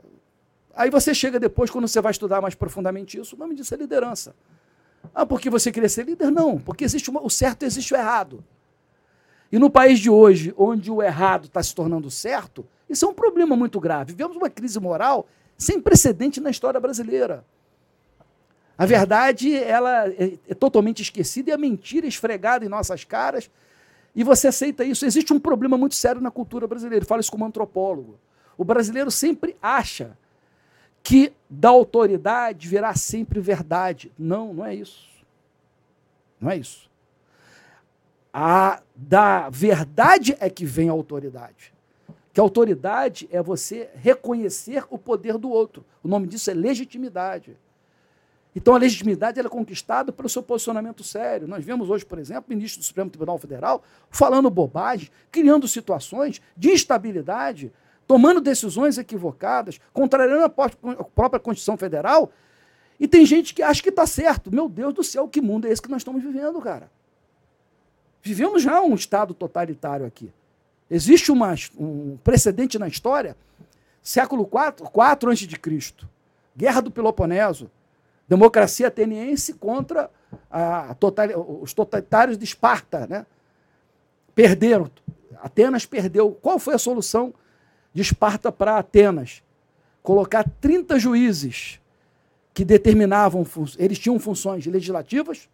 aí 0.73 0.89
você 0.89 1.13
chega 1.13 1.37
depois, 1.37 1.69
quando 1.69 1.89
você 1.89 1.99
vai 1.99 2.11
estudar 2.11 2.39
mais 2.39 2.55
profundamente 2.55 3.19
isso, 3.19 3.35
o 3.35 3.39
nome 3.39 3.53
disso 3.53 3.73
é 3.73 3.77
liderança. 3.77 4.33
Ah, 5.13 5.25
porque 5.25 5.49
você 5.49 5.71
queria 5.71 5.89
ser 5.89 6.05
líder? 6.05 6.31
Não, 6.31 6.57
porque 6.57 6.83
existe 6.83 7.09
uma, 7.09 7.21
o 7.21 7.29
certo 7.29 7.63
existe 7.63 7.93
o 7.93 7.97
errado. 7.97 8.43
E 9.51 9.57
no 9.57 9.69
país 9.69 9.99
de 9.99 10.09
hoje, 10.09 10.53
onde 10.57 10.91
o 10.91 11.01
errado 11.01 11.45
está 11.45 11.61
se 11.61 11.73
tornando 11.73 12.09
certo, 12.11 12.65
isso 12.89 13.05
é 13.05 13.07
um 13.07 13.13
problema 13.13 13.55
muito 13.55 13.79
grave. 13.79 14.13
Vivemos 14.13 14.37
uma 14.37 14.49
crise 14.49 14.79
moral 14.79 15.27
sem 15.57 15.81
precedente 15.81 16.39
na 16.39 16.49
história 16.49 16.79
brasileira. 16.79 17.43
A 18.77 18.85
verdade 18.85 19.53
ela 19.55 20.07
é, 20.07 20.37
é 20.47 20.53
totalmente 20.53 21.01
esquecida 21.01 21.49
e 21.49 21.53
a 21.53 21.57
mentira 21.57 22.07
esfregada 22.07 22.63
em 22.63 22.69
nossas 22.69 23.03
caras. 23.03 23.49
E 24.15 24.23
você 24.23 24.47
aceita 24.47 24.85
isso. 24.85 25.05
Existe 25.05 25.33
um 25.33 25.39
problema 25.39 25.77
muito 25.77 25.95
sério 25.95 26.21
na 26.21 26.31
cultura 26.31 26.65
brasileira. 26.65 27.03
Eu 27.03 27.07
falo 27.07 27.19
isso 27.19 27.31
como 27.31 27.45
antropólogo. 27.45 28.17
O 28.57 28.63
brasileiro 28.63 29.11
sempre 29.11 29.55
acha 29.61 30.17
que 31.03 31.33
da 31.49 31.69
autoridade 31.69 32.67
virá 32.67 32.93
sempre 32.93 33.39
verdade. 33.39 34.11
Não, 34.17 34.53
não 34.53 34.65
é 34.65 34.75
isso. 34.75 35.07
Não 36.39 36.51
é 36.51 36.57
isso. 36.57 36.89
A, 38.33 38.81
da 38.95 39.49
verdade 39.49 40.37
é 40.39 40.49
que 40.49 40.65
vem 40.65 40.89
a 40.89 40.91
autoridade. 40.91 41.73
Que 42.31 42.39
a 42.39 42.43
autoridade 42.43 43.27
é 43.31 43.41
você 43.41 43.89
reconhecer 43.95 44.85
o 44.89 44.97
poder 44.97 45.37
do 45.37 45.49
outro. 45.49 45.83
O 46.03 46.07
nome 46.07 46.27
disso 46.27 46.51
é 46.51 46.53
legitimidade. 46.53 47.57
Então 48.55 48.75
a 48.75 48.77
legitimidade 48.77 49.39
é 49.39 49.43
conquistada 49.43 50.11
pelo 50.11 50.29
seu 50.29 50.41
posicionamento 50.41 51.03
sério. 51.03 51.47
Nós 51.47 51.63
vemos 51.63 51.89
hoje, 51.89 52.05
por 52.05 52.19
exemplo, 52.19 52.45
o 52.47 52.49
ministro 52.49 52.81
do 52.81 52.85
Supremo 52.85 53.09
Tribunal 53.09 53.37
Federal 53.37 53.83
falando 54.09 54.49
bobagem, 54.49 55.09
criando 55.31 55.67
situações 55.67 56.41
de 56.57 56.71
instabilidade, 56.71 57.71
tomando 58.09 58.41
decisões 58.41 58.97
equivocadas, 58.97 59.79
contrariando 59.93 60.43
a 60.43 60.49
própria 60.49 61.39
Constituição 61.39 61.77
Federal. 61.77 62.31
E 62.99 63.07
tem 63.07 63.23
gente 63.23 63.53
que 63.53 63.61
acha 63.61 63.83
que 63.83 63.89
está 63.89 64.07
certo. 64.07 64.51
Meu 64.51 64.67
Deus 64.67 64.95
do 64.95 65.03
céu, 65.03 65.27
que 65.27 65.39
mundo 65.39 65.67
é 65.67 65.71
esse 65.71 65.79
que 65.79 65.91
nós 65.91 66.01
estamos 66.01 66.23
vivendo, 66.23 66.59
cara? 66.59 66.89
Vivemos 68.19 68.63
já 68.63 68.81
um 68.81 68.95
Estado 68.95 69.35
totalitário 69.35 70.07
aqui. 70.07 70.33
Existe 70.89 71.31
uma, 71.31 71.53
um 71.77 72.17
precedente 72.23 72.79
na 72.79 72.87
história, 72.87 73.37
século 74.01 74.41
IV, 74.41 74.89
4 74.89 75.29
a.C., 75.29 75.93
Guerra 76.57 76.81
do 76.81 76.89
Peloponeso, 76.89 77.69
democracia 78.27 78.87
ateniense 78.87 79.53
contra 79.53 80.09
a, 80.49 80.95
total, 80.95 81.27
os 81.61 81.75
totalitários 81.75 82.39
de 82.39 82.43
Esparta. 82.43 83.05
Né? 83.05 83.23
Perderam. 84.33 84.89
Atenas 85.43 85.85
perdeu. 85.85 86.31
Qual 86.41 86.57
foi 86.57 86.73
a 86.73 86.79
solução 86.79 87.35
de 87.93 88.01
Esparta 88.01 88.51
para 88.51 88.77
Atenas? 88.77 89.41
Colocar 90.01 90.49
30 90.61 90.97
juízes 90.97 91.79
que 92.53 92.65
determinavam, 92.65 93.45
eles 93.77 93.99
tinham 93.99 94.19
funções 94.19 94.65
legislativas, 94.65 95.47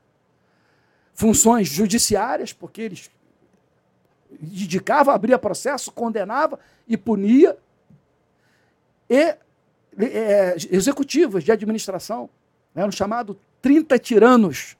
funções 1.14 1.68
judiciárias, 1.68 2.52
porque 2.52 2.82
eles 2.82 3.12
dedicava, 4.40 5.14
abria 5.14 5.38
processo, 5.38 5.92
condenava 5.92 6.60
e 6.88 6.98
punia, 6.98 7.58
e 9.10 9.36
é, 9.98 10.56
executivas 10.72 11.44
de 11.44 11.52
administração, 11.52 12.30
eram 12.76 12.92
chamados 12.92 13.38
30 13.62 13.98
tiranos. 14.00 14.76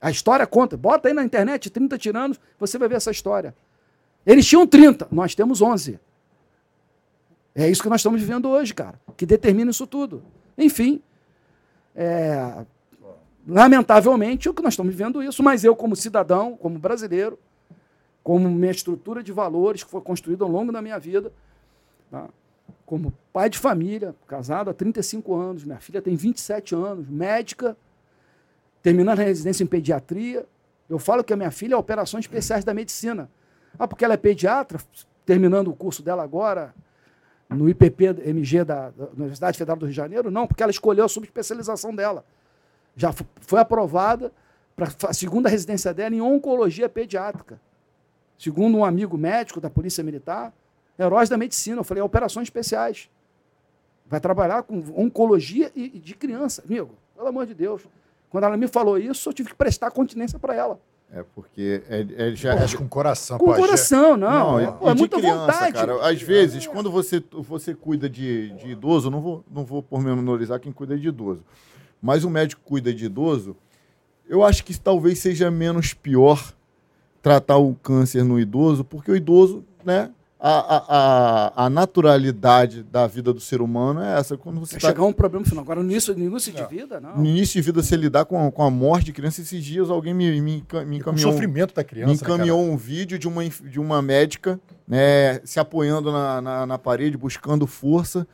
A 0.00 0.10
história 0.10 0.46
conta, 0.46 0.76
bota 0.76 1.08
aí 1.08 1.14
na 1.14 1.24
internet 1.24 1.70
30 1.70 1.98
tiranos, 1.98 2.40
você 2.58 2.78
vai 2.78 2.88
ver 2.88 2.96
essa 2.96 3.10
história. 3.10 3.54
Eles 4.24 4.46
tinham 4.46 4.66
30, 4.66 5.08
nós 5.10 5.34
temos 5.34 5.60
11. 5.60 5.98
É 7.54 7.68
isso 7.68 7.82
que 7.82 7.88
nós 7.88 8.00
estamos 8.00 8.20
vivendo 8.20 8.48
hoje, 8.48 8.72
cara, 8.74 9.00
que 9.16 9.26
determina 9.26 9.70
isso 9.70 9.86
tudo. 9.86 10.22
Enfim, 10.56 11.02
é, 11.94 12.64
lamentavelmente, 13.46 14.48
o 14.48 14.54
que 14.54 14.62
nós 14.62 14.74
estamos 14.74 14.94
vivendo 14.94 15.22
isso, 15.22 15.42
mas 15.42 15.64
eu, 15.64 15.74
como 15.74 15.96
cidadão, 15.96 16.56
como 16.56 16.78
brasileiro, 16.78 17.38
como 18.22 18.48
minha 18.50 18.70
estrutura 18.70 19.22
de 19.22 19.32
valores 19.32 19.82
que 19.82 19.90
foi 19.90 20.00
construída 20.00 20.44
ao 20.44 20.50
longo 20.50 20.70
da 20.70 20.82
minha 20.82 20.98
vida, 20.98 21.32
tá? 22.10 22.28
como 22.84 23.12
pai 23.32 23.50
de 23.50 23.58
família, 23.58 24.14
casado 24.26 24.70
há 24.70 24.74
35 24.74 25.34
anos, 25.34 25.64
minha 25.64 25.78
filha 25.78 26.00
tem 26.00 26.14
27 26.14 26.74
anos, 26.74 27.08
médica, 27.08 27.76
terminando 28.82 29.20
a 29.20 29.24
residência 29.24 29.64
em 29.64 29.66
pediatria. 29.66 30.46
Eu 30.88 30.98
falo 30.98 31.24
que 31.24 31.32
a 31.32 31.36
minha 31.36 31.50
filha 31.50 31.74
é 31.74 31.76
operações 31.76 32.24
especiais 32.24 32.64
da 32.64 32.72
medicina. 32.72 33.30
Ah, 33.78 33.86
porque 33.86 34.04
ela 34.04 34.14
é 34.14 34.16
pediatra, 34.16 34.78
terminando 35.26 35.68
o 35.68 35.74
curso 35.74 36.02
dela 36.02 36.22
agora, 36.22 36.74
no 37.48 37.68
IPP 37.68 38.04
MG 38.24 38.64
da, 38.64 38.90
da 38.90 39.06
Universidade 39.16 39.56
Federal 39.56 39.76
do 39.76 39.86
Rio 39.86 39.92
de 39.92 39.96
Janeiro? 39.96 40.30
Não, 40.30 40.46
porque 40.46 40.62
ela 40.62 40.70
escolheu 40.70 41.04
a 41.04 41.08
subespecialização 41.08 41.94
dela. 41.94 42.24
Já 42.94 43.12
foi 43.40 43.60
aprovada 43.60 44.32
para 44.76 44.88
a 45.08 45.12
segunda 45.12 45.48
residência 45.48 45.94
dela 45.94 46.14
em 46.14 46.20
oncologia 46.20 46.88
pediátrica. 46.88 47.60
Segundo 48.38 48.78
um 48.78 48.84
amigo 48.84 49.16
médico 49.16 49.60
da 49.60 49.68
Polícia 49.68 50.04
Militar, 50.04 50.52
heróis 50.98 51.28
da 51.28 51.36
medicina. 51.36 51.80
Eu 51.80 51.84
falei, 51.84 52.02
operações 52.02 52.46
especiais. 52.46 53.10
Vai 54.06 54.20
trabalhar 54.20 54.62
com 54.62 54.78
oncologia 54.96 55.72
e, 55.74 55.96
e 55.96 55.98
de 55.98 56.14
criança. 56.14 56.62
Amigo, 56.64 56.94
pelo 57.16 57.28
amor 57.28 57.46
de 57.46 57.54
Deus. 57.54 57.82
Quando 58.30 58.44
ela 58.44 58.56
me 58.56 58.68
falou 58.68 58.98
isso, 58.98 59.28
eu 59.28 59.32
tive 59.32 59.50
que 59.50 59.54
prestar 59.54 59.90
continência 59.90 60.38
para 60.38 60.54
ela. 60.54 60.80
É 61.10 61.24
porque 61.34 61.82
ele 61.88 62.14
é, 62.18 62.32
é 62.32 62.34
já. 62.34 62.54
Pô, 62.54 62.64
acho 62.64 62.76
com 62.76 62.88
coração, 62.88 63.38
Com 63.38 63.46
pô, 63.46 63.54
coração, 63.54 64.16
não. 64.16 64.60
não 64.60 64.72
pô, 64.74 64.90
é 64.90 64.94
muita 64.94 65.16
criança, 65.16 65.40
vontade. 65.40 65.72
Cara, 65.72 66.06
às 66.06 66.20
vezes, 66.20 66.66
é. 66.66 66.68
quando 66.68 66.90
você, 66.90 67.22
você 67.32 67.74
cuida 67.74 68.10
de, 68.10 68.50
de 68.50 68.68
idoso, 68.72 69.10
não 69.10 69.20
vou, 69.20 69.44
não 69.50 69.64
vou 69.64 69.82
pormenorizar 69.82 70.60
quem 70.60 70.70
cuida 70.70 70.98
de 70.98 71.08
idoso, 71.08 71.42
mas 72.00 72.24
o 72.24 72.30
médico 72.30 72.60
cuida 72.62 72.92
de 72.92 73.06
idoso, 73.06 73.56
eu 74.28 74.44
acho 74.44 74.62
que 74.62 74.78
talvez 74.78 75.18
seja 75.18 75.50
menos 75.50 75.94
pior 75.94 76.52
tratar 77.22 77.56
o 77.56 77.74
câncer 77.74 78.22
no 78.22 78.38
idoso, 78.38 78.84
porque 78.84 79.10
o 79.10 79.16
idoso, 79.16 79.64
né, 79.82 80.10
a, 80.40 80.84
a, 81.58 81.64
a, 81.64 81.70
naturalidade 81.70 82.84
da 82.84 83.08
vida 83.08 83.32
do 83.32 83.40
ser 83.40 83.60
humano 83.60 84.00
é 84.00 84.18
essa. 84.20 84.36
Quando 84.36 84.60
você 84.60 84.78
tá... 84.78 84.88
chegar 84.88 85.02
um 85.02 85.12
problema 85.12 85.44
final. 85.44 85.64
Agora, 85.64 85.82
no 85.82 85.90
início, 85.90 86.14
no 86.14 86.24
início 86.24 86.52
de 86.52 86.64
vida, 86.66 87.00
não. 87.00 87.16
No 87.18 87.26
início 87.26 87.60
de 87.60 87.66
vida, 87.66 87.82
você 87.82 87.96
lidar 87.96 88.24
com, 88.24 88.48
com 88.52 88.62
a 88.62 88.70
morte 88.70 89.06
de 89.06 89.12
criança, 89.12 89.40
esses 89.40 89.64
dias 89.64 89.90
alguém 89.90 90.14
me, 90.14 90.40
me, 90.40 90.64
me 90.86 90.96
encaminhou. 90.98 91.30
O 91.30 91.32
sofrimento 91.32 91.74
da 91.74 91.82
criança. 91.82 92.12
Me 92.12 92.16
né, 92.16 92.22
encaminhou 92.22 92.64
né, 92.64 92.70
um 92.70 92.76
vídeo 92.76 93.18
de 93.18 93.26
uma, 93.26 93.44
de 93.44 93.80
uma 93.80 94.00
médica 94.00 94.60
né, 94.86 95.40
se 95.44 95.58
apoiando 95.58 96.12
na, 96.12 96.40
na, 96.40 96.66
na 96.66 96.78
parede, 96.78 97.16
buscando 97.16 97.66
força. 97.66 98.26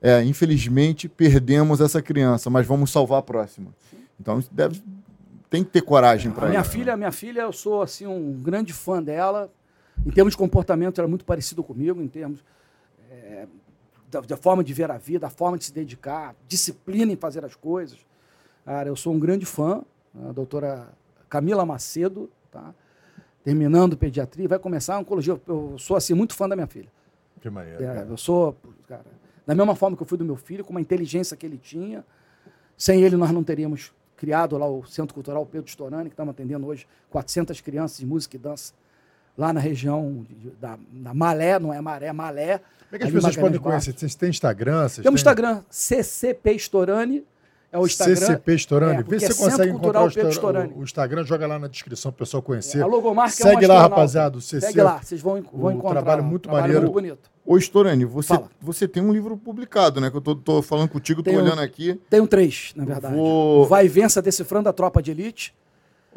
É, 0.00 0.22
infelizmente, 0.22 1.08
perdemos 1.08 1.80
essa 1.80 2.00
criança, 2.00 2.48
mas 2.48 2.64
vamos 2.64 2.92
salvar 2.92 3.18
a 3.18 3.22
próxima. 3.22 3.74
Então, 4.20 4.42
deve, 4.52 4.80
tem 5.50 5.64
que 5.64 5.70
ter 5.70 5.82
coragem 5.82 6.30
para 6.30 6.44
isso. 6.44 6.50
Minha 6.50 6.64
filha, 6.64 6.96
minha 6.96 7.12
filha, 7.12 7.40
eu 7.40 7.52
sou 7.52 7.82
assim 7.82 8.06
um 8.06 8.40
grande 8.40 8.72
fã 8.72 9.02
dela 9.02 9.50
em 10.06 10.10
termos 10.10 10.32
de 10.32 10.38
comportamento, 10.38 11.00
era 11.00 11.08
muito 11.08 11.24
parecido 11.24 11.62
comigo, 11.62 12.00
em 12.02 12.08
termos 12.08 12.42
é, 13.10 13.46
da, 14.10 14.20
da, 14.20 14.36
forma 14.36 14.64
de 14.64 14.72
ver 14.72 14.90
a 14.90 14.98
vida, 14.98 15.26
a 15.26 15.30
forma 15.30 15.58
de 15.58 15.64
se 15.64 15.72
dedicar, 15.72 16.34
disciplina 16.48 17.12
em 17.12 17.16
fazer 17.16 17.44
as 17.44 17.54
coisas. 17.54 17.98
Cara, 18.64 18.88
eu 18.88 18.96
sou 18.96 19.12
um 19.12 19.18
grande 19.18 19.44
fã, 19.44 19.82
a 20.28 20.32
doutora 20.32 20.88
Camila 21.28 21.64
Macedo, 21.64 22.30
tá? 22.50 22.74
terminando 23.42 23.96
pediatria, 23.96 24.48
vai 24.48 24.58
começar 24.58 24.96
a 24.96 24.98
oncologia. 24.98 25.40
Eu 25.46 25.78
sou 25.78 25.96
assim 25.96 26.14
muito 26.14 26.34
fã 26.34 26.48
da 26.48 26.56
minha 26.56 26.66
filha. 26.66 26.88
Que 27.40 27.48
maneiro. 27.48 27.82
É, 27.82 28.06
eu 28.08 28.16
sou, 28.16 28.56
cara, 28.86 29.04
da 29.46 29.54
mesma 29.54 29.74
forma 29.74 29.96
que 29.96 30.02
eu 30.02 30.06
fui 30.06 30.18
do 30.18 30.24
meu 30.24 30.36
filho, 30.36 30.64
com 30.64 30.70
uma 30.70 30.80
inteligência 30.80 31.36
que 31.36 31.46
ele 31.46 31.58
tinha. 31.58 32.04
Sem 32.76 33.02
ele, 33.02 33.16
nós 33.16 33.30
não 33.30 33.42
teríamos 33.42 33.92
criado 34.16 34.56
lá 34.58 34.68
o 34.68 34.84
Centro 34.84 35.14
Cultural 35.14 35.44
Pedro 35.46 35.68
Storani, 35.68 36.10
que 36.10 36.14
estamos 36.14 36.32
atendendo 36.32 36.66
hoje 36.66 36.86
400 37.10 37.60
crianças 37.60 37.98
de 37.98 38.06
música 38.06 38.36
e 38.36 38.38
dança 38.38 38.74
lá 39.36 39.52
na 39.52 39.60
região 39.60 40.26
da, 40.60 40.78
da 40.90 41.14
Malé, 41.14 41.58
não 41.58 41.72
é 41.72 41.80
Maré, 41.80 42.06
é 42.06 42.12
Malé. 42.12 42.58
Como 42.58 42.96
é 42.96 42.98
que 42.98 43.04
as 43.04 43.12
pessoas 43.12 43.36
podem 43.36 43.60
conhecer? 43.60 43.92
Vocês 43.96 44.14
têm 44.14 44.30
Instagram? 44.30 44.88
Vocês 44.88 45.04
Temos 45.04 45.22
têm... 45.22 45.30
Instagram, 45.30 45.62
CCP 45.70 46.54
Storani. 46.56 47.24
É 47.72 47.78
o 47.78 47.86
Instagram. 47.86 48.16
CCP 48.16 48.54
Storani. 48.54 49.00
É, 49.00 49.02
Vê 49.02 49.20
se 49.20 49.28
você 49.28 49.32
é 49.32 49.50
consegue 49.50 49.70
encontrar 49.70 50.02
o, 50.02 50.06
o, 50.06 50.80
o, 50.80 50.82
Instagram, 50.82 51.24
joga 51.24 51.46
lá 51.46 51.58
na 51.58 51.68
descrição 51.68 52.10
para 52.10 52.16
o 52.16 52.26
pessoal 52.26 52.42
conhecer. 52.42 52.78
É, 52.78 52.82
a 52.82 52.86
logomarca 52.86 53.30
Segue 53.30 53.64
é 53.64 53.68
lá, 53.68 53.82
rapaziada. 53.82 54.38
O 54.38 54.40
CC, 54.40 54.66
Segue 54.66 54.82
lá, 54.82 55.00
vocês 55.00 55.20
vão, 55.20 55.40
vão 55.52 55.70
encontrar. 55.70 56.02
trabalho 56.02 56.24
muito 56.24 56.48
um 56.48 56.50
trabalho 56.50 56.62
maneiro. 56.62 56.82
Muito 56.82 56.94
bonito. 56.94 57.30
Ô, 57.46 57.56
Storani, 57.56 58.04
você, 58.04 58.38
você 58.60 58.88
tem 58.88 59.02
um 59.02 59.12
livro 59.12 59.36
publicado, 59.36 60.00
né? 60.00 60.10
Que 60.10 60.16
eu 60.16 60.20
tô, 60.20 60.34
tô 60.34 60.62
falando 60.62 60.88
contigo, 60.88 61.22
tô 61.22 61.30
olhando 61.30 61.60
aqui. 61.60 61.98
Tenho 62.10 62.26
três, 62.26 62.72
na 62.74 62.84
verdade. 62.84 63.14
Vou... 63.14 63.66
Vai 63.66 63.86
e 63.86 63.88
vença 63.88 64.20
decifrando 64.20 64.68
a 64.68 64.72
tropa 64.72 65.00
de 65.02 65.12
elite. 65.12 65.54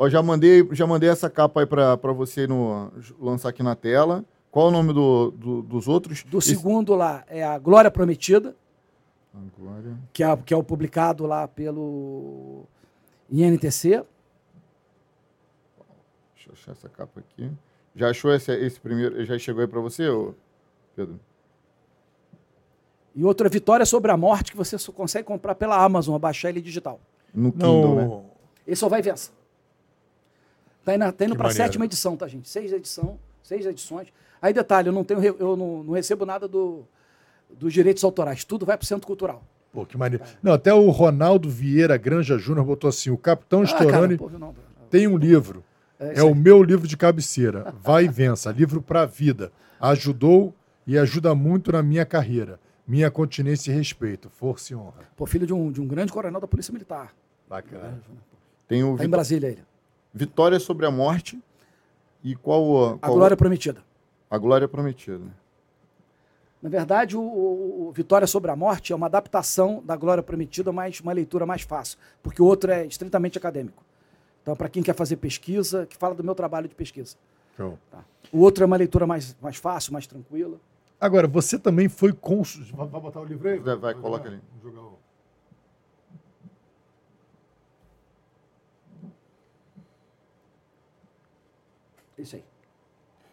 Ó, 0.04 0.10
já 0.10 0.22
mandei, 0.22 0.68
já 0.72 0.86
mandei 0.86 1.10
essa 1.10 1.30
capa 1.30 1.62
aí 1.62 1.66
para 1.66 2.12
você 2.12 2.46
no, 2.46 2.92
lançar 3.20 3.50
aqui 3.50 3.64
na 3.64 3.74
tela. 3.74 4.26
Qual 4.52 4.68
o 4.68 4.72
nome 4.72 4.92
do, 4.92 5.32
do 5.32 5.62
dos 5.62 5.88
outros? 5.88 6.24
Do 6.24 6.40
Esse... 6.40 6.50
segundo 6.50 6.94
lá 6.94 7.24
é 7.28 7.42
a 7.42 7.58
Glória 7.58 7.90
Prometida. 7.90 8.54
A 9.34 9.40
Glória. 9.58 9.98
Que 10.12 10.22
é, 10.22 10.38
que 10.38 10.54
é 10.54 10.58
o 10.58 10.64
publicado 10.64 11.26
lá 11.26 11.48
pelo 11.48 12.66
INTC. 13.32 14.04
Deixa 16.36 16.50
eu 16.50 16.54
achar 16.54 16.72
essa 16.74 16.90
capa 16.90 17.22
aqui. 17.22 17.50
Já 17.96 18.10
achou 18.10 18.34
esse, 18.34 18.52
esse 18.52 18.80
primeiro? 18.82 19.24
Já 19.26 19.40
chegou 19.40 19.62
aí 19.62 19.68
para 19.68 19.80
você, 19.80 20.04
Pedro? 20.98 21.18
E 23.16 23.24
outra 23.24 23.48
Vitória 23.48 23.86
sobre 23.86 24.12
a 24.12 24.18
Morte 24.18 24.52
que 24.52 24.58
você 24.58 24.78
só 24.78 24.92
consegue 24.92 25.26
comprar 25.26 25.56
pela 25.56 25.82
Amazon, 25.82 26.20
baixar 26.20 26.50
ele 26.50 26.62
digital. 26.62 27.00
No 27.34 27.54
Kindle, 27.54 27.96
Não. 27.96 27.96
né? 27.96 28.22
Esse 28.68 28.82
só 28.82 28.90
vai 28.90 29.02
vencer. 29.02 29.34
Tá 30.84 30.96
indo, 30.96 31.12
tá 31.12 31.26
indo 31.26 31.36
para 31.36 31.48
a 31.48 31.52
sétima 31.52 31.86
edição, 31.86 32.18
tá, 32.18 32.28
gente? 32.28 32.50
Seis 32.50 32.74
edição, 32.74 33.18
seis 33.42 33.66
edições. 33.66 34.08
Aí, 34.42 34.54
detalhe, 34.54 34.90
eu 34.90 34.94
não 34.94 35.04
tenho, 35.04 35.24
eu 35.24 35.56
não, 35.56 35.84
não 35.84 35.94
recebo 35.94 36.26
nada 36.26 36.48
do, 36.48 36.86
dos 37.50 37.72
direitos 37.72 38.04
autorais. 38.04 38.44
Tudo 38.44 38.66
vai 38.66 38.78
para 38.78 38.84
o 38.84 38.88
Centro 38.88 39.08
Cultural. 39.08 39.44
Pô, 39.72 39.86
que 39.86 39.98
maneiro. 39.98 40.24
Não, 40.42 40.54
até 40.54 40.74
o 40.74 40.90
Ronaldo 40.90 41.50
Vieira 41.50 41.98
Granja 41.98 42.38
Júnior 42.38 42.66
botou 42.66 42.90
assim: 42.90 43.10
o 43.10 43.18
Capitão 43.18 43.62
ah, 43.62 43.66
Storani 43.66 44.20
tem 44.90 45.08
um 45.08 45.18
livro. 45.18 45.64
É, 46.00 46.20
é 46.20 46.24
o 46.24 46.36
meu 46.36 46.62
livro 46.62 46.88
de 46.88 46.98
cabeceira. 46.98 47.74
Vai 47.82 48.06
e 48.06 48.08
vença. 48.08 48.52
Livro 48.52 48.82
para 48.82 49.02
a 49.02 49.06
vida. 49.06 49.52
Ajudou 49.80 50.54
e 50.86 50.98
ajuda 50.98 51.34
muito 51.34 51.72
na 51.72 51.82
minha 51.82 52.06
carreira. 52.06 52.60
Minha 52.86 53.10
continência 53.10 53.72
e 53.72 53.76
respeito. 53.76 54.30
Força 54.30 54.74
e 54.74 54.76
honra. 54.76 54.94
Pô, 55.16 55.26
filho 55.26 55.48
de 55.48 55.54
um, 55.54 55.72
de 55.72 55.82
um 55.82 55.88
grande 55.88 56.12
coronel 56.12 56.42
da 56.42 56.48
Polícia 56.48 56.74
Militar. 56.74 57.14
Bacana. 57.50 58.02
Tem 58.68 58.84
o 58.84 58.98
tá 58.98 59.06
em 59.06 59.10
Brasília 59.10 59.48
ele. 59.48 59.64
Vitória 60.14 60.60
sobre 60.60 60.86
a 60.86 60.92
morte 60.92 61.42
e 62.24 62.36
qual, 62.36 63.00
qual... 63.00 63.00
A 63.02 63.08
Glória 63.10 63.38
Prometida. 63.38 63.82
A 64.30 64.38
Glória 64.38 64.68
Prometida. 64.68 65.44
Na 66.62 66.70
verdade, 66.70 67.18
o, 67.18 67.22
o, 67.22 67.88
o, 67.90 67.92
Vitória 67.92 68.26
sobre 68.26 68.50
a 68.50 68.56
Morte 68.56 68.94
é 68.94 68.96
uma 68.96 69.08
adaptação 69.08 69.84
da 69.86 69.98
Glória 69.98 70.24
Prometida, 70.24 70.72
mas 70.72 71.02
uma 71.02 71.12
leitura 71.12 71.46
mais 71.46 71.64
fácil, 71.64 72.00
porque 72.22 72.42
o 72.42 72.46
outro 72.46 72.72
é 72.72 72.86
estritamente 72.86 73.38
acadêmico. 73.38 73.84
Então, 74.42 74.56
para 74.56 74.70
quem 74.70 74.82
quer 74.82 74.96
fazer 74.96 75.18
pesquisa, 75.18 75.86
que 75.86 75.98
fala 75.98 76.16
do 76.16 76.24
meu 76.24 76.34
trabalho 76.34 76.70
de 76.70 76.76
pesquisa. 76.76 77.18
Show. 77.58 77.78
Tá. 77.92 78.00
O 78.32 78.40
outro 78.40 78.64
é 78.64 78.66
uma 78.66 78.78
leitura 78.78 79.06
mais, 79.06 79.36
mais 79.42 79.58
fácil, 79.58 79.92
mais 79.92 80.08
tranquila. 80.08 80.58
Agora, 81.00 81.28
você 81.28 81.60
também 81.60 81.90
foi 81.90 82.14
cônsul. 82.14 82.64
Vai 82.74 82.88
botar 82.88 83.20
o 83.20 83.26
livro 83.26 83.50
aí? 83.50 83.60
Vai, 83.60 83.76
vai 83.76 83.94
coloca 83.94 84.30
ali. 84.30 84.40
Jogar 84.64 84.82
o... 84.82 85.00
Isso 92.18 92.36
aí. 92.36 92.44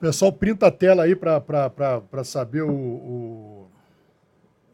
Pessoal, 0.01 0.33
printa 0.33 0.67
a 0.67 0.71
tela 0.71 1.03
aí 1.03 1.15
para 1.15 2.25
saber 2.25 2.63
o, 2.63 2.73
o, 2.73 3.67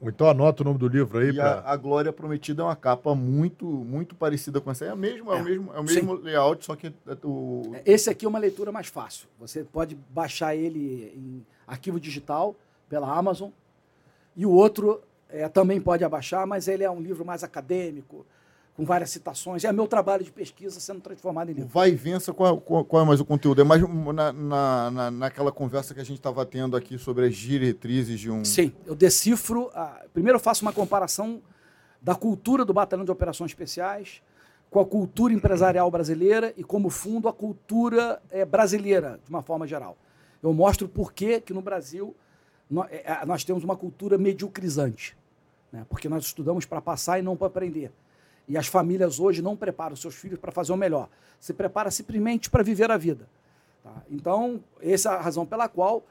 Então 0.03 0.29
anota 0.29 0.63
o 0.63 0.65
nome 0.65 0.79
do 0.79 0.87
livro 0.87 1.19
aí. 1.19 1.31
E 1.31 1.35
pra... 1.35 1.61
a, 1.61 1.73
a, 1.73 1.77
Glória 1.77 2.13
Prometida 2.13 2.63
é 2.63 2.65
uma 2.65 2.77
capa 2.77 3.13
muito 3.13 3.67
muito 3.67 4.15
parecida 4.15 4.61
com 4.61 4.71
essa. 4.71 4.85
É, 4.85 4.95
mesmo, 4.95 5.33
é, 5.33 5.37
é 5.37 5.41
o 5.41 5.45
mesmo, 5.45 5.75
é 5.75 5.81
o 5.81 5.85
mesmo 5.85 6.15
layout, 6.15 6.65
só 6.65 6.77
que 6.77 6.89
é 6.89 7.17
o... 7.25 7.75
Esse 7.85 8.09
aqui 8.09 8.25
é 8.25 8.29
uma 8.29 8.39
leitura 8.39 8.71
mais 8.71 8.87
fácil. 8.87 9.27
Você 9.41 9.65
pode 9.65 9.97
baixar 10.11 10.55
ele 10.55 11.13
em 11.17 11.47
arquivo 11.67 11.99
digital 11.99 12.55
pela 12.89 13.13
Amazon. 13.13 13.51
E 14.37 14.47
o 14.47 14.51
outro 14.53 15.03
é, 15.29 15.49
também 15.49 15.81
pode 15.81 16.05
abaixar, 16.05 16.47
mas 16.47 16.69
ele 16.69 16.85
é 16.85 16.91
um 16.91 17.01
livro 17.01 17.25
mais 17.25 17.43
acadêmico, 17.43 18.25
com 18.77 18.85
várias 18.85 19.11
citações. 19.11 19.65
É 19.65 19.73
meu 19.73 19.87
trabalho 19.87 20.23
de 20.23 20.31
pesquisa 20.31 20.79
sendo 20.79 21.01
transformado 21.01 21.51
em 21.51 21.55
livro. 21.55 21.71
Vai 21.71 21.91
e 21.91 21.95
vença, 21.95 22.33
qual, 22.35 22.61
qual, 22.61 22.85
qual, 22.85 23.03
é 23.03 23.07
mais 23.07 23.21
o 23.21 23.25
conteúdo? 23.25 23.61
É 23.61 23.65
mais 23.65 23.81
na, 23.81 24.33
na, 24.33 24.91
na 24.91 25.11
naquela 25.11 25.51
conversa 25.51 25.95
que 25.95 26.01
a 26.01 26.05
gente 26.05 26.19
estava 26.19 26.45
tendo 26.45 26.77
aqui 26.77 26.99
sobre 26.99 27.27
as 27.27 27.35
diretrizes 27.35 28.21
de 28.21 28.31
um. 28.31 28.45
Sim, 28.45 28.73
eu 28.85 28.95
decifro. 28.95 29.71
A... 29.75 30.05
Primeiro 30.13 30.37
eu 30.37 30.41
faço 30.41 30.63
uma 30.63 30.73
comparação 30.73 31.41
da 32.03 32.15
cultura 32.15 32.65
do 32.65 32.75
Batalhão 32.75 33.05
de 33.05 33.11
Operações 33.11 33.51
Especiais 33.51 34.23
com 34.69 34.81
a 34.81 34.85
cultura 34.85 35.33
empresarial 35.33 35.91
brasileira 35.91 36.53
e, 36.57 36.63
como 36.63 36.91
fundo, 36.91 37.29
a 37.29 37.33
cultura 37.33 38.21
é, 38.31 38.45
brasileira, 38.45 39.19
de 39.25 39.31
uma 39.31 39.41
forma 39.41 39.67
geral. 39.67 39.97
Eu 40.43 40.53
mostro 40.53 40.87
por 40.87 41.13
que 41.13 41.43
no 41.51 41.63
Brasil 41.63 42.15
nós, 42.71 42.91
é, 42.91 43.13
é, 43.13 43.25
nós 43.25 43.43
temos 43.43 43.65
uma 43.65 43.77
cultura 43.77 44.19
mediocrizante. 44.19 45.17
Né? 45.73 45.87
Porque 45.89 46.09
nós 46.09 46.25
estudamos 46.25 46.67
para 46.67 46.83
passar 46.83 47.19
e 47.19 47.23
não 47.23 47.37
para 47.37 47.47
aprender. 47.47 47.91
E 48.49 48.57
as 48.57 48.67
famílias 48.67 49.19
hoje 49.19 49.43
não 49.43 49.57
preparam 49.57 49.97
seus 49.97 50.15
filhos 50.15 50.39
para 50.39 50.53
fazer 50.53 50.73
o 50.73 50.77
melhor. 50.77 51.09
Se 51.41 51.53
prepara 51.53 51.91
simplesmente 51.91 52.49
para 52.49 52.63
viver 52.63 52.91
a 52.91 52.97
vida. 52.97 53.29
Tá? 53.83 54.03
Então, 54.11 54.63
essa 54.81 55.11
é 55.11 55.17
a 55.17 55.21
razão 55.21 55.45
pela 55.45 55.69
qual 55.69 56.05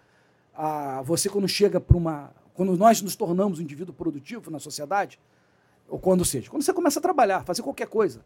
a, 0.53 1.01
você, 1.01 1.29
quando 1.29 1.47
chega 1.47 1.79
para 1.79 1.95
uma. 1.95 2.31
Quando 2.53 2.75
nós 2.77 3.01
nos 3.01 3.15
tornamos 3.15 3.59
um 3.59 3.61
indivíduo 3.61 3.93
produtivo 3.93 4.49
na 4.49 4.59
sociedade, 4.59 5.19
ou 5.89 5.99
quando 5.99 6.23
seja, 6.23 6.49
quando 6.49 6.63
você 6.63 6.73
começa 6.73 6.99
a 6.99 7.01
trabalhar, 7.01 7.43
fazer 7.43 7.61
qualquer 7.61 7.87
coisa, 7.87 8.23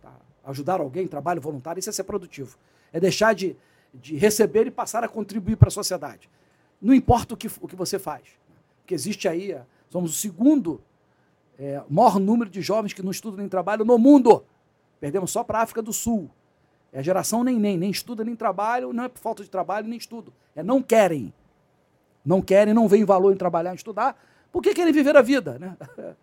tá? 0.00 0.12
ajudar 0.44 0.80
alguém, 0.80 1.08
trabalho 1.08 1.40
voluntário, 1.40 1.80
isso 1.80 1.90
é 1.90 1.92
ser 1.92 2.04
produtivo. 2.04 2.56
É 2.92 3.00
deixar 3.00 3.34
de, 3.34 3.56
de 3.92 4.16
receber 4.16 4.68
e 4.68 4.70
passar 4.70 5.02
a 5.02 5.08
contribuir 5.08 5.56
para 5.56 5.66
a 5.66 5.70
sociedade. 5.70 6.30
Não 6.80 6.94
importa 6.94 7.34
o 7.34 7.36
que, 7.36 7.48
o 7.60 7.66
que 7.66 7.74
você 7.74 7.98
faz. 7.98 8.22
Porque 8.80 8.94
existe 8.94 9.26
aí, 9.26 9.56
somos 9.90 10.12
o 10.12 10.14
segundo 10.14 10.80
é, 11.58 11.82
maior 11.88 12.18
número 12.18 12.50
de 12.50 12.60
jovens 12.60 12.92
que 12.92 13.02
não 13.02 13.10
estudam 13.10 13.38
nem 13.38 13.48
trabalham 13.48 13.84
no 13.84 13.98
mundo. 13.98 14.44
Perdemos 15.00 15.30
só 15.30 15.44
para 15.44 15.58
a 15.58 15.62
África 15.62 15.82
do 15.82 15.92
Sul. 15.92 16.30
É 16.92 16.98
a 16.98 17.02
geração 17.02 17.42
nem 17.42 17.58
nem, 17.58 17.76
nem 17.78 17.90
estuda 17.90 18.24
nem 18.24 18.36
trabalho, 18.36 18.92
não 18.92 19.04
é 19.04 19.08
por 19.08 19.18
falta 19.18 19.42
de 19.42 19.50
trabalho 19.50 19.88
nem 19.88 19.98
estudo. 19.98 20.32
É 20.54 20.62
não 20.62 20.82
querem. 20.82 21.32
Não 22.24 22.40
querem, 22.40 22.72
não 22.72 22.86
veem 22.86 23.04
valor 23.04 23.32
em 23.32 23.36
trabalhar, 23.36 23.72
em 23.72 23.76
estudar, 23.76 24.16
porque 24.52 24.74
querem 24.74 24.92
viver 24.92 25.16
a 25.16 25.22
vida, 25.22 25.58
né? 25.58 25.76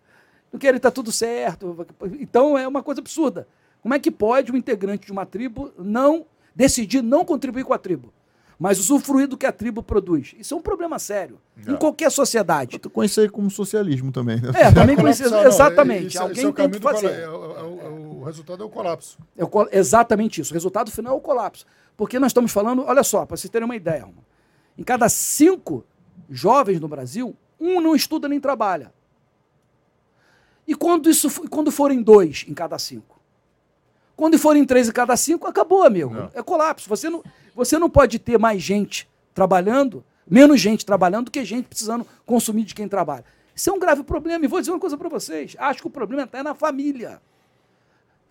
Não 0.52 0.58
querem 0.58 0.78
estar 0.78 0.90
tudo 0.90 1.12
certo. 1.12 1.86
Então 2.18 2.58
é 2.58 2.66
uma 2.66 2.82
coisa 2.82 3.00
absurda. 3.00 3.46
Como 3.80 3.94
é 3.94 4.00
que 4.00 4.10
pode 4.10 4.50
um 4.50 4.56
integrante 4.56 5.06
de 5.06 5.12
uma 5.12 5.24
tribo 5.24 5.72
não 5.78 6.26
decidir 6.54 7.02
não 7.02 7.24
contribuir 7.24 7.64
com 7.64 7.72
a 7.72 7.78
tribo? 7.78 8.12
Mas 8.60 8.78
usufruir 8.78 9.26
do 9.26 9.38
que 9.38 9.46
a 9.46 9.52
tribo 9.52 9.82
produz. 9.82 10.34
Isso 10.38 10.52
é 10.52 10.56
um 10.56 10.60
problema 10.60 10.98
sério. 10.98 11.40
Não. 11.56 11.74
Em 11.74 11.78
qualquer 11.78 12.10
sociedade. 12.10 12.78
Eu 12.84 12.90
conheci 12.90 13.26
como 13.30 13.50
socialismo 13.50 14.12
também. 14.12 14.38
Né? 14.38 14.50
É, 14.54 14.70
também 14.70 14.96
conheci. 15.00 15.24
exatamente. 15.24 16.08
Isso, 16.08 16.22
Alguém 16.22 16.46
é 16.46 16.52
tem 16.52 16.70
que 16.70 16.78
fazer. 16.78 17.06
É, 17.06 17.22
é, 17.22 17.28
o 17.30 18.22
resultado 18.22 18.62
é 18.62 18.66
o 18.66 18.68
colapso. 18.68 19.18
É 19.34 19.42
o, 19.42 19.50
exatamente 19.72 20.42
isso. 20.42 20.52
O 20.52 20.54
resultado 20.54 20.90
final 20.90 21.14
é 21.14 21.16
o 21.16 21.20
colapso. 21.22 21.64
Porque 21.96 22.18
nós 22.18 22.32
estamos 22.32 22.52
falando, 22.52 22.84
olha 22.84 23.02
só, 23.02 23.24
para 23.24 23.34
vocês 23.34 23.50
terem 23.50 23.64
uma 23.64 23.76
ideia, 23.76 24.06
em 24.76 24.82
cada 24.82 25.08
cinco 25.08 25.82
jovens 26.28 26.80
no 26.80 26.86
Brasil, 26.86 27.34
um 27.58 27.80
não 27.80 27.96
estuda 27.96 28.28
nem 28.28 28.38
trabalha. 28.38 28.92
E 30.68 30.74
quando, 30.74 31.08
isso, 31.08 31.48
quando 31.48 31.72
forem 31.72 32.02
dois 32.02 32.44
em 32.46 32.52
cada 32.52 32.78
cinco? 32.78 33.19
Quando 34.20 34.38
forem 34.38 34.66
três 34.66 34.86
em 34.86 34.92
cada 34.92 35.16
cinco, 35.16 35.46
acabou, 35.46 35.82
amigo. 35.82 36.12
Não. 36.12 36.30
É 36.34 36.42
colapso. 36.42 36.86
Você 36.90 37.08
não, 37.08 37.24
você 37.54 37.78
não 37.78 37.88
pode 37.88 38.18
ter 38.18 38.38
mais 38.38 38.60
gente 38.60 39.08
trabalhando, 39.32 40.04
menos 40.28 40.60
gente 40.60 40.84
trabalhando 40.84 41.24
do 41.24 41.30
que 41.30 41.42
gente 41.42 41.68
precisando 41.68 42.06
consumir 42.26 42.64
de 42.64 42.74
quem 42.74 42.86
trabalha. 42.86 43.24
Isso 43.56 43.70
é 43.70 43.72
um 43.72 43.78
grave 43.78 44.02
problema. 44.02 44.44
E 44.44 44.46
vou 44.46 44.60
dizer 44.60 44.72
uma 44.72 44.78
coisa 44.78 44.98
para 44.98 45.08
vocês: 45.08 45.56
acho 45.58 45.80
que 45.80 45.86
o 45.86 45.90
problema 45.90 46.24
está 46.24 46.42
na 46.42 46.54
família, 46.54 47.18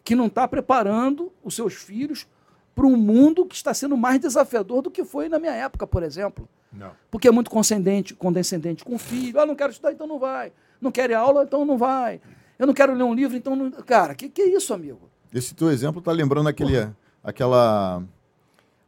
que 0.04 0.14
não 0.14 0.28
está 0.28 0.48
preparando 0.48 1.32
os 1.44 1.56
seus 1.56 1.74
filhos 1.74 2.28
para 2.76 2.86
um 2.86 2.96
mundo 2.96 3.44
que 3.44 3.56
está 3.56 3.74
sendo 3.74 3.98
mais 3.98 4.20
desafiador 4.20 4.84
do 4.84 4.92
que 4.92 5.04
foi 5.04 5.28
na 5.28 5.40
minha 5.40 5.54
época, 5.54 5.88
por 5.88 6.04
exemplo. 6.04 6.48
Não. 6.72 6.92
Porque 7.10 7.28
é 7.28 7.32
muito 7.32 7.50
condescendente, 7.50 8.14
condescendente 8.14 8.86
com 8.86 8.94
o 8.94 9.00
filho. 9.00 9.40
Ah, 9.40 9.46
não 9.48 9.56
quero 9.56 9.72
estudar, 9.72 9.92
então 9.92 10.06
não 10.06 10.20
vai. 10.20 10.52
Não 10.80 10.92
quer 10.92 11.12
aula, 11.14 11.46
então 11.46 11.66
não 11.66 11.80
vai. 11.80 12.22
Eu 12.60 12.68
não 12.68 12.76
quero 12.76 12.94
ler 12.94 13.06
um 13.06 13.14
livro, 13.16 13.36
então 13.36 13.56
não. 13.56 13.72
Cara, 13.72 14.14
que, 14.14 14.30
que 14.30 14.44
é 14.44 14.50
isso, 14.50 14.72
amigo? 14.72 15.10
Esse 15.34 15.54
teu 15.54 15.70
exemplo 15.72 16.02
tá 16.02 16.12
lembrando 16.12 16.48
aquele, 16.50 16.90
aquela, 17.24 18.04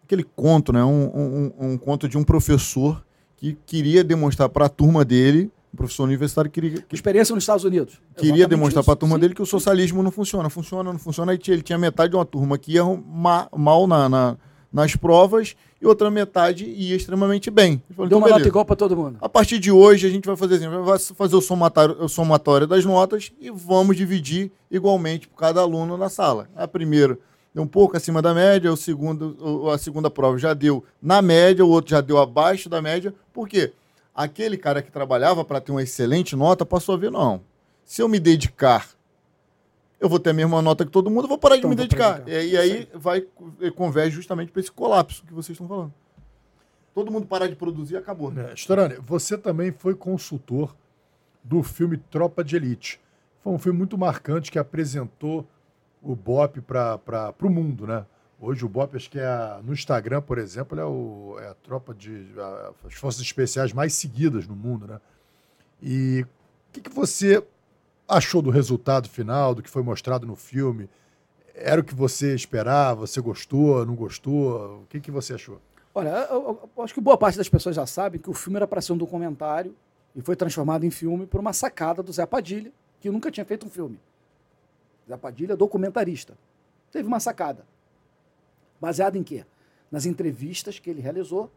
aquele 0.04 0.24
conto, 0.24 0.74
né? 0.74 0.84
Um, 0.84 1.06
um, 1.06 1.54
um, 1.60 1.78
conto 1.78 2.08
de 2.08 2.18
um 2.18 2.24
professor 2.24 3.04
que 3.38 3.58
queria 3.66 4.04
demonstrar 4.04 4.50
para 4.50 4.66
a 4.66 4.70
turma 4.70 5.06
dele, 5.06 5.52
um 5.74 5.78
professor 5.78 6.04
universitário 6.04 6.50
queria... 6.50 6.82
Que, 6.82 6.96
Experiência 6.96 7.34
nos 7.34 7.44
Estados 7.44 7.64
Unidos. 7.64 8.02
Queria 8.18 8.48
demonstrar 8.48 8.84
para 8.84 8.94
a 8.94 8.98
turma 8.98 9.16
sim. 9.16 9.22
dele 9.22 9.34
que 9.34 9.42
o 9.42 9.46
socialismo 9.46 10.04
não 10.04 10.12
funciona. 10.12 10.50
Funciona, 10.50 10.92
não 10.92 11.00
funciona. 11.00 11.32
Aí 11.32 11.40
ele 11.48 11.62
tinha 11.62 11.78
metade 11.78 12.12
de 12.12 12.18
uma 12.18 12.26
turma 12.26 12.58
que 12.58 12.74
ia 12.74 12.84
mal 13.56 13.88
na, 13.88 14.10
na 14.10 14.38
nas 14.72 14.96
provas 14.96 15.56
e 15.82 15.86
outra 15.86 16.10
metade 16.10 16.66
ia 16.66 16.96
extremamente 16.96 17.50
bem. 17.50 17.82
Falou, 17.96 18.08
Deu 18.08 18.18
então, 18.18 18.18
uma 18.20 18.26
beleza. 18.26 18.40
nota 18.40 18.48
igual 18.48 18.66
para 18.66 18.76
todo 18.76 18.96
mundo. 18.96 19.18
A 19.20 19.28
partir 19.28 19.60
de 19.60 19.72
hoje 19.72 20.08
a 20.08 20.10
gente 20.10 20.26
vai 20.26 20.36
fazer 20.36 20.56
assim, 20.56 20.70
vai 20.70 21.00
fazer 21.00 21.36
o 21.36 21.42
somatório, 21.42 22.04
o 22.04 22.08
somatório 22.08 22.68
das 22.68 22.86
notas 22.86 23.32
e 23.40 23.50
vamos 23.50 23.98
dividir 23.98 24.52
igualmente 24.70 25.28
por 25.28 25.38
cada 25.38 25.60
aluno 25.62 25.98
na 25.98 26.08
sala. 26.08 26.48
A 26.56 26.68
primeira 26.68 27.18
deu 27.54 27.64
um 27.64 27.68
pouco 27.68 27.98
acima 27.98 28.22
da 28.22 28.34
média, 28.34 28.72
o 28.72 28.78
segundo, 28.78 29.70
a 29.70 29.78
segunda 29.78 30.10
prova 30.10 30.38
já 30.38 30.54
deu 30.54 30.84
na 31.02 31.22
média, 31.22 31.66
o 31.66 31.70
outro 31.70 31.92
já 31.92 32.02
deu 32.02 32.18
abaixo 32.18 32.70
da 32.70 32.82
média. 32.82 33.14
Por 33.34 33.50
quê? 33.50 33.74
Aquele 34.14 34.58
cara 34.58 34.82
que 34.82 34.92
trabalhava 34.92 35.44
para 35.44 35.60
ter 35.60 35.72
uma 35.72 35.84
excelente 35.84 36.36
nota 36.36 36.66
passou 36.66 36.96
a 36.96 36.98
ver, 36.98 37.12
não. 37.12 37.42
Se 37.84 38.02
eu 38.02 38.08
me 38.08 38.20
dedicar 38.20 38.90
eu 40.02 40.10
vou 40.10 40.20
ter 40.20 40.32
a 40.32 40.34
mesma 40.34 40.62
nota 40.64 40.84
que 40.84 40.92
todo 40.92 41.12
mundo, 41.12 41.26
eu 41.26 41.30
vou 41.30 41.38
parar 41.38 41.58
então, 41.58 41.70
de 41.70 41.76
me 41.76 41.82
dedicar. 41.82 42.28
E, 42.28 42.32
e 42.32 42.58
aí 42.58 42.90
vai 42.96 43.24
converge 43.76 44.16
justamente 44.16 44.52
para 44.52 44.60
esse 44.60 44.72
colapso 44.72 45.24
que 45.24 45.34
vocês 45.34 45.56
estão 45.56 45.68
falando. 45.68 45.94
Todo 46.94 47.12
mundo 47.12 47.28
parar 47.28 47.48
de 47.48 47.56
produzir 47.56 47.96
acabou. 47.96 48.34
É, 48.36 48.54
Storani, 48.56 48.96
você 48.96 49.38
também 49.38 49.72
foi 49.72 49.94
consultor 49.94 50.76
do 51.44 51.62
filme 51.62 51.98
Tropa 51.98 52.44
de 52.44 52.56
Elite. 52.56 53.00
Foi 53.44 53.54
um 53.54 53.60
filme 53.60 53.78
muito 53.78 53.96
marcante 53.96 54.52
que 54.52 54.58
apresentou 54.58 55.48
o 56.02 56.16
BOP 56.16 56.62
para 56.62 57.34
o 57.40 57.50
mundo, 57.50 57.86
né? 57.86 58.04
Hoje 58.40 58.66
o 58.66 58.70
BOP, 58.70 58.96
acho 58.96 59.10
que 59.10 59.20
é 59.20 59.26
a, 59.26 59.62
no 59.64 59.72
Instagram, 59.72 60.22
por 60.22 60.40
exemplo, 60.40 60.80
é, 60.80 60.84
o, 60.84 61.38
é 61.40 61.50
a 61.50 61.54
tropa 61.54 61.94
de. 61.94 62.28
A, 62.40 62.72
as 62.88 62.96
forças 62.96 63.22
especiais 63.22 63.72
mais 63.72 63.94
seguidas 63.94 64.48
no 64.48 64.56
mundo, 64.56 64.88
né? 64.88 65.00
E 65.82 66.26
o 66.70 66.74
que, 66.74 66.82
que 66.82 66.90
você 66.90 67.44
achou 68.12 68.42
do 68.42 68.50
resultado 68.50 69.10
final, 69.10 69.56
do 69.56 69.64
que 69.64 69.70
foi 69.70 69.82
mostrado 69.82 70.28
no 70.28 70.36
filme? 70.36 70.90
Era 71.56 71.82
o 71.82 71.84
que 71.84 71.96
você 71.96 72.36
esperava? 72.36 73.08
Você 73.08 73.22
gostou, 73.22 73.86
não 73.86 73.96
gostou? 73.96 74.82
O 74.82 74.86
que, 74.88 75.00
que 75.00 75.12
você 75.12 75.34
achou? 75.34 75.62
Olha, 75.94 76.10
eu, 76.30 76.70
eu 76.78 76.84
acho 76.84 76.94
que 76.94 77.02
boa 77.02 77.18
parte 77.18 77.38
das 77.38 77.50
pessoas 77.50 77.76
já 77.76 77.86
sabe 77.86 78.20
que 78.20 78.30
o 78.30 78.34
filme 78.34 78.58
era 78.58 78.68
para 78.68 78.82
ser 78.82 78.94
um 78.94 78.98
documentário 78.98 79.76
e 80.16 80.22
foi 80.22 80.36
transformado 80.36 80.86
em 80.86 80.92
filme 80.92 81.26
por 81.26 81.40
uma 81.40 81.54
sacada 81.54 82.04
do 82.04 82.12
Zé 82.12 82.26
Padilha, 82.26 82.72
que 83.00 83.10
nunca 83.10 83.32
tinha 83.32 83.46
feito 83.46 83.66
um 83.66 83.70
filme. 83.70 84.00
Zé 85.08 85.18
Padilha, 85.18 85.56
documentarista. 85.56 86.38
Teve 86.92 87.08
uma 87.08 87.20
sacada. 87.20 87.66
Baseada 88.80 89.18
em 89.18 89.24
quê? 89.24 89.46
Nas 89.90 90.06
entrevistas 90.06 90.80
que 90.80 90.90
ele 90.90 91.02
realizou 91.02 91.52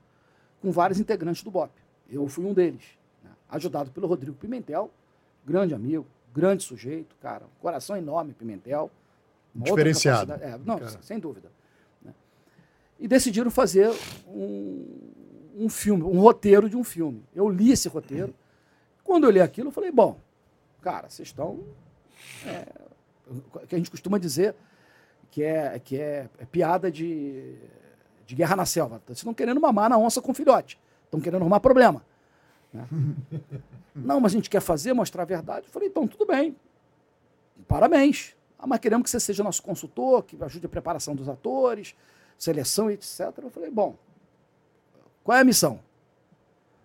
com 0.60 0.70
vários 0.70 0.98
integrantes 0.98 1.42
do 1.42 1.50
BOP. 1.50 1.70
Eu 2.10 2.28
fui 2.28 2.44
um 2.44 2.52
deles, 2.52 2.82
né? 3.22 3.30
ajudado 3.48 3.90
pelo 3.90 4.06
Rodrigo 4.06 4.36
Pimentel, 4.36 4.90
grande 5.44 5.74
amigo, 5.74 6.06
grande 6.34 6.64
sujeito, 6.64 7.14
cara, 7.20 7.46
coração 7.60 7.96
enorme, 7.96 8.34
Pimentel. 8.34 8.90
Diferenciado. 9.54 10.32
É, 10.32 10.58
não, 10.64 10.80
cara. 10.80 10.98
sem 11.00 11.20
dúvida. 11.20 11.48
Né? 12.02 12.12
E 12.98 13.06
decidiram 13.06 13.52
fazer 13.52 13.88
um, 14.26 14.84
um 15.56 15.68
filme, 15.68 16.02
um 16.02 16.18
roteiro 16.18 16.68
de 16.68 16.76
um 16.76 16.82
filme. 16.82 17.22
Eu 17.32 17.48
li 17.48 17.70
esse 17.70 17.88
roteiro. 17.88 18.34
Quando 19.04 19.24
eu 19.24 19.30
li 19.30 19.40
aquilo, 19.40 19.68
eu 19.68 19.72
falei, 19.72 19.92
bom, 19.92 20.18
cara, 20.82 21.08
vocês 21.08 21.28
estão. 21.28 21.60
É, 22.44 22.66
que 23.68 23.74
a 23.76 23.78
gente 23.78 23.90
costuma 23.90 24.18
dizer 24.18 24.56
que 25.30 25.42
é, 25.42 25.78
que 25.78 26.00
é, 26.00 26.28
é 26.38 26.44
piada 26.44 26.90
de, 26.90 27.54
de 28.26 28.34
guerra 28.34 28.56
na 28.56 28.66
selva. 28.66 29.00
Vocês 29.06 29.18
estão 29.18 29.32
querendo 29.32 29.60
mamar 29.60 29.88
na 29.88 29.96
onça 29.96 30.20
com 30.20 30.34
filhote. 30.34 30.80
Estão 31.04 31.20
querendo 31.20 31.42
arrumar 31.42 31.60
problema. 31.60 32.04
Né? 32.74 32.86
Não, 33.94 34.20
mas 34.20 34.32
a 34.32 34.34
gente 34.36 34.50
quer 34.50 34.60
fazer, 34.60 34.92
mostrar 34.92 35.22
a 35.22 35.26
verdade. 35.26 35.66
Eu 35.66 35.72
falei, 35.72 35.88
então, 35.88 36.06
tudo 36.06 36.26
bem. 36.26 36.56
Parabéns. 37.68 38.34
Ah, 38.58 38.66
mas 38.66 38.80
queremos 38.80 39.04
que 39.04 39.10
você 39.10 39.20
seja 39.20 39.44
nosso 39.44 39.62
consultor, 39.62 40.24
que 40.24 40.36
ajude 40.42 40.66
a 40.66 40.68
preparação 40.68 41.14
dos 41.14 41.28
atores, 41.28 41.94
seleção, 42.36 42.90
etc. 42.90 43.30
Eu 43.42 43.50
falei, 43.50 43.70
bom, 43.70 43.96
Qual 45.22 45.38
é 45.38 45.40
a 45.40 45.44
missão? 45.44 45.78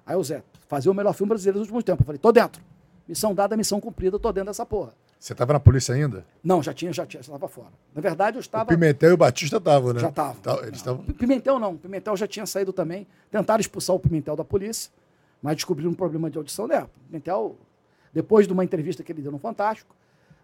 Aí 0.05 0.15
o 0.15 0.23
Zé, 0.23 0.43
fazer 0.67 0.89
o 0.89 0.93
melhor 0.93 1.13
filme 1.13 1.29
brasileiro 1.29 1.59
dos 1.59 1.67
últimos 1.67 1.83
tempos. 1.83 2.01
Eu 2.01 2.05
falei, 2.05 2.19
tô 2.19 2.31
dentro. 2.31 2.61
Missão 3.07 3.33
dada, 3.33 3.57
missão 3.57 3.81
cumprida, 3.81 4.17
tô 4.19 4.31
dentro 4.31 4.49
dessa 4.49 4.65
porra. 4.65 4.93
Você 5.19 5.33
estava 5.33 5.51
na 5.51 5.59
polícia 5.59 5.93
ainda? 5.93 6.25
Não, 6.41 6.63
já 6.63 6.73
tinha, 6.73 6.93
já 6.93 7.05
tinha, 7.05 7.21
já 7.21 7.33
estava 7.33 7.47
fora. 7.49 7.73
Na 7.93 8.01
verdade, 8.01 8.37
eu 8.37 8.39
estava. 8.39 8.63
O 8.63 8.67
Pimentel 8.67 9.09
e 9.09 9.13
o 9.13 9.17
Batista 9.17 9.57
estavam, 9.57 9.91
né? 9.91 9.99
Já 9.99 10.07
estavam. 10.07 10.63
Eles 10.63 10.77
estavam. 10.77 11.03
Pimentel 11.03 11.59
não. 11.59 11.75
Pimentel 11.75 12.15
já 12.15 12.25
tinha 12.25 12.45
saído 12.45 12.71
também. 12.71 13.05
Tentaram 13.29 13.59
expulsar 13.59 13.95
o 13.95 13.99
Pimentel 13.99 14.37
da 14.37 14.45
polícia, 14.45 14.89
mas 15.41 15.55
descobriram 15.55 15.91
um 15.91 15.95
problema 15.95 16.29
de 16.29 16.37
audição 16.37 16.67
dela. 16.67 16.89
Pimentel, 17.07 17.57
depois 18.13 18.47
de 18.47 18.53
uma 18.53 18.63
entrevista 18.63 19.03
que 19.03 19.11
ele 19.11 19.21
deu 19.21 19.31
no 19.31 19.39
Fantástico, 19.39 19.95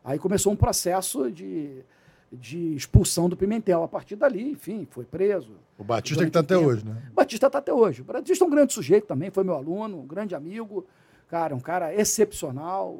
aí 0.03 0.17
começou 0.17 0.53
um 0.53 0.55
processo 0.55 1.31
de, 1.31 1.83
de 2.31 2.75
expulsão 2.75 3.27
do 3.27 3.35
Pimentel. 3.35 3.83
A 3.83 3.87
partir 3.87 4.15
dali, 4.15 4.51
enfim, 4.51 4.87
foi 4.89 5.03
preso. 5.03 5.53
O 5.77 5.83
Batista 5.83 6.23
que 6.23 6.29
está 6.29 6.39
até 6.39 6.57
hoje, 6.57 6.85
né? 6.85 7.01
O 7.11 7.15
Batista 7.15 7.47
está 7.47 7.59
até 7.59 7.73
hoje. 7.73 8.01
O 8.01 8.05
Batista 8.05 8.43
é 8.43 8.47
um 8.47 8.51
grande 8.51 8.73
sujeito 8.73 9.07
também, 9.07 9.29
foi 9.29 9.43
meu 9.43 9.55
aluno, 9.55 9.99
um 9.99 10.07
grande 10.07 10.35
amigo. 10.35 10.85
Cara, 11.27 11.55
um 11.55 11.59
cara 11.59 11.93
excepcional. 11.93 12.97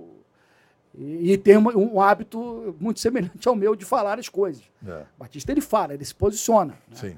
E, 0.98 1.34
e 1.34 1.38
tem 1.38 1.58
uma, 1.58 1.76
um 1.78 2.02
hábito 2.02 2.76
muito 2.80 3.00
semelhante 3.00 3.48
ao 3.48 3.56
meu 3.56 3.76
de 3.76 3.86
falar 3.86 4.18
as 4.20 4.30
coisas. 4.30 4.64
É. 4.86 5.04
Batista 5.18 5.52
ele 5.52 5.62
fala, 5.62 5.94
ele 5.94 6.04
se 6.04 6.16
posiciona. 6.16 6.74
Né? 6.90 6.96
Sim. 6.96 7.18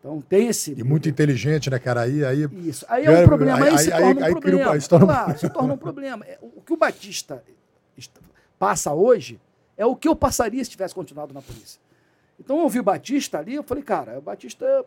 Então 0.00 0.20
tem 0.22 0.48
esse. 0.48 0.72
E 0.72 0.82
muito 0.82 1.08
inteligente, 1.08 1.70
né, 1.70 1.78
cara? 1.78 2.00
Aí, 2.02 2.24
aí, 2.24 2.48
Isso. 2.66 2.84
Aí 2.88 3.04
é 3.04 3.10
um 3.10 3.24
problema, 3.24 3.64
aí, 3.64 3.68
aí, 3.68 3.78
se 3.78 3.90
torna 3.90 4.10
um 4.10 4.30
problema. 4.32 4.72
Aí, 4.72 4.88
torna... 4.88 5.06
Claro, 5.06 5.38
se 5.38 5.50
torna 5.50 5.74
um 5.74 5.76
problema. 5.78 6.24
É, 6.24 6.38
o 6.40 6.62
que 6.62 6.72
o 6.72 6.76
Batista 6.76 7.44
passa 8.58 8.92
hoje 8.92 9.38
é 9.76 9.84
o 9.84 9.94
que 9.94 10.08
eu 10.08 10.16
passaria 10.16 10.64
se 10.64 10.70
tivesse 10.70 10.94
continuado 10.94 11.34
na 11.34 11.42
polícia. 11.42 11.80
Então 12.38 12.56
eu 12.56 12.62
ouvi 12.64 12.80
o 12.80 12.82
Batista 12.82 13.38
ali, 13.38 13.54
eu 13.54 13.62
falei, 13.62 13.84
cara, 13.84 14.18
o 14.18 14.22
Batista 14.22 14.64
é, 14.64 14.84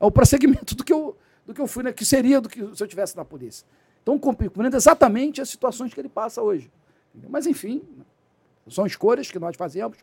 é 0.00 0.04
o 0.04 0.10
prosseguimento 0.10 0.74
do 0.76 0.84
que 0.84 0.92
eu, 0.92 1.16
do 1.46 1.54
que 1.54 1.60
eu 1.60 1.66
fui, 1.66 1.82
né, 1.82 1.92
que 1.92 2.04
seria 2.04 2.40
do 2.40 2.48
que 2.48 2.60
se 2.76 2.82
eu 2.82 2.86
tivesse 2.86 3.16
na 3.16 3.24
polícia. 3.24 3.66
Então, 4.02 4.18
cumprindo 4.18 4.76
exatamente 4.76 5.40
as 5.40 5.48
situações 5.48 5.94
que 5.94 6.00
ele 6.00 6.08
passa 6.08 6.42
hoje. 6.42 6.70
Mas, 7.28 7.46
enfim, 7.46 7.82
são 8.68 8.84
escolhas 8.84 9.30
que 9.30 9.38
nós 9.38 9.56
fazemos 9.56 9.96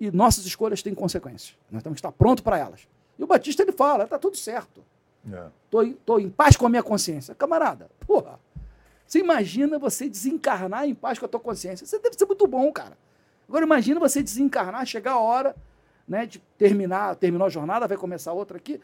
e 0.00 0.10
nossas 0.10 0.44
escolhas 0.44 0.82
têm 0.82 0.94
consequências. 0.94 1.56
Nós 1.70 1.82
temos 1.82 1.96
que 1.96 2.00
estar 2.00 2.12
pronto 2.12 2.42
para 2.42 2.58
elas. 2.58 2.88
E 3.20 3.22
o 3.22 3.26
Batista 3.26 3.62
ele 3.62 3.72
fala, 3.72 4.04
está 4.04 4.18
tudo 4.18 4.34
certo. 4.34 4.82
Estou 5.66 5.84
é. 5.84 5.94
tô, 6.06 6.18
em 6.18 6.30
paz 6.30 6.56
com 6.56 6.64
a 6.64 6.70
minha 6.70 6.82
consciência. 6.82 7.34
Camarada, 7.34 7.90
porra, 8.06 8.40
você 9.06 9.18
imagina 9.18 9.78
você 9.78 10.08
desencarnar 10.08 10.86
em 10.86 10.94
paz 10.94 11.18
com 11.18 11.26
a 11.26 11.28
tua 11.28 11.38
consciência. 11.38 11.86
Você 11.86 11.98
deve 11.98 12.16
ser 12.16 12.24
muito 12.24 12.46
bom, 12.46 12.72
cara. 12.72 12.96
Agora 13.46 13.62
imagina 13.62 14.00
você 14.00 14.22
desencarnar, 14.22 14.86
chegar 14.86 15.12
a 15.12 15.18
hora 15.18 15.54
né, 16.08 16.24
de 16.24 16.38
terminar, 16.56 17.14
terminou 17.16 17.46
a 17.46 17.50
jornada, 17.50 17.86
vai 17.86 17.98
começar 17.98 18.32
outra 18.32 18.56
aqui. 18.56 18.80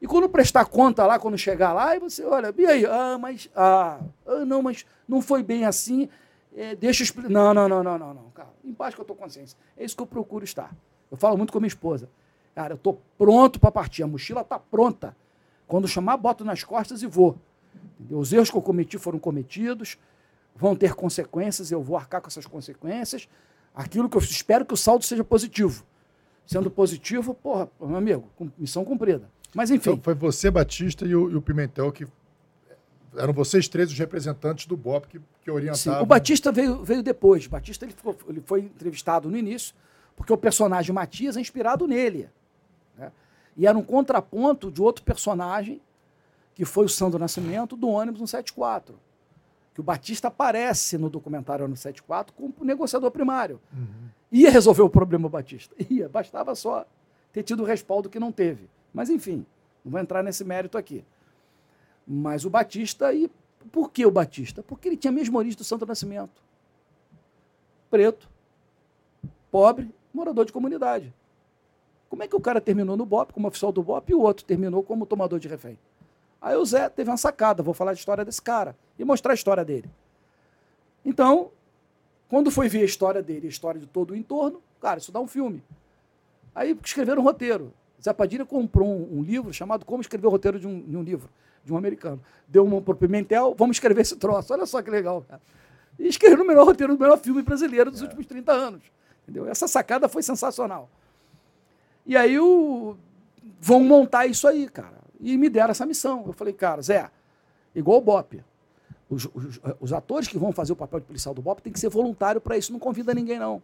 E 0.00 0.06
quando 0.06 0.28
prestar 0.28 0.66
conta 0.66 1.04
lá, 1.04 1.18
quando 1.18 1.36
chegar 1.36 1.72
lá, 1.72 1.96
e 1.96 1.98
você 1.98 2.22
olha, 2.24 2.54
e 2.56 2.66
aí? 2.66 2.86
Ah, 2.86 3.18
mas, 3.18 3.50
ah, 3.56 3.98
ah 4.26 4.44
não, 4.44 4.62
mas 4.62 4.86
não 5.08 5.20
foi 5.20 5.42
bem 5.42 5.64
assim. 5.64 6.08
É, 6.56 6.76
deixa 6.76 7.02
eu 7.02 7.04
explicar. 7.06 7.30
Não, 7.30 7.52
não, 7.52 7.68
não, 7.68 7.82
não, 7.82 7.98
não, 7.98 8.14
não, 8.14 8.30
cara. 8.30 8.50
Em 8.64 8.72
paz 8.72 8.94
com 8.94 9.02
a 9.02 9.04
tua 9.04 9.16
consciência. 9.16 9.58
É 9.76 9.84
isso 9.84 9.96
que 9.96 10.02
eu 10.02 10.06
procuro 10.06 10.44
estar. 10.44 10.72
Eu 11.10 11.16
falo 11.16 11.36
muito 11.36 11.52
com 11.52 11.58
a 11.58 11.60
minha 11.60 11.68
esposa. 11.68 12.08
Cara, 12.56 12.72
eu 12.72 12.76
estou 12.76 13.02
pronto 13.18 13.60
para 13.60 13.70
partir. 13.70 14.02
A 14.02 14.06
mochila 14.06 14.40
está 14.40 14.58
pronta. 14.58 15.14
Quando 15.68 15.86
chamar, 15.86 16.16
boto 16.16 16.42
nas 16.42 16.64
costas 16.64 17.02
e 17.02 17.06
vou. 17.06 17.38
Os 18.10 18.32
erros 18.32 18.50
que 18.50 18.56
eu 18.56 18.62
cometi 18.62 18.96
foram 18.96 19.18
cometidos, 19.18 19.98
vão 20.54 20.74
ter 20.74 20.94
consequências, 20.94 21.70
eu 21.70 21.82
vou 21.82 21.98
arcar 21.98 22.22
com 22.22 22.28
essas 22.28 22.46
consequências. 22.46 23.28
Aquilo 23.74 24.08
que 24.08 24.16
eu 24.16 24.22
espero 24.22 24.64
que 24.64 24.72
o 24.72 24.76
saldo 24.76 25.04
seja 25.04 25.22
positivo. 25.22 25.84
Sendo 26.46 26.70
positivo, 26.70 27.34
porra, 27.34 27.68
meu 27.78 27.96
amigo, 27.96 28.24
missão 28.56 28.86
cumprida. 28.86 29.28
Mas 29.54 29.70
enfim. 29.70 29.90
Então, 29.90 30.02
foi 30.02 30.14
você, 30.14 30.50
Batista, 30.50 31.04
e 31.04 31.14
o, 31.14 31.30
e 31.30 31.36
o 31.36 31.42
Pimentel 31.42 31.92
que 31.92 32.06
eram 33.18 33.34
vocês 33.34 33.68
três 33.68 33.90
os 33.90 33.98
representantes 33.98 34.64
do 34.64 34.78
BOP 34.78 35.08
que, 35.08 35.20
que 35.42 35.50
orientavam. 35.50 35.98
Sim, 35.98 36.02
o 36.02 36.06
Batista 36.06 36.50
veio, 36.50 36.82
veio 36.82 37.02
depois. 37.02 37.44
O 37.44 37.50
Batista 37.50 37.84
ele, 37.84 37.92
ficou, 37.92 38.16
ele 38.26 38.40
foi 38.40 38.60
entrevistado 38.60 39.28
no 39.28 39.36
início, 39.36 39.74
porque 40.16 40.32
o 40.32 40.38
personagem 40.38 40.94
Matias 40.94 41.36
é 41.36 41.40
inspirado 41.40 41.86
nele. 41.86 42.30
E 43.56 43.66
era 43.66 43.76
um 43.76 43.82
contraponto 43.82 44.70
de 44.70 44.82
outro 44.82 45.02
personagem, 45.02 45.80
que 46.54 46.64
foi 46.64 46.84
o 46.84 46.88
Sandro 46.88 47.18
Nascimento, 47.18 47.76
do 47.76 47.88
ônibus 47.88 48.18
174. 48.18 48.94
Que 49.74 49.80
o 49.80 49.84
Batista 49.84 50.28
aparece 50.28 50.96
no 50.98 51.08
documentário 51.08 51.64
ônibus 51.64 51.80
174 51.80 52.34
como 52.34 52.54
negociador 52.62 53.10
primário. 53.10 53.60
Uhum. 53.72 54.08
Ia 54.32 54.50
resolver 54.50 54.82
o 54.82 54.90
problema 54.90 55.26
o 55.26 55.30
Batista. 55.30 55.74
Ia, 55.90 56.08
bastava 56.08 56.54
só 56.54 56.86
ter 57.32 57.42
tido 57.42 57.62
o 57.62 57.66
respaldo 57.66 58.08
que 58.08 58.18
não 58.18 58.32
teve. 58.32 58.68
Mas, 58.92 59.10
enfim, 59.10 59.44
não 59.84 59.92
vou 59.92 60.00
entrar 60.00 60.22
nesse 60.22 60.44
mérito 60.44 60.76
aqui. 60.78 61.04
Mas 62.06 62.44
o 62.44 62.50
Batista, 62.50 63.12
e 63.12 63.30
por 63.72 63.90
que 63.90 64.06
o 64.06 64.10
Batista? 64.10 64.62
Porque 64.62 64.88
ele 64.88 64.96
tinha 64.96 65.10
a 65.10 65.14
mesma 65.14 65.38
origem 65.38 65.56
do 65.56 65.64
Santo 65.64 65.84
Nascimento. 65.84 66.42
Preto, 67.90 68.28
pobre, 69.50 69.94
morador 70.12 70.44
de 70.44 70.52
comunidade. 70.52 71.12
Como 72.08 72.22
é 72.22 72.28
que 72.28 72.36
o 72.36 72.40
cara 72.40 72.60
terminou 72.60 72.96
no 72.96 73.04
BOP 73.04 73.32
como 73.32 73.48
oficial 73.48 73.72
do 73.72 73.82
BOP 73.82 74.10
e 74.10 74.14
o 74.14 74.20
outro 74.20 74.44
terminou 74.44 74.82
como 74.82 75.06
tomador 75.06 75.38
de 75.38 75.48
refém? 75.48 75.78
Aí 76.40 76.56
o 76.56 76.64
Zé 76.64 76.88
teve 76.88 77.10
uma 77.10 77.16
sacada, 77.16 77.62
vou 77.62 77.74
falar 77.74 77.90
a 77.90 77.94
história 77.94 78.24
desse 78.24 78.40
cara 78.40 78.76
e 78.98 79.04
mostrar 79.04 79.32
a 79.32 79.34
história 79.34 79.64
dele. 79.64 79.90
Então, 81.04 81.50
quando 82.28 82.50
foi 82.50 82.68
ver 82.68 82.82
a 82.82 82.84
história 82.84 83.22
dele, 83.22 83.46
a 83.46 83.50
história 83.50 83.80
de 83.80 83.86
todo 83.86 84.10
o 84.12 84.16
entorno, 84.16 84.60
cara, 84.80 84.98
isso 84.98 85.10
dá 85.10 85.20
um 85.20 85.26
filme. 85.26 85.62
Aí 86.54 86.78
escreveram 86.84 87.22
um 87.22 87.24
roteiro. 87.24 87.72
Zé 88.02 88.12
Padilha 88.12 88.44
comprou 88.44 88.88
um, 88.88 89.18
um 89.18 89.22
livro 89.22 89.52
chamado 89.52 89.84
Como 89.84 90.00
Escrever 90.00 90.26
o 90.26 90.30
Roteiro 90.30 90.60
de 90.60 90.66
um, 90.66 90.80
de 90.80 90.96
um 90.96 91.02
Livro 91.02 91.28
de 91.66 91.72
um 91.72 91.76
americano. 91.76 92.20
Deu 92.46 92.64
uma 92.64 92.80
para 92.80 92.92
o 92.92 92.96
Pimentel, 92.96 93.54
vamos 93.58 93.76
escrever 93.76 94.00
esse 94.00 94.16
troço. 94.16 94.52
Olha 94.52 94.64
só 94.64 94.80
que 94.80 94.88
legal, 94.88 95.22
cara. 95.28 95.42
E 95.98 96.06
escreveu 96.06 96.44
o 96.44 96.46
melhor 96.46 96.64
roteiro 96.64 96.94
do 96.94 97.00
melhor 97.00 97.18
filme 97.18 97.42
brasileiro 97.42 97.90
dos 97.90 98.00
é. 98.00 98.04
últimos 98.04 98.24
30 98.26 98.52
anos. 98.52 98.82
Entendeu? 99.24 99.48
Essa 99.48 99.66
sacada 99.66 100.08
foi 100.08 100.22
sensacional. 100.22 100.88
E 102.06 102.16
aí 102.16 102.38
o... 102.38 102.96
vão 103.60 103.80
montar 103.80 104.26
isso 104.26 104.46
aí, 104.46 104.68
cara. 104.68 104.96
E 105.20 105.36
me 105.36 105.50
deram 105.50 105.72
essa 105.72 105.84
missão. 105.84 106.24
Eu 106.26 106.32
falei, 106.32 106.54
cara, 106.54 106.80
Zé, 106.80 107.10
igual 107.74 107.98
o 107.98 108.00
Bop. 108.00 108.42
Os, 109.10 109.24
os, 109.34 109.60
os, 109.80 109.92
atores 109.92 110.28
que 110.28 110.38
vão 110.38 110.52
fazer 110.52 110.72
o 110.72 110.76
papel 110.76 111.00
de 111.00 111.06
policial 111.06 111.34
do 111.34 111.42
Bop 111.42 111.60
tem 111.62 111.72
que 111.72 111.78
ser 111.78 111.88
voluntário 111.88 112.40
para 112.40 112.56
isso, 112.56 112.72
não 112.72 112.78
convida 112.78 113.14
ninguém, 113.14 113.38
não. 113.38 113.62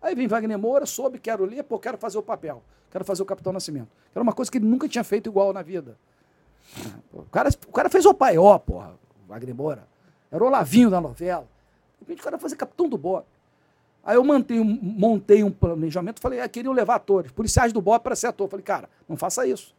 Aí 0.00 0.14
vem 0.14 0.26
Wagner 0.26 0.58
Moura, 0.58 0.86
soube, 0.86 1.18
quero 1.18 1.44
ler, 1.44 1.62
pô, 1.62 1.78
quero 1.78 1.96
fazer 1.96 2.18
o 2.18 2.22
papel. 2.22 2.62
Quero 2.90 3.04
fazer 3.04 3.22
o 3.22 3.26
Capitão 3.26 3.52
Nascimento. 3.52 3.88
Era 4.14 4.22
uma 4.22 4.32
coisa 4.32 4.50
que 4.50 4.58
ele 4.58 4.66
nunca 4.66 4.88
tinha 4.88 5.02
feito 5.02 5.28
igual 5.28 5.52
na 5.52 5.62
vida. 5.62 5.96
O 7.12 7.22
cara, 7.24 7.48
o 7.66 7.72
cara 7.72 7.88
fez 7.88 8.04
o 8.04 8.12
paió, 8.12 8.58
porra, 8.58 8.94
Wagner 9.28 9.54
Moura. 9.54 9.88
Era 10.30 10.44
o 10.44 10.48
Lavinho 10.48 10.90
da 10.90 11.00
novela. 11.00 11.46
De 11.98 12.00
repente 12.00 12.20
o 12.20 12.24
cara 12.24 12.38
fazer 12.38 12.56
capitão 12.56 12.88
do 12.88 12.98
BOP. 12.98 13.26
Aí 14.04 14.16
eu 14.16 14.24
montei 14.24 15.44
um, 15.44 15.50
planejamento, 15.50 16.20
falei, 16.20 16.40
ah, 16.40 16.48
queriam 16.48 16.72
levar 16.72 16.96
atores, 16.96 17.30
policiais 17.30 17.72
do 17.72 17.80
BOP 17.80 18.02
para 18.02 18.16
ser 18.16 18.26
ator. 18.26 18.48
Falei, 18.48 18.64
cara, 18.64 18.88
não 19.08 19.16
faça 19.16 19.46
isso. 19.46 19.74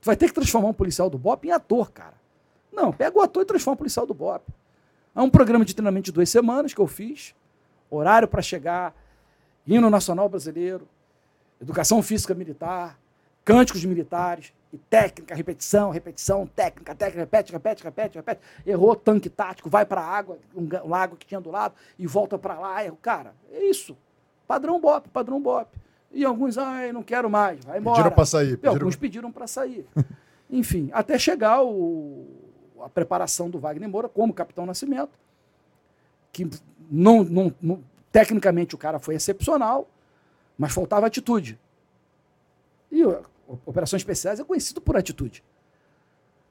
Tu 0.00 0.06
vai 0.06 0.16
ter 0.16 0.28
que 0.28 0.34
transformar 0.34 0.68
um 0.68 0.72
policial 0.72 1.10
do 1.10 1.18
BOP 1.18 1.46
em 1.46 1.50
ator, 1.50 1.90
cara. 1.90 2.14
Não, 2.72 2.92
pega 2.92 3.18
o 3.18 3.20
ator 3.20 3.42
e 3.42 3.46
transforma 3.46 3.74
o 3.74 3.78
policial 3.78 4.06
do 4.06 4.14
BOP. 4.14 4.42
É 5.14 5.20
um 5.20 5.28
programa 5.28 5.64
de 5.64 5.74
treinamento 5.74 6.06
de 6.06 6.12
duas 6.12 6.30
semanas 6.30 6.72
que 6.72 6.80
eu 6.80 6.86
fiz, 6.86 7.34
horário 7.90 8.28
para 8.28 8.40
chegar, 8.40 8.94
hino 9.66 9.90
nacional 9.90 10.28
brasileiro, 10.28 10.86
educação 11.60 12.00
física 12.00 12.34
militar, 12.34 12.96
cânticos 13.44 13.84
militares, 13.84 14.52
e 14.72 14.76
técnica, 14.76 15.34
repetição, 15.34 15.90
repetição, 15.90 16.46
técnica, 16.46 16.94
técnica, 16.94 17.20
repete, 17.20 17.52
repete, 17.52 17.84
repete, 17.84 18.18
repete. 18.18 18.40
Errou 18.66 18.94
tanque 18.94 19.30
tático, 19.30 19.70
vai 19.70 19.86
para 19.86 20.02
a 20.02 20.06
água, 20.06 20.38
um 20.54 20.68
lago 20.88 21.16
que 21.16 21.26
tinha 21.26 21.40
do 21.40 21.50
lado, 21.50 21.74
e 21.98 22.06
volta 22.06 22.38
para 22.38 22.58
lá. 22.58 22.84
Erro. 22.84 22.98
Cara, 23.00 23.34
é 23.50 23.64
isso. 23.64 23.96
Padrão 24.46 24.80
BOP, 24.80 25.08
padrão 25.08 25.40
BOP. 25.40 25.68
E 26.10 26.24
alguns, 26.24 26.58
ai, 26.58 26.92
não 26.92 27.02
quero 27.02 27.30
mais, 27.30 27.64
vai 27.64 27.78
embora. 27.78 27.96
Pediram 27.96 28.14
para 28.14 28.26
sair. 28.26 28.56
Pediram... 28.56 28.72
Alguns 28.74 28.96
pediram 28.96 29.32
para 29.32 29.46
sair. 29.46 29.86
Enfim, 30.50 30.90
até 30.92 31.18
chegar 31.18 31.62
o, 31.62 32.26
a 32.82 32.88
preparação 32.88 33.50
do 33.50 33.58
Wagner 33.58 33.88
Moura 33.88 34.08
como 34.08 34.32
Capitão 34.32 34.64
Nascimento, 34.64 35.18
que 36.32 36.48
não, 36.90 37.22
não, 37.22 37.54
não, 37.60 37.84
tecnicamente 38.10 38.74
o 38.74 38.78
cara 38.78 38.98
foi 38.98 39.14
excepcional, 39.14 39.88
mas 40.56 40.72
faltava 40.72 41.06
atitude. 41.06 41.58
E 42.90 43.02
Operações 43.64 44.00
Especiais 44.00 44.38
é 44.38 44.44
conhecido 44.44 44.80
por 44.80 44.96
atitude. 44.96 45.42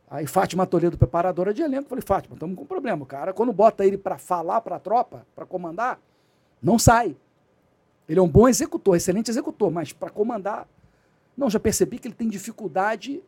Aí 0.09 0.25
Fátima 0.25 0.65
Toledo, 0.65 0.97
preparadora 0.97 1.53
de 1.53 1.61
elenco, 1.61 1.89
falei, 1.89 2.03
Fátima, 2.05 2.35
estamos 2.35 2.55
com 2.55 2.63
um 2.63 2.67
problema. 2.67 3.03
O 3.03 3.05
cara, 3.05 3.33
quando 3.33 3.51
bota 3.51 3.85
ele 3.85 3.97
para 3.97 4.17
falar 4.17 4.61
para 4.61 4.77
a 4.77 4.79
tropa, 4.79 5.27
para 5.35 5.45
comandar, 5.45 5.99
não 6.61 6.79
sai. 6.79 7.15
Ele 8.07 8.19
é 8.19 8.23
um 8.23 8.27
bom 8.27 8.47
executor, 8.47 8.95
excelente 8.95 9.29
executor, 9.29 9.69
mas 9.69 9.91
para 9.91 10.09
comandar, 10.09 10.67
não, 11.35 11.49
já 11.49 11.59
percebi 11.59 11.99
que 11.99 12.07
ele 12.07 12.15
tem 12.15 12.27
dificuldade 12.27 13.21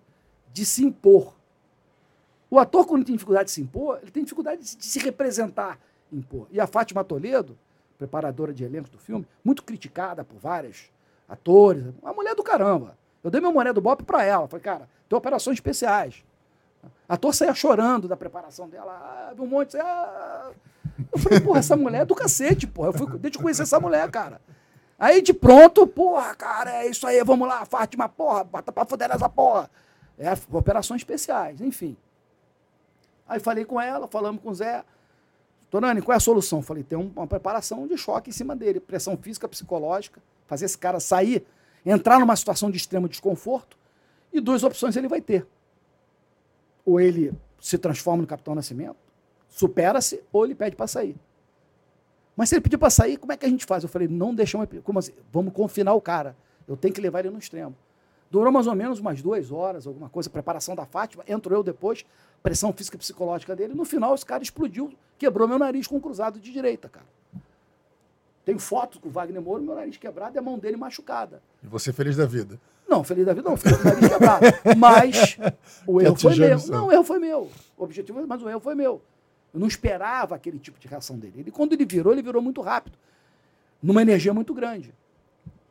de 0.52 0.66
se 0.66 0.84
impor. 0.84 1.36
O 2.50 2.58
ator, 2.58 2.88
quando 2.88 3.06
tem 3.06 3.14
dificuldade 3.14 3.46
de 3.46 3.52
se 3.52 3.62
impor, 3.62 4.00
ele 4.02 4.10
tem 4.10 4.24
dificuldade 4.24 4.62
de 4.62 4.86
se 4.86 5.00
representar, 5.00 5.78
impor. 6.12 6.48
E 6.50 6.60
a 6.60 6.66
Fátima 6.66 7.04
Toledo, 7.04 7.58
preparadora 7.98 8.54
de 8.54 8.64
elenco 8.64 8.90
do 8.90 8.98
filme, 8.98 9.28
muito 9.44 9.64
criticada 9.64 10.24
por 10.24 10.40
vários 10.40 10.90
atores, 11.28 11.84
uma 12.02 12.14
mulher 12.14 12.34
do 12.34 12.42
caramba. 12.42 12.98
Eu 13.24 13.30
dei 13.30 13.42
meu 13.42 13.52
moné 13.52 13.74
do 13.74 13.82
Bop 13.82 14.04
para 14.04 14.24
ela. 14.24 14.48
Falei, 14.48 14.64
cara, 14.64 14.90
Tem 15.08 15.18
operações 15.18 15.56
especiais. 15.56 16.24
A 17.08 17.16
ator 17.16 17.34
saía 17.34 17.54
chorando 17.54 18.08
da 18.08 18.16
preparação 18.16 18.70
dela. 18.70 18.92
Ah, 18.92 19.34
um 19.38 19.46
monte. 19.46 19.76
Ah. 19.78 20.52
Eu 21.12 21.20
falei, 21.20 21.40
porra, 21.40 21.60
essa 21.60 21.76
mulher 21.76 22.02
é 22.02 22.06
do 22.06 22.16
cacete, 22.16 22.68
porra. 22.68 22.90
Eu 22.90 22.94
fui, 22.94 23.18
desde 23.18 23.40
conhecer 23.40 23.64
essa 23.64 23.80
mulher, 23.80 24.10
cara. 24.12 24.40
Aí 25.00 25.22
de 25.22 25.34
pronto, 25.34 25.88
porra, 25.88 26.36
cara, 26.36 26.84
é 26.84 26.88
isso 26.90 27.08
aí, 27.08 27.24
vamos 27.24 27.48
lá, 27.48 27.64
Fátima, 27.64 28.10
porra, 28.10 28.44
bota 28.44 28.70
pra 28.70 28.86
fuder 28.86 29.10
essa 29.10 29.30
porra. 29.30 29.72
É, 30.18 30.34
operações 30.52 31.00
especiais, 31.00 31.62
enfim. 31.62 31.96
Aí 33.26 33.40
falei 33.40 33.64
com 33.64 33.80
ela, 33.80 34.08
falamos 34.08 34.42
com 34.42 34.50
o 34.50 34.54
Zé. 34.54 34.84
Torani, 35.70 36.02
qual 36.02 36.14
é 36.14 36.18
a 36.18 36.20
solução? 36.20 36.62
Falei, 36.62 36.84
tem 36.84 36.98
uma 36.98 37.26
preparação 37.26 37.88
de 37.88 37.98
choque 37.98 38.30
em 38.30 38.34
cima 38.34 38.56
dele, 38.58 38.82
pressão 38.82 39.16
física, 39.16 39.48
psicológica, 39.48 40.22
fazer 40.48 40.66
esse 40.66 40.78
cara 40.78 41.00
sair, 41.00 41.46
entrar 41.86 42.20
numa 42.20 42.36
situação 42.36 42.70
de 42.70 42.78
extremo 42.78 43.08
desconforto, 43.08 43.78
e 44.32 44.40
duas 44.40 44.64
opções 44.64 44.96
ele 44.96 45.08
vai 45.08 45.22
ter. 45.22 45.46
Ou 46.86 47.00
ele 47.00 47.34
se 47.60 47.78
transforma 47.78 48.22
no 48.22 48.28
Capitão 48.28 48.56
Nascimento, 48.56 48.98
supera-se, 49.48 50.24
ou 50.32 50.46
ele 50.46 50.56
pede 50.56 50.76
para 50.76 50.88
sair. 50.88 51.16
Mas 52.36 52.50
se 52.50 52.56
ele 52.56 52.62
pedir 52.62 52.78
para 52.78 52.90
sair, 52.90 53.18
como 53.18 53.34
é 53.34 53.38
que 53.38 53.46
a 53.46 53.50
gente 53.50 53.66
faz? 53.66 53.84
Eu 53.84 53.90
falei, 53.90 54.08
não 54.08 54.34
deixamos. 54.34 54.68
Como 54.84 54.98
assim? 54.98 55.12
Vamos 55.32 55.52
confinar 55.54 55.94
o 55.94 56.00
cara. 56.00 56.38
Eu 56.68 56.78
tenho 56.78 56.94
que 56.94 57.02
levar 57.02 57.20
ele 57.20 57.32
no 57.32 57.40
extremo. 57.40 57.76
Durou 58.32 58.54
mais 58.54 58.68
ou 58.68 58.76
menos 58.76 59.00
umas 59.00 59.22
duas 59.22 59.52
horas, 59.52 59.88
alguma 59.88 60.08
coisa, 60.08 60.30
preparação 60.30 60.76
da 60.76 60.86
Fátima. 60.86 61.24
Entro 61.28 61.54
eu 61.54 61.64
depois, 61.64 62.06
pressão 62.42 62.72
física 62.72 62.96
e 62.96 63.00
psicológica 63.00 63.56
dele. 63.56 63.74
No 63.74 63.84
final, 63.84 64.14
esse 64.14 64.26
cara 64.26 64.44
explodiu, 64.44 64.94
quebrou 65.18 65.48
meu 65.48 65.60
nariz 65.60 65.88
com 65.88 65.98
um 65.98 66.00
cruzado 66.00 66.40
de 66.40 66.52
direita, 66.52 66.88
cara. 66.88 67.08
Tenho 68.50 68.58
foto 68.58 69.00
com 69.00 69.10
o 69.10 69.12
Wagner 69.12 69.40
Moura, 69.40 69.62
meu 69.62 69.76
nariz 69.76 69.96
quebrado 69.96 70.36
e 70.36 70.40
a 70.40 70.42
mão 70.42 70.58
dele 70.58 70.76
machucada. 70.76 71.40
E 71.64 71.68
você 71.68 71.94
feliz 71.94 72.16
da 72.16 72.26
vida? 72.26 72.60
Não, 72.88 73.04
feliz 73.04 73.24
da 73.24 73.32
vida 73.32 73.48
não, 73.48 73.56
feliz 73.56 73.78
da 73.78 73.94
nariz 73.94 74.10
quebrado. 74.10 74.46
Mas 74.76 75.38
o 75.86 76.02
erro 76.02 76.16
foi 76.16 76.36
meu. 76.36 76.58
Não, 76.68 76.88
o 76.88 76.92
erro 76.92 77.04
foi 77.04 77.20
meu. 77.20 77.52
O 77.78 77.84
objetivo, 77.84 78.26
mas 78.26 78.42
o 78.42 78.50
erro 78.50 78.60
foi 78.60 78.74
meu. 78.74 79.04
Eu 79.54 79.60
não 79.60 79.68
esperava 79.68 80.34
aquele 80.34 80.58
tipo 80.58 80.80
de 80.80 80.88
reação 80.88 81.20
dele. 81.20 81.36
Ele, 81.38 81.52
quando 81.52 81.74
ele 81.74 81.86
virou, 81.86 82.12
ele 82.12 82.24
virou 82.24 82.42
muito 82.42 82.60
rápido. 82.60 82.98
Numa 83.84 84.02
energia 84.02 84.34
muito 84.34 84.52
grande. 84.52 84.96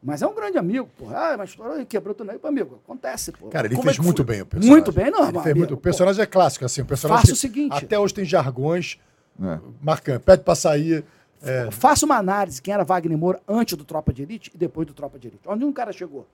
Mas 0.01 0.23
é 0.23 0.27
um 0.29 0.35
grande 0.37 0.57
amigo, 0.57 0.89
porra. 0.97 1.33
Ah, 1.33 1.37
mas 1.37 1.57
quebrou 1.89 2.15
tudo 2.15 2.31
aí, 2.31 2.39
amigo. 2.45 2.81
Acontece, 2.85 3.33
pô. 3.33 3.49
Cara, 3.49 3.67
ele 3.67 3.75
Como 3.75 3.89
fez 3.89 3.99
é 3.99 4.03
muito 4.03 4.23
bem 4.23 4.43
o 4.43 4.47
personagem. 4.47 4.71
Muito 4.71 4.93
bem, 4.93 5.11
não, 5.11 5.29
ele 5.29 5.41
fez 5.41 5.57
muito... 5.57 5.75
O 5.75 5.79
personagem 5.79 6.23
é 6.23 6.27
clássico, 6.27 6.65
assim. 6.65 6.83
O 6.83 6.87
personagem 6.87 7.23
Faça 7.23 7.33
o 7.33 7.37
seguinte. 7.37 7.75
Até 7.75 7.99
hoje 7.99 8.15
tem 8.15 8.25
jargões 8.25 9.01
é. 9.43 9.59
marcantes. 9.83 10.25
Pede 10.25 10.45
pra 10.45 10.55
sair. 10.55 11.05
É... 11.43 11.71
Faça 11.71 12.05
uma 12.05 12.17
análise 12.17 12.61
quem 12.61 12.75
era 12.75 12.85
Wagner 12.85 13.17
Moura 13.17 13.41
antes 13.47 13.77
do 13.77 13.85
Tropa 13.85 14.13
de 14.13 14.23
Elite 14.23 14.51
e 14.55 14.59
depois 14.59 14.87
do 14.87 14.95
Tropa 14.95 15.19
de 15.19 15.29
Elite. 15.29 15.49
Onde 15.49 15.65
um 15.65 15.73
cara 15.73 15.93
chegou? 15.93 16.27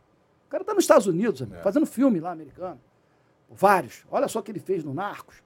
O 0.47 0.51
cara 0.51 0.65
tá 0.65 0.75
nos 0.75 0.85
Estados 0.85 1.07
Unidos, 1.07 1.43
amigo, 1.43 1.59
é. 1.59 1.63
fazendo 1.63 1.87
filme 1.87 2.21
lá 2.21 2.31
americano. 2.31 2.81
Vários. 3.51 4.05
Olha 4.11 4.29
só 4.29 4.41
o 4.41 4.43
que 4.43 4.51
ele 4.51 4.61
fez 4.61 4.85
no 4.85 4.95
Narcos. 4.95 5.43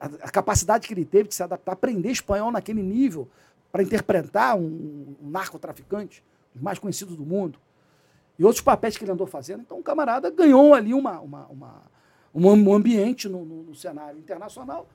A, 0.00 0.06
a 0.06 0.30
capacidade 0.30 0.86
que 0.86 0.94
ele 0.94 1.04
teve 1.04 1.28
de 1.28 1.34
se 1.34 1.42
adaptar, 1.42 1.72
aprender 1.72 2.10
espanhol 2.10 2.50
naquele 2.50 2.82
nível 2.82 3.28
para 3.70 3.82
interpretar 3.82 4.56
um, 4.56 5.16
um 5.22 5.30
narcotraficante 5.30 6.24
mais 6.54 6.78
conhecidos 6.78 7.16
do 7.16 7.24
mundo, 7.24 7.58
e 8.38 8.44
outros 8.44 8.62
papéis 8.62 8.96
que 8.96 9.04
ele 9.04 9.12
andou 9.12 9.26
fazendo. 9.26 9.60
Então, 9.60 9.78
o 9.78 9.82
camarada 9.82 10.30
ganhou 10.30 10.74
ali 10.74 10.94
uma, 10.94 11.20
uma, 11.20 11.46
uma 11.46 11.82
um 12.34 12.74
ambiente 12.74 13.28
no, 13.28 13.44
no, 13.44 13.62
no, 13.64 13.74
cenário 13.74 14.18
internacional, 14.18 14.88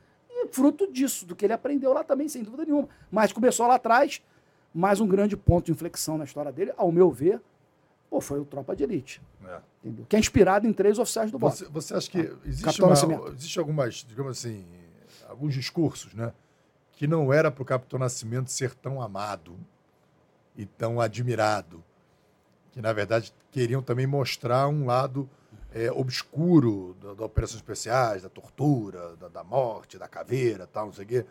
fruto 0.48 0.92
disso, 0.92 1.26
do 1.26 1.36
que 1.36 1.46
ele 1.46 1.54
aprendeu 1.54 1.94
lá 1.94 2.04
também, 2.04 2.28
sem 2.28 2.44
dúvida 2.44 2.66
nenhuma. 2.66 2.90
Mas 3.12 3.32
começou 3.32 3.68
lá 3.68 3.76
atrás, 3.76 4.22
mais 4.74 5.00
um 5.00 5.08
grande 5.08 5.38
ponto 5.38 5.66
de 5.66 5.72
inflexão 5.72 6.18
na 6.18 6.24
história 6.24 6.52
dele, 6.52 6.74
ao 6.78 6.92
meu 6.92 7.12
ver, 7.12 7.42
pô, 8.10 8.22
foi 8.22 8.40
o 8.40 8.46
Tropa 8.46 8.76
de 8.76 8.84
Elite. 8.84 9.22
É. 9.46 9.60
Que 10.08 10.16
é 10.16 10.20
inspirado 10.20 10.68
em 10.68 10.74
três 10.74 10.98
oficiais 10.98 11.32
do. 11.32 11.38
Você, 11.38 11.66
você 11.66 11.94
acha 11.94 12.10
que 12.10 12.20
ah, 12.20 12.38
existe, 12.46 12.82
uma, 12.82 13.30
existe 13.30 13.60
algumas, 13.60 13.96
digamos 13.96 14.38
assim, 14.38 14.66
alguns 15.28 15.54
discursos, 15.54 16.14
né? 16.14 16.32
Que 16.94 17.08
não 17.08 17.34
era 17.34 17.52
para 17.52 17.62
o 17.62 17.66
Capitão 17.66 18.00
Nascimento 18.00 18.50
ser 18.50 18.74
tão 18.76 19.02
amado 19.02 19.58
e 20.56 20.66
tão 20.66 21.02
admirado, 21.02 21.84
que 22.72 22.82
na 22.82 22.94
verdade 22.94 23.34
queriam 23.52 23.82
também 23.82 24.08
mostrar 24.08 24.68
um 24.68 24.86
lado 24.86 25.30
é, 25.74 25.92
obscuro 25.92 26.96
das 27.02 27.18
da 27.18 27.26
operações 27.26 27.58
especiais, 27.58 28.22
da 28.22 28.30
tortura, 28.30 29.16
da, 29.16 29.28
da, 29.28 29.44
morte, 29.44 29.98
da 29.98 30.08
caveira, 30.08 30.68
tal, 30.68 30.86
não 30.88 30.94
sei 30.94 31.06
o 31.06 31.08
quê. 31.08 31.26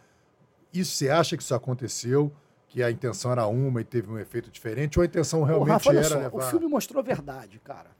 Isso 0.72 0.96
você 0.96 1.08
acha 1.08 1.36
que 1.36 1.42
isso 1.42 1.54
aconteceu? 1.54 2.32
Que 2.66 2.82
a 2.82 2.90
intenção 2.90 3.30
era 3.30 3.46
uma 3.46 3.80
e 3.80 3.84
teve 3.84 4.10
um 4.10 4.18
efeito 4.18 4.50
diferente? 4.50 4.98
Ou 4.98 5.02
a 5.02 5.06
intenção 5.06 5.42
realmente 5.44 5.68
Rafa, 5.68 5.92
era 5.92 6.04
só, 6.04 6.18
levar... 6.18 6.36
O 6.36 6.40
filme 6.40 6.66
mostrou 6.66 7.00
a 7.00 7.02
verdade, 7.04 7.60
cara. 7.60 7.90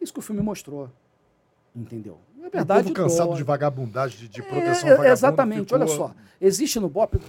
Isso 0.00 0.12
que 0.12 0.18
o 0.18 0.22
filme 0.22 0.42
mostrou. 0.42 0.90
Entendeu? 1.76 2.18
É 2.42 2.50
verdade. 2.50 2.90
O 2.90 2.94
povo 2.94 2.94
cansado 2.94 3.28
dói. 3.28 3.36
de 3.36 3.42
vagabundagem, 3.44 4.18
de, 4.18 4.28
de 4.28 4.42
proteção 4.42 4.88
é, 4.88 5.08
é, 5.08 5.12
Exatamente. 5.12 5.64
Ficou... 5.64 5.78
Olha 5.78 5.86
só. 5.86 6.14
Existe 6.40 6.80
no 6.80 6.88
BOP, 6.88 7.20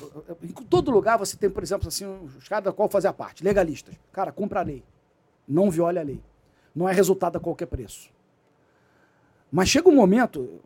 em 0.41 0.48
todo 0.48 0.90
lugar 0.90 1.18
você 1.18 1.38
tem, 1.38 1.48
por 1.48 1.62
exemplo, 1.62 1.88
assim, 1.88 2.06
os 2.36 2.48
caras 2.48 2.66
da 2.66 2.72
qual 2.72 2.90
fazer 2.90 3.10
a 3.10 3.14
parte, 3.14 3.44
legalistas. 3.44 3.94
Cara, 4.12 4.32
cumpra 4.32 4.62
a 4.62 4.64
lei. 4.64 4.84
Não 5.48 5.70
viole 5.70 6.00
a 6.00 6.02
lei. 6.02 6.20
Não 6.76 6.90
é 6.90 6.94
resultado 6.94 7.36
a 7.36 7.40
qualquer 7.40 7.68
preço. 7.68 8.10
Mas 9.54 9.70
chega 9.70 9.88
um 9.88 9.96
momento 9.96 10.60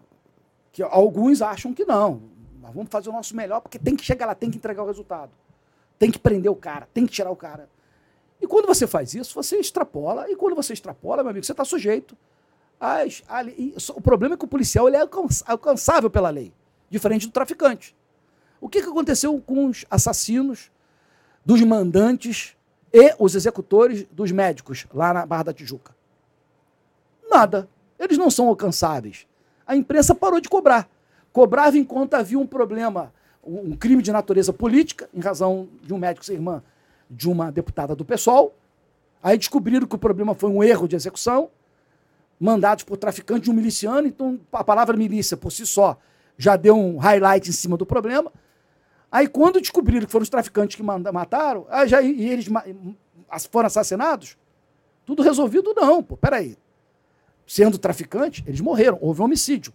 que 0.72 0.82
alguns 0.82 1.42
acham 1.42 1.74
que 1.74 1.84
não. 1.84 2.22
Nós 2.62 2.74
vamos 2.74 2.90
fazer 2.90 3.10
o 3.10 3.12
nosso 3.12 3.36
melhor, 3.36 3.60
porque 3.60 3.78
tem 3.78 3.98
que 3.98 4.06
chegar 4.06 4.26
lá, 4.26 4.34
tem 4.34 4.50
que 4.50 4.56
entregar 4.56 4.82
o 4.82 4.88
resultado. 4.88 5.32
Tem 6.00 6.10
que 6.10 6.18
prender 6.18 6.50
o 6.50 6.56
cara, 6.56 6.88
tem 6.94 7.06
que 7.06 7.12
tirar 7.12 7.30
o 7.30 7.36
cara. 7.36 7.70
E 8.40 8.48
quando 8.48 8.66
você 8.66 8.88
faz 8.88 9.14
isso, 9.14 9.36
você 9.36 9.58
extrapola. 9.58 10.32
E 10.32 10.38
quando 10.38 10.56
você 10.56 10.72
extrapola, 10.72 11.22
meu 11.22 11.32
amigo, 11.32 11.46
você 11.46 11.52
está 11.52 11.66
sujeito 11.66 12.16
as, 12.80 13.24
o 13.96 14.00
problema 14.00 14.36
é 14.36 14.38
que 14.38 14.46
o 14.46 14.48
policial 14.48 14.88
ele 14.88 14.98
é 14.98 15.10
alcançável 15.46 16.10
pela 16.10 16.30
lei, 16.30 16.54
diferente 16.90 17.26
do 17.26 17.34
traficante. 17.34 17.96
O 18.62 18.70
que, 18.70 18.82
que 18.82 18.90
aconteceu 18.90 19.40
com 19.42 19.68
os 19.68 19.86
assassinos 19.90 20.72
dos 21.46 21.62
mandantes 21.62 22.56
e 22.94 23.14
os 23.20 23.36
executores 23.36 24.06
dos 24.12 24.32
médicos 24.32 24.86
lá 24.94 25.14
na 25.14 25.26
Barra 25.26 25.44
da 25.44 25.54
Tijuca? 25.54 25.96
Nada. 27.30 27.68
Eles 28.00 28.18
não 28.18 28.30
são 28.30 28.48
alcançáveis. 28.48 29.28
A 29.66 29.76
imprensa 29.76 30.16
parou 30.16 30.40
de 30.40 30.50
cobrar. 30.50 30.90
Cobrava 31.32 31.78
enquanto 31.78 32.14
havia 32.14 32.40
um 32.40 32.48
problema, 32.48 33.14
um 33.44 33.76
crime 33.76 34.02
de 34.02 34.12
natureza 34.12 34.52
política, 34.54 35.10
em 35.14 35.20
razão 35.20 35.68
de 35.82 35.94
um 35.94 35.98
médico 35.98 36.26
ser 36.26 36.34
irmã 36.34 36.64
de 37.10 37.30
uma 37.30 37.52
deputada 37.52 37.96
do 37.96 38.06
PSOL. 38.06 38.56
Aí 39.22 39.38
descobriram 39.38 39.88
que 39.88 39.96
o 39.96 40.00
problema 40.00 40.34
foi 40.36 40.50
um 40.50 40.64
erro 40.64 40.88
de 40.88 40.96
execução 40.96 41.50
mandados 42.40 42.84
por 42.84 42.98
traficante 42.98 43.46
de 43.46 43.52
um 43.52 43.54
miliciano, 43.54 44.08
então 44.08 44.40
a 44.54 44.64
palavra 44.64 44.96
milícia 44.96 45.36
por 45.36 45.52
si 45.52 45.66
só 45.66 45.98
já 46.38 46.56
deu 46.56 46.78
um 46.78 46.98
highlight 46.98 47.50
em 47.50 47.54
cima 47.54 47.76
do 47.76 47.86
problema. 47.86 48.32
Aí 49.12 49.28
quando 49.28 49.60
descobriram 49.60 50.06
que 50.06 50.12
foram 50.12 50.22
os 50.22 50.30
traficantes 50.30 50.76
que 50.76 50.84
mataram, 50.84 51.66
já, 51.88 52.00
e 52.02 52.30
eles 52.30 52.48
foram 53.50 53.66
assassinados, 53.66 54.38
tudo 55.04 55.24
resolvido 55.24 55.74
não, 55.76 56.04
pô, 56.04 56.16
peraí. 56.16 56.56
Sendo 57.48 57.78
traficante, 57.78 58.44
eles 58.46 58.60
morreram, 58.60 58.98
houve 59.00 59.22
um 59.22 59.26
homicídio. 59.26 59.74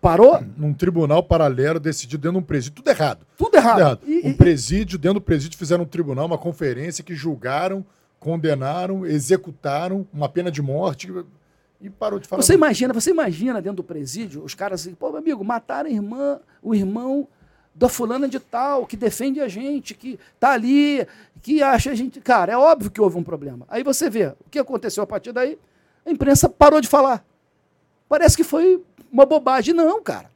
Parou? 0.00 0.40
Num 0.56 0.72
tribunal 0.72 1.22
paralelo 1.24 1.80
decidido 1.80 2.22
dentro 2.22 2.38
de 2.38 2.44
um 2.44 2.46
presídio. 2.46 2.76
Tudo 2.76 2.88
errado. 2.88 3.26
Tudo 3.36 3.56
errado. 3.56 3.98
Tudo 3.98 4.10
errado. 4.12 4.26
E, 4.26 4.28
um 4.28 4.32
presídio, 4.32 4.96
dentro 4.96 5.18
do 5.18 5.20
presídio, 5.20 5.58
fizeram 5.58 5.82
um 5.82 5.86
tribunal, 5.86 6.26
uma 6.26 6.38
conferência 6.38 7.02
que 7.02 7.16
julgaram, 7.16 7.84
condenaram, 8.20 9.04
executaram 9.04 10.06
uma 10.12 10.28
pena 10.28 10.52
de 10.52 10.62
morte 10.62 11.12
e 11.80 11.90
parou 11.90 12.20
de 12.20 12.28
falar. 12.28 12.42
Você 12.42 12.54
imagina, 12.54 12.94
você 12.94 13.10
imagina 13.10 13.60
dentro 13.60 13.78
do 13.78 13.84
presídio, 13.84 14.44
os 14.44 14.54
caras 14.54 14.82
assim, 14.82 14.94
pô, 14.94 15.08
meu 15.10 15.18
amigo, 15.18 15.44
mataram 15.44 15.90
a 15.90 15.92
irmã, 15.92 16.38
o 16.62 16.74
irmão 16.74 17.26
da 17.74 17.88
fulana 17.88 18.28
de 18.28 18.40
tal, 18.40 18.86
que 18.86 18.96
defende 18.96 19.40
a 19.40 19.48
gente, 19.48 19.94
que 19.94 20.18
tá 20.38 20.52
ali, 20.52 21.06
que 21.42 21.62
acha 21.62 21.90
a 21.90 21.94
gente. 21.94 22.20
Cara, 22.20 22.52
é 22.52 22.56
óbvio 22.56 22.90
que 22.90 23.00
houve 23.00 23.16
um 23.16 23.22
problema. 23.22 23.66
Aí 23.68 23.82
você 23.82 24.08
vê 24.08 24.26
o 24.26 24.50
que 24.50 24.58
aconteceu 24.58 25.02
a 25.02 25.06
partir 25.06 25.32
daí, 25.32 25.58
a 26.08 26.12
imprensa 26.12 26.48
parou 26.48 26.80
de 26.80 26.88
falar. 26.88 27.24
Parece 28.08 28.36
que 28.36 28.42
foi 28.42 28.82
uma 29.12 29.26
bobagem. 29.26 29.74
Não, 29.74 30.02
cara. 30.02 30.30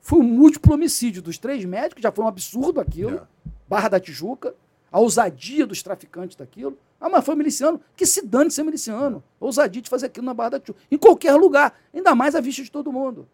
Foi 0.00 0.20
um 0.20 0.22
múltiplo 0.22 0.74
homicídio 0.74 1.20
dos 1.20 1.38
três 1.38 1.64
médicos, 1.64 2.02
já 2.02 2.12
foi 2.12 2.24
um 2.24 2.28
absurdo 2.28 2.80
aquilo. 2.80 3.16
É. 3.16 3.22
Barra 3.68 3.88
da 3.88 4.00
Tijuca, 4.00 4.54
a 4.90 5.00
ousadia 5.00 5.66
dos 5.66 5.82
traficantes 5.82 6.36
daquilo. 6.36 6.78
Ah, 7.00 7.08
mas 7.08 7.24
foi 7.24 7.34
miliciano. 7.34 7.80
Que 7.96 8.06
se 8.06 8.24
dane 8.24 8.50
ser 8.50 8.62
miliciano. 8.62 9.22
Ousadia 9.40 9.82
de 9.82 9.90
fazer 9.90 10.06
aquilo 10.06 10.24
na 10.24 10.32
Barra 10.32 10.50
da 10.50 10.60
Tijuca. 10.60 10.80
Em 10.90 10.96
qualquer 10.96 11.34
lugar. 11.34 11.76
Ainda 11.92 12.14
mais 12.14 12.34
à 12.34 12.40
vista 12.40 12.62
de 12.62 12.70
todo 12.70 12.92
mundo. 12.92 13.28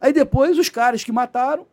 Aí 0.00 0.12
depois 0.12 0.56
os 0.58 0.68
caras 0.68 1.04
que 1.04 1.12
mataram 1.12 1.66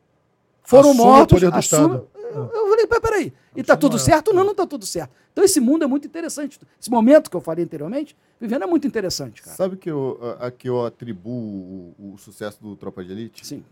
foram 0.63 0.89
Assume 0.89 1.03
mortos. 1.03 1.43
O 1.43 1.55
assume... 1.55 2.01
Eu, 2.29 2.51
eu 2.51 2.69
falei, 2.69 2.87
peraí. 2.87 3.33
E 3.55 3.63
tá 3.63 3.75
tudo 3.75 3.97
certo? 3.97 4.33
Não, 4.33 4.43
não 4.43 4.55
tá 4.55 4.65
tudo 4.65 4.85
certo. 4.85 5.11
Então 5.31 5.43
esse 5.43 5.59
mundo 5.59 5.83
é 5.83 5.87
muito 5.87 6.07
interessante. 6.07 6.59
Esse 6.79 6.89
momento 6.89 7.29
que 7.29 7.35
eu 7.35 7.41
falei 7.41 7.63
anteriormente, 7.63 8.15
vivendo 8.39 8.63
é 8.63 8.67
muito 8.67 8.87
interessante, 8.87 9.41
cara. 9.41 9.55
Sabe 9.55 9.77
que 9.77 9.89
eu, 9.89 10.19
a, 10.39 10.47
a 10.47 10.51
que 10.51 10.67
eu 10.67 10.85
atribuo 10.85 11.93
o, 11.97 12.13
o, 12.13 12.17
sucesso 12.17 12.61
do 12.61 12.75
Tropa 12.75 13.03
de 13.03 13.11
Elite? 13.11 13.45
Sim. 13.45 13.63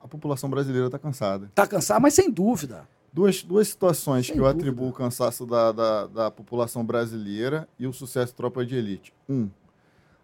A 0.00 0.08
população 0.08 0.48
brasileira 0.48 0.86
está 0.86 0.98
cansada. 0.98 1.46
Está 1.46 1.66
cansada, 1.66 2.00
mas 2.00 2.14
sem 2.14 2.30
dúvida. 2.30 2.88
Duas, 3.12 3.42
duas 3.42 3.68
situações 3.68 4.26
Sem 4.26 4.34
que 4.34 4.40
eu 4.40 4.44
dúvida. 4.44 4.60
atribuo 4.60 4.88
o 4.88 4.92
cansaço 4.92 5.46
da, 5.46 5.72
da, 5.72 6.06
da, 6.06 6.30
população 6.30 6.84
brasileira 6.84 7.68
e 7.78 7.86
o 7.86 7.92
sucesso 7.92 8.34
Tropa 8.34 8.64
de 8.64 8.76
Elite. 8.76 9.12
Um, 9.28 9.48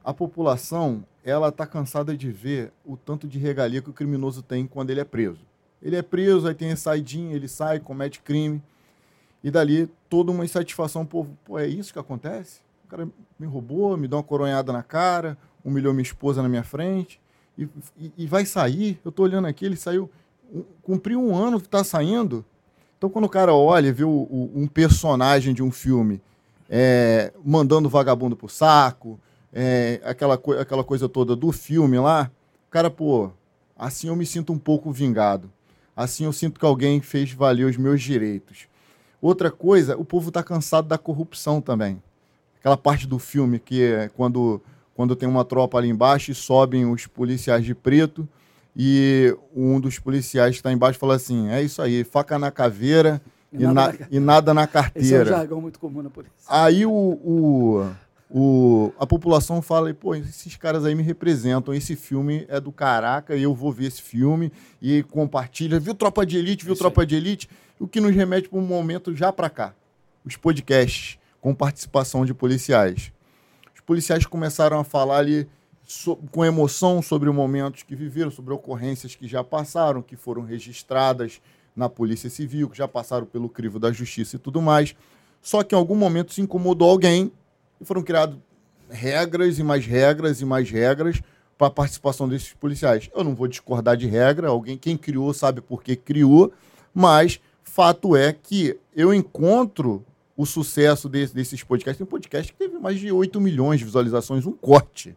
a 0.04 0.12
população 0.12 1.04
ela 1.24 1.48
está 1.48 1.66
cansada 1.66 2.16
de 2.16 2.30
ver 2.30 2.72
o 2.84 2.96
tanto 2.96 3.26
de 3.26 3.38
regalia 3.38 3.80
que 3.80 3.88
o 3.88 3.92
criminoso 3.92 4.42
tem 4.42 4.66
quando 4.66 4.90
ele 4.90 5.00
é 5.00 5.04
preso. 5.04 5.40
Ele 5.84 5.96
é 5.96 6.02
preso, 6.02 6.48
aí 6.48 6.54
tem 6.54 6.72
a 6.72 6.76
saidinha, 6.76 7.36
ele 7.36 7.46
sai, 7.46 7.78
comete 7.78 8.20
crime, 8.22 8.62
e 9.42 9.50
dali 9.50 9.88
toda 10.08 10.32
uma 10.32 10.44
insatisfação, 10.44 11.02
o 11.02 11.06
povo, 11.06 11.36
pô, 11.44 11.58
é 11.58 11.68
isso 11.68 11.92
que 11.92 11.98
acontece? 11.98 12.60
O 12.86 12.88
cara 12.88 13.06
me 13.38 13.46
roubou, 13.46 13.94
me 13.94 14.08
deu 14.08 14.16
uma 14.16 14.24
coronhada 14.24 14.72
na 14.72 14.82
cara, 14.82 15.36
humilhou 15.62 15.92
minha 15.92 16.02
esposa 16.02 16.42
na 16.42 16.48
minha 16.48 16.64
frente, 16.64 17.20
e, 17.58 17.68
e, 17.98 18.12
e 18.16 18.26
vai 18.26 18.46
sair, 18.46 18.98
eu 19.04 19.10
estou 19.10 19.26
olhando 19.26 19.46
aqui, 19.46 19.66
ele 19.66 19.76
saiu, 19.76 20.10
um, 20.50 20.64
cumpriu 20.82 21.20
um 21.20 21.36
ano 21.36 21.60
que 21.60 21.66
está 21.66 21.84
saindo, 21.84 22.42
então 22.96 23.10
quando 23.10 23.26
o 23.26 23.28
cara 23.28 23.52
olha 23.52 23.88
e 23.88 23.92
vê 23.92 24.04
o, 24.04 24.08
o, 24.08 24.50
um 24.54 24.66
personagem 24.66 25.52
de 25.52 25.62
um 25.62 25.70
filme 25.70 26.22
é, 26.70 27.30
mandando 27.44 27.90
vagabundo 27.90 28.34
pro 28.34 28.48
saco, 28.48 29.20
é, 29.52 30.00
aquela, 30.02 30.40
aquela 30.58 30.82
coisa 30.82 31.08
toda 31.08 31.36
do 31.36 31.52
filme 31.52 31.98
lá, 31.98 32.30
cara, 32.70 32.90
pô, 32.90 33.30
assim 33.76 34.08
eu 34.08 34.16
me 34.16 34.24
sinto 34.24 34.50
um 34.50 34.58
pouco 34.58 34.90
vingado. 34.90 35.52
Assim 35.96 36.24
eu 36.24 36.32
sinto 36.32 36.58
que 36.58 36.66
alguém 36.66 37.00
fez 37.00 37.32
valer 37.32 37.64
os 37.64 37.76
meus 37.76 38.02
direitos. 38.02 38.66
Outra 39.20 39.50
coisa, 39.50 39.96
o 39.96 40.04
povo 40.04 40.28
está 40.28 40.42
cansado 40.42 40.88
da 40.88 40.98
corrupção 40.98 41.60
também. 41.60 42.02
Aquela 42.58 42.76
parte 42.76 43.06
do 43.06 43.18
filme 43.18 43.58
que 43.58 43.82
é 43.82 44.08
quando, 44.08 44.60
quando 44.94 45.14
tem 45.14 45.28
uma 45.28 45.44
tropa 45.44 45.78
ali 45.78 45.88
embaixo 45.88 46.30
e 46.30 46.34
sobem 46.34 46.84
os 46.90 47.06
policiais 47.06 47.64
de 47.64 47.74
preto 47.74 48.28
e 48.76 49.36
um 49.54 49.78
dos 49.78 49.98
policiais 49.98 50.50
que 50.50 50.56
está 50.56 50.72
embaixo 50.72 50.98
fala 50.98 51.14
assim: 51.14 51.48
é 51.48 51.62
isso 51.62 51.80
aí, 51.80 52.02
faca 52.04 52.38
na 52.38 52.50
caveira 52.50 53.20
e, 53.52 53.62
e, 53.62 53.66
nada, 53.66 53.72
na, 53.74 53.86
na... 53.86 54.06
e 54.10 54.20
nada 54.20 54.54
na 54.54 54.66
carteira. 54.66 55.06
Esse 55.06 55.14
é 55.14 55.22
um 55.22 55.24
jargão 55.24 55.60
muito 55.60 55.78
comum 55.78 56.02
na 56.02 56.10
polícia. 56.10 56.34
Aí 56.48 56.84
o, 56.84 56.90
o 56.90 57.90
o, 58.30 58.92
a 58.98 59.06
população 59.06 59.60
fala, 59.60 59.92
pô, 59.92 60.14
esses 60.14 60.56
caras 60.56 60.84
aí 60.84 60.94
me 60.94 61.02
representam, 61.02 61.74
esse 61.74 61.94
filme 61.94 62.46
é 62.48 62.60
do 62.60 62.72
caraca, 62.72 63.36
e 63.36 63.42
eu 63.42 63.54
vou 63.54 63.70
ver 63.70 63.86
esse 63.86 64.02
filme, 64.02 64.50
e 64.80 65.02
compartilha, 65.04 65.78
viu 65.78 65.94
Tropa 65.94 66.24
de 66.24 66.38
Elite, 66.38 66.64
viu 66.64 66.74
Isso 66.74 66.82
Tropa 66.82 67.02
aí. 67.02 67.06
de 67.06 67.14
Elite, 67.16 67.48
o 67.78 67.86
que 67.86 68.00
nos 68.00 68.14
remete 68.14 68.48
para 68.48 68.58
um 68.58 68.66
momento 68.66 69.14
já 69.14 69.32
para 69.32 69.50
cá, 69.50 69.74
os 70.24 70.36
podcasts 70.36 71.18
com 71.40 71.54
participação 71.54 72.24
de 72.24 72.32
policiais. 72.32 73.12
Os 73.74 73.80
policiais 73.82 74.24
começaram 74.24 74.78
a 74.78 74.84
falar 74.84 75.18
ali 75.18 75.46
so, 75.86 76.16
com 76.30 76.44
emoção 76.44 77.02
sobre 77.02 77.30
momentos 77.30 77.82
que 77.82 77.94
viveram, 77.94 78.30
sobre 78.30 78.54
ocorrências 78.54 79.14
que 79.14 79.28
já 79.28 79.44
passaram, 79.44 80.00
que 80.00 80.16
foram 80.16 80.42
registradas 80.42 81.42
na 81.76 81.88
Polícia 81.88 82.30
Civil, 82.30 82.70
que 82.70 82.78
já 82.78 82.88
passaram 82.88 83.26
pelo 83.26 83.48
crivo 83.48 83.78
da 83.78 83.92
Justiça 83.92 84.36
e 84.36 84.38
tudo 84.38 84.62
mais. 84.62 84.94
Só 85.42 85.62
que 85.62 85.74
em 85.74 85.78
algum 85.78 85.94
momento 85.94 86.32
se 86.32 86.40
incomodou 86.40 86.88
alguém 86.88 87.30
e 87.80 87.84
foram 87.84 88.02
criadas 88.02 88.36
regras 88.88 89.58
e 89.58 89.62
mais 89.62 89.86
regras 89.86 90.40
e 90.40 90.44
mais 90.44 90.70
regras 90.70 91.20
para 91.56 91.68
a 91.68 91.70
participação 91.70 92.28
desses 92.28 92.52
policiais. 92.52 93.08
Eu 93.14 93.24
não 93.24 93.34
vou 93.34 93.46
discordar 93.46 93.96
de 93.96 94.06
regra, 94.06 94.48
alguém 94.48 94.76
quem 94.76 94.96
criou 94.96 95.32
sabe 95.32 95.60
por 95.60 95.82
que 95.82 95.96
criou, 95.96 96.52
mas 96.92 97.40
fato 97.62 98.16
é 98.16 98.32
que 98.32 98.78
eu 98.94 99.12
encontro 99.12 100.04
o 100.36 100.44
sucesso 100.44 101.08
desse, 101.08 101.34
desses 101.34 101.62
podcasts. 101.62 101.98
Tem 101.98 102.06
um 102.06 102.10
podcast 102.10 102.52
que 102.52 102.58
teve 102.58 102.78
mais 102.78 102.98
de 102.98 103.10
8 103.10 103.40
milhões 103.40 103.78
de 103.78 103.84
visualizações, 103.84 104.46
um 104.46 104.52
corte. 104.52 105.16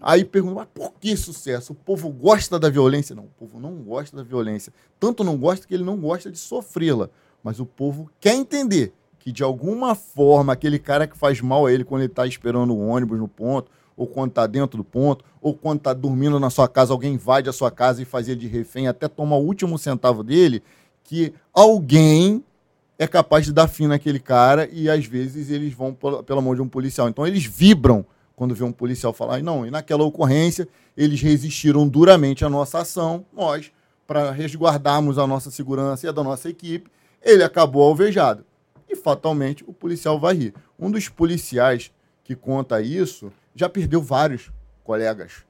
Aí 0.00 0.24
pergunto, 0.24 0.54
mas 0.54 0.68
por 0.72 0.92
que 1.00 1.16
sucesso? 1.16 1.72
O 1.72 1.76
povo 1.76 2.08
gosta 2.10 2.58
da 2.58 2.70
violência? 2.70 3.14
Não, 3.14 3.24
o 3.24 3.30
povo 3.38 3.58
não 3.58 3.74
gosta 3.76 4.16
da 4.16 4.22
violência. 4.22 4.72
Tanto 5.00 5.24
não 5.24 5.36
gosta 5.36 5.66
que 5.66 5.74
ele 5.74 5.84
não 5.84 5.96
gosta 5.96 6.30
de 6.30 6.38
sofrê-la. 6.38 7.10
Mas 7.42 7.60
o 7.60 7.66
povo 7.66 8.10
quer 8.20 8.34
entender 8.34 8.92
que 9.26 9.32
de 9.32 9.42
alguma 9.42 9.96
forma 9.96 10.52
aquele 10.52 10.78
cara 10.78 11.04
que 11.04 11.18
faz 11.18 11.40
mal 11.40 11.66
a 11.66 11.72
ele 11.72 11.82
quando 11.82 12.02
ele 12.02 12.12
está 12.12 12.24
esperando 12.24 12.72
o 12.72 12.86
ônibus 12.86 13.18
no 13.18 13.26
ponto, 13.26 13.68
ou 13.96 14.06
quando 14.06 14.28
está 14.28 14.46
dentro 14.46 14.76
do 14.78 14.84
ponto, 14.84 15.24
ou 15.42 15.52
quando 15.52 15.78
está 15.78 15.92
dormindo 15.92 16.38
na 16.38 16.48
sua 16.48 16.68
casa, 16.68 16.92
alguém 16.92 17.14
invade 17.14 17.48
a 17.48 17.52
sua 17.52 17.68
casa 17.68 18.00
e 18.00 18.04
fazia 18.04 18.36
de 18.36 18.46
refém 18.46 18.86
até 18.86 19.08
tomar 19.08 19.34
o 19.34 19.44
último 19.44 19.78
centavo 19.78 20.22
dele, 20.22 20.62
que 21.02 21.34
alguém 21.52 22.44
é 22.96 23.08
capaz 23.08 23.44
de 23.44 23.52
dar 23.52 23.66
fim 23.66 23.88
naquele 23.88 24.20
cara 24.20 24.68
e 24.72 24.88
às 24.88 25.04
vezes 25.04 25.50
eles 25.50 25.74
vão 25.74 25.92
pela 25.92 26.40
mão 26.40 26.54
de 26.54 26.62
um 26.62 26.68
policial. 26.68 27.08
Então 27.08 27.26
eles 27.26 27.44
vibram 27.44 28.06
quando 28.36 28.54
vê 28.54 28.62
um 28.62 28.70
policial 28.70 29.12
falar, 29.12 29.42
não, 29.42 29.66
e 29.66 29.72
naquela 29.72 30.04
ocorrência 30.04 30.68
eles 30.96 31.20
resistiram 31.20 31.88
duramente 31.88 32.44
à 32.44 32.48
nossa 32.48 32.78
ação, 32.78 33.24
nós, 33.32 33.72
para 34.06 34.30
resguardarmos 34.30 35.18
a 35.18 35.26
nossa 35.26 35.50
segurança 35.50 36.06
e 36.06 36.08
a 36.08 36.12
da 36.12 36.22
nossa 36.22 36.48
equipe, 36.48 36.88
ele 37.20 37.42
acabou 37.42 37.82
alvejado 37.82 38.44
fatalmente 38.96 39.62
o 39.66 39.72
policial 39.72 40.18
vai 40.18 40.34
rir. 40.34 40.54
Um 40.78 40.90
dos 40.90 41.08
policiais 41.08 41.92
que 42.24 42.34
conta 42.34 42.80
isso 42.80 43.32
já 43.54 43.68
perdeu 43.68 44.02
vários 44.02 44.50
colegas. 44.82 45.44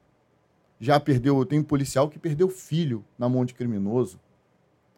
Já 0.79 1.01
perdeu, 1.01 1.45
tem 1.47 1.61
um 1.61 1.65
policial 1.65 2.09
que 2.09 2.19
perdeu 2.19 2.49
filho 2.49 3.03
na 3.19 3.29
mão 3.29 3.45
de 3.45 3.55
criminoso. 3.55 4.21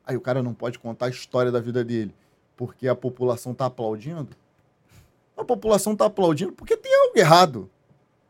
Aí 0.04 0.16
o 0.16 0.20
cara 0.20 0.42
não 0.42 0.52
pode 0.52 0.78
contar 0.78 1.06
a 1.06 1.10
história 1.10 1.52
da 1.52 1.60
vida 1.60 1.84
dele, 1.84 2.14
porque 2.56 2.88
a 2.88 2.96
população 2.96 3.52
está 3.52 3.66
aplaudindo. 3.66 4.30
A 5.36 5.44
população 5.44 5.92
está 5.92 6.06
aplaudindo 6.06 6.52
porque 6.52 6.76
tem 6.76 6.92
algo 7.04 7.16
errado. 7.16 7.70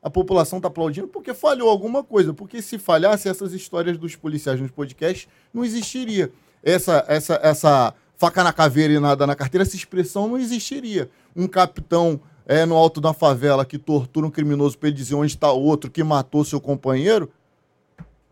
A 0.03 0.11
população 0.11 0.59
está 0.59 0.69
aplaudindo 0.69 1.09
porque 1.09 1.32
falhou 1.32 1.70
alguma 1.70 2.05
coisa. 2.05 2.35
Porque 2.35 2.61
se 2.61 2.78
falhasse 2.78 3.28
essas 3.28 3.53
histórias 3.53 3.97
dos 3.97 4.15
policiais 4.15 4.61
nos 4.61 4.70
podcasts, 4.70 5.28
não 5.53 5.65
existiria 5.65 6.31
essa, 6.62 7.05
essa, 7.09 7.40
essa 7.43 7.95
faca 8.19 8.43
na 8.43 8.53
caveira 8.53 8.93
e 8.93 8.99
nada 8.99 9.27
na 9.27 9.36
carteira, 9.36 9.62
essa 9.62 9.77
expressão 9.77 10.28
não 10.28 10.36
existiria. 10.36 11.09
Um 11.35 11.47
capitão 11.47 12.20
é, 12.45 12.66
no 12.66 12.74
alto 12.74 13.01
da 13.01 13.15
favela 13.15 13.65
que 13.65 13.78
tortura 13.78 14.27
um 14.27 14.31
criminoso 14.31 14.77
para 14.77 14.89
ele 14.89 14.97
dizer 14.97 15.15
onde 15.15 15.32
está 15.32 15.53
outro 15.53 15.90
que 15.90 16.03
matou 16.03 16.45
seu 16.45 16.61
companheiro, 16.61 17.31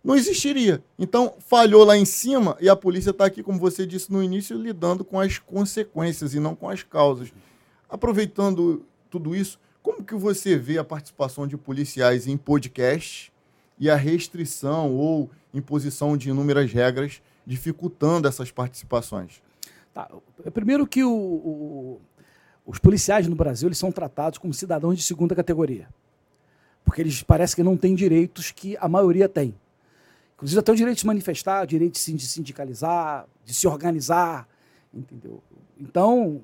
não 0.02 0.16
existiria. 0.16 0.82
Então, 0.98 1.34
falhou 1.38 1.84
lá 1.84 1.96
em 1.96 2.04
cima 2.04 2.56
e 2.60 2.68
a 2.68 2.74
polícia 2.74 3.10
está 3.10 3.26
aqui, 3.26 3.42
como 3.42 3.58
você 3.58 3.86
disse 3.86 4.12
no 4.12 4.22
início, 4.22 4.56
lidando 4.56 5.04
com 5.04 5.20
as 5.20 5.38
consequências 5.38 6.34
e 6.34 6.40
não 6.40 6.54
com 6.54 6.68
as 6.68 6.82
causas. 6.82 7.32
Aproveitando 7.88 8.84
tudo 9.08 9.36
isso, 9.36 9.58
como 9.82 10.02
que 10.02 10.16
você 10.16 10.56
vê 10.56 10.78
a 10.78 10.84
participação 10.84 11.46
de 11.46 11.56
policiais 11.56 12.26
em 12.26 12.36
podcast 12.36 13.32
e 13.78 13.88
a 13.88 13.94
restrição 13.94 14.92
ou 14.96 15.30
imposição 15.54 16.16
de 16.16 16.30
inúmeras 16.30 16.72
regras 16.72 17.22
dificultando 17.46 18.26
essas 18.26 18.50
participações? 18.50 19.45
Tá. 19.96 20.10
Primeiro 20.52 20.86
que 20.86 21.02
o, 21.02 21.10
o, 21.10 22.00
os 22.66 22.78
policiais 22.78 23.26
no 23.26 23.34
Brasil 23.34 23.66
eles 23.66 23.78
são 23.78 23.90
tratados 23.90 24.38
como 24.38 24.52
cidadãos 24.52 24.94
de 24.94 25.02
segunda 25.02 25.34
categoria. 25.34 25.88
Porque 26.84 27.00
eles 27.00 27.22
parecem 27.22 27.56
que 27.56 27.62
não 27.62 27.78
têm 27.78 27.94
direitos 27.94 28.50
que 28.50 28.76
a 28.76 28.86
maioria 28.88 29.26
tem. 29.26 29.54
Inclusive 30.34 30.60
até 30.60 30.70
o 30.70 30.76
direito 30.76 30.96
de 30.96 31.00
se 31.00 31.06
manifestar, 31.06 31.64
o 31.64 31.66
direito 31.66 31.94
de 31.94 31.98
sindicalizar, 31.98 33.26
de 33.42 33.54
se 33.54 33.66
organizar, 33.66 34.46
entendeu? 34.92 35.42
Então, 35.80 36.42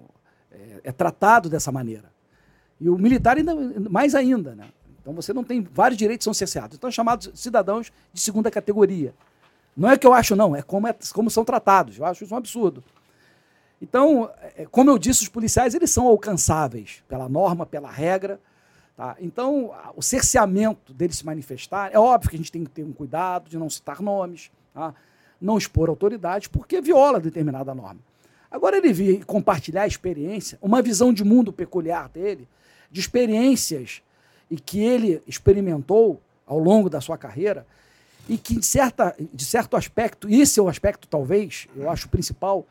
é, 0.51 0.81
é 0.85 0.93
tratado 0.93 1.51
dessa 1.51 1.71
maneira. 1.71 2.11
E 2.81 2.89
o 2.89 2.97
militar 2.97 3.37
ainda 3.37 3.55
mais 3.91 4.15
ainda, 4.15 4.55
né? 4.55 4.71
Então 5.03 5.13
você 5.13 5.35
não 5.35 5.45
tem 5.45 5.61
vários 5.61 5.99
direitos 5.99 6.25
são 6.25 6.33
cerceados. 6.33 6.79
Então, 6.79 6.91
chamados 6.91 7.31
cidadãos 7.35 7.93
de 8.15 8.21
segunda 8.23 8.51
categoria. 8.51 9.13
Não 9.77 9.91
é 9.91 9.99
que 9.99 10.07
eu 10.07 10.15
acho, 10.15 10.35
não, 10.35 10.57
é 10.57 10.63
como, 10.63 10.89
é 10.89 10.97
como 11.13 11.29
são 11.29 11.45
tratados. 11.45 11.99
Eu 11.99 12.07
acho 12.07 12.25
isso 12.25 12.33
um 12.33 12.39
absurdo. 12.39 12.83
Então, 13.83 14.31
é, 14.57 14.65
como 14.71 14.91
eu 14.91 14.97
disse, 14.97 15.23
os 15.23 15.29
policiais 15.29 15.75
eles 15.75 15.91
são 15.91 16.07
alcançáveis 16.07 17.03
pela 17.09 17.29
norma, 17.29 17.67
pela 17.67 17.91
regra. 17.91 18.41
Tá? 18.97 19.17
Então, 19.21 19.73
o 19.97 20.03
cerceamento 20.03 20.95
deles 20.95 21.17
se 21.17 21.27
manifestar, 21.27 21.91
é 21.93 21.99
óbvio 21.99 22.31
que 22.31 22.37
a 22.37 22.39
gente 22.39 22.53
tem 22.53 22.63
que 22.63 22.71
ter 22.71 22.85
um 22.85 22.93
cuidado 22.93 23.51
de 23.51 23.59
não 23.59 23.69
citar 23.69 24.01
nomes, 24.01 24.53
tá? 24.73 24.95
não 25.41 25.59
expor 25.59 25.89
autoridades, 25.89 26.47
porque 26.47 26.81
viola 26.81 27.19
determinada 27.19 27.75
norma. 27.75 27.99
Agora, 28.49 28.77
ele 28.77 28.93
vir 28.93 29.25
compartilhar 29.25 29.83
a 29.83 29.87
experiência, 29.87 30.59
uma 30.63 30.81
visão 30.81 31.13
de 31.13 31.25
mundo 31.25 31.53
peculiar 31.53 32.09
dele, 32.09 32.47
de 32.89 33.01
experiências 33.01 34.01
e 34.49 34.61
que 34.61 34.79
ele 34.79 35.21
experimentou 35.27 36.21
ao 36.47 36.59
longo 36.59 36.89
da 36.89 37.01
sua 37.01 37.19
carreira, 37.19 37.67
e 38.29 38.39
que, 38.39 38.61
de, 38.61 38.67
certa, 38.67 39.17
de 39.19 39.45
certo 39.45 39.77
aspecto, 39.77 40.29
esse 40.29 40.61
é 40.61 40.63
o 40.63 40.69
aspecto, 40.69 41.09
talvez, 41.09 41.67
eu 41.75 41.91
acho 41.91 42.09
principal, 42.09 42.65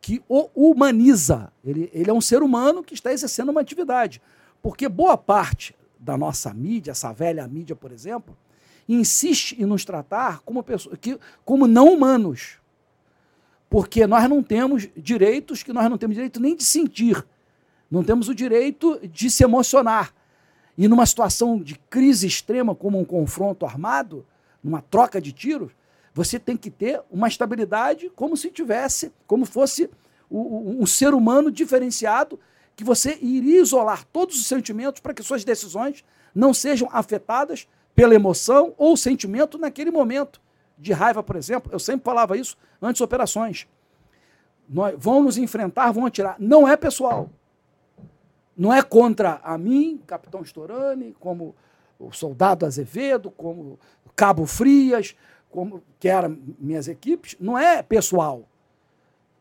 que 0.00 0.22
o 0.28 0.48
humaniza. 0.54 1.52
Ele, 1.64 1.90
ele 1.92 2.10
é 2.10 2.12
um 2.12 2.20
ser 2.20 2.42
humano 2.42 2.82
que 2.82 2.94
está 2.94 3.12
exercendo 3.12 3.50
uma 3.50 3.60
atividade. 3.60 4.20
Porque 4.62 4.88
boa 4.88 5.16
parte 5.16 5.74
da 5.98 6.16
nossa 6.16 6.52
mídia, 6.54 6.92
essa 6.92 7.12
velha 7.12 7.46
mídia, 7.46 7.74
por 7.74 7.92
exemplo, 7.92 8.36
insiste 8.88 9.52
em 9.60 9.66
nos 9.66 9.84
tratar 9.84 10.40
como, 10.40 10.62
pessoa, 10.62 10.96
que, 10.96 11.18
como 11.44 11.66
não 11.66 11.92
humanos. 11.92 12.58
Porque 13.68 14.06
nós 14.06 14.28
não 14.28 14.42
temos 14.42 14.88
direitos 14.96 15.62
que 15.62 15.72
nós 15.72 15.90
não 15.90 15.98
temos 15.98 16.14
direito 16.14 16.40
nem 16.40 16.56
de 16.56 16.64
sentir. 16.64 17.24
Não 17.90 18.02
temos 18.02 18.28
o 18.28 18.34
direito 18.34 18.98
de 19.08 19.30
se 19.30 19.44
emocionar. 19.44 20.14
E 20.76 20.86
numa 20.86 21.04
situação 21.04 21.60
de 21.60 21.74
crise 21.90 22.26
extrema, 22.26 22.74
como 22.74 22.98
um 22.98 23.04
confronto 23.04 23.66
armado, 23.66 24.24
numa 24.62 24.80
troca 24.80 25.20
de 25.20 25.32
tiros, 25.32 25.72
você 26.18 26.36
tem 26.36 26.56
que 26.56 26.68
ter 26.68 27.00
uma 27.12 27.28
estabilidade 27.28 28.10
como 28.10 28.36
se 28.36 28.50
tivesse, 28.50 29.12
como 29.24 29.46
fosse 29.46 29.88
um, 30.28 30.84
ser 30.84 31.14
humano 31.14 31.48
diferenciado, 31.48 32.40
que 32.74 32.82
você 32.82 33.16
iria 33.22 33.60
isolar 33.60 34.04
todos 34.12 34.36
os 34.36 34.44
sentimentos 34.48 35.00
para 35.00 35.14
que 35.14 35.22
suas 35.22 35.44
decisões 35.44 36.04
não 36.34 36.52
sejam 36.52 36.88
afetadas 36.90 37.68
pela 37.94 38.16
emoção 38.16 38.74
ou 38.76 38.96
sentimento 38.96 39.58
naquele 39.58 39.92
momento 39.92 40.40
de 40.76 40.92
raiva, 40.92 41.22
por 41.22 41.36
exemplo. 41.36 41.70
Eu 41.72 41.78
sempre 41.78 42.04
falava 42.04 42.36
isso 42.36 42.58
antes 42.82 43.00
operações. 43.00 43.68
Nós, 44.68 44.96
vão 44.98 45.22
nos 45.22 45.38
enfrentar, 45.38 45.92
vão 45.92 46.04
atirar. 46.04 46.34
Não 46.40 46.66
é 46.66 46.76
pessoal. 46.76 47.30
Não 48.56 48.74
é 48.74 48.82
contra 48.82 49.40
a 49.44 49.56
mim, 49.56 50.02
capitão 50.04 50.42
Storani, 50.42 51.14
como 51.20 51.54
o 51.96 52.10
soldado 52.10 52.66
Azevedo, 52.66 53.30
como 53.30 53.78
Cabo 54.16 54.46
Frias, 54.46 55.14
como 55.50 55.82
que 55.98 56.08
eram 56.08 56.38
minhas 56.58 56.88
equipes. 56.88 57.36
Não 57.40 57.58
é 57.58 57.82
pessoal. 57.82 58.44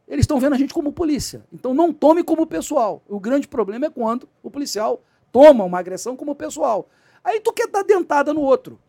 Eles 0.07 0.23
estão 0.23 0.39
vendo 0.39 0.53
a 0.53 0.57
gente 0.57 0.73
como 0.73 0.93
polícia. 0.93 1.43
Então 1.51 1.73
não 1.73 1.91
tome 1.91 2.23
como 2.23 2.47
pessoal. 2.47 3.01
O 3.07 3.19
grande 3.19 3.47
problema 3.47 3.87
é 3.87 3.89
quando 3.89 4.27
o 4.41 4.49
policial 4.49 5.01
toma 5.31 5.63
uma 5.63 5.79
agressão 5.79 6.15
como 6.15 6.33
pessoal. 6.33 6.87
Aí 7.23 7.39
tu 7.41 7.51
quer 7.51 7.67
dar 7.67 7.83
dentada 7.83 8.33
no 8.33 8.41
outro. 8.41 8.79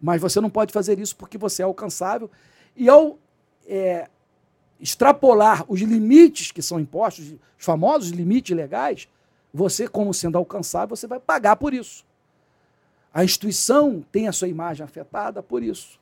Mas 0.00 0.20
você 0.20 0.40
não 0.40 0.50
pode 0.50 0.72
fazer 0.72 0.98
isso 0.98 1.16
porque 1.16 1.36
você 1.36 1.62
é 1.62 1.64
alcançável. 1.64 2.30
E 2.76 2.88
ao 2.88 3.18
é, 3.66 4.08
extrapolar 4.80 5.64
os 5.68 5.80
limites 5.80 6.50
que 6.50 6.62
são 6.62 6.80
impostos, 6.80 7.32
os 7.32 7.64
famosos 7.64 8.10
limites 8.10 8.56
legais, 8.56 9.08
você, 9.54 9.86
como 9.86 10.14
sendo 10.14 10.38
alcançável, 10.38 10.96
você 10.96 11.06
vai 11.06 11.20
pagar 11.20 11.56
por 11.56 11.74
isso. 11.74 12.04
A 13.12 13.22
instituição 13.22 14.04
tem 14.10 14.26
a 14.26 14.32
sua 14.32 14.48
imagem 14.48 14.84
afetada 14.84 15.42
por 15.42 15.62
isso. 15.62 16.00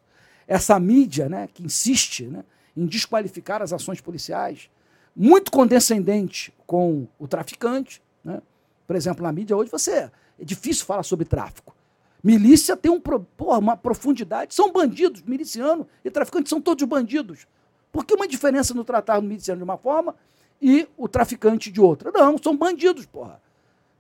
Essa 0.51 0.81
mídia 0.81 1.29
né, 1.29 1.49
que 1.55 1.63
insiste 1.63 2.25
né, 2.25 2.45
em 2.77 2.85
desqualificar 2.85 3.63
as 3.63 3.73
ações 3.73 4.01
policiais, 4.01 4.69
muito 5.15 5.53
condescendente 5.53 6.53
com 6.67 7.07
o 7.21 7.29
traficante. 7.29 8.03
Né? 8.25 8.43
Por 8.85 8.97
exemplo, 8.97 9.23
na 9.23 9.31
mídia 9.31 9.57
hoje 9.57 9.71
você 9.71 10.11
é 10.41 10.45
difícil 10.45 10.85
falar 10.85 11.05
sobre 11.05 11.25
tráfico. 11.25 11.73
Milícia 12.21 12.77
tem 12.77 12.91
um, 12.91 12.99
porra, 13.01 13.61
uma 13.61 13.77
profundidade. 13.77 14.53
São 14.53 14.73
bandidos, 14.73 15.23
miliciano 15.23 15.87
e 16.05 16.11
traficante 16.11 16.51
são 16.51 16.61
todos 16.61 16.83
bandidos. 16.83 17.47
Por 17.93 18.05
que 18.05 18.13
uma 18.13 18.27
diferença 18.27 18.75
no 18.75 18.83
tratar 18.83 19.21
do 19.21 19.29
miliciano 19.29 19.59
de 19.59 19.65
uma 19.65 19.79
forma 19.79 20.17
e 20.61 20.89
o 20.97 21.07
traficante 21.07 21.71
de 21.71 21.81
outra? 21.81 22.11
Não, 22.11 22.37
são 22.37 22.57
bandidos, 22.57 23.07
porra. 23.07 23.41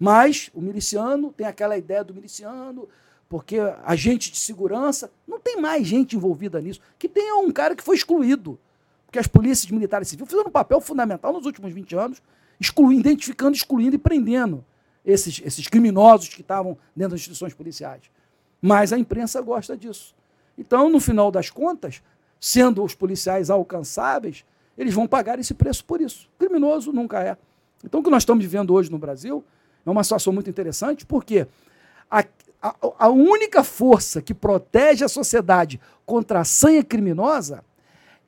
Mas 0.00 0.50
o 0.52 0.60
miliciano 0.60 1.32
tem 1.32 1.46
aquela 1.46 1.78
ideia 1.78 2.02
do 2.02 2.12
miliciano, 2.12 2.88
porque 3.30 3.58
agente 3.84 4.32
de 4.32 4.38
segurança, 4.38 5.08
não 5.24 5.38
tem 5.38 5.56
mais 5.60 5.86
gente 5.86 6.16
envolvida 6.16 6.60
nisso. 6.60 6.80
Que 6.98 7.08
tenha 7.08 7.36
um 7.36 7.52
cara 7.52 7.76
que 7.76 7.82
foi 7.82 7.94
excluído. 7.94 8.58
Porque 9.06 9.20
as 9.20 9.28
polícias 9.28 9.70
militares 9.70 10.08
civis 10.08 10.26
fizeram 10.26 10.48
um 10.48 10.52
papel 10.52 10.80
fundamental 10.80 11.32
nos 11.32 11.46
últimos 11.46 11.72
20 11.72 11.94
anos, 11.94 12.20
excluindo, 12.58 13.08
identificando, 13.08 13.56
excluindo 13.56 13.94
e 13.94 13.98
prendendo 13.98 14.64
esses, 15.04 15.40
esses 15.44 15.68
criminosos 15.68 16.30
que 16.30 16.40
estavam 16.40 16.76
dentro 16.94 17.12
das 17.12 17.20
instituições 17.20 17.54
policiais. 17.54 18.02
Mas 18.60 18.92
a 18.92 18.98
imprensa 18.98 19.40
gosta 19.40 19.76
disso. 19.76 20.12
Então, 20.58 20.90
no 20.90 20.98
final 20.98 21.30
das 21.30 21.50
contas, 21.50 22.02
sendo 22.40 22.82
os 22.82 22.96
policiais 22.96 23.48
alcançáveis, 23.48 24.44
eles 24.76 24.92
vão 24.92 25.06
pagar 25.06 25.38
esse 25.38 25.54
preço 25.54 25.84
por 25.84 26.00
isso. 26.00 26.28
Criminoso 26.36 26.92
nunca 26.92 27.22
é. 27.22 27.36
Então, 27.84 28.00
o 28.00 28.02
que 28.02 28.10
nós 28.10 28.22
estamos 28.22 28.44
vivendo 28.44 28.74
hoje 28.74 28.90
no 28.90 28.98
Brasil 28.98 29.44
é 29.86 29.88
uma 29.88 30.02
situação 30.02 30.32
muito 30.32 30.50
interessante, 30.50 31.06
porque 31.06 31.46
a, 32.62 32.74
a, 32.98 33.08
única 33.08 33.64
força 33.64 34.20
que 34.20 34.34
protege 34.34 35.04
a 35.04 35.08
sociedade 35.08 35.80
contra 36.04 36.40
a 36.40 36.44
sanha 36.44 36.84
criminosa 36.84 37.64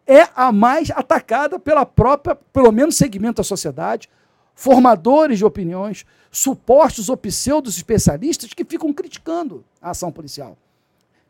é 0.06 0.28
a 0.34 0.50
mais 0.50 0.90
atacada 0.90 1.58
pela 1.58 1.84
própria, 1.84 2.34
pelo 2.34 2.72
menos 2.72 2.96
segmento 2.96 3.36
da 3.36 3.44
sociedade, 3.44 4.08
formadores 4.54 5.38
de 5.38 5.44
opiniões, 5.44 6.04
supostos 6.30 7.08
ou 7.08 7.16
pseudos 7.16 7.76
especialistas 7.76 8.52
que 8.54 8.64
ficam 8.64 8.92
criticando 8.92 9.64
a 9.80 9.90
ação 9.90 10.10
policial. 10.10 10.56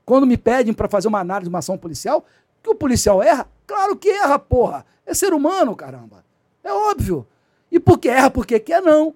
Quando 0.04 0.26
me 0.26 0.36
pedem 0.36 0.72
para 0.72 0.88
fazer 0.88 1.08
uma 1.08 1.20
análise 1.20 1.48
de 1.48 1.52
uma 1.52 1.58
ação 1.58 1.76
policial, 1.76 2.24
que 2.62 2.70
o 2.70 2.74
policial 2.74 3.22
erra? 3.22 3.48
Claro 3.66 3.96
que 3.96 4.08
erra, 4.08 4.38
porra. 4.38 4.86
É 5.04 5.12
ser 5.14 5.34
humano, 5.34 5.74
caramba. 5.74 6.24
É 6.62 6.72
óbvio. 6.72 7.26
E 7.70 7.80
por 7.80 7.98
que 7.98 8.08
erra? 8.08 8.30
Porque 8.30 8.60
quer 8.60 8.80
não. 8.80 9.14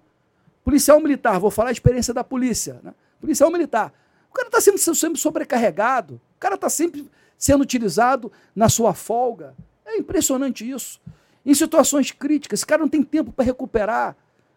Policial 0.65 1.00
militar, 1.00 1.39
vou 1.39 1.50
falar 1.50 1.68
a 1.68 1.73
experiência 1.73 2.12
da 2.12 2.24
polícia. 2.24 2.81
Né? 2.82 2.92
Policial 3.20 3.50
militar. 3.50 3.92
O 4.30 4.34
cara 4.34 4.48
está 4.48 4.60
sendo 4.60 4.78
sempre 4.78 5.20
sobrecarregado. 5.20 6.14
O 6.36 6.38
cara 6.38 6.54
está 6.54 6.68
sempre 6.68 7.10
sendo 7.38 7.62
utilizado 7.62 8.30
na 8.54 8.68
sua 8.68 8.94
folga. 8.94 9.54
É 9.84 9.96
impressionante 9.96 10.68
isso. 10.68 11.00
Em 11.44 11.54
situações 11.54 12.10
críticas, 12.10 12.60
esse 12.60 12.66
cara 12.66 12.82
não 12.82 12.88
tem 12.88 13.02
tempo 13.02 13.32
para 13.32 13.44
recuperar. 13.44 14.16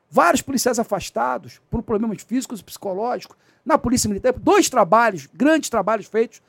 Vários 0.09 0.41
policiais 0.41 0.79
afastados 0.79 1.61
por 1.69 1.83
problemas 1.83 2.21
físicos 2.23 2.59
e 2.59 2.63
psicológicos. 2.63 3.38
Na 3.63 3.77
Polícia 3.77 4.07
Militar, 4.07 4.33
dois 4.33 4.69
trabalhos, 4.69 5.27
grandes 5.31 5.69
trabalhos 5.69 6.07
feitos 6.07 6.41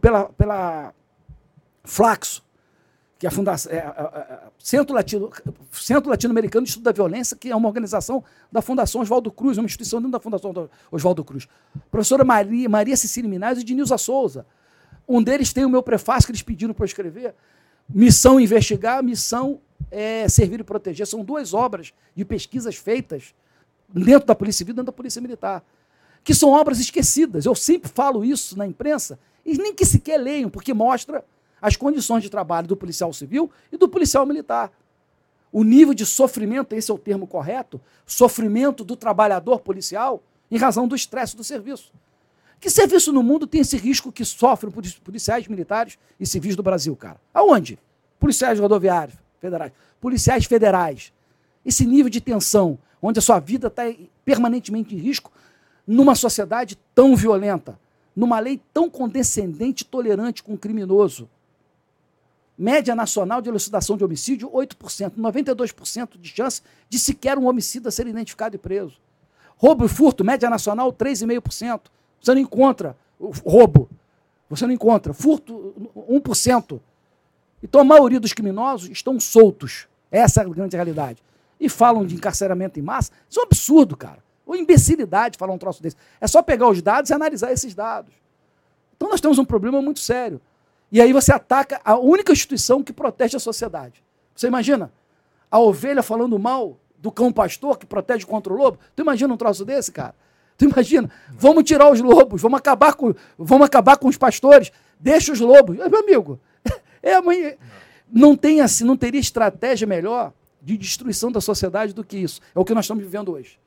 pela, 0.00 0.26
pela 0.30 0.94
Flaxo, 1.82 2.44
que 3.18 3.26
é 3.26 3.28
a 3.28 3.32
Fundação 3.32 3.72
é, 3.72 4.40
Centro, 4.58 4.94
Latino, 4.94 5.30
Centro 5.72 6.10
Latino-Americano 6.10 6.64
de 6.64 6.70
Estudo 6.70 6.84
da 6.84 6.92
Violência, 6.92 7.36
que 7.36 7.50
é 7.50 7.56
uma 7.56 7.68
organização 7.68 8.22
da 8.52 8.60
Fundação 8.60 9.00
Oswaldo 9.00 9.30
Cruz, 9.30 9.56
uma 9.56 9.64
instituição 9.64 10.00
dentro 10.00 10.12
da 10.12 10.20
Fundação 10.20 10.68
Oswaldo 10.90 11.24
Cruz. 11.24 11.48
Professora 11.90 12.24
Maria, 12.24 12.68
Maria 12.68 12.96
Cecília 12.96 13.28
Minaz 13.28 13.58
e 13.58 13.64
de 13.64 13.74
Nilza 13.74 13.96
Souza. 13.96 14.46
Um 15.08 15.22
deles 15.22 15.52
tem 15.52 15.64
o 15.64 15.70
meu 15.70 15.82
prefácio 15.82 16.26
que 16.26 16.32
eles 16.32 16.42
pediram 16.42 16.74
para 16.74 16.84
eu 16.84 16.86
escrever. 16.86 17.34
Missão 17.88 18.38
investigar, 18.38 19.02
missão 19.02 19.60
é, 19.90 20.28
servir 20.28 20.60
e 20.60 20.64
proteger. 20.64 21.06
São 21.06 21.24
duas 21.24 21.54
obras 21.54 21.94
de 22.14 22.24
pesquisas 22.24 22.76
feitas 22.76 23.34
dentro 23.88 24.26
da 24.26 24.34
Polícia 24.34 24.58
Civil 24.58 24.74
dentro 24.74 24.86
da 24.86 24.92
Polícia 24.92 25.22
Militar, 25.22 25.64
que 26.24 26.34
são 26.34 26.50
obras 26.50 26.80
esquecidas. 26.80 27.46
Eu 27.46 27.54
sempre 27.54 27.88
falo 27.88 28.24
isso 28.24 28.58
na 28.58 28.66
imprensa, 28.66 29.18
e 29.44 29.56
nem 29.56 29.72
que 29.72 29.86
sequer 29.86 30.18
leiam, 30.18 30.50
porque 30.50 30.74
mostra 30.74 31.24
as 31.60 31.76
condições 31.76 32.22
de 32.22 32.30
trabalho 32.30 32.66
do 32.66 32.76
policial 32.76 33.12
civil 33.12 33.50
e 33.72 33.76
do 33.76 33.88
policial 33.88 34.26
militar. 34.26 34.70
O 35.52 35.64
nível 35.64 35.94
de 35.94 36.04
sofrimento, 36.04 36.74
esse 36.74 36.90
é 36.90 36.94
o 36.94 36.98
termo 36.98 37.26
correto, 37.26 37.80
sofrimento 38.04 38.84
do 38.84 38.96
trabalhador 38.96 39.60
policial 39.60 40.22
em 40.50 40.58
razão 40.58 40.86
do 40.86 40.94
estresse 40.94 41.36
do 41.36 41.42
serviço. 41.42 41.92
Que 42.60 42.70
serviço 42.70 43.12
no 43.12 43.22
mundo 43.22 43.46
tem 43.46 43.60
esse 43.60 43.76
risco 43.76 44.10
que 44.10 44.24
sofrem 44.24 44.72
policiais 45.02 45.46
militares 45.46 45.98
e 46.18 46.26
civis 46.26 46.56
do 46.56 46.62
Brasil, 46.62 46.94
cara? 46.96 47.20
Aonde? 47.32 47.78
Policiais 48.18 48.58
rodoviários 48.58 49.16
federais, 49.40 49.72
policiais 50.00 50.44
federais. 50.46 51.12
Esse 51.64 51.84
nível 51.84 52.10
de 52.10 52.20
tensão, 52.20 52.78
onde 53.00 53.18
a 53.18 53.22
sua 53.22 53.38
vida 53.38 53.68
está 53.68 53.82
permanentemente 54.24 54.94
em 54.94 54.98
risco, 54.98 55.30
numa 55.86 56.14
sociedade 56.14 56.78
tão 56.94 57.14
violenta, 57.14 57.78
numa 58.14 58.40
lei 58.40 58.60
tão 58.72 58.88
condescendente 58.88 59.82
e 59.82 59.84
tolerante 59.84 60.42
com 60.42 60.54
o 60.54 60.58
criminoso. 60.58 61.28
Média 62.58 62.94
nacional 62.94 63.42
de 63.42 63.50
elucidação 63.50 63.96
de 63.96 64.04
homicídio, 64.04 64.50
8%, 64.50 65.12
92% 65.18 66.18
de 66.18 66.28
chance 66.30 66.62
de 66.88 66.98
sequer 66.98 67.36
um 67.36 67.46
homicida 67.46 67.90
ser 67.90 68.06
identificado 68.06 68.56
e 68.56 68.58
preso. 68.58 68.96
Roubo 69.58 69.84
e 69.84 69.88
furto, 69.88 70.24
média 70.24 70.48
nacional, 70.48 70.92
3,5%. 70.92 71.82
Você 72.20 72.34
não 72.34 72.40
encontra 72.40 72.96
roubo. 73.44 73.88
Você 74.48 74.66
não 74.66 74.72
encontra. 74.72 75.12
Furto, 75.12 75.74
1%. 76.08 76.80
Então 77.62 77.80
a 77.80 77.84
maioria 77.84 78.20
dos 78.20 78.32
criminosos 78.32 78.88
estão 78.88 79.18
soltos. 79.18 79.86
Essa 80.10 80.42
é 80.42 80.44
a 80.44 80.48
grande 80.48 80.76
realidade. 80.76 81.22
E 81.58 81.68
falam 81.68 82.06
de 82.06 82.14
encarceramento 82.14 82.78
em 82.78 82.82
massa. 82.82 83.10
Isso 83.28 83.40
é 83.40 83.42
um 83.42 83.46
absurdo, 83.46 83.96
cara. 83.96 84.22
Ou 84.46 84.54
imbecilidade 84.54 85.38
falar 85.38 85.52
um 85.52 85.58
troço 85.58 85.82
desse. 85.82 85.96
É 86.20 86.26
só 86.26 86.42
pegar 86.42 86.68
os 86.68 86.80
dados 86.80 87.10
e 87.10 87.14
analisar 87.14 87.52
esses 87.52 87.74
dados. 87.74 88.12
Então 88.96 89.08
nós 89.08 89.20
temos 89.20 89.38
um 89.38 89.44
problema 89.44 89.82
muito 89.82 90.00
sério. 90.00 90.40
E 90.90 91.00
aí 91.00 91.12
você 91.12 91.32
ataca 91.32 91.80
a 91.84 91.96
única 91.96 92.32
instituição 92.32 92.82
que 92.82 92.92
protege 92.92 93.36
a 93.36 93.40
sociedade. 93.40 94.02
Você 94.34 94.46
imagina 94.46 94.92
a 95.50 95.58
ovelha 95.58 96.02
falando 96.02 96.38
mal 96.38 96.78
do 96.98 97.10
cão 97.10 97.32
pastor 97.32 97.78
que 97.78 97.86
protege 97.86 98.24
contra 98.24 98.52
o 98.52 98.56
lobo? 98.56 98.78
Tu 98.94 99.02
imagina 99.02 99.32
um 99.32 99.36
troço 99.36 99.64
desse, 99.64 99.90
cara? 99.90 100.14
Tu 100.56 100.64
imagina? 100.64 101.10
Vamos 101.30 101.64
tirar 101.64 101.90
os 101.90 102.00
lobos, 102.00 102.40
vamos 102.40 102.58
acabar 102.58 102.94
com, 102.94 103.14
vamos 103.38 103.66
acabar 103.66 103.96
com 103.98 104.08
os 104.08 104.16
pastores, 104.16 104.72
deixa 104.98 105.32
os 105.32 105.40
lobos. 105.40 105.76
Meu 105.76 105.98
amigo, 105.98 106.40
é, 107.02 107.20
mãe, 107.20 107.58
não 108.10 108.36
tem 108.36 108.60
assim, 108.60 108.84
não 108.84 108.96
teria 108.96 109.20
estratégia 109.20 109.86
melhor 109.86 110.32
de 110.62 110.76
destruição 110.76 111.30
da 111.30 111.40
sociedade 111.40 111.92
do 111.92 112.02
que 112.02 112.16
isso. 112.16 112.40
É 112.54 112.58
o 112.58 112.64
que 112.64 112.74
nós 112.74 112.84
estamos 112.84 113.04
vivendo 113.04 113.32
hoje. 113.32 113.58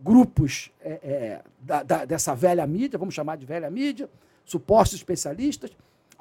Grupos 0.00 0.70
é, 0.80 0.92
é, 1.02 1.40
da, 1.60 1.82
da, 1.82 2.04
dessa 2.04 2.34
velha 2.34 2.66
mídia, 2.66 2.98
vamos 2.98 3.14
chamar 3.14 3.36
de 3.36 3.46
velha 3.46 3.70
mídia, 3.70 4.08
supostos 4.44 4.98
especialistas, 4.98 5.70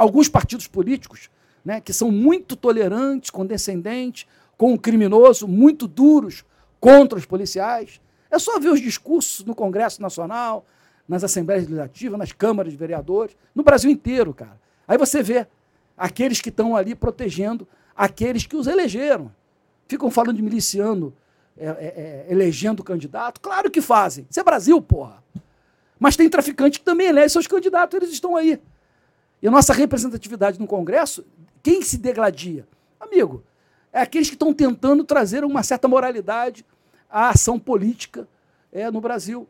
alguns 0.02 0.28
partidos 0.28 0.66
políticos 0.66 1.30
né, 1.64 1.80
que 1.80 1.94
são 1.94 2.10
muito 2.10 2.56
tolerantes, 2.56 3.30
condescendentes 3.30 4.26
com 4.58 4.74
o 4.74 4.80
criminoso, 4.80 5.48
muito 5.48 5.88
duros 5.88 6.44
contra 6.80 7.20
os 7.20 7.26
policiais. 7.26 8.02
É 8.32 8.40
só 8.40 8.60
ver 8.60 8.70
os 8.70 8.82
discursos 8.82 9.46
no 9.46 9.54
Congresso 9.54 10.02
Nacional, 10.02 10.66
nas 11.08 11.24
Assembleias 11.24 11.66
Legislativas, 11.66 12.18
nas 12.18 12.32
câmaras 12.32 12.72
de 12.72 12.80
vereadores, 12.80 13.38
no 13.54 13.62
Brasil 13.62 13.92
inteiro, 13.92 14.34
cara. 14.34 14.60
Aí 14.88 14.98
você 14.98 15.22
vê 15.22 15.46
aqueles 15.96 16.42
que 16.42 16.50
estão 16.50 16.76
ali 16.76 16.96
protegendo 16.96 17.68
aqueles 17.96 18.48
que 18.48 18.56
os 18.56 18.66
elegeram. 18.66 19.32
Ficam 19.88 20.10
falando 20.10 20.38
de 20.38 20.42
miliciano, 20.42 21.14
é, 21.56 21.68
é, 21.68 21.70
é, 21.70 22.26
elegendo 22.28 22.84
candidato. 22.84 23.40
Claro 23.40 23.70
que 23.70 23.82
fazem. 23.82 24.26
Isso 24.28 24.40
é 24.40 24.44
Brasil, 24.44 24.82
porra. 24.82 25.24
Mas 26.00 26.16
tem 26.16 26.28
traficante 26.28 26.80
que 26.80 26.86
também 26.86 27.08
elege 27.08 27.34
seus 27.34 27.46
candidatos, 27.46 27.96
eles 27.96 28.12
estão 28.12 28.36
aí. 28.36 28.60
E 29.42 29.48
a 29.48 29.52
nossa 29.52 29.74
representatividade 29.74 30.60
no 30.60 30.68
Congresso, 30.68 31.26
quem 31.64 31.82
se 31.82 31.98
degladia? 31.98 32.68
Amigo, 33.00 33.44
é 33.92 34.02
aqueles 34.02 34.30
que 34.30 34.36
estão 34.36 34.54
tentando 34.54 35.04
trazer 35.04 35.44
uma 35.44 35.64
certa 35.64 35.88
moralidade 35.88 36.66
à 37.10 37.30
ação 37.30 37.60
política 37.60 38.28
é, 38.72 38.90
no 38.92 39.02
Brasil. 39.02 39.48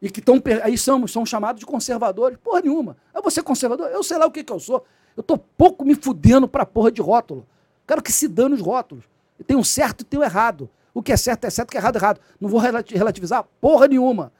E 0.00 0.10
que 0.10 0.20
estão 0.20 0.42
aí 0.62 0.76
são, 0.76 1.06
são 1.06 1.24
chamados 1.24 1.60
de 1.60 1.66
conservadores. 1.66 2.38
Porra 2.38 2.60
nenhuma. 2.60 2.96
É 3.14 3.20
você 3.20 3.42
conservador? 3.42 3.88
Eu 3.88 4.02
sei 4.02 4.18
lá 4.18 4.26
o 4.26 4.30
que, 4.30 4.44
que 4.44 4.52
eu 4.52 4.60
sou. 4.60 4.84
Eu 5.16 5.22
tô 5.22 5.38
pouco 5.38 5.84
me 5.84 5.94
fudendo 5.94 6.46
pra 6.46 6.66
porra 6.66 6.92
de 6.92 7.00
rótulo. 7.00 7.46
Quero 7.86 8.02
que 8.02 8.12
se 8.12 8.28
dane 8.28 8.54
os 8.54 8.60
rótulos. 8.60 9.04
Tem 9.46 9.56
um 9.56 9.64
certo 9.64 10.02
e 10.02 10.04
tem 10.04 10.20
um 10.20 10.22
errado. 10.22 10.68
O 10.92 11.02
que 11.02 11.12
é 11.12 11.16
certo 11.16 11.44
é 11.46 11.50
certo, 11.50 11.68
o 11.68 11.72
que 11.72 11.78
é 11.78 11.80
errado 11.80 11.96
é 11.96 11.98
errado. 11.98 12.20
Não 12.38 12.48
vou 12.48 12.60
relativizar 12.60 13.44
porra 13.60 13.88
nenhuma. 13.88 14.32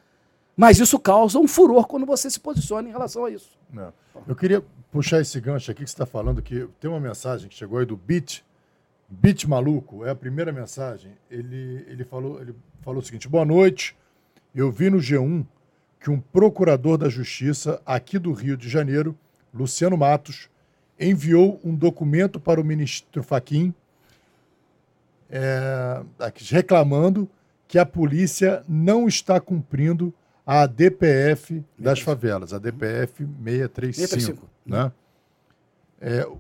Mas 0.57 0.79
isso 0.79 0.99
causa 0.99 1.39
um 1.39 1.47
furor 1.47 1.87
quando 1.87 2.07
você 2.07 2.31
se 2.31 2.41
posiciona 2.41 2.89
em 2.89 2.93
relação 2.93 3.27
a 3.27 3.31
isso. 3.31 3.59
Não. 3.71 3.93
Eu 4.27 4.35
queria 4.35 4.65
puxar 4.91 5.21
esse 5.21 5.39
gancho 5.39 5.71
aqui 5.71 5.85
que 5.85 5.91
você 5.91 5.95
está 5.95 6.07
falando, 6.07 6.41
que 6.41 6.67
tem 6.81 6.91
uma 6.91 6.99
mensagem 7.01 7.49
que 7.49 7.55
chegou 7.55 7.79
aí 7.79 7.85
do 7.85 7.97
Bit, 7.97 8.43
Bit 9.09 9.47
Maluco, 9.47 10.05
é 10.05 10.11
a 10.11 10.15
primeira 10.15 10.51
mensagem. 10.53 11.13
Ele, 11.31 11.85
ele, 11.87 12.05
falou, 12.05 12.41
ele 12.41 12.55
falou 12.81 13.01
o 13.01 13.05
seguinte: 13.05 13.29
boa 13.29 13.45
noite. 13.45 13.95
Eu 14.55 14.73
vi 14.73 14.89
no 14.89 14.97
G1 14.97 15.45
que 16.01 16.11
um 16.11 16.19
procurador 16.19 16.97
da 16.97 17.11
Justiça 17.11 17.81
aqui 17.85 18.19
do 18.19 18.33
Rio 18.33 18.57
de 18.57 18.71
Janeiro, 18.71 19.15
Luciano 19.53 19.99
Matos, 19.99 20.49
enviou 20.99 21.61
um 21.63 21.75
documento 21.75 22.41
para 22.41 22.59
o 22.59 22.65
ministro 22.65 23.23
Faquim 23.23 23.75
é, 25.29 26.03
reclamando 26.51 27.29
que 27.69 27.79
a 27.79 27.85
polícia 27.85 28.65
não 28.69 29.09
está 29.09 29.41
cumprindo 29.41 30.15
a 30.47 30.65
DPF 30.65 31.65
das 31.77 31.99
favelas, 31.99 32.55
a 32.55 32.59
DPF 32.59 33.27
635. 33.43 34.09
635. 34.09 34.51
Né? 34.65 34.93
É, 36.01 36.25
o 36.25 36.39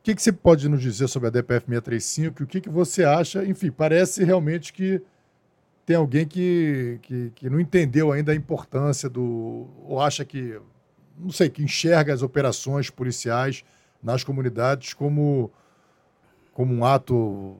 que, 0.00 0.14
que 0.14 0.22
você 0.22 0.30
pode 0.32 0.68
nos 0.68 0.80
dizer 0.80 1.08
sobre 1.08 1.26
a 1.26 1.30
DPF 1.30 1.66
635? 1.66 2.44
O 2.44 2.46
que, 2.46 2.60
que 2.60 2.68
você 2.68 3.02
acha? 3.02 3.44
Enfim, 3.44 3.72
parece 3.72 4.22
realmente 4.22 4.72
que 4.72 5.02
tem 5.84 5.96
alguém 5.96 6.24
que, 6.24 7.00
que, 7.02 7.32
que 7.34 7.50
não 7.50 7.58
entendeu 7.58 8.12
ainda 8.12 8.30
a 8.30 8.34
importância 8.34 9.08
do. 9.08 9.66
ou 9.84 10.00
acha 10.00 10.24
que. 10.24 10.60
não 11.18 11.30
sei, 11.30 11.50
que 11.50 11.62
enxerga 11.62 12.14
as 12.14 12.22
operações 12.22 12.90
policiais 12.90 13.64
nas 14.00 14.22
comunidades 14.22 14.94
como, 14.94 15.50
como 16.52 16.72
um 16.72 16.84
ato 16.84 17.56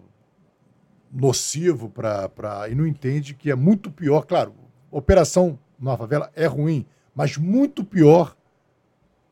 nocivo 1.11 1.89
para. 1.89 2.69
e 2.71 2.75
não 2.77 2.87
entende 2.87 3.35
que 3.35 3.51
é 3.51 3.57
muito 3.57 3.91
pior. 3.91 4.25
Claro, 4.25 4.55
operação 4.93 5.59
numa 5.79 5.97
favela 5.97 6.31
é 6.35 6.47
ruim, 6.47 6.85
mas 7.15 7.37
muito 7.37 7.85
pior, 7.85 8.37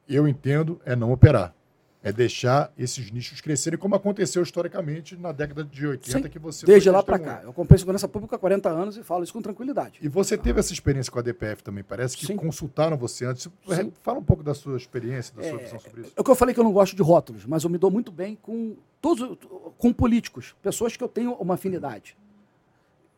eu 0.08 0.26
entendo, 0.26 0.81
é 0.84 0.94
não 0.94 1.12
operar. 1.12 1.55
É 2.02 2.12
deixar 2.12 2.73
esses 2.78 3.10
nichos 3.10 3.41
crescerem, 3.41 3.76
como 3.76 3.97
aconteceu 3.97 4.41
historicamente 4.41 5.16
na 5.16 5.33
década 5.33 5.65
de 5.65 5.84
80, 5.84 6.23
Sim, 6.23 6.28
que 6.28 6.39
você. 6.39 6.65
Desde 6.65 6.89
lá 6.89 7.02
para 7.02 7.18
cá. 7.18 7.41
Eu 7.42 7.52
comprei 7.52 7.76
segurança 7.76 8.07
pública 8.07 8.36
há 8.36 8.39
40 8.39 8.68
anos 8.68 8.97
e 8.97 9.02
falo 9.02 9.25
isso 9.25 9.33
com 9.33 9.42
tranquilidade. 9.42 9.99
E 10.00 10.07
você 10.07 10.39
teve 10.39 10.60
essa 10.60 10.73
experiência 10.73 11.10
com 11.10 11.18
a 11.18 11.23
DPF 11.23 11.65
também, 11.65 11.83
parece 11.83 12.16
que 12.16 12.25
Sim. 12.25 12.36
consultaram 12.36 12.97
você 12.97 13.25
antes. 13.25 13.49
Sim. 13.68 13.92
Fala 14.02 14.20
um 14.20 14.23
pouco 14.23 14.44
da 14.44 14.55
sua 14.55 14.76
experiência, 14.76 15.34
da 15.34 15.42
sua 15.42 15.60
é, 15.60 15.65
visão 15.65 15.81
sobre 15.81 16.02
isso. 16.02 16.12
É 16.15 16.20
o 16.20 16.23
que 16.23 16.31
eu 16.31 16.36
falei 16.36 16.55
que 16.55 16.60
eu 16.60 16.65
não 16.65 16.73
gosto 16.73 16.94
de 16.94 17.02
rótulos, 17.02 17.44
mas 17.44 17.65
eu 17.65 17.70
me 17.70 17.78
dou 17.78 17.91
muito 17.91 18.12
bem 18.12 18.39
com 18.41 18.76
todos, 19.00 19.36
com 19.76 19.92
políticos, 19.92 20.55
pessoas 20.62 20.97
que 20.97 21.02
eu 21.02 21.08
tenho 21.08 21.33
uma 21.33 21.55
afinidade 21.55 22.16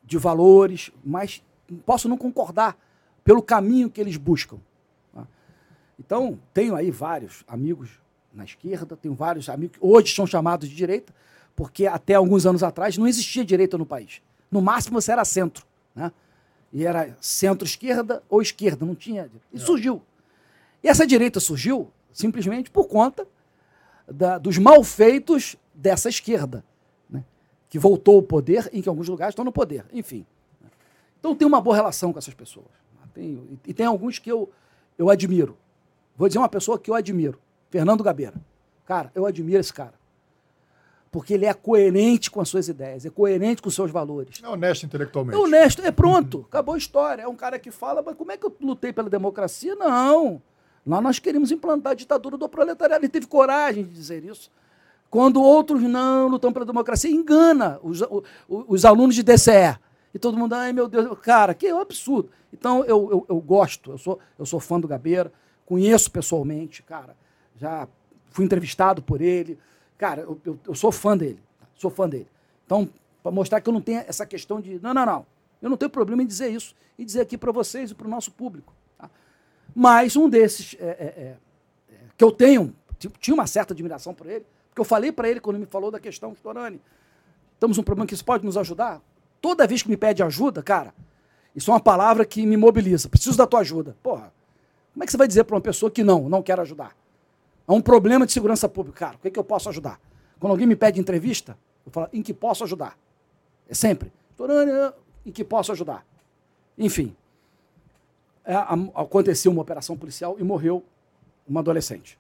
de 0.03 0.17
valores, 0.17 0.91
mas 1.05 1.43
posso 1.85 2.09
não 2.09 2.17
concordar 2.17 2.75
pelo 3.29 3.43
caminho 3.43 3.91
que 3.91 4.01
eles 4.01 4.17
buscam. 4.17 4.57
Tá? 5.13 5.27
Então, 6.01 6.41
tenho 6.55 6.75
aí 6.75 6.91
vários 6.91 7.45
amigos 7.47 7.91
na 8.33 8.43
esquerda, 8.43 8.97
tenho 8.97 9.15
vários 9.15 9.51
amigos 9.51 9.77
que 9.77 9.85
hoje 9.85 10.15
são 10.15 10.27
chamados 10.27 10.67
de 10.67 10.75
direita, 10.75 11.15
porque 11.55 11.87
até 11.87 12.15
alguns 12.15 12.47
anos 12.47 12.63
atrás 12.63 12.97
não 12.97 13.07
existia 13.07 13.45
direita 13.45 13.77
no 13.77 13.85
país. 13.85 14.23
No 14.51 14.63
máximo 14.63 14.99
você 14.99 15.13
era 15.13 15.27
centro. 15.27 15.67
Né? 15.95 16.11
E 16.73 16.87
era 16.87 17.15
centro-esquerda 17.21 18.23
ou 18.31 18.41
esquerda, 18.41 18.87
não 18.87 18.95
tinha. 18.95 19.31
E 19.53 19.59
é. 19.59 19.61
surgiu. 19.61 20.01
E 20.83 20.89
essa 20.89 21.07
direita 21.07 21.39
surgiu 21.39 21.93
simplesmente 22.11 22.71
por 22.71 22.89
conta 22.89 23.29
da, 24.11 24.39
dos 24.39 24.57
malfeitos 24.57 25.55
dessa 25.75 26.09
esquerda, 26.09 26.65
né? 27.11 27.23
que 27.69 27.79
voltou 27.79 28.17
ao 28.17 28.23
poder 28.23 28.71
e 28.73 28.81
que 28.81 28.89
em 28.89 28.91
alguns 28.91 29.07
lugares 29.07 29.33
estão 29.33 29.45
no 29.45 29.53
poder. 29.53 29.85
Enfim. 29.93 30.25
Então 31.21 31.35
tem 31.35 31.47
uma 31.47 31.61
boa 31.61 31.77
relação 31.77 32.11
com 32.11 32.19
essas 32.19 32.33
pessoas. 32.33 32.88
Tenho, 33.19 33.59
e 33.67 33.75
tem 33.75 33.85
alguns 33.85 34.21
que 34.21 34.31
eu, 34.31 34.49
eu 34.97 35.11
admiro. 35.11 35.57
Vou 36.17 36.29
dizer 36.29 36.39
uma 36.39 36.49
pessoa 36.49 36.79
que 36.79 36.89
eu 36.89 36.95
admiro. 36.95 37.37
Fernando 37.69 38.05
Gabeira. 38.05 38.35
Cara, 38.87 39.11
eu 39.13 39.27
admiro 39.27 39.59
esse 39.59 39.75
cara. 39.75 39.95
Porque 41.11 41.35
ele 41.35 41.45
é 41.45 41.53
coerente 41.53 42.31
com 42.31 42.41
as 42.41 42.49
suas 42.49 42.69
ideias, 42.69 43.05
é 43.05 43.11
coerente 43.11 43.61
com 43.61 43.69
os 43.69 43.75
seus 43.75 43.91
valores. 43.91 44.41
É 44.41 44.49
honesto 44.49 44.87
intelectualmente. 44.87 45.37
É 45.37 45.41
honesto, 45.41 45.83
é 45.83 45.91
pronto, 45.91 46.47
acabou 46.49 46.77
a 46.77 46.79
história. 46.79 47.23
É 47.23 47.29
um 47.29 47.35
cara 47.35 47.59
que 47.59 47.73
fala, 47.73 48.03
mas 48.03 48.15
como 48.15 48.31
é 48.31 48.37
que 48.37 48.47
eu 48.47 48.55
lutei 48.61 48.93
pela 48.93 49.11
democracia? 49.11 49.75
Não. 49.75 50.41
Lá 50.87 51.01
nós 51.01 51.19
queríamos 51.19 51.51
implantar 51.51 51.93
a 51.93 51.97
ditadura 51.97 52.37
do 52.37 52.49
proletariado. 52.49 53.05
Ele 53.05 53.11
teve 53.11 53.27
coragem 53.27 53.83
de 53.85 53.93
dizer 53.93 54.25
isso. 54.25 54.49
Quando 55.11 55.43
outros 55.43 55.83
não 55.83 56.29
lutam 56.29 56.53
pela 56.53 56.65
democracia, 56.65 57.11
engana 57.11 57.81
os, 57.83 58.01
os, 58.03 58.23
os 58.49 58.85
alunos 58.85 59.17
de 59.17 59.25
DCE. 59.25 59.77
E 60.19 60.21
todo 60.21 60.37
mundo, 60.37 60.53
ai 60.53 60.73
meu 60.73 60.89
Deus, 60.89 61.17
cara, 61.21 61.55
que 61.55 61.69
absurdo. 61.69 62.29
Então 62.53 62.85
eu, 62.85 63.09
eu, 63.09 63.27
eu, 63.29 63.41
gosto, 63.41 63.93
eu 63.93 63.99
sou, 63.99 64.19
eu 64.37 64.45
sou 64.45 64.59
fã 64.59 64.81
do 64.81 64.89
Gabeira, 64.89 65.33
conheço 65.65 66.11
pessoalmente, 66.11 66.83
cara, 66.83 67.17
já 67.57 67.87
fui 68.31 68.45
entrevistado 68.45 69.01
por 69.01 69.21
ele. 69.21 69.57
Cara, 69.97 70.23
eu, 70.23 70.41
eu, 70.45 70.59
eu 70.67 70.75
sou 70.75 70.91
fã 70.91 71.17
dele, 71.17 71.39
sou 71.77 71.89
fã 71.89 72.09
dele. 72.09 72.27
Então, 72.67 72.91
para 73.23 73.31
mostrar 73.31 73.61
que 73.61 73.69
eu 73.69 73.73
não 73.73 73.81
tenho 73.81 74.01
essa 74.09 74.27
questão 74.27 74.61
de, 74.61 74.81
não, 74.81 74.93
não, 74.93 75.07
não, 75.07 75.27
eu 75.63 75.71
não 75.71 75.77
tenho 75.77 75.89
problema 75.89 76.21
em 76.21 76.27
dizer 76.27 76.49
isso 76.49 76.75
e 76.99 77.05
dizer 77.05 77.21
aqui 77.21 77.39
para 77.39 77.53
vocês 77.53 77.93
e 77.93 77.95
para 77.95 78.09
o 78.09 78.11
nosso 78.11 78.33
público. 78.33 78.75
Tá? 78.99 79.09
Mas 79.73 80.17
um 80.17 80.29
desses 80.29 80.75
é, 80.81 80.85
é, 80.85 81.05
é, 81.07 81.37
que 82.17 82.25
eu 82.25 82.33
tenho, 82.33 82.75
tinha 83.21 83.35
uma 83.35 83.47
certa 83.47 83.73
admiração 83.73 84.13
por 84.13 84.27
ele, 84.27 84.45
porque 84.69 84.81
eu 84.81 84.85
falei 84.85 85.13
para 85.13 85.29
ele 85.29 85.39
quando 85.39 85.61
me 85.61 85.67
falou 85.67 85.93
da 85.93 86.01
questão 86.01 86.33
Storani, 86.33 86.81
estamos 87.55 87.79
um 87.79 87.85
problema 87.85 88.05
que 88.05 88.15
isso 88.15 88.25
pode 88.25 88.45
nos 88.45 88.57
ajudar? 88.57 89.01
Toda 89.41 89.67
vez 89.67 89.83
que 89.83 89.89
me 89.89 89.97
pede 89.97 90.23
ajuda, 90.23 90.63
cara, 90.63 90.95
isso 91.55 91.71
é 91.71 91.75
uma 91.75 91.81
palavra 91.81 92.25
que 92.25 92.45
me 92.47 92.57
mobiliza. 92.57 93.09
Preciso 93.09 93.37
da 93.37 93.47
tua 93.47 93.61
ajuda. 93.61 93.97
Porra, 94.03 94.33
como 94.93 95.03
é 95.03 95.07
que 95.07 95.13
você 95.13 95.19
vai 95.19 95.29
dizer 95.29 95.45
para 95.45 95.57
uma 95.57 95.61
pessoa 95.61 95.91
que 95.91 96.03
não, 96.03 96.29
não 96.29 96.43
quer 96.43 96.59
ajudar? 96.61 96.97
É 97.67 97.73
um 97.73 97.81
problema 97.81 98.27
de 98.27 98.33
segurança 98.33 98.69
pública. 98.69 98.99
Cara, 98.99 99.17
o 99.17 99.19
que, 99.19 99.29
é 99.29 99.31
que 99.31 99.39
eu 99.39 99.45
posso 99.45 99.69
ajudar? 99.69 100.01
Quando 100.41 100.53
alguém 100.53 100.67
me 100.67 100.77
pede 100.77 101.01
entrevista, 101.01 101.59
eu 101.85 101.93
falo, 101.93 102.09
em 102.13 102.23
que 102.23 102.33
posso 102.33 102.65
ajudar? 102.65 102.99
É 103.69 103.75
sempre. 103.75 104.13
Em 105.27 105.33
que 105.33 105.45
posso 105.45 105.73
ajudar? 105.73 106.05
Enfim. 106.77 107.15
É, 108.45 108.55
a, 108.55 108.73
aconteceu 108.95 109.53
uma 109.53 109.63
operação 109.63 109.97
policial 109.97 110.37
e 110.39 110.43
morreu 110.43 110.85
uma 111.47 111.61
adolescente. 111.61 112.19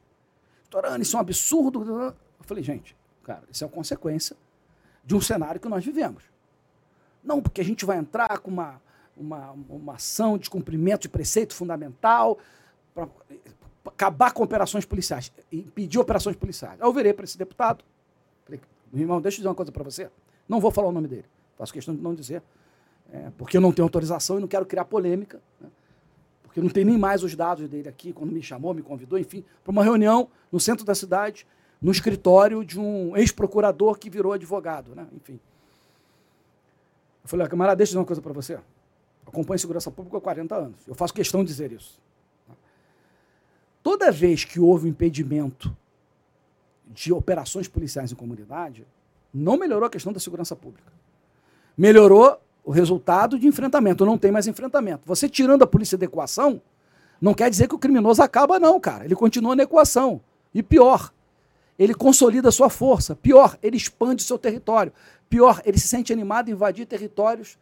Torânia, 0.69 1.03
isso 1.03 1.17
é 1.17 1.19
um 1.19 1.23
absurdo. 1.23 1.83
Eu 1.83 2.15
falei, 2.43 2.63
gente, 2.63 2.97
cara, 3.25 3.43
isso 3.51 3.65
é 3.65 3.67
uma 3.67 3.73
consequência 3.73 4.37
de 5.05 5.15
um 5.15 5.21
cenário 5.21 5.61
que 5.61 5.69
nós 5.69 5.85
vivemos. 5.85 6.23
Não, 7.29 7.43
porque 7.43 7.61
a 7.61 7.65
gente 7.65 7.85
vai 7.85 7.99
entrar 7.99 8.39
com 8.39 8.51
uma, 8.51 8.81
uma, 9.15 9.55
uma 9.69 9.95
ação 9.97 10.39
de 10.39 10.49
cumprimento 10.49 11.03
de 11.03 11.11
preceito 11.11 11.55
fundamental 11.55 12.39
para 12.95 13.07
acabar 13.85 14.33
com 14.33 14.43
operações 14.43 14.87
policiais, 14.87 15.31
impedir 15.53 15.99
operações 15.99 16.37
policiais. 16.37 16.81
Aí 16.81 16.89
eu 16.89 16.91
virei 16.91 17.13
para 17.13 17.25
esse 17.25 17.37
deputado, 17.37 17.85
falei, 18.47 18.59
meu 18.91 19.03
irmão, 19.03 19.21
deixa 19.21 19.37
eu 19.37 19.41
dizer 19.41 19.49
uma 19.49 19.55
coisa 19.55 19.71
para 19.71 19.85
você. 19.85 20.11
Não 20.49 20.59
vou 20.59 20.71
falar 20.71 20.89
o 20.89 20.93
nome 20.93 21.07
dele, 21.07 21.27
faço 21.59 21.71
questão 21.71 21.95
de 21.95 22.01
não 22.01 22.15
dizer, 22.15 22.43
é, 23.13 23.31
porque 23.37 23.59
eu 23.59 23.61
não 23.61 23.73
tenho 23.73 23.85
autorização 23.85 24.39
e 24.39 24.41
não 24.41 24.49
quero 24.49 24.65
criar 24.65 24.87
polêmica, 24.87 25.39
né? 25.61 25.69
porque 26.45 26.63
não 26.63 26.71
tem 26.71 26.83
nem 26.83 26.97
mais 26.97 27.23
os 27.23 27.37
dados 27.37 27.69
dele 27.69 27.91
aqui, 27.91 28.11
quando 28.11 28.33
me 28.33 28.43
chamou, 28.43 28.73
me 28.73 28.81
convidou, 28.81 29.19
enfim, 29.19 29.45
para 29.63 29.71
uma 29.71 29.85
reunião 29.85 30.31
no 30.51 30.59
centro 30.59 30.83
da 30.83 30.95
cidade, 30.95 31.47
no 31.79 31.93
escritório 31.93 32.65
de 32.65 32.81
um 32.81 33.15
ex-procurador 33.19 33.99
que 33.99 34.09
virou 34.09 34.33
advogado, 34.33 34.95
né? 34.95 35.07
enfim. 35.13 35.39
Eu 37.29 37.31
falei, 37.31 37.47
camarada, 37.47 37.77
deixa 37.77 37.91
eu 37.91 37.93
dizer 37.93 37.99
uma 37.99 38.07
coisa 38.07 38.23
para 38.23 38.33
você. 38.33 38.59
Acompanho 39.27 39.59
segurança 39.59 39.91
pública 39.91 40.17
há 40.17 40.21
40 40.21 40.55
anos. 40.57 40.77
Eu 40.87 40.95
faço 40.95 41.13
questão 41.13 41.45
de 41.45 41.51
dizer 41.51 41.71
isso. 41.73 42.01
Toda 43.83 44.11
vez 44.11 44.47
que 44.47 44.59
houve 44.59 44.87
um 44.87 44.91
impedimento 44.91 45.77
de 46.87 47.13
operações 47.13 47.69
policiais 47.69 48.11
em 48.11 48.15
comunidade, 48.15 48.87
não 49.33 49.59
melhorou 49.59 49.87
a 49.87 49.91
questão 49.91 50.11
da 50.11 50.19
segurança 50.19 50.57
pública. 50.57 50.91
Melhorou 51.77 52.41
o 52.65 52.71
resultado 52.71 53.39
de 53.39 53.47
enfrentamento. 53.47 54.07
Não 54.07 54.17
tem 54.17 54.33
mais 54.33 54.47
enfrentamento. 54.47 55.03
Você 55.05 55.29
tirando 55.29 55.63
a 55.63 55.67
polícia 55.67 55.99
da 55.99 56.07
equação, 56.07 56.63
não 57.21 57.35
quer 57.35 57.51
dizer 57.51 57.69
que 57.69 57.75
o 57.75 57.79
criminoso 57.79 58.23
acaba, 58.23 58.59
não, 58.59 58.81
cara. 58.81 59.05
Ele 59.05 59.15
continua 59.15 59.55
na 59.55 59.65
equação. 59.65 60.19
E 60.55 60.63
pior, 60.63 61.13
ele 61.79 61.95
consolida 61.95 62.49
a 62.49 62.53
sua 62.53 62.69
força. 62.69 63.15
Pior, 63.15 63.57
ele 63.63 63.77
expande 63.77 64.23
seu 64.23 64.39
território. 64.39 64.93
Pior, 65.29 65.63
ele 65.65 65.79
se 65.79 65.87
sente 65.87 66.13
animado 66.13 66.49
em 66.49 66.53
invadir 66.53 66.87
territórios 66.87 67.57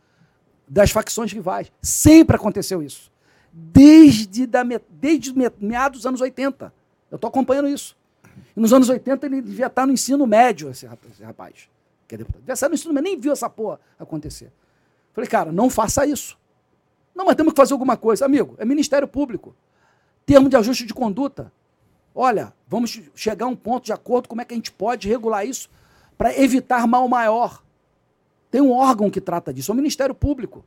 das 0.66 0.90
facções 0.90 1.32
rivais. 1.32 1.70
Sempre 1.82 2.36
aconteceu 2.36 2.82
isso. 2.82 3.12
desde, 3.52 4.46
da, 4.46 4.62
desde 4.90 5.34
meados 5.60 6.00
dos 6.00 6.06
anos 6.06 6.20
80. 6.20 6.72
Eu 7.10 7.16
estou 7.16 7.28
acompanhando 7.28 7.68
isso. 7.68 7.96
E 8.56 8.60
nos 8.60 8.72
anos 8.72 8.88
80 8.88 9.26
ele 9.26 9.42
devia 9.42 9.66
estar 9.66 9.86
no 9.86 9.92
ensino 9.92 10.26
médio, 10.26 10.70
esse 10.70 10.86
rapaz. 10.86 11.68
Que 12.08 12.14
é 12.14 12.18
deputado. 12.18 12.40
Devia 12.40 12.54
estar 12.54 12.68
no 12.68 12.74
ensino 12.74 12.94
médio, 12.94 13.10
nem 13.10 13.20
viu 13.20 13.32
essa 13.32 13.48
porra 13.50 13.80
acontecer. 13.98 14.50
Falei, 15.12 15.28
cara, 15.28 15.52
não 15.52 15.70
faça 15.70 16.06
isso. 16.06 16.38
Não, 17.14 17.24
mas 17.24 17.34
temos 17.34 17.52
que 17.52 17.56
fazer 17.56 17.72
alguma 17.72 17.96
coisa. 17.96 18.24
Amigo, 18.24 18.54
é 18.58 18.64
Ministério 18.64 19.08
Público. 19.08 19.54
Termo 20.26 20.48
de 20.48 20.56
ajuste 20.56 20.84
de 20.84 20.92
conduta. 20.92 21.50
Olha, 22.18 22.54
vamos 22.66 22.98
chegar 23.14 23.44
a 23.44 23.48
um 23.48 23.54
ponto 23.54 23.84
de 23.84 23.92
acordo 23.92 24.26
como 24.26 24.40
é 24.40 24.44
que 24.46 24.54
a 24.54 24.56
gente 24.56 24.72
pode 24.72 25.06
regular 25.06 25.46
isso 25.46 25.68
para 26.16 26.34
evitar 26.40 26.86
mal 26.86 27.06
maior. 27.06 27.62
Tem 28.50 28.62
um 28.62 28.72
órgão 28.72 29.10
que 29.10 29.20
trata 29.20 29.52
disso, 29.52 29.70
é 29.70 29.74
o 29.74 29.76
Ministério 29.76 30.14
Público. 30.14 30.64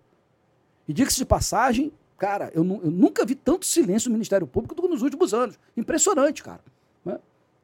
E 0.88 0.94
diga-se 0.94 1.18
de 1.18 1.26
passagem, 1.26 1.92
cara, 2.20 2.52
eu, 2.54 2.64
eu, 2.84 2.92
nunca 2.92 3.26
vi 3.26 3.34
tanto 3.34 3.66
silêncio 3.66 4.10
no 4.10 4.14
Ministério 4.14 4.46
Público 4.46 4.76
do 4.76 4.84
que 4.84 4.88
nos 4.90 5.02
últimos 5.02 5.34
anos. 5.34 5.58
Impressionante, 5.76 6.44
cara. 6.44 6.62
Né? 7.04 7.18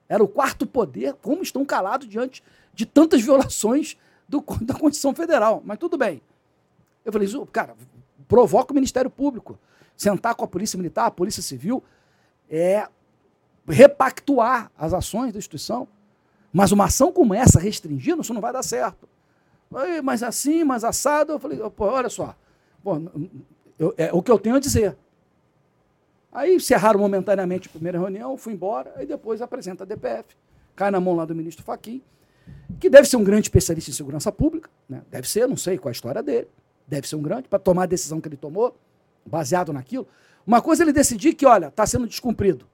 Era 0.10 0.24
o 0.24 0.28
quarto 0.28 0.66
poder, 0.66 1.14
como 1.22 1.44
estão 1.44 1.64
calados 1.64 2.10
diante 2.10 2.44
de 2.74 2.88
tantas 2.88 3.22
violações 3.22 3.96
do, 4.28 4.44
da 4.62 4.74
Constituição 4.74 5.14
Federal. 5.14 5.62
Mas 5.64 5.78
tudo 5.78 5.96
bem. 5.96 6.24
Eu 7.06 7.14
falei, 7.14 7.28
cara, 7.52 7.76
provoca 8.28 8.72
o 8.72 8.76
Ministério 8.76 9.12
Público. 9.12 9.60
Sentar 9.96 10.34
com 10.34 10.44
a 10.44 10.48
Polícia 10.48 10.76
Militar, 10.76 11.06
a 11.06 11.12
Polícia 11.12 11.44
Civil, 11.44 11.84
é 12.50 12.88
repactuar 13.68 14.72
as 14.78 14.94
ações 14.94 15.34
da 15.34 15.40
instituição. 15.40 15.88
Mas 16.52 16.72
uma 16.72 16.86
ação 16.86 17.12
como 17.12 17.34
essa, 17.34 17.60
restringindo, 17.60 18.22
isso 18.22 18.34
não 18.34 18.42
vai 18.42 18.54
dar 18.54 18.64
certo. 18.64 19.08
Mas 20.04 20.24
assim, 20.24 20.64
mas 20.64 20.84
assado, 20.84 21.34
eu 21.34 21.40
falei, 21.40 21.58
pô, 21.70 21.86
olha 21.86 22.10
só, 22.10 22.36
pô, 22.84 23.02
eu, 23.78 23.94
é 23.98 24.14
o 24.14 24.22
que 24.22 24.32
eu 24.32 24.40
tenho 24.40 24.56
a 24.56 24.60
dizer. 24.60 24.96
Aí 26.32 26.56
encerraram 26.56 27.00
momentaneamente 27.00 27.68
a 27.68 27.72
primeira 27.72 27.98
reunião, 27.98 28.38
fui 28.38 28.54
embora, 28.54 28.94
aí 28.96 29.06
depois 29.06 29.42
apresenta 29.42 29.84
a 29.84 29.88
DPF, 29.88 30.36
cai 30.76 30.92
na 30.92 31.00
mão 31.00 31.16
lá 31.16 31.26
do 31.26 31.34
ministro 31.34 31.64
Fachin, 31.64 32.02
que 32.80 32.90
deve 32.90 33.08
ser 33.08 33.18
um 33.18 33.24
grande 33.24 33.48
especialista 33.48 33.90
em 33.90 33.94
segurança 33.94 34.32
pública, 34.32 34.70
né? 34.88 35.02
deve 35.10 35.30
ser, 35.30 35.48
não 35.48 35.58
sei 35.58 35.78
qual 35.78 35.90
a 35.90 35.92
história 35.92 36.22
dele, 36.22 36.48
deve 36.88 37.08
ser 37.08 37.16
um 37.16 37.22
grande, 37.22 37.48
para 37.48 37.60
tomar 37.60 37.84
a 37.84 37.88
decisão 37.88 38.22
que 38.22 38.28
ele 38.28 38.38
tomou, 38.38 38.78
baseado 39.26 39.74
naquilo. 39.74 40.08
Uma 40.46 40.62
coisa 40.62 40.84
é 40.84 40.86
ele 40.86 40.94
decidir 40.94 41.34
que, 41.34 41.46
olha, 41.46 41.68
está 41.68 41.86
sendo 41.86 42.06
descumprido. 42.06 42.68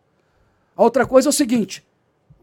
Outra 0.82 1.06
coisa 1.06 1.30
é 1.30 1.32
o 1.32 1.34
seguinte: 1.34 1.86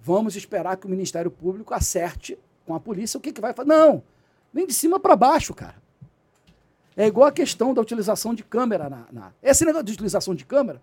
vamos 0.00 0.36
esperar 0.36 0.76
que 0.76 0.86
o 0.86 0.88
Ministério 0.88 1.28
Público 1.28 1.74
acerte 1.74 2.38
com 2.64 2.72
a 2.72 2.78
polícia 2.78 3.18
o 3.18 3.20
que, 3.20 3.32
que 3.32 3.40
vai 3.40 3.52
fazer. 3.52 3.68
Não, 3.68 4.00
vem 4.54 4.64
de 4.64 4.72
cima 4.72 5.00
para 5.00 5.16
baixo, 5.16 5.52
cara. 5.52 5.74
É 6.96 7.04
igual 7.04 7.26
a 7.26 7.32
questão 7.32 7.74
da 7.74 7.80
utilização 7.80 8.32
de 8.32 8.44
câmera. 8.44 8.88
Na, 8.88 9.06
na... 9.10 9.32
Esse 9.42 9.64
negócio 9.64 9.86
de 9.86 9.92
utilização 9.92 10.36
de 10.36 10.44
câmera, 10.44 10.80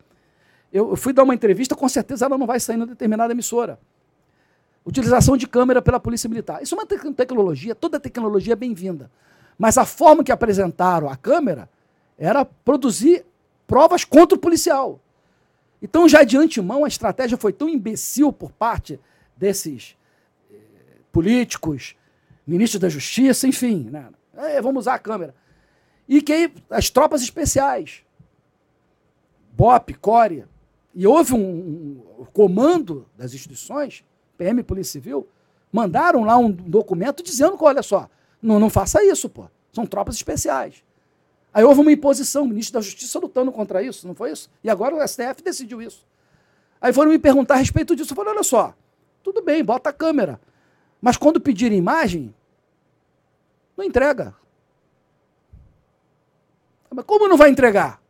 eu, 0.71 0.89
eu 0.89 0.97
fui 0.97 1.13
dar 1.13 1.23
uma 1.23 1.33
entrevista, 1.33 1.75
com 1.75 1.87
certeza 1.87 2.25
ela 2.25 2.37
não 2.37 2.45
vai 2.45 2.59
sair 2.59 2.75
em 2.75 2.85
determinada 2.85 3.31
emissora. 3.31 3.79
Utilização 4.85 5.37
de 5.37 5.47
câmera 5.47 5.81
pela 5.81 5.97
Polícia 5.99 6.29
Militar. 6.29 6.61
Isso 6.61 6.75
é 6.75 6.77
uma 6.77 6.85
te 6.85 6.97
tecnologia, 7.13 7.73
toda 7.73 8.01
tecnologia 8.01 8.51
é 8.51 8.57
bem-vinda. 8.57 9.09
Mas 9.57 9.77
a 9.77 9.85
forma 9.85 10.25
que 10.25 10.31
apresentaram 10.31 11.09
a 11.09 11.15
câmera 11.15 11.69
era 12.17 12.43
produzir 12.43 13.25
provas 13.65 14.03
contra 14.03 14.37
o 14.37 14.41
policial. 14.41 14.99
Então, 15.81 16.07
já 16.07 16.23
de 16.23 16.37
antemão, 16.37 16.85
a 16.85 16.87
estratégia 16.87 17.37
foi 17.37 17.53
tão 17.53 17.69
imbecil 17.69 18.31
por 18.31 18.51
parte 18.51 18.99
desses 19.35 19.95
eh, 20.51 20.55
políticos, 21.11 21.95
ministros 22.45 22.79
da 22.79 22.89
Justiça, 22.89 23.47
enfim, 23.47 23.89
né? 23.91 24.09
É, 24.35 24.61
vamos 24.61 24.81
usar 24.81 24.95
a 24.95 24.99
câmera. 24.99 25.35
E 26.07 26.21
que 26.21 26.51
as 26.69 26.89
tropas 26.89 27.21
especiais, 27.21 28.03
BOP, 29.51 29.93
CORE, 29.95 30.45
e 30.93 31.05
houve 31.05 31.33
um, 31.33 31.39
um, 31.39 32.25
comando 32.31 33.07
das 33.17 33.33
instituições, 33.33 34.03
PM 34.37 34.63
Polícia 34.63 34.93
Civil, 34.93 35.27
mandaram 35.71 36.23
lá 36.23 36.37
um 36.37 36.49
documento 36.49 37.21
dizendo 37.21 37.57
que, 37.57 37.63
olha 37.63 37.83
só, 37.83 38.09
não, 38.41 38.59
não 38.59 38.69
faça 38.69 39.03
isso, 39.03 39.29
pô. 39.29 39.49
São 39.73 39.85
tropas 39.85 40.15
especiais. 40.15 40.84
Aí 41.55 41.63
houve 41.63 41.79
uma 41.79 41.91
imposição, 41.93 42.43
o 42.43 42.47
ministro 42.49 42.73
da 42.73 42.81
Justiça 42.81 43.17
lutando 43.17 43.49
contra 43.49 43.81
isso, 43.81 44.05
não 44.05 44.13
foi 44.13 44.33
isso? 44.33 44.51
E 44.61 44.69
agora 44.69 44.93
o 44.93 45.07
STF 45.07 45.41
decidiu 45.41 45.81
isso. 45.81 46.05
Aí 46.81 46.91
foram 46.91 47.11
me 47.11 47.17
perguntar 47.17 47.53
a 47.53 47.57
respeito 47.59 47.95
disso. 47.95 48.11
Eu 48.11 48.15
falei, 48.17 48.33
olha 48.33 48.43
só, 48.43 48.75
tudo 49.23 49.41
bem, 49.41 49.63
bota 49.63 49.89
a 49.89 49.93
câmera. 49.93 50.37
Mas 51.01 51.15
quando 51.15 51.39
pedirem 51.39 51.77
imagem, 51.77 52.35
não 53.77 53.85
entrega. 53.85 54.35
Mas 56.93 57.05
como 57.05 57.29
não 57.29 57.37
vai 57.37 57.49
entregar? 57.49 58.01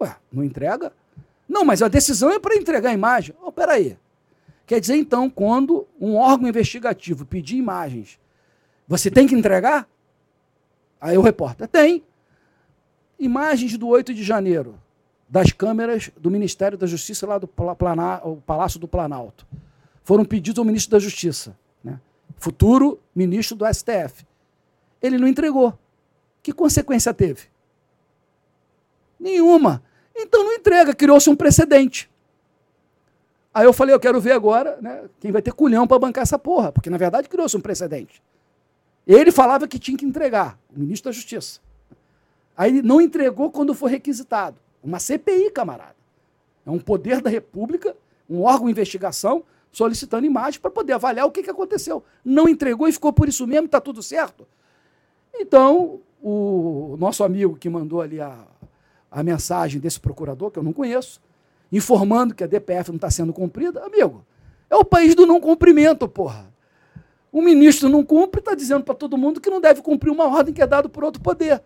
Ué, 0.00 0.16
não 0.32 0.42
entrega? 0.42 0.90
Não, 1.46 1.62
mas 1.62 1.82
a 1.82 1.88
decisão 1.88 2.30
é 2.30 2.38
para 2.38 2.56
entregar 2.56 2.88
a 2.88 2.94
imagem. 2.94 3.36
Oh, 3.42 3.52
peraí. 3.52 3.98
Quer 4.64 4.80
dizer, 4.80 4.96
então, 4.96 5.28
quando 5.28 5.86
um 6.00 6.16
órgão 6.16 6.48
investigativo 6.48 7.26
pedir 7.26 7.56
imagens, 7.56 8.18
você 8.88 9.10
tem 9.10 9.26
que 9.26 9.34
entregar? 9.34 9.86
Aí 10.98 11.18
o 11.18 11.22
repórter, 11.22 11.68
tem 11.68 12.02
imagens 13.24 13.76
do 13.78 13.88
8 13.88 14.12
de 14.12 14.22
janeiro, 14.22 14.78
das 15.28 15.50
câmeras 15.50 16.10
do 16.16 16.30
Ministério 16.30 16.76
da 16.76 16.86
Justiça 16.86 17.26
lá 17.26 17.38
do 17.38 17.48
Plana, 17.48 18.20
Palácio 18.46 18.78
do 18.78 18.86
Planalto. 18.86 19.46
Foram 20.02 20.24
pedidos 20.24 20.58
ao 20.58 20.64
ministro 20.64 20.92
da 20.92 20.98
Justiça, 20.98 21.56
né? 21.82 21.98
futuro 22.36 23.00
ministro 23.14 23.56
do 23.56 23.64
STF. 23.66 24.26
Ele 25.00 25.18
não 25.18 25.26
entregou. 25.26 25.76
Que 26.42 26.52
consequência 26.52 27.12
teve? 27.14 27.42
Nenhuma. 29.18 29.82
Então 30.14 30.44
não 30.44 30.52
entrega, 30.52 30.94
criou-se 30.94 31.28
um 31.30 31.34
precedente. 31.34 32.10
Aí 33.52 33.64
eu 33.64 33.72
falei, 33.72 33.94
eu 33.94 34.00
quero 34.00 34.20
ver 34.20 34.32
agora 34.32 34.78
né, 34.82 35.04
quem 35.20 35.32
vai 35.32 35.40
ter 35.40 35.52
culhão 35.52 35.86
para 35.86 35.98
bancar 35.98 36.22
essa 36.22 36.38
porra, 36.38 36.72
porque 36.72 36.90
na 36.90 36.98
verdade 36.98 37.28
criou-se 37.28 37.56
um 37.56 37.60
precedente. 37.60 38.22
Ele 39.06 39.30
falava 39.30 39.66
que 39.68 39.78
tinha 39.78 39.96
que 39.96 40.04
entregar, 40.04 40.58
o 40.74 40.80
ministro 40.80 41.10
da 41.10 41.12
Justiça. 41.12 41.60
Aí 42.56 42.82
não 42.82 43.00
entregou 43.00 43.50
quando 43.50 43.74
foi 43.74 43.90
requisitado. 43.90 44.56
Uma 44.82 44.98
CPI, 44.98 45.50
camarada. 45.50 45.96
É 46.66 46.70
um 46.70 46.78
poder 46.78 47.20
da 47.20 47.28
República, 47.28 47.96
um 48.28 48.42
órgão 48.42 48.66
de 48.66 48.72
investigação, 48.72 49.44
solicitando 49.72 50.26
imagem 50.26 50.60
para 50.60 50.70
poder 50.70 50.92
avaliar 50.92 51.26
o 51.26 51.30
que, 51.30 51.42
que 51.42 51.50
aconteceu. 51.50 52.02
Não 52.24 52.48
entregou 52.48 52.88
e 52.88 52.92
ficou 52.92 53.12
por 53.12 53.28
isso 53.28 53.46
mesmo, 53.46 53.66
está 53.66 53.80
tudo 53.80 54.02
certo? 54.02 54.46
Então, 55.34 56.00
o 56.22 56.96
nosso 56.98 57.24
amigo 57.24 57.56
que 57.56 57.68
mandou 57.68 58.00
ali 58.00 58.20
a, 58.20 58.38
a 59.10 59.22
mensagem 59.22 59.80
desse 59.80 59.98
procurador, 59.98 60.50
que 60.50 60.58
eu 60.58 60.62
não 60.62 60.72
conheço, 60.72 61.20
informando 61.72 62.34
que 62.34 62.44
a 62.44 62.46
DPF 62.46 62.90
não 62.90 62.96
está 62.96 63.10
sendo 63.10 63.32
cumprida, 63.32 63.84
amigo, 63.84 64.24
é 64.70 64.76
o 64.76 64.84
país 64.84 65.14
do 65.14 65.26
não 65.26 65.40
cumprimento, 65.40 66.08
porra. 66.08 66.52
O 67.32 67.42
ministro 67.42 67.88
não 67.88 68.04
cumpre, 68.04 68.38
está 68.40 68.54
dizendo 68.54 68.84
para 68.84 68.94
todo 68.94 69.18
mundo 69.18 69.40
que 69.40 69.50
não 69.50 69.60
deve 69.60 69.82
cumprir 69.82 70.10
uma 70.10 70.24
ordem 70.24 70.54
que 70.54 70.62
é 70.62 70.66
dada 70.66 70.88
por 70.88 71.02
outro 71.02 71.20
poder. 71.20 71.60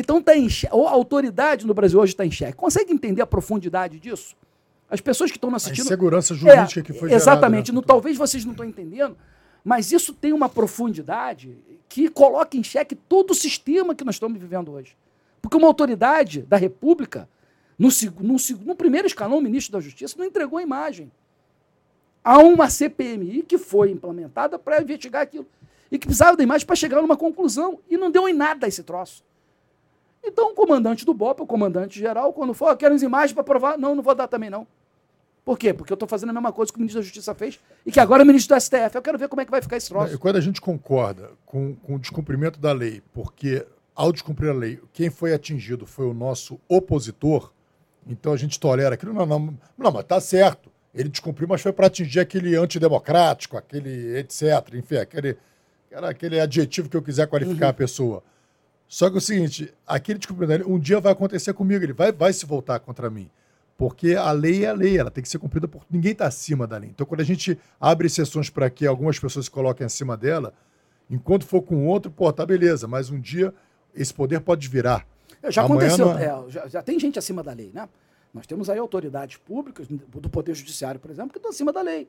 Então 0.00 0.18
está 0.18 0.34
em 0.34 0.48
a 0.70 0.90
autoridade 0.90 1.66
no 1.66 1.74
Brasil 1.74 2.00
hoje 2.00 2.14
está 2.14 2.24
em 2.24 2.30
xeque. 2.30 2.54
Consegue 2.54 2.90
entender 2.90 3.20
a 3.20 3.26
profundidade 3.26 4.00
disso? 4.00 4.34
As 4.88 4.98
pessoas 4.98 5.30
que 5.30 5.36
estão 5.36 5.54
assistindo. 5.54 5.84
A 5.84 5.88
segurança 5.88 6.34
jurídica 6.34 6.80
é, 6.80 6.82
que 6.82 6.94
foi 6.94 7.12
Exatamente. 7.12 7.66
Gerada, 7.66 7.82
né? 7.82 7.86
talvez 7.86 8.16
vocês 8.16 8.42
não 8.42 8.52
estão 8.52 8.64
entendendo, 8.64 9.14
mas 9.62 9.92
isso 9.92 10.14
tem 10.14 10.32
uma 10.32 10.48
profundidade 10.48 11.54
que 11.86 12.08
coloca 12.08 12.56
em 12.56 12.62
xeque 12.62 12.94
todo 12.94 13.32
o 13.32 13.34
sistema 13.34 13.94
que 13.94 14.02
nós 14.02 14.14
estamos 14.14 14.40
vivendo 14.40 14.72
hoje. 14.72 14.96
Porque 15.42 15.58
uma 15.58 15.66
autoridade 15.66 16.42
da 16.42 16.56
República, 16.56 17.28
no, 17.78 17.90
no, 18.20 18.36
no 18.64 18.74
primeiro 18.74 19.06
escalão, 19.06 19.36
o 19.36 19.42
ministro 19.42 19.74
da 19.74 19.80
Justiça, 19.80 20.14
não 20.16 20.24
entregou 20.24 20.58
a 20.58 20.62
imagem. 20.62 21.12
Há 22.24 22.38
uma 22.38 22.70
CPMI 22.70 23.42
que 23.42 23.58
foi 23.58 23.90
implementada 23.90 24.58
para 24.58 24.80
investigar 24.80 25.22
aquilo. 25.22 25.46
E 25.92 25.98
que 25.98 26.06
precisava 26.06 26.38
da 26.38 26.42
imagem 26.42 26.66
para 26.66 26.76
chegar 26.76 27.02
numa 27.02 27.18
conclusão. 27.18 27.80
E 27.88 27.98
não 27.98 28.10
deu 28.10 28.26
em 28.26 28.32
nada 28.32 28.66
esse 28.66 28.82
troço. 28.82 29.22
Então, 30.22 30.52
o 30.52 30.54
comandante 30.54 31.04
do 31.04 31.14
BOP, 31.14 31.40
o 31.40 31.46
comandante 31.46 31.98
geral, 31.98 32.32
quando 32.32 32.52
for, 32.52 32.76
quero 32.76 32.94
as 32.94 33.02
imagens 33.02 33.32
para 33.32 33.42
provar, 33.42 33.78
não, 33.78 33.94
não 33.94 34.02
vou 34.02 34.14
dar 34.14 34.28
também 34.28 34.50
não. 34.50 34.66
Por 35.44 35.58
quê? 35.58 35.72
Porque 35.72 35.92
eu 35.92 35.94
estou 35.94 36.08
fazendo 36.08 36.30
a 36.30 36.32
mesma 36.32 36.52
coisa 36.52 36.70
que 36.70 36.78
o 36.78 36.80
ministro 36.80 37.00
da 37.00 37.04
Justiça 37.04 37.34
fez 37.34 37.58
e 37.84 37.90
que 37.90 37.98
agora 37.98 38.22
é 38.22 38.24
o 38.24 38.26
ministro 38.26 38.54
do 38.54 38.60
STF. 38.60 38.94
Eu 38.94 39.02
quero 39.02 39.18
ver 39.18 39.28
como 39.28 39.40
é 39.40 39.44
que 39.44 39.50
vai 39.50 39.62
ficar 39.62 39.76
esse 39.76 39.88
troço. 39.88 40.14
E 40.14 40.18
quando 40.18 40.36
a 40.36 40.40
gente 40.40 40.60
concorda 40.60 41.30
com, 41.46 41.74
com 41.74 41.96
o 41.96 41.98
descumprimento 41.98 42.60
da 42.60 42.72
lei, 42.72 43.02
porque 43.12 43.66
ao 43.94 44.12
descumprir 44.12 44.50
a 44.50 44.54
lei, 44.54 44.78
quem 44.92 45.10
foi 45.10 45.32
atingido 45.32 45.86
foi 45.86 46.06
o 46.06 46.14
nosso 46.14 46.60
opositor, 46.68 47.52
então 48.06 48.32
a 48.32 48.36
gente 48.36 48.60
tolera 48.60 48.94
aquilo. 48.94 49.12
Não, 49.12 49.26
não, 49.26 49.58
não 49.76 49.92
mas 49.92 50.04
tá 50.04 50.20
certo. 50.20 50.70
Ele 50.94 51.08
descumpriu, 51.08 51.48
mas 51.48 51.60
foi 51.62 51.72
para 51.72 51.86
atingir 51.86 52.20
aquele 52.20 52.56
antidemocrático, 52.56 53.56
aquele 53.56 54.18
etc. 54.18 54.42
Enfim, 54.74 54.96
aquele, 54.96 55.38
aquele 55.92 56.40
adjetivo 56.40 56.88
que 56.88 56.96
eu 56.96 57.02
quiser 57.02 57.26
qualificar 57.26 57.66
uhum. 57.66 57.70
a 57.70 57.74
pessoa. 57.74 58.22
Só 58.90 59.08
que 59.08 59.14
é 59.14 59.18
o 59.18 59.20
seguinte, 59.20 59.72
aquele 59.86 60.18
descumprimento 60.18 60.68
um 60.68 60.76
dia 60.76 60.98
vai 60.98 61.12
acontecer 61.12 61.54
comigo, 61.54 61.84
ele 61.84 61.92
vai, 61.92 62.10
vai 62.10 62.32
se 62.32 62.44
voltar 62.44 62.80
contra 62.80 63.08
mim. 63.08 63.30
Porque 63.78 64.16
a 64.16 64.32
lei 64.32 64.64
é 64.64 64.68
a 64.68 64.72
lei, 64.72 64.98
ela 64.98 65.12
tem 65.12 65.22
que 65.22 65.28
ser 65.28 65.38
cumprida 65.38 65.68
por 65.68 65.86
ninguém 65.88 66.10
está 66.10 66.26
acima 66.26 66.66
da 66.66 66.76
lei. 66.76 66.90
Então, 66.90 67.06
quando 67.06 67.20
a 67.20 67.24
gente 67.24 67.56
abre 67.80 68.08
exceções 68.08 68.50
para 68.50 68.68
que 68.68 68.84
algumas 68.84 69.16
pessoas 69.16 69.44
se 69.44 69.50
coloquem 69.50 69.86
acima 69.86 70.16
dela, 70.16 70.52
enquanto 71.08 71.46
for 71.46 71.62
com 71.62 71.86
outro, 71.86 72.10
pô, 72.10 72.32
tá 72.32 72.44
beleza, 72.44 72.88
mas 72.88 73.10
um 73.10 73.20
dia 73.20 73.54
esse 73.94 74.12
poder 74.12 74.40
pode 74.40 74.66
virar. 74.66 75.06
Já 75.48 75.62
Amanhã 75.62 75.86
aconteceu, 75.86 76.06
não... 76.06 76.18
é, 76.18 76.50
já, 76.50 76.66
já, 76.66 76.82
tem 76.82 76.98
gente 76.98 77.16
acima 77.16 77.44
da 77.44 77.52
lei, 77.52 77.70
né? 77.72 77.88
Nós 78.34 78.44
temos 78.44 78.68
aí 78.68 78.78
autoridades 78.80 79.36
públicas, 79.36 79.86
do 79.88 80.28
Poder 80.28 80.52
Judiciário, 80.52 80.98
por 80.98 81.12
exemplo, 81.12 81.30
que 81.30 81.38
estão 81.38 81.52
acima 81.52 81.72
da 81.72 81.80
lei. 81.80 82.08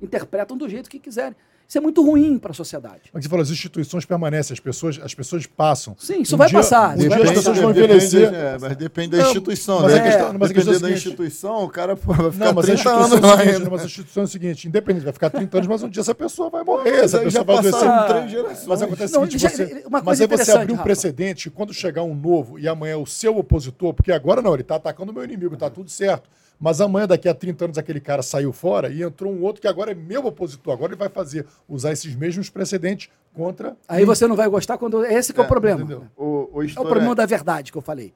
Interpretam 0.00 0.58
do 0.58 0.68
jeito 0.68 0.90
que 0.90 0.98
quiserem. 0.98 1.34
Isso 1.72 1.78
é 1.78 1.80
muito 1.80 2.04
ruim 2.04 2.36
para 2.36 2.50
a 2.50 2.54
sociedade. 2.54 3.04
Mas 3.14 3.24
você 3.24 3.30
falou, 3.30 3.42
as 3.42 3.48
instituições 3.48 4.04
permanecem, 4.04 4.52
as 4.52 4.60
pessoas, 4.60 5.00
as 5.02 5.14
pessoas 5.14 5.46
passam. 5.46 5.96
Sim, 5.98 6.20
isso 6.20 6.34
um 6.34 6.38
vai 6.38 6.46
dia, 6.46 6.58
passar. 6.58 6.94
Um 6.94 6.98
dia 6.98 7.16
as 7.16 7.30
pessoas 7.30 7.56
vão 7.56 7.70
envelhecer. 7.70 8.30
É, 8.30 8.58
mas 8.60 8.76
depende 8.76 9.16
da 9.16 9.22
instituição. 9.22 9.80
Mas, 9.80 9.94
né? 9.94 10.00
a 10.00 10.02
questão, 10.02 10.36
mas 10.38 10.50
a 10.50 10.52
questão 10.54 10.74
é 10.74 10.78
da 10.78 10.90
instituição, 10.90 11.64
o 11.64 11.70
cara 11.70 11.96
pô, 11.96 12.12
vai 12.12 12.30
ficar 12.30 12.44
não, 12.44 12.52
mas 12.52 12.66
30 12.66 12.90
anos 12.90 13.12
é 13.12 13.52
seguinte, 13.52 13.70
Mas 13.70 13.80
a 13.80 13.84
instituição 13.86 14.22
é 14.22 14.26
o 14.26 14.28
seguinte, 14.28 14.68
independente, 14.68 15.04
vai 15.04 15.14
ficar 15.14 15.30
30 15.30 15.56
anos, 15.56 15.66
mas 15.66 15.82
um 15.82 15.88
dia 15.88 16.02
essa 16.02 16.14
pessoa 16.14 16.50
vai 16.50 16.62
morrer. 16.62 17.04
Essa 17.04 17.20
pessoa 17.20 17.42
vai 17.42 17.56
adoecer 17.56 18.06
três 18.06 18.30
gerações. 18.30 18.66
Mas 18.66 18.82
acontece 18.82 19.16
o 19.16 19.26
seguinte, 19.26 19.38
você, 19.38 19.84
mas 20.04 20.20
aí 20.20 20.26
você 20.26 20.52
abrir 20.52 20.74
um 20.74 20.76
precedente, 20.76 21.48
quando 21.48 21.72
chegar 21.72 22.02
um 22.02 22.14
novo 22.14 22.58
e 22.58 22.68
amanhã 22.68 22.98
o 22.98 23.06
seu 23.06 23.38
opositor, 23.38 23.94
porque 23.94 24.12
agora 24.12 24.42
não, 24.42 24.52
ele 24.52 24.60
está 24.60 24.74
atacando 24.74 25.10
o 25.10 25.14
meu 25.14 25.24
inimigo, 25.24 25.54
está 25.54 25.70
tudo 25.70 25.90
certo. 25.90 26.28
Mas 26.62 26.80
amanhã, 26.80 27.08
daqui 27.08 27.28
a 27.28 27.34
30 27.34 27.64
anos, 27.64 27.76
aquele 27.76 28.00
cara 28.00 28.22
saiu 28.22 28.52
fora 28.52 28.88
e 28.88 29.02
entrou 29.02 29.32
um 29.32 29.42
outro 29.42 29.60
que 29.60 29.66
agora 29.66 29.90
é 29.90 29.94
meu 29.96 30.24
opositor. 30.26 30.72
Agora 30.72 30.92
ele 30.92 30.98
vai 30.98 31.08
fazer, 31.08 31.44
usar 31.68 31.90
esses 31.90 32.14
mesmos 32.14 32.48
precedentes 32.48 33.10
contra. 33.34 33.76
Aí 33.88 34.04
você 34.04 34.28
não 34.28 34.36
vai 34.36 34.48
gostar 34.48 34.78
quando. 34.78 35.04
Esse 35.04 35.32
é, 35.32 35.40
é 35.40 35.42
o 35.42 35.48
problema. 35.48 36.08
O, 36.16 36.48
o 36.52 36.62
é 36.62 36.66
o 36.66 36.84
problema 36.84 37.10
é... 37.10 37.14
da 37.16 37.26
verdade 37.26 37.72
que 37.72 37.76
eu 37.76 37.82
falei. 37.82 38.14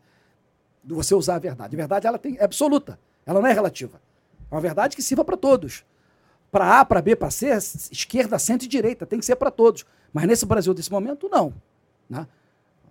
De 0.85 0.95
você 0.95 1.13
usar 1.13 1.35
a 1.35 1.39
verdade. 1.41 1.75
A 1.75 1.77
verdade 1.77 2.07
ela 2.07 2.19
tem, 2.19 2.37
é 2.39 2.45
absoluta. 2.45 2.97
Ela 3.27 3.41
não 3.41 3.49
é 3.49 3.53
relativa. 3.53 4.01
É 4.49 4.55
uma 4.55 4.61
verdade 4.61 4.95
que 4.95 5.03
sirva 5.03 5.25
para 5.25 5.37
todos. 5.37 5.85
Para 6.53 6.79
A, 6.79 6.85
para 6.85 7.03
B, 7.03 7.17
para 7.17 7.31
C, 7.33 7.49
esquerda, 7.91 8.39
centro 8.39 8.67
e 8.67 8.69
direita. 8.69 9.05
Tem 9.05 9.19
que 9.19 9.27
ser 9.27 9.35
para 9.35 9.51
todos. 9.51 9.85
Mas 10.13 10.25
nesse 10.25 10.47
Brasil 10.47 10.73
desse 10.73 10.93
momento, 10.93 11.29
não. 11.29 11.53
Né? 12.09 12.25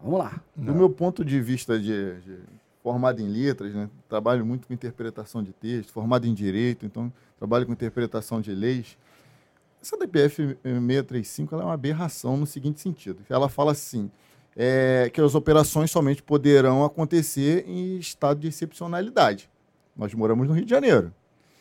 Vamos 0.03 0.19
lá. 0.19 0.41
Do 0.53 0.75
meu 0.75 0.89
ponto 0.89 1.23
de 1.23 1.39
vista 1.39 1.79
de, 1.79 2.19
de 2.19 2.39
formado 2.85 3.19
em 3.19 3.27
letras, 3.27 3.73
né? 3.73 3.89
trabalho 4.07 4.45
muito 4.45 4.67
com 4.67 4.73
interpretação 4.73 5.41
de 5.41 5.51
texto, 5.51 5.91
formado 5.91 6.27
em 6.27 6.35
direito, 6.35 6.85
então 6.85 7.11
trabalho 7.35 7.65
com 7.65 7.71
interpretação 7.71 8.39
de 8.39 8.53
leis. 8.53 8.95
Essa 9.81 9.97
DPF 9.97 10.55
635 10.61 11.55
é 11.55 11.63
uma 11.63 11.73
aberração 11.73 12.37
no 12.37 12.45
seguinte 12.45 12.79
sentido: 12.79 13.23
ela 13.27 13.49
fala 13.49 13.71
assim, 13.71 14.11
é, 14.55 15.09
que 15.11 15.19
as 15.19 15.33
operações 15.33 15.89
somente 15.89 16.21
poderão 16.21 16.85
acontecer 16.85 17.65
em 17.67 17.97
estado 17.97 18.39
de 18.41 18.49
excepcionalidade. 18.49 19.49
Nós 19.97 20.13
moramos 20.13 20.47
no 20.47 20.53
Rio 20.53 20.65
de 20.65 20.69
Janeiro. 20.69 21.11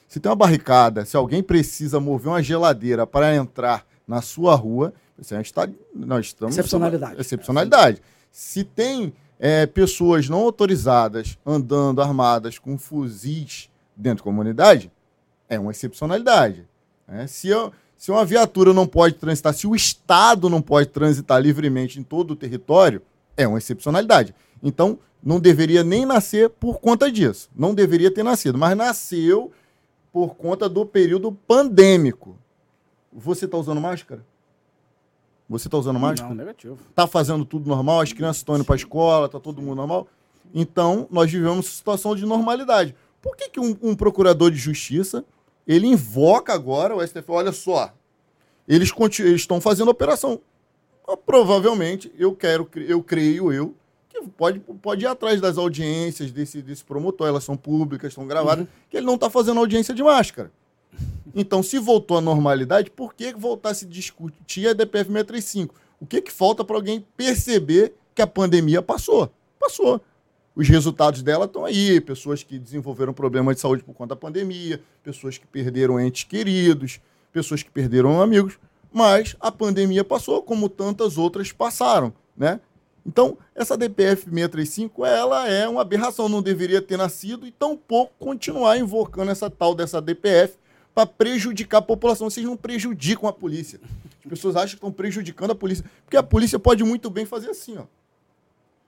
Se 0.06 0.20
tem 0.20 0.28
uma 0.28 0.36
barricada, 0.36 1.06
se 1.06 1.16
alguém 1.16 1.42
precisa 1.42 1.98
mover 2.00 2.28
uma 2.28 2.42
geladeira 2.42 3.06
para 3.06 3.34
entrar 3.34 3.86
na 4.06 4.20
sua 4.20 4.54
rua, 4.54 4.92
isso 5.18 5.34
é 5.34 5.38
um 5.38 5.40
estado, 5.40 5.74
nós 5.94 6.26
estamos 6.26 6.54
excepcionalidade. 6.54 7.18
Excepcionalidade. 7.18 8.02
Se 8.30 8.62
tem 8.62 9.14
é, 9.38 9.66
pessoas 9.66 10.28
não 10.28 10.40
autorizadas 10.40 11.38
andando 11.44 12.00
armadas 12.00 12.58
com 12.58 12.78
fuzis 12.78 13.70
dentro 13.96 14.18
da 14.18 14.24
comunidade, 14.24 14.90
é 15.48 15.58
uma 15.58 15.70
excepcionalidade. 15.70 16.66
Né? 17.06 17.26
Se, 17.26 17.48
eu, 17.48 17.72
se 17.96 18.10
uma 18.10 18.24
viatura 18.24 18.72
não 18.72 18.86
pode 18.86 19.14
transitar, 19.14 19.52
se 19.54 19.66
o 19.66 19.74
Estado 19.74 20.48
não 20.48 20.62
pode 20.62 20.88
transitar 20.88 21.40
livremente 21.40 21.98
em 21.98 22.02
todo 22.02 22.32
o 22.32 22.36
território, 22.36 23.02
é 23.36 23.46
uma 23.46 23.58
excepcionalidade. 23.58 24.34
Então, 24.62 24.98
não 25.22 25.40
deveria 25.40 25.82
nem 25.82 26.04
nascer 26.04 26.50
por 26.50 26.80
conta 26.80 27.10
disso. 27.10 27.48
Não 27.56 27.74
deveria 27.74 28.10
ter 28.10 28.22
nascido, 28.22 28.58
mas 28.58 28.76
nasceu 28.76 29.50
por 30.12 30.34
conta 30.36 30.68
do 30.68 30.84
período 30.84 31.32
pandêmico. 31.32 32.38
Você 33.12 33.46
está 33.46 33.56
usando 33.56 33.80
máscara? 33.80 34.24
Você 35.48 35.68
está 35.68 35.76
usando 35.76 35.98
máscara? 35.98 36.28
Não, 36.28 36.36
negativo. 36.36 36.78
Está 36.88 37.06
fazendo 37.06 37.44
tudo 37.44 37.68
normal? 37.68 38.00
As 38.00 38.12
crianças 38.12 38.38
estão 38.38 38.54
indo 38.56 38.64
para 38.64 38.74
a 38.74 38.76
escola? 38.76 39.26
Está 39.26 39.38
todo 39.38 39.60
mundo 39.60 39.76
normal? 39.76 40.08
Então, 40.54 41.06
nós 41.10 41.30
vivemos 41.30 41.56
uma 41.56 41.62
situação 41.62 42.16
de 42.16 42.24
normalidade. 42.24 42.94
Por 43.20 43.36
que, 43.36 43.48
que 43.48 43.60
um, 43.60 43.76
um, 43.82 43.94
procurador 43.94 44.50
de 44.50 44.56
justiça 44.56 45.24
ele 45.66 45.86
invoca 45.86 46.52
agora 46.52 46.96
o 46.96 47.06
STF? 47.06 47.24
Olha 47.28 47.52
só, 47.52 47.92
eles, 48.66 48.92
eles 49.18 49.40
estão 49.40 49.60
fazendo 49.60 49.90
operação. 49.90 50.40
Provavelmente, 51.26 52.10
eu 52.18 52.34
quero, 52.34 52.68
eu 52.76 53.02
creio 53.02 53.52
eu, 53.52 53.74
que 54.08 54.22
pode, 54.22 54.60
pode 54.60 55.04
ir 55.04 55.08
atrás 55.08 55.40
das 55.40 55.58
audiências 55.58 56.30
desse, 56.30 56.62
desse 56.62 56.84
promotor, 56.84 57.28
elas 57.28 57.44
são 57.44 57.56
públicas, 57.56 58.12
estão 58.12 58.26
gravadas, 58.26 58.64
uhum. 58.64 58.70
que 58.88 58.96
ele 58.96 59.06
não 59.06 59.16
está 59.16 59.28
fazendo 59.28 59.60
audiência 59.60 59.92
de 59.92 60.02
máscara. 60.02 60.50
Então, 61.34 61.62
se 61.62 61.78
voltou 61.78 62.16
à 62.16 62.20
normalidade, 62.20 62.90
por 62.90 63.12
que 63.12 63.32
voltar 63.34 63.70
a 63.70 63.74
se 63.74 63.84
discutir 63.84 64.68
a 64.68 64.72
DPF 64.72 65.10
635? 65.10 65.74
O 66.00 66.06
que, 66.06 66.20
que 66.20 66.30
falta 66.30 66.64
para 66.64 66.76
alguém 66.76 67.04
perceber 67.16 67.94
que 68.14 68.22
a 68.22 68.26
pandemia 68.26 68.80
passou? 68.80 69.30
Passou. 69.58 70.00
Os 70.54 70.68
resultados 70.68 71.22
dela 71.22 71.46
estão 71.46 71.64
aí. 71.64 72.00
Pessoas 72.00 72.44
que 72.44 72.58
desenvolveram 72.58 73.12
problemas 73.12 73.56
de 73.56 73.62
saúde 73.62 73.82
por 73.82 73.94
conta 73.94 74.14
da 74.14 74.20
pandemia, 74.20 74.80
pessoas 75.02 75.36
que 75.36 75.46
perderam 75.46 76.00
entes 76.00 76.22
queridos, 76.22 77.00
pessoas 77.32 77.62
que 77.62 77.70
perderam 77.70 78.22
amigos. 78.22 78.56
Mas 78.92 79.34
a 79.40 79.50
pandemia 79.50 80.04
passou, 80.04 80.40
como 80.40 80.68
tantas 80.68 81.18
outras 81.18 81.50
passaram, 81.50 82.12
né? 82.36 82.60
Então, 83.04 83.36
essa 83.54 83.76
DPF 83.76 84.22
635, 84.24 85.04
ela 85.04 85.48
é 85.48 85.68
uma 85.68 85.82
aberração, 85.82 86.28
não 86.28 86.40
deveria 86.40 86.80
ter 86.80 86.96
nascido 86.96 87.44
e 87.46 87.50
tampouco 87.50 88.14
continuar 88.18 88.78
invocando 88.78 89.30
essa 89.30 89.50
tal 89.50 89.74
dessa 89.74 90.00
DPF 90.00 90.56
para 90.94 91.06
prejudicar 91.06 91.78
a 91.78 91.82
população. 91.82 92.30
Vocês 92.30 92.46
não 92.46 92.56
prejudicam 92.56 93.28
a 93.28 93.32
polícia. 93.32 93.80
As 94.24 94.28
pessoas 94.28 94.56
acham 94.56 94.68
que 94.68 94.74
estão 94.76 94.92
prejudicando 94.92 95.50
a 95.50 95.54
polícia. 95.54 95.84
Porque 96.04 96.16
a 96.16 96.22
polícia 96.22 96.58
pode 96.58 96.84
muito 96.84 97.10
bem 97.10 97.26
fazer 97.26 97.50
assim, 97.50 97.76
ó. 97.76 97.84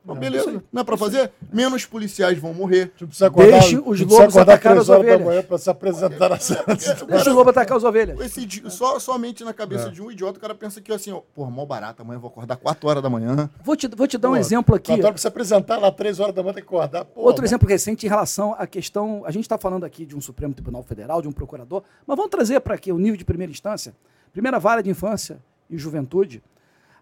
Não, 0.07 0.15
beleza, 0.15 0.63
não 0.73 0.83
é 0.83 0.85
para 0.85 0.97
fazer? 0.97 1.33
Menos 1.53 1.85
policiais 1.85 2.39
vão 2.39 2.55
morrer. 2.55 2.93
Acordar, 3.21 3.51
Deixe 3.51 3.77
os 3.77 4.01
lobos 4.01 4.37
atacar 4.37 4.79
as 4.79 4.89
ovelhas. 4.89 5.45
Para 5.45 5.59
se 5.59 5.69
apresentar 5.69 6.29
na 6.29 6.39
sala. 6.39 6.65
Deixa 7.09 7.31
os 7.31 7.35
lobos 7.35 7.51
atacar 7.51 7.77
as 7.77 7.83
ovelhas. 7.83 8.21
Esse, 8.21 8.71
só, 8.71 8.99
somente 9.01 9.43
na 9.43 9.53
cabeça 9.53 9.89
é. 9.89 9.91
de 9.91 10.01
um 10.01 10.11
idiota, 10.11 10.39
o 10.39 10.41
cara 10.41 10.55
pensa 10.55 10.81
que 10.81 10.93
assim, 10.93 11.11
ó, 11.11 11.23
porra, 11.35 11.51
mal 11.51 11.67
barato, 11.67 12.03
amanhã 12.03 12.17
eu 12.17 12.21
vou 12.21 12.29
acordar 12.29 12.57
4 12.57 12.89
horas 12.89 13.03
da 13.03 13.11
manhã. 13.11 13.51
Vou 13.65 13.75
te, 13.75 13.89
vou 13.89 14.07
te 14.07 14.17
dar 14.17 14.31
um 14.31 14.37
exemplo 14.37 14.77
aqui. 14.77 14.89
4 14.89 15.05
horas 15.05 15.13
para 15.15 15.21
se 15.21 15.29
apresentar 15.29 15.79
lá 15.79 15.91
3 15.91 16.21
horas 16.21 16.35
da 16.35 16.43
manhã 16.43 16.55
tem 16.55 16.63
que 16.63 16.69
acordar. 16.69 17.05
Porra, 17.05 17.27
Outro 17.27 17.43
mano. 17.43 17.49
exemplo 17.49 17.69
recente 17.69 18.07
em 18.07 18.09
relação 18.09 18.55
à 18.57 18.67
questão. 18.67 19.25
A 19.27 19.33
gente 19.33 19.43
está 19.43 19.59
falando 19.59 19.85
aqui 19.85 20.07
de 20.07 20.15
um 20.15 20.21
Supremo 20.21 20.55
Tribunal 20.55 20.85
Federal, 20.85 21.21
de 21.21 21.27
um 21.27 21.33
procurador, 21.33 21.83
mas 22.07 22.17
vamos 22.17 22.31
trazer 22.31 22.61
para 22.61 22.77
aqui 22.77 22.93
o 22.93 22.99
nível 22.99 23.17
de 23.17 23.25
primeira 23.25 23.51
instância. 23.51 23.93
Primeira 24.33 24.61
vara 24.61 24.83
de 24.83 24.91
infância 24.91 25.39
e 25.69 25.77
juventude 25.77 26.43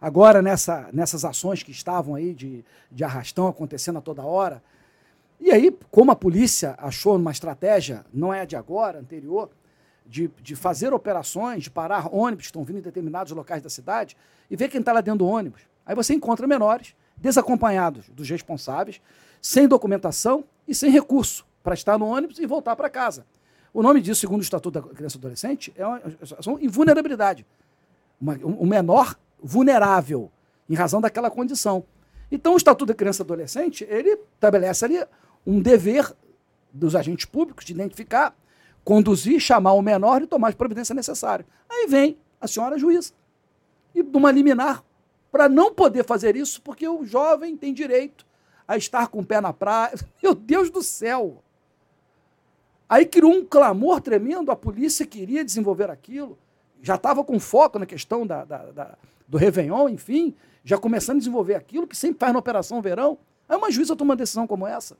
agora 0.04 0.42
nessa, 0.42 0.90
nessas 0.92 1.24
ações 1.24 1.62
que 1.62 1.70
estavam 1.70 2.14
aí 2.14 2.34
de, 2.34 2.62
de 2.92 3.02
arrastão 3.02 3.46
acontecendo 3.46 3.98
a 3.98 4.02
toda 4.02 4.22
hora. 4.22 4.62
E 5.40 5.50
aí, 5.50 5.74
como 5.90 6.10
a 6.10 6.14
polícia 6.16 6.74
achou 6.76 7.16
uma 7.16 7.30
estratégia, 7.30 8.04
não 8.12 8.32
é 8.32 8.44
de 8.44 8.54
agora, 8.54 8.98
anterior, 8.98 9.48
de, 10.04 10.30
de 10.42 10.54
fazer 10.54 10.92
operações, 10.92 11.62
de 11.62 11.70
parar 11.70 12.14
ônibus 12.14 12.42
que 12.42 12.48
estão 12.48 12.62
vindo 12.62 12.80
em 12.80 12.82
determinados 12.82 13.32
locais 13.32 13.62
da 13.62 13.70
cidade 13.70 14.14
e 14.50 14.56
ver 14.56 14.68
quem 14.68 14.80
está 14.80 14.92
lá 14.92 15.00
dentro 15.00 15.20
do 15.20 15.26
ônibus. 15.26 15.62
Aí 15.86 15.94
você 15.94 16.12
encontra 16.12 16.46
menores 16.46 16.94
desacompanhados 17.16 18.06
dos 18.10 18.28
responsáveis, 18.28 19.00
sem 19.40 19.66
documentação 19.66 20.44
e 20.68 20.74
sem 20.74 20.90
recurso 20.90 21.46
para 21.62 21.72
estar 21.72 21.96
no 21.96 22.06
ônibus 22.06 22.38
e 22.38 22.44
voltar 22.44 22.76
para 22.76 22.90
casa. 22.90 23.24
O 23.72 23.82
nome 23.82 24.02
disso, 24.02 24.20
segundo 24.20 24.40
o 24.40 24.44
Estatuto 24.44 24.82
da 24.82 24.94
Criança 24.94 25.16
e 25.16 25.18
Adolescente, 25.18 25.72
é 25.74 25.86
uma, 25.86 26.02
uma 26.46 26.62
invulnerabilidade. 26.62 27.46
Uma, 28.20 28.38
um 28.44 28.66
menor 28.66 29.16
vulnerável 29.44 30.32
em 30.68 30.74
razão 30.74 31.00
daquela 31.02 31.30
condição. 31.30 31.84
Então, 32.32 32.54
o 32.54 32.56
Estatuto 32.56 32.86
da 32.86 32.94
Criança 32.94 33.22
e 33.22 33.24
Adolescente, 33.24 33.86
ele 33.88 34.18
estabelece 34.34 34.84
ali 34.86 35.04
um 35.46 35.60
dever 35.60 36.10
dos 36.72 36.96
agentes 36.96 37.26
públicos 37.26 37.64
de 37.64 37.72
identificar, 37.72 38.34
conduzir, 38.82 39.38
chamar 39.38 39.74
o 39.74 39.82
menor 39.82 40.22
e 40.22 40.26
tomar 40.26 40.48
as 40.48 40.54
providências 40.54 40.96
necessárias. 40.96 41.46
Aí 41.68 41.86
vem 41.86 42.18
a 42.40 42.48
senhora 42.48 42.78
juíza 42.78 43.12
e 43.94 44.00
uma 44.00 44.32
liminar 44.32 44.82
para 45.30 45.48
não 45.48 45.72
poder 45.72 46.04
fazer 46.04 46.34
isso, 46.34 46.62
porque 46.62 46.88
o 46.88 47.04
jovem 47.04 47.56
tem 47.56 47.74
direito 47.74 48.26
a 48.66 48.76
estar 48.76 49.08
com 49.08 49.20
o 49.20 49.26
pé 49.26 49.40
na 49.40 49.52
praia. 49.52 49.94
Meu 50.22 50.34
Deus 50.34 50.70
do 50.70 50.82
céu! 50.82 51.42
Aí 52.88 53.04
criou 53.04 53.32
um 53.32 53.44
clamor 53.44 54.00
tremendo, 54.00 54.50
a 54.50 54.56
polícia 54.56 55.06
queria 55.06 55.44
desenvolver 55.44 55.90
aquilo, 55.90 56.38
já 56.82 56.96
estava 56.96 57.24
com 57.24 57.38
foco 57.40 57.78
na 57.78 57.86
questão 57.86 58.26
da, 58.26 58.44
da, 58.44 58.58
da 58.70 58.98
do 59.26 59.38
Réveillon, 59.38 59.88
enfim, 59.88 60.34
já 60.64 60.78
começando 60.78 61.16
a 61.16 61.18
desenvolver 61.18 61.54
aquilo 61.54 61.86
que 61.86 61.96
sempre 61.96 62.18
faz 62.18 62.32
na 62.32 62.38
Operação 62.38 62.80
Verão. 62.80 63.18
Aí 63.48 63.56
uma 63.56 63.70
juíza 63.70 63.94
toma 63.94 64.10
uma 64.10 64.16
decisão 64.16 64.46
como 64.46 64.66
essa. 64.66 64.96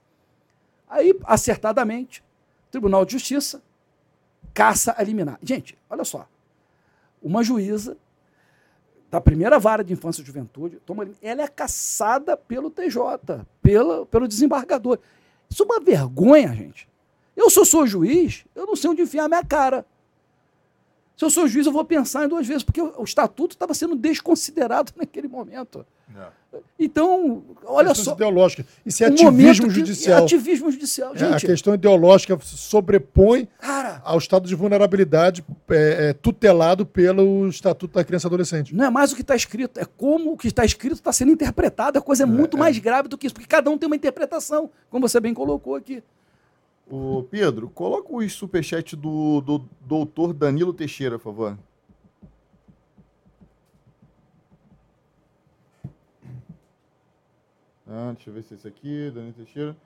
Aí, 0.88 1.18
acertadamente, 1.24 2.22
Tribunal 2.70 3.04
de 3.04 3.12
Justiça 3.12 3.62
caça 4.52 4.94
a 4.96 5.02
liminar. 5.02 5.38
Gente, 5.42 5.76
olha 5.90 6.04
só. 6.04 6.28
Uma 7.22 7.42
juíza 7.42 7.96
da 9.10 9.20
primeira 9.20 9.58
vara 9.58 9.84
de 9.84 9.92
infância 9.92 10.22
e 10.22 10.24
juventude, 10.24 10.80
toma, 10.84 11.08
ela 11.22 11.42
é 11.42 11.48
caçada 11.48 12.36
pelo 12.36 12.68
TJ, 12.68 13.44
pela, 13.62 14.04
pelo 14.06 14.26
desembargador. 14.26 14.98
Isso 15.48 15.62
é 15.62 15.66
uma 15.66 15.80
vergonha, 15.80 16.52
gente. 16.52 16.88
Eu, 17.36 17.48
se 17.48 17.58
eu 17.58 17.64
sou 17.64 17.86
juiz, 17.86 18.44
eu 18.54 18.66
não 18.66 18.74
sei 18.74 18.90
onde 18.90 19.02
enfiar 19.02 19.24
a 19.24 19.28
minha 19.28 19.44
cara. 19.44 19.86
Se 21.16 21.24
eu 21.24 21.30
sou 21.30 21.46
juiz, 21.46 21.66
eu 21.66 21.72
vou 21.72 21.84
pensar 21.84 22.24
em 22.24 22.28
duas 22.28 22.46
vezes, 22.46 22.62
porque 22.62 22.80
o, 22.80 22.92
o 22.98 23.04
estatuto 23.04 23.54
estava 23.54 23.72
sendo 23.72 23.94
desconsiderado 23.94 24.92
naquele 24.98 25.28
momento. 25.28 25.86
É. 26.16 26.44
Então, 26.78 27.42
olha 27.64 27.88
Questões 27.88 28.04
só. 28.04 28.14
ideológica. 28.14 28.66
Isso 28.84 29.02
é 29.02 29.08
um 29.08 29.12
ativismo 29.12 29.70
judicial. 29.70 30.20
É 30.20 30.22
ativismo 30.22 30.70
judicial. 30.70 31.14
É, 31.16 31.34
a 31.34 31.40
questão 31.40 31.74
ideológica 31.74 32.38
sobrepõe 32.42 33.48
Cara, 33.58 34.00
ao 34.04 34.18
estado 34.18 34.46
de 34.46 34.54
vulnerabilidade 34.54 35.44
é, 35.70 36.10
é, 36.10 36.12
tutelado 36.12 36.86
pelo 36.86 37.48
Estatuto 37.48 37.94
da 37.94 38.04
Criança 38.04 38.26
e 38.26 38.28
Adolescente. 38.28 38.74
Não 38.74 38.84
é 38.84 38.90
mais 38.90 39.12
o 39.12 39.16
que 39.16 39.22
está 39.22 39.34
escrito, 39.34 39.80
é 39.80 39.84
como 39.84 40.32
o 40.32 40.36
que 40.36 40.48
está 40.48 40.64
escrito 40.64 40.94
está 40.94 41.12
sendo 41.12 41.32
interpretado. 41.32 41.98
A 41.98 42.02
coisa 42.02 42.22
é, 42.22 42.26
é 42.26 42.26
muito 42.26 42.56
mais 42.56 42.78
grave 42.78 43.08
do 43.08 43.18
que 43.18 43.26
isso, 43.26 43.34
porque 43.34 43.48
cada 43.48 43.70
um 43.70 43.78
tem 43.78 43.86
uma 43.86 43.96
interpretação, 43.96 44.70
como 44.90 45.08
você 45.08 45.18
bem 45.18 45.34
colocou 45.34 45.74
aqui. 45.74 46.02
Ô, 46.90 47.22
Pedro, 47.30 47.70
coloca 47.70 48.14
o 48.14 48.28
superchat 48.28 48.94
do, 48.94 49.40
do 49.40 49.58
doutor 49.80 50.32
Danilo 50.34 50.72
Teixeira, 50.72 51.18
por 51.18 51.24
favor. 51.24 51.58
Ah, 57.86 58.12
deixa 58.14 58.30
eu 58.30 58.34
ver 58.34 58.42
se 58.42 58.54
é 58.54 58.56
esse 58.56 58.68
aqui, 58.68 59.10
Danilo 59.10 59.32
Teixeira. 59.32 59.76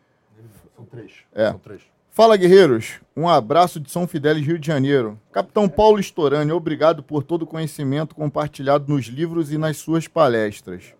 São 0.76 0.84
três. 0.84 1.12
É. 1.32 1.50
São 1.50 1.58
três. 1.58 1.82
Fala, 2.10 2.36
guerreiros. 2.36 3.00
Um 3.16 3.28
abraço 3.28 3.78
de 3.78 3.90
São 3.90 4.06
Fidélis, 4.06 4.44
Rio 4.44 4.58
de 4.58 4.66
Janeiro. 4.66 5.18
Capitão 5.30 5.68
Paulo 5.68 6.00
Storani, 6.00 6.50
obrigado 6.50 7.02
por 7.02 7.22
todo 7.22 7.42
o 7.42 7.46
conhecimento 7.46 8.14
compartilhado 8.14 8.92
nos 8.92 9.06
livros 9.06 9.52
e 9.52 9.58
nas 9.58 9.76
suas 9.76 10.08
palestras. 10.08 10.94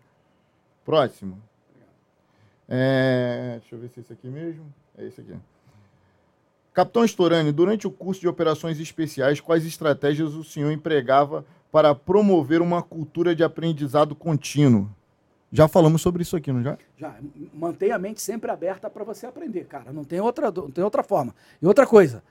Próximo. 0.85 1.43
É... 2.69 3.57
Deixa 3.61 3.75
eu 3.75 3.81
ver 3.81 3.89
se 3.89 3.99
é 3.99 4.03
esse 4.03 4.13
aqui 4.13 4.29
mesmo. 4.29 4.73
É 4.97 5.05
esse 5.07 5.21
aqui. 5.21 5.35
Capitão 6.79 7.05
Storani, 7.05 7.51
durante 7.51 7.89
o 7.89 7.91
curso 7.91 8.21
de 8.21 8.29
operações 8.29 8.79
especiais, 8.79 9.41
quais 9.41 9.67
estratégias 9.67 10.35
o 10.35 10.45
senhor 10.45 10.71
empregava 10.71 11.45
para 11.73 11.93
promover 11.93 12.63
uma 12.63 12.85
cultura 12.85 13.35
de 13.35 13.43
aprendizado 13.43 14.15
contínuo? 14.15 14.89
Já 15.51 15.67
falamos 15.67 16.01
sobre 16.01 16.23
isso 16.23 16.37
aqui, 16.37 16.53
não 16.53 16.63
já? 16.63 16.79
Já. 16.97 17.17
Mantenha 17.53 17.97
a 17.97 17.99
mente 17.99 18.23
sempre 18.23 18.49
aberta 18.49 18.89
para 18.89 19.03
você 19.03 19.27
aprender, 19.27 19.65
cara. 19.65 19.93
Não 19.93 20.05
tem 20.05 20.21
outra, 20.21 20.53
não 20.53 20.71
tem 20.71 20.85
outra 20.85 21.03
forma. 21.03 21.35
E 21.61 21.67
outra 21.67 21.85
coisa, 21.85 22.23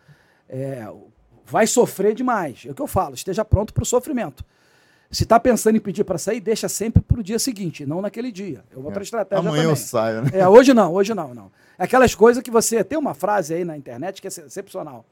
é, 0.47 0.89
vai 1.45 1.67
sofrer 1.67 2.15
demais. 2.15 2.63
É 2.65 2.71
o 2.71 2.73
que 2.73 2.81
eu 2.81 2.87
falo, 2.87 3.15
esteja 3.15 3.43
pronto 3.43 3.73
para 3.73 3.83
o 3.83 3.85
sofrimento. 3.85 4.45
Se 5.09 5.23
está 5.23 5.39
pensando 5.39 5.77
em 5.77 5.79
pedir 5.79 6.03
para 6.03 6.17
sair, 6.17 6.39
deixa 6.39 6.67
sempre 6.67 7.01
para 7.01 7.19
o 7.19 7.23
dia 7.23 7.39
seguinte, 7.39 7.85
não 7.85 8.01
naquele 8.01 8.31
dia. 8.31 8.63
É 8.75 8.77
outra 8.77 9.01
estratégia 9.01 9.39
Amanhã 9.39 9.63
também. 9.63 9.69
eu 9.69 9.75
saio, 9.75 10.21
né? 10.21 10.31
É, 10.33 10.47
hoje 10.47 10.73
não, 10.73 10.93
hoje 10.93 11.13
não, 11.13 11.33
não. 11.33 11.51
Aquelas 11.77 12.13
coisas 12.13 12.43
que 12.43 12.51
você... 12.51 12.83
Tem 12.83 12.97
uma 12.97 13.13
frase 13.13 13.53
aí 13.53 13.63
na 13.63 13.77
internet 13.77 14.21
que 14.21 14.27
é 14.27 14.29
excepcional. 14.29 15.05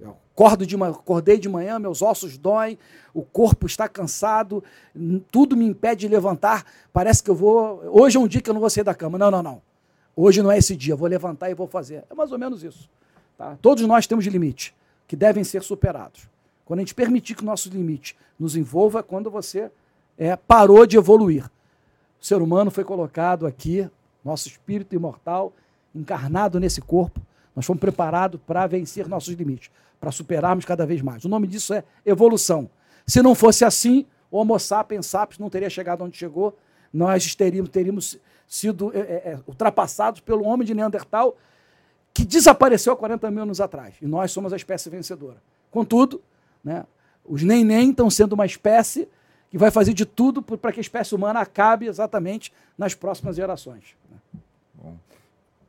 Eu 0.00 0.16
acordo 0.32 0.66
de 0.66 0.76
acordei 0.82 1.38
de 1.38 1.48
manhã, 1.48 1.78
meus 1.78 2.02
ossos 2.02 2.36
doem, 2.36 2.78
o 3.14 3.22
corpo 3.22 3.66
está 3.66 3.88
cansado, 3.88 4.64
tudo 5.30 5.56
me 5.56 5.64
impede 5.64 6.00
de 6.00 6.08
levantar. 6.08 6.64
Parece 6.92 7.22
que 7.22 7.30
eu 7.30 7.34
vou. 7.34 7.82
Hoje 7.92 8.16
é 8.16 8.20
um 8.20 8.26
dia 8.26 8.40
que 8.40 8.50
eu 8.50 8.54
não 8.54 8.60
vou 8.60 8.70
sair 8.70 8.82
da 8.82 8.94
cama. 8.94 9.16
Não, 9.16 9.30
não, 9.30 9.42
não. 9.42 9.62
Hoje 10.16 10.42
não 10.42 10.50
é 10.50 10.58
esse 10.58 10.74
dia, 10.74 10.94
eu 10.94 10.96
vou 10.96 11.08
levantar 11.08 11.50
e 11.50 11.54
vou 11.54 11.66
fazer. 11.66 12.04
É 12.10 12.14
mais 12.14 12.32
ou 12.32 12.38
menos 12.38 12.62
isso. 12.62 12.90
Tá? 13.38 13.56
Todos 13.62 13.86
nós 13.86 14.06
temos 14.06 14.26
limites 14.26 14.74
que 15.06 15.14
devem 15.14 15.44
ser 15.44 15.62
superados. 15.62 16.28
Quando 16.64 16.80
a 16.80 16.82
gente 16.82 16.94
permitir 16.94 17.34
que 17.34 17.42
o 17.42 17.46
nosso 17.46 17.68
limite 17.68 18.16
nos 18.38 18.56
envolva, 18.56 19.00
é 19.00 19.02
quando 19.02 19.30
você 19.30 19.70
é, 20.18 20.36
parou 20.36 20.86
de 20.86 20.96
evoluir. 20.96 21.50
O 22.20 22.24
ser 22.24 22.40
humano 22.40 22.70
foi 22.70 22.84
colocado 22.84 23.46
aqui, 23.46 23.88
nosso 24.24 24.48
espírito 24.48 24.94
imortal, 24.94 25.52
encarnado 25.94 26.60
nesse 26.60 26.80
corpo. 26.80 27.20
Nós 27.54 27.66
fomos 27.66 27.80
preparados 27.80 28.40
para 28.46 28.66
vencer 28.66 29.08
nossos 29.08 29.34
limites 29.34 29.70
para 30.02 30.10
superarmos 30.10 30.64
cada 30.64 30.84
vez 30.84 31.00
mais. 31.00 31.24
O 31.24 31.28
nome 31.28 31.46
disso 31.46 31.72
é 31.72 31.84
evolução. 32.04 32.68
Se 33.06 33.22
não 33.22 33.36
fosse 33.36 33.64
assim, 33.64 34.04
o 34.32 34.38
Homo 34.38 34.58
sapiens 34.58 35.06
sapiens 35.06 35.38
não 35.38 35.48
teria 35.48 35.70
chegado 35.70 36.02
onde 36.02 36.18
chegou, 36.18 36.58
nós 36.92 37.36
teríamos, 37.36 37.70
teríamos 37.70 38.18
sido 38.48 38.90
é, 38.92 38.98
é, 38.98 39.38
ultrapassados 39.46 40.20
pelo 40.20 40.42
homem 40.42 40.66
de 40.66 40.74
Neandertal, 40.74 41.36
que 42.12 42.24
desapareceu 42.24 42.92
há 42.92 42.96
40 42.96 43.30
mil 43.30 43.44
anos 43.44 43.60
atrás. 43.60 43.94
E 44.02 44.06
nós 44.06 44.32
somos 44.32 44.52
a 44.52 44.56
espécie 44.56 44.90
vencedora. 44.90 45.40
Contudo, 45.70 46.20
né, 46.64 46.84
os 47.24 47.42
neném 47.42 47.90
estão 47.90 48.10
sendo 48.10 48.34
uma 48.34 48.46
espécie 48.46 49.08
que 49.50 49.58
vai 49.58 49.70
fazer 49.70 49.92
de 49.92 50.06
tudo 50.06 50.42
para 50.42 50.72
que 50.72 50.80
a 50.80 50.82
espécie 50.82 51.14
humana 51.14 51.40
acabe 51.40 51.86
exatamente 51.86 52.52
nas 52.76 52.94
próximas 52.94 53.36
gerações. 53.36 53.96
Bom. 54.74 54.96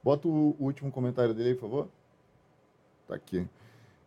Bota 0.04 0.28
o 0.28 0.56
último 0.60 0.92
comentário 0.92 1.34
dele 1.34 1.50
aí, 1.50 1.56
por 1.56 1.70
favor. 1.70 1.88
Está 3.04 3.16
aqui. 3.16 3.46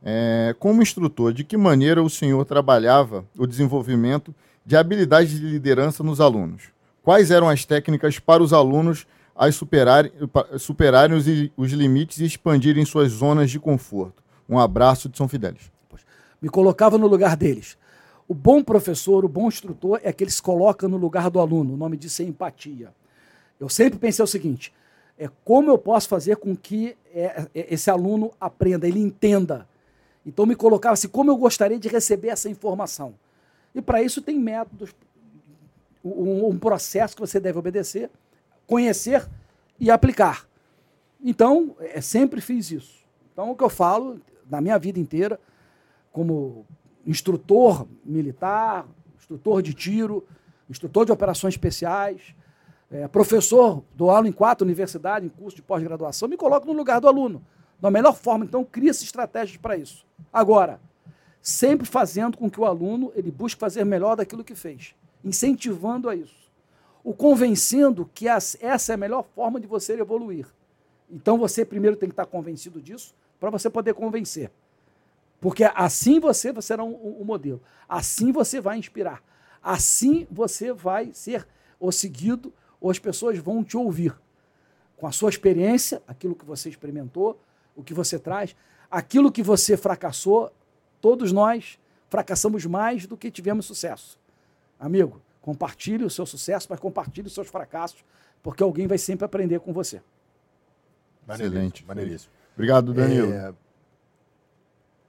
É, 0.03 0.55
como 0.59 0.83
instrutor, 0.83 1.33
de 1.33 1.45
que 1.45 1.57
maneira 1.57 2.03
o 2.03 2.11
senhor 2.11 2.45
trabalhava 2.45 3.25
o 3.37 3.47
desenvolvimento 3.47 4.35
de 4.65 4.77
habilidades 4.77 5.33
de 5.33 5.47
liderança 5.47 6.03
nos 6.03 6.21
alunos? 6.21 6.65
Quais 7.03 7.31
eram 7.31 7.49
as 7.49 7.65
técnicas 7.65 8.19
para 8.19 8.43
os 8.43 8.53
alunos 8.53 9.07
superarem, 9.53 10.11
superarem 10.59 11.17
os, 11.17 11.27
os 11.57 11.73
limites 11.73 12.19
e 12.19 12.25
expandirem 12.25 12.85
suas 12.85 13.13
zonas 13.13 13.51
de 13.51 13.61
conforto? 13.61 14.23
Um 14.49 14.59
abraço 14.59 15.09
de 15.09 15.17
São 15.17 15.29
Fidélis. 15.29 15.71
Me 16.41 16.49
colocava 16.49 16.99
no 16.99 17.07
lugar 17.07 17.37
deles. 17.37 17.77
O 18.29 18.35
bom 18.35 18.63
professor, 18.63 19.25
o 19.25 19.29
bom 19.29 19.49
instrutor 19.49 20.01
é 20.03 20.09
aquele 20.09 20.31
que 20.31 20.37
se 20.37 20.43
coloca 20.43 20.89
no 20.89 20.97
lugar 20.97 21.31
do 21.31 21.41
aluno. 21.41 21.75
O 21.75 21.77
nome 21.77 21.97
disso 21.97 22.23
é 22.23 22.25
empatia. 22.25 22.93
Eu 23.59 23.69
sempre 23.69 23.99
pensei 23.99 24.23
o 24.23 24.29
seguinte: 24.29 24.73
é 25.19 25.31
como 25.45 25.71
eu 25.71 25.79
posso 25.79 26.09
fazer 26.09 26.37
com 26.37 26.57
que 26.57 26.97
é, 27.15 27.47
é, 27.55 27.75
esse 27.75 27.91
aluno 27.91 28.33
aprenda, 28.41 28.87
ele 28.87 29.01
entenda 29.01 29.67
então 30.27 30.45
me 30.45 30.57
colocava 30.57 30.95
assim, 30.95 31.07
como 31.07 31.31
eu 31.31 31.37
gostaria 31.37 31.79
de 31.79 31.89
receber 31.89 32.29
essa 32.29 32.51
informação. 32.51 33.15
E 33.73 33.81
para 33.81 34.03
isso 34.03 34.21
tem 34.21 34.37
métodos, 34.37 34.93
um, 36.05 36.49
um, 36.49 36.59
processo 36.59 37.15
que 37.15 37.21
você 37.21 37.39
deve 37.39 37.59
obedecer, 37.59 38.11
conhecer 38.67 39.25
e 39.79 39.89
aplicar. 39.89 40.49
Então, 41.23 41.77
é, 41.79 42.01
sempre 42.01 42.41
fiz 42.41 42.73
isso. 42.73 43.05
Então, 43.33 43.53
o 43.53 43.57
que 43.57 43.63
eu 43.63 43.69
falo 43.69 44.21
na 44.51 44.61
minha 44.61 44.79
vida 44.79 44.99
inteira, 44.99 45.39
como 46.17 46.65
instrutor 47.07 47.87
militar, 48.03 48.87
instrutor 49.19 49.61
de 49.61 49.75
tiro, 49.75 50.27
instrutor 50.67 51.05
de 51.05 51.13
operações 51.13 51.53
especiais, 51.53 52.35
é, 52.91 53.07
professor, 53.07 53.85
dou 53.95 54.11
aula 54.11 54.27
em 54.27 54.33
quatro 54.33 54.65
universidades, 54.65 55.27
em 55.27 55.29
curso 55.29 55.55
de 55.55 55.63
pós-graduação, 55.63 56.27
me 56.27 56.39
coloco 56.39 56.67
no 56.67 56.73
lugar 56.73 57.03
do 57.03 57.07
aluno 57.07 57.45
da 57.79 57.91
melhor 57.91 58.17
forma. 58.17 58.47
Então, 58.47 58.65
cria-se 58.65 59.05
estratégias 59.05 59.59
para 59.59 59.77
isso. 59.77 60.07
Agora, 60.33 60.81
sempre 61.43 61.87
fazendo 61.87 62.39
com 62.39 62.49
que 62.49 62.59
o 62.59 62.65
aluno 62.65 63.13
ele 63.15 63.31
busque 63.31 63.61
fazer 63.61 63.85
melhor 63.85 64.17
daquilo 64.17 64.43
que 64.43 64.55
fez, 64.55 64.95
incentivando 65.23 66.09
a 66.09 66.17
isso. 66.17 66.51
O 67.05 67.13
convencendo 67.13 68.09
que 68.15 68.27
essa 68.27 68.57
é 68.63 68.95
a 68.95 68.97
melhor 68.97 69.23
forma 69.35 69.61
de 69.61 69.67
você 69.67 69.93
evoluir. 69.93 70.47
Então, 71.11 71.37
você 71.37 71.63
primeiro 71.63 71.95
tem 71.95 72.09
que 72.09 72.15
estar 72.15 72.25
convencido 72.25 72.81
disso 72.81 73.15
para 73.39 73.51
você 73.51 73.69
poder 73.69 73.93
convencer. 73.93 74.51
Porque 75.41 75.65
assim 75.65 76.19
você, 76.19 76.53
você 76.53 76.69
será 76.69 76.85
um, 76.85 77.21
um 77.21 77.25
modelo. 77.25 77.61
Assim 77.89 78.33
você 78.33 78.61
vai 78.61 78.79
inspirar. 78.79 79.23
Assim 79.63 80.27
você 80.31 80.73
vai 80.73 81.13
ser 81.13 81.47
o 81.79 81.93
seguido, 81.93 82.53
ou 82.81 82.91
as 82.91 82.99
pessoas 82.99 83.39
vão 83.39 83.63
te 83.63 83.77
ouvir. 83.77 84.15
Com 84.97 85.07
a 85.07 85.13
sua 85.13 85.29
experiência, 85.29 86.03
aquilo 86.07 86.35
que 86.35 86.45
você 86.45 86.69
experimentou, 86.69 87.39
o 87.75 87.83
que 87.83 87.93
você 87.93 88.19
traz. 88.19 88.57
Aquilo 88.91 89.31
que 89.31 89.43
você 89.43 89.77
fracassou, 89.77 90.51
todos 91.01 91.33
nós 91.33 91.79
fracassamos 92.09 92.65
mais 92.65 93.07
do 93.07 93.17
que 93.17 93.31
tivemos 93.31 93.67
sucesso. 93.67 94.19
Amigo, 94.79 95.21
compartilhe 95.43 96.05
o 96.05 96.11
seu 96.11 96.25
sucesso, 96.25 96.67
mas 96.71 96.81
compartilhe 96.81 97.27
os 97.27 97.35
seus 97.35 97.49
fracassos, 97.49 98.05
porque 98.43 98.63
alguém 98.63 98.87
vai 98.87 98.99
sempre 98.99 99.25
aprender 99.25 99.61
com 99.61 99.73
você. 99.73 100.01
Excelente. 101.29 101.85
Maneiríssimo. 101.85 102.33
Obrigado, 102.55 102.95
Danilo. 102.95 103.33
É... 103.33 103.53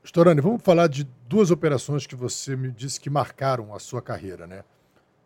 Storani, 0.07 0.39
vamos 0.39 0.61
falar 0.63 0.87
de 0.87 1.03
duas 1.27 1.51
operações 1.51 2.07
que 2.07 2.15
você 2.15 2.55
me 2.55 2.71
disse 2.71 2.97
que 2.97 3.09
marcaram 3.09 3.75
a 3.75 3.79
sua 3.79 4.01
carreira, 4.01 4.47
né? 4.47 4.63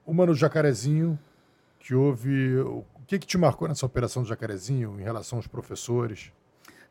Uma 0.08 0.26
no 0.26 0.34
Jacarezinho, 0.34 1.20
que 1.80 1.94
houve. 1.94 2.58
O 2.62 2.84
que, 3.06 3.20
que 3.20 3.28
te 3.28 3.38
marcou 3.38 3.68
nessa 3.68 3.86
operação 3.86 4.24
do 4.24 4.28
Jacarezinho 4.28 5.00
em 5.00 5.04
relação 5.04 5.38
aos 5.38 5.46
professores? 5.46 6.34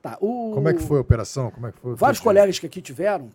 Tá, 0.01 0.17
o... 0.21 0.53
Como 0.55 0.69
é 0.69 0.73
que 0.73 0.81
foi 0.81 0.99
a 0.99 1.01
operação? 1.01 1.51
Como 1.51 1.67
é 1.67 1.73
que 1.73 1.81
foi 1.81 1.97
Vários 1.97 2.21
colegas 2.21 2.61
que 2.61 2.67
aqui 2.67 2.81
tiveram, 2.81 3.29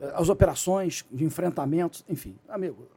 eh, 0.00 0.12
as 0.14 0.30
operações 0.30 1.04
de 1.12 1.26
enfrentamentos, 1.26 2.02
enfim, 2.08 2.38
amigo, 2.48 2.88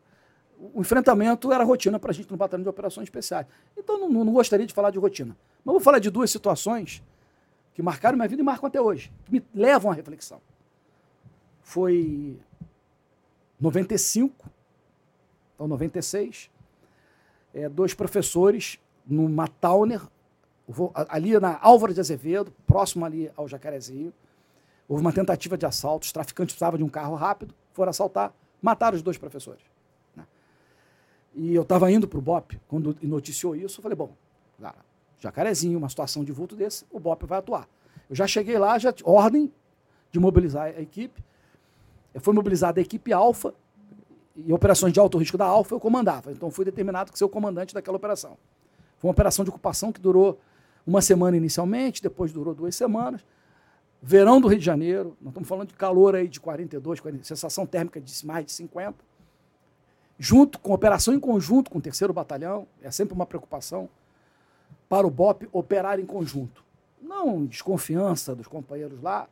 o 0.73 0.79
enfrentamento 0.79 1.51
era 1.51 1.65
rotina 1.65 1.99
para 1.99 2.11
a 2.11 2.13
gente 2.13 2.31
no 2.31 2.37
batalhão 2.37 2.63
de 2.63 2.69
operações 2.69 3.07
especiais. 3.07 3.45
Então 3.75 3.99
não, 3.99 4.23
não, 4.23 4.31
gostaria 4.31 4.65
de 4.65 4.73
falar 4.73 4.91
de 4.91 4.97
rotina. 4.97 5.35
Mas 5.65 5.73
vou 5.73 5.81
falar 5.81 5.99
de 5.99 6.09
duas 6.09 6.31
situações 6.31 7.03
que 7.73 7.81
marcaram 7.81 8.15
minha 8.15 8.29
vida 8.29 8.41
e 8.41 8.45
marcam 8.45 8.67
até 8.67 8.79
hoje, 8.79 9.11
que 9.25 9.33
me 9.33 9.45
levam 9.53 9.91
à 9.91 9.93
reflexão. 9.93 10.39
Foi 11.61 12.37
95, 13.59 14.49
então 15.55 15.67
96, 15.67 16.49
é, 17.53 17.69
dois 17.69 17.93
professores 17.93 18.79
numa 19.05 19.47
Towner, 19.47 20.01
ali 21.09 21.37
na 21.39 21.59
Álvaro 21.61 21.93
de 21.93 21.99
Azevedo, 21.99 22.53
próximo 22.65 23.05
ali 23.05 23.31
ao 23.35 23.47
Jacarezinho, 23.47 24.13
houve 24.87 25.01
uma 25.01 25.13
tentativa 25.13 25.57
de 25.57 25.65
assalto, 25.65 26.05
os 26.05 26.11
traficantes 26.11 26.53
precisavam 26.53 26.77
de 26.77 26.83
um 26.83 26.89
carro 26.89 27.15
rápido, 27.15 27.53
foram 27.73 27.89
assaltar, 27.89 28.33
mataram 28.61 28.95
os 28.95 29.01
dois 29.01 29.17
professores. 29.17 29.63
Né? 30.15 30.25
E 31.35 31.53
eu 31.53 31.61
estava 31.61 31.91
indo 31.91 32.07
para 32.07 32.19
o 32.19 32.21
BOP, 32.21 32.59
quando 32.67 32.97
noticiou 33.01 33.55
isso, 33.55 33.79
eu 33.79 33.83
falei, 33.83 33.95
bom, 33.95 34.15
cara, 34.59 34.77
Jacarezinho, 35.19 35.77
uma 35.77 35.89
situação 35.89 36.23
de 36.23 36.31
vulto 36.31 36.55
desse, 36.55 36.85
o 36.89 36.99
BOP 36.99 37.25
vai 37.25 37.39
atuar. 37.39 37.67
Eu 38.09 38.15
já 38.15 38.27
cheguei 38.27 38.57
lá, 38.57 38.77
já 38.79 38.93
ordem 39.03 39.51
de 40.11 40.19
mobilizar 40.19 40.65
a 40.65 40.81
equipe. 40.81 41.23
Foi 42.19 42.33
mobilizada 42.33 42.79
a 42.79 42.81
equipe 42.81 43.13
Alfa, 43.13 43.53
e 44.35 44.51
operações 44.53 44.93
de 44.93 44.99
alto 44.99 45.17
risco 45.17 45.37
da 45.37 45.45
Alfa 45.45 45.75
eu 45.75 45.79
comandava. 45.79 46.31
Então 46.31 46.49
fui 46.49 46.65
determinado 46.65 47.11
que 47.11 47.17
ser 47.17 47.25
o 47.25 47.29
comandante 47.29 47.73
daquela 47.73 47.97
operação. 47.97 48.37
Foi 48.97 49.07
uma 49.07 49.11
operação 49.11 49.43
de 49.43 49.49
ocupação 49.49 49.91
que 49.91 49.99
durou 49.99 50.39
uma 50.85 51.01
semana 51.01 51.37
inicialmente, 51.37 52.01
depois 52.01 52.31
durou 52.31 52.53
duas 52.53 52.75
semanas. 52.75 53.25
Verão 54.01 54.41
do 54.41 54.47
Rio 54.47 54.57
de 54.57 54.65
Janeiro, 54.65 55.15
nós 55.21 55.31
estamos 55.31 55.47
falando 55.47 55.67
de 55.67 55.75
calor 55.75 56.15
aí 56.15 56.27
de 56.27 56.39
42, 56.39 56.99
40, 56.99 57.23
sensação 57.23 57.65
térmica 57.65 58.01
de 58.01 58.25
mais 58.25 58.45
de 58.45 58.51
50. 58.51 58.95
Junto 60.17 60.59
com 60.59 60.73
operação 60.73 61.13
em 61.13 61.19
conjunto 61.19 61.69
com 61.69 61.77
o 61.77 61.81
terceiro 61.81 62.13
batalhão, 62.13 62.67
é 62.81 62.89
sempre 62.89 63.13
uma 63.13 63.25
preocupação 63.25 63.89
para 64.89 65.05
o 65.05 65.09
BOP 65.09 65.47
operar 65.51 65.99
em 65.99 66.05
conjunto. 66.05 66.63
Não 67.01 67.45
desconfiança 67.45 68.35
dos 68.35 68.47
companheiros 68.47 69.01
lá, 69.01 69.27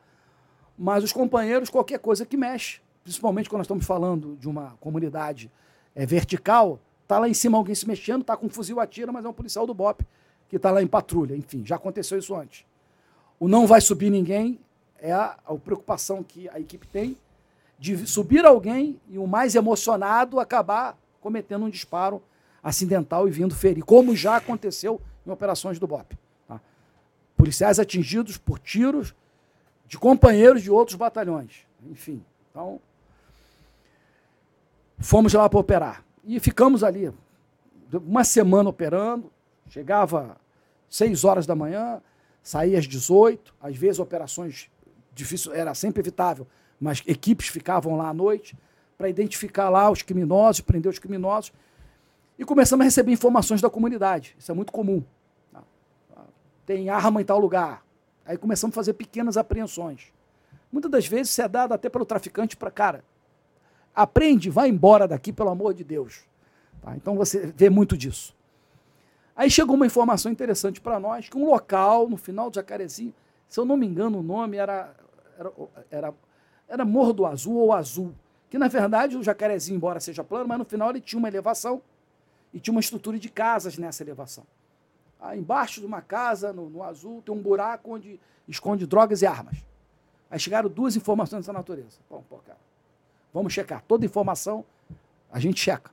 mas 0.82 1.03
os 1.03 1.11
companheiros, 1.11 1.69
qualquer 1.69 1.99
coisa 1.99 2.25
que 2.25 2.38
mexe, 2.38 2.80
principalmente 3.03 3.49
quando 3.49 3.59
nós 3.59 3.66
estamos 3.66 3.85
falando 3.85 4.38
de 4.38 4.48
uma 4.48 4.77
comunidade 4.80 5.51
é, 5.93 6.06
vertical, 6.06 6.80
está 7.03 7.19
lá 7.19 7.27
em 7.27 7.33
cima 7.33 7.58
alguém 7.58 7.75
se 7.75 7.85
mexendo, 7.85 8.22
está 8.22 8.38
com 8.38 8.45
um 8.45 8.49
fuzil 8.49 8.80
atira, 8.80 9.11
mas 9.11 9.25
é 9.25 9.27
um 9.27 9.33
policial 9.33 9.67
do 9.67 9.74
BOP 9.74 10.06
que 10.48 10.56
está 10.56 10.72
lá 10.72 10.82
em 10.82 10.88
patrulha. 10.88 11.35
Enfim, 11.35 11.66
já 11.66 11.75
aconteceu 11.75 12.17
isso 12.17 12.33
antes. 12.33 12.66
O 13.38 13.49
não 13.49 13.67
vai 13.67 13.82
subir 13.82 14.09
ninguém 14.09 14.58
é 15.01 15.11
a, 15.11 15.38
a 15.45 15.56
preocupação 15.56 16.24
que 16.24 16.48
a 16.48 16.59
equipe 16.61 16.88
tem 16.88 17.17
de 17.77 18.08
subir 18.08 18.45
alguém 18.45 18.99
e 19.09 19.17
o 19.17 19.27
mais 19.27 19.56
emocionado 19.56 20.40
acabar 20.40 20.98
cometendo 21.19 21.66
um 21.66 21.69
disparo 21.69 22.22
acidental 22.64 23.27
e 23.27 23.32
vindo 23.32 23.53
ferir, 23.53 23.83
como 23.83 24.16
já 24.16 24.38
aconteceu 24.38 25.01
em 25.27 25.32
operações 25.32 25.77
do 25.77 25.88
BOP. 25.88 26.17
Tá? 26.48 26.61
Policiais 27.35 27.80
atingidos 27.80 28.38
por 28.38 28.59
tiros 28.59 29.14
de 29.90 29.98
companheiros 29.98 30.61
de 30.61 30.72
outros 30.72 30.95
batalhões. 30.95 31.68
Enfim, 31.85 32.24
então 32.50 32.80
Fomos 35.00 35.34
lá 35.34 35.50
para 35.50 35.59
operar. 35.59 36.03
E 36.26 36.40
ficamos 36.40 36.84
ali 36.84 37.11
uma 37.93 38.24
semana 38.24 38.69
operando. 38.69 39.32
Chegava 39.69 40.35
6 40.90 41.24
horas 41.24 41.45
da 41.45 41.56
manhã, 41.56 42.01
saía 42.42 42.77
às 42.77 42.85
18, 42.85 43.53
às 43.61 43.77
vezes 43.77 44.00
operações 44.00 44.69
difíceis, 45.14 45.56
era 45.56 45.74
sempre 45.76 46.01
evitável, 46.01 46.48
mas 46.80 47.03
equipes 47.06 47.48
ficavam 47.48 47.95
lá 47.95 48.09
à 48.09 48.14
noite 48.14 48.58
para 48.98 49.08
identificar 49.08 49.69
lá 49.69 49.90
os 49.90 50.01
criminosos, 50.01 50.61
prender 50.61 50.92
os 50.92 50.98
criminosos. 50.98 51.53
E 52.38 52.43
começamos 52.43 52.84
a 52.84 52.85
receber 52.85 53.11
informações 53.11 53.61
da 53.61 53.69
comunidade. 53.69 54.35
Isso 54.40 54.51
é 54.51 54.56
muito 54.56 54.72
comum. 54.72 55.03
Tá? 55.53 55.61
Tem 56.66 56.90
arma 56.90 57.22
em 57.22 57.26
tal 57.26 57.40
lugar. 57.40 57.85
Aí 58.30 58.38
começamos 58.38 58.75
a 58.75 58.75
fazer 58.75 58.93
pequenas 58.93 59.38
apreensões. 59.38 60.14
Muitas 60.72 60.91
das 60.91 61.08
vezes 61.08 61.32
isso 61.32 61.41
é 61.41 61.48
dado 61.48 61.74
até 61.74 61.90
pelo 61.90 62.06
traficante 62.06 62.56
para, 62.56 62.69
cara, 62.69 63.03
Aprende, 63.99 64.51
vai 64.51 64.69
embora 64.69 65.08
daqui, 65.08 65.33
pelo 65.33 65.49
amor 65.49 65.74
de 65.74 65.83
Deus. 65.83 66.22
Tá? 66.80 66.95
Então 66.95 67.16
você 67.16 67.48
vê 67.48 67.72
muito 67.72 67.98
disso. 67.98 68.35
Aí 69.35 69.49
chegou 69.49 69.75
uma 69.75 69.88
informação 69.88 70.32
interessante 70.32 70.80
para 70.80 70.99
nós, 70.99 71.27
que 71.27 71.35
um 71.35 71.45
local 71.45 72.08
no 72.08 72.17
final 72.17 72.51
do 72.51 72.56
Jacarezinho, 72.56 73.14
se 73.48 73.59
eu 73.59 73.66
não 73.66 73.75
me 73.75 73.88
engano 73.88 74.19
o 74.19 74.24
nome 74.24 74.58
era, 74.58 74.95
era, 75.38 75.51
era, 75.90 76.14
era 76.67 76.85
Morro 76.85 77.14
do 77.14 77.25
Azul 77.25 77.56
ou 77.56 77.74
Azul, 77.74 78.14
que 78.48 78.59
na 78.59 78.67
verdade 78.67 79.17
o 79.17 79.24
Jacarezinho, 79.24 79.77
embora 79.77 79.99
seja 79.99 80.24
plano, 80.24 80.48
mas 80.48 80.59
no 80.59 80.66
final 80.66 80.91
ele 80.91 81.01
tinha 81.01 81.17
uma 81.17 81.27
elevação 81.27 81.82
e 82.53 82.59
tinha 82.59 82.72
uma 82.72 82.82
estrutura 82.82 83.17
de 83.17 83.27
casas 83.27 83.77
nessa 83.77 84.03
elevação. 84.03 84.45
Aí 85.19 85.39
embaixo 85.39 85.81
de 85.81 85.85
uma 85.85 86.01
casa, 86.01 86.53
no, 86.53 86.69
no 86.69 86.83
azul, 86.83 87.22
tem 87.22 87.33
um 87.33 87.41
buraco 87.41 87.93
onde 87.93 88.19
esconde 88.48 88.88
drogas 88.88 89.22
e 89.22 89.25
armas. 89.25 89.57
Aí 90.30 90.39
chegaram 90.39 90.69
duas 90.69 90.95
informações 90.95 91.41
dessa 91.41 91.53
natureza. 91.53 91.98
Bom, 92.09 92.23
pô, 92.30 92.38
cara, 92.38 92.57
Vamos 93.33 93.53
checar. 93.53 93.83
Toda 93.88 94.06
informação 94.06 94.65
a 95.31 95.39
gente 95.39 95.59
checa. 95.59 95.91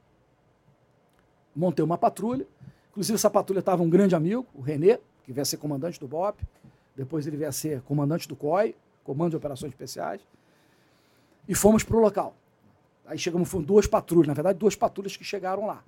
Montei 1.54 1.84
uma 1.84 1.98
patrulha. 1.98 2.46
Inclusive, 2.90 3.14
essa 3.14 3.28
patrulha 3.28 3.60
estava 3.60 3.82
um 3.82 3.90
grande 3.90 4.14
amigo, 4.14 4.46
o 4.54 4.60
Renê, 4.62 4.98
que 5.24 5.38
a 5.38 5.44
ser 5.44 5.58
comandante 5.58 6.00
do 6.00 6.08
BOP. 6.08 6.40
Depois 6.94 7.26
ele 7.26 7.44
a 7.44 7.52
ser 7.52 7.82
comandante 7.82 8.26
do 8.26 8.34
COI, 8.34 8.74
Comando 9.04 9.30
de 9.30 9.36
Operações 9.36 9.70
Especiais. 9.70 10.20
E 11.46 11.54
fomos 11.54 11.84
para 11.84 11.96
o 11.96 12.00
local. 12.00 12.34
Aí 13.04 13.18
chegamos, 13.18 13.48
foram 13.48 13.64
duas 13.64 13.86
patrulhas, 13.86 14.26
na 14.26 14.34
verdade, 14.34 14.58
duas 14.58 14.74
patrulhas 14.74 15.16
que 15.16 15.22
chegaram 15.22 15.66
lá. 15.66 15.84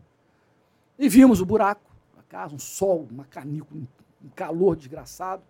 E 0.99 1.09
vimos 1.09 1.41
o 1.41 1.47
buraco, 1.47 1.88
casa, 2.29 2.55
um 2.55 2.59
sol, 2.59 3.07
uma 3.11 3.25
canícula, 3.25 3.81
um 4.25 4.29
calor 4.31 4.77
desgraçado. 4.77 5.43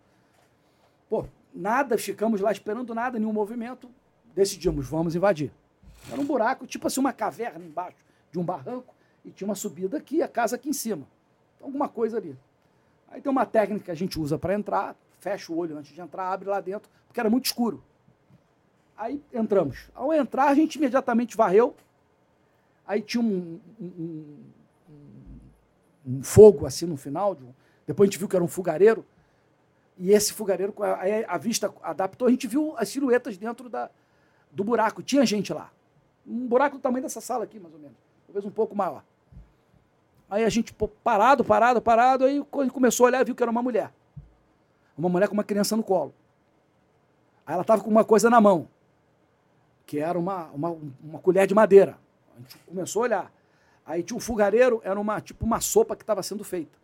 Pô, 1.09 1.25
nada, 1.55 1.99
ficamos 1.99 2.41
lá 2.41 2.53
esperando 2.53 2.95
nada, 2.95 3.19
nenhum 3.19 3.33
movimento. 3.33 3.91
Decidimos, 4.35 4.87
vamos 4.87 5.15
invadir. 5.15 5.53
Era 6.11 6.21
um 6.21 6.25
buraco, 6.25 6.67
tipo 6.67 6.87
assim, 6.87 7.01
uma 7.01 7.13
caverna 7.13 7.65
embaixo 7.65 7.99
de 8.31 8.39
um 8.39 8.45
barranco, 8.45 8.95
e 9.25 9.31
tinha 9.31 9.49
uma 9.49 9.55
subida 9.55 9.99
aqui 9.99 10.23
a 10.23 10.29
casa 10.29 10.57
aqui 10.57 10.69
em 10.69 10.73
cima. 10.73 11.07
Então, 11.57 11.67
alguma 11.67 11.89
coisa 11.89 12.19
ali. 12.19 12.39
Aí 13.11 13.21
tem 13.21 13.31
uma 13.31 13.47
técnica 13.47 13.87
que 13.87 13.91
a 13.91 13.95
gente 13.95 14.19
usa 14.19 14.39
para 14.39 14.55
entrar, 14.55 14.95
fecha 15.19 15.53
o 15.53 15.57
olho 15.57 15.77
antes 15.77 15.93
de 15.93 16.01
entrar, 16.01 16.31
abre 16.31 16.49
lá 16.49 16.61
dentro, 16.61 16.91
porque 17.07 17.19
era 17.19 17.31
muito 17.31 17.47
escuro. 17.47 17.83
Aí 18.97 19.23
entramos. 19.33 19.91
Ao 19.95 20.13
entrar, 20.13 20.49
a 20.49 20.55
gente 20.55 20.77
imediatamente 20.77 21.37
varreu. 21.37 21.75
Aí 22.87 23.01
tinha 23.01 23.23
um, 23.23 23.61
um, 23.81 24.37
um 26.09 26.23
fogo 26.23 26.65
assim 26.67 26.87
no 26.87 26.97
final. 26.97 27.33
Um, 27.33 27.53
depois 27.87 28.09
a 28.09 28.11
gente 28.11 28.19
viu 28.19 28.29
que 28.29 28.35
era 28.35 28.45
um 28.45 28.49
fogareiro. 28.49 29.05
E 29.99 30.13
esse 30.13 30.33
fogareiro, 30.33 30.73
aí 30.99 31.25
a 31.27 31.37
vista 31.37 31.75
adaptou, 31.83 32.29
a 32.29 32.31
gente 32.31 32.47
viu 32.47 32.75
as 32.79 32.89
silhuetas 32.89 33.37
dentro 33.37 33.69
da, 33.69 33.91
do 34.51 34.63
buraco. 34.63 35.03
Tinha 35.03 35.27
gente 35.27 35.53
lá. 35.53 35.71
Um 36.27 36.47
buraco 36.47 36.77
do 36.77 36.81
tamanho 36.81 37.03
dessa 37.03 37.21
sala 37.21 37.45
aqui, 37.45 37.59
mais 37.59 37.75
ou 37.75 37.81
menos. 37.81 37.97
Talvez 38.27 38.45
um 38.45 38.51
pouco 38.51 38.77
maior. 38.77 39.03
Aí 40.31 40.45
a 40.45 40.49
gente, 40.49 40.75
parado, 41.03 41.45
parado, 41.45 41.81
parado, 41.81 42.25
aí 42.25 42.45
começou 42.45 43.07
a 43.07 43.09
olhar, 43.09 43.25
viu 43.25 43.35
que 43.35 43.43
era 43.43 43.51
uma 43.51 43.63
mulher. 43.63 43.91
Uma 44.97 45.09
mulher 45.09 45.27
com 45.27 45.35
uma 45.35 45.45
criança 45.45 45.77
no 45.77 45.83
colo. 45.83 46.15
Aí 47.47 47.55
ela 47.55 47.63
estava 47.63 47.83
com 47.83 47.91
uma 47.91 48.05
coisa 48.05 48.29
na 48.29 48.41
mão, 48.41 48.69
que 49.87 49.99
era 49.99 50.19
uma, 50.19 50.45
uma, 50.49 50.77
uma 51.03 51.19
colher 51.19 51.47
de 51.47 51.55
madeira. 51.55 51.99
A 52.37 52.41
gente 52.41 52.59
começou 52.59 53.03
a 53.03 53.05
olhar. 53.05 53.33
Aí 53.89 54.03
tinha 54.03 54.19
um 54.19 54.21
fogareiro, 54.21 54.83
era 54.85 55.01
uma 55.01 55.19
tipo 55.19 55.47
uma 55.47 55.63
sopa 55.63 55.97
que 55.97 56.03
estava 56.03 56.23
sendo 56.23 56.45
feita. 56.45 56.79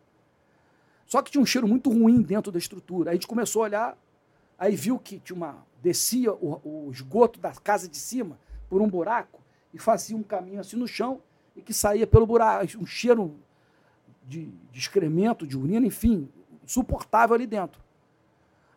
Só 1.05 1.21
que 1.21 1.29
tinha 1.29 1.39
um 1.39 1.45
cheiro 1.45 1.67
muito 1.67 1.91
ruim 1.91 2.19
dentro 2.19 2.51
da 2.51 2.57
estrutura. 2.57 3.11
Aí 3.11 3.13
a 3.13 3.15
gente 3.15 3.27
começou 3.27 3.61
a 3.61 3.65
olhar, 3.65 3.97
aí 4.57 4.75
viu 4.75 4.97
que 4.97 5.19
tinha 5.19 5.35
uma 5.37 5.63
descia 5.83 6.33
o, 6.33 6.87
o 6.87 6.91
esgoto 6.91 7.39
da 7.39 7.51
casa 7.51 7.87
de 7.87 7.95
cima 7.95 8.39
por 8.67 8.81
um 8.81 8.89
buraco 8.89 9.39
e 9.71 9.77
fazia 9.77 10.17
um 10.17 10.23
caminho 10.23 10.59
assim 10.59 10.77
no 10.77 10.87
chão 10.87 11.21
e 11.55 11.61
que 11.61 11.75
saía 11.75 12.07
pelo 12.07 12.25
buraco, 12.25 12.65
um 12.79 12.87
cheiro 12.87 13.35
de, 14.27 14.47
de 14.71 14.79
excremento, 14.79 15.45
de 15.45 15.55
urina, 15.55 15.85
enfim, 15.85 16.27
suportável 16.65 17.35
ali 17.35 17.45
dentro. 17.45 17.79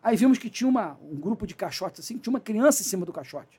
Aí 0.02 0.16
vimos 0.16 0.36
que 0.36 0.50
tinha 0.50 0.68
uma, 0.68 0.98
um 1.10 1.16
grupo 1.16 1.46
de 1.46 1.54
caixotes 1.54 2.00
assim, 2.00 2.18
tinha 2.18 2.30
uma 2.30 2.40
criança 2.40 2.82
em 2.82 2.84
cima 2.84 3.06
do 3.06 3.12
caixote. 3.12 3.58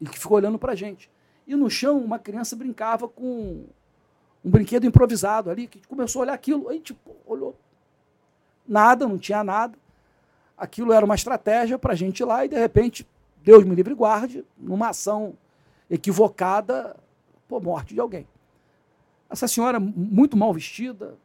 E 0.00 0.06
que 0.06 0.18
ficou 0.18 0.38
olhando 0.38 0.58
para 0.58 0.72
a 0.72 0.74
gente. 0.74 1.10
E 1.46 1.54
no 1.56 1.68
chão, 1.68 1.98
uma 1.98 2.18
criança 2.18 2.54
brincava 2.56 3.08
com 3.08 3.64
um 4.44 4.50
brinquedo 4.50 4.86
improvisado 4.86 5.50
ali, 5.50 5.66
que 5.66 5.86
começou 5.86 6.20
a 6.20 6.22
olhar 6.24 6.34
aquilo. 6.34 6.68
Aí, 6.68 6.80
tipo, 6.80 7.16
olhou. 7.26 7.56
Nada, 8.66 9.06
não 9.06 9.18
tinha 9.18 9.42
nada. 9.42 9.76
Aquilo 10.56 10.92
era 10.92 11.04
uma 11.04 11.14
estratégia 11.14 11.78
para 11.78 11.92
a 11.92 11.96
gente 11.96 12.20
ir 12.20 12.24
lá 12.24 12.44
e, 12.44 12.48
de 12.48 12.58
repente, 12.58 13.06
Deus 13.42 13.64
me 13.64 13.74
livre 13.74 13.92
e 13.92 13.96
guarde, 13.96 14.44
numa 14.56 14.90
ação 14.90 15.34
equivocada, 15.90 16.96
por 17.48 17.62
morte 17.62 17.92
de 17.92 18.00
alguém. 18.00 18.26
Essa 19.28 19.48
senhora 19.48 19.80
muito 19.80 20.36
mal 20.36 20.52
vestida, 20.54 21.16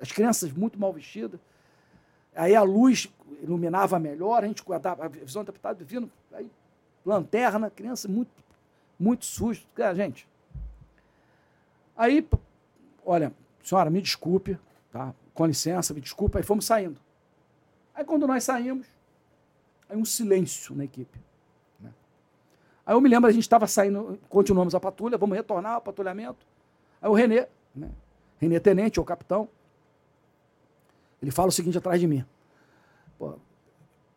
as 0.00 0.12
crianças 0.12 0.52
muito 0.52 0.78
mal 0.78 0.92
vestidas, 0.92 1.40
aí 2.34 2.54
a 2.54 2.62
luz 2.62 3.12
iluminava 3.42 3.98
melhor, 3.98 4.44
a 4.44 4.46
gente 4.46 4.62
guardava 4.62 5.04
a 5.04 5.08
visão 5.08 5.42
adaptada, 5.42 5.84
vindo, 5.84 6.10
aí 6.32 6.50
lanterna, 7.04 7.70
criança 7.70 8.08
muito, 8.08 8.30
muito 8.98 9.24
suja, 9.24 9.62
é, 9.78 9.94
gente. 9.94 10.28
Aí, 11.96 12.26
olha, 13.04 13.32
senhora, 13.62 13.90
me 13.90 14.02
desculpe, 14.02 14.58
tá? 14.90 15.14
Com 15.34 15.46
licença, 15.46 15.94
me 15.94 16.00
desculpe, 16.00 16.36
aí 16.38 16.42
fomos 16.42 16.64
saindo. 16.64 16.98
Aí 17.94 18.04
quando 18.04 18.26
nós 18.26 18.44
saímos, 18.44 18.86
Aí 19.88 19.96
um 19.96 20.04
silêncio 20.04 20.74
na 20.74 20.84
equipe. 20.84 21.18
Né? 21.80 21.90
Aí 22.84 22.94
eu 22.94 23.00
me 23.00 23.08
lembro, 23.08 23.28
a 23.28 23.32
gente 23.32 23.42
estava 23.42 23.66
saindo, 23.66 24.18
continuamos 24.28 24.74
a 24.74 24.80
patrulha, 24.80 25.16
vamos 25.16 25.36
retornar 25.36 25.74
ao 25.74 25.80
patrulhamento. 25.80 26.44
Aí 27.00 27.08
o 27.08 27.14
Renê, 27.14 27.46
né? 27.74 27.90
Renê 28.38 28.60
Tenente, 28.60 28.98
ou 28.98 29.06
capitão, 29.06 29.48
ele 31.22 31.30
fala 31.30 31.48
o 31.48 31.52
seguinte 31.52 31.78
atrás 31.78 32.00
de 32.00 32.06
mim. 32.06 32.24
Pô, 33.18 33.34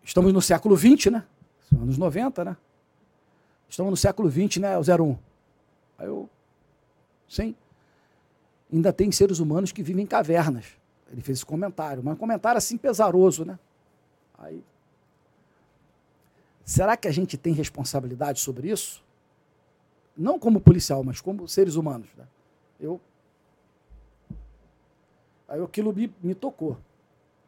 estamos 0.04 0.34
no 0.34 0.42
século 0.42 0.76
XX, 0.76 1.12
né? 1.12 1.24
Anos 1.72 1.98
90, 1.98 2.44
né? 2.44 2.58
Estamos 3.70 3.92
no 3.92 3.98
século 3.98 4.30
XX, 4.30 4.58
né, 4.58 4.78
o 4.78 4.82
01. 4.82 5.18
Aí 5.98 6.08
eu, 6.08 6.30
sim. 7.28 7.56
Ainda 8.74 8.92
tem 8.92 9.12
seres 9.12 9.40
humanos 9.40 9.72
que 9.72 9.84
vivem 9.84 10.04
em 10.04 10.08
cavernas. 10.08 10.66
Ele 11.12 11.22
fez 11.22 11.40
esse 11.40 11.46
comentário, 11.46 12.04
mas 12.04 12.14
um 12.14 12.18
comentário 12.18 12.58
assim 12.58 12.78
pesaroso, 12.78 13.46
né? 13.46 13.58
Aí, 14.38 14.64
será 16.64 16.96
que 16.96 17.08
a 17.08 17.12
gente 17.12 17.38
tem 17.38 17.54
responsabilidade 17.54 18.40
sobre 18.40 18.70
isso? 18.70 19.04
Não 20.16 20.40
como 20.40 20.60
policial, 20.60 21.04
mas 21.04 21.22
como 21.22 21.48
seres 21.48 21.76
humanos. 21.76 22.10
Né? 22.16 22.26
Eu, 22.80 23.00
aí 25.48 25.62
aquilo 25.62 25.94
me, 25.94 26.14
me 26.22 26.36
tocou. 26.36 26.78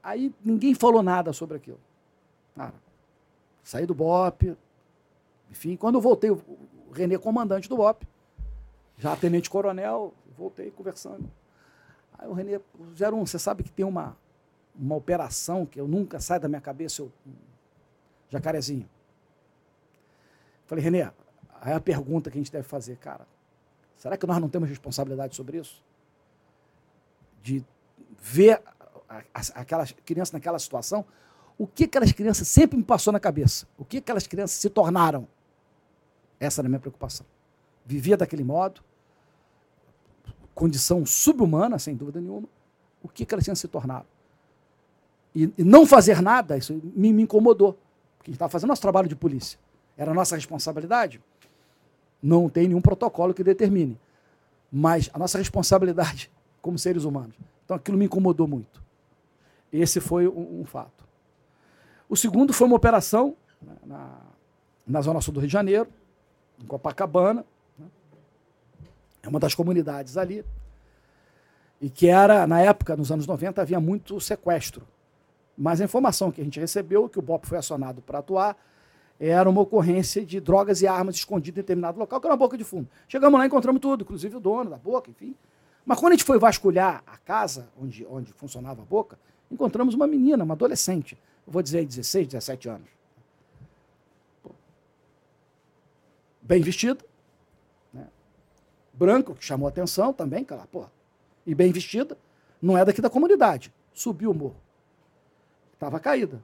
Aí 0.04 0.34
ninguém 0.44 0.74
falou 0.74 1.04
nada 1.04 1.34
sobre 1.34 1.58
aquilo. 1.58 1.80
Cara, 2.56 2.74
saí 3.64 3.86
do 3.86 3.94
BOP. 3.94 4.56
Enfim, 5.52 5.76
quando 5.76 5.96
eu 5.96 6.02
voltei, 6.02 6.32
o 6.32 6.42
Renê, 6.94 7.18
comandante 7.18 7.68
do 7.68 7.76
BOP, 7.76 8.08
já 8.98 9.16
tenente-coronel, 9.18 10.14
voltei 10.38 10.72
conversando. 10.72 11.30
Aí 12.18 12.28
o 12.28 12.34
Renê, 12.34 12.60
01, 12.80 13.26
você 13.26 13.38
sabe 13.38 13.64
que 13.64 13.72
tem 13.72 13.86
uma, 13.86 14.18
uma 14.74 14.96
operação 14.96 15.66
que 15.66 15.80
eu 15.80 15.88
nunca 15.88 16.20
sai 16.22 16.40
da 16.40 16.48
minha 16.48 16.62
cabeça, 16.62 17.02
eu, 17.02 17.12
jacarezinho. 18.30 18.90
Falei, 20.66 20.84
Renê, 20.84 21.04
aí 21.60 21.74
a 21.74 21.82
pergunta 21.82 22.32
que 22.32 22.38
a 22.38 22.42
gente 22.42 22.52
deve 22.52 22.68
fazer, 22.68 22.96
cara, 22.98 23.28
será 23.98 24.16
que 24.16 24.26
nós 24.26 24.40
não 24.40 24.48
temos 24.48 24.70
responsabilidade 24.70 25.36
sobre 25.36 25.58
isso? 25.58 25.84
De 27.42 27.66
ver 28.18 28.62
aquelas 29.54 29.92
crianças 29.92 30.32
naquela 30.32 30.58
situação, 30.60 31.06
o 31.58 31.68
que 31.68 31.84
aquelas 31.84 32.14
crianças 32.14 32.48
sempre 32.48 32.78
me 32.78 32.84
passou 32.84 33.12
na 33.12 33.20
cabeça? 33.20 33.68
O 33.78 33.84
que 33.84 33.98
aquelas 33.98 34.26
crianças 34.26 34.58
se 34.58 34.70
tornaram? 34.70 35.28
Essa 36.42 36.62
era 36.62 36.68
a 36.68 36.70
minha 36.70 36.80
preocupação. 36.80 37.24
Vivia 37.86 38.18
daquele 38.18 38.44
modo, 38.44 38.82
condição 40.56 41.06
subhumana, 41.06 41.78
sem 41.78 41.96
dúvida 41.96 42.20
nenhuma, 42.20 42.48
o 43.04 43.08
que 43.08 43.22
aquelas 43.22 43.44
crianças 43.44 43.62
se 43.62 43.68
tornaram? 43.68 44.08
E, 45.36 45.54
e 45.56 45.64
não 45.64 45.86
fazer 45.86 46.20
nada, 46.20 46.58
isso 46.58 46.74
me, 46.96 47.14
me 47.14 47.22
incomodou. 47.22 47.78
Porque 48.18 48.32
estava 48.32 48.50
fazendo 48.50 48.70
nosso 48.70 48.82
trabalho 48.82 49.08
de 49.08 49.16
polícia. 49.16 49.60
Era 49.96 50.16
nossa 50.16 50.36
responsabilidade? 50.36 51.22
Não 52.22 52.50
tem 52.50 52.68
nenhum 52.68 52.82
protocolo 52.82 53.36
que 53.36 53.44
determine. 53.44 54.00
Mas 54.72 55.12
a 55.14 55.20
nossa 55.20 55.38
responsabilidade 55.38 56.32
como 56.60 56.78
seres 56.78 57.04
humanos. 57.04 57.36
Então 57.64 57.78
aquilo 57.78 57.98
me 57.98 58.06
incomodou 58.06 58.48
muito. 58.48 58.82
Esse 59.72 60.00
foi 60.00 60.28
um, 60.28 60.62
um 60.62 60.66
fato. 60.66 61.06
O 62.10 62.18
segundo 62.18 62.52
foi 62.52 62.66
uma 62.66 62.76
operação 62.76 63.36
né, 63.62 63.76
na, 63.86 64.18
na 64.88 65.02
Zona 65.02 65.22
Sul 65.22 65.36
do 65.36 65.40
Rio 65.40 65.48
de 65.48 65.54
Janeiro, 65.54 65.88
em 66.62 66.66
Copacabana. 66.66 67.46
Né? 67.78 67.86
É 69.24 69.30
uma 69.30 69.40
das 69.40 69.56
comunidades 69.56 70.18
ali. 70.18 70.46
E 71.80 71.90
que 71.90 72.08
era, 72.08 72.46
na 72.46 72.62
época, 72.62 72.96
nos 72.96 73.12
anos 73.12 73.26
90, 73.26 73.62
havia 73.62 73.80
muito 73.80 74.20
sequestro. 74.20 74.88
Mas 75.58 75.82
a 75.82 75.86
informação 75.86 76.32
que 76.32 76.42
a 76.42 76.44
gente 76.44 76.60
recebeu, 76.60 77.10
que 77.10 77.20
o 77.20 77.22
BOP 77.22 77.46
foi 77.46 77.58
acionado 77.58 78.02
para 78.02 78.20
atuar, 78.20 78.56
era 79.20 79.48
uma 79.50 79.62
ocorrência 79.62 80.26
de 80.26 80.40
drogas 80.40 80.82
e 80.82 80.88
armas 80.88 81.16
escondidas 81.16 81.60
em 81.60 81.62
determinado 81.62 82.00
local, 82.00 82.20
que 82.20 82.26
era 82.26 82.34
uma 82.34 82.40
boca 82.40 82.58
de 82.58 82.64
fundo. 82.64 82.88
Chegamos 83.08 83.40
lá, 83.40 83.46
encontramos 83.46 83.80
tudo, 83.80 84.02
inclusive 84.02 84.36
o 84.36 84.40
dono 84.40 84.70
da 84.70 84.78
boca, 84.78 85.12
enfim. 85.12 85.36
Mas 85.86 86.00
quando 86.00 86.14
a 86.14 86.16
gente 86.16 86.24
foi 86.24 86.40
vasculhar 86.40 87.04
a 87.06 87.18
casa 87.18 87.68
onde, 87.80 88.06
onde 88.10 88.32
funcionava 88.34 88.82
a 88.82 88.86
boca, 88.86 89.20
encontramos 89.52 89.94
uma 89.94 90.08
menina, 90.08 90.44
uma 90.44 90.54
adolescente. 90.54 91.18
Vou 91.46 91.62
dizer 91.62 91.86
16, 91.86 92.28
17 92.28 92.70
anos. 92.70 93.01
Bem 96.52 96.62
vestida, 96.62 97.02
né? 97.94 98.06
branco, 98.92 99.34
que 99.34 99.42
chamou 99.42 99.70
atenção 99.70 100.12
também, 100.12 100.44
cara, 100.44 100.68
porra. 100.68 100.92
E 101.46 101.56
bem 101.56 101.72
vestida, 101.72 102.18
não 102.62 102.78
é 102.78 102.84
daqui 102.84 103.00
da 103.02 103.10
comunidade. 103.10 103.74
Subiu 103.94 104.32
o 104.32 104.34
morro. 104.34 104.58
Estava 105.72 105.98
caída. 105.98 106.44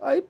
Aí, 0.00 0.24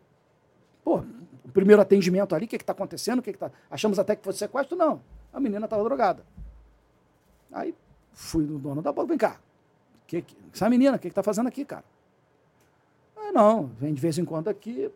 pô, 0.82 1.00
o 1.44 1.52
primeiro 1.52 1.82
atendimento 1.82 2.34
ali, 2.34 2.46
o 2.46 2.48
que 2.48 2.56
está 2.56 2.72
acontecendo? 2.72 3.20
Que, 3.20 3.34
que 3.34 3.38
tá... 3.38 3.50
Achamos 3.70 3.98
até 3.98 4.16
que 4.16 4.24
fosse 4.24 4.38
sequestro, 4.38 4.78
não. 4.78 5.02
A 5.30 5.38
menina 5.38 5.66
estava 5.66 5.84
drogada. 5.84 6.24
Aí 7.52 7.74
fui 8.14 8.46
no 8.46 8.58
dono 8.58 8.80
da 8.80 8.92
boca, 8.92 9.08
vem 9.08 9.18
cá. 9.18 9.38
Que, 10.06 10.22
que, 10.22 10.34
essa 10.54 10.70
menina, 10.70 10.96
o 10.96 10.98
que 10.98 11.06
está 11.06 11.22
fazendo 11.22 11.48
aqui, 11.48 11.66
cara? 11.66 11.84
Não, 13.34 13.66
vem 13.78 13.92
de 13.92 14.00
vez 14.00 14.16
em 14.16 14.24
quando 14.24 14.48
aqui, 14.48 14.90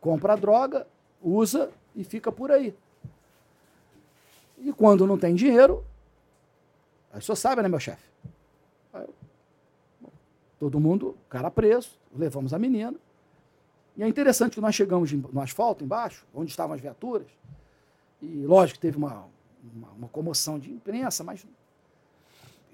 compra 0.00 0.32
a 0.32 0.36
droga, 0.36 0.86
usa 1.20 1.70
e 1.94 2.02
fica 2.02 2.32
por 2.32 2.50
aí. 2.50 2.74
E 4.66 4.72
quando 4.72 5.06
não 5.06 5.16
tem 5.16 5.32
dinheiro, 5.32 5.84
aí 7.12 7.22
senhor 7.22 7.36
sabe, 7.36 7.62
né, 7.62 7.68
meu 7.68 7.78
chefe? 7.78 8.02
Todo 10.58 10.80
mundo, 10.80 11.16
cara 11.28 11.52
preso, 11.52 11.90
levamos 12.12 12.52
a 12.52 12.58
menina. 12.58 12.96
E 13.96 14.02
é 14.02 14.08
interessante 14.08 14.54
que 14.54 14.60
nós 14.60 14.74
chegamos 14.74 15.12
no 15.12 15.40
asfalto 15.40 15.84
embaixo, 15.84 16.26
onde 16.34 16.50
estavam 16.50 16.74
as 16.74 16.80
viaturas, 16.80 17.28
e 18.20 18.44
lógico 18.44 18.80
teve 18.80 18.96
uma, 18.96 19.28
uma, 19.72 19.88
uma 19.90 20.08
comoção 20.08 20.58
de 20.58 20.72
imprensa, 20.72 21.22
mas 21.22 21.46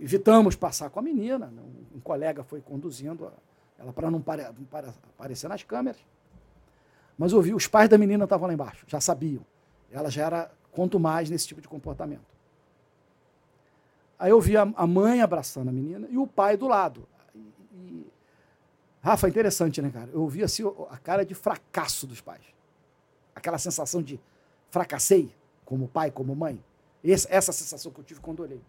evitamos 0.01 0.57
passar 0.57 0.89
com 0.89 0.99
a 0.99 1.03
menina. 1.03 1.49
Né? 1.49 1.63
Um, 1.95 2.01
colega 2.01 2.43
foi 2.43 2.63
conduzindo 2.63 3.31
ela 3.79 3.93
para 3.93 4.11
não 4.11 4.23
pare, 4.23 4.47
para, 4.71 4.95
aparecer 5.19 5.47
nas 5.47 5.63
câmeras. 5.63 6.01
Mas 7.19 7.33
eu 7.33 7.43
vi, 7.43 7.53
os 7.53 7.67
pais 7.67 7.91
da 7.91 7.99
menina 7.99 8.25
estavam 8.25 8.47
lá 8.47 8.55
embaixo, 8.55 8.87
já 8.89 8.99
sabiam. 8.99 9.45
Ela 9.91 10.09
já 10.09 10.25
era 10.25 10.51
quanto 10.73 10.99
mais 10.99 11.31
nesse 11.31 11.47
tipo 11.47 11.61
de 11.61 11.69
comportamento. 11.69 12.33
Aí 14.19 14.31
eu 14.31 14.41
vi 14.41 14.57
a, 14.57 14.87
mãe 14.87 15.21
abraçando 15.21 15.69
a 15.69 15.73
menina 15.73 16.07
e 16.09 16.17
o 16.17 16.27
pai 16.27 16.57
do 16.57 16.67
lado. 16.67 17.09
E, 17.75 18.07
Rafa, 19.01 19.29
interessante, 19.29 19.83
né, 19.83 19.91
cara? 19.91 20.11
Eu 20.13 20.27
vi 20.29 20.43
assim 20.43 20.63
a 20.91 20.97
cara 20.97 21.25
de 21.25 21.35
fracasso 21.35 22.07
dos 22.07 22.21
pais. 22.21 22.45
Aquela 23.35 23.59
sensação 23.59 24.03
de 24.03 24.21
fracassei 24.71 25.35
como 25.65 25.89
pai, 25.89 26.11
como 26.11 26.35
mãe. 26.35 26.63
Essa, 27.05 27.29
essa 27.31 27.53
sensação 27.53 27.91
que 27.91 27.99
eu 27.99 28.05
tive 28.05 28.21
quando 28.21 28.41
olhei. 28.41 28.63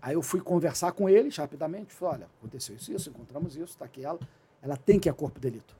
Aí 0.00 0.14
eu 0.14 0.22
fui 0.22 0.40
conversar 0.40 0.92
com 0.92 1.08
eles 1.08 1.36
rapidamente. 1.36 1.92
Falei, 1.92 2.14
olha, 2.14 2.28
aconteceu 2.38 2.76
isso, 2.76 2.92
isso, 2.92 3.10
encontramos 3.10 3.56
isso, 3.56 3.72
está 3.72 3.84
aqui 3.84 4.04
ela. 4.04 4.18
Ela 4.62 4.76
tem 4.76 4.98
que 4.98 5.08
ir 5.08 5.10
a 5.10 5.14
corpo 5.14 5.38
de 5.38 5.50
delito. 5.50 5.76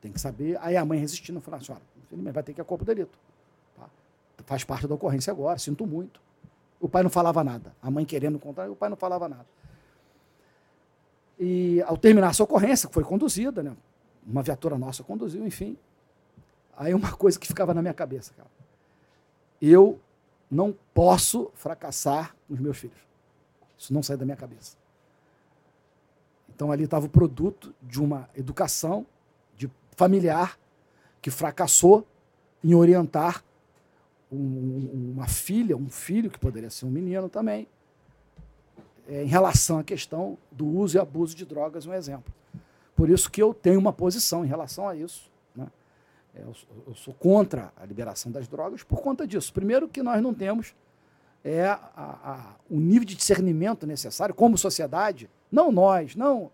Tem 0.00 0.12
que 0.12 0.20
saber. 0.20 0.58
Aí 0.60 0.76
a 0.76 0.84
mãe 0.84 0.98
resistindo, 0.98 1.40
falou, 1.40 1.60
ah, 1.70 1.80
senhora, 2.12 2.22
infelizmente 2.22 2.34
vai 2.34 2.42
ter 2.42 2.52
que 2.52 2.60
ir 2.60 2.62
a 2.62 2.64
corpo 2.64 2.84
de 2.84 2.94
delito. 2.94 3.18
Tá? 3.76 3.88
Faz 4.44 4.64
parte 4.64 4.86
da 4.86 4.94
ocorrência 4.94 5.30
agora, 5.30 5.58
sinto 5.58 5.86
muito. 5.86 6.20
O 6.80 6.88
pai 6.88 7.02
não 7.02 7.10
falava 7.10 7.42
nada. 7.44 7.74
A 7.82 7.90
mãe 7.90 8.04
querendo 8.04 8.38
contar, 8.38 8.70
o 8.70 8.76
pai 8.76 8.88
não 8.88 8.96
falava 8.96 9.28
nada. 9.28 9.46
E 11.38 11.82
ao 11.82 11.96
terminar 11.96 12.30
essa 12.30 12.42
ocorrência, 12.42 12.88
que 12.88 12.94
foi 12.94 13.04
conduzida, 13.04 13.62
né? 13.62 13.76
uma 14.26 14.42
viatura 14.42 14.78
nossa 14.78 15.02
conduziu, 15.02 15.44
enfim. 15.46 15.76
Aí 16.76 16.94
uma 16.94 17.12
coisa 17.12 17.38
que 17.38 17.46
ficava 17.46 17.74
na 17.74 17.82
minha 17.82 17.94
cabeça, 17.94 18.32
cara. 18.34 18.50
Eu 19.60 20.00
não 20.50 20.74
posso 20.92 21.50
fracassar 21.54 22.34
com 22.46 22.54
os 22.54 22.60
meus 22.60 22.78
filhos. 22.78 22.98
Isso 23.78 23.92
não 23.92 24.02
sai 24.02 24.16
da 24.16 24.24
minha 24.24 24.36
cabeça. 24.36 24.76
Então 26.54 26.70
ali 26.70 26.84
estava 26.84 27.06
o 27.06 27.08
produto 27.08 27.74
de 27.82 28.00
uma 28.00 28.28
educação 28.36 29.06
de 29.56 29.70
familiar 29.96 30.58
que 31.22 31.30
fracassou 31.30 32.04
em 32.62 32.74
orientar 32.74 33.42
um, 34.30 35.12
uma 35.14 35.28
filha, 35.28 35.76
um 35.76 35.88
filho, 35.88 36.28
que 36.28 36.38
poderia 36.38 36.68
ser 36.68 36.84
um 36.84 36.90
menino 36.90 37.28
também, 37.28 37.68
é, 39.08 39.22
em 39.22 39.26
relação 39.26 39.78
à 39.78 39.84
questão 39.84 40.36
do 40.50 40.66
uso 40.66 40.96
e 40.96 41.00
abuso 41.00 41.36
de 41.36 41.44
drogas, 41.44 41.86
um 41.86 41.94
exemplo. 41.94 42.32
Por 42.96 43.08
isso 43.08 43.30
que 43.30 43.42
eu 43.42 43.54
tenho 43.54 43.78
uma 43.78 43.92
posição 43.92 44.44
em 44.44 44.48
relação 44.48 44.88
a 44.88 44.96
isso. 44.96 45.30
Né? 45.54 45.66
É, 46.34 46.42
eu, 46.42 46.54
eu, 46.88 46.94
sou 46.94 47.14
contra 47.14 47.72
a 47.76 47.86
liberação 47.86 48.32
das 48.32 48.48
drogas 48.48 48.82
por 48.82 49.00
conta 49.00 49.26
disso. 49.26 49.52
Primeiro, 49.52 49.88
que 49.88 50.02
nós 50.02 50.20
não 50.22 50.34
temos 50.34 50.74
é, 51.44 51.66
a, 51.66 51.78
a, 51.96 52.54
o 52.70 52.78
nível 52.78 53.04
de 53.04 53.14
discernimento 53.14 53.86
necessário 53.86 54.34
como 54.34 54.58
sociedade, 54.58 55.30
não 55.50 55.70
nós, 55.70 56.16
não 56.16 56.50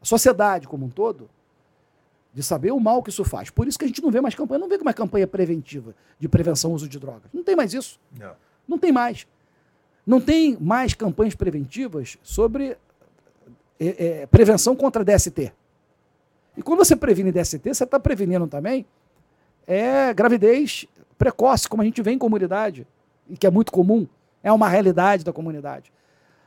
a 0.00 0.04
sociedade 0.04 0.66
como 0.66 0.86
um 0.86 0.90
todo, 0.90 1.28
de 2.32 2.42
saber 2.42 2.72
o 2.72 2.80
mal 2.80 3.02
que 3.02 3.10
isso 3.10 3.24
faz. 3.24 3.50
Por 3.50 3.66
isso 3.66 3.78
que 3.78 3.84
a 3.84 3.88
gente 3.88 4.02
não 4.02 4.10
vê 4.10 4.20
mais 4.20 4.34
campanha, 4.34 4.58
não 4.60 4.68
vê 4.68 4.78
mais 4.78 4.96
campanha 4.96 5.26
preventiva 5.26 5.94
de 6.18 6.28
prevenção 6.28 6.70
ao 6.70 6.76
uso 6.76 6.88
de 6.88 6.98
drogas. 6.98 7.30
Não 7.32 7.42
tem 7.42 7.56
mais 7.56 7.74
isso. 7.74 7.98
Não, 8.18 8.32
não 8.68 8.78
tem 8.78 8.92
mais. 8.92 9.26
Não 10.06 10.20
tem 10.20 10.56
mais 10.60 10.94
campanhas 10.94 11.34
preventivas 11.34 12.18
sobre 12.22 12.76
é, 13.78 14.20
é, 14.22 14.26
prevenção 14.26 14.76
contra 14.76 15.04
DST. 15.04 15.52
E 16.56 16.62
quando 16.62 16.78
você 16.78 16.96
previne 16.96 17.32
DST, 17.32 17.74
você 17.74 17.84
está 17.84 17.98
prevenindo 17.98 18.46
também 18.46 18.86
é, 19.66 20.12
gravidez 20.12 20.86
precoce, 21.16 21.68
como 21.68 21.82
a 21.82 21.84
gente 21.84 22.00
vê 22.02 22.12
em 22.12 22.18
comunidade, 22.18 22.86
e 23.28 23.36
que 23.36 23.46
é 23.46 23.50
muito 23.50 23.70
comum, 23.70 24.06
é 24.42 24.50
uma 24.50 24.68
realidade 24.68 25.24
da 25.24 25.32
comunidade. 25.32 25.92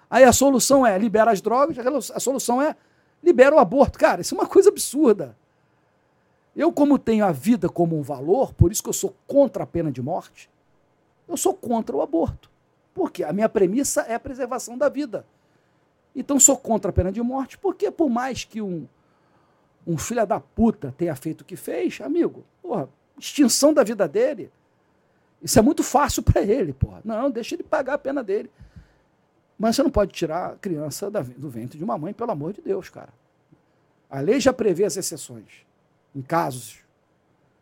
Aí 0.10 0.24
a 0.24 0.34
solução 0.34 0.86
é 0.86 0.98
libera 0.98 1.32
as 1.32 1.42
drogas, 1.42 2.12
a 2.12 2.20
solução 2.20 2.62
é 2.62 2.76
libera 3.24 3.56
o 3.56 3.60
aborto. 3.60 3.98
Cara, 3.98 4.22
isso 4.22 4.36
é 4.36 4.38
uma 4.38 4.48
coisa 4.48 4.70
absurda. 4.70 5.38
Eu, 6.56 6.72
como 6.72 7.00
tenho 7.00 7.26
a 7.26 7.32
vida 7.32 7.68
como 7.68 7.98
um 7.98 8.02
valor, 8.02 8.54
por 8.54 8.72
isso 8.72 8.84
que 8.84 8.90
eu 8.90 8.94
sou 8.94 9.16
contra 9.26 9.64
a 9.64 9.68
pena 9.68 9.92
de 9.92 10.02
morte, 10.02 10.50
eu 11.28 11.36
sou 11.36 11.54
contra 11.54 11.96
o 11.96 12.02
aborto. 12.02 12.50
Porque 12.94 13.24
a 13.24 13.34
minha 13.34 13.50
premissa 13.50 14.02
é 14.02 14.14
a 14.14 14.20
preservação 14.20 14.78
da 14.78 14.88
vida. 14.88 15.26
Então 16.16 16.40
sou 16.40 16.56
contra 16.56 16.92
a 16.92 16.94
pena 16.94 17.12
de 17.12 17.22
morte, 17.22 17.58
porque 17.58 17.90
por 17.90 18.08
mais 18.08 18.44
que 18.44 18.62
um, 18.62 18.88
um 19.86 19.98
filho 19.98 20.26
da 20.28 20.40
puta 20.40 20.94
tenha 20.96 21.16
feito 21.16 21.42
o 21.42 21.46
que 21.46 21.56
fez, 21.56 22.00
amigo, 22.02 22.44
porra, 22.62 22.88
extinção 23.18 23.74
da 23.74 23.84
vida 23.84 24.08
dele, 24.08 24.52
isso 25.42 25.58
é 25.58 25.62
muito 25.62 25.82
fácil 25.82 26.22
para 26.22 26.42
ele, 26.42 26.72
porra. 26.72 27.02
Não, 27.04 27.32
deixa 27.32 27.56
ele 27.56 27.64
pagar 27.64 27.96
a 27.96 27.98
pena 27.98 28.24
dele. 28.24 28.52
Mas 29.58 29.76
você 29.76 29.84
não 29.84 29.90
pode 29.90 30.12
tirar 30.12 30.52
a 30.52 30.56
criança 30.56 31.10
do 31.10 31.50
ventre 31.50 31.80
de 31.80 31.84
uma 31.84 31.98
mãe, 31.98 32.14
pelo 32.14 32.32
amor 32.32 32.54
de 32.54 32.62
Deus, 32.62 32.90
cara. 32.90 33.14
A 34.10 34.20
lei 34.20 34.40
já 34.40 34.54
prevê 34.54 34.86
as 34.86 34.96
exceções 34.96 35.66
em 36.16 36.22
casos 36.22 36.80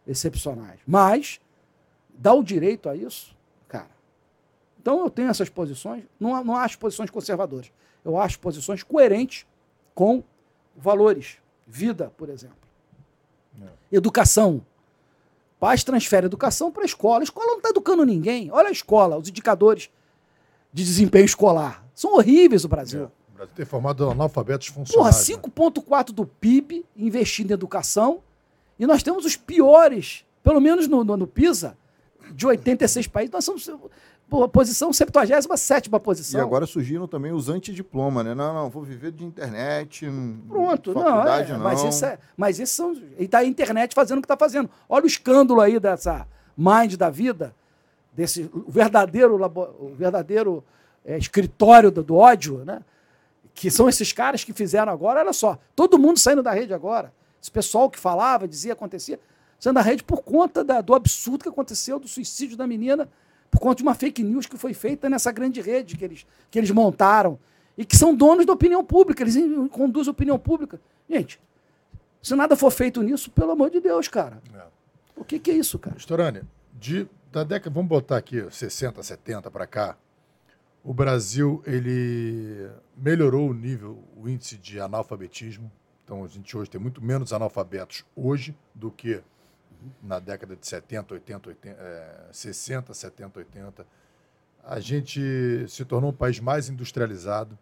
excepcionais. 0.07 0.79
Mas 0.85 1.39
dá 2.09 2.33
o 2.33 2.43
direito 2.43 2.89
a 2.89 2.95
isso, 2.95 3.35
cara. 3.67 3.91
Então 4.79 4.99
eu 4.99 5.09
tenho 5.09 5.29
essas 5.29 5.49
posições, 5.49 6.03
não, 6.19 6.43
não 6.43 6.55
acho 6.55 6.77
posições 6.77 7.09
conservadoras. 7.09 7.71
Eu 8.03 8.17
acho 8.17 8.39
posições 8.39 8.83
coerentes 8.83 9.45
com 9.93 10.23
valores. 10.75 11.37
Vida, 11.67 12.11
por 12.17 12.29
exemplo. 12.29 12.57
É. 13.61 13.67
Educação. 13.91 14.65
Pais 15.59 15.83
transferem 15.83 16.25
educação 16.25 16.71
para 16.71 16.81
a 16.81 16.85
escola. 16.85 17.19
A 17.19 17.23
escola 17.23 17.45
não 17.45 17.57
está 17.57 17.69
educando 17.69 18.03
ninguém. 18.03 18.51
Olha 18.51 18.69
a 18.69 18.71
escola, 18.71 19.17
os 19.17 19.29
indicadores 19.29 19.91
de 20.73 20.83
desempenho 20.83 21.25
escolar. 21.25 21.85
São 21.93 22.15
horríveis 22.15 22.63
no 22.63 22.69
Brasil. 22.69 23.03
É. 23.03 23.05
O 23.05 23.35
Brasil 23.35 23.55
tem 23.55 23.65
formado 23.65 24.09
analfabetos 24.09 24.67
funcionais. 24.67 25.27
Porra, 25.27 25.39
5,4% 25.39 26.09
né? 26.09 26.15
do 26.15 26.25
PIB 26.25 26.85
investindo 26.95 27.51
em 27.51 27.53
educação 27.53 28.23
e 28.81 28.87
nós 28.87 29.03
temos 29.03 29.25
os 29.25 29.37
piores, 29.37 30.25
pelo 30.41 30.59
menos 30.59 30.87
no, 30.87 31.03
no, 31.03 31.15
no 31.15 31.27
PISA, 31.27 31.77
de 32.33 32.47
86 32.47 33.05
países, 33.05 33.31
nós 33.31 33.45
somos 33.45 33.69
posição 34.51 34.91
77 34.91 35.87
posição. 36.03 36.41
E 36.41 36.43
agora 36.43 36.65
surgiram 36.65 37.07
também 37.07 37.31
os 37.31 37.47
antidiploma, 37.47 38.23
né? 38.23 38.33
Não, 38.33 38.55
não, 38.55 38.71
vou 38.71 38.81
viver 38.81 39.11
de 39.11 39.23
internet. 39.23 40.07
Pronto, 40.47 40.95
não, 40.95 41.27
é, 41.27 41.47
não. 41.47 41.59
Mas 41.59 41.83
isso 41.83 42.03
é. 42.03 42.17
Mas 42.35 42.59
isso 42.59 42.73
são. 42.73 42.97
E 43.19 43.27
tá 43.27 43.39
a 43.39 43.45
internet 43.45 43.93
fazendo 43.93 44.17
o 44.17 44.21
que 44.21 44.25
está 44.25 44.35
fazendo. 44.37 44.67
Olha 44.89 45.03
o 45.03 45.07
escândalo 45.07 45.61
aí 45.61 45.79
dessa 45.79 46.25
mind 46.57 46.95
da 46.95 47.11
vida, 47.11 47.53
desse 48.11 48.49
verdadeiro, 48.67 49.39
o 49.79 49.93
verdadeiro 49.93 50.63
é, 51.05 51.19
escritório 51.19 51.91
do, 51.91 52.01
do 52.01 52.15
ódio, 52.15 52.65
né? 52.65 52.81
Que 53.53 53.69
são 53.69 53.87
esses 53.87 54.11
caras 54.11 54.43
que 54.43 54.53
fizeram 54.53 54.91
agora, 54.91 55.19
olha 55.19 55.33
só, 55.33 55.59
todo 55.75 55.99
mundo 55.99 56.17
saindo 56.17 56.41
da 56.41 56.51
rede 56.51 56.73
agora. 56.73 57.13
Esse 57.41 57.51
pessoal 57.51 57.89
que 57.89 57.99
falava, 57.99 58.47
dizia, 58.47 58.73
acontecia, 58.73 59.19
saindo 59.59 59.75
da 59.75 59.81
rede 59.81 60.03
por 60.03 60.21
conta 60.21 60.63
da, 60.63 60.81
do 60.81 60.93
absurdo 60.93 61.43
que 61.43 61.49
aconteceu, 61.49 61.99
do 61.99 62.07
suicídio 62.07 62.55
da 62.55 62.67
menina, 62.67 63.09
por 63.49 63.59
conta 63.59 63.77
de 63.77 63.83
uma 63.83 63.95
fake 63.95 64.23
news 64.23 64.45
que 64.45 64.57
foi 64.57 64.73
feita 64.73 65.09
nessa 65.09 65.31
grande 65.31 65.59
rede 65.59 65.97
que 65.97 66.05
eles, 66.05 66.25
que 66.49 66.59
eles 66.59 66.71
montaram. 66.71 67.39
E 67.77 67.85
que 67.85 67.97
são 67.97 68.13
donos 68.13 68.45
da 68.45 68.53
opinião 68.53 68.83
pública, 68.83 69.23
eles 69.23 69.35
conduzem 69.71 70.09
a 70.09 70.13
opinião 70.13 70.37
pública. 70.37 70.79
Gente, 71.09 71.39
se 72.21 72.35
nada 72.35 72.55
for 72.55 72.71
feito 72.71 73.01
nisso, 73.01 73.31
pelo 73.31 73.51
amor 73.51 73.69
de 73.69 73.79
Deus, 73.79 74.07
cara. 74.07 74.41
É. 74.53 74.63
O 75.15 75.23
que, 75.23 75.39
que 75.39 75.51
é 75.51 75.55
isso, 75.55 75.79
cara? 75.79 75.97
Storani, 75.97 76.41
de, 76.73 77.07
da 77.31 77.43
década, 77.43 77.73
vamos 77.73 77.89
botar 77.89 78.17
aqui 78.17 78.45
60, 78.49 79.01
70 79.01 79.49
para 79.49 79.65
cá, 79.65 79.97
o 80.83 80.93
Brasil 80.93 81.61
ele 81.65 82.69
melhorou 82.97 83.49
o 83.49 83.53
nível, 83.53 84.03
o 84.15 84.27
índice 84.27 84.57
de 84.57 84.79
analfabetismo, 84.79 85.71
então 86.11 86.25
a 86.25 86.27
gente 86.27 86.57
hoje 86.57 86.69
tem 86.69 86.81
muito 86.81 87.01
menos 87.01 87.31
analfabetos 87.31 88.03
hoje 88.13 88.53
do 88.75 88.91
que 88.91 89.23
na 90.03 90.19
década 90.19 90.57
de 90.57 90.67
70, 90.67 91.13
80, 91.13 91.49
80 91.49 91.81
é, 91.81 92.27
60, 92.33 92.93
70, 92.93 93.39
80. 93.39 93.87
A 94.61 94.81
gente 94.81 95.65
se 95.69 95.85
tornou 95.85 96.11
um 96.11 96.13
país 96.13 96.37
mais 96.41 96.67
industrializado, 96.67 97.57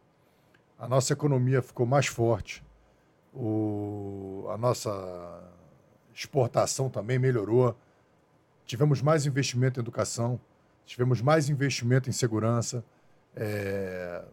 a 0.80 0.88
nossa 0.88 1.14
economia 1.14 1.62
ficou 1.62 1.86
mais 1.86 2.08
forte, 2.08 2.64
o, 3.36 4.48
a 4.50 4.58
nossa 4.58 5.44
exportação 6.12 6.90
também 6.90 7.20
melhorou, 7.20 7.78
tivemos 8.66 9.00
mais 9.00 9.28
investimento 9.28 9.80
em 9.80 9.84
educação, 9.84 10.42
tivemos 10.88 11.22
mais 11.22 11.50
investimento 11.50 12.10
em 12.10 12.14
segurança, 12.14 12.84
é, 13.36 14.24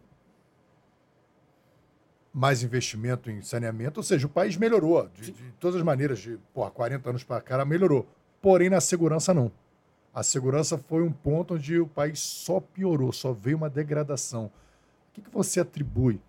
mais 2.37 2.61
investimento 2.61 3.31
em 3.31 3.41
saneamento, 3.41 3.99
ou 3.99 4.03
seja, 4.03 4.27
o 4.27 4.29
país 4.29 4.55
melhorou 4.55 5.09
de, 5.09 5.31
de 5.31 5.51
todas 5.59 5.77
as 5.77 5.83
maneiras, 5.83 6.19
de 6.19 6.37
porra, 6.53 6.69
40 6.69 7.09
anos 7.09 7.23
para 7.23 7.41
cá, 7.41 7.65
melhorou. 7.65 8.07
Porém, 8.39 8.69
na 8.69 8.79
segurança, 8.79 9.33
não. 9.33 9.51
A 10.13 10.21
segurança 10.21 10.77
foi 10.77 11.01
um 11.01 11.11
ponto 11.11 11.55
onde 11.55 11.79
o 11.79 11.87
país 11.87 12.19
só 12.19 12.59
piorou, 12.59 13.11
só 13.11 13.33
veio 13.33 13.57
uma 13.57 13.71
degradação. 13.71 14.45
O 14.45 14.51
que, 15.13 15.21
que 15.21 15.31
você 15.31 15.61
atribui 15.61 16.21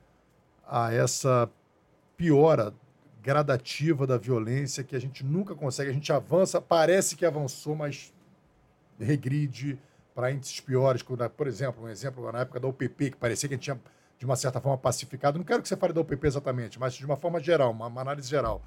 a 0.66 0.94
essa 0.94 1.46
piora 2.16 2.72
gradativa 3.22 4.06
da 4.06 4.16
violência 4.16 4.82
que 4.82 4.96
a 4.96 4.98
gente 4.98 5.22
nunca 5.22 5.54
consegue? 5.54 5.90
A 5.90 5.94
gente 5.94 6.10
avança, 6.10 6.58
parece 6.58 7.16
que 7.16 7.26
avançou, 7.26 7.76
mas 7.76 8.14
regride 8.98 9.78
para 10.14 10.32
índices 10.32 10.58
piores. 10.58 11.02
Por 11.02 11.46
exemplo, 11.46 11.84
um 11.84 11.88
exemplo 11.88 12.32
na 12.32 12.40
época 12.40 12.58
da 12.58 12.66
UPP, 12.66 13.10
que 13.10 13.16
parecia 13.18 13.46
que 13.46 13.54
a 13.54 13.58
gente 13.58 13.64
tinha 13.64 13.78
de 14.18 14.24
uma 14.24 14.36
certa 14.36 14.60
forma, 14.60 14.76
pacificado. 14.76 15.38
Não 15.38 15.44
quero 15.44 15.62
que 15.62 15.68
você 15.68 15.76
fale 15.76 15.92
da 15.92 16.00
UPP 16.00 16.26
exatamente, 16.26 16.78
mas 16.78 16.94
de 16.94 17.06
uma 17.06 17.16
forma 17.16 17.40
geral, 17.40 17.70
uma, 17.70 17.86
uma 17.86 18.00
análise 18.00 18.28
geral. 18.28 18.62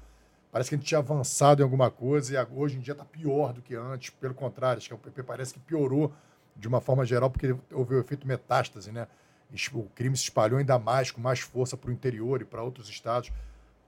Parece 0.50 0.70
que 0.70 0.74
a 0.74 0.78
gente 0.78 0.86
tinha 0.86 0.98
avançado 0.98 1.62
em 1.62 1.64
alguma 1.64 1.90
coisa 1.90 2.34
e 2.34 2.54
hoje 2.54 2.76
em 2.76 2.80
dia 2.80 2.92
está 2.92 3.04
pior 3.04 3.52
do 3.52 3.62
que 3.62 3.74
antes. 3.74 4.10
Pelo 4.10 4.34
contrário, 4.34 4.78
acho 4.78 4.88
que 4.88 4.94
a 4.94 4.96
UPP 4.96 5.22
parece 5.22 5.54
que 5.54 5.60
piorou 5.60 6.12
de 6.56 6.68
uma 6.68 6.80
forma 6.80 7.04
geral, 7.04 7.30
porque 7.30 7.54
houve 7.70 7.94
o 7.94 8.00
efeito 8.00 8.26
metástase, 8.26 8.92
né? 8.92 9.06
O 9.72 9.82
crime 9.94 10.16
se 10.16 10.24
espalhou 10.24 10.58
ainda 10.58 10.78
mais, 10.78 11.10
com 11.10 11.20
mais 11.20 11.40
força 11.40 11.76
para 11.76 11.90
o 11.90 11.92
interior 11.92 12.40
e 12.40 12.44
para 12.44 12.62
outros 12.62 12.88
estados. 12.88 13.30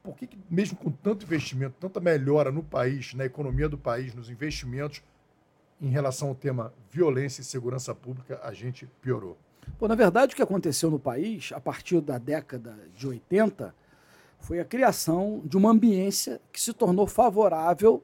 Por 0.03 0.15
que, 0.15 0.27
que, 0.27 0.39
mesmo 0.51 0.77
com 0.77 0.91
tanto 0.91 1.25
investimento, 1.25 1.77
tanta 1.81 2.01
melhora 2.01 2.51
no 2.53 2.63
país, 2.63 3.15
na 3.15 3.25
economia 3.25 3.69
do 3.69 3.79
país, 3.79 4.15
nos 4.15 4.29
investimentos, 4.29 5.03
em 5.81 5.89
relação 5.89 6.29
ao 6.29 6.35
tema 6.35 6.73
violência 6.91 7.41
e 7.41 7.45
segurança 7.45 7.95
pública, 7.95 8.39
a 8.43 8.53
gente 8.53 8.87
piorou? 9.01 9.39
Pô, 9.79 9.89
na 9.89 9.95
verdade, 9.95 10.33
o 10.33 10.37
que 10.37 10.43
aconteceu 10.43 10.91
no 10.91 10.99
país, 10.99 11.51
a 11.55 11.61
partir 11.61 12.01
da 12.01 12.19
década 12.19 12.79
de 12.95 13.07
80, 13.07 13.75
foi 14.39 14.61
a 14.61 14.65
criação 14.65 15.43
de 15.45 15.57
uma 15.57 15.71
ambiência 15.71 16.41
que 16.53 16.61
se 16.61 16.73
tornou 16.73 17.07
favorável 17.07 18.03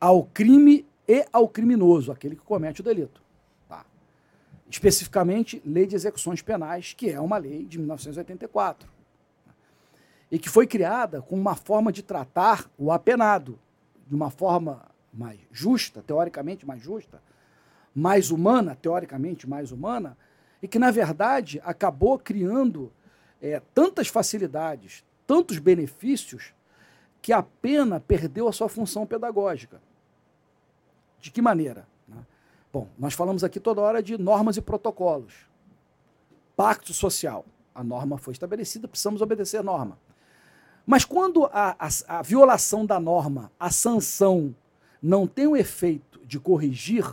ao 0.00 0.24
crime 0.24 0.86
e 1.06 1.24
ao 1.32 1.48
criminoso, 1.48 2.10
aquele 2.10 2.36
que 2.36 2.42
comete 2.42 2.80
o 2.80 2.84
delito. 2.84 3.22
Tá? 3.68 3.84
Especificamente, 4.68 5.62
Lei 5.64 5.86
de 5.86 5.94
Execuções 5.94 6.42
Penais, 6.42 6.92
que 6.92 7.10
é 7.10 7.20
uma 7.20 7.38
lei 7.38 7.64
de 7.64 7.78
1984. 7.78 8.88
E 10.30 10.38
que 10.38 10.48
foi 10.48 10.66
criada 10.66 11.22
com 11.22 11.36
uma 11.36 11.54
forma 11.54 11.92
de 11.92 12.02
tratar 12.02 12.68
o 12.76 12.90
apenado, 12.90 13.58
de 14.06 14.14
uma 14.14 14.30
forma 14.30 14.82
mais 15.12 15.38
justa, 15.52 16.02
teoricamente 16.02 16.66
mais 16.66 16.82
justa, 16.82 17.22
mais 17.94 18.30
humana, 18.30 18.74
teoricamente 18.74 19.48
mais 19.48 19.70
humana, 19.70 20.16
e 20.64 20.66
que, 20.66 20.78
na 20.78 20.90
verdade, 20.90 21.60
acabou 21.62 22.18
criando 22.18 22.90
é, 23.38 23.60
tantas 23.74 24.08
facilidades, 24.08 25.04
tantos 25.26 25.58
benefícios, 25.58 26.54
que 27.20 27.34
a 27.34 27.42
pena 27.42 28.00
perdeu 28.00 28.48
a 28.48 28.52
sua 28.52 28.66
função 28.66 29.04
pedagógica. 29.04 29.78
De 31.20 31.30
que 31.30 31.42
maneira? 31.42 31.86
Né? 32.08 32.16
Bom, 32.72 32.88
nós 32.98 33.12
falamos 33.12 33.44
aqui 33.44 33.60
toda 33.60 33.82
hora 33.82 34.02
de 34.02 34.16
normas 34.16 34.56
e 34.56 34.62
protocolos. 34.62 35.34
Pacto 36.56 36.94
social. 36.94 37.44
A 37.74 37.84
norma 37.84 38.16
foi 38.16 38.32
estabelecida, 38.32 38.88
precisamos 38.88 39.20
obedecer 39.20 39.58
a 39.58 39.62
norma. 39.62 39.98
Mas 40.86 41.04
quando 41.04 41.44
a, 41.52 41.76
a, 41.78 42.18
a 42.20 42.22
violação 42.22 42.86
da 42.86 42.98
norma, 42.98 43.52
a 43.60 43.68
sanção, 43.68 44.56
não 45.02 45.26
tem 45.26 45.46
o 45.46 45.58
efeito 45.58 46.24
de 46.24 46.40
corrigir, 46.40 47.04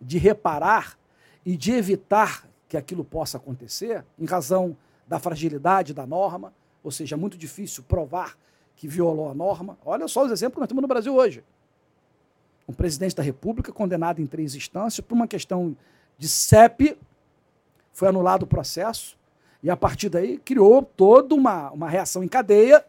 de 0.00 0.16
reparar 0.16 0.98
e 1.44 1.58
de 1.58 1.72
evitar 1.72 2.48
que 2.70 2.76
aquilo 2.76 3.04
possa 3.04 3.36
acontecer, 3.36 4.04
em 4.16 4.24
razão 4.24 4.76
da 5.04 5.18
fragilidade 5.18 5.92
da 5.92 6.06
norma, 6.06 6.54
ou 6.84 6.92
seja, 6.92 7.16
é 7.16 7.18
muito 7.18 7.36
difícil 7.36 7.82
provar 7.82 8.38
que 8.76 8.86
violou 8.86 9.28
a 9.28 9.34
norma. 9.34 9.76
Olha 9.84 10.06
só 10.06 10.24
os 10.24 10.30
exemplos 10.30 10.54
que 10.54 10.60
nós 10.60 10.68
temos 10.68 10.80
no 10.80 10.86
Brasil 10.86 11.12
hoje. 11.12 11.42
Um 12.68 12.72
presidente 12.72 13.16
da 13.16 13.24
República 13.24 13.72
condenado 13.72 14.22
em 14.22 14.26
três 14.26 14.54
instâncias 14.54 15.04
por 15.04 15.16
uma 15.16 15.26
questão 15.26 15.76
de 16.16 16.28
CEP, 16.28 16.96
foi 17.92 18.06
anulado 18.06 18.44
o 18.44 18.46
processo, 18.46 19.18
e 19.64 19.68
a 19.68 19.76
partir 19.76 20.08
daí 20.08 20.38
criou 20.38 20.80
toda 20.80 21.34
uma, 21.34 21.72
uma 21.72 21.90
reação 21.90 22.22
em 22.22 22.28
cadeia 22.28 22.84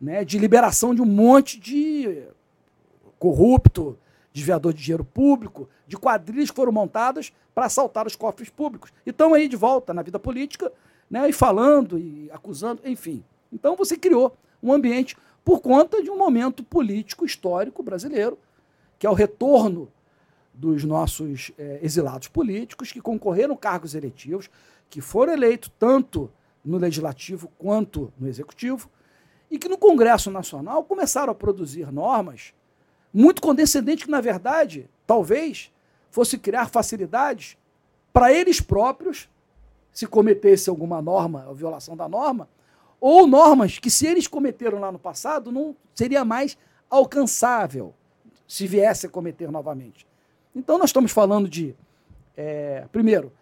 né, 0.00 0.24
de 0.24 0.38
liberação 0.38 0.94
de 0.94 1.02
um 1.02 1.06
monte 1.06 1.60
de 1.60 2.24
corrupto, 3.18 3.98
desviador 4.32 4.72
de 4.72 4.82
dinheiro 4.82 5.04
público, 5.04 5.68
de 5.86 5.96
quadrilhas 5.96 6.50
que 6.50 6.56
foram 6.56 6.72
montadas 6.72 7.32
para 7.54 7.66
assaltar 7.66 8.06
os 8.06 8.16
cofres 8.16 8.48
públicos. 8.48 8.92
E 9.04 9.10
estão 9.10 9.34
aí 9.34 9.46
de 9.46 9.56
volta 9.56 9.92
na 9.92 10.02
vida 10.02 10.18
política, 10.18 10.72
né, 11.10 11.28
e 11.28 11.32
falando, 11.32 11.98
e 11.98 12.30
acusando, 12.32 12.80
enfim. 12.84 13.22
Então 13.52 13.76
você 13.76 13.96
criou 13.96 14.34
um 14.62 14.72
ambiente 14.72 15.16
por 15.44 15.60
conta 15.60 16.02
de 16.02 16.10
um 16.10 16.16
momento 16.16 16.64
político 16.64 17.26
histórico 17.26 17.82
brasileiro, 17.82 18.38
que 18.98 19.06
é 19.06 19.10
o 19.10 19.14
retorno 19.14 19.88
dos 20.54 20.84
nossos 20.84 21.50
é, 21.58 21.80
exilados 21.82 22.28
políticos 22.28 22.92
que 22.92 23.00
concorreram 23.00 23.56
cargos 23.56 23.94
eletivos, 23.94 24.48
que 24.88 25.00
foram 25.00 25.32
eleitos 25.32 25.70
tanto 25.78 26.30
no 26.64 26.78
legislativo 26.78 27.50
quanto 27.58 28.12
no 28.18 28.28
executivo, 28.28 28.88
e 29.50 29.58
que 29.58 29.68
no 29.68 29.76
Congresso 29.76 30.30
Nacional 30.30 30.84
começaram 30.84 31.32
a 31.32 31.34
produzir 31.34 31.92
normas 31.92 32.54
muito 33.12 33.42
condescendentes 33.42 34.04
que, 34.04 34.10
na 34.10 34.20
verdade, 34.20 34.88
talvez 35.06 35.70
fosse 36.10 36.38
criar 36.38 36.68
facilidades 36.68 37.56
para 38.12 38.32
eles 38.32 38.60
próprios, 38.60 39.28
se 39.92 40.06
cometesse 40.06 40.70
alguma 40.70 41.02
norma, 41.02 41.46
a 41.48 41.52
violação 41.52 41.96
da 41.96 42.08
norma, 42.08 42.48
ou 43.00 43.26
normas 43.26 43.78
que, 43.78 43.90
se 43.90 44.06
eles 44.06 44.26
cometeram 44.26 44.78
lá 44.78 44.92
no 44.92 44.98
passado, 44.98 45.50
não 45.50 45.76
seria 45.94 46.24
mais 46.24 46.56
alcançável 46.88 47.94
se 48.46 48.66
viesse 48.66 49.06
a 49.06 49.08
cometer 49.08 49.50
novamente. 49.50 50.06
Então, 50.54 50.78
nós 50.78 50.90
estamos 50.90 51.10
falando 51.10 51.48
de, 51.48 51.74
é, 52.36 52.86
primeiro, 52.92 53.32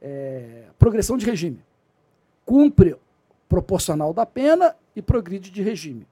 é, 0.00 0.64
progressão 0.78 1.16
de 1.16 1.24
regime. 1.24 1.64
Cumpre 2.44 2.96
proporcional 3.48 4.12
da 4.12 4.26
pena 4.26 4.74
e 4.96 5.00
progride 5.00 5.50
de 5.50 5.62
regime. 5.62 6.06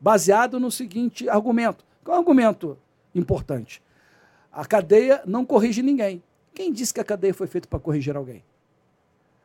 Baseado 0.00 0.60
no 0.60 0.70
seguinte 0.70 1.28
argumento. 1.28 1.84
Qual 2.04 2.14
é 2.14 2.18
um 2.18 2.22
argumento 2.22 2.78
importante? 3.14 3.82
A 4.52 4.64
cadeia 4.66 5.22
não 5.26 5.44
corrige 5.44 5.82
ninguém. 5.82 6.22
Quem 6.54 6.72
disse 6.72 6.92
que 6.92 7.00
a 7.00 7.04
cadeia 7.04 7.34
foi 7.34 7.46
feita 7.46 7.66
para 7.66 7.80
corrigir 7.80 8.16
alguém? 8.16 8.44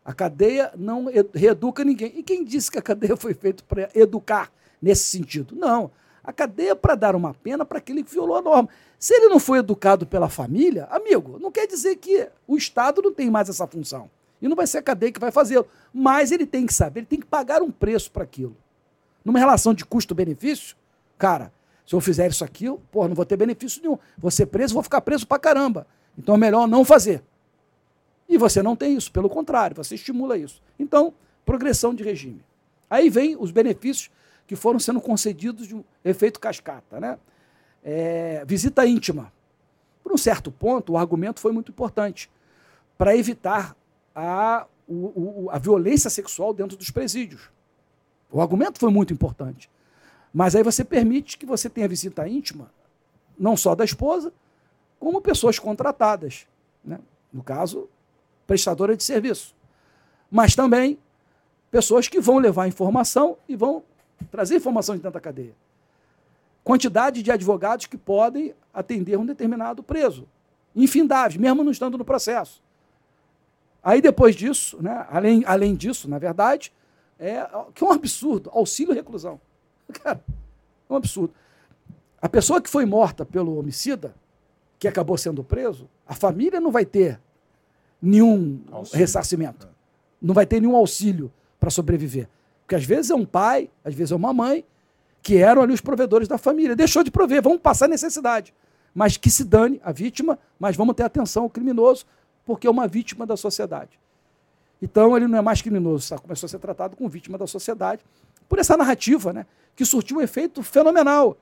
A 0.04 0.14
cadeia 0.14 0.72
não 0.78 1.06
reeduca 1.34 1.84
ninguém. 1.84 2.14
E 2.16 2.22
quem 2.22 2.44
disse 2.44 2.70
que 2.70 2.78
a 2.78 2.82
cadeia 2.82 3.16
foi 3.16 3.34
feita 3.34 3.64
para 3.68 3.90
educar 3.96 4.52
nesse 4.82 5.06
sentido? 5.06 5.56
Não. 5.56 5.90
A 6.24 6.34
cadeia 6.34 6.72
é 6.72 6.76
para 6.76 6.96
dar 6.96 7.16
uma 7.16 7.34
pena 7.34 7.66
para 7.66 7.80
aquele 7.80 8.04
que 8.04 8.12
violou 8.12 8.38
a 8.38 8.42
norma. 8.42 8.70
Se 9.00 9.14
ele 9.14 9.30
não 9.30 9.40
foi 9.40 9.60
educado 9.60 10.06
pela 10.06 10.30
família, 10.30 10.86
amigo, 10.92 11.40
não 11.40 11.52
quer 11.52 11.66
dizer 11.66 11.96
que 11.96 12.28
o 12.48 12.58
Estado 12.58 13.02
não 13.02 13.14
tem 13.14 13.32
mais 13.32 13.50
essa 13.50 13.66
função. 13.66 14.10
E 14.42 14.48
não 14.48 14.56
vai 14.56 14.68
ser 14.68 14.80
a 14.80 14.84
cadeia 14.84 15.12
que 15.12 15.20
vai 15.20 15.32
fazê-lo. 15.32 15.68
Mas 15.94 16.32
ele 16.32 16.46
tem 16.46 16.66
que 16.66 16.74
saber, 16.74 17.00
ele 17.02 17.08
tem 17.08 17.20
que 17.20 17.26
pagar 17.26 17.62
um 17.62 17.72
preço 17.72 18.12
para 18.12 18.24
aquilo. 18.24 18.56
Numa 19.24 19.40
relação 19.40 19.74
de 19.74 19.86
custo-benefício, 19.86 20.76
cara, 21.18 21.52
se 21.90 21.96
eu 21.96 22.00
fizer 22.00 22.30
isso 22.30 22.46
aqui, 22.46 22.68
pô, 22.92 23.08
não 23.08 23.16
vou 23.16 23.26
ter 23.26 23.36
benefício 23.36 23.82
nenhum. 23.82 23.98
Vou 24.16 24.30
ser 24.30 24.46
preso, 24.46 24.76
vou 24.76 24.84
ficar 24.84 25.02
preso 25.02 25.26
para 25.26 25.40
caramba. 25.40 25.88
Então 26.16 26.36
é 26.36 26.38
melhor 26.38 26.68
não 26.68 26.86
fazer. 26.86 27.24
E 28.28 28.38
você 28.38 28.62
não 28.62 28.76
tem 28.76 28.96
isso, 28.96 29.12
pelo 29.12 29.28
contrário, 29.28 29.76
você 29.76 29.96
estimula 29.96 30.38
isso. 30.38 30.62
Então, 30.78 31.12
progressão 31.44 31.96
de 31.96 32.04
regime. 32.04 32.46
Aí 32.88 33.10
vem 33.10 33.36
os 33.36 33.50
benefícios 33.50 34.12
que 34.46 34.56
foram 34.56 34.78
sendo 34.78 35.02
concedidos 35.02 35.68
de 35.68 35.78
um 35.78 35.84
efeito 36.06 36.40
cascata. 36.40 37.00
Né? 37.00 37.18
É, 37.84 38.46
visita 38.46 38.86
íntima. 38.86 39.34
Por 40.04 40.14
um 40.14 40.18
certo 40.18 40.52
ponto, 40.52 40.94
o 40.94 40.98
argumento 40.98 41.40
foi 41.40 41.52
muito 41.52 41.72
importante 41.72 42.30
para 43.00 43.18
evitar 43.18 43.76
a, 44.14 44.68
o, 44.88 44.94
o, 44.94 45.50
a 45.50 45.58
violência 45.58 46.12
sexual 46.12 46.54
dentro 46.54 46.78
dos 46.78 46.92
presídios. 46.92 47.50
O 48.32 48.40
argumento 48.40 48.78
foi 48.78 48.92
muito 48.92 49.12
importante. 49.12 49.72
Mas 50.34 50.56
aí 50.56 50.64
você 50.64 50.84
permite 50.84 51.38
que 51.38 51.46
você 51.46 51.70
tenha 51.70 51.88
visita 51.88 52.28
íntima, 52.28 52.72
não 53.38 53.58
só 53.58 53.74
da 53.74 53.84
esposa, 53.84 54.32
como 55.00 55.22
pessoas 55.22 55.58
contratadas. 55.58 56.46
Né? 56.84 57.00
No 57.32 57.44
caso, 57.44 57.90
prestadora 58.46 58.96
de 58.96 59.04
serviço. 59.04 59.56
Mas 60.30 60.56
também 60.56 61.00
pessoas 61.72 62.08
que 62.08 62.20
vão 62.20 62.38
levar 62.38 62.68
informação 62.68 63.38
e 63.48 63.56
vão 63.56 63.84
trazer 64.32 64.58
informação 64.58 64.96
de 64.96 65.02
dentro 65.02 65.14
da 65.14 65.20
cadeia. 65.20 65.56
Quantidade 66.64 67.24
de 67.24 67.32
advogados 67.32 67.86
que 67.86 67.98
podem 67.98 68.54
atender 68.74 69.18
um 69.18 69.26
determinado 69.26 69.82
preso. 69.82 70.28
Infindáveis, 70.76 71.38
mesmo 71.38 71.64
não 71.64 71.72
estando 71.72 71.98
no 71.98 72.06
processo. 72.06 72.62
Aí 73.82 74.02
depois 74.02 74.36
disso, 74.36 74.82
né, 74.82 75.06
além, 75.10 75.44
além 75.46 75.76
disso, 75.76 76.10
na 76.10 76.20
verdade, 76.20 76.72
é 77.18 77.48
que 77.74 77.84
é 77.84 77.88
um 77.88 77.92
absurdo, 77.92 78.50
auxílio 78.54 78.94
reclusão. 78.94 79.40
Cara, 79.94 80.24
é 80.90 80.94
um 80.94 80.96
absurdo. 80.96 81.34
A 82.22 82.28
pessoa 82.28 82.62
que 82.62 82.70
foi 82.70 82.86
morta 82.86 83.26
pelo 83.26 83.58
homicida, 83.58 84.14
que 84.78 84.88
acabou 84.88 85.18
sendo 85.18 85.44
preso, 85.44 85.90
a 86.08 86.14
família 86.14 86.60
não 86.60 86.72
vai 86.72 86.86
ter 86.86 87.20
nenhum 88.02 88.62
auxílio. 88.72 89.00
ressarcimento. 89.00 89.68
É. 89.68 89.70
Não 90.22 90.34
vai 90.34 90.46
ter 90.46 90.60
nenhum 90.60 90.76
auxílio 90.76 91.32
para 91.60 91.70
sobreviver. 91.70 92.28
Porque 92.62 92.76
às 92.76 92.84
vezes 92.84 93.12
é 93.12 93.16
um 93.16 93.26
pai, 93.26 93.70
às 93.84 93.94
vezes 93.94 94.12
é 94.12 94.16
uma 94.16 94.34
mãe, 94.34 94.64
que 95.22 95.38
eram 95.38 95.62
ali 95.62 95.74
os 95.74 95.82
provedores 95.82 96.28
da 96.28 96.38
família. 96.38 96.76
Deixou 96.76 97.04
de 97.04 97.12
prover, 97.12 97.42
vamos 97.42 97.60
passar 97.60 97.88
necessidade. 97.88 98.54
Mas 98.94 99.18
que 99.18 99.30
se 99.30 99.44
dane 99.44 99.80
a 99.84 99.92
vítima, 99.92 100.40
mas 100.60 100.76
vamos 100.76 100.96
ter 100.96 101.04
atenção 101.04 101.44
ao 101.44 101.50
criminoso, 101.50 102.06
porque 102.46 102.68
é 102.68 102.70
uma 102.70 102.88
vítima 102.88 103.26
da 103.26 103.38
sociedade. 103.38 104.00
Então 104.82 105.16
ele 105.16 105.28
não 105.28 105.38
é 105.38 105.42
mais 105.42 105.62
criminoso, 105.62 106.10
tá? 106.10 106.18
começou 106.18 106.48
a 106.48 106.50
ser 106.50 106.60
tratado 106.60 106.96
como 106.96 107.10
vítima 107.10 107.38
da 107.38 107.46
sociedade, 107.46 108.04
por 108.50 108.60
essa 108.60 108.76
narrativa, 108.76 109.32
né, 109.32 109.46
que 109.76 109.86
surtiu 109.86 110.18
um 110.18 110.22
efeito 110.22 110.62
fenomenal, 110.62 111.38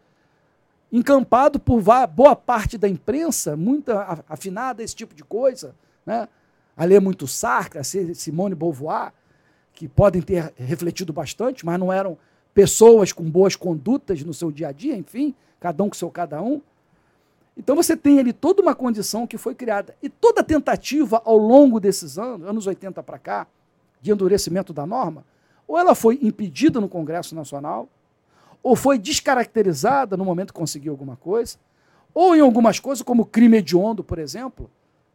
encampado 0.92 1.60
por 1.60 1.82
boa 1.82 2.36
parte 2.36 2.77
da 2.77 2.88
imprensa, 2.88 3.56
muito 3.56 3.92
afinada 4.30 4.82
a 4.82 4.86
esse 4.86 4.95
tipo 4.95 5.16
de 5.16 5.24
coisa, 5.24 5.74
né? 6.06 6.27
a 6.76 6.86
ler 6.86 7.02
muito 7.02 7.27
Sartre, 7.27 7.80
a 7.80 7.84
Simone 7.84 8.53
Beauvoir, 8.53 9.11
que 9.74 9.88
podem 9.88 10.22
ter 10.22 10.53
refletido 10.56 11.11
bastante, 11.11 11.66
mas 11.66 11.80
não 11.80 11.92
eram 11.92 12.18
pessoas 12.53 13.11
com 13.11 13.24
boas 13.24 13.56
condutas 13.56 14.24
no 14.24 14.34
seu 14.34 14.52
dia 14.52 14.69
a 14.69 14.72
dia, 14.72 14.95
enfim, 14.95 15.34
cada 15.60 15.84
um 15.84 15.90
com 15.90 15.95
seu 15.95 16.10
cada 16.10 16.42
um. 16.42 16.61
Então 17.58 17.76
você 17.76 17.98
tem 17.98 18.19
ali 18.19 18.32
toda 18.32 18.61
uma 18.61 18.76
condição 18.76 19.26
que 19.26 19.38
foi 19.38 19.56
criada. 19.56 19.95
E 20.02 20.10
toda 20.10 20.44
tentativa 20.44 21.22
ao 21.26 21.38
longo 21.38 21.80
desses 21.80 22.19
anos, 22.19 22.48
anos 22.48 22.68
80 22.68 23.02
para 23.02 23.18
cá, 23.18 23.48
de 24.00 24.11
endurecimento 24.11 24.72
da 24.72 24.86
norma, 24.86 25.26
ou 25.67 25.77
ela 25.77 25.93
foi 25.93 26.17
impedida 26.21 26.79
no 26.79 26.87
Congresso 26.87 27.35
Nacional, 27.35 27.89
ou 28.63 28.75
foi 28.75 28.97
descaracterizada 28.97 30.15
no 30.15 30.23
momento 30.23 30.53
que 30.53 30.59
conseguiu 30.59 30.93
alguma 30.93 31.15
coisa, 31.15 31.57
ou 32.13 32.35
em 32.35 32.39
algumas 32.39 32.79
coisas, 32.79 33.03
como 33.03 33.25
crime 33.25 33.57
hediondo, 33.57 34.03
por 34.03 34.17
exemplo, 34.17 34.69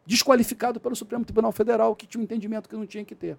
desqualificado 0.06 0.78
pelo 0.78 0.94
Supremo 0.94 1.24
Tribunal 1.24 1.52
Federal, 1.52 1.96
que 1.96 2.06
tinha 2.06 2.20
um 2.20 2.24
entendimento 2.24 2.68
que 2.68 2.76
não 2.76 2.86
tinha 2.86 3.04
que 3.04 3.14
ter. 3.14 3.36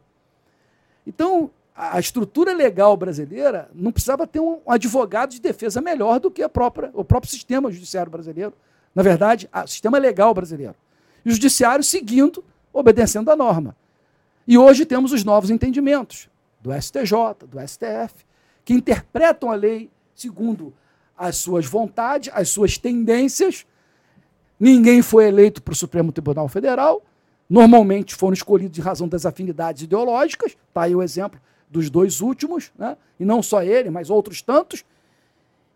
Então, 1.06 1.50
a 1.76 2.00
estrutura 2.00 2.54
legal 2.54 2.96
brasileira 2.96 3.70
não 3.74 3.92
precisava 3.92 4.28
ter 4.28 4.40
um 4.40 4.60
advogado 4.68 5.32
de 5.32 5.42
defesa 5.42 5.82
melhor 5.82 6.20
do 6.20 6.30
que 6.30 6.48
própria, 6.48 6.92
o 6.94 7.04
próprio 7.04 7.32
sistema 7.32 7.72
judiciário 7.72 8.12
brasileiro. 8.12 8.54
Na 8.94 9.02
verdade, 9.02 9.50
o 9.54 9.68
sistema 9.68 9.98
legal 9.98 10.34
brasileiro. 10.34 10.76
E 11.26 11.30
o 11.30 11.34
judiciário 11.34 11.84
seguindo, 11.84 12.44
obedecendo 12.72 13.32
a 13.32 13.36
norma. 13.36 13.76
E 14.48 14.58
hoje 14.58 14.86
temos 14.86 15.12
os 15.12 15.24
novos 15.24 15.50
entendimentos 15.50 16.30
do 16.64 16.72
STJ, 16.74 17.46
do 17.48 17.60
STF, 17.60 18.26
que 18.66 18.74
interpretam 18.74 19.52
a 19.52 19.56
lei 19.56 19.92
segundo 20.16 20.74
as 21.16 21.38
suas 21.38 21.66
vontades, 21.66 22.32
as 22.34 22.50
suas 22.50 22.78
tendências, 22.78 23.68
Ninguém 24.64 25.02
foi 25.02 25.28
eleito 25.28 25.62
para 25.62 25.74
o 25.74 25.76
Supremo 25.76 26.14
Tribunal 26.14 26.48
Federal. 26.48 27.04
Normalmente 27.50 28.16
foram 28.16 28.34
escolhidos 28.34 28.80
em 28.80 28.82
razão 28.82 29.10
das 29.10 29.26
afinidades 29.26 29.82
ideológicas. 29.82 30.56
Está 30.70 30.84
aí 30.84 30.96
o 30.96 31.04
exemplo 31.04 31.38
dos 31.70 31.90
dois 31.90 32.22
últimos, 32.22 32.72
né? 32.78 32.96
e 33.20 33.26
não 33.26 33.44
só 33.44 33.62
ele, 33.62 33.90
mas 33.90 34.10
outros 34.10 34.42
tantos. 34.42 34.86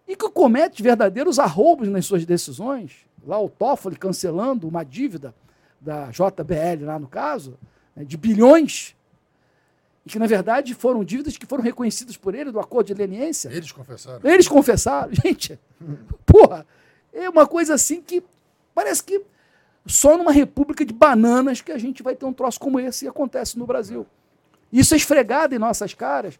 E 0.07 0.15
que 0.15 0.29
comete 0.29 0.81
verdadeiros 0.81 1.37
arroubos 1.37 1.89
nas 1.89 2.05
suas 2.05 2.25
decisões. 2.25 3.05
Lá 3.25 3.37
o 3.41 3.49
Toffoli 3.49 3.97
cancelando 3.97 4.69
uma 4.69 4.85
dívida 4.85 5.35
da 5.81 6.09
JBL, 6.09 6.85
lá 6.85 6.97
no 6.97 7.07
caso, 7.07 7.57
né, 7.93 8.05
de 8.05 8.15
bilhões 8.15 8.95
e 10.07 10.11
que, 10.11 10.19
na 10.19 10.27
verdade, 10.27 10.73
foram 10.73 11.03
dívidas 11.03 11.37
que 11.37 11.45
foram 11.45 11.63
reconhecidas 11.63 12.15
por 12.15 12.33
ele 12.33 12.51
do 12.51 12.59
acordo 12.59 12.87
de 12.87 12.93
leniência. 12.93 13.49
Eles 13.49 13.71
confessaram. 13.71 14.19
Eles 14.23 14.47
confessaram. 14.47 15.11
Gente, 15.23 15.59
porra, 16.25 16.65
é 17.13 17.29
uma 17.29 17.45
coisa 17.45 17.73
assim 17.73 18.01
que 18.01 18.23
Parece 18.77 19.03
que 19.03 19.23
só 19.87 20.15
numa 20.19 20.31
república 20.31 20.85
de 20.85 20.93
bananas 20.93 21.61
que 21.61 21.71
a 21.71 21.79
gente 21.79 22.03
vai 22.03 22.15
ter 22.15 22.27
um 22.27 22.31
troço 22.31 22.59
como 22.59 22.79
esse 22.79 23.05
e 23.05 23.07
acontece 23.07 23.57
no 23.57 23.65
Brasil. 23.65 24.05
Isso 24.71 24.93
é 24.93 24.97
esfregado 24.97 25.55
em 25.55 25.57
nossas 25.57 25.95
caras. 25.95 26.37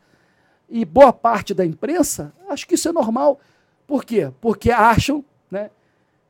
E 0.70 0.86
boa 0.86 1.12
parte 1.12 1.56
da 1.56 1.66
imprensa, 1.66 2.32
acho 2.48 2.68
que 2.68 2.76
isso 2.76 2.88
é 2.88 2.92
normal. 2.92 3.40
Por 3.88 4.06
quê? 4.06 4.32
Porque 4.40 4.70
acham 4.70 5.26
né, 5.50 5.72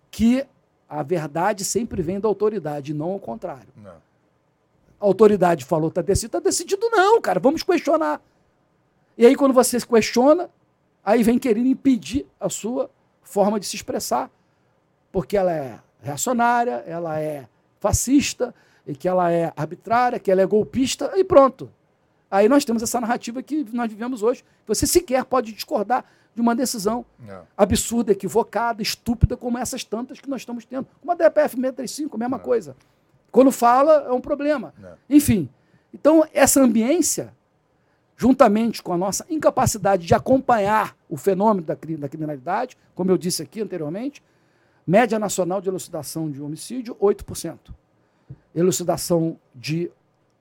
que 0.09 0.45
a 0.87 1.03
verdade 1.03 1.65
sempre 1.65 2.01
vem 2.01 2.21
da 2.21 2.29
autoridade, 2.29 2.93
não 2.93 3.11
ao 3.11 3.19
contrário. 3.19 3.67
Não. 3.75 4.06
A 4.99 5.05
autoridade 5.05 5.65
falou, 5.65 5.89
está 5.89 6.01
decidido, 6.01 6.37
está 6.37 6.39
decidido 6.39 6.89
não, 6.89 7.21
cara, 7.21 7.39
vamos 7.39 7.63
questionar. 7.63 8.21
E 9.17 9.25
aí, 9.25 9.35
quando 9.35 9.53
você 9.53 9.79
questiona, 9.79 10.49
aí 11.03 11.23
vem 11.23 11.39
querendo 11.39 11.67
impedir 11.67 12.25
a 12.39 12.49
sua 12.49 12.89
forma 13.21 13.59
de 13.59 13.65
se 13.65 13.75
expressar, 13.75 14.29
porque 15.11 15.35
ela 15.37 15.51
é 15.51 15.79
reacionária, 16.01 16.83
ela 16.85 17.19
é 17.19 17.47
fascista, 17.79 18.53
e 18.85 18.95
que 18.95 19.07
ela 19.07 19.31
é 19.31 19.51
arbitrária, 19.55 20.17
que 20.17 20.31
ela 20.31 20.41
é 20.41 20.45
golpista, 20.45 21.11
e 21.15 21.23
pronto. 21.23 21.69
Aí 22.31 22.47
nós 22.47 22.63
temos 22.65 22.81
essa 22.81 22.99
narrativa 22.99 23.43
que 23.43 23.65
nós 23.73 23.89
vivemos 23.89 24.23
hoje. 24.23 24.43
Você 24.65 24.87
sequer 24.87 25.23
pode 25.25 25.51
discordar 25.51 26.05
de 26.33 26.41
uma 26.41 26.55
decisão 26.55 27.05
é. 27.27 27.39
absurda, 27.57 28.11
equivocada, 28.11 28.81
estúpida, 28.81 29.35
como 29.35 29.57
essas 29.57 29.83
tantas 29.83 30.19
que 30.19 30.29
nós 30.29 30.41
estamos 30.41 30.65
tendo. 30.65 30.87
Como 31.01 31.11
a 31.11 31.15
DPF 31.15 31.55
635, 31.55 32.15
a 32.15 32.19
mesma 32.19 32.37
é. 32.37 32.39
coisa. 32.39 32.75
Quando 33.37 33.51
fala, 33.51 34.07
é 34.07 34.11
um 34.11 34.19
problema. 34.19 34.73
É. 34.83 34.93
Enfim. 35.11 35.47
Então, 35.93 36.27
essa 36.33 36.59
ambiência, 36.59 37.35
juntamente 38.15 38.81
com 38.81 38.91
a 38.93 38.97
nossa 38.97 39.27
incapacidade 39.29 40.07
de 40.07 40.15
acompanhar 40.15 40.97
o 41.07 41.15
fenômeno 41.15 41.63
da, 41.63 41.75
da 41.75 42.09
criminalidade, 42.09 42.75
como 42.95 43.11
eu 43.11 43.17
disse 43.17 43.43
aqui 43.43 43.61
anteriormente, 43.61 44.23
média 44.87 45.19
nacional 45.19 45.61
de 45.61 45.69
elucidação 45.69 46.31
de 46.31 46.41
homicídio, 46.41 46.95
8%. 46.95 47.59
Elucidação 48.55 49.37
de, 49.53 49.91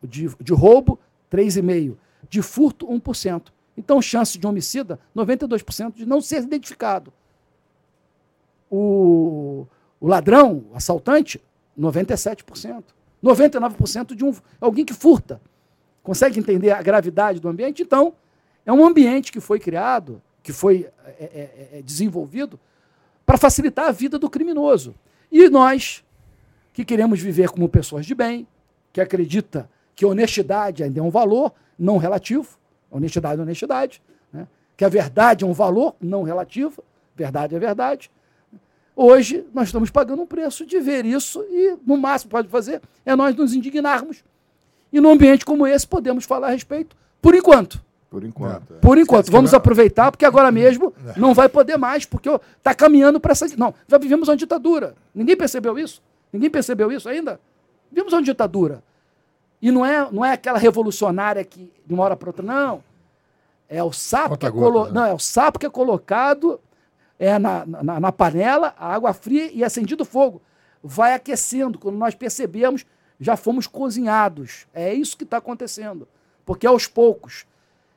de, 0.02 0.34
de 0.40 0.54
roubo, 0.54 0.98
3,5%. 1.30 1.98
De 2.30 2.40
furto, 2.40 2.86
1%. 2.86 3.48
Então, 3.76 4.00
chance 4.00 4.38
de 4.38 4.46
homicida, 4.46 4.98
92% 5.14 5.92
de 5.92 6.06
não 6.06 6.22
ser 6.22 6.44
identificado. 6.44 7.12
O, 8.70 9.66
o 10.00 10.08
ladrão, 10.08 10.64
o 10.72 10.76
assaltante, 10.76 11.42
97%. 11.78 12.84
99% 13.22 14.14
de 14.14 14.24
um, 14.24 14.34
alguém 14.60 14.84
que 14.84 14.94
furta. 14.94 15.40
Consegue 16.02 16.38
entender 16.38 16.70
a 16.70 16.82
gravidade 16.82 17.40
do 17.40 17.48
ambiente? 17.48 17.82
Então, 17.82 18.14
é 18.64 18.72
um 18.72 18.84
ambiente 18.84 19.32
que 19.32 19.40
foi 19.40 19.58
criado, 19.58 20.22
que 20.42 20.52
foi 20.52 20.88
é, 21.04 21.10
é, 21.10 21.70
é, 21.74 21.78
é 21.78 21.82
desenvolvido 21.82 22.58
para 23.24 23.36
facilitar 23.36 23.88
a 23.88 23.92
vida 23.92 24.18
do 24.18 24.30
criminoso. 24.30 24.94
E 25.30 25.48
nós, 25.48 26.04
que 26.72 26.84
queremos 26.84 27.20
viver 27.20 27.50
como 27.50 27.68
pessoas 27.68 28.06
de 28.06 28.14
bem, 28.14 28.46
que 28.92 29.00
acredita 29.00 29.68
que 29.94 30.06
honestidade 30.06 30.84
ainda 30.84 31.00
é 31.00 31.02
um 31.02 31.10
valor 31.10 31.52
não 31.78 31.96
relativo, 31.96 32.56
honestidade 32.90 33.40
é 33.40 33.42
honestidade, 33.42 34.02
né? 34.32 34.46
que 34.76 34.84
a 34.84 34.88
verdade 34.88 35.44
é 35.44 35.46
um 35.46 35.52
valor 35.52 35.96
não 36.00 36.22
relativo, 36.22 36.84
verdade 37.14 37.54
é 37.54 37.58
verdade. 37.58 38.10
Hoje 38.98 39.44
nós 39.52 39.68
estamos 39.68 39.90
pagando 39.90 40.22
um 40.22 40.26
preço 40.26 40.64
de 40.64 40.80
ver 40.80 41.04
isso 41.04 41.44
e 41.50 41.76
no 41.86 41.98
máximo 41.98 42.30
pode 42.30 42.48
fazer 42.48 42.80
é 43.04 43.14
nós 43.14 43.36
nos 43.36 43.52
indignarmos. 43.52 44.24
E 44.90 44.98
num 44.98 45.10
ambiente 45.10 45.44
como 45.44 45.66
esse 45.66 45.86
podemos 45.86 46.24
falar 46.24 46.48
a 46.48 46.50
respeito 46.52 46.96
por 47.20 47.34
enquanto. 47.34 47.84
Por 48.08 48.24
enquanto. 48.24 48.74
É. 48.74 48.78
Por 48.78 48.96
enquanto. 48.96 49.30
Vamos 49.30 49.52
aproveitar, 49.52 50.10
porque 50.10 50.24
agora 50.24 50.50
mesmo 50.50 50.94
é. 51.14 51.18
não 51.20 51.34
vai 51.34 51.48
poder 51.48 51.76
mais, 51.76 52.06
porque 52.06 52.30
está 52.56 52.74
caminhando 52.74 53.20
para 53.20 53.32
essa. 53.32 53.46
Não, 53.58 53.74
já 53.86 53.98
vivemos 53.98 54.28
uma 54.28 54.36
ditadura. 54.36 54.94
Ninguém 55.14 55.36
percebeu 55.36 55.78
isso? 55.78 56.02
Ninguém 56.32 56.48
percebeu 56.48 56.90
isso 56.90 57.08
ainda? 57.08 57.38
Vivemos 57.90 58.14
uma 58.14 58.22
ditadura. 58.22 58.82
E 59.60 59.70
não 59.70 59.84
é, 59.84 60.08
não 60.10 60.24
é 60.24 60.32
aquela 60.32 60.58
revolucionária 60.58 61.44
que 61.44 61.70
de 61.84 61.92
uma 61.92 62.04
hora 62.04 62.16
para 62.16 62.30
outra, 62.30 62.44
não. 62.44 62.82
É 63.68 63.82
o 63.82 63.92
sapo 63.92 64.38
que 64.38 64.46
é 64.46 64.50
colo... 64.50 64.86
né? 64.86 64.92
não, 64.92 65.04
é 65.04 65.12
o 65.12 65.18
sapo 65.18 65.58
que 65.58 65.66
é 65.66 65.70
colocado 65.70 66.60
é 67.18 67.38
na, 67.38 67.64
na, 67.66 68.00
na 68.00 68.12
panela, 68.12 68.74
a 68.78 68.92
água 68.94 69.12
fria 69.12 69.50
e 69.52 69.64
acendido 69.64 70.02
o 70.02 70.06
fogo. 70.06 70.42
Vai 70.82 71.14
aquecendo. 71.14 71.78
Quando 71.78 71.96
nós 71.96 72.14
percebemos, 72.14 72.84
já 73.18 73.36
fomos 73.36 73.66
cozinhados. 73.66 74.66
É 74.74 74.92
isso 74.92 75.16
que 75.16 75.24
está 75.24 75.38
acontecendo. 75.38 76.06
Porque 76.44 76.66
aos 76.66 76.86
poucos 76.86 77.46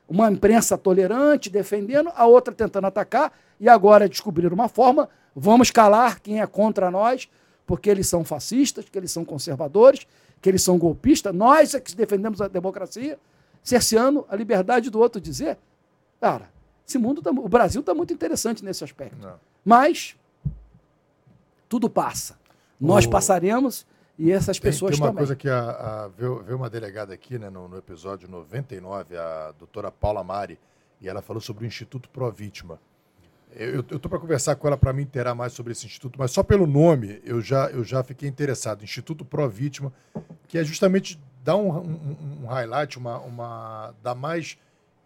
uma 0.10 0.30
imprensa 0.32 0.76
tolerante 0.78 1.50
defendendo, 1.50 2.12
a 2.16 2.26
outra 2.26 2.54
tentando 2.54 2.88
atacar, 2.88 3.32
e 3.60 3.70
agora 3.70 4.10
descobrir 4.10 4.52
uma 4.52 4.68
forma, 4.68 5.08
vamos 5.36 5.70
calar 5.70 6.20
quem 6.20 6.42
é 6.42 6.48
contra 6.48 6.90
nós, 6.90 7.30
porque 7.66 7.90
eles 7.90 8.08
são 8.08 8.26
fascistas, 8.26 8.86
que 8.86 8.98
eles 8.98 9.12
são 9.12 9.24
conservadores, 9.24 10.08
que 10.42 10.50
eles 10.50 10.64
são 10.64 10.80
golpistas, 10.80 11.36
nós 11.36 11.76
é 11.76 11.80
que 11.80 11.96
defendemos 11.96 12.42
a 12.42 12.48
democracia, 12.48 13.20
cerceando 13.62 14.26
a 14.30 14.36
liberdade 14.36 14.90
do 14.90 15.00
outro 15.00 15.22
dizer. 15.22 15.58
Cara, 16.20 16.50
esse 16.90 16.98
mundo, 16.98 17.22
tá, 17.22 17.30
o 17.30 17.48
Brasil 17.48 17.82
está 17.82 17.94
muito 17.94 18.14
interessante 18.14 18.64
nesse 18.66 18.84
aspecto. 18.84 19.18
Não. 19.22 19.40
Mas 19.64 20.16
tudo 21.68 21.90
passa. 21.90 22.38
Nós 22.80 23.06
o... 23.06 23.10
passaremos 23.10 23.86
e 24.18 24.32
essas 24.32 24.60
pessoas 24.60 24.92
tem, 24.92 25.00
tem 25.00 25.06
uma 25.06 25.12
também. 25.12 25.20
coisa 25.20 25.36
que 25.36 25.48
a, 25.48 25.70
a, 25.70 26.08
veio, 26.10 26.44
veio, 26.44 26.58
uma 26.58 26.70
delegada 26.70 27.14
aqui 27.14 27.38
né, 27.38 27.50
no, 27.50 27.68
no, 27.68 27.78
episódio 27.78 28.28
99, 28.28 29.16
a 29.16 29.54
doutora 29.58 29.92
Paula 29.92 30.24
Mari, 30.24 30.60
e 31.00 31.08
ela 31.08 31.22
falou 31.22 31.40
sobre 31.40 31.64
o 31.64 31.68
Instituto 31.68 32.10
Pro 32.10 32.30
Vítima. 32.30 32.80
Eu 33.56 33.80
estou 33.80 34.10
para 34.10 34.20
conversar 34.20 34.56
com 34.58 34.68
ela 34.68 34.78
para 34.78 34.94
me 34.94 35.02
inteirar 35.02 35.34
mais 35.34 35.54
sobre 35.54 35.72
esse 35.72 35.86
instituto, 35.86 36.20
mas 36.20 36.32
só 36.32 36.44
pelo 36.44 36.68
nome 36.68 37.20
eu 37.24 37.42
já, 37.42 37.68
eu 37.70 37.84
já 37.84 38.04
fiquei 38.04 38.28
interessado. 38.28 38.84
Instituto 38.84 39.24
Pro 39.26 39.48
Vítima, 39.50 39.92
que 40.48 40.58
é 40.58 40.64
justamente 40.64 41.20
dar 41.44 41.56
um, 41.56 41.70
um, 41.80 42.44
um 42.44 42.48
highlight, 42.48 42.98
uma, 42.98 43.18
uma, 43.20 43.94
dar 44.04 44.14
mais 44.14 44.58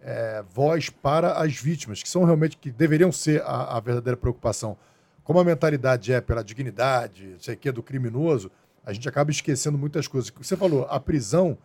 é, 0.04 0.44
voz 0.54 0.90
para 0.90 1.34
as 1.34 1.56
vítimas, 1.56 2.04
que 2.04 2.10
são 2.10 2.26
realmente, 2.26 2.58
que 2.58 2.70
deveriam 2.70 3.12
ser 3.12 3.42
a, 3.44 3.78
a 3.78 3.80
verdadeira 3.80 4.18
preocupação. 4.18 4.78
Como 5.24 5.40
a 5.40 5.44
mentalidade 5.44 6.12
é 6.12 6.20
pela 6.20 6.44
dignidade, 6.44 7.38
sei 7.40 7.56
que, 7.56 7.72
do 7.72 7.82
criminoso, 7.82 8.52
a 8.86 8.92
gente 8.92 9.08
acaba 9.08 9.32
esquecendo 9.32 9.78
muitas 9.78 10.06
coisas. 10.06 10.32
Você 10.36 10.58
falou, 10.58 10.86
a 10.90 11.00
prisão, 11.00 11.58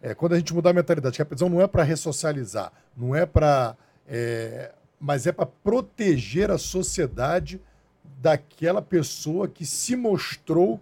é, 0.00 0.14
quando 0.14 0.32
a 0.32 0.38
gente 0.38 0.54
mudar 0.54 0.70
a 0.70 0.72
mentalidade, 0.72 1.16
que 1.16 1.22
a 1.22 1.26
prisão 1.26 1.50
não 1.50 1.60
é 1.60 1.66
para 1.66 1.82
ressocializar, 1.82 2.72
não 2.96 3.14
é 3.14 3.26
para. 3.26 3.76
É, 4.08 4.72
mas 4.98 5.26
é 5.26 5.32
para 5.32 5.44
proteger 5.44 6.50
a 6.50 6.56
sociedade 6.56 7.60
daquela 8.18 8.80
pessoa 8.80 9.46
que 9.46 9.66
se 9.66 9.94
mostrou 9.94 10.80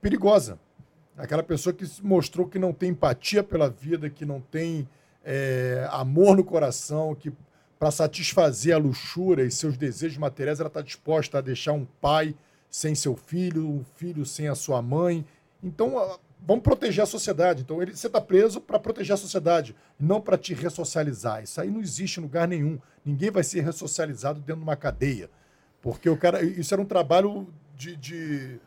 perigosa. 0.00 0.58
Aquela 1.18 1.42
pessoa 1.42 1.74
que 1.74 1.86
se 1.86 2.02
mostrou 2.02 2.48
que 2.48 2.58
não 2.58 2.72
tem 2.72 2.88
empatia 2.88 3.42
pela 3.42 3.68
vida, 3.68 4.08
que 4.08 4.24
não 4.24 4.40
tem 4.40 4.88
é, 5.24 5.86
amor 5.90 6.36
no 6.36 6.44
coração, 6.44 7.14
que 7.14 7.32
para 7.78 7.90
satisfazer 7.90 8.74
a 8.74 8.78
luxúria 8.78 9.42
e 9.42 9.50
seus 9.50 9.76
desejos 9.76 10.16
materiais, 10.16 10.60
ela 10.60 10.68
está 10.68 10.80
disposta 10.80 11.38
a 11.38 11.40
deixar 11.40 11.72
um 11.72 11.84
pai 12.00 12.34
sem 12.70 12.94
seu 12.94 13.16
filho, 13.16 13.68
um 13.68 13.84
filho 13.96 14.24
sem 14.24 14.48
a 14.48 14.54
sua 14.54 14.80
mãe. 14.80 15.24
Então, 15.62 16.18
vamos 16.40 16.62
proteger 16.62 17.02
a 17.02 17.06
sociedade. 17.06 17.62
Então, 17.62 17.82
ele, 17.82 17.94
você 17.94 18.06
está 18.06 18.20
preso 18.20 18.60
para 18.60 18.78
proteger 18.78 19.14
a 19.14 19.16
sociedade, 19.16 19.74
não 19.98 20.20
para 20.20 20.38
te 20.38 20.54
ressocializar. 20.54 21.42
Isso 21.42 21.60
aí 21.60 21.70
não 21.70 21.80
existe 21.80 22.18
em 22.18 22.22
lugar 22.22 22.46
nenhum. 22.46 22.78
Ninguém 23.04 23.30
vai 23.30 23.42
ser 23.42 23.62
ressocializado 23.62 24.40
dentro 24.40 24.56
de 24.56 24.62
uma 24.62 24.76
cadeia. 24.76 25.28
Porque 25.80 26.08
o 26.08 26.16
cara. 26.16 26.42
Isso 26.42 26.72
era 26.72 26.80
um 26.80 26.86
trabalho 26.86 27.48
de, 27.76 27.96
de 27.96 28.60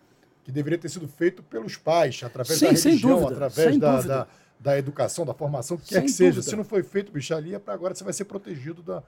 que 0.43 0.51
deveria 0.51 0.77
ter 0.77 0.90
sido 0.90 1.08
feito 1.08 1.42
pelos 1.42 1.75
pais, 1.77 2.22
através 2.24 2.59
Sim, 2.59 2.66
da 2.66 2.72
religião, 2.72 3.19
dúvida, 3.19 3.32
através 3.34 3.77
da, 3.77 4.01
da, 4.01 4.27
da, 4.65 4.77
educação, 4.77 5.25
da 5.25 5.33
formação, 5.33 5.77
o 5.77 5.79
que 5.79 5.89
quer 5.89 6.01
que 6.01 6.09
seja. 6.09 6.41
Se 6.41 6.55
não 6.55 6.63
foi 6.63 6.81
feito, 6.81 7.11
bicho, 7.11 7.33
ali 7.35 7.53
é 7.53 7.59
para 7.59 7.73
agora 7.73 7.93
você 7.93 8.03
vai 8.03 8.13
ser 8.13 8.25
protegido 8.25 8.81
da, 8.81 9.03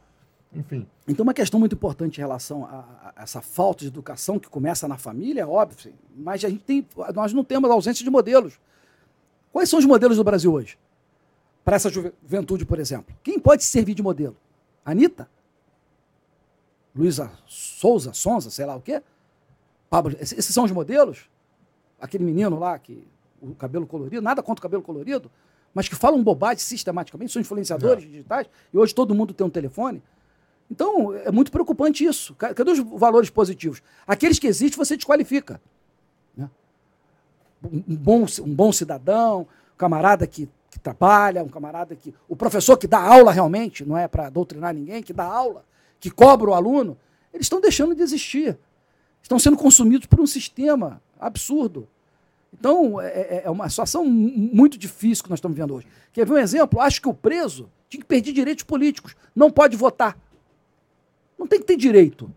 enfim. 0.53 0.87
Então, 1.07 1.23
uma 1.23 1.33
questão 1.33 1.59
muito 1.59 1.75
importante 1.75 2.17
em 2.17 2.21
relação 2.21 2.65
a, 2.65 3.13
a 3.15 3.23
essa 3.23 3.41
falta 3.41 3.81
de 3.81 3.87
educação 3.87 4.39
que 4.39 4.47
começa 4.47 4.87
na 4.87 4.97
família, 4.97 5.41
é 5.41 5.45
óbvio, 5.45 5.93
mas 6.15 6.45
a 6.45 6.49
gente 6.49 6.63
tem, 6.63 6.87
nós 7.13 7.33
não 7.33 7.43
temos 7.43 7.69
ausência 7.69 8.03
de 8.03 8.09
modelos. 8.09 8.59
Quais 9.51 9.67
são 9.67 9.79
os 9.79 9.85
modelos 9.85 10.17
do 10.17 10.23
Brasil 10.23 10.53
hoje? 10.53 10.77
Para 11.65 11.75
essa 11.75 11.89
juventude, 11.89 12.65
por 12.65 12.79
exemplo. 12.79 13.15
Quem 13.23 13.39
pode 13.39 13.63
servir 13.63 13.93
de 13.93 14.03
modelo? 14.03 14.37
Anitta? 14.85 15.29
Luísa 16.95 17.31
Souza, 17.45 18.13
Sonza, 18.13 18.49
sei 18.49 18.65
lá 18.65 18.75
o 18.75 18.81
quê? 18.81 19.01
Pablo, 19.89 20.15
esses 20.19 20.45
são 20.45 20.63
os 20.63 20.71
modelos? 20.71 21.29
Aquele 21.99 22.23
menino 22.23 22.57
lá, 22.57 22.77
que 22.79 23.07
o 23.41 23.53
cabelo 23.53 23.85
colorido, 23.85 24.21
nada 24.21 24.41
contra 24.41 24.59
o 24.59 24.63
cabelo 24.63 24.81
colorido, 24.81 25.29
mas 25.77 25.87
que 25.87 25.93
falam 25.93 26.23
bobagem 26.23 26.57
sistematicamente, 26.57 27.31
são 27.31 27.39
influenciadores 27.39 28.03
não. 28.03 28.09
digitais, 28.09 28.47
e 28.73 28.77
hoje 28.79 28.95
todo 28.95 29.13
mundo 29.13 29.31
tem 29.31 29.45
um 29.45 29.49
telefone. 29.49 30.01
Então, 30.71 31.13
é 31.13 31.31
muito 31.31 31.51
preocupante 31.51 32.03
isso. 32.03 32.33
Cadê 32.33 32.71
os 32.71 32.79
valores 32.79 33.29
positivos? 33.29 33.83
Aqueles 34.07 34.39
que 34.39 34.47
existem, 34.47 34.75
você 34.75 34.95
desqualifica. 34.95 35.61
Né? 36.35 36.49
Um, 37.63 37.95
bom, 37.95 38.25
um 38.41 38.55
bom 38.55 38.71
cidadão, 38.71 39.41
um 39.41 39.77
camarada 39.77 40.25
que, 40.25 40.49
que 40.71 40.79
trabalha, 40.79 41.43
um 41.43 41.47
camarada 41.47 41.95
que. 41.95 42.11
O 42.27 42.35
professor 42.35 42.75
que 42.75 42.87
dá 42.87 42.99
aula 42.99 43.31
realmente, 43.31 43.85
não 43.85 43.95
é 43.95 44.07
para 44.07 44.31
doutrinar 44.31 44.73
ninguém, 44.73 45.03
que 45.03 45.13
dá 45.13 45.25
aula, 45.25 45.63
que 45.99 46.09
cobra 46.09 46.49
o 46.49 46.55
aluno, 46.55 46.97
eles 47.31 47.45
estão 47.45 47.61
deixando 47.61 47.93
de 47.93 48.01
existir. 48.01 48.57
Estão 49.21 49.37
sendo 49.37 49.55
consumidos 49.55 50.07
por 50.07 50.19
um 50.19 50.25
sistema 50.25 50.99
absurdo. 51.19 51.87
Então, 52.59 52.99
é, 52.99 53.07
é, 53.07 53.41
é 53.45 53.49
uma 53.49 53.69
situação 53.69 54.03
muito 54.03 54.77
difícil 54.77 55.23
que 55.23 55.29
nós 55.29 55.37
estamos 55.37 55.57
vendo 55.57 55.75
hoje. 55.75 55.87
Quer 56.11 56.25
ver 56.25 56.33
um 56.33 56.37
exemplo? 56.37 56.81
Acho 56.81 57.01
que 57.01 57.07
o 57.07 57.13
preso 57.13 57.69
tinha 57.87 58.01
que 58.01 58.07
perder 58.07 58.31
direitos 58.31 58.63
políticos. 58.63 59.15
Não 59.35 59.51
pode 59.51 59.77
votar. 59.77 60.17
Não 61.37 61.45
tem 61.45 61.59
que 61.59 61.65
ter 61.65 61.77
direito. 61.77 62.31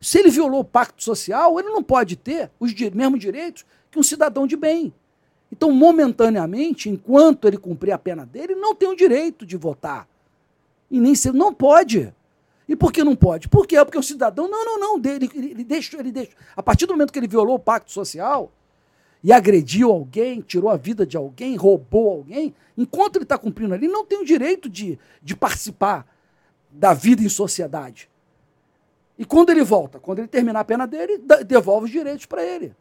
Se 0.00 0.18
ele 0.18 0.30
violou 0.30 0.60
o 0.60 0.64
pacto 0.64 1.02
social, 1.02 1.58
ele 1.58 1.70
não 1.70 1.82
pode 1.82 2.14
ter 2.14 2.50
os 2.60 2.72
mesmos 2.72 3.18
direitos 3.18 3.66
que 3.90 3.98
um 3.98 4.02
cidadão 4.02 4.46
de 4.46 4.56
bem. 4.56 4.94
Então, 5.50 5.72
momentaneamente, 5.72 6.88
enquanto 6.88 7.48
ele 7.48 7.56
cumprir 7.56 7.92
a 7.92 7.98
pena 7.98 8.24
dele, 8.24 8.54
não 8.54 8.74
tem 8.74 8.88
o 8.88 8.94
direito 8.94 9.44
de 9.44 9.56
votar. 9.56 10.06
E 10.90 11.00
nem 11.00 11.14
se 11.14 11.32
não 11.32 11.52
pode. 11.52 12.14
E 12.68 12.76
por 12.76 12.92
que 12.92 13.02
não 13.02 13.16
pode? 13.16 13.48
Por 13.48 13.66
quê? 13.66 13.82
Porque 13.84 13.98
o 13.98 14.02
cidadão, 14.02 14.48
não, 14.48 14.64
não, 14.64 14.78
não, 14.78 15.10
ele, 15.10 15.30
ele, 15.34 15.64
deixa, 15.64 15.98
ele 15.98 16.12
deixa. 16.12 16.32
A 16.54 16.62
partir 16.62 16.86
do 16.86 16.92
momento 16.92 17.12
que 17.12 17.18
ele 17.18 17.26
violou 17.26 17.56
o 17.56 17.58
pacto 17.58 17.90
social, 17.90 18.52
e 19.28 19.32
agrediu 19.32 19.92
alguém, 19.92 20.40
tirou 20.40 20.70
a 20.70 20.76
vida 20.78 21.04
de 21.04 21.14
alguém, 21.14 21.54
roubou 21.54 22.08
alguém, 22.08 22.54
enquanto 22.78 23.16
ele 23.16 23.24
está 23.24 23.36
cumprindo 23.36 23.74
ali, 23.74 23.86
não 23.86 24.02
tem 24.02 24.18
o 24.18 24.24
direito 24.24 24.70
de, 24.70 24.98
de 25.22 25.36
participar 25.36 26.06
da 26.70 26.94
vida 26.94 27.22
em 27.22 27.28
sociedade. 27.28 28.08
E 29.18 29.26
quando 29.26 29.50
ele 29.50 29.62
volta, 29.62 30.00
quando 30.00 30.20
ele 30.20 30.28
terminar 30.28 30.60
a 30.60 30.64
pena 30.64 30.86
dele, 30.86 31.20
devolve 31.46 31.84
os 31.84 31.90
direitos 31.90 32.24
para 32.24 32.42
ele. 32.42 32.74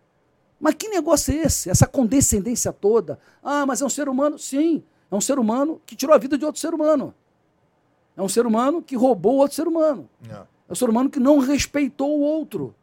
Mas 0.57 0.75
que 0.75 0.87
negócio 0.87 1.33
é 1.33 1.39
esse? 1.39 1.69
Essa 1.69 1.85
condescendência 1.85 2.71
toda. 2.71 3.19
Ah, 3.43 3.65
mas 3.65 3.81
é 3.81 3.85
um 3.85 3.89
ser 3.89 4.07
humano? 4.07 4.39
Sim, 4.39 4.81
é 5.11 5.15
um 5.15 5.19
ser 5.19 5.39
humano 5.39 5.81
que 5.85 5.97
tirou 5.97 6.15
a 6.15 6.17
vida 6.17 6.37
de 6.37 6.45
outro 6.45 6.61
ser 6.61 6.73
humano. 6.73 7.13
É 8.15 8.21
um 8.21 8.29
ser 8.29 8.45
humano 8.45 8.81
que 8.81 8.95
roubou 8.95 9.35
outro 9.35 9.53
ser 9.53 9.67
humano. 9.67 10.09
É, 10.29 10.33
é 10.35 10.71
um 10.71 10.75
ser 10.75 10.89
humano 10.89 11.09
que 11.09 11.19
não 11.19 11.39
respeitou 11.39 12.17
o 12.17 12.21
outro. 12.21 12.73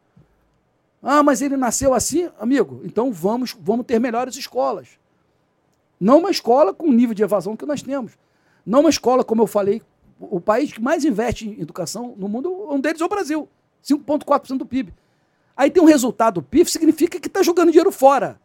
Ah, 1.04 1.22
mas 1.22 1.42
ele 1.42 1.54
nasceu 1.56 1.92
assim, 1.92 2.30
amigo. 2.40 2.80
Então 2.82 3.12
vamos, 3.12 3.54
vamos 3.60 3.84
ter 3.84 4.00
melhores 4.00 4.36
escolas. 4.36 4.88
Não 6.00 6.18
uma 6.18 6.30
escola 6.30 6.72
com 6.72 6.88
o 6.88 6.92
nível 6.92 7.14
de 7.14 7.22
evasão 7.22 7.54
que 7.54 7.66
nós 7.66 7.82
temos. 7.82 8.12
Não 8.64 8.80
uma 8.80 8.88
escola, 8.88 9.22
como 9.22 9.42
eu 9.42 9.46
falei, 9.46 9.82
o 10.18 10.40
país 10.40 10.72
que 10.72 10.80
mais 10.80 11.04
investe 11.04 11.46
em 11.46 11.60
educação 11.60 12.14
no 12.16 12.26
mundo, 12.26 12.50
um 12.70 12.80
deles 12.80 13.02
é 13.02 13.04
o 13.04 13.08
Brasil. 13.08 13.46
5,4% 13.84 14.56
do 14.56 14.64
PIB. 14.64 14.94
Aí 15.54 15.70
tem 15.70 15.82
um 15.82 15.86
resultado 15.86 16.42
PIB, 16.42 16.70
significa 16.70 17.20
que 17.20 17.28
está 17.28 17.42
jogando 17.42 17.68
dinheiro 17.70 17.92
fora. 17.92 18.40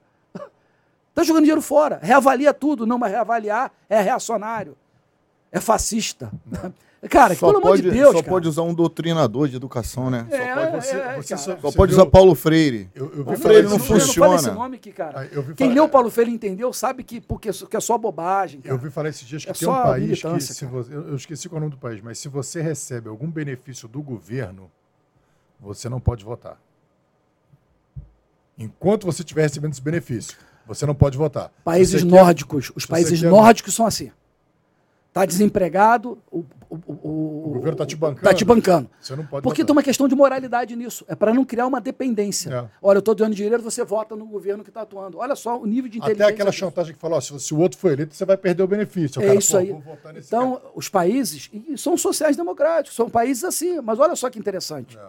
Está 1.09 1.23
jogando 1.23 1.43
dinheiro 1.43 1.61
fora. 1.61 1.99
Reavalia 2.03 2.53
tudo. 2.53 2.85
Não, 2.85 2.97
mas 2.97 3.11
reavaliar 3.11 3.71
é 3.88 4.01
reacionário. 4.01 4.77
É 5.49 5.61
fascista. 5.61 6.29
Cara, 7.07 7.33
só 7.33 7.47
pelo 7.47 7.61
pode, 7.61 7.81
amor 7.81 7.91
de 7.91 7.97
Deus. 7.97 8.11
Só 8.11 8.19
cara. 8.19 8.29
pode 8.29 8.47
usar 8.47 8.61
um 8.63 8.73
doutrinador 8.73 9.47
de 9.47 9.55
educação, 9.55 10.09
né? 10.09 10.27
É, 10.29 10.37
só 10.37 10.55
pode, 10.55 10.85
você, 10.85 10.95
é, 10.95 11.15
você 11.15 11.37
só, 11.37 11.57
só 11.57 11.71
pode 11.71 11.93
usar 11.93 12.05
Paulo 12.07 12.35
Freire. 12.35 12.89
Eu, 12.93 13.13
eu 13.15 13.21
o 13.25 13.37
Freire 13.37 13.63
não, 13.63 13.71
não 13.71 13.79
funciona. 13.79 14.35
esse 14.35 14.51
nome 14.51 14.75
aqui, 14.75 14.91
cara. 14.91 15.21
Ah, 15.21 15.53
Quem 15.53 15.71
leu 15.71 15.87
Paulo 15.87 16.09
Freire 16.09 16.31
entendeu 16.31 16.73
sabe 16.73 17.03
que, 17.03 17.21
porque, 17.21 17.51
que 17.51 17.77
é 17.77 17.79
só 17.79 17.97
bobagem. 17.97 18.59
Cara. 18.59 18.75
Eu 18.75 18.77
vi 18.77 18.89
falar 18.89 19.09
esses 19.09 19.25
dias 19.25 19.45
que 19.45 19.51
é 19.51 19.53
tem 19.53 19.69
um 19.69 19.73
país 19.73 20.21
que. 20.21 20.39
Se 20.41 20.65
você, 20.65 20.93
eu 20.93 21.15
esqueci 21.15 21.47
qual 21.47 21.57
é 21.57 21.59
o 21.59 21.61
nome 21.61 21.71
do 21.71 21.79
país, 21.79 22.01
mas 22.01 22.19
se 22.19 22.27
você 22.27 22.61
recebe 22.61 23.07
algum 23.07 23.31
benefício 23.31 23.87
do 23.87 24.01
governo, 24.01 24.69
você 25.59 25.87
não 25.87 26.01
pode 26.01 26.25
votar. 26.25 26.59
Enquanto 28.57 29.05
você 29.05 29.21
estiver 29.21 29.43
recebendo 29.43 29.71
esse 29.71 29.81
benefício, 29.81 30.37
você 30.67 30.85
não 30.85 30.93
pode 30.93 31.17
votar. 31.17 31.49
Países 31.63 32.03
nórdicos. 32.03 32.73
Os 32.75 32.85
países 32.85 33.21
nórdicos 33.21 33.73
são 33.73 33.85
assim. 33.85 34.11
Está 35.07 35.25
desempregado, 35.25 36.19
o, 36.29 36.43
o, 36.69 36.75
o, 36.75 37.48
o 37.48 37.53
governo 37.53 37.72
está 37.72 37.85
te 37.85 37.95
bancando. 37.95 38.22
Tá 38.22 38.33
te 38.33 38.45
bancando. 38.45 38.89
Você 39.01 39.15
não 39.15 39.25
pode 39.25 39.43
Porque 39.43 39.65
tem 39.65 39.72
uma 39.72 39.81
questão 39.81 40.07
de 40.07 40.15
moralidade 40.15 40.75
nisso. 40.75 41.03
É 41.07 41.15
para 41.15 41.33
não 41.33 41.43
criar 41.43 41.65
uma 41.65 41.81
dependência. 41.81 42.53
É. 42.53 42.69
Olha, 42.81 42.98
eu 42.98 42.99
estou 42.99 43.15
dando 43.15 43.33
dinheiro, 43.33 43.61
você 43.61 43.83
vota 43.83 44.15
no 44.15 44.25
governo 44.25 44.64
que 44.64 44.69
está 44.69 44.81
atuando. 44.81 45.17
Olha 45.17 45.35
só 45.35 45.59
o 45.59 45.65
nível 45.65 45.89
de 45.89 45.98
inteligência. 45.98 46.25
Até 46.25 46.33
aquela 46.33 46.51
chantagem 46.51 46.93
que 46.93 46.99
falou: 46.99 47.19
se, 47.19 47.38
se, 47.39 47.53
o 47.53 47.59
outro 47.59 47.80
for 47.80 47.91
eleito, 47.91 48.15
você 48.15 48.23
vai 48.23 48.38
perder 48.38 48.61
o 48.61 48.67
benefício. 48.67 49.19
O 49.19 49.23
é 49.23 49.27
cara, 49.27 49.39
isso 49.39 49.57
aí. 49.57 49.75
Então, 50.15 50.57
cara. 50.57 50.72
os 50.75 50.88
países 50.88 51.49
e 51.51 51.77
são 51.77 51.98
sociais 51.98 52.38
democráticos, 52.38 52.95
são 52.95 53.09
países 53.09 53.43
assim. 53.43 53.81
Mas 53.81 53.99
olha 53.99 54.15
só 54.15 54.30
que 54.30 54.38
interessante. 54.38 54.98
É. 54.98 55.01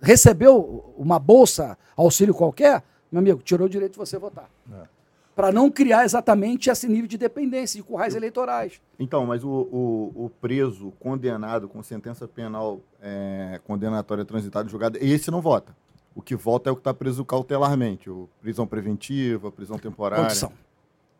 Recebeu 0.00 0.94
uma 0.96 1.18
bolsa, 1.18 1.76
auxílio 1.96 2.34
qualquer, 2.34 2.82
meu 3.10 3.20
amigo, 3.20 3.40
tirou 3.42 3.66
o 3.66 3.70
direito 3.70 3.92
de 3.92 3.98
você 3.98 4.18
votar. 4.18 4.48
É 4.72 5.01
para 5.34 5.50
não 5.50 5.70
criar 5.70 6.04
exatamente 6.04 6.70
esse 6.70 6.86
nível 6.88 7.06
de 7.06 7.16
dependência 7.16 7.80
de 7.80 7.82
currais 7.82 8.14
eleitorais. 8.14 8.80
Então, 8.98 9.24
mas 9.26 9.42
o, 9.42 9.48
o, 9.48 10.24
o 10.26 10.30
preso 10.40 10.92
condenado 11.00 11.68
com 11.68 11.82
sentença 11.82 12.28
penal 12.28 12.80
é, 13.00 13.60
condenatória 13.64 14.24
transitada 14.24 14.68
julgada, 14.68 14.98
esse 15.00 15.30
não 15.30 15.40
vota. 15.40 15.74
O 16.14 16.20
que 16.20 16.36
vota 16.36 16.68
é 16.68 16.72
o 16.72 16.76
que 16.76 16.80
está 16.80 16.92
preso 16.92 17.24
cautelarmente, 17.24 18.10
o 18.10 18.28
prisão 18.40 18.66
preventiva, 18.66 19.50
prisão 19.50 19.78
temporária. 19.78 20.24
Quantos 20.24 20.38
são? 20.38 20.52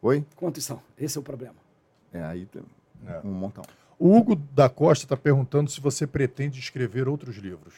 Oi? 0.02 0.24
Quantos 0.36 0.64
são? 0.64 0.82
Esse 0.98 1.16
é 1.16 1.20
o 1.20 1.24
problema. 1.24 1.54
É, 2.12 2.22
aí 2.22 2.44
tem 2.44 2.62
é. 3.06 3.20
um 3.24 3.32
montão. 3.32 3.64
O 3.98 4.14
Hugo 4.14 4.36
da 4.36 4.68
Costa 4.68 5.04
está 5.04 5.16
perguntando 5.16 5.70
se 5.70 5.80
você 5.80 6.06
pretende 6.06 6.58
escrever 6.58 7.08
outros 7.08 7.36
livros. 7.36 7.72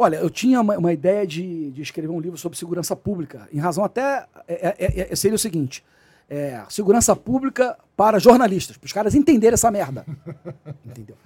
Olha, 0.00 0.16
eu 0.18 0.30
tinha 0.30 0.60
uma, 0.60 0.78
uma 0.78 0.92
ideia 0.92 1.26
de, 1.26 1.72
de, 1.72 1.82
escrever 1.82 2.08
um 2.08 2.20
livro 2.20 2.38
sobre 2.38 2.56
segurança 2.56 2.94
pública, 2.94 3.48
em 3.52 3.58
razão 3.58 3.84
até. 3.84 4.26
É, 4.46 4.68
é, 4.68 4.76
é, 4.78 5.12
é 5.12 5.16
seria 5.16 5.34
o 5.34 5.38
seguinte: 5.38 5.84
é, 6.30 6.62
segurança 6.68 7.16
pública 7.16 7.76
para 7.96 8.20
jornalistas, 8.20 8.76
para 8.76 8.86
os 8.86 8.92
caras 8.92 9.16
entenderem 9.16 9.54
essa 9.54 9.72
merda. 9.72 10.06
Entendeu? 10.86 11.16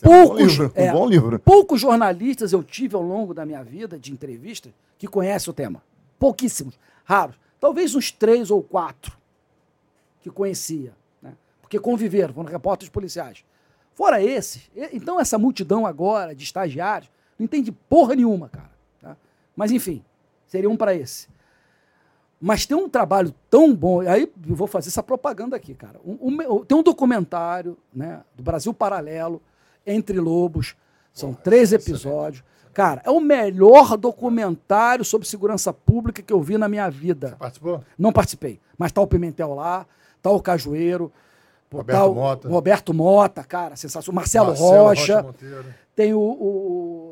Poucos, 0.00 0.60
um, 0.60 0.64
um 0.64 0.92
bom 0.92 1.08
livro. 1.08 1.38
poucos 1.40 1.80
jornalistas 1.80 2.52
eu 2.52 2.62
tive 2.62 2.94
ao 2.94 3.02
longo 3.02 3.34
da 3.34 3.44
minha 3.44 3.64
vida 3.64 3.98
de 3.98 4.12
entrevista 4.12 4.70
que 4.96 5.08
conhecem 5.08 5.50
o 5.50 5.54
tema. 5.54 5.82
Pouquíssimos, 6.18 6.78
raros. 7.04 7.36
Talvez 7.58 7.94
uns 7.96 8.12
três 8.12 8.50
ou 8.50 8.62
quatro 8.62 9.16
que 10.20 10.30
conhecia, 10.30 10.92
né? 11.20 11.32
porque 11.60 11.78
conviveram, 11.80 12.34
foram 12.34 12.50
repórteres 12.50 12.90
policiais. 12.90 13.44
Fora 13.94 14.22
esses, 14.22 14.70
então 14.92 15.18
essa 15.18 15.38
multidão 15.38 15.86
agora 15.86 16.34
de 16.34 16.44
estagiários 16.44 17.10
não 17.44 17.46
entende 17.46 17.70
porra 17.70 18.14
nenhuma, 18.14 18.48
cara. 18.48 18.70
Tá? 19.00 19.16
Mas 19.54 19.70
enfim, 19.70 20.02
seria 20.46 20.68
um 20.68 20.76
para 20.76 20.94
esse. 20.94 21.28
Mas 22.40 22.66
tem 22.66 22.76
um 22.76 22.88
trabalho 22.88 23.34
tão 23.48 23.74
bom, 23.74 24.00
aí 24.00 24.30
eu 24.46 24.54
vou 24.54 24.66
fazer 24.66 24.88
essa 24.88 25.02
propaganda 25.02 25.56
aqui, 25.56 25.74
cara. 25.74 26.00
Um, 26.04 26.18
um, 26.28 26.64
tem 26.64 26.76
um 26.76 26.82
documentário 26.82 27.76
né, 27.94 28.22
do 28.34 28.42
Brasil 28.42 28.74
Paralelo, 28.74 29.40
Entre 29.86 30.18
Lobos, 30.18 30.74
são 31.12 31.30
Porra, 31.30 31.42
três 31.44 31.72
episódios. 31.72 32.42
Cara, 32.72 33.00
é 33.04 33.10
o 33.10 33.20
melhor 33.20 33.96
documentário 33.96 35.04
sobre 35.04 35.28
segurança 35.28 35.72
pública 35.72 36.20
que 36.20 36.32
eu 36.32 36.42
vi 36.42 36.58
na 36.58 36.68
minha 36.68 36.90
vida. 36.90 37.28
Você 37.28 37.36
participou? 37.36 37.84
Não 37.96 38.12
participei. 38.12 38.60
Mas 38.76 38.90
tá 38.90 39.00
o 39.00 39.06
Pimentel 39.06 39.54
lá, 39.54 39.86
tá 40.20 40.30
o 40.30 40.42
Cajueiro, 40.42 41.12
Roberto 41.72 41.98
tá 41.98 42.04
o 42.04 42.14
Mota. 42.14 42.48
Roberto 42.48 42.94
Mota, 42.94 43.44
cara, 43.44 43.76
sensacional. 43.76 44.16
Marcelo, 44.16 44.48
Marcelo 44.48 44.70
Rocha. 44.70 45.20
Rocha 45.20 45.84
tem 45.94 46.12
o, 46.12 46.18
o 46.18 47.03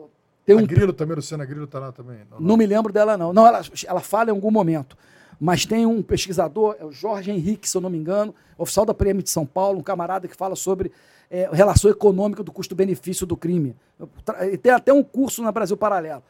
tem 0.44 0.56
um... 0.56 0.60
A 0.60 0.62
Grilo 0.62 0.92
também, 0.92 1.16
Luciana 1.16 1.44
Grilo 1.44 1.64
está 1.64 1.78
lá 1.78 1.92
também. 1.92 2.18
Não, 2.30 2.40
não. 2.40 2.48
não, 2.48 2.56
me 2.56 2.66
lembro 2.66 2.92
dela, 2.92 3.16
não. 3.16 3.32
Não, 3.32 3.46
ela, 3.46 3.62
ela 3.86 4.00
fala 4.00 4.30
em 4.30 4.32
algum 4.32 4.50
momento. 4.50 4.96
Mas 5.38 5.66
tem 5.66 5.86
um 5.86 6.02
pesquisador, 6.02 6.76
é 6.78 6.84
o 6.84 6.92
Jorge 6.92 7.30
Henrique, 7.30 7.68
se 7.68 7.76
eu 7.76 7.80
não 7.80 7.90
me 7.90 7.98
engano, 7.98 8.34
oficial 8.56 8.86
da 8.86 8.94
PM 8.94 9.22
de 9.22 9.30
São 9.30 9.44
Paulo, 9.44 9.78
um 9.78 9.82
camarada 9.82 10.28
que 10.28 10.36
fala 10.36 10.54
sobre 10.54 10.92
é, 11.30 11.48
relação 11.52 11.90
econômica 11.90 12.42
do 12.42 12.52
custo-benefício 12.52 13.26
do 13.26 13.36
crime. 13.36 13.74
E 14.50 14.56
tem 14.56 14.70
até 14.70 14.92
um 14.92 15.02
curso 15.02 15.42
na 15.42 15.50
Brasil 15.50 15.76
Paralelo. 15.76 16.22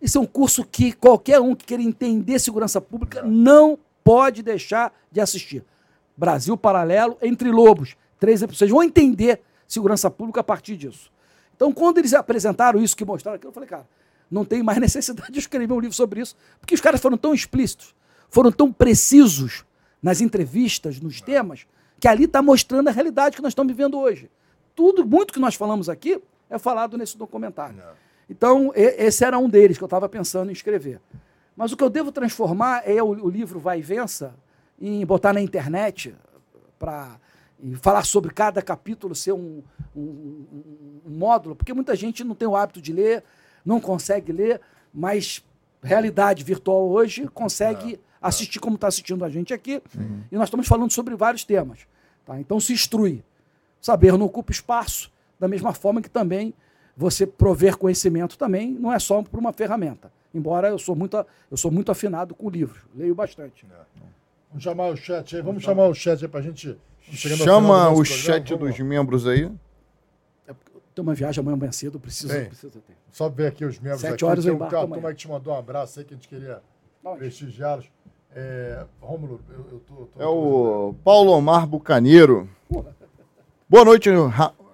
Esse 0.00 0.16
é 0.16 0.20
um 0.20 0.26
curso 0.26 0.64
que 0.64 0.92
qualquer 0.92 1.40
um 1.40 1.54
que 1.54 1.66
queira 1.66 1.82
entender 1.82 2.38
segurança 2.38 2.80
pública 2.80 3.22
não 3.22 3.78
pode 4.02 4.42
deixar 4.42 4.92
de 5.12 5.20
assistir. 5.20 5.64
Brasil 6.16 6.56
Paralelo, 6.56 7.18
Entre 7.20 7.50
Lobos. 7.50 7.96
Três 8.18 8.40
episódios. 8.40 8.70
Vão 8.70 8.82
entender 8.82 9.40
segurança 9.66 10.10
pública 10.10 10.40
a 10.40 10.44
partir 10.44 10.76
disso. 10.76 11.10
Então, 11.60 11.74
quando 11.74 11.98
eles 11.98 12.14
apresentaram 12.14 12.80
isso, 12.80 12.96
que 12.96 13.04
mostraram 13.04 13.36
aquilo, 13.36 13.50
eu 13.50 13.52
falei, 13.52 13.68
cara, 13.68 13.86
não 14.30 14.46
tem 14.46 14.62
mais 14.62 14.78
necessidade 14.80 15.30
de 15.30 15.38
escrever 15.40 15.70
um 15.70 15.78
livro 15.78 15.94
sobre 15.94 16.22
isso, 16.22 16.34
porque 16.58 16.74
os 16.74 16.80
caras 16.80 16.98
foram 17.02 17.18
tão 17.18 17.34
explícitos, 17.34 17.94
foram 18.30 18.50
tão 18.50 18.72
precisos 18.72 19.66
nas 20.02 20.22
entrevistas, 20.22 20.98
nos 20.98 21.20
temas, 21.20 21.66
que 22.00 22.08
ali 22.08 22.24
está 22.24 22.40
mostrando 22.40 22.88
a 22.88 22.90
realidade 22.90 23.36
que 23.36 23.42
nós 23.42 23.50
estamos 23.50 23.70
vivendo 23.76 23.98
hoje. 23.98 24.30
Tudo, 24.74 25.04
muito 25.06 25.34
que 25.34 25.38
nós 25.38 25.54
falamos 25.54 25.90
aqui 25.90 26.18
é 26.48 26.58
falado 26.58 26.96
nesse 26.96 27.18
documentário. 27.18 27.76
Não. 27.76 27.92
Então, 28.30 28.72
esse 28.74 29.22
era 29.22 29.38
um 29.38 29.46
deles 29.46 29.76
que 29.76 29.84
eu 29.84 29.86
estava 29.86 30.08
pensando 30.08 30.48
em 30.48 30.54
escrever. 30.54 30.98
Mas 31.54 31.72
o 31.72 31.76
que 31.76 31.84
eu 31.84 31.90
devo 31.90 32.10
transformar 32.10 32.88
é 32.88 33.02
o, 33.02 33.08
o 33.08 33.28
livro 33.28 33.60
Vai 33.60 33.80
e 33.80 33.82
Vença, 33.82 34.34
em 34.80 35.04
botar 35.04 35.34
na 35.34 35.42
internet 35.42 36.14
para 36.78 37.18
e 37.62 37.74
falar 37.76 38.04
sobre 38.04 38.32
cada 38.32 38.62
capítulo 38.62 39.14
ser 39.14 39.32
um, 39.32 39.62
um, 39.94 40.00
um, 40.00 41.00
um, 41.06 41.10
módulo, 41.10 41.54
porque 41.54 41.72
muita 41.72 41.94
gente 41.94 42.24
não 42.24 42.34
tem 42.34 42.48
o 42.48 42.56
hábito 42.56 42.80
de 42.80 42.92
ler, 42.92 43.22
não 43.64 43.80
consegue 43.80 44.32
ler, 44.32 44.60
mas 44.92 45.44
realidade 45.82 46.44
virtual 46.44 46.88
hoje 46.88 47.26
consegue 47.28 47.94
é, 47.94 47.98
assistir 48.20 48.58
é. 48.58 48.60
como 48.60 48.76
está 48.76 48.88
assistindo 48.88 49.24
a 49.24 49.28
gente 49.28 49.52
aqui. 49.52 49.82
Uhum. 49.96 50.22
E 50.30 50.36
nós 50.36 50.48
estamos 50.48 50.66
falando 50.66 50.90
sobre 50.92 51.14
vários 51.14 51.44
temas. 51.44 51.80
Tá? 52.24 52.38
Então 52.40 52.58
se 52.60 52.72
instrui. 52.72 53.22
Saber 53.80 54.12
não 54.12 54.26
ocupa 54.26 54.52
espaço, 54.52 55.10
da 55.38 55.48
mesma 55.48 55.72
forma 55.72 56.02
que 56.02 56.10
também 56.10 56.52
você 56.94 57.26
prover 57.26 57.78
conhecimento 57.78 58.36
também 58.36 58.72
não 58.72 58.92
é 58.92 58.98
só 58.98 59.22
por 59.22 59.40
uma 59.40 59.52
ferramenta. 59.52 60.12
Embora 60.34 60.68
eu 60.68 60.78
sou 60.78 60.94
muito, 60.94 61.16
eu 61.50 61.56
sou 61.56 61.70
muito 61.70 61.90
afinado 61.90 62.34
com 62.34 62.50
livros, 62.50 62.82
leio 62.94 63.14
bastante. 63.14 63.66
É. 63.70 64.00
Vamos 64.50 64.62
chamar 64.62 64.88
o 64.88 64.96
chat 64.96 65.36
aí, 65.36 65.42
vamos 65.42 65.62
chamar 65.62 65.86
o 65.86 65.94
chat 65.94 66.22
aí 66.22 66.28
para 66.28 66.40
a 66.40 66.42
gente 66.42 66.76
Chama 67.12 67.90
o 67.90 68.04
chat 68.04 68.54
dos 68.54 68.78
membros 68.78 69.26
aí. 69.26 69.50
É 70.46 70.54
tem 70.94 71.02
uma 71.02 71.14
viagem 71.14 71.40
amanhã 71.40 71.56
bem 71.58 71.72
cedo, 71.72 71.98
preciso, 71.98 72.28
preciso 72.28 72.70
ter. 72.70 72.96
Só 73.10 73.28
ver 73.28 73.46
aqui 73.46 73.64
os 73.64 73.78
membros 73.78 74.00
Sete 74.00 74.14
aqui. 74.14 74.24
horas 74.24 74.44
tem 74.44 74.50
eu 74.52 74.56
embarco 74.56 74.76
uma 74.76 74.88
turma 74.88 75.10
que 75.10 75.16
te 75.16 75.28
mandou 75.28 75.54
um 75.54 75.58
abraço 75.58 75.98
aí, 75.98 76.04
que 76.04 76.14
a 76.14 76.16
gente 76.16 76.28
queria 76.28 76.60
prestigiá-los. 77.18 77.86
É, 78.34 78.84
Rômulo, 79.00 79.40
eu, 79.50 79.66
eu 79.72 79.80
tô, 79.80 79.94
tô, 80.06 80.22
É 80.22 80.26
o 80.26 80.94
Paulo 81.02 81.32
Omar 81.32 81.66
Bucaneiro. 81.66 82.48
Boa 83.68 83.84
noite, 83.84 84.08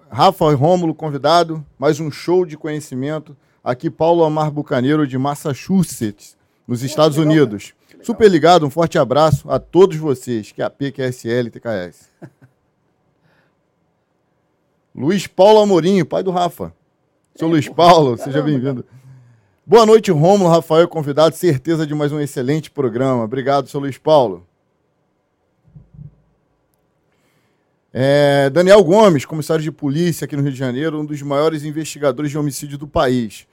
Rafa 0.09 0.45
e 0.51 0.53
Rômulo, 0.53 0.93
convidado. 0.93 1.65
Mais 1.77 1.99
um 1.99 2.11
show 2.11 2.45
de 2.45 2.55
conhecimento. 2.57 3.35
Aqui, 3.63 3.89
Paulo 3.89 4.23
Omar 4.23 4.51
Bucaneiro, 4.51 5.07
de 5.07 5.17
Massachusetts, 5.17 6.37
nos 6.67 6.83
Estados 6.83 7.17
legal, 7.17 7.31
Unidos. 7.33 7.73
Super 8.07 8.31
ligado, 8.31 8.65
um 8.65 8.69
forte 8.69 8.97
abraço 8.97 9.51
a 9.51 9.59
todos 9.59 9.97
vocês, 9.97 10.53
que 10.53 10.61
é 10.61 10.65
a 10.65 10.69
PQSL 10.69 11.49
TKS. 11.49 12.09
Luiz 14.95 15.27
Paulo 15.27 15.59
Amorim, 15.59 16.05
pai 16.05 16.23
do 16.23 16.31
Rafa. 16.31 16.73
Seu 17.35 17.49
Luiz 17.49 17.67
Paulo, 17.67 18.17
seja 18.17 18.41
bem-vindo. 18.41 18.85
Boa 19.65 19.85
noite, 19.85 20.09
Rômulo, 20.09 20.49
Rafael, 20.49 20.87
convidado. 20.87 21.35
Certeza 21.35 21.85
de 21.85 21.93
mais 21.93 22.13
um 22.13 22.19
excelente 22.21 22.71
programa. 22.71 23.25
Obrigado, 23.25 23.67
seu 23.67 23.81
Luiz 23.81 23.97
Paulo. 23.97 24.47
É, 27.91 28.49
Daniel 28.49 28.81
Gomes, 28.85 29.25
comissário 29.25 29.61
de 29.61 29.69
polícia 29.69 30.23
aqui 30.23 30.37
no 30.37 30.43
Rio 30.43 30.53
de 30.53 30.57
Janeiro, 30.57 31.01
um 31.01 31.05
dos 31.05 31.21
maiores 31.21 31.65
investigadores 31.65 32.31
de 32.31 32.37
homicídio 32.37 32.77
do 32.77 32.87
país. 32.87 33.45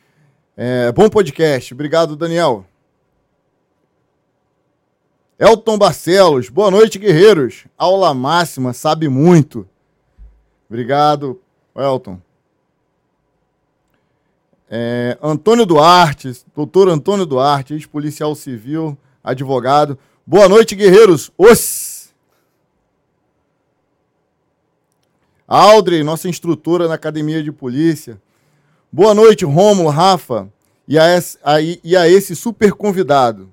É, 0.56 0.92
bom 0.92 1.10
podcast. 1.10 1.74
Obrigado, 1.74 2.14
Daniel. 2.14 2.64
Elton 5.44 5.76
Barcelos, 5.76 6.48
boa 6.48 6.70
noite, 6.70 6.98
guerreiros. 6.98 7.66
Aula 7.76 8.14
máxima, 8.14 8.72
sabe 8.72 9.10
muito. 9.10 9.68
Obrigado, 10.70 11.38
Elton. 11.76 12.18
É, 14.70 15.18
Antônio 15.22 15.66
Duarte, 15.66 16.32
doutor 16.56 16.88
Antônio 16.88 17.26
Duarte, 17.26 17.74
ex-policial 17.74 18.34
civil, 18.34 18.96
advogado. 19.22 19.98
Boa 20.26 20.48
noite, 20.48 20.74
guerreiros. 20.74 21.30
Os. 21.36 22.14
Aldrey, 25.46 26.02
nossa 26.02 26.26
instrutora 26.26 26.88
na 26.88 26.94
academia 26.94 27.42
de 27.42 27.52
polícia. 27.52 28.18
Boa 28.90 29.12
noite, 29.12 29.44
Rômulo, 29.44 29.90
Rafa, 29.90 30.48
e 30.88 30.98
a, 30.98 31.04
a, 31.44 31.60
e 31.60 31.94
a 31.94 32.08
esse 32.08 32.34
super 32.34 32.72
convidado, 32.72 33.52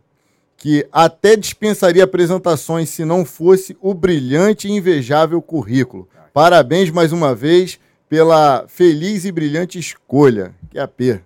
que 0.61 0.87
até 0.91 1.35
dispensaria 1.35 2.03
apresentações 2.03 2.89
se 2.89 3.03
não 3.03 3.25
fosse 3.25 3.75
o 3.81 3.95
brilhante 3.95 4.67
e 4.67 4.71
invejável 4.71 5.41
currículo. 5.41 6.07
Parabéns 6.31 6.91
mais 6.91 7.11
uma 7.11 7.33
vez 7.33 7.79
pela 8.07 8.67
feliz 8.67 9.25
e 9.25 9.31
brilhante 9.31 9.79
escolha, 9.79 10.53
que 10.69 10.77
é 10.77 10.81
a 10.83 10.87
P. 10.87 11.19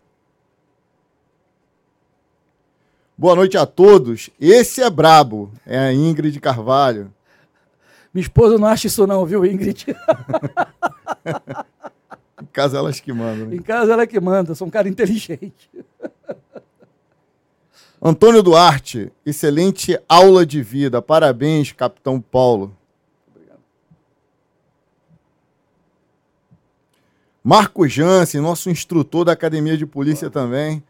Boa 3.18 3.36
noite 3.36 3.58
a 3.58 3.66
todos. 3.66 4.30
Esse 4.40 4.82
é 4.82 4.90
brabo, 4.90 5.52
é 5.66 5.80
a 5.80 5.94
Ingrid 5.94 6.40
Carvalho. 6.40 7.14
Minha 8.14 8.24
esposa 8.24 8.58
não 8.58 8.70
acha 8.70 8.88
isso 8.88 9.06
não, 9.06 9.26
viu, 9.26 9.46
Ingrid? 9.46 9.88
em 12.42 12.46
casa 12.54 12.78
elas 12.78 13.02
que 13.02 13.12
mandam. 13.12 13.48
Né? 13.48 13.58
Em 13.58 13.62
casa 13.62 13.92
ela 13.92 14.08
que 14.08 14.18
manda, 14.18 14.56
sou 14.56 14.66
um 14.66 14.72
cara 14.72 14.88
inteligente. 14.88 15.70
Antônio 18.08 18.44
Duarte, 18.44 19.12
excelente 19.26 20.00
aula 20.08 20.46
de 20.46 20.62
vida. 20.62 21.02
Parabéns, 21.02 21.72
capitão 21.72 22.22
Paulo. 22.22 22.72
Marco 27.44 27.88
Jansen, 27.88 28.42
nosso 28.42 28.70
instrutor 28.70 29.26
da 29.26 29.32
Academia 29.32 29.76
de 29.76 29.88
Polícia 29.88 30.30
também, 30.30 30.84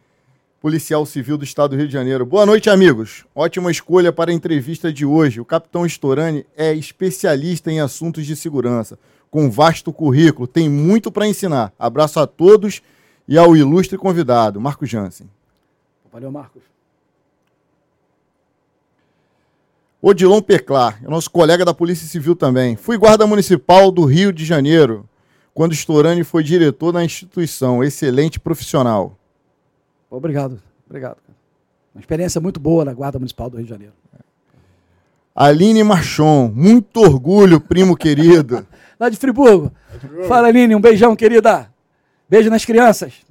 policial 0.60 1.06
civil 1.06 1.38
do 1.38 1.46
Estado 1.46 1.70
do 1.70 1.78
Rio 1.78 1.88
de 1.88 1.94
Janeiro. 1.94 2.26
Boa 2.26 2.46
noite, 2.46 2.70
amigos. 2.70 3.26
Ótima 3.34 3.72
escolha 3.72 4.12
para 4.12 4.30
a 4.30 4.34
entrevista 4.34 4.92
de 4.92 5.06
hoje. 5.06 5.40
O 5.40 5.46
capitão 5.46 5.86
Storani 5.86 6.46
é 6.58 6.74
especialista 6.74 7.72
em 7.72 7.80
assuntos 7.80 8.26
de 8.26 8.36
segurança, 8.36 9.00
com 9.32 9.50
vasto 9.50 9.94
currículo, 9.94 10.50
tem 10.50 10.68
muito 10.68 11.10
para 11.10 11.26
ensinar. 11.26 11.72
Abraço 11.80 12.20
a 12.20 12.28
todos 12.28 12.82
e 13.26 13.38
ao 13.38 13.56
ilustre 13.56 13.98
convidado, 13.98 14.60
Marco 14.60 14.86
Jansen. 14.86 15.30
Valeu, 16.12 16.30
Marcos. 16.30 16.75
Odilon 20.08 20.40
Peclar, 20.40 21.00
é 21.04 21.10
nosso 21.10 21.32
colega 21.32 21.66
da 21.66 21.74
Polícia 21.74 22.08
Civil 22.08 22.36
também. 22.36 22.76
Fui 22.76 22.96
guarda 22.96 23.26
municipal 23.26 23.92
do 23.92 24.06
Rio 24.06 24.32
de 24.32 24.46
Janeiro 24.46 25.10
quando 25.52 25.74
Storani 25.74 26.24
foi 26.24 26.44
diretor 26.44 26.92
da 26.92 27.04
instituição. 27.04 27.84
Excelente 27.84 28.40
profissional. 28.40 29.18
Obrigado, 30.08 30.62
obrigado. 30.86 31.18
Uma 31.92 32.02
experiência 32.02 32.40
muito 32.40 32.60
boa 32.60 32.86
na 32.86 32.94
Guarda 32.94 33.18
Municipal 33.18 33.50
do 33.50 33.58
Rio 33.58 33.64
de 33.66 33.70
Janeiro. 33.72 33.94
Aline 35.34 35.84
Marchon, 35.84 36.52
muito 36.54 36.98
orgulho, 36.98 37.60
primo 37.60 37.96
querido. 37.98 38.64
Lá 39.00 39.10
de 39.10 39.18
Friburgo. 39.18 39.72
Fala, 40.28 40.50
Aline, 40.50 40.76
um 40.76 40.82
beijão, 40.82 41.16
querida. 41.16 41.68
Beijo 42.30 42.52
nas 42.52 42.64
crianças. 42.64 43.26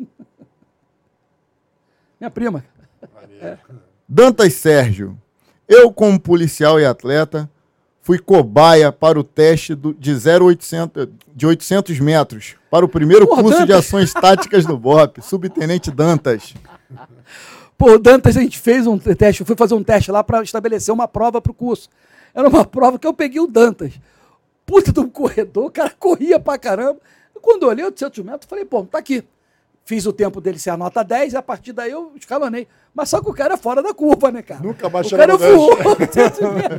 Minha 2.18 2.30
prima. 2.30 2.64
É. 3.38 3.58
Dantas 4.08 4.54
Sérgio, 4.54 5.18
eu 5.68 5.92
como 5.92 6.18
policial 6.18 6.78
e 6.78 6.84
atleta, 6.84 7.48
fui 8.02 8.18
cobaia 8.18 8.92
para 8.92 9.18
o 9.18 9.24
teste 9.24 9.74
do, 9.74 9.94
de 9.94 10.12
0800, 10.12 11.08
de 11.34 11.46
800 11.46 11.98
metros, 12.00 12.54
para 12.70 12.84
o 12.84 12.88
primeiro 12.88 13.26
Porra, 13.26 13.42
curso 13.42 13.58
Dantas. 13.60 13.66
de 13.66 13.72
ações 13.72 14.12
táticas 14.12 14.66
do 14.66 14.76
BOP, 14.76 15.22
subtenente 15.22 15.90
Dantas. 15.90 16.54
Pô, 17.78 17.98
Dantas, 17.98 18.36
a 18.36 18.40
gente 18.40 18.58
fez 18.58 18.86
um 18.86 18.98
teste, 18.98 19.40
eu 19.40 19.46
fui 19.46 19.56
fazer 19.56 19.74
um 19.74 19.82
teste 19.82 20.12
lá 20.12 20.22
para 20.22 20.42
estabelecer 20.42 20.92
uma 20.92 21.08
prova 21.08 21.40
para 21.40 21.50
o 21.50 21.54
curso. 21.54 21.88
Era 22.34 22.48
uma 22.48 22.64
prova 22.64 22.98
que 22.98 23.06
eu 23.06 23.14
peguei 23.14 23.40
o 23.40 23.46
Dantas. 23.46 23.92
Puta 24.66 24.92
do 24.92 25.08
corredor, 25.08 25.66
o 25.66 25.70
cara 25.70 25.90
corria 25.98 26.38
pra 26.38 26.58
caramba. 26.58 26.98
Quando 27.40 27.64
eu 27.64 27.68
olhei 27.68 27.84
800 27.84 28.24
metros, 28.24 28.48
falei, 28.48 28.64
pô, 28.64 28.84
tá 28.84 28.98
aqui. 28.98 29.24
Fiz 29.84 30.06
o 30.06 30.12
tempo 30.14 30.40
dele 30.40 30.58
ser 30.58 30.70
a 30.70 30.78
nota 30.78 31.02
10 31.02 31.34
e 31.34 31.36
a 31.36 31.42
partir 31.42 31.74
daí 31.74 31.90
eu 31.90 32.12
escalonei. 32.16 32.66
Mas 32.94 33.10
só 33.10 33.20
que 33.20 33.28
o 33.28 33.34
cara 33.34 33.52
é 33.52 33.56
fora 33.58 33.82
da 33.82 33.92
curva, 33.92 34.30
né, 34.30 34.40
cara? 34.40 34.62
Nunca 34.62 34.86
O 34.86 35.10
cara 35.10 35.36
voou. 35.36 35.76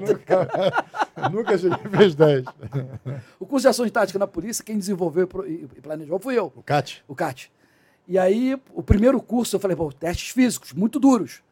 nunca, 0.08 1.30
nunca 1.32 1.58
cheguei 1.58 1.78
fez 1.96 2.16
10. 2.16 2.46
O 3.40 3.46
curso 3.46 3.66
de 3.66 3.68
ações 3.68 3.92
táticas 3.92 4.20
na 4.20 4.26
polícia, 4.26 4.66
quem 4.66 4.80
desenvolveu 4.80 5.30
e 5.46 5.68
planejou 5.82 6.18
fui 6.18 6.36
eu. 6.36 6.52
O 6.56 6.64
CAT? 6.64 7.04
O 7.08 7.14
CAT. 7.14 7.52
E 8.08 8.18
aí, 8.18 8.60
o 8.74 8.82
primeiro 8.82 9.22
curso, 9.22 9.56
eu 9.56 9.60
falei, 9.60 9.78
pô, 9.78 9.92
testes 9.92 10.30
físicos, 10.30 10.74
muito 10.74 11.00
duros. 11.00 11.44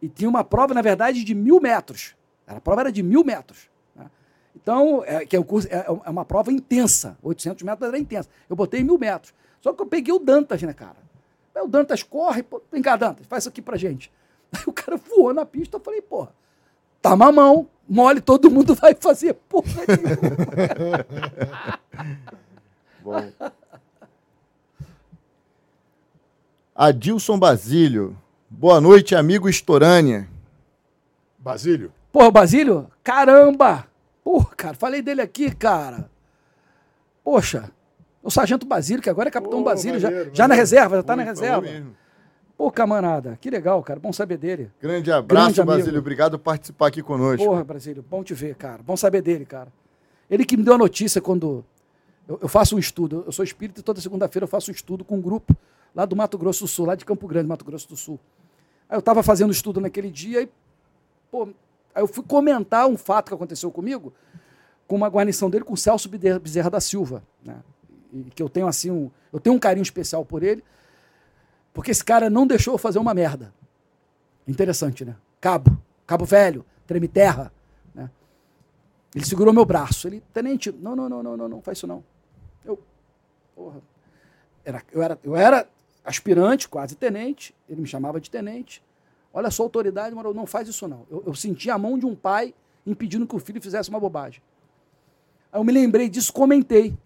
E 0.00 0.08
tinha 0.08 0.28
uma 0.28 0.42
prova, 0.42 0.72
na 0.72 0.82
verdade, 0.82 1.22
de 1.22 1.34
mil 1.34 1.60
metros. 1.60 2.14
A 2.46 2.60
prova 2.60 2.82
era 2.82 2.92
de 2.92 3.02
mil 3.02 3.24
metros. 3.24 3.68
Né? 3.94 4.06
Então, 4.56 5.02
é, 5.06 5.26
que 5.26 5.36
é, 5.36 5.38
o 5.38 5.44
curso, 5.44 5.68
é, 5.70 5.84
é 5.86 6.10
uma 6.10 6.24
prova 6.24 6.50
intensa. 6.50 7.18
800 7.22 7.62
metros 7.62 7.88
era 7.88 7.98
intensa. 7.98 8.28
Eu 8.48 8.56
botei 8.56 8.82
mil 8.82 8.98
metros. 8.98 9.34
Só 9.64 9.72
que 9.72 9.80
eu 9.80 9.86
peguei 9.86 10.12
o 10.12 10.18
Dantas, 10.18 10.60
né, 10.60 10.74
cara? 10.74 10.98
Aí 11.54 11.62
o 11.62 11.66
Dantas 11.66 12.02
corre, 12.02 12.42
pô, 12.42 12.60
vem 12.70 12.82
cá, 12.82 12.96
Dantas, 12.96 13.26
faz 13.26 13.44
isso 13.44 13.48
aqui 13.48 13.62
pra 13.62 13.78
gente. 13.78 14.12
Aí 14.52 14.60
o 14.66 14.72
cara 14.74 14.98
voou 14.98 15.32
na 15.32 15.46
pista, 15.46 15.78
eu 15.78 15.80
falei, 15.80 16.02
porra, 16.02 16.34
tá 17.00 17.16
mamão, 17.16 17.66
mole, 17.88 18.20
todo 18.20 18.50
mundo 18.50 18.74
vai 18.74 18.94
fazer 18.94 19.32
porra 19.48 19.72
Bom. 23.02 23.32
Adilson 26.74 27.38
Basílio. 27.38 28.14
Boa 28.50 28.82
noite, 28.82 29.14
amigo 29.14 29.48
Estorânia. 29.48 30.28
Basílio. 31.38 31.90
Porra, 32.12 32.30
Basílio? 32.30 32.90
Caramba! 33.02 33.88
Porra, 34.22 34.54
cara, 34.54 34.74
falei 34.74 35.00
dele 35.00 35.22
aqui, 35.22 35.54
cara. 35.54 36.10
Poxa, 37.22 37.70
o 38.24 38.30
Sargento 38.30 38.66
Basílio, 38.66 39.02
que 39.02 39.10
agora 39.10 39.28
é 39.28 39.30
Capitão 39.30 39.60
oh, 39.60 39.64
Basílio, 39.64 40.00
já, 40.00 40.08
já 40.32 40.48
na 40.48 40.54
reserva, 40.54 40.96
já 40.96 41.00
está 41.00 41.14
na 41.14 41.22
reserva. 41.22 41.66
Pô, 42.56 42.70
camarada, 42.70 43.36
que 43.40 43.50
legal, 43.50 43.82
cara. 43.82 44.00
Bom 44.00 44.12
saber 44.12 44.38
dele. 44.38 44.70
Grande 44.80 45.12
abraço, 45.12 45.56
Grande 45.56 45.66
Basílio. 45.66 46.00
Obrigado 46.00 46.38
por 46.38 46.44
participar 46.44 46.86
aqui 46.86 47.02
conosco. 47.02 47.44
Porra, 47.44 47.62
Basílio, 47.62 48.02
bom 48.08 48.24
te 48.24 48.32
ver, 48.32 48.54
cara. 48.54 48.82
Bom 48.82 48.96
saber 48.96 49.20
dele, 49.20 49.44
cara. 49.44 49.70
Ele 50.30 50.44
que 50.44 50.56
me 50.56 50.62
deu 50.62 50.74
a 50.74 50.78
notícia 50.78 51.20
quando. 51.20 51.64
Eu, 52.26 52.38
eu 52.42 52.48
faço 52.48 52.76
um 52.76 52.78
estudo. 52.78 53.24
Eu 53.26 53.32
sou 53.32 53.44
espírita 53.44 53.80
e 53.80 53.82
toda 53.82 54.00
segunda-feira 54.00 54.44
eu 54.44 54.48
faço 54.48 54.70
um 54.70 54.74
estudo 54.74 55.04
com 55.04 55.16
um 55.16 55.20
grupo 55.20 55.54
lá 55.94 56.06
do 56.06 56.16
Mato 56.16 56.38
Grosso 56.38 56.64
do 56.64 56.68
Sul, 56.68 56.86
lá 56.86 56.94
de 56.94 57.04
Campo 57.04 57.26
Grande, 57.28 57.46
Mato 57.46 57.64
Grosso 57.64 57.88
do 57.88 57.96
Sul. 57.96 58.18
Aí 58.88 58.96
eu 58.96 59.00
estava 59.00 59.22
fazendo 59.22 59.50
estudo 59.50 59.80
naquele 59.80 60.10
dia 60.10 60.42
e. 60.42 60.48
Pô, 61.30 61.48
aí 61.94 62.02
eu 62.02 62.06
fui 62.06 62.24
comentar 62.24 62.86
um 62.86 62.96
fato 62.96 63.28
que 63.28 63.34
aconteceu 63.34 63.70
comigo 63.70 64.14
com 64.86 64.96
uma 64.96 65.08
guarnição 65.08 65.50
dele 65.50 65.64
com 65.64 65.74
o 65.74 65.76
Celso 65.76 66.08
Bezerra 66.08 66.70
da 66.70 66.80
Silva. 66.80 67.22
Né? 67.44 67.56
E 68.14 68.30
que 68.30 68.42
eu 68.42 68.48
tenho 68.48 68.66
assim 68.68 68.90
um, 68.90 69.10
eu 69.32 69.40
tenho 69.40 69.56
um 69.56 69.58
carinho 69.58 69.82
especial 69.82 70.24
por 70.24 70.42
ele, 70.42 70.62
porque 71.72 71.90
esse 71.90 72.04
cara 72.04 72.30
não 72.30 72.46
deixou 72.46 72.74
eu 72.74 72.78
fazer 72.78 72.98
uma 72.98 73.12
merda. 73.12 73.52
Interessante, 74.46 75.04
né? 75.04 75.16
Cabo, 75.40 75.76
cabo 76.06 76.24
velho, 76.24 76.64
treme 76.86 77.08
terra, 77.08 77.52
né? 77.94 78.08
Ele 79.14 79.24
segurou 79.24 79.52
meu 79.52 79.64
braço, 79.64 80.06
ele, 80.06 80.22
tenente, 80.32 80.70
não, 80.70 80.94
não, 80.94 81.08
não, 81.08 81.22
não, 81.22 81.36
não, 81.36 81.48
não 81.48 81.62
faz 81.62 81.78
isso 81.78 81.86
não. 81.86 82.04
Eu, 82.64 82.78
porra, 83.54 83.82
era, 84.64 84.82
eu 84.92 85.02
era, 85.02 85.18
eu 85.24 85.36
era 85.36 85.68
aspirante, 86.04 86.68
quase 86.68 86.94
tenente, 86.94 87.54
ele 87.68 87.80
me 87.80 87.86
chamava 87.86 88.20
de 88.20 88.30
tenente. 88.30 88.82
Olha 89.32 89.50
só 89.50 89.64
autoridade, 89.64 90.14
mas 90.14 90.24
não 90.34 90.46
faz 90.46 90.68
isso 90.68 90.86
não. 90.86 91.04
Eu, 91.10 91.24
eu 91.26 91.34
senti 91.34 91.68
a 91.68 91.76
mão 91.76 91.98
de 91.98 92.06
um 92.06 92.14
pai 92.14 92.54
impedindo 92.86 93.26
que 93.26 93.34
o 93.34 93.40
filho 93.40 93.60
fizesse 93.60 93.90
uma 93.90 93.98
bobagem. 93.98 94.40
Aí 95.50 95.58
eu 95.58 95.64
me 95.64 95.72
lembrei 95.72 96.08
disso, 96.08 96.32
comentei 96.32 96.96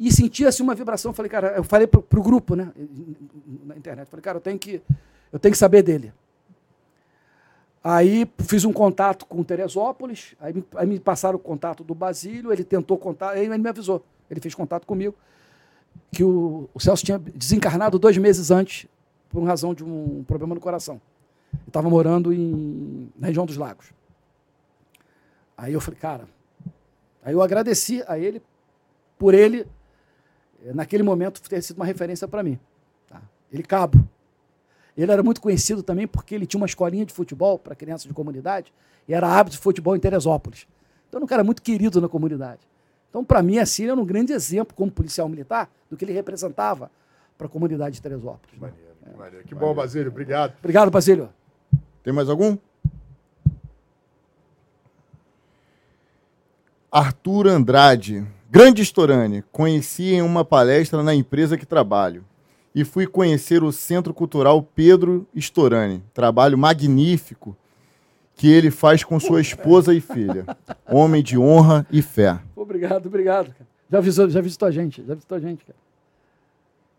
e 0.00 0.10
sentia 0.10 0.48
assim 0.48 0.62
uma 0.62 0.74
vibração. 0.74 1.12
Falei, 1.12 1.30
cara, 1.30 1.48
eu 1.48 1.62
falei 1.62 1.86
pro, 1.86 2.00
pro 2.00 2.22
grupo, 2.22 2.56
né, 2.56 2.72
na 3.66 3.76
internet, 3.76 4.08
falei, 4.08 4.22
cara, 4.22 4.38
eu 4.38 4.40
tenho 4.40 4.58
que, 4.58 4.80
eu 5.30 5.38
tenho 5.38 5.52
que 5.52 5.58
saber 5.58 5.82
dele. 5.82 6.12
Aí 7.84 8.30
fiz 8.38 8.64
um 8.64 8.72
contato 8.72 9.26
com 9.26 9.42
Teresópolis, 9.42 10.34
aí 10.40 10.54
me, 10.54 10.64
aí 10.74 10.86
me 10.86 10.98
passaram 10.98 11.36
o 11.36 11.38
contato 11.38 11.84
do 11.84 11.94
Basílio, 11.94 12.52
ele 12.52 12.64
tentou 12.64 12.96
contato, 12.96 13.34
aí 13.34 13.44
ele 13.44 13.58
me 13.58 13.68
avisou, 13.68 14.02
ele 14.30 14.40
fez 14.40 14.54
contato 14.54 14.86
comigo, 14.86 15.14
que 16.10 16.24
o, 16.24 16.68
o 16.74 16.80
Celso 16.80 17.04
tinha 17.04 17.18
desencarnado 17.18 17.98
dois 17.98 18.16
meses 18.16 18.50
antes, 18.50 18.86
por 19.28 19.42
razão 19.44 19.72
de 19.74 19.84
um 19.84 20.24
problema 20.24 20.54
no 20.54 20.60
coração. 20.60 21.00
Estava 21.66 21.88
morando 21.88 22.32
em, 22.32 23.10
na 23.18 23.28
região 23.28 23.46
dos 23.46 23.56
lagos. 23.56 23.92
Aí 25.56 25.72
eu 25.72 25.80
falei, 25.80 26.00
cara, 26.00 26.28
aí 27.22 27.32
eu 27.34 27.42
agradeci 27.42 28.02
a 28.08 28.18
ele 28.18 28.42
por 29.18 29.34
ele, 29.34 29.66
naquele 30.74 31.02
momento, 31.02 31.40
ter 31.42 31.62
sido 31.62 31.76
uma 31.76 31.86
referência 31.86 32.26
para 32.28 32.42
mim. 32.42 32.58
Tá? 33.08 33.20
Ele 33.52 33.62
cabo. 33.62 34.06
Ele 34.96 35.10
era 35.10 35.22
muito 35.22 35.40
conhecido 35.40 35.82
também 35.82 36.06
porque 36.06 36.34
ele 36.34 36.46
tinha 36.46 36.60
uma 36.60 36.66
escolinha 36.66 37.06
de 37.06 37.12
futebol 37.12 37.58
para 37.58 37.74
crianças 37.74 38.06
de 38.06 38.12
comunidade 38.12 38.72
e 39.08 39.14
era 39.14 39.26
hábito 39.28 39.56
de 39.56 39.62
futebol 39.62 39.96
em 39.96 40.00
Teresópolis. 40.00 40.66
Então, 41.08 41.18
era 41.18 41.24
um 41.24 41.28
cara 41.28 41.42
muito 41.42 41.62
querido 41.62 42.00
na 42.00 42.08
comunidade. 42.08 42.60
Então, 43.08 43.24
para 43.24 43.42
mim, 43.42 43.58
assim, 43.58 43.82
ele 43.82 43.92
era 43.92 44.00
um 44.00 44.04
grande 44.04 44.32
exemplo 44.32 44.74
como 44.76 44.90
policial 44.90 45.28
militar 45.28 45.68
do 45.88 45.96
que 45.96 46.04
ele 46.04 46.12
representava 46.12 46.90
para 47.36 47.46
a 47.46 47.50
comunidade 47.50 47.96
de 47.96 48.02
Teresópolis. 48.02 48.54
Que 48.54 48.60
maneiro, 48.60 48.94
que, 49.02 49.18
maneiro. 49.18 49.46
que 49.48 49.54
bom, 49.54 49.74
Basílio. 49.74 50.10
Obrigado. 50.10 50.54
Obrigado, 50.58 50.90
Basílio. 50.90 51.30
Tem 52.04 52.12
mais 52.12 52.28
algum? 52.28 52.56
Arthur 56.92 57.48
Andrade. 57.48 58.26
Grande 58.52 58.82
Storani. 58.82 59.44
Conheci 59.52 60.12
em 60.12 60.22
uma 60.22 60.44
palestra 60.44 61.04
na 61.04 61.14
empresa 61.14 61.56
que 61.56 61.64
trabalho. 61.64 62.24
E 62.74 62.84
fui 62.84 63.06
conhecer 63.06 63.62
o 63.62 63.70
Centro 63.70 64.12
Cultural 64.12 64.60
Pedro 64.74 65.24
Storani. 65.36 66.02
Trabalho 66.12 66.58
magnífico 66.58 67.56
que 68.34 68.50
ele 68.50 68.72
faz 68.72 69.04
com 69.04 69.20
sua 69.20 69.40
esposa 69.40 69.94
e 69.94 70.00
filha. 70.00 70.44
Homem 70.90 71.22
de 71.22 71.38
honra 71.38 71.86
e 71.92 72.02
fé. 72.02 72.40
Obrigado, 72.56 73.06
obrigado. 73.06 73.52
Cara. 73.52 73.68
Já, 73.88 74.00
visitou, 74.00 74.30
já 74.30 74.40
visitou 74.40 74.66
a 74.66 74.72
gente, 74.72 75.04
já 75.06 75.14
visitou 75.14 75.38
a 75.38 75.40
gente, 75.40 75.64
cara. 75.64 75.78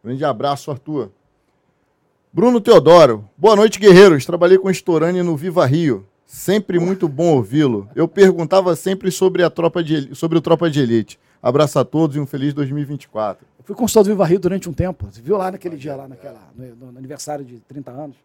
Grande 0.02 0.24
abraço, 0.24 0.72
Arthur. 0.72 1.12
Bruno 2.32 2.62
Teodoro. 2.62 3.28
Boa 3.38 3.58
noite, 3.58 3.78
guerreiros. 3.78 4.26
Trabalhei 4.26 4.58
com 4.58 4.70
Storani 4.70 5.22
no 5.22 5.36
Viva 5.36 5.66
Rio. 5.66 6.08
Sempre 6.26 6.80
muito 6.80 7.10
bom 7.10 7.36
ouvi-lo. 7.36 7.90
Eu 7.94 8.08
perguntava 8.08 8.74
sempre 8.74 9.12
sobre 9.12 9.44
a 9.44 9.50
tropa 9.50 9.84
de 9.84 10.16
sobre 10.16 10.38
o 10.38 10.42
Tropa 10.42 10.70
de 10.70 10.80
Elite. 10.80 11.20
Abraço 11.42 11.80
a 11.80 11.86
todos 11.86 12.16
e 12.16 12.20
um 12.20 12.26
feliz 12.26 12.54
2024. 12.54 13.46
Eu 13.58 13.64
fui 13.64 13.76
consultor 13.76 14.04
do 14.04 14.10
Viva 14.10 14.26
Rio 14.26 14.40
durante 14.40 14.70
um 14.70 14.74
tempo. 14.74 15.08
Você 15.12 15.22
viu 15.22 15.38
lá 15.38 15.52
naquele 15.52 15.76
dia, 15.76 15.96
lá 15.96 16.08
naquela, 16.08 16.40
no, 16.56 16.92
no 16.92 16.98
aniversário 16.98 17.44
de 17.44 17.60
30 17.62 17.92
anos. 17.92 18.18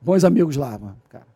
Bons 0.00 0.24
amigos 0.24 0.56
lá, 0.56 0.70
mano, 0.78 0.96
cara. 1.08 1.26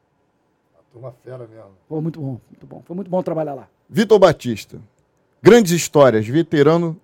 A 0.79 0.93
turma 0.93 1.15
fera 1.25 1.47
mesmo. 1.47 1.71
Foi 1.89 2.01
muito 2.01 2.21
bom, 2.21 2.41
muito 2.49 2.67
bom. 2.67 2.83
Foi 2.87 2.97
muito 2.97 3.11
bom 3.11 3.23
trabalhar 3.23 3.55
lá. 3.55 3.69
Vitor 3.89 4.19
Batista. 4.19 4.79
Grandes 5.43 5.73
histórias, 5.73 6.27
veterano 6.27 6.99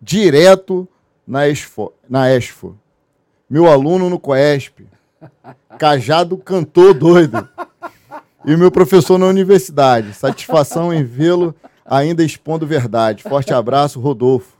direto 0.00 0.88
na 1.26 1.48
Exfo. 1.48 1.92
Na 2.08 2.30
Exfo. 2.30 2.76
Meu 3.48 3.66
aluno 3.66 4.10
no 4.10 4.18
Coesp. 4.18 4.86
Cajado 5.78 6.36
cantor 6.36 6.94
doido. 6.94 7.48
E 8.44 8.56
meu 8.56 8.70
professor 8.70 9.18
na 9.18 9.26
universidade. 9.26 10.14
Satisfação 10.14 10.92
em 10.92 11.04
vê-lo 11.04 11.54
ainda 11.88 12.22
expondo 12.24 12.66
verdade. 12.66 13.22
Forte 13.22 13.52
abraço, 13.52 13.98
Rodolfo. 14.00 14.56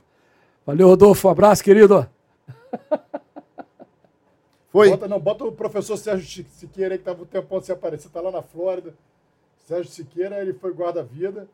Valeu, 0.65 0.87
Rodolfo. 0.87 1.27
Um 1.27 1.31
abraço, 1.31 1.63
querido. 1.63 2.07
Foi? 4.71 4.89
Bota, 4.89 5.07
não, 5.07 5.19
bota 5.19 5.43
o 5.45 5.51
professor 5.51 5.97
Sérgio 5.97 6.45
Siqueira 6.51 6.93
aí, 6.93 6.97
que 6.97 7.01
estava 7.01 7.23
um 7.23 7.25
tempão 7.25 7.61
sem 7.61 7.73
aparecer, 7.73 8.07
está 8.07 8.21
lá 8.21 8.31
na 8.31 8.41
Flórida. 8.41 8.93
Sérgio 9.65 9.91
Siqueira, 9.91 10.39
ele 10.41 10.53
foi 10.53 10.71
guarda-vida 10.73 11.47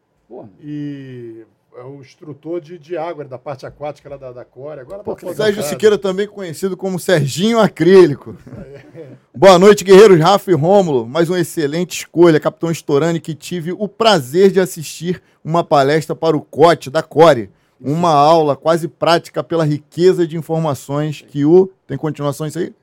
e 0.60 1.46
é 1.78 1.84
o 1.84 2.00
instrutor 2.00 2.62
de, 2.62 2.80
de 2.80 2.96
água, 2.96 3.26
da 3.26 3.38
parte 3.38 3.66
aquática 3.66 4.10
lá 4.10 4.16
da, 4.16 4.32
da 4.32 4.46
Core. 4.46 4.80
Agora 4.80 5.04
Pô, 5.04 5.14
tá 5.14 5.34
Sérgio 5.34 5.62
Siqueira 5.62 5.98
também 5.98 6.26
conhecido 6.26 6.78
como 6.78 6.98
Serginho 6.98 7.60
Acrílico. 7.60 8.38
É. 8.96 9.10
Boa 9.36 9.60
noite, 9.60 9.84
guerreiros 9.84 10.20
Rafa 10.20 10.52
e 10.52 10.54
Rômulo. 10.54 11.06
Mais 11.06 11.30
uma 11.30 11.40
excelente 11.40 12.00
escolha, 12.00 12.40
Capitão 12.40 12.72
Storani, 12.72 13.20
que 13.20 13.36
tive 13.36 13.74
o 13.74 13.90
prazer 13.90 14.52
de 14.52 14.60
assistir 14.60 15.22
uma 15.44 15.66
palestra 15.66 16.16
para 16.16 16.38
o 16.38 16.42
COTE 16.42 16.90
da 16.90 17.04
Core. 17.04 17.52
Uma 17.80 18.12
aula 18.12 18.56
quase 18.56 18.88
prática 18.88 19.44
pela 19.44 19.66
riqueza 19.66 20.26
de 20.26 20.38
informações 20.38 21.26
que 21.28 21.44
o... 21.44 21.70
Tem 21.86 21.98
continuação 21.98 22.48
isso 22.48 22.58
aí? 22.58 22.74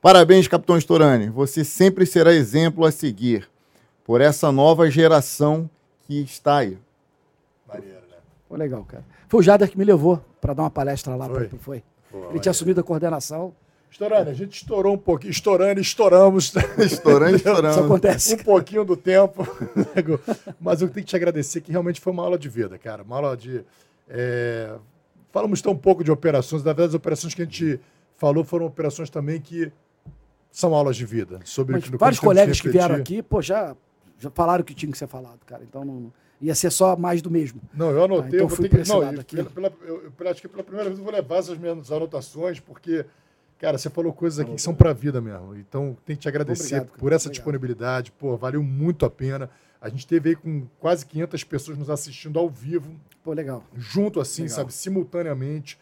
Parabéns, 0.00 0.46
Capitão 0.46 0.78
Storani. 0.78 1.28
Você 1.30 1.64
sempre 1.64 2.06
será 2.06 2.32
exemplo 2.32 2.84
a 2.84 2.92
seguir 2.92 3.48
por 4.06 4.20
essa 4.20 4.52
nova 4.52 4.88
geração 4.88 5.68
que 6.06 6.22
está 6.22 6.58
aí. 6.58 6.78
Maneiro, 7.66 8.02
né? 8.08 8.16
Foi 8.48 8.56
legal, 8.56 8.84
cara. 8.84 9.04
Foi 9.28 9.40
o 9.40 9.42
Jader 9.42 9.68
que 9.68 9.76
me 9.76 9.84
levou 9.84 10.24
para 10.40 10.54
dar 10.54 10.62
uma 10.62 10.70
palestra 10.70 11.16
lá. 11.16 11.28
Foi? 11.28 11.48
Pra, 11.48 11.58
foi. 11.58 11.82
Pô, 12.12 12.30
Ele 12.30 12.38
tinha 12.38 12.52
assumido 12.52 12.80
a 12.80 12.84
coordenação. 12.84 13.52
Estourando, 13.90 14.30
a 14.30 14.34
gente 14.34 14.62
estourou 14.62 14.94
um 14.94 14.98
pouquinho, 14.98 15.30
estourando, 15.30 15.80
estouramos. 15.80 16.54
Estourando, 16.78 17.34
estouramos. 17.36 17.76
Isso 17.76 17.84
acontece. 17.84 18.34
Um 18.34 18.44
pouquinho 18.44 18.84
do 18.84 18.96
tempo. 18.96 19.44
Mas 20.60 20.82
eu 20.82 20.88
tenho 20.88 21.04
que 21.04 21.10
te 21.10 21.16
agradecer 21.16 21.60
que 21.60 21.72
realmente 21.72 22.00
foi 22.00 22.12
uma 22.12 22.22
aula 22.22 22.38
de 22.38 22.48
vida, 22.48 22.78
cara. 22.78 23.02
Uma 23.02 23.16
aula 23.16 23.36
de. 23.36 23.64
É... 24.08 24.72
Falamos 25.32 25.60
tão 25.60 25.76
pouco 25.76 26.04
de 26.04 26.12
operações. 26.12 26.62
Na 26.62 26.72
verdade, 26.72 26.90
as 26.90 26.94
operações 26.94 27.34
que 27.34 27.42
a 27.42 27.44
gente 27.44 27.80
falou 28.16 28.44
foram 28.44 28.66
operações 28.66 29.10
também 29.10 29.40
que 29.40 29.72
são 30.52 30.74
aulas 30.74 30.96
de 30.96 31.04
vida. 31.04 31.40
Sobre 31.44 31.74
Mas 31.74 31.88
vários 31.88 32.20
colegas 32.20 32.60
que 32.60 32.68
vieram 32.68 32.94
aqui, 32.94 33.22
pô, 33.22 33.42
já 33.42 33.74
já 34.18 34.30
falaram 34.30 34.64
que 34.64 34.74
tinha 34.74 34.90
que 34.90 34.98
ser 34.98 35.06
falado, 35.06 35.40
cara. 35.46 35.62
Então 35.62 35.84
não 35.84 36.12
ia 36.40 36.54
ser 36.54 36.70
só 36.70 36.96
mais 36.96 37.22
do 37.22 37.30
mesmo. 37.30 37.60
Não, 37.72 37.90
eu 37.90 38.04
anotei, 38.04 38.24
ah, 38.24 38.28
então 38.28 38.38
eu 38.40 38.48
fui 38.48 38.68
que, 38.68 38.88
não, 38.88 39.00
aqui. 39.02 39.36
Pela, 39.36 39.50
pela, 39.50 39.72
eu, 39.86 40.12
eu, 40.18 40.30
acho 40.30 40.40
que 40.40 40.48
pela 40.48 40.62
primeira 40.62 40.88
vez 40.88 40.98
eu 40.98 41.04
vou 41.04 41.12
levar 41.12 41.36
essas 41.36 41.58
minhas 41.58 41.90
anotações, 41.90 42.60
porque, 42.60 43.04
cara, 43.58 43.78
você 43.78 43.88
falou 43.88 44.12
coisas 44.12 44.38
aqui 44.38 44.54
que 44.54 44.62
são 44.62 44.74
para 44.74 44.90
a 44.90 44.94
vida 44.94 45.20
mesmo. 45.20 45.56
Então, 45.56 45.96
tem 46.04 46.16
que 46.16 46.22
te 46.22 46.28
agradecer 46.28 46.76
Obrigado, 46.76 46.98
por 46.98 47.12
essa 47.12 47.28
obrigado. 47.28 47.32
disponibilidade. 47.32 48.12
Pô, 48.12 48.36
valeu 48.36 48.62
muito 48.62 49.06
a 49.06 49.10
pena. 49.10 49.50
A 49.80 49.88
gente 49.88 50.06
teve 50.06 50.30
aí 50.30 50.36
com 50.36 50.66
quase 50.78 51.04
500 51.06 51.44
pessoas 51.44 51.78
nos 51.78 51.90
assistindo 51.90 52.38
ao 52.38 52.48
vivo. 52.48 52.94
Pô, 53.22 53.32
legal. 53.32 53.62
Junto 53.74 54.20
assim, 54.20 54.42
legal. 54.42 54.56
sabe, 54.56 54.72
simultaneamente. 54.72 55.78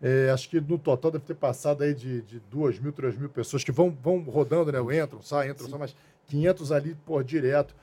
É, 0.00 0.30
acho 0.30 0.50
que 0.50 0.60
no 0.60 0.78
total 0.78 1.10
deve 1.10 1.24
ter 1.24 1.34
passado 1.34 1.82
aí 1.82 1.94
de, 1.94 2.20
de 2.22 2.38
2 2.50 2.80
mil, 2.80 2.92
3 2.92 3.16
mil 3.16 3.30
pessoas 3.30 3.64
que 3.64 3.72
vão, 3.72 3.90
vão 3.90 4.20
rodando, 4.20 4.70
né? 4.70 4.78
Entram, 5.02 5.22
saem, 5.22 5.50
entram, 5.50 5.66
saem, 5.66 5.78
mas 5.78 5.96
500 6.26 6.72
ali, 6.72 6.94
por 7.04 7.22
direto. 7.24 7.74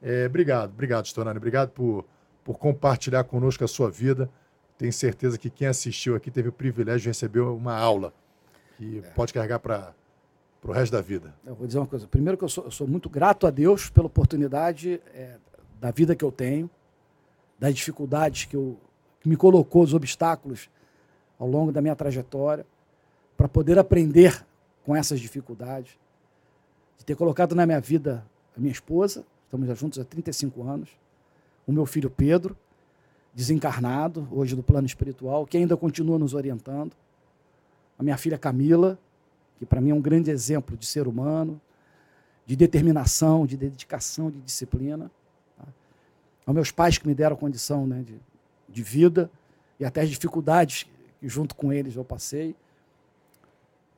É, 0.00 0.26
obrigado, 0.26 0.70
obrigado, 0.70 1.06
Storani. 1.06 1.38
Obrigado 1.38 1.70
por, 1.70 2.04
por 2.44 2.58
compartilhar 2.58 3.24
conosco 3.24 3.64
a 3.64 3.68
sua 3.68 3.90
vida. 3.90 4.28
Tenho 4.76 4.92
certeza 4.92 5.38
que 5.38 5.48
quem 5.48 5.68
assistiu 5.68 6.16
aqui 6.16 6.30
teve 6.30 6.48
o 6.48 6.52
privilégio 6.52 7.02
de 7.02 7.08
receber 7.08 7.40
uma 7.40 7.76
aula 7.76 8.12
que 8.76 8.98
é. 8.98 9.02
pode 9.10 9.32
carregar 9.32 9.60
para 9.60 9.94
o 10.64 10.72
resto 10.72 10.92
da 10.92 11.00
vida. 11.00 11.34
Eu 11.46 11.54
vou 11.54 11.66
dizer 11.66 11.78
uma 11.78 11.86
coisa. 11.86 12.06
Primeiro 12.08 12.36
que 12.36 12.44
eu 12.44 12.48
sou, 12.48 12.64
eu 12.64 12.70
sou 12.70 12.86
muito 12.86 13.08
grato 13.08 13.46
a 13.46 13.50
Deus 13.50 13.88
pela 13.90 14.06
oportunidade 14.06 15.00
é, 15.14 15.36
da 15.80 15.90
vida 15.90 16.16
que 16.16 16.24
eu 16.24 16.32
tenho, 16.32 16.68
das 17.58 17.74
dificuldades 17.74 18.44
que, 18.44 18.56
eu, 18.56 18.76
que 19.20 19.28
me 19.28 19.36
colocou, 19.36 19.82
os 19.82 19.94
obstáculos 19.94 20.68
ao 21.38 21.48
longo 21.48 21.70
da 21.70 21.80
minha 21.80 21.94
trajetória, 21.94 22.66
para 23.36 23.48
poder 23.48 23.78
aprender 23.78 24.44
com 24.84 24.96
essas 24.96 25.20
dificuldades, 25.20 25.96
de 27.02 27.06
ter 27.06 27.16
colocado 27.16 27.52
na 27.56 27.66
minha 27.66 27.80
vida 27.80 28.24
a 28.56 28.60
minha 28.60 28.70
esposa, 28.70 29.24
estamos 29.44 29.76
juntos 29.76 29.98
há 29.98 30.04
35 30.04 30.62
anos, 30.62 30.88
o 31.66 31.72
meu 31.72 31.84
filho 31.84 32.08
Pedro, 32.08 32.56
desencarnado, 33.34 34.28
hoje 34.30 34.54
do 34.54 34.62
plano 34.62 34.86
espiritual, 34.86 35.44
que 35.44 35.56
ainda 35.56 35.76
continua 35.76 36.16
nos 36.16 36.32
orientando, 36.32 36.92
a 37.98 38.04
minha 38.04 38.16
filha 38.16 38.38
Camila, 38.38 38.96
que 39.58 39.66
para 39.66 39.80
mim 39.80 39.90
é 39.90 39.94
um 39.94 40.00
grande 40.00 40.30
exemplo 40.30 40.76
de 40.76 40.86
ser 40.86 41.08
humano, 41.08 41.60
de 42.46 42.54
determinação, 42.54 43.46
de 43.46 43.56
dedicação, 43.56 44.30
de 44.30 44.40
disciplina. 44.40 45.10
Tá? 45.58 45.64
Aos 46.46 46.54
meus 46.54 46.70
pais 46.70 46.98
que 46.98 47.08
me 47.08 47.14
deram 47.14 47.34
condição 47.34 47.84
né, 47.84 48.02
de, 48.02 48.20
de 48.68 48.82
vida 48.82 49.28
e 49.80 49.84
até 49.84 50.02
as 50.02 50.08
dificuldades 50.08 50.86
que 51.18 51.28
junto 51.28 51.56
com 51.56 51.72
eles 51.72 51.96
eu 51.96 52.04
passei. 52.04 52.54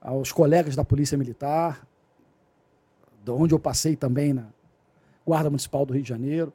Aos 0.01 0.33
colegas 0.33 0.75
da 0.75 0.85
Polícia 0.85 1.19
Militar, 1.19 1.87
de 3.25 3.31
onde 3.31 3.55
eu 3.55 3.59
passei 3.59 3.97
também 3.97 4.35
na 4.35 4.47
Guarda 5.27 5.49
Municipal 5.49 5.87
do 5.87 5.95
Rio 5.95 6.03
de 6.03 6.09
Janeiro, 6.09 6.53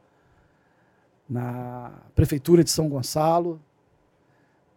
na 1.27 1.91
Prefeitura 2.13 2.63
de 2.63 2.69
São 2.69 2.87
Gonçalo, 2.87 3.59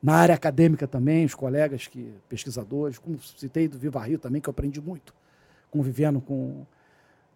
na 0.02 0.14
área 0.14 0.34
acadêmica 0.34 0.88
também, 0.88 1.24
os 1.24 1.34
colegas 1.34 1.86
que 1.86 2.14
pesquisadores, 2.28 2.98
como 2.98 3.20
citei 3.20 3.68
do 3.68 3.78
Viva 3.78 4.00
Rio 4.00 4.18
também, 4.18 4.40
que 4.40 4.48
eu 4.48 4.50
aprendi 4.50 4.80
muito, 4.80 5.14
convivendo 5.70 6.20
com 6.20 6.66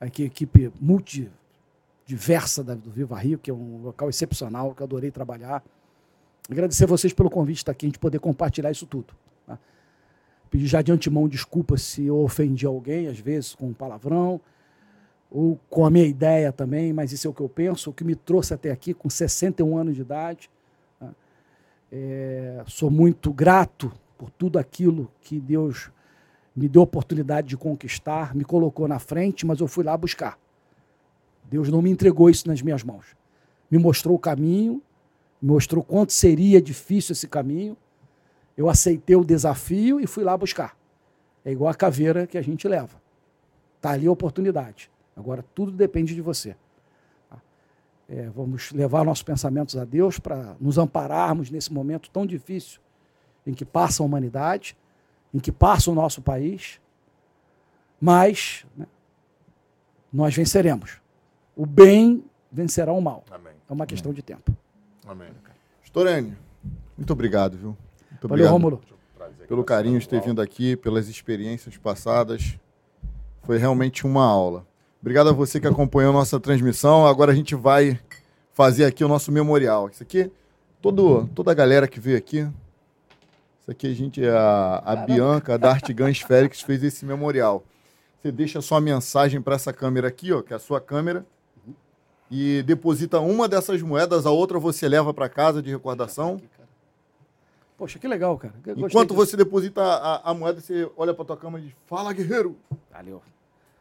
a 0.00 0.06
equipe 0.06 0.72
multidiversa 0.80 2.64
do 2.64 2.90
Viva 2.90 3.16
Rio, 3.18 3.38
que 3.38 3.50
é 3.50 3.54
um 3.54 3.82
local 3.82 4.08
excepcional, 4.08 4.74
que 4.74 4.82
eu 4.82 4.86
adorei 4.86 5.10
trabalhar. 5.10 5.62
Agradecer 6.50 6.84
a 6.84 6.88
vocês 6.88 7.12
pelo 7.12 7.30
convite 7.30 7.58
estar 7.58 7.72
aqui, 7.72 7.86
a 7.86 7.88
gente 7.88 7.98
poder 7.98 8.18
compartilhar 8.18 8.70
isso 8.70 8.86
tudo. 8.86 9.14
Pedir 10.56 10.68
já 10.68 10.80
de 10.80 10.90
antemão 10.90 11.28
desculpa 11.28 11.76
se 11.76 12.06
eu 12.06 12.16
ofendi 12.16 12.64
alguém, 12.64 13.08
às 13.08 13.18
vezes 13.18 13.54
com 13.54 13.66
um 13.66 13.74
palavrão, 13.74 14.40
ou 15.30 15.60
com 15.68 15.84
a 15.84 15.90
minha 15.90 16.06
ideia 16.06 16.50
também, 16.50 16.94
mas 16.94 17.12
isso 17.12 17.26
é 17.26 17.30
o 17.30 17.34
que 17.34 17.42
eu 17.42 17.48
penso, 17.50 17.90
o 17.90 17.92
que 17.92 18.02
me 18.02 18.14
trouxe 18.14 18.54
até 18.54 18.70
aqui 18.70 18.94
com 18.94 19.10
61 19.10 19.76
anos 19.76 19.94
de 19.94 20.00
idade. 20.00 20.50
Né? 20.98 21.10
É, 21.92 22.64
sou 22.66 22.90
muito 22.90 23.30
grato 23.34 23.92
por 24.16 24.30
tudo 24.30 24.58
aquilo 24.58 25.12
que 25.20 25.38
Deus 25.38 25.90
me 26.56 26.70
deu 26.70 26.80
a 26.80 26.84
oportunidade 26.84 27.48
de 27.48 27.56
conquistar, 27.58 28.34
me 28.34 28.42
colocou 28.42 28.88
na 28.88 28.98
frente, 28.98 29.44
mas 29.44 29.60
eu 29.60 29.68
fui 29.68 29.84
lá 29.84 29.94
buscar. 29.94 30.38
Deus 31.50 31.68
não 31.68 31.82
me 31.82 31.90
entregou 31.90 32.30
isso 32.30 32.48
nas 32.48 32.62
minhas 32.62 32.82
mãos. 32.82 33.14
Me 33.70 33.76
mostrou 33.76 34.16
o 34.16 34.18
caminho, 34.18 34.80
mostrou 35.42 35.84
quanto 35.84 36.14
seria 36.14 36.62
difícil 36.62 37.12
esse 37.12 37.28
caminho. 37.28 37.76
Eu 38.56 38.68
aceitei 38.68 39.16
o 39.16 39.24
desafio 39.24 40.00
e 40.00 40.06
fui 40.06 40.24
lá 40.24 40.36
buscar. 40.36 40.76
É 41.44 41.52
igual 41.52 41.70
a 41.70 41.74
caveira 41.74 42.26
que 42.26 42.38
a 42.38 42.42
gente 42.42 42.66
leva. 42.66 43.00
Está 43.76 43.90
ali 43.90 44.06
a 44.06 44.10
oportunidade. 44.10 44.90
Agora 45.16 45.44
tudo 45.54 45.72
depende 45.72 46.14
de 46.14 46.20
você. 46.20 46.56
É, 48.08 48.30
vamos 48.30 48.70
levar 48.72 49.04
nossos 49.04 49.24
pensamentos 49.24 49.76
a 49.76 49.84
Deus 49.84 50.18
para 50.18 50.54
nos 50.60 50.78
ampararmos 50.78 51.50
nesse 51.50 51.72
momento 51.72 52.08
tão 52.10 52.24
difícil 52.24 52.80
em 53.44 53.52
que 53.52 53.64
passa 53.64 54.02
a 54.02 54.06
humanidade 54.06 54.76
em 55.36 55.38
que 55.38 55.52
passa 55.52 55.90
o 55.90 55.94
nosso 55.94 56.22
país, 56.22 56.80
mas 58.00 58.64
né, 58.74 58.86
nós 60.10 60.34
venceremos. 60.34 60.98
O 61.54 61.66
bem 61.66 62.24
vencerá 62.50 62.90
o 62.90 63.00
mal. 63.02 63.22
Amém. 63.30 63.52
É 63.68 63.72
uma 63.72 63.86
questão 63.86 64.10
Amém. 64.10 64.16
de 64.16 64.22
tempo. 64.22 64.56
Amém. 65.06 65.28
Storene, 65.84 66.36
muito 66.96 67.12
obrigado, 67.12 67.56
viu? 67.56 67.76
Muito 68.28 68.40
Valeu, 68.40 68.50
Rômulo. 68.50 68.80
Pelo 69.48 69.64
carinho 69.64 69.98
de 69.98 70.08
ter 70.08 70.20
vindo 70.20 70.40
aqui, 70.42 70.76
pelas 70.76 71.08
experiências 71.08 71.76
passadas. 71.76 72.58
Foi 73.42 73.58
realmente 73.58 74.04
uma 74.04 74.24
aula. 74.24 74.66
Obrigado 75.00 75.28
a 75.28 75.32
você 75.32 75.60
que 75.60 75.66
acompanhou 75.66 76.12
nossa 76.12 76.40
transmissão. 76.40 77.06
Agora 77.06 77.30
a 77.30 77.34
gente 77.34 77.54
vai 77.54 77.98
fazer 78.52 78.84
aqui 78.84 79.04
o 79.04 79.08
nosso 79.08 79.30
memorial. 79.30 79.88
Isso 79.88 80.02
aqui, 80.02 80.30
todo, 80.82 81.28
toda 81.34 81.52
a 81.52 81.54
galera 81.54 81.86
que 81.86 82.00
veio 82.00 82.16
aqui, 82.16 82.48
isso 83.60 83.70
aqui 83.70 83.86
a 83.86 83.94
gente, 83.94 84.26
a, 84.26 84.82
a 84.84 84.96
Bianca 84.96 85.58
da 85.58 85.70
Artigans 85.70 86.20
Félix 86.20 86.62
fez 86.62 86.82
esse 86.82 87.04
memorial. 87.04 87.64
Você 88.22 88.32
deixa 88.32 88.58
a 88.58 88.62
sua 88.62 88.80
mensagem 88.80 89.40
para 89.40 89.54
essa 89.54 89.72
câmera 89.72 90.08
aqui, 90.08 90.32
ó, 90.32 90.42
que 90.42 90.52
é 90.52 90.56
a 90.56 90.58
sua 90.58 90.80
câmera, 90.80 91.24
e 92.30 92.62
deposita 92.62 93.20
uma 93.20 93.48
dessas 93.48 93.80
moedas, 93.82 94.26
a 94.26 94.30
outra 94.30 94.58
você 94.58 94.88
leva 94.88 95.14
para 95.14 95.28
casa 95.28 95.62
de 95.62 95.70
recordação. 95.70 96.40
Poxa, 97.76 97.98
que 97.98 98.08
legal, 98.08 98.38
cara. 98.38 98.54
Enquanto 98.76 99.14
você 99.14 99.36
deposita 99.36 99.82
a, 99.82 100.30
a, 100.30 100.34
moeda, 100.34 100.60
você 100.60 100.90
olha 100.96 101.12
para 101.12 101.24
tua 101.24 101.36
câmera 101.36 101.62
e 101.62 101.66
diz: 101.68 101.76
Fala, 101.86 102.12
guerreiro. 102.12 102.56
Valeu. 102.90 103.22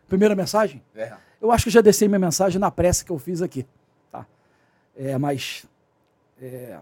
Primeira 0.07 0.35
mensagem? 0.35 0.83
É. 0.93 1.15
Eu 1.41 1.51
acho 1.51 1.65
que 1.65 1.69
já 1.69 1.81
desci 1.81 2.07
minha 2.07 2.19
mensagem 2.19 2.59
na 2.59 2.69
prece 2.69 3.05
que 3.05 3.11
eu 3.11 3.17
fiz 3.17 3.41
aqui. 3.41 3.65
Tá? 4.11 4.25
É, 4.95 5.17
mas 5.17 5.65
é, 6.41 6.79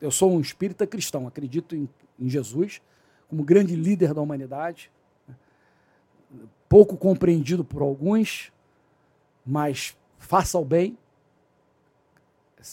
eu 0.00 0.10
sou 0.10 0.32
um 0.32 0.40
espírita 0.40 0.86
cristão, 0.86 1.26
acredito 1.26 1.76
em, 1.76 1.88
em 2.18 2.28
Jesus 2.28 2.82
como 3.28 3.42
grande 3.42 3.74
líder 3.74 4.14
da 4.14 4.20
humanidade, 4.20 4.90
pouco 6.68 6.96
compreendido 6.96 7.64
por 7.64 7.82
alguns, 7.82 8.52
mas 9.44 9.96
faça 10.18 10.58
o 10.58 10.64
bem. 10.64 10.96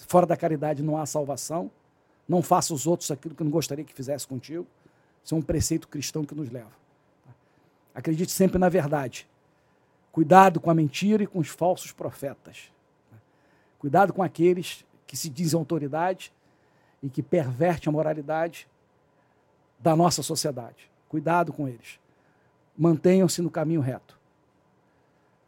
Fora 0.07 0.25
da 0.25 0.35
caridade 0.35 0.81
não 0.81 0.97
há 0.97 1.05
salvação. 1.05 1.69
Não 2.27 2.41
faça 2.41 2.73
os 2.73 2.87
outros 2.87 3.11
aquilo 3.11 3.35
que 3.35 3.43
não 3.43 3.51
gostaria 3.51 3.83
que 3.83 3.93
fizesse 3.93 4.27
contigo. 4.27 4.65
Isso 5.23 5.35
é 5.35 5.37
um 5.37 5.41
preceito 5.41 5.87
cristão 5.87 6.23
que 6.23 6.35
nos 6.35 6.49
leva. 6.49 6.71
Acredite 7.93 8.31
sempre 8.31 8.57
na 8.57 8.69
verdade. 8.69 9.27
Cuidado 10.11 10.59
com 10.59 10.69
a 10.69 10.73
mentira 10.73 11.23
e 11.23 11.27
com 11.27 11.39
os 11.39 11.47
falsos 11.47 11.91
profetas. 11.91 12.71
Cuidado 13.79 14.13
com 14.13 14.23
aqueles 14.23 14.85
que 15.05 15.17
se 15.17 15.29
dizem 15.29 15.57
autoridade 15.57 16.31
e 17.01 17.09
que 17.09 17.21
perverte 17.21 17.89
a 17.89 17.91
moralidade 17.91 18.67
da 19.79 19.95
nossa 19.95 20.23
sociedade. 20.23 20.89
Cuidado 21.09 21.51
com 21.51 21.67
eles. 21.67 21.99
Mantenham-se 22.77 23.41
no 23.41 23.51
caminho 23.51 23.81
reto. 23.81 24.17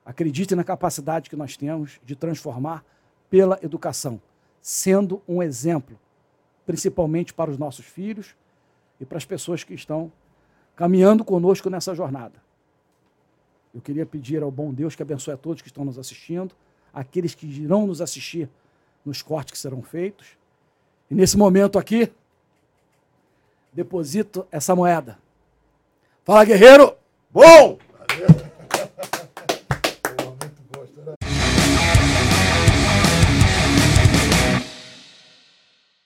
Acreditem 0.05 0.55
na 0.55 0.63
capacidade 0.63 1.29
que 1.29 1.35
nós 1.35 1.57
temos 1.57 1.99
de 2.05 2.15
transformar 2.15 2.85
pela 3.29 3.57
educação, 3.63 4.21
sendo 4.61 5.21
um 5.27 5.41
exemplo, 5.41 5.97
principalmente 6.65 7.33
para 7.33 7.51
os 7.51 7.57
nossos 7.57 7.85
filhos 7.85 8.35
e 8.99 9.05
para 9.05 9.17
as 9.17 9.25
pessoas 9.25 9.63
que 9.63 9.73
estão 9.73 10.11
caminhando 10.75 11.23
conosco 11.23 11.69
nessa 11.69 11.93
jornada. 11.93 12.43
Eu 13.73 13.81
queria 13.81 14.05
pedir 14.05 14.41
ao 14.41 14.51
bom 14.51 14.73
Deus 14.73 14.95
que 14.95 15.01
abençoe 15.01 15.33
a 15.33 15.37
todos 15.37 15.61
que 15.61 15.67
estão 15.67 15.85
nos 15.85 15.99
assistindo, 15.99 16.55
aqueles 16.93 17.35
que 17.35 17.45
irão 17.45 17.85
nos 17.85 18.01
assistir 18.01 18.49
nos 19.05 19.21
cortes 19.21 19.51
que 19.51 19.57
serão 19.57 19.81
feitos 19.81 20.37
e 21.09 21.13
nesse 21.13 21.37
momento 21.37 21.77
aqui, 21.77 22.11
deposito 23.71 24.47
essa 24.51 24.75
moeda. 24.75 25.17
Fala, 26.23 26.45
guerreiro! 26.45 26.95
Bom! 27.31 27.77
Valeu. 28.07 28.44